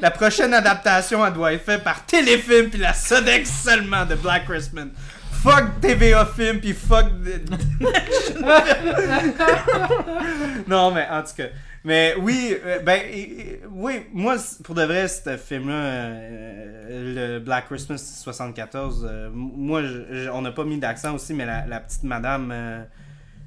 La 0.00 0.10
prochaine 0.10 0.54
adaptation, 0.54 1.24
elle 1.26 1.32
doit 1.34 1.52
être 1.52 1.64
faite 1.64 1.84
par 1.84 2.06
Téléfilm 2.06 2.70
puis 2.70 2.78
la 2.80 2.94
Sodex 2.94 3.50
seulement 3.50 4.04
de 4.06 4.14
Black 4.14 4.46
Christmas. 4.46 4.86
Fuck 5.42 5.80
TVA 5.80 6.26
Film 6.26 6.60
puis 6.60 6.74
fuck. 6.74 7.06
non, 10.68 10.90
mais 10.92 11.06
en 11.10 11.22
tout 11.22 11.34
cas. 11.36 11.44
Mais 11.82 12.14
oui, 12.20 12.54
euh, 12.66 12.78
ben, 12.80 13.00
oui, 13.70 14.02
moi, 14.12 14.36
pour 14.64 14.74
de 14.74 14.82
vrai, 14.82 15.08
ce 15.08 15.38
film-là, 15.38 15.74
euh, 15.74 17.34
le 17.38 17.40
Black 17.40 17.68
Christmas 17.68 17.96
74, 18.22 19.08
euh, 19.10 19.26
m- 19.28 19.32
moi, 19.34 19.80
je- 19.82 20.24
je- 20.24 20.28
on 20.28 20.42
n'a 20.42 20.52
pas 20.52 20.64
mis 20.64 20.76
d'accent 20.76 21.14
aussi, 21.14 21.32
mais 21.32 21.46
la, 21.46 21.64
la 21.66 21.80
petite 21.80 22.02
madame, 22.02 22.50
euh, 22.52 22.82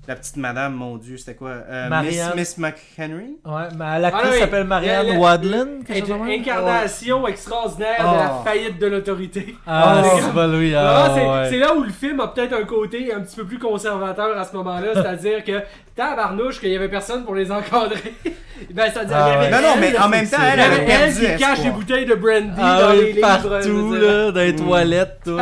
la 0.05 0.15
petite 0.17 0.35
madame, 0.35 0.73
mon 0.73 0.97
Dieu, 0.97 1.15
c'était 1.17 1.35
quoi? 1.35 1.51
Euh, 1.51 1.83
Miss, 1.83 1.89
Marianne. 1.89 2.31
Miss 2.35 2.57
McHenry? 2.57 3.37
Ouais, 3.45 3.61
mais 3.77 3.99
l'actrice 3.99 4.25
Ah 4.27 4.33
oui. 4.33 4.39
s'appelle 4.39 4.63
Marianne 4.65 5.07
La- 5.07 5.13
la- 5.13 5.19
Wadlin. 5.19 5.67
quelque 5.87 6.07
chose 6.07 6.17
ça? 6.19 6.25
incarnation 6.25 7.27
extraordinaire 7.27 7.99
de 7.99 8.17
la 8.17 8.33
Oh. 8.39 8.43
faillite 8.43 8.79
de 8.79 8.87
l'autorité. 8.87 9.55
Ah, 9.65 10.01
Oh. 10.03 10.19
c'est 10.21 10.33
pas 10.33 10.47
lui. 10.47 10.75
Ah, 10.75 11.05
Ah, 11.05 11.11
c'est 11.15 11.25
ouais. 11.25 11.47
c'est 11.51 11.57
là 11.59 11.73
où 11.73 11.83
le 11.83 11.91
film 11.91 12.19
a 12.19 12.27
peut-être 12.27 12.53
un 12.53 12.65
côté 12.65 13.13
un 13.13 13.21
petit 13.21 13.35
peu 13.37 13.45
plus 13.45 13.59
conservateur 13.59 14.37
à 14.37 14.43
ce 14.43 14.53
moment-là, 14.57 14.87
c'est-à-dire 14.93 15.43
que 15.45 15.61
tabarnouche 15.95 16.59
qu'il 16.59 16.69
y 16.69 16.75
avait 16.75 16.89
personne 16.89 17.23
pour 17.23 17.35
les 17.35 17.49
encadrer. 17.49 18.13
ben, 18.73 18.91
c'est-à-dire 18.91 19.15
Ah 19.17 19.27
il 19.29 19.31
y 19.31 19.35
avait 19.37 19.55
ouais. 19.55 19.61
Non, 19.61 19.67
non, 19.69 19.75
mais 19.79 19.87
elle, 19.95 20.01
en 20.01 20.09
même 20.09 20.27
temps, 20.27 20.37
elle 20.51 20.59
avait 20.59 20.75
elle 20.79 20.85
perdu 20.85 21.25
qui 21.27 21.35
cache 21.37 21.61
des 21.61 21.69
bouteilles 21.69 22.05
de 22.05 22.15
brandy 22.15 22.49
Ah 22.61 22.81
dans 22.81 22.91
oui, 22.91 22.97
les 23.05 23.13
livres. 23.13 23.21
partout, 23.27 23.93
dire. 23.95 24.01
là, 24.01 24.31
dans 24.31 24.39
les 24.41 24.53
Mm. 24.53 24.55
toilettes, 24.57 25.19
tout. 25.23 25.39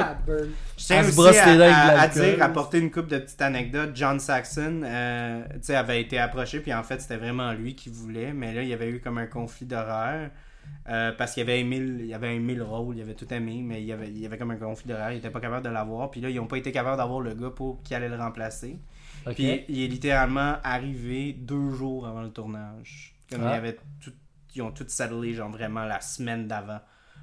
Tiens 0.91 1.03
aussi 1.29 1.39
à, 1.39 1.43
à- 1.43 1.51
à 1.87 1.95
l'alcool. 2.07 2.23
dire, 2.35 2.43
apporter 2.43 2.79
une 2.79 2.91
couple 2.91 3.09
de 3.09 3.17
petites 3.19 3.41
anecdotes. 3.41 3.91
John 3.95 4.19
Saxon, 4.19 4.81
euh, 4.83 5.43
avait 5.69 6.01
été 6.01 6.19
approché, 6.19 6.59
puis 6.59 6.73
en 6.73 6.83
fait, 6.83 7.01
c'était 7.01 7.17
vraiment 7.17 7.53
lui 7.53 7.75
qui 7.75 7.89
voulait, 7.89 8.33
mais 8.33 8.53
là, 8.53 8.61
il 8.63 8.69
y 8.69 8.73
avait 8.73 8.89
eu 8.89 8.99
comme 8.99 9.17
un 9.17 9.27
conflit 9.27 9.65
d'horaire. 9.65 10.31
euh, 10.89 11.11
parce 11.17 11.33
qu'il 11.33 11.43
avait 11.43 11.59
aimé 11.59 11.79
le, 11.79 12.01
il 12.05 12.13
avait 12.13 12.35
aimé 12.35 12.53
le 12.55 12.63
rôle, 12.63 12.95
il 12.97 13.01
avait 13.01 13.13
tout 13.15 13.31
aimé, 13.33 13.61
mais 13.63 13.81
il 13.81 13.85
y 13.87 13.91
avait, 13.91 14.07
il 14.07 14.17
y 14.19 14.25
avait 14.25 14.37
comme 14.37 14.51
un 14.51 14.55
conflit 14.57 14.87
d'horaire, 14.89 15.11
il 15.11 15.17
était 15.17 15.29
pas 15.29 15.39
capable 15.41 15.65
de 15.65 15.69
l'avoir. 15.71 16.09
Puis 16.11 16.21
là, 16.21 16.29
ils 16.29 16.39
ont 16.39 16.47
pas 16.47 16.57
été 16.57 16.71
capables 16.71 16.97
d'avoir 16.97 17.19
le 17.19 17.33
gars 17.33 17.49
pour 17.49 17.81
qui 17.83 17.93
allait 17.93 18.09
le 18.09 18.15
remplacer. 18.15 18.79
Puis 19.35 19.65
il 19.69 19.83
est 19.83 19.87
littéralement 19.87 20.55
arrivé 20.63 21.33
deux 21.33 21.71
jours 21.71 22.07
avant 22.07 22.21
le 22.21 22.29
tournage. 22.31 23.13
Comme 23.29 23.41
Ah. 23.45 23.51
il 23.53 23.57
avait 23.57 23.77
tout, 24.01 24.13
ils 24.55 24.61
ont 24.61 24.71
tout 24.71 24.85
saddlé, 24.87 25.33
genre 25.33 25.49
vraiment 25.51 25.83
la 25.85 25.99
semaine 26.01 26.47
d'avant 26.47 26.79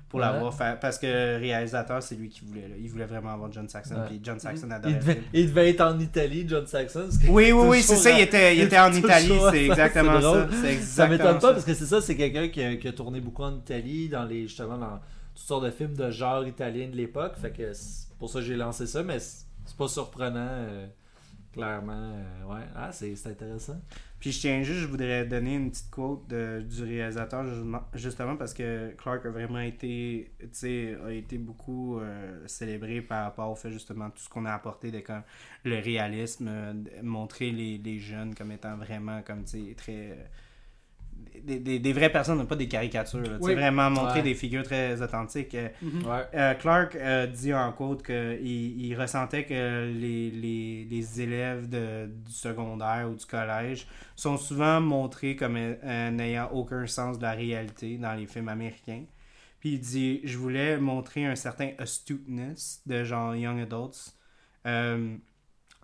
pour 0.08 0.20
Ouais. 0.20 0.26
l'avoir 0.26 0.54
fait. 0.54 0.78
Parce 0.80 0.98
que 0.98 1.06
le 1.06 1.36
réalisateur, 1.38 2.02
c'est 2.02 2.14
lui 2.14 2.28
qui 2.28 2.44
voulait. 2.44 2.68
là. 2.68 2.74
Il 2.80 2.88
voulait 2.88 3.04
vraiment 3.04 3.32
avoir 3.34 3.52
John 3.52 3.68
Saxon. 3.68 3.94
Ouais. 3.96 4.06
Puis 4.06 4.20
John 4.22 4.38
Saxon 4.40 4.70
adorait 4.70 4.92
Il 4.92 4.94
le 4.94 5.00
devait, 5.00 5.12
film. 5.14 5.24
il 5.34 5.46
devait 5.48 5.70
être 5.70 5.80
en 5.82 5.98
Italie, 5.98 6.44
John 6.48 6.66
Saxon. 6.66 7.08
Oui, 7.28 7.52
oui, 7.52 7.66
oui, 7.68 7.82
c'est 7.82 7.96
ça. 7.96 8.10
Il 8.10 8.20
était, 8.20 8.54
il 8.56 8.60
il 8.60 8.64
était 8.64 8.78
en 8.78 8.92
Italie. 8.92 9.32
C'est 9.50 9.66
exactement 9.66 10.20
ça. 10.20 10.48
Ça 10.50 10.70
exactement 10.70 11.08
m'étonne 11.10 11.34
pas 11.34 11.40
ça. 11.48 11.52
parce 11.52 11.64
que 11.64 11.74
c'est 11.74 11.86
ça, 11.86 12.00
c'est 12.00 12.16
quelqu'un 12.16 12.48
qui, 12.48 12.62
a- 12.62 12.76
qui 12.76 12.88
a 12.88 12.92
tourné 12.92 13.20
beaucoup 13.20 13.42
en 13.42 13.56
Italie, 13.56 14.08
dans 14.08 14.24
les 14.24 14.46
justement 14.48 14.78
dans 14.78 14.98
toutes 15.34 15.44
sortes 15.46 15.64
de 15.64 15.70
films 15.70 15.94
de 15.94 16.10
genre 16.10 16.46
italien 16.46 16.88
de 16.88 16.96
l'époque. 16.96 17.34
Fait 17.40 17.50
que 17.50 17.72
c'est 17.74 18.08
pour 18.18 18.30
ça 18.30 18.38
que 18.40 18.44
j'ai 18.46 18.56
lancé 18.56 18.86
ça, 18.86 19.02
mais 19.02 19.18
c'est 19.18 19.76
pas 19.76 19.88
surprenant, 19.88 20.38
euh, 20.48 20.86
clairement. 21.52 21.92
euh, 22.14 22.54
ouais, 22.54 22.62
ah, 22.74 22.90
c'est 22.92 23.14
c'est 23.14 23.28
intéressant. 23.30 23.80
Puis 24.20 24.32
je 24.32 24.40
tiens 24.40 24.62
juste, 24.64 24.80
je 24.80 24.86
voudrais 24.86 25.24
donner 25.26 25.54
une 25.54 25.70
petite 25.70 25.90
quote 25.90 26.26
de- 26.28 26.60
du 26.62 26.82
réalisateur 26.82 27.44
justement- 27.94 28.36
parce 28.36 28.52
que 28.52 28.90
Clark 28.96 29.24
a 29.26 29.30
vraiment 29.30 29.60
été, 29.60 30.32
tu 30.40 30.48
sais, 30.52 30.96
a 31.06 31.12
été 31.12 31.38
beaucoup 31.38 32.00
euh, 32.00 32.42
célébré 32.46 33.00
par 33.00 33.24
rapport 33.24 33.50
au 33.50 33.54
fait 33.54 33.70
justement 33.70 34.10
tout 34.10 34.18
ce 34.22 34.28
qu'on 34.28 34.44
a 34.44 34.52
apporté 34.52 34.90
de 34.90 35.00
comme 35.00 35.22
le 35.64 35.78
réalisme, 35.78 36.48
euh, 36.48 36.72
montrer 37.02 37.50
les, 37.52 37.78
les 37.78 37.98
jeunes 38.00 38.34
comme 38.34 38.50
étant 38.52 38.76
vraiment 38.76 39.22
comme 39.22 39.44
tu 39.44 39.68
sais 39.68 39.74
très 39.76 40.30
des, 41.42 41.58
des, 41.60 41.78
des 41.78 41.92
vraies 41.92 42.10
personnes, 42.12 42.46
pas 42.46 42.56
des 42.56 42.68
caricatures. 42.68 43.38
Oui. 43.40 43.54
vraiment 43.54 43.88
montrer 43.90 44.18
Ouais. 44.18 44.22
des 44.22 44.34
figures 44.34 44.64
très 44.64 45.00
authentiques. 45.00 45.54
euh, 45.54 45.68
Ouais. 45.82 46.24
euh, 46.34 46.54
Clark 46.54 46.94
euh, 46.96 47.26
dit 47.26 47.54
en 47.54 47.72
quote 47.72 48.02
qu'il 48.04 48.38
il 48.84 48.94
ressentait 49.00 49.44
que 49.44 49.90
les, 49.92 50.30
les, 50.30 50.84
les 50.90 51.20
élèves 51.22 51.68
de, 51.68 52.06
du 52.06 52.32
secondaire 52.32 53.08
ou 53.10 53.14
du 53.14 53.24
collège 53.24 53.86
sont 54.14 54.36
souvent 54.36 54.80
montrés 54.80 55.36
comme 55.36 55.56
euh, 55.56 56.10
n'ayant 56.10 56.50
aucun 56.52 56.86
sens 56.86 57.18
de 57.18 57.22
la 57.22 57.32
réalité 57.32 57.96
dans 57.96 58.14
les 58.14 58.26
films 58.26 58.48
américains. 58.48 59.04
Puis 59.60 59.70
il 59.74 59.80
dit 59.80 60.20
Je 60.24 60.36
voulais 60.36 60.76
montrer 60.78 61.24
un 61.24 61.34
certain 61.36 61.70
astuteness 61.78 62.82
de 62.86 63.04
genre 63.04 63.34
young 63.34 63.60
adults. 63.60 64.14
Euh, 64.66 65.16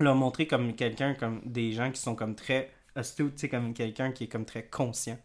leur 0.00 0.14
montrer 0.16 0.46
comme 0.46 0.74
quelqu'un, 0.74 1.14
comme 1.14 1.40
des 1.44 1.72
gens 1.72 1.90
qui 1.90 2.00
sont 2.00 2.14
comme 2.16 2.34
très 2.34 2.68
astute, 2.96 3.34
tu 3.34 3.40
sais, 3.42 3.48
comme 3.48 3.72
quelqu'un 3.74 4.12
qui 4.12 4.24
est 4.24 4.28
comme 4.28 4.44
très 4.44 4.64
conscient. 4.64 5.18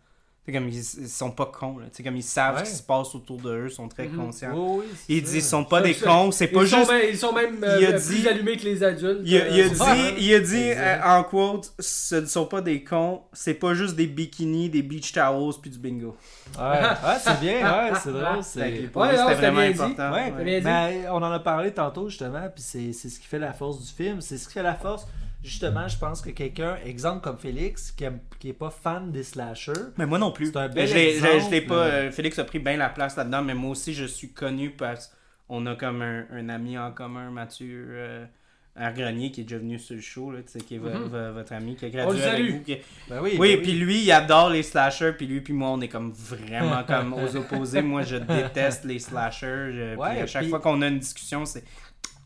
Tu 0.46 0.54
sais, 0.54 0.58
comme 0.58 0.70
ils, 0.70 0.78
ils 0.78 1.10
sont 1.10 1.32
pas 1.32 1.48
cons, 1.48 1.76
sais, 1.92 2.02
comme 2.02 2.16
ils 2.16 2.24
savent 2.24 2.56
Ouais. 2.56 2.66
ce 2.66 2.72
qui 2.72 2.78
se 2.78 2.82
passe 2.84 3.14
autour 3.14 3.38
d'eux, 3.40 3.66
ils 3.70 3.72
sont 3.72 3.88
très 3.90 4.08
Mhm. 4.08 4.16
conscients. 4.18 4.52
Oui, 4.56 4.80
oui, 4.80 4.86
c'est 4.96 5.14
Ils 5.14 5.20
ça. 5.20 5.26
disent 5.34 5.36
ils 5.36 5.48
sont 5.48 5.66
pas 5.66 5.82
des 5.82 5.94
cons, 5.94 6.32
c'est 6.32 6.48
pas 6.48 6.64
ils, 6.64 6.70
sont 6.70 6.78
juste. 6.78 6.92
même, 6.92 7.02
ils 7.12 7.18
sont 7.18 7.34
même 7.34 7.64
euh, 7.64 7.78
Il 7.82 7.86
a 7.86 7.92
plus 7.92 8.22
dit- 8.22 8.28
allumés 8.28 8.56
que 8.58 8.64
les 8.64 8.82
adultes. 8.82 9.20
Il 9.26 9.36
a, 9.38 9.48
il 9.50 9.62
a 9.62 9.66
euh, 9.66 9.70
dit, 9.70 9.76
c'est 9.76 9.84
hein. 9.84 10.14
il 10.18 10.34
a 10.34 10.40
dit 10.40 10.72
euh, 10.72 11.02
en 11.04 11.24
quote, 11.26 11.74
ce 11.78 12.16
ne 12.16 12.26
sont 12.26 12.46
pas 12.46 12.62
des 12.62 12.84
cons, 12.84 13.22
c'est 13.34 13.54
pas 13.54 13.74
juste 13.76 13.96
des 13.98 14.08
bikinis, 14.08 14.70
des 14.70 14.82
beach 14.82 15.12
towels 15.12 15.54
puis 15.62 15.70
du 15.72 15.78
bingo. 15.78 16.16
Ouais, 16.58 16.64
ouais 16.64 17.18
c'est 17.22 17.40
bien, 17.42 17.62
ouais, 17.92 18.00
c'est 18.02 18.12
drôle. 18.12 18.42
C'est... 18.44 18.60
Ouais, 18.96 19.34
vraiment 19.36 19.60
bien 19.60 19.72
dit. 19.72 19.80
important. 19.82 20.12
Ouais, 20.14 20.44
bien 20.44 20.60
dit. 20.62 21.06
on 21.12 21.18
en 21.18 21.32
a 21.32 21.40
parlé 21.40 21.72
tantôt 21.72 22.10
justement, 22.10 22.48
puis 22.56 22.64
c'est, 22.64 22.94
c'est 22.94 23.10
ce 23.10 23.20
qui 23.20 23.28
fait 23.28 23.40
la 23.40 23.54
force 23.54 23.80
du 23.86 23.92
film. 23.92 24.22
C'est 24.22 24.38
ce 24.38 24.48
qui 24.48 24.54
fait 24.54 24.64
la 24.64 24.74
force. 24.76 25.06
Justement, 25.44 25.88
je 25.88 25.98
pense 25.98 26.22
que 26.22 26.32
quelqu'un, 26.32 26.78
exemple 26.84 27.22
comme 27.22 27.38
Félix, 27.38 27.92
qui, 27.92 28.04
aime, 28.04 28.20
qui 28.40 28.50
est 28.50 28.54
pas 28.54 28.70
fan 28.70 29.12
des 29.12 29.24
slashers, 29.24 29.72
Mais 29.98 30.06
moi 30.06 30.20
non 30.20 30.32
plus. 30.32 30.48
C'est 30.48 30.58
un 30.58 30.68
bel 30.68 30.86
je 30.88 30.98
exemple. 30.98 31.62
pas. 31.68 31.74
euh, 31.86 32.12
Félix 32.12 32.38
a 32.40 32.44
pris 32.44 32.60
bien 32.60 32.76
la 32.76 32.90
place 32.90 33.16
là-dedans, 33.16 33.42
mais 33.42 33.54
moi 33.54 33.72
aussi 33.72 33.94
je 33.94 34.04
suis 34.06 34.32
connu 34.34 34.72
parce 34.72 35.16
qu'on 35.48 35.66
a 35.66 35.76
comme 35.76 36.02
un, 36.02 36.26
un 36.32 36.50
ami 36.50 36.78
en 36.78 36.92
commun, 36.92 37.32
Mathieu 37.32 37.86
euh, 37.90 38.26
Argrenier, 38.76 39.32
qui 39.32 39.42
est 39.42 39.44
déjà 39.46 39.58
venu 39.60 39.80
sur 39.80 39.96
le 39.96 40.02
show, 40.02 40.32
là, 40.32 40.40
qui 40.44 40.76
est 40.76 40.78
Mhm. 40.78 40.90
vo- 41.08 41.34
votre 41.34 41.54
ami, 41.54 41.76
qui 41.78 41.86
a 41.86 41.90
gradué 41.90 42.22
avec 42.24 42.52
vous. 42.52 42.60
qui 42.64 42.78
ben 43.10 43.22
oui, 43.22 43.36
Oui, 43.40 43.56
ben 43.56 43.62
puis 43.64 43.72
lui, 43.74 44.04
il 44.04 44.12
adore 44.12 44.50
les 44.50 44.64
slashers, 44.64 45.14
puis 45.18 45.26
lui, 45.26 45.40
puis 45.42 45.54
moi, 45.54 45.70
on 45.70 45.80
est 45.82 45.88
comme 45.88 46.12
vraiment 46.12 46.84
comme 46.88 47.14
aux 47.14 47.36
opposés. 47.38 47.82
Moi, 47.82 48.02
je 48.04 48.18
déteste 48.18 48.84
les 48.86 49.00
slashers. 49.00 49.72
je- 49.74 49.90
puis 49.92 50.02
Ouais, 50.02 50.22
à 50.22 50.28
chaque 50.28 50.42
puis- 50.44 50.50
fois 50.50 50.60
qu'on 50.60 50.82
a 50.82 50.88
une 50.88 51.00
discussion, 51.00 51.46
c'est. 51.46 51.64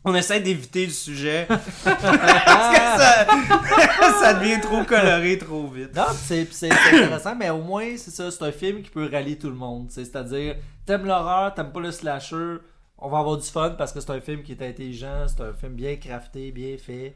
On 0.04 0.14
essaie 0.14 0.40
d'éviter 0.40 0.84
le 0.86 0.92
sujet 0.92 1.46
parce 1.48 1.64
que 1.64 3.00
ça, 3.00 3.26
ça 4.20 4.34
devient 4.34 4.60
trop 4.60 4.84
coloré 4.84 5.38
trop 5.38 5.66
vite. 5.68 5.94
Non, 5.96 6.04
pis 6.10 6.16
c'est, 6.22 6.44
pis 6.44 6.54
c'est 6.54 6.68
c'est 6.68 7.02
intéressant, 7.04 7.34
mais 7.34 7.48
au 7.50 7.62
moins, 7.62 7.96
c'est 7.96 8.10
ça, 8.10 8.30
c'est 8.30 8.42
un 8.44 8.52
film 8.52 8.82
qui 8.82 8.90
peut 8.90 9.08
rallier 9.10 9.38
tout 9.38 9.48
le 9.48 9.54
monde. 9.56 9.86
C'est-à-dire, 9.90 10.56
t'aimes 10.84 11.06
l'horreur, 11.06 11.54
t'aimes 11.54 11.72
pas 11.72 11.80
le 11.80 11.90
slasher, 11.90 12.56
on 12.98 13.08
va 13.08 13.18
avoir 13.18 13.36
du 13.38 13.46
fun 13.46 13.70
parce 13.78 13.92
que 13.92 14.00
c'est 14.00 14.10
un 14.10 14.20
film 14.20 14.42
qui 14.42 14.52
est 14.52 14.62
intelligent, 14.62 15.26
c'est 15.26 15.42
un 15.42 15.52
film 15.54 15.72
bien 15.72 15.96
crafté, 15.96 16.52
bien 16.52 16.76
fait. 16.76 17.14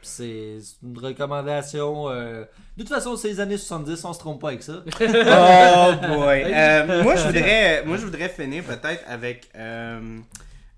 Pis 0.00 0.08
c'est 0.08 0.56
c'est 0.60 0.86
une 0.86 0.96
recommandation. 0.98 2.08
euh, 2.10 2.44
De 2.76 2.82
toute 2.84 2.88
façon, 2.94 3.16
c'est 3.16 3.28
les 3.28 3.40
années 3.40 3.58
70, 3.58 4.04
on 4.04 4.12
se 4.12 4.18
trompe 4.20 4.40
pas 4.40 4.48
avec 4.48 4.62
ça. 4.62 4.82
Oh 5.00 5.92
boy. 6.06 6.44
Euh, 6.46 7.02
moi, 7.02 7.16
je 7.16 7.26
voudrais, 7.26 7.82
moi, 7.84 7.96
je 7.96 8.04
voudrais 8.06 8.28
finir 8.28 8.62
peut-être 8.64 9.02
avec 9.08 9.50
euh, 9.56 10.18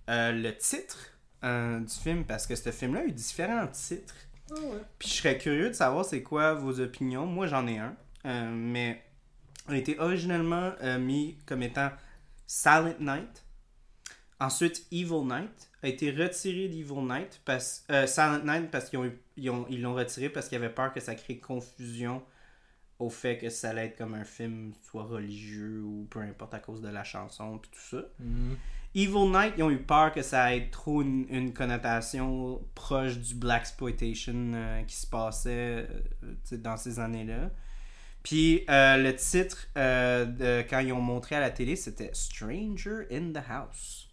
euh, 0.09 0.33
le 0.33 0.57
titre 0.57 0.97
euh, 1.45 1.81
du 1.81 1.93
film 1.95 2.25
parce 2.25 2.47
que 2.47 2.55
ce 2.55 2.71
film-là 2.71 3.01
a 3.01 3.05
eu 3.05 3.13
différents 3.13 3.67
titres. 3.69 4.15
Ah 4.51 4.55
ouais. 4.61 4.81
Puis 4.99 5.09
je 5.09 5.15
serais 5.15 5.39
curieux 5.39 5.69
de 5.69 5.75
savoir 5.75 6.05
c'est 6.05 6.23
quoi 6.23 6.55
vos 6.55 6.81
opinions. 6.81 7.27
Moi, 7.27 7.47
j'en 7.47 7.67
ai 7.67 7.79
un. 7.79 7.97
Euh, 8.27 8.51
mais 8.53 9.03
a 9.69 9.77
été 9.77 9.99
originellement 9.99 10.73
euh, 10.83 10.99
mis 10.99 11.37
comme 11.47 11.63
étant 11.63 11.91
Silent 12.47 12.95
Night. 13.01 13.45
Ensuite, 14.41 14.87
Evil 14.91 15.25
Night 15.25 15.71
a 15.83 15.89
été 15.89 16.11
retiré 16.11 16.69
d'Evil 16.69 17.05
Night 17.07 17.41
parce 17.45 17.85
euh, 17.91 18.07
Silent 18.07 18.41
Night 18.45 18.71
parce 18.71 18.91
qu'ils 18.91 18.99
ont, 18.99 19.05
eu- 19.05 19.19
ils 19.37 19.51
ont- 19.51 19.67
ils 19.71 19.81
l'ont 19.81 19.95
retiré 19.95 20.29
parce 20.29 20.49
qu'ils 20.49 20.57
avaient 20.57 20.69
peur 20.75 20.93
que 20.93 21.01
ça 21.01 21.15
crée 21.15 21.39
confusion 21.39 22.23
au 22.99 23.09
fait 23.09 23.39
que 23.39 23.49
ça 23.51 23.71
allait 23.71 23.87
être 23.87 23.99
comme 23.99 24.15
un 24.15 24.25
film 24.25 24.73
soit 24.83 25.05
religieux 25.05 25.83
ou 25.85 26.07
peu 26.11 26.21
importe 26.21 26.55
à 26.55 26.59
cause 26.61 26.81
de 26.83 26.89
la 26.89 27.05
chanson 27.05 27.59
puis 27.59 27.71
tout 27.73 27.97
ça. 27.97 28.03
Mhm. 28.19 28.57
Evil 28.95 29.31
Night, 29.31 29.55
ils 29.57 29.63
ont 29.63 29.71
eu 29.71 29.79
peur 29.79 30.13
que 30.13 30.21
ça 30.23 30.55
ait 30.55 30.69
trop 30.71 31.01
une, 31.03 31.25
une 31.31 31.53
connotation 31.55 32.61
proche 32.75 33.17
du 33.19 33.35
Black 33.35 33.63
Exploitation 33.63 34.53
qui 34.87 34.97
se 34.97 35.07
passait 35.07 35.87
euh, 35.89 36.57
dans 36.59 36.77
ces 36.77 37.01
années-là. 37.01 37.51
Puis 38.23 38.65
euh, 38.71 38.99
le 38.99 39.15
titre, 39.17 39.67
euh, 39.77 40.25
de, 40.27 40.65
quand 40.69 40.79
ils 40.81 40.93
ont 40.93 41.01
montré 41.01 41.37
à 41.37 41.41
la 41.41 41.51
télé, 41.51 41.75
c'était 41.75 42.11
Stranger 42.13 43.07
in 43.11 43.33
the 43.33 43.43
House. 43.49 44.09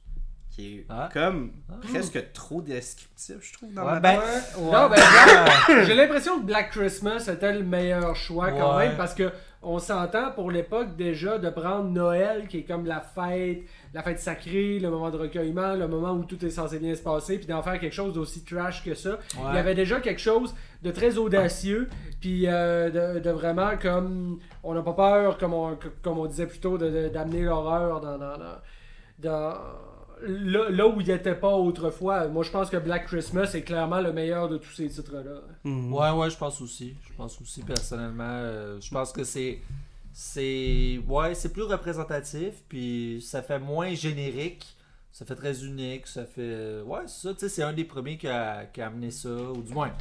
Qui 0.50 0.78
est 0.80 0.86
Ah. 0.90 1.10
comme 1.14 1.52
presque 1.84 2.32
trop 2.34 2.62
descriptif, 2.62 3.36
je 3.42 3.54
trouve, 3.54 3.72
dans 3.74 3.84
Ouais, 3.86 3.92
ma 3.94 4.00
ben, 4.00 4.20
tête. 4.20 4.56
ouais. 4.58 4.72
Non, 4.72 4.90
ben, 4.90 4.96
Ah. 5.00 5.84
J'ai 5.86 5.94
l'impression 5.94 6.40
que 6.40 6.46
Black 6.46 6.72
Christmas 6.72 7.28
était 7.32 7.54
le 7.54 7.64
meilleur 7.64 8.16
choix 8.16 8.52
quand 8.52 8.78
même 8.80 8.98
parce 8.98 9.14
que 9.14 9.32
on 9.62 9.78
s'entend 9.78 10.32
pour 10.32 10.52
l'époque 10.52 10.96
déjà 10.96 11.38
de 11.38 11.50
prendre 11.50 11.90
Noël 11.90 12.48
qui 12.48 12.60
est 12.60 12.64
comme 12.64 12.86
la 12.86 13.02
fête, 13.02 13.64
la 13.94 14.02
fête 14.04 14.20
sacrée, 14.20 14.80
le 14.80 14.90
moment 14.90 15.10
de 15.10 15.18
recueillement, 15.18 15.74
le 15.76 15.88
moment 15.88 16.14
où 16.14 16.24
tout 16.24 16.44
est 16.46 16.50
censé 16.50 16.80
bien 16.80 16.96
se 16.96 17.02
passer, 17.02 17.38
puis 17.38 17.46
d'en 17.48 17.62
faire 17.62 17.78
quelque 17.80 17.94
chose 17.94 18.14
d'aussi 18.14 18.44
trash 18.46 18.84
que 18.86 18.94
ça. 18.96 19.20
Il 19.52 19.56
y 19.56 19.60
avait 19.60 19.76
déjà 19.76 20.00
quelque 20.00 20.22
chose 20.22 20.56
de 20.82 20.92
très 20.92 21.18
audacieux, 21.18 21.90
puis 22.22 22.46
euh, 22.48 23.16
de, 23.16 23.20
de 23.20 23.30
vraiment 23.32 23.72
comme 23.82 24.40
on 24.64 24.74
n'a 24.74 24.82
pas 24.82 24.94
peur, 24.94 25.38
comme 25.38 25.54
on, 25.54 25.78
comme 26.04 26.20
on 26.20 26.26
disait 26.26 26.48
plus 26.48 26.60
tôt, 26.60 26.78
de- 26.78 26.90
de- 26.90 27.10
d'amener 27.10 27.42
l'horreur 27.42 28.00
dans, 28.00 28.18
dans, 28.18 28.38
dans- 28.38 28.60
dans- 29.20 29.58
là, 30.28 30.70
là 30.70 30.88
où 30.88 31.00
il 31.02 31.08
n'était 31.08 31.36
pas 31.36 31.54
autrefois. 31.56 32.28
Moi, 32.28 32.44
je 32.44 32.52
pense 32.52 32.70
que 32.70 32.78
Black 32.78 33.06
Christmas 33.08 33.52
est 33.54 33.62
clairement 33.64 34.02
le 34.02 34.12
meilleur 34.14 34.50
de 34.50 34.58
tous 34.58 34.72
ces 34.72 34.88
titres-là. 34.90 35.42
Mhm. 35.64 35.94
Ouais, 35.94 36.12
ouais, 36.12 36.30
je 36.30 36.38
pense 36.38 36.62
aussi. 36.62 36.96
Je 37.08 37.14
pense 37.14 37.40
aussi 37.42 37.62
personnellement. 37.64 38.24
euh, 38.28 38.80
je 38.82 38.90
pense 38.92 39.12
que 39.12 39.24
c'est. 39.24 39.60
C'est. 40.14 41.00
Ouais, 41.08 41.34
c'est 41.36 41.54
plus 41.54 41.64
représentatif, 41.64 42.56
puis 42.68 43.22
ça 43.26 43.42
fait 43.42 43.60
moins 43.60 43.94
générique. 43.94 44.66
Ça 45.12 45.26
fait 45.26 45.36
très 45.36 45.64
unique. 45.64 46.08
Ça 46.08 46.26
fait. 46.26 46.82
Ouais, 46.86 47.02
c'est 47.08 47.28
ça, 47.28 47.34
tu 47.34 47.40
sais, 47.42 47.50
c'est 47.50 47.64
un 47.64 47.74
des 47.74 47.84
premiers 47.86 48.18
qui 48.18 48.28
a, 48.28 48.66
qui 48.66 48.82
a 48.82 48.88
amené 48.88 49.12
ça, 49.12 49.30
ou 49.30 49.62
du 49.62 49.74
moins 49.74 49.92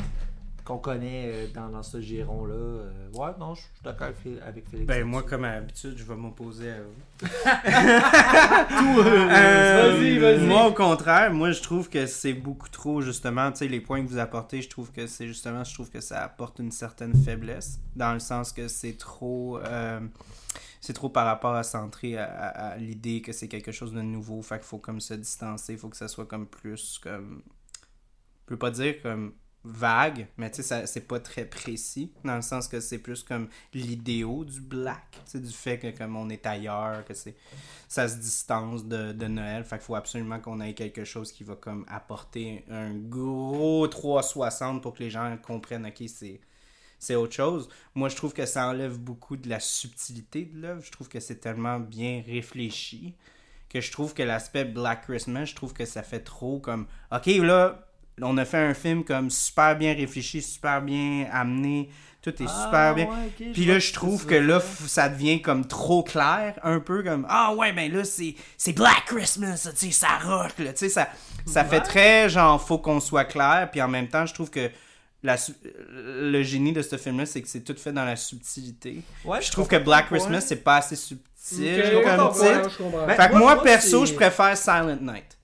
qu'on 0.69 0.78
connaît 0.78 1.24
euh, 1.32 1.47
dans, 1.55 1.69
dans 1.70 1.82
ce 1.82 1.99
giron-là. 2.01 2.53
Euh, 2.55 3.11
ouais, 3.15 3.31
non, 3.40 3.55
je 3.55 3.62
suis 3.62 3.70
d'accord 3.82 4.09
avec, 4.09 4.19
avec 4.47 4.69
Félix. 4.69 4.86
Ben, 4.86 5.03
moi, 5.05 5.23
comme 5.23 5.45
à 5.45 5.55
l'habitude, 5.55 5.95
je 5.97 6.05
vais 6.05 6.15
m'opposer 6.15 6.70
à 6.73 6.77
vous. 6.82 7.28
Vas-y, 8.69 10.19
vas-y. 10.19 10.47
Moi, 10.47 10.66
au 10.66 10.73
contraire, 10.74 11.32
moi, 11.32 11.51
je 11.53 11.62
trouve 11.62 11.89
que 11.89 12.07
c'est 12.07 12.35
beaucoup 12.35 12.69
trop, 12.69 13.01
justement, 13.01 13.51
tu 13.51 13.59
sais, 13.59 13.69
les 13.69 13.81
points 13.81 14.03
que 14.05 14.09
vous 14.09 14.19
apportez, 14.19 14.62
je 14.62 14.69
trouve 14.69 14.93
que 14.93 15.07
c'est 15.07 15.27
justement, 15.27 15.65
je 15.65 15.73
trouve 15.74 15.90
que 15.90 16.01
ça 16.01 16.23
apporte 16.23 16.59
une 16.59 16.70
certaine 16.70 17.15
faiblesse, 17.15 17.81
dans 17.97 18.12
le 18.12 18.20
sens 18.20 18.53
que 18.53 18.69
c'est 18.69 18.97
trop, 18.99 19.59
euh, 19.59 20.01
c'est 20.81 20.93
trop 20.93 21.09
par 21.09 21.27
rapport 21.27 21.55
à 21.55 21.62
centrer 21.62 22.16
à, 22.19 22.24
à- 22.27 22.69
à 22.73 22.77
l'idée 22.77 23.23
que 23.23 23.32
c'est 23.32 23.49
quelque 23.49 23.73
chose 23.73 23.93
de 23.93 24.03
nouveau, 24.03 24.43
fait 24.43 24.57
qu'il 24.59 24.66
faut 24.66 24.78
comme 24.78 25.01
se 25.01 25.15
distancer, 25.15 25.73
il 25.73 25.78
faut 25.78 25.89
que 25.89 25.97
ça 25.97 26.09
soit 26.09 26.27
comme 26.27 26.47
plus, 26.47 26.99
comme, 27.03 27.43
je 28.43 28.47
peux 28.47 28.59
pas 28.59 28.70
dire 28.70 29.01
comme 29.03 29.32
vague, 29.65 30.29
mais 30.37 30.51
tu 30.51 30.63
sais, 30.63 30.87
c'est 30.87 31.07
pas 31.07 31.21
très 31.21 31.45
précis, 31.45 32.13
dans 32.25 32.37
le 32.37 32.43
sens 32.43 32.69
que 32.69 32.81
c'est 32.81 32.99
plus 32.99 33.23
comme 33.23 33.49
l'idéal 33.75 34.45
du 34.45 34.61
black, 34.61 35.21
tu 35.31 35.41
du 35.41 35.53
fait 35.53 35.79
que 35.79 35.97
comme 35.97 36.17
on 36.17 36.29
est 36.31 36.47
ailleurs, 36.47 37.05
que 37.05 37.15
c'est 37.15 37.37
ça 37.89 38.09
se 38.09 38.17
distance 38.17 38.85
de, 38.85 39.13
de 39.13 39.27
Noël. 39.27 39.65
Fait 39.65 39.77
qu'il 39.77 39.87
faut 39.87 39.95
absolument 39.95 40.41
qu'on 40.41 40.61
ait 40.61 40.75
quelque 40.75 41.05
chose 41.05 41.33
qui 41.33 41.45
va 41.45 41.57
comme 41.57 41.85
apporter 41.89 42.65
un 42.71 42.95
gros 42.95 43.87
360 43.89 44.83
pour 44.83 44.95
que 44.95 45.03
les 45.03 45.11
gens 45.11 45.37
comprennent, 45.39 45.87
ok, 45.87 46.09
c'est 46.99 47.15
autre 47.15 47.35
chose. 47.35 47.69
Moi, 47.95 48.09
je 48.09 48.17
trouve 48.17 48.33
que 48.35 48.45
ça 48.47 48.69
enlève 48.69 48.99
beaucoup 48.99 49.37
de 49.37 49.49
la 49.49 49.61
subtilité 49.61 50.45
de 50.45 50.61
l'œuvre. 50.61 50.83
Je 50.85 50.91
trouve 50.91 51.09
que 51.09 51.21
c'est 51.21 51.37
tellement 51.37 51.79
bien 51.81 52.23
réfléchi 52.27 53.15
que 53.69 53.81
je 53.81 53.93
trouve 53.93 54.15
que 54.15 54.23
l'aspect 54.23 54.65
Black 54.65 55.03
Christmas, 55.03 55.47
je 55.47 55.55
trouve 55.55 55.73
que 55.73 55.85
ça 55.85 56.03
fait 56.03 56.21
trop 56.21 56.59
comme, 56.59 56.87
ok, 57.13 57.27
là, 57.27 57.88
on 58.23 58.36
a 58.39 58.45
fait 58.45 58.59
un 58.59 58.74
film 58.74 59.05
comme 59.05 59.31
super 59.31 59.77
bien 59.77 59.95
réfléchi, 59.95 60.43
super 60.43 60.81
bien 60.82 61.27
amené, 61.32 61.89
tout 62.23 62.31
est 62.43 62.47
Ah, 62.49 62.62
super 62.65 62.95
bien. 62.95 63.05
ouais, 63.07 63.32
ok, 63.47 63.53
Puis 63.53 63.65
là, 63.65 63.78
je 63.78 63.93
trouve 63.93 64.27
que 64.27 64.35
là, 64.35 64.61
ça 64.86 65.09
devient 65.09 65.40
comme 65.40 65.66
trop 65.66 66.03
clair, 66.03 66.55
un 66.62 66.81
peu 66.81 67.03
comme 67.03 67.27
Ah 67.28 67.55
ouais, 67.55 67.73
ben 67.73 67.93
là, 67.93 68.05
c'est 68.05 68.35
c'est 68.57 68.73
Black 68.73 69.05
Christmas, 69.07 69.69
tu 69.78 69.86
sais, 69.86 69.93
ça 69.93 70.19
rock, 70.24 70.53
là, 70.59 70.73
tu 70.73 70.78
sais, 70.81 70.89
ça, 70.89 71.09
ça 71.47 71.65
fait 71.65 71.81
très 71.81 72.28
genre, 72.28 72.61
faut 72.61 72.78
qu'on 72.78 73.01
soit 73.01 73.24
clair, 73.24 73.69
puis 73.70 73.81
en 73.81 73.89
même 73.89 74.09
temps, 74.09 74.27
je 74.27 74.35
trouve 74.35 74.51
que 74.51 74.70
la, 75.23 75.36
le 75.95 76.43
génie 76.43 76.73
de 76.73 76.82
ce 76.82 76.97
film-là, 76.97 77.27
c'est 77.27 77.43
que 77.43 77.49
c'est 77.49 77.61
tout 77.65 77.74
fait 77.77 77.93
dans 77.93 78.05
la 78.05 78.15
subtilité. 78.16 79.03
Ouais, 79.24 79.40
je 79.43 79.51
trouve 79.51 79.66
que 79.66 79.77
Black 79.77 80.07
Christmas, 80.07 80.43
c'est 80.43 80.62
pas 80.62 80.77
assez 80.77 80.95
subtil 80.97 81.23
comme 82.05 82.32
titre. 82.32 82.81
ouais. 82.82 83.07
Ben, 83.07 83.16
Fait 83.16 83.28
que 83.28 83.36
moi, 83.36 83.55
moi, 83.55 83.62
perso, 83.62 84.05
je 84.07 84.12
préfère 84.15 84.57
Silent 84.57 84.99
Night. 85.01 85.38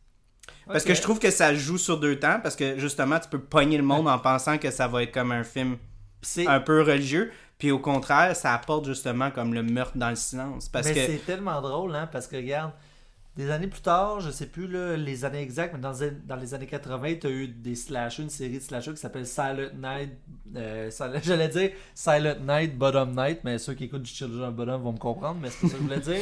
Parce 0.67 0.85
que 0.85 0.95
je 0.95 1.03
trouve 1.03 1.19
que 1.19 1.31
ça 1.31 1.55
joue 1.55 1.79
sur 1.79 1.99
deux 2.01 2.19
temps, 2.19 2.41
parce 2.43 2.57
que 2.57 2.79
justement, 2.79 3.19
tu 3.19 3.29
peux 3.29 3.41
pogner 3.41 3.77
le 3.77 3.83
monde 3.85 4.09
en 4.09 4.19
pensant 4.19 4.59
que 4.59 4.71
ça 4.71 4.89
va 4.89 5.03
être 5.03 5.13
comme 5.13 5.33
un 5.33 5.45
film 5.45 5.77
C'est 6.23 6.47
un 6.47 6.61
peu 6.61 6.83
religieux. 6.83 7.31
Puis 7.59 7.71
au 7.71 7.79
contraire, 7.79 8.35
ça 8.35 8.53
apporte 8.55 8.87
justement 8.87 9.31
comme 9.31 9.55
le 9.55 9.63
meurtre 9.63 9.97
dans 9.97 10.11
le 10.11 10.17
silence. 10.17 10.69
Parce 10.69 10.89
mais 10.89 10.95
que. 10.95 11.07
c'est 11.07 11.25
tellement 11.25 11.61
drôle, 11.61 11.95
hein, 11.95 12.09
parce 12.11 12.27
que 12.27 12.37
regarde, 12.37 12.73
des 13.37 13.51
années 13.51 13.67
plus 13.67 13.81
tard, 13.81 14.21
je 14.21 14.31
sais 14.31 14.47
plus 14.47 14.69
là, 14.69 14.97
les 14.97 15.25
années 15.25 15.41
exactes, 15.43 15.75
mais 15.75 15.81
dans, 15.81 15.93
les- 15.93 16.11
dans 16.13 16.37
les 16.37 16.55
années 16.55 16.67
80, 16.67 17.15
tu 17.21 17.27
as 17.27 17.31
eu 17.31 17.49
des 17.49 17.75
slashers, 17.75 18.23
une 18.23 18.31
série 18.31 18.59
de 18.59 18.63
slashers 18.63 18.93
qui 18.93 18.97
s'appelle 19.01 19.27
Silent 19.27 19.71
Night. 19.77 20.11
euh, 20.57 20.91
Silent- 20.91 21.19
J'allais 21.23 21.49
dire 21.49 21.71
Silent 21.95 22.37
Night, 22.47 22.77
Bottom 22.77 23.15
Night, 23.15 23.41
mais 23.45 23.59
ceux 23.59 23.75
qui 23.75 23.85
écoutent 23.85 24.03
du 24.03 24.11
Children 24.11 24.49
of 24.49 24.55
Bottom 24.55 24.83
vont 24.83 24.93
me 24.93 24.99
comprendre, 24.99 25.39
mais 25.41 25.51
c'est 25.51 25.63
pas 25.63 25.69
ça 25.69 25.73
que 25.75 25.79
je 25.79 25.83
voulais 25.83 26.01
dire. 26.01 26.21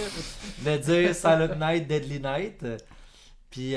Je 0.59 0.63
voulais 0.65 0.79
dire 0.79 1.15
Silent 1.15 1.55
Night, 1.59 1.87
Deadly 1.89 2.21
Night. 2.21 2.65
Puis, 3.53 3.75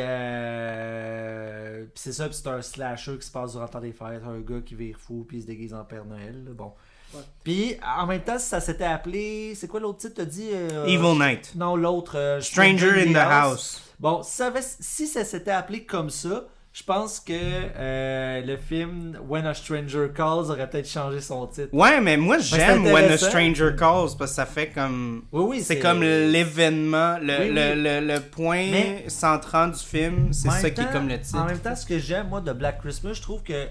euh, 0.86 1.82
puis 1.84 1.92
c'est 1.96 2.14
ça, 2.14 2.28
puis 2.28 2.38
c'est 2.42 2.48
un 2.50 2.62
slasher 2.62 3.18
qui 3.20 3.26
se 3.28 3.32
passe 3.32 3.52
durant 3.52 3.64
le 3.66 3.70
temps 3.70 3.80
des 3.80 3.92
fêtes, 3.92 4.22
un 4.26 4.40
gars 4.40 4.62
qui 4.66 4.74
vire 4.76 4.98
fou, 4.98 5.26
puis 5.28 5.38
il 5.38 5.42
se 5.42 5.48
déguise 5.48 5.74
en 5.74 5.84
Père 5.84 6.06
Noël. 6.06 6.44
là, 6.46 6.52
Bon. 6.54 6.72
Ouais. 7.14 7.22
Puis 7.44 7.78
en 7.98 8.08
même 8.08 8.22
temps, 8.22 8.40
si 8.40 8.48
ça 8.48 8.60
s'était 8.60 8.84
appelé. 8.86 9.54
C'est 9.56 9.68
quoi 9.68 9.80
l'autre 9.80 10.00
titre 10.00 10.16
T'as 10.16 10.26
dit 10.26 10.50
euh, 10.52 10.86
Evil 10.86 11.18
Night. 11.20 11.54
Non, 11.56 11.76
l'autre. 11.76 12.18
euh, 12.18 12.42
Stranger 12.42 13.06
in 13.08 13.14
the 13.14 13.18
House. 13.18 13.82
Bon, 14.00 14.24
si 14.24 14.32
ça, 14.32 14.48
avait- 14.48 14.62
si 14.62 15.08
ça 15.08 15.24
s'était 15.24 15.52
appelé 15.52 15.84
comme 15.86 16.10
ça, 16.10 16.46
je 16.78 16.84
pense 16.84 17.22
que 17.22 17.32
euh, 17.34 18.42
le 18.42 18.58
film 18.58 19.18
When 19.30 19.46
a 19.46 19.54
Stranger 19.54 20.10
Calls 20.14 20.52
aurait 20.52 20.70
peut-être 20.70 20.90
changé 20.90 21.22
son 21.22 21.48
titre. 21.48 21.70
Ouais, 21.72 22.02
mais 22.02 22.18
moi 22.18 22.38
c'est 22.40 22.58
j'aime 22.58 22.84
When 22.88 23.06
a. 23.14 23.18
Stranger 23.18 23.70
Calls 23.80 24.10
parce 24.18 24.32
que 24.32 24.36
ça 24.36 24.46
fait 24.46 24.72
comme. 24.72 25.24
Oui, 25.32 25.44
oui, 25.48 25.62
C'est 25.64 25.80
comme 25.80 26.02
l'événement, 26.04 27.18
le, 27.22 27.40
Oui, 27.40 27.50
le, 27.54 27.76
le, 28.02 28.06
le 28.14 28.20
point 28.20 28.70
Mais- 28.72 29.06
central 29.08 29.72
du 29.72 29.80
film, 29.80 30.34
c'est 30.34 30.50
ça 30.52 30.70
qui 30.70 30.82
est 30.82 30.92
comme 30.92 31.08
le 31.08 31.18
titre. 31.22 31.38
En 31.40 31.46
même 31.46 31.60
temps, 31.60 31.78
ce 31.78 31.86
que 31.86 31.98
j'aime, 31.98 32.28
moi, 32.28 32.42
de 32.42 32.52
Black 32.52 32.82
Christmas, 32.82 33.14
je 33.14 33.22
trouve 33.22 33.42
que. 33.42 33.68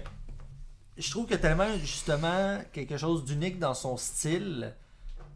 Je 0.97 1.11
trouve 1.11 1.27
que 1.27 1.35
tellement, 1.35 1.67
justement, 1.83 2.57
quelque 2.73 2.97
chose 2.97 3.23
d'unique 3.23 3.59
dans 3.59 3.75
son 3.75 3.97
style, 3.97 4.73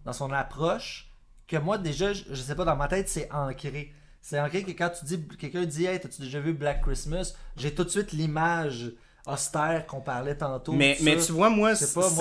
dans 0.05 0.13
son 0.13 0.31
approche, 0.31 1.07
que 1.47 1.57
moi, 1.57 1.77
déjà, 1.77 2.13
je, 2.13 2.23
je 2.31 2.41
sais 2.41 2.55
pas, 2.55 2.65
dans 2.65 2.77
ma 2.77 2.87
tête, 2.87 3.09
c'est 3.09 3.29
ancré. 3.31 3.91
C'est 4.21 4.39
ancré 4.39 4.63
que 4.63 4.71
quand 4.71 4.89
tu 4.89 5.05
dis, 5.05 5.27
quelqu'un 5.39 5.65
dit, 5.65 5.85
hey, 5.85 5.99
t'as-tu 5.99 6.21
déjà 6.21 6.39
vu 6.39 6.53
Black 6.53 6.81
Christmas, 6.81 7.33
j'ai 7.57 7.73
tout 7.73 7.83
de 7.83 7.89
suite 7.89 8.11
l'image 8.11 8.91
austère 9.25 9.85
qu'on 9.85 10.01
parlait 10.01 10.35
tantôt. 10.35 10.71
mais, 10.73 10.97
mais 11.01 11.19
ça. 11.19 11.25
tu 11.27 11.31
vois, 11.33 11.49
moi, 11.49 11.69
moi, 11.69 11.75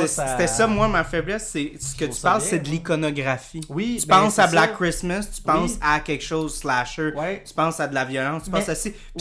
ça- 0.06 0.26
c'était 0.28 0.46
ça, 0.46 0.66
moi, 0.66 0.88
ma 0.88 1.04
faiblesse. 1.04 1.48
c'est 1.52 1.72
Ce 1.80 1.94
que 1.96 2.04
tu 2.06 2.12
ça 2.12 2.30
parles, 2.30 2.42
c'est 2.42 2.58
de 2.58 2.68
l'iconographie. 2.68 3.60
Oui, 3.68 3.98
Tu 4.00 4.06
ben, 4.06 4.20
penses 4.20 4.38
à 4.38 4.46
Black 4.46 4.70
ça. 4.70 4.76
Christmas, 4.76 5.28
tu 5.34 5.42
penses 5.42 5.72
Oui. 5.72 5.78
à 5.80 6.00
quelque 6.00 6.24
chose 6.24 6.54
slasher, 6.56 7.12
Ouais. 7.14 7.42
tu 7.46 7.54
penses 7.54 7.80
à 7.80 7.88
de 7.88 7.94
la 7.94 8.04
violence, 8.04 8.44
tu 8.44 8.50
Mais- 8.50 8.58
penses 8.60 8.68
à 8.68 8.72
Ouais, 8.72 8.76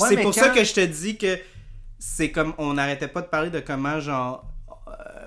c'est 0.10 0.18
pour 0.22 0.34
ça 0.34 0.50
quand- 0.50 0.56
que 0.56 0.64
je 0.64 0.74
te 0.74 0.86
dis 0.86 1.18
que 1.18 1.38
c'est 2.00 2.32
comme 2.32 2.54
on 2.58 2.74
n'arrêtait 2.74 3.08
pas 3.08 3.22
de 3.22 3.28
parler 3.28 3.50
de 3.50 3.60
comment 3.60 4.00
genre 4.00 4.47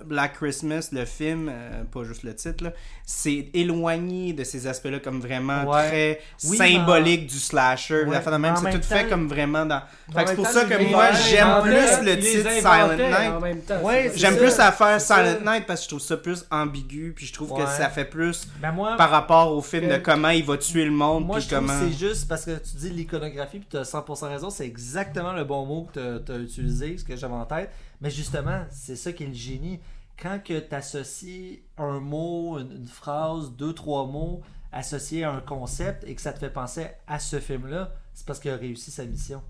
Black 0.04 0.34
Christmas, 0.34 0.88
le 0.92 1.04
film, 1.04 1.48
euh, 1.52 1.82
pas 1.84 2.04
juste 2.04 2.22
le 2.22 2.34
titre, 2.34 2.72
c'est 3.04 3.48
éloigné 3.54 4.32
de 4.32 4.44
ces 4.44 4.66
aspects-là 4.66 5.00
comme 5.00 5.20
vraiment 5.20 5.64
Ouais. 5.64 5.88
très 5.88 6.20
Oui, 6.44 6.56
symbolique 6.56 7.26
du 7.26 7.38
slasher. 7.38 8.04
Ouais, 8.04 8.20
La 8.24 8.38
même, 8.38 8.54
c'est 8.56 8.70
tout 8.70 8.82
fait 8.82 9.08
comme 9.08 9.28
vraiment 9.28 9.66
dans. 9.66 9.82
C'est 10.14 10.34
pour 10.34 10.44
temps, 10.44 10.50
ça 10.52 10.64
que 10.64 10.90
moi 10.90 11.12
j'aime 11.12 11.62
plus 11.62 12.04
le 12.06 12.18
titre 12.18 12.50
Silent 12.50 12.96
Night. 12.96 13.72
Ouais, 13.82 14.12
J'aime 14.14 14.36
plus 14.36 14.56
la 14.56 14.72
faire 14.72 15.00
Silent. 15.00 15.40
Night 15.44 15.66
parce 15.66 15.80
que 15.80 15.84
je 15.84 15.88
trouve 15.88 16.00
ça 16.00 16.16
plus 16.16 16.44
ambigu 16.50 17.12
puis 17.14 17.26
je 17.26 17.32
trouve 17.32 17.56
que 17.56 17.66
ça 17.66 17.88
fait 17.88 18.04
plus 18.04 18.46
Ben 18.60 18.72
moi, 18.72 18.96
par 18.96 19.10
rapport 19.10 19.52
au 19.52 19.60
film 19.62 19.88
de 19.88 19.96
comment 19.96 20.30
il 20.30 20.44
va 20.44 20.56
tuer 20.56 20.84
le 20.84 20.90
monde 20.90 21.26
Moi, 21.26 21.36
puis 21.38 21.46
je 21.48 21.54
comment. 21.54 21.72
c'est 21.80 21.96
juste 21.98 22.28
parce 22.28 22.44
que 22.44 22.52
tu 22.58 22.76
dis 22.76 22.90
l'iconographie, 22.90 23.58
puis 23.58 23.68
tu 23.70 23.76
as 23.76 23.82
100% 23.82 24.28
raison, 24.28 24.50
c'est 24.50 24.66
exactement 24.66 25.32
le 25.32 25.44
bon 25.44 25.66
mot 25.66 25.88
que 25.92 26.18
tu 26.18 26.32
as 26.32 26.36
utilisé, 26.36 26.96
ce 26.98 27.04
que 27.04 27.16
j'avais 27.16 27.34
en 27.34 27.44
tête. 27.44 27.70
Mais 28.00 28.10
justement, 28.10 28.64
c'est 28.70 28.96
ça 28.96 29.12
qui 29.12 29.24
est 29.24 29.28
le 29.28 29.34
génie. 29.34 29.80
Quand 30.18 30.40
que 30.42 30.58
tu 30.58 30.74
associes 30.74 31.62
un 31.76 32.00
mot, 32.00 32.58
une, 32.58 32.72
une 32.72 32.86
phrase, 32.86 33.52
deux, 33.56 33.72
trois 33.74 34.06
mots 34.06 34.42
associés 34.72 35.24
à 35.24 35.32
un 35.32 35.40
concept 35.40 36.04
et 36.04 36.14
que 36.14 36.20
ça 36.20 36.32
te 36.32 36.38
fait 36.38 36.50
penser 36.50 36.86
à 37.06 37.18
ce 37.18 37.40
film-là, 37.40 37.92
c'est 38.14 38.26
parce 38.26 38.38
qu'il 38.38 38.50
a 38.50 38.56
réussi 38.56 38.90
sa 38.90 39.04
mission. 39.04 39.42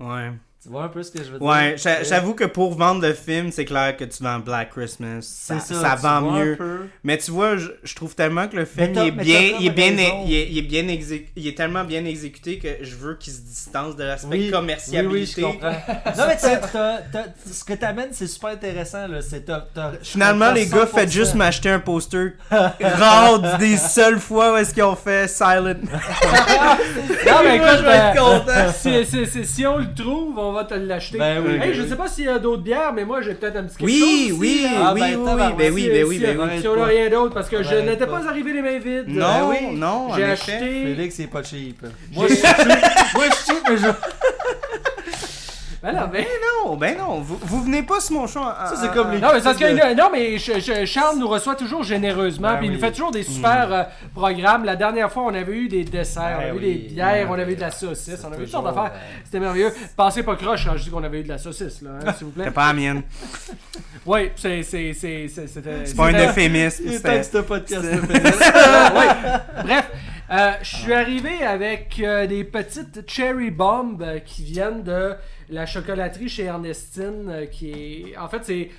Ouais. 0.00 0.32
Tu 0.66 0.72
vois 0.72 0.82
un 0.82 0.88
peu 0.88 1.00
ce 1.04 1.12
que 1.12 1.18
je 1.22 1.30
veux 1.30 1.38
dire? 1.38 1.46
Ouais, 1.46 1.76
Euh, 1.86 2.02
j'avoue 2.02 2.34
que 2.34 2.42
pour 2.42 2.74
vendre 2.74 3.00
le 3.06 3.14
film, 3.14 3.52
c'est 3.52 3.64
clair 3.64 3.96
que 3.96 4.02
tu 4.02 4.20
vends 4.24 4.40
Black 4.40 4.70
Christmas. 4.70 5.20
Ça, 5.22 5.60
ça, 5.60 5.94
tu 5.96 6.02
vend 6.02 6.22
mieux. 6.22 6.56
peu. 6.56 6.86
Mais 7.04 7.16
tu 7.18 7.30
vois, 7.30 7.56
je, 7.56 7.68
je 7.84 7.94
trouve 7.94 8.16
tellement 8.16 8.48
que 8.48 8.56
le 8.56 8.64
film 8.64 8.90
il 8.92 8.98
est 8.98 9.10
bien, 9.12 9.40
il 9.60 9.66
est 9.66 9.70
bien, 9.70 9.86
il 10.26 10.34
est, 10.34 10.48
il 10.50 10.58
est 10.58 10.62
bien 10.62 10.82
exé- 10.88 11.26
il 11.36 11.46
est 11.46 11.56
tellement 11.56 11.84
bien 11.84 12.04
exécuté 12.04 12.58
que 12.58 12.68
je 12.84 12.96
veux 12.96 13.14
qu'il 13.14 13.32
se 13.32 13.40
distance 13.42 13.94
de 13.94 14.02
l'aspect 14.02 14.36
Oui, 14.36 14.50
commercialité. 14.50 15.06
Oui, 15.06 15.20
oui, 15.20 15.34
je 15.36 15.40
comprends. 15.40 15.70
non, 15.70 16.24
mais 16.26 16.36
t'as- 16.36 16.56
t'as- 17.12 17.26
ce 17.52 17.62
que 17.62 17.74
t'amènes, 17.74 18.08
c'est 18.10 18.26
super 18.26 18.50
intéressant. 18.50 19.06
Là. 19.06 19.20
Finalement, 20.02 20.50
les 20.50 20.66
gars, 20.66 20.84
100%. 20.86 20.86
faites 20.98 21.12
juste 21.12 21.34
m'acheter 21.36 21.70
un 21.70 21.78
poster 21.78 22.32
rare 22.50 23.58
des 23.58 23.76
seules 23.76 24.18
fois 24.18 24.52
où 24.52 24.56
est-ce 24.56 24.74
qu'ils 24.74 24.82
ont 24.82 24.96
fait 24.96 25.28
Silent. 25.28 25.76
Non, 27.26 27.40
mais 27.44 27.58
Moi, 27.58 27.66
écoute, 27.68 27.78
je 27.78 27.82
vais 27.84 27.90
être 27.92 28.22
euh, 28.22 28.38
content. 28.40 28.72
si, 28.76 29.04
si- 29.06 29.26
si- 29.26 29.44
si 29.46 29.66
on 29.66 29.78
le 29.78 29.94
trouve, 29.94 30.38
on 30.38 30.52
va 30.52 30.55
te 30.64 30.74
l'acheter. 30.74 31.18
Ben 31.18 31.42
oui, 31.44 31.52
hey, 31.54 31.58
ben 31.58 31.72
je 31.74 31.82
sais 31.86 31.96
pas 31.96 32.08
s'il 32.08 32.24
y 32.24 32.28
a 32.28 32.38
d'autres 32.38 32.62
bières, 32.62 32.92
mais 32.92 33.04
moi 33.04 33.20
j'ai 33.22 33.34
peut-être 33.34 33.56
un 33.56 33.64
petit 33.64 33.76
quelque 33.76 33.86
Oui, 33.86 33.98
chose. 34.28 34.38
oui, 34.38 34.60
aussi, 34.64 34.64
oui. 34.64 34.66
Ah, 34.82 34.92
oui, 34.94 35.00
ben, 35.00 35.16
oui, 35.16 35.24
oui, 35.26 35.52
ben 35.56 35.72
oui, 35.74 35.82
Si- 35.82 35.88
ben 35.90 36.04
oui, 36.06 36.14
si- 36.16 36.22
ben 36.22 36.38
oui. 36.40 36.60
Si 36.60 36.68
on 36.68 36.72
a 36.74 36.76
pas. 36.76 36.84
rien 36.86 37.10
d'autre, 37.10 37.34
parce 37.34 37.48
que 37.48 37.62
je 37.62 37.74
n'étais 37.76 38.06
pas. 38.06 38.26
arrivé 38.28 38.52
les 38.52 38.62
mains 38.62 38.78
vides. 38.78 39.04
Non, 39.08 39.48
oui. 39.50 39.74
non, 39.76 40.08
J'ai 40.16 40.24
acheté. 40.24 40.58
Félix, 40.58 41.14
c'est 41.14 41.26
pas 41.28 41.42
cheap. 41.42 41.82
Moi, 42.12 42.26
je 42.28 42.34
suis 42.34 42.42
Moi, 43.14 43.24
je 43.30 43.34
suis 43.36 43.44
cheap, 43.54 43.62
mais 43.68 43.76
je. 43.76 43.86
Ben 45.82 45.92
non, 45.92 46.08
ben- 46.10 46.24
Non, 46.64 46.76
ben 46.76 46.96
non, 46.98 47.20
vous, 47.20 47.38
vous 47.42 47.62
venez 47.62 47.82
pas 47.82 48.00
sur 48.00 48.14
mon 48.16 48.26
choix. 48.26 48.56
Ça, 48.68 48.76
c'est 48.76 48.92
comme 48.92 49.12
les- 49.12 49.20
Non, 49.20 49.28
mais, 49.34 49.40
parce 49.40 49.56
que- 49.58 49.94
non, 49.94 50.08
mais 50.10 50.38
je- 50.38 50.58
je- 50.58 50.84
Charles 50.84 51.18
nous 51.18 51.28
reçoit 51.28 51.54
toujours 51.54 51.82
généreusement, 51.84 52.52
Ben 52.52 52.58
puis 52.58 52.66
il 52.68 52.72
nous 52.72 52.78
fait 52.80 52.90
toujours 52.92 53.10
des 53.12 53.22
super 53.22 53.72
euh, 53.72 53.82
programmes. 54.14 54.64
La 54.64 54.74
dernière 54.76 55.12
fois, 55.12 55.24
on 55.24 55.34
avait 55.34 55.52
eu 55.52 55.68
des 55.68 55.84
desserts, 55.84 56.22
Ben 56.22 56.36
on 56.36 56.40
avait 56.40 56.50
oui. 56.52 56.58
eu 56.58 56.60
des 56.88 56.94
bières, 56.94 57.26
Ben 57.26 57.30
on 57.30 57.34
avait 57.34 57.44
oui. 57.44 57.52
eu 57.52 57.56
de 57.56 57.60
la 57.60 57.70
saucisse, 57.70 58.18
on 58.24 58.28
avait 58.28 58.36
eu 58.38 58.40
toutes 58.44 58.50
sortes 58.52 58.64
d'affaires. 58.64 58.92
euh, 58.94 58.98
C'était 59.24 59.40
merveilleux. 59.40 59.72
Pensez 59.96 60.22
pas 60.22 60.34
croche 60.36 60.64
quand 60.66 60.76
je 60.76 60.84
dis 60.84 60.90
qu'on 60.90 61.04
avait 61.04 61.20
eu 61.20 61.24
de 61.24 61.28
la 61.28 61.38
saucisse, 61.38 61.82
là, 61.82 61.90
hein, 62.04 62.12
s'il 62.16 62.26
vous 62.26 62.32
plaît. 62.32 62.44
C'est 62.46 62.50
pas 62.52 62.68
la 62.68 62.72
mienne. 62.72 63.02
Oui, 64.06 64.30
c'est. 64.36 64.62
c'est- 64.62 64.92
c'est- 64.94 65.28
c'est- 65.28 65.46
C'était. 65.46 65.84
C'est 65.84 65.96
pas 65.96 66.06
un 66.06 66.12
c'était- 66.12 66.26
euphémisme. 66.28 66.84
C'était- 66.90 67.22
ce 67.22 67.38
podcast. 67.38 67.84
Bref, 69.64 69.90
euh, 70.30 70.52
je 70.62 70.76
suis 70.76 70.92
arrivé 70.92 71.42
avec 71.44 72.00
euh, 72.02 72.26
des 72.26 72.44
petites 72.44 73.08
cherry 73.10 73.50
bombs 73.50 73.98
euh, 74.00 74.18
qui 74.20 74.42
viennent 74.44 74.82
de 74.82 75.14
la 75.48 75.66
chocolaterie 75.66 76.28
chez 76.28 76.44
Ernestine, 76.44 77.28
euh, 77.28 77.46
qui 77.46 77.70
est... 77.70 78.16
En 78.16 78.28
fait, 78.28 78.44
c'est 78.44 78.70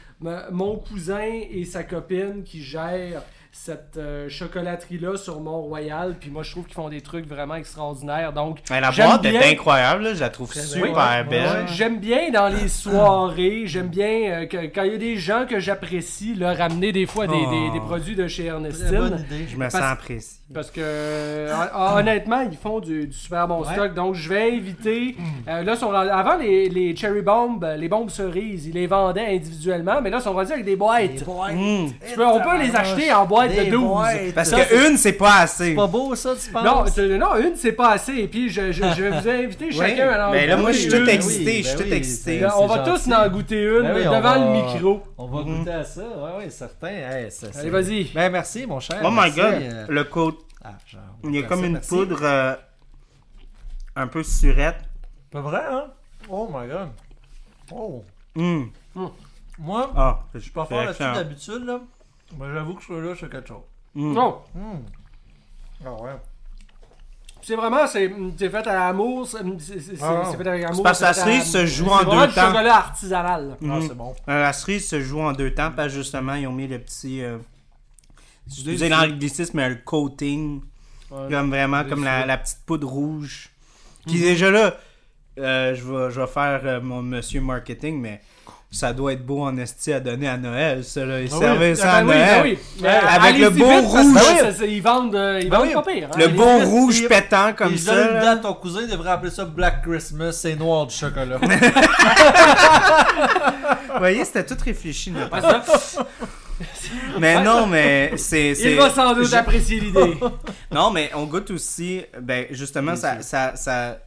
mon 0.52 0.78
cousin 0.78 1.22
et 1.52 1.64
sa 1.64 1.84
copine 1.84 2.44
qui 2.44 2.64
gèrent 2.64 3.22
cette 3.64 3.98
euh, 3.98 4.30
chocolaterie-là 4.30 5.18
sur 5.18 5.40
Mont-Royal. 5.40 6.16
Puis 6.20 6.30
moi, 6.30 6.44
je 6.44 6.52
trouve 6.52 6.66
qu'ils 6.66 6.76
font 6.76 6.90
des 6.90 7.02
trucs 7.02 7.28
vraiment 7.28 7.56
extraordinaires. 7.56 8.32
Donc, 8.34 8.60
Ouais, 8.70 8.80
la 8.80 8.92
J'aime 8.92 9.08
boîte 9.08 9.22
bien. 9.24 9.42
est 9.42 9.52
incroyable, 9.54 10.04
là, 10.04 10.14
je 10.14 10.20
la 10.20 10.30
trouve 10.30 10.54
super 10.54 11.26
belle. 11.26 11.42
Ouais, 11.48 11.66
J'aime 11.68 12.00
bien 12.00 12.30
dans 12.32 12.48
les 12.48 12.68
soirées, 12.68 13.64
j'aime 13.66 13.88
bien 13.88 14.08
euh, 14.08 14.46
que, 14.46 14.58
quand 14.68 14.84
il 14.84 14.92
y 14.92 14.96
a 14.96 14.98
des 14.98 15.18
gens 15.18 15.46
que 15.50 15.60
j'apprécie, 15.60 16.36
leur 16.36 16.56
ramener 16.58 16.92
des 16.92 17.06
fois 17.06 17.28
des, 17.28 17.34
Oh. 17.36 17.50
des- 17.50 17.80
des 17.80 17.86
produits 17.86 18.16
de 18.16 18.28
chez 18.28 18.46
Ernestine. 18.46 18.98
bonne 18.98 19.20
idée. 19.20 19.46
Je 19.50 19.56
me 19.56 19.62
Parce- 19.62 19.74
sens 19.74 19.84
apprécié. 19.84 20.38
Parce 20.54 20.72
que 20.72 20.80
euh, 20.82 21.54
hon- 21.76 21.98
honnêtement, 21.98 22.40
ils 22.50 22.56
font 22.58 22.80
du, 22.80 23.08
du 23.08 23.12
super 23.14 23.50
bon 23.50 23.64
Ouais. 23.66 23.74
stock. 23.74 23.94
Donc 23.94 24.16
je 24.16 24.30
vais 24.30 24.50
inviter. 24.54 25.18
euh, 25.50 25.62
là, 25.64 25.76
sont, 25.76 25.92
avant 25.92 26.38
les, 26.38 26.70
les 26.70 26.96
cherry 26.96 27.22
bombs, 27.22 27.60
les 27.78 27.90
bombes 27.90 28.10
cerises, 28.10 28.66
ils 28.68 28.74
les 28.74 28.88
vendaient 28.88 29.26
individuellement, 29.36 30.00
mais 30.02 30.10
là, 30.10 30.18
ils 30.20 30.24
sont 30.24 30.32
rendus 30.32 30.54
avec 30.54 30.64
des 30.64 30.78
boîtes. 30.78 31.16
Des 31.16 31.26
boîtes. 31.26 31.54
Mm. 31.54 31.88
Tu 32.10 32.16
peux- 32.16 32.26
on 32.26 32.40
peut 32.40 32.58
les 32.60 32.74
acheter 32.76 33.12
en 33.12 33.26
boîte 33.26 33.47
de 33.50 33.64
Des 33.64 33.70
12. 33.72 33.84
boîtes. 33.88 34.34
Parce 34.36 34.50
Ça, 34.50 34.64
que 34.66 34.90
une, 34.90 34.98
c'est 34.98 35.14
pas 35.14 35.40
assez. 35.42 35.70
C'est 35.70 35.76
pas 35.76 35.88
beau, 35.88 36.16
ça, 36.16 36.34
tu 36.36 36.52
penses? 36.52 36.64
Non, 36.98 37.18
non, 37.18 37.36
une, 37.38 37.56
c'est 37.56 37.72
pas 37.72 37.92
assez. 37.92 38.14
Et 38.16 38.28
puis, 38.28 38.50
je, 38.50 38.72
je, 38.72 38.84
je 38.96 39.04
vais 39.04 39.10
vous 39.20 39.30
inviter 39.30 39.66
Oui, 39.72 39.74
chacun 39.76 40.10
à 40.10 40.28
en 40.30 40.32
mais 40.32 40.48
là, 40.48 40.58
moi, 40.58 40.72
je 40.72 40.78
suis 40.80 40.90
tout 40.90 41.10
excité, 41.10 41.46
oui, 41.58 41.64
je 41.64 41.68
suis 41.68 41.78
ben 41.78 41.84
tout 41.84 41.90
oui, 41.92 41.98
excité. 41.98 42.46
On 42.58 42.68
va 42.68 42.80
tous 42.80 43.12
en 43.12 43.30
goûter 43.30 43.64
une 43.64 43.82
Ben 43.84 43.96
oui, 43.96 44.08
on 44.08 44.12
devant 44.18 44.22
va- 44.22 44.38
le 44.40 44.52
micro. 44.52 45.04
On 45.18 45.28
va 45.28 45.42
Mhm. 45.44 45.58
goûter 45.60 45.72
à 45.72 45.84
ça, 45.84 46.02
ouais, 46.02 46.38
ouais, 46.44 46.50
certain. 46.50 46.88
Hey, 46.88 47.32
ça, 47.32 47.48
Allez, 47.58 47.70
vas-y. 47.70 48.04
Ben, 48.14 48.30
merci, 48.32 48.66
mon 48.66 48.80
cher. 48.80 49.02
Oh 49.04 49.10
my 49.12 49.32
god, 49.32 49.54
euh, 49.62 49.86
le 49.90 50.04
côte. 50.04 50.40
Ah, 50.64 50.72
genre, 50.86 51.02
Il 51.24 51.36
y 51.36 51.40
a 51.40 51.44
comme 51.44 51.64
une 51.64 51.74
merci. 51.74 51.90
poudre 51.90 52.20
euh, 52.24 52.56
un 53.96 54.08
peu 54.08 54.24
surette. 54.24 54.80
Pas 55.32 55.42
vrai, 55.42 55.62
hein? 55.70 55.86
Oh 56.30 56.48
my 56.54 56.68
god. 56.68 56.90
Oh. 57.72 58.04
Mm. 58.36 58.64
Moi, 59.60 59.92
Ah, 59.96 60.20
je 60.34 60.40
suis 60.40 60.52
pas 60.52 60.66
fort 60.66 60.84
là-dessus 60.84 61.02
d'habitude, 61.04 61.64
là. 61.66 61.80
J'avoue 62.54 62.74
que 62.76 62.82
je 62.82 62.86
suis 62.86 62.96
là, 63.02 63.14
je 63.14 63.20
fais 63.26 63.30
quelque 63.30 63.48
chose. 63.48 63.64
Mm. 63.96 64.14
Non. 64.14 64.42
Ah 65.86 65.94
ouais. 65.94 66.12
c'est 67.42 67.56
vraiment, 67.56 67.88
c'est 67.88 68.12
c'est 68.38 68.50
fait 68.50 68.68
à 68.68 68.74
l'amour. 68.76 69.26
C'est 69.28 69.38
c'est- 69.60 69.80
c'est- 69.80 70.04
Ah. 70.04 70.24
c'est 70.30 70.38
fait 70.38 70.48
avec 70.48 70.64
amour. 70.66 70.76
C'est 70.78 70.84
parce 70.84 71.00
que 71.00 71.04
la 71.06 71.14
c'est 71.14 71.24
fait 71.24 71.30
à- 71.30 71.42
cerise 71.42 71.52
se 71.52 71.66
joue 71.66 71.86
c'est 71.86 71.92
en 71.92 71.96
vraiment 72.04 72.22
deux 72.22 72.28
du 72.28 72.34
temps. 72.34 72.48
chocolat 72.48 72.76
artisanal. 72.78 73.58
Ah, 73.62 73.66
Mhm. 73.66 73.82
c'est 73.88 73.94
bon. 73.96 74.16
Euh, 74.28 74.42
La 74.42 74.54
cerise 74.54 74.88
se 74.88 75.00
joue 75.02 75.22
en 75.22 75.32
deux 75.34 75.54
temps, 75.54 75.72
parce 75.76 75.90
que 75.90 75.94
justement, 76.00 76.34
ils 76.34 76.48
ont 76.48 76.52
mis 76.54 76.68
le 76.68 76.80
petit. 76.80 77.22
Euh, 77.24 77.38
excusez 78.48 78.76
Des- 78.78 78.90
l'anglicisme, 78.90 79.58
mais 79.58 79.70
le 79.70 79.76
coating. 79.76 80.62
Ouais. 81.10 81.30
Comme 81.32 81.50
vraiment, 81.50 81.84
comme 81.86 82.04
la, 82.04 82.38
petite 82.38 82.60
poudre 82.66 82.88
rouge. 82.90 83.50
Qui 84.08 84.20
déjà 84.20 84.52
là, 84.52 84.76
euh, 85.38 85.74
je, 85.76 85.84
vais, 85.84 86.12
je 86.12 86.20
vais 86.22 86.28
faire 86.28 86.62
euh, 86.66 86.82
mon 86.82 87.02
monsieur 87.02 87.40
marketing, 87.40 88.00
mais 88.02 88.22
ça 88.70 88.92
doit 88.94 89.14
être 89.14 89.26
beau 89.26 89.44
en 89.44 89.58
esti 89.58 89.94
à 89.94 90.00
donner 90.02 90.28
à 90.28 90.38
Noël, 90.38 90.84
ça 90.84 91.06
là. 91.06 91.22
Ils 91.22 91.30
Ah 91.32 91.36
oui. 91.36 91.40
servaient 91.40 91.76
ça 91.76 91.90
Ah 91.94 91.98
à 91.98 92.02
ben 92.04 92.08
oui, 92.10 92.16
Noël. 92.16 92.28
ben 92.28 92.44
oui. 92.44 92.58
Mais 92.82 92.90
Avec 92.90 93.38
le 93.40 93.50
beau 93.50 93.66
vite, 93.66 93.92
parce 93.94 94.06
que 94.08 94.12
rouge. 94.12 94.40
ça, 94.40 94.54
ça, 94.54 94.66
ils 94.66 94.82
vendent, 94.82 95.16
euh, 95.16 95.40
ils 95.42 95.50
Ben 95.50 95.58
vendent 95.60 95.68
oui. 95.68 95.74
pas 95.74 95.82
pire. 95.84 96.10
hein. 96.14 96.18
Le 96.20 96.28
beau 96.28 96.58
rouge 96.66 97.08
pétant 97.08 97.54
comme 97.54 97.74
Et 97.74 97.78
ça. 97.78 97.96
là. 97.96 98.36
ton 98.38 98.54
cousin, 98.56 98.82
il 98.84 98.90
devrait 98.90 99.12
appeler 99.12 99.32
ça 99.32 99.46
Black 99.46 99.84
Christmas, 99.84 100.34
c'est 100.34 100.56
noir 100.56 100.86
du 100.86 100.94
chocolat. 100.96 101.38
Vous 103.94 104.00
voyez, 104.00 104.26
c'était 104.26 104.46
tout 104.46 104.58
réfléchi. 104.64 105.14
Pas 105.32 105.42
ça. 105.42 105.64
Mais 107.20 107.42
non, 107.44 107.68
mais 107.68 108.14
c'est. 108.18 108.52
Il 108.54 108.76
va 108.78 108.90
sans 108.90 109.14
doute 109.14 109.32
apprécier 109.34 109.80
l'idée. 109.80 110.18
Non, 110.72 110.90
mais 110.92 111.12
on 111.16 111.24
goûte 111.26 111.52
aussi. 111.52 112.02
Ben, 112.22 112.46
justement, 112.52 112.96
ça 112.96 114.00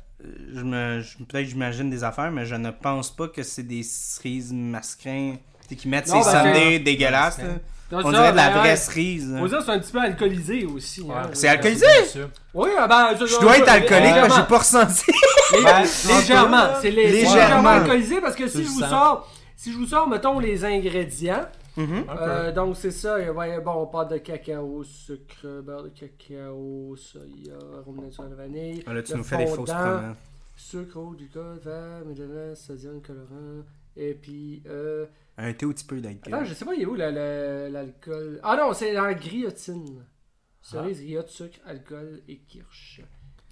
je 0.55 0.61
me, 0.63 1.01
je- 1.01 1.17
Peut-être 1.25 1.45
que 1.45 1.51
j'imagine 1.51 1.91
des 1.91 2.05
affaires, 2.05 2.31
mais 2.31 2.45
je 2.47 2.55
ne 2.55 2.71
pense 2.71 3.11
pas 3.15 3.29
que 3.29 3.43
c'est 3.43 3.63
des 3.63 3.83
cerises 3.83 4.53
sais, 5.69 5.77
qui 5.77 5.89
mettent 5.89 6.09
Non, 6.09 6.23
ces 6.23 6.31
ben, 6.33 6.43
sundaes 6.55 6.79
dégueulasses. 6.81 7.41
On 7.93 8.03
ça, 8.03 8.11
dirait 8.11 8.31
de 8.31 8.37
la 8.37 8.51
ben, 8.51 8.59
vraie 8.61 8.71
ouais. 8.71 8.77
cerise. 8.77 9.37
que 9.59 9.65
c'est 9.65 9.71
un 9.73 9.79
petit 9.81 9.91
peu 9.93 10.01
alcoolisé 10.01 10.65
aussi. 10.65 11.05
hein. 11.13 11.29
C'est 11.33 11.49
alcoolisé? 11.49 11.87
Oui, 12.55 12.69
ah 12.79 12.87
ben, 12.87 13.17
Je 13.27 13.41
dois 13.41 13.59
être 13.59 13.69
alcoolique, 13.69 14.15
mais 14.15 14.31
j'ai 14.37 14.43
pas 14.49 14.59
ressenti. 14.59 15.05
Lé- 15.53 15.65
Ben, 15.65 15.83
légèrement. 16.09 16.69
C'est 16.81 16.91
lé- 16.93 17.03
c'est 17.07 17.11
légèrement. 17.13 17.35
légèrement 17.43 17.69
alcoolisé 17.71 18.21
parce 18.21 18.37
que 18.37 18.47
si 18.47 18.63
je 18.63 18.69
vous 18.69 18.81
sens. 18.81 18.91
sors, 18.91 19.29
si 19.57 19.73
je 19.73 19.77
vous 19.77 19.87
sors, 19.87 20.09
mettons 20.09 20.39
les 20.39 20.65
ingrédients. 20.65 21.43
Mhm. 21.77 22.05
Peu. 22.05 22.11
euh, 22.11 22.53
donc 22.53 22.77
c'est 22.77 22.91
ça, 22.91 23.17
ouais, 23.33 23.61
bon, 23.61 23.87
pâte 23.87 24.11
de 24.11 24.19
cacao, 24.19 24.83
sucre, 24.85 25.63
beurre 25.63 25.85
de 25.85 25.89
cacao, 25.91 26.97
soya, 26.97 27.57
arôme 27.79 28.01
naturel 28.03 28.31
de 28.31 28.35
vanille, 28.35 28.83
Ah, 28.87 28.95
là, 28.95 29.03
tu 29.03 29.15
nous 29.17 29.23
fais 29.25 29.37
des 29.39 29.47
fausses 29.47 29.71
promesses. 29.71 30.17
sucre, 30.57 30.97
eau, 30.99 31.11
glucose, 31.11 31.61
vert, 31.65 32.05
mélange, 32.05 32.57
sodium, 32.57 33.01
colorant, 33.01 33.65
et 33.97 34.15
puis 34.15 34.63
euh, 34.67 35.07
Un 35.39 35.53
thé 35.53 35.65
ou 35.65 35.73
petit 35.73 35.85
peu 35.87 36.01
d'alcool. 36.01 36.35
Attends, 36.35 36.45
je 36.45 36.55
sais 36.55 36.65
pas, 36.65 36.75
il 36.75 36.83
est 36.83 36.87
où 36.87 36.95
la- 36.97 37.11
la- 37.11 37.69
l'alcool? 37.71 38.41
Ah 38.43 38.57
non, 38.57 38.73
c'est 38.75 38.93
la 38.93 39.15
griotine. 39.15 40.05
Cerise, 40.63 41.01
griotte, 41.03 41.29
sucre, 41.29 41.59
alcool 41.65 42.21
et 42.29 42.39
kirsch. 42.41 43.01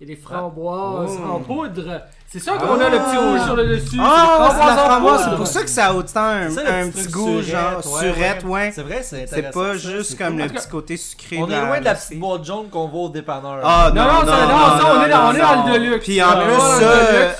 Et 0.01 0.07
des 0.07 0.15
framboises 0.15 1.19
Oh. 1.21 1.33
en 1.35 1.39
poudre. 1.41 2.03
C'est 2.31 2.39
ça 2.39 2.53
qu'on 2.53 2.79
a 2.79 2.89
le 2.89 2.99
petit 2.99 3.17
rouge 3.17 3.41
sur 3.43 3.57
le 3.57 3.67
dessus. 3.67 3.97
Ah, 4.01 4.49
c'est 4.51 4.61
c'est 4.61 4.67
la 4.67 4.77
framboise, 4.77 5.25
c'est 5.31 5.37
pour 5.37 5.47
ça 5.47 5.63
que 5.63 5.69
ça 5.71 5.87
a 5.87 5.93
autant 5.95 6.21
un, 6.25 6.51
C'est 6.51 6.93
petit 6.93 7.09
goût, 7.09 7.43
surette, 7.43 7.47
genre 7.51 7.77
ouais, 7.95 8.01
surette, 8.01 8.45
ouais. 8.45 8.51
ouais. 8.51 8.73
C'est 8.73 8.83
vrai, 8.83 9.01
c'est 9.03 9.27
C'est 9.27 9.51
pas 9.51 9.73
ça, 9.73 9.75
juste 9.79 10.11
c'est 10.11 10.17
comme 10.19 10.35
cool. 10.35 10.43
le 10.43 10.49
petit 10.51 10.69
côté 10.69 10.97
sucré. 10.99 11.39
On 11.41 11.51
est 11.51 11.61
loin 11.61 11.81
de 11.81 11.85
la 11.87 11.95
petite 11.97 12.21
boîte 12.21 12.45
jaune 12.45 12.69
qu'on 12.71 12.87
voit 12.87 13.01
au 13.05 13.09
dépanneur. 13.09 13.59
Ah, 13.65 13.91
Non, 13.93 14.03
non, 14.05 14.09
non, 14.13 14.21
non, 14.21 14.27
ça, 14.27 14.41
non, 14.43 14.49
non, 14.49 14.79
ça, 14.79 14.95
on 14.95 15.03
est 15.05 15.09
dans, 15.09 15.27
on 15.27 15.33
est 15.35 15.39
dans 15.41 15.57
non. 15.57 15.67
le 15.67 15.73
deluxe. 15.81 16.05
Puis 16.05 16.23
en 16.23 16.33
plus, 16.33 16.55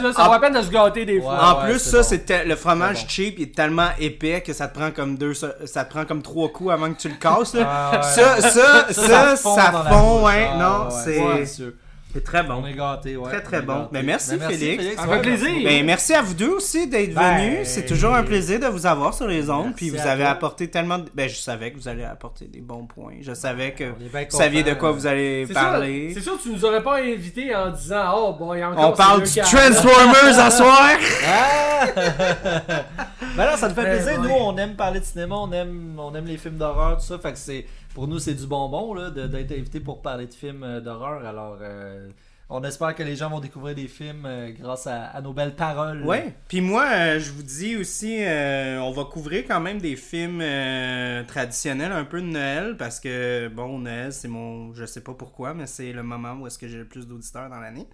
le 0.01 0.13
ça, 0.13 0.13
ça 0.25 0.29
la 0.29 0.39
peine 0.41 0.55
de 0.55 0.63
se 0.63 0.71
gâter 0.71 1.05
des 1.05 1.21
fois. 1.21 1.39
En 1.53 1.55
plus, 1.65 1.79
c'est 1.79 1.91
ça, 1.91 2.03
c'était 2.03 2.45
le 2.45 2.57
fromage 2.57 3.03
C'est 3.03 3.11
cheap, 3.11 3.35
il 3.39 3.43
est 3.45 3.55
tellement 3.55 3.89
épais 4.01 4.41
que 4.41 4.53
ça 4.53 4.67
te 4.67 4.77
prend 4.77 4.91
comme 4.91 5.17
deux, 5.17 5.35
ça 5.35 5.85
te 5.85 5.91
prend 5.91 6.07
comme 6.07 6.23
trois 6.23 6.49
coups 6.49 6.73
avant 6.73 6.93
que 6.93 6.99
tu 6.99 7.09
le 7.09 7.15
casses. 7.17 7.55
Là. 7.55 7.69
Ah. 7.93 8.03
Ça, 8.03 8.41
ça, 8.41 8.87
ça, 8.91 9.37
ça 9.37 9.37
fond, 9.37 10.21
bouche. 10.23 10.25
ouais, 10.31 10.49
Ah, 10.51 10.57
non, 10.59 10.89
c'est. 10.91 11.75
C'est 12.13 12.25
très 12.25 12.43
bon. 12.43 12.63
On 12.63 12.67
est 12.67 12.73
gâtés, 12.73 13.17
ouais. 13.17 13.31
Très, 13.31 13.43
très 13.43 13.61
bon. 13.63 13.75
gâtés. 13.81 13.89
Mais 13.93 14.03
merci, 14.03 14.39
Félix. 14.39 14.85
Ça 14.97 15.07
fait 15.07 15.21
plaisir. 15.21 15.49
merci. 15.51 15.65
Ben, 15.65 15.87
merci 15.87 16.15
à 16.15 16.23
vous 16.23 16.35
deux 16.35 16.49
aussi 16.51 16.87
d'être 16.89 17.15
Ben, 17.15 17.37
venus. 17.39 17.69
C'est 17.69 17.85
toujours 17.87 18.15
un 18.15 18.23
plaisir 18.23 18.59
de 18.61 18.67
vous 18.67 18.87
avoir 18.87 19.13
sur 19.15 19.27
les 19.27 19.51
ondes. 19.51 19.67
Merci 19.67 19.75
Puis 19.77 19.91
vous 19.91 20.07
avez 20.07 20.23
toi. 20.23 20.31
apporté 20.33 20.69
tellement 20.71 20.99
de... 20.99 21.11
Ben, 21.15 21.29
je 21.29 21.37
savais 21.37 21.71
que 21.71 21.77
vous 21.77 21.87
allez 21.89 22.05
apporter 22.05 22.47
des 22.47 22.61
bons 22.61 22.87
points. 22.87 23.15
Je 23.21 23.35
savais 23.35 23.73
que 23.73 23.85
vous 23.85 24.37
saviez 24.37 24.63
de 24.63 24.75
quoi 24.75 24.93
vous 24.93 25.07
allez 25.07 25.47
parler. 25.53 26.13
c'est 26.15 26.21
sûr, 26.23 26.39
tu 26.43 26.51
nous 26.51 26.65
aurais 26.65 26.83
pas 26.83 26.97
invités 27.03 27.55
en 27.55 27.71
disant 27.71 28.13
Oh, 28.17 28.33
bon, 28.39 28.55
il 28.55 28.61
y 28.61 28.63
a 28.63 28.71
encore 28.71 28.93
On 28.93 28.97
parle 28.97 29.23
du. 29.23 29.41
Transformers 29.41 30.39
à 30.39 30.51
soir! 30.51 30.91
Ah! 31.31 31.87
ben 33.37 33.51
non, 33.51 33.57
ça 33.57 33.69
nous 33.69 33.75
fait 33.75 33.83
Ben 33.85 34.03
plaisir. 34.03 34.21
ouais. 34.21 34.29
Nous, 34.29 34.35
on 34.35 34.57
aime 34.57 34.75
parler 34.75 35.01
de 35.01 35.05
cinéma, 35.05 35.37
on 35.37 35.53
aime, 35.53 35.95
on 35.99 36.13
aime 36.15 36.25
les 36.27 36.37
films 36.37 36.57
d'horreur, 36.57 36.97
tout 36.97 37.05
ça. 37.05 37.19
Fait 37.19 37.33
que 37.33 37.39
c'est, 37.39 37.67
pour 37.99 38.07
nous, 38.07 38.21
c'est 38.21 38.35
du 38.35 38.47
bonbon 38.47 38.95
d'être 39.11 39.51
invité 39.51 39.81
pour 39.81 40.01
parler 40.01 40.29
de 40.29 40.33
films 40.33 40.63
euh, 40.63 40.81
d'horreur. 40.81 41.27
Alors, 41.27 41.59
euh, 41.61 42.09
On 42.49 42.63
espère 42.63 42.95
que 42.95 43.03
les 43.03 43.17
gens 43.17 43.29
vont 43.29 43.41
découvrir 43.41 43.75
des 43.75 43.89
films 43.89 44.25
euh, 44.25 44.53
grâce 44.53 44.87
à, 44.87 45.21
nos 45.21 45.33
belles 45.33 45.57
paroles. 45.57 46.05
Ouais. 46.05 46.33
Puis 46.47 46.61
moi, 46.61 47.19
je 47.19 47.33
vous 47.33 47.43
dis 47.43 47.75
aussi, 47.75 48.21
on 48.21 48.93
va 48.93 49.03
couvrir 49.03 49.43
quand 49.49 49.59
même 49.59 49.81
des 49.81 49.97
films 49.97 50.45
traditionnels 51.27 51.91
un 51.91 52.05
peu 52.05 52.21
de 52.21 52.27
Noël 52.27 52.77
parce 52.79 53.01
que 53.01 53.49
bon, 53.49 53.81
Noël, 53.81 54.13
c'est 54.13 54.29
mon, 54.29 54.73
je 54.75 54.85
sais 54.85 55.01
pas 55.01 55.15
pourquoi, 55.15 55.53
mais 55.53 55.67
c'est 55.67 55.93
le 55.93 56.05
moment 56.05 56.35
où 56.35 56.47
est-ce 56.47 56.57
que 56.61 56.69
j'ai 56.69 56.79
le 56.79 56.87
plus 56.87 57.05
d'auditeurs 57.05 57.51
dans 57.51 57.59
l'année. 57.59 57.89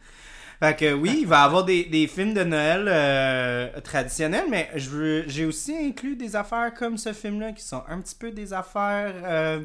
Fait 0.61 0.77
que 0.77 0.93
oui, 0.93 1.21
il 1.23 1.27
va 1.27 1.41
y 1.41 1.45
avoir 1.47 1.65
des, 1.65 1.85
des 1.87 2.07
films 2.09 2.35
de 2.35 2.45
Noël 2.45 3.73
traditionnels, 3.83 4.49
mais 4.51 4.69
j'ai 4.77 5.47
aussi 5.47 5.75
inclus 5.75 6.17
des 6.17 6.37
affaires 6.37 6.75
comme 6.75 6.99
ce 6.99 7.15
film-là 7.15 7.53
qui 7.53 7.65
sont 7.65 7.83
un 7.89 8.03
petit 8.03 8.17
peu 8.17 8.33
des 8.33 8.53
affaires. 8.53 9.65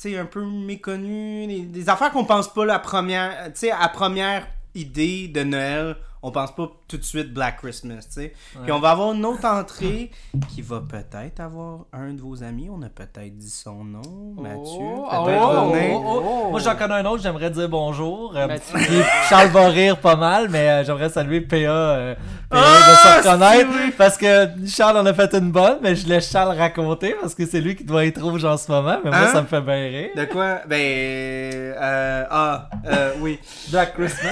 Sais, 0.00 0.18
un 0.18 0.26
peu 0.26 0.44
méconnues, 0.44 1.46
des, 1.46 1.60
des 1.60 1.88
affaires 1.88 2.10
qu'on 2.10 2.24
pense 2.24 2.52
pas 2.52 2.64
la 2.64 2.78
première, 2.78 3.46
tu 3.46 3.60
sais, 3.60 3.70
à 3.70 3.88
première 3.88 4.46
idée 4.74 5.28
de 5.28 5.42
Noël, 5.42 5.96
on 6.22 6.30
pense 6.30 6.54
pas 6.54 6.70
tout 6.88 6.96
de 6.98 7.02
suite 7.04 7.32
Black 7.32 7.58
Christmas, 7.58 8.02
tu 8.06 8.20
sais. 8.22 8.32
Puis 8.62 8.72
on 8.72 8.78
va 8.78 8.90
avoir 8.90 9.12
une 9.12 9.24
autre 9.24 9.44
entrée 9.46 10.10
qui 10.54 10.62
va 10.62 10.80
peut-être 10.80 11.40
avoir 11.40 11.80
un 11.92 12.12
de 12.12 12.20
vos 12.20 12.42
amis, 12.42 12.68
on 12.70 12.80
a 12.82 12.88
peut-être 12.88 13.36
dit 13.36 13.50
son 13.50 13.84
nom, 13.84 14.34
Mathieu, 14.40 14.60
Oh, 14.60 15.24
peut-être 15.24 15.42
oh, 15.42 16.02
oh, 16.06 16.22
oh. 16.46 16.50
Moi, 16.50 16.60
j'en 16.60 16.76
connais 16.76 16.94
un 16.94 17.04
autre, 17.06 17.22
j'aimerais 17.22 17.50
dire 17.50 17.68
bonjour. 17.68 18.34
Euh, 18.36 18.46
Mathieu. 18.46 19.04
Charles 19.28 19.48
va 19.48 19.68
rire 19.68 19.98
pas 19.98 20.16
mal, 20.16 20.48
mais 20.48 20.68
euh, 20.68 20.84
j'aimerais 20.84 21.08
saluer 21.08 21.40
PA. 21.40 21.56
Euh, 21.56 22.14
PA 22.50 22.58
Ah, 22.58 22.90
de 22.90 22.94
se 22.96 23.28
reconnaître. 23.28 23.96
Parce 23.96 24.16
que 24.16 24.48
Charles 24.68 24.98
en 24.98 25.06
a 25.06 25.14
fait 25.14 25.34
une 25.34 25.50
bonne, 25.50 25.78
mais 25.82 25.96
je 25.96 26.06
laisse 26.06 26.30
Charles 26.30 26.56
raconter 26.56 27.16
parce 27.20 27.34
que 27.34 27.44
c'est 27.46 27.60
lui 27.60 27.74
qui 27.74 27.84
doit 27.84 28.04
être 28.06 28.22
rouge 28.22 28.44
en 28.44 28.56
ce 28.56 28.70
moment. 28.70 28.98
Mais 29.04 29.10
moi, 29.10 29.18
Hein? 29.18 29.32
ça 29.32 29.42
me 29.42 29.46
fait 29.46 29.60
bien 29.60 29.74
rire. 29.74 30.10
De 30.16 30.24
quoi? 30.26 30.60
Ben, 30.68 30.76
euh, 30.78 32.24
ah, 32.30 32.68
euh, 32.86 33.12
oui. 33.20 33.40
Black 33.70 33.94
Christmas. 33.94 34.30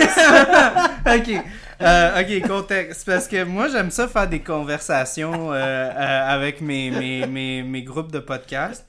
ok. 1.07 1.43
Euh, 1.83 2.21
ok, 2.21 2.44
contexte. 2.47 3.05
Parce 3.07 3.29
que 3.29 3.45
moi, 3.45 3.69
j'aime 3.69 3.91
ça 3.91 4.09
faire 4.09 4.29
des 4.29 4.41
conversations 4.41 5.53
euh, 5.53 5.57
euh, 5.57 6.35
avec 6.35 6.61
mes, 6.61 6.91
mes, 6.91 7.27
mes, 7.27 7.63
mes 7.63 7.83
groupes 7.83 8.13
de 8.13 8.19
podcasts. 8.19 8.87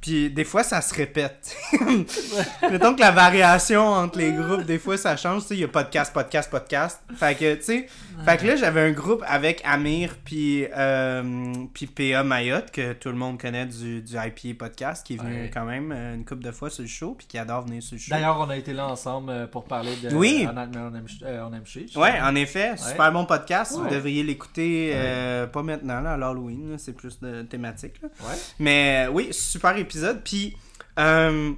Puis 0.00 0.30
des 0.30 0.44
fois, 0.44 0.62
ça 0.62 0.80
se 0.80 0.94
répète. 0.94 1.56
Mettons 2.70 2.94
que 2.94 3.00
la 3.00 3.10
variation 3.10 3.82
entre 3.86 4.18
les 4.18 4.32
groupes, 4.32 4.62
des 4.62 4.78
fois, 4.78 4.96
ça 4.96 5.16
change. 5.16 5.42
Tu 5.42 5.48
sais, 5.48 5.54
il 5.54 5.60
y 5.60 5.64
a 5.64 5.68
podcast, 5.68 6.12
podcast, 6.12 6.50
podcast. 6.50 7.00
Fait 7.16 7.34
que, 7.34 7.54
tu 7.56 7.62
sais, 7.62 7.86
fait 8.24 8.36
que 8.38 8.46
là, 8.46 8.56
j'avais 8.56 8.80
un 8.80 8.92
groupe 8.92 9.22
avec 9.26 9.60
Amir 9.64 10.16
puis, 10.24 10.66
euh, 10.76 11.52
puis 11.72 11.86
PA 11.86 12.22
Mayotte, 12.22 12.70
que 12.70 12.92
tout 12.92 13.08
le 13.10 13.14
monde 13.14 13.40
connaît 13.40 13.66
du, 13.66 14.02
du 14.02 14.14
IPA 14.14 14.58
podcast, 14.66 15.06
qui 15.06 15.14
est 15.14 15.16
venu 15.16 15.28
Ouais. 15.28 15.50
quand 15.52 15.64
même 15.64 15.92
euh, 15.92 16.14
une 16.14 16.24
couple 16.24 16.42
de 16.42 16.50
fois 16.50 16.70
sur 16.70 16.82
le 16.82 16.88
show, 16.88 17.14
puis 17.16 17.26
qui 17.26 17.38
adore 17.38 17.62
venir 17.66 17.82
sur 17.82 17.94
le 17.96 18.00
show. 18.00 18.10
D'ailleurs, 18.10 18.38
on 18.40 18.48
a 18.50 18.56
été 18.56 18.72
là 18.72 18.86
ensemble 18.88 19.30
euh, 19.30 19.46
pour 19.46 19.64
parler 19.64 19.94
de 20.02 20.14
Oui. 20.14 20.46
On 20.52 20.56
aime, 20.56 20.70
on 20.74 20.94
aime, 20.96 21.06
euh, 21.24 21.46
on 21.48 21.52
aime 21.54 21.66
chier, 21.66 21.86
Ouais, 21.96 22.12
crois. 22.16 22.28
en 22.28 22.34
effet, 22.34 22.76
super 22.76 23.12
bon 23.12 23.24
podcast. 23.24 23.72
Vous 23.76 23.88
devriez 23.88 24.22
l'écouter 24.22 24.92
euh, 24.94 25.46
pas 25.46 25.62
maintenant, 25.62 26.00
là, 26.00 26.12
à 26.14 26.16
l'Halloween, 26.16 26.76
c'est 26.78 26.92
plus 26.94 27.20
de 27.20 27.42
thématique. 27.42 27.94
là. 28.02 28.08
Ouais. 28.20 28.36
Mais 28.58 29.06
oui, 29.12 29.28
super 29.32 29.76
épisode. 29.76 29.87
Puis, 30.24 30.56
euh, 30.98 31.52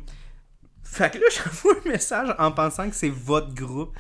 fait 0.85 1.12
que 1.12 1.19
là, 1.19 1.27
j'envoie 1.36 1.74
un 1.85 1.90
message 1.90 2.35
en 2.39 2.52
pensant 2.52 2.89
que 2.89 2.97
c'est 2.97 3.12
votre 3.12 3.55
groupe. 3.55 3.94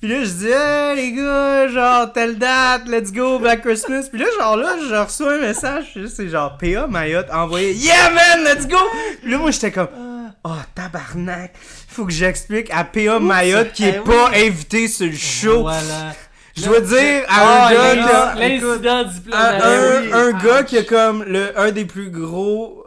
Puis 0.00 0.08
là, 0.08 0.24
je 0.24 0.30
dis, 0.30 0.48
hey 0.48 0.96
les 0.96 1.12
gars, 1.12 1.68
genre, 1.68 2.10
telle 2.12 2.38
date, 2.38 2.88
let's 2.88 3.12
go, 3.12 3.38
Black 3.38 3.60
Christmas. 3.60 4.04
Puis 4.10 4.18
là, 4.18 4.26
genre, 4.38 4.56
là, 4.56 4.76
je 4.88 4.94
reçois 4.94 5.34
un 5.34 5.38
message, 5.40 5.98
c'est 6.08 6.28
genre, 6.28 6.56
PA 6.56 6.86
Mayotte 6.86 7.28
envoyé, 7.30 7.74
yeah 7.74 8.10
man, 8.10 8.44
let's 8.44 8.66
go. 8.66 8.78
Puis 9.20 9.30
là, 9.30 9.36
moi, 9.36 9.50
j'étais 9.50 9.70
comme, 9.70 9.88
oh 10.44 10.56
tabarnak, 10.74 11.52
faut 11.88 12.06
que 12.06 12.12
j'explique 12.12 12.70
à 12.70 12.84
PA 12.84 13.18
Mayotte 13.20 13.72
qui 13.72 13.84
est 13.84 14.00
eh 14.00 14.08
pas 14.08 14.30
invité 14.34 14.88
sur 14.88 15.06
le 15.06 15.12
show. 15.12 15.62
Voilà. 15.62 16.14
Je 16.56 16.64
dois 16.64 16.80
dire 16.80 17.24
à 17.28 17.36
Ah, 17.38 17.68
un 17.68 17.94
gars 17.96 18.34
un, 19.32 20.32
Ah, 20.32 20.32
gars 20.44 20.62
qui 20.62 20.78
a 20.78 20.82
comme 20.82 21.24
le, 21.24 21.58
un 21.58 21.70
des 21.70 21.84
plus 21.84 22.10
gros, 22.10 22.79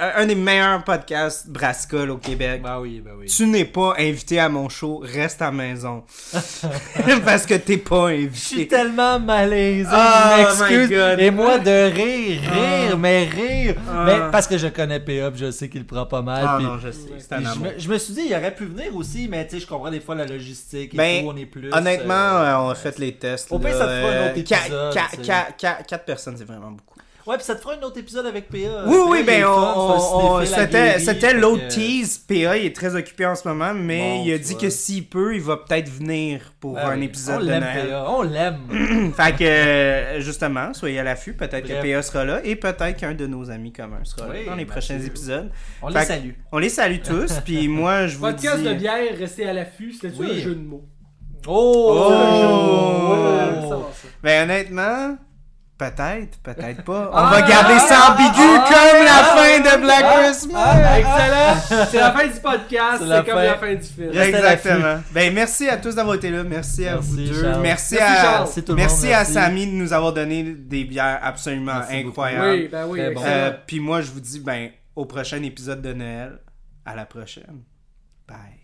un 0.00 0.26
des 0.26 0.34
meilleurs 0.34 0.82
podcasts 0.84 1.48
Brascol 1.48 2.10
au 2.10 2.16
Québec. 2.16 2.62
Bah 2.62 2.78
oui, 2.80 3.00
bah 3.04 3.12
oui. 3.18 3.26
Tu 3.26 3.46
n'es 3.46 3.64
pas 3.64 3.94
invité 3.98 4.38
à 4.40 4.48
mon 4.48 4.68
show, 4.68 5.00
reste 5.04 5.42
à 5.42 5.50
maison. 5.50 6.04
Parce 7.24 7.46
que 7.46 7.54
t'es 7.54 7.76
pas 7.78 8.10
Je 8.12 8.26
suis 8.34 8.56
invité. 8.56 8.68
tellement 8.68 9.18
malaisé, 9.20 9.88
Oh 9.92 10.36
m'excuse. 10.36 10.90
Et 11.18 11.30
moi 11.30 11.58
de 11.58 11.90
rire, 11.92 12.40
rire, 12.42 12.90
Ah. 12.92 12.96
mais 12.96 13.24
rire. 13.24 13.74
Ah. 13.88 14.04
Mais 14.06 14.18
parce 14.30 14.46
que 14.46 14.58
je 14.58 14.68
connais 14.68 15.00
puis 15.00 15.20
je 15.34 15.50
sais 15.50 15.68
qu'il 15.68 15.86
prend 15.86 16.06
pas 16.06 16.22
mal. 16.22 16.44
Ah 16.46 16.58
non, 16.60 16.78
je 16.78 16.90
sais, 16.90 17.08
c'est 17.18 17.32
un 17.34 17.40
je, 17.42 17.46
amour. 17.48 17.66
me, 17.66 17.78
je 17.78 17.88
me 17.88 17.98
suis 17.98 18.14
dit, 18.14 18.22
il 18.28 18.34
aurait 18.34 18.54
pu 18.54 18.64
venir 18.66 18.94
aussi, 18.94 19.28
mais 19.28 19.46
tu 19.46 19.56
sais, 19.56 19.60
je 19.62 19.66
comprends 19.66 19.90
des 19.90 20.00
fois 20.00 20.14
la 20.14 20.26
logistique 20.26 20.94
et 20.94 20.96
Ben, 20.96 21.22
tout, 21.24 21.30
on 21.30 21.36
est 21.36 21.46
plus. 21.46 21.72
Honnêtement, 21.72 22.14
euh, 22.14 22.44
euh, 22.44 22.56
on 22.58 22.68
a 22.70 22.74
fait 22.74 22.98
les 22.98 23.12
tests. 23.14 23.50
Au 23.50 23.58
pire, 23.58 23.72
ça 23.76 23.86
te 23.86 23.90
fera 23.90 24.08
un 24.08 24.12
euh, 24.12 24.26
autre 24.32 24.44
qua- 24.44 24.56
épisode, 24.58 24.92
qua- 24.94 25.02
tu 25.10 25.16
sais. 25.16 25.22
qua- 25.22 25.48
qua- 25.58 25.82
Quatre 25.86 26.04
personnes, 26.04 26.34
c'est 26.36 26.44
vraiment 26.46 26.70
beaucoup. 26.70 26.99
Ouais, 27.30 27.36
puis 27.36 27.44
ça 27.44 27.54
te 27.54 27.60
fera 27.60 27.74
un 27.74 27.82
autre 27.82 27.96
épisode 27.98 28.26
avec 28.26 28.48
PA. 28.48 28.56
Oui, 28.86 28.96
PA, 28.96 29.04
oui, 29.08 29.22
ben, 29.24 29.44
on, 29.46 30.44
c'était, 30.44 31.32
l'autre 31.34 31.62
que- 31.68 31.72
tease. 31.72 32.18
PA, 32.18 32.56
il 32.56 32.66
est 32.66 32.74
très 32.74 32.96
occupé 32.96 33.24
en 33.24 33.36
ce 33.36 33.46
moment, 33.46 33.72
mais 33.72 34.16
Bon, 34.18 34.24
il 34.24 34.32
a 34.32 34.38
dit 34.38 34.52
vois. 34.52 34.60
que 34.62 34.70
s'il 34.70 35.06
peut, 35.08 35.34
il 35.36 35.40
va 35.40 35.58
peut-être 35.58 35.88
venir 35.88 36.52
pour 36.58 36.74
Ben 36.74 36.86
un 36.86 37.00
épisode 37.00 37.36
on 37.42 37.44
de 37.44 37.50
l'aime, 37.50 37.60
Noël. 37.62 37.88
PA, 37.88 38.04
on 38.10 38.22
l'aime. 38.22 39.12
fait 39.16 39.36
que, 39.36 39.44
euh, 39.44 40.20
justement, 40.20 40.74
soyez 40.74 40.98
à 40.98 41.04
l'affût. 41.04 41.34
Peut-être 41.34 41.66
que. 41.66 41.80
PA 41.94 42.02
sera 42.02 42.24
là 42.24 42.40
et 42.42 42.56
peut-être 42.56 42.96
qu'un 42.96 43.14
de 43.14 43.26
nos 43.28 43.48
amis 43.50 43.72
communs 43.72 44.02
sera 44.04 44.28
Oui, 44.28 44.44
là 44.44 44.50
dans 44.50 44.56
les 44.56 44.66
prochains 44.66 44.98
épisodes. 45.00 45.50
On 45.82 45.88
Fait 45.88 45.94
les 45.94 46.00
que- 46.00 46.06
salue. 46.06 46.30
On 46.50 46.58
les 46.58 46.68
salue 46.68 46.98
tous, 46.98 47.32
puis 47.44 47.68
moi, 47.68 48.08
je 48.08 48.16
vous 48.16 48.22
Podcast 48.26 48.58
dis... 48.58 48.64
de 48.64 48.74
bière, 48.74 49.16
restez 49.18 49.48
à 49.48 49.52
l'affût. 49.52 49.92
C'était 49.92 50.12
Oui. 50.18 50.28
un 50.32 50.40
jeu 50.40 50.54
de 50.56 50.64
mots? 50.66 50.84
Oh! 51.46 52.10
Oh! 52.10 53.68
Ça. 53.68 53.76
Ben 54.22 54.42
honnêtement, 54.44 55.16
peut-être, 55.80 56.38
peut-être 56.42 56.84
pas. 56.84 57.10
On 57.10 57.16
Ah, 57.16 57.30
va 57.30 57.42
garder 57.42 57.78
ça 57.78 57.96
ah, 58.02 58.12
ambigu 58.12 58.30
ah, 58.38 58.64
comme 58.68 59.04
la 59.04 59.18
ah, 59.18 59.36
fin 59.36 59.58
de 59.60 59.80
Black 59.82 60.04
ah, 60.04 60.18
Christmas. 60.22 60.58
ah, 60.62 60.98
Excellent. 60.98 61.86
C'est 61.90 61.98
la 61.98 62.12
fin 62.12 62.26
du 62.26 62.40
podcast. 62.40 62.98
C'est 63.02 63.24
comme 63.24 63.34
fin. 63.38 63.44
la 63.44 63.54
fin 63.58 63.74
du 63.74 63.82
film. 63.82 64.10
Exactement. 64.12 65.00
Ben 65.12 65.32
merci 65.34 65.68
à 65.68 65.76
tous 65.78 65.94
d'avoir 65.94 66.16
été 66.16 66.30
là. 66.30 66.44
Merci, 66.44 66.86
à 66.86 66.94
Merci, 66.94 67.08
vous 67.10 67.16
deux. 67.16 67.40
Charles. 67.42 67.60
Merci, 67.62 67.94
Merci, 67.98 68.26
à. 68.26 68.38
Merci 68.40 68.62
tout 68.62 68.72
le 68.72 68.76
merci 68.76 69.04
monde, 69.06 69.14
à 69.14 69.18
merci. 69.18 69.32
Samy 69.32 69.66
de 69.66 69.72
nous 69.72 69.92
avoir 69.92 70.12
donné 70.12 70.42
des 70.42 70.84
bières 70.84 71.18
absolument 71.22 71.74
Merci 71.74 72.02
beaucoup. 72.04 72.08
incroyables. 72.22 72.48
Oui, 72.50 72.68
ben 72.70 72.86
oui. 72.86 72.98
Très 72.98 73.10
bon. 73.14 73.20
excellent. 73.20 73.36
Euh, 73.36 73.50
Puis 73.66 73.80
moi 73.80 74.00
je 74.02 74.10
vous 74.10 74.20
dis 74.20 74.40
ben 74.40 74.70
au 74.94 75.06
prochain 75.06 75.42
épisode 75.42 75.80
de 75.82 75.92
Noël. 75.94 76.38
À 76.84 76.94
la 76.94 77.06
prochaine. 77.06 77.62
Bye. 78.28 78.60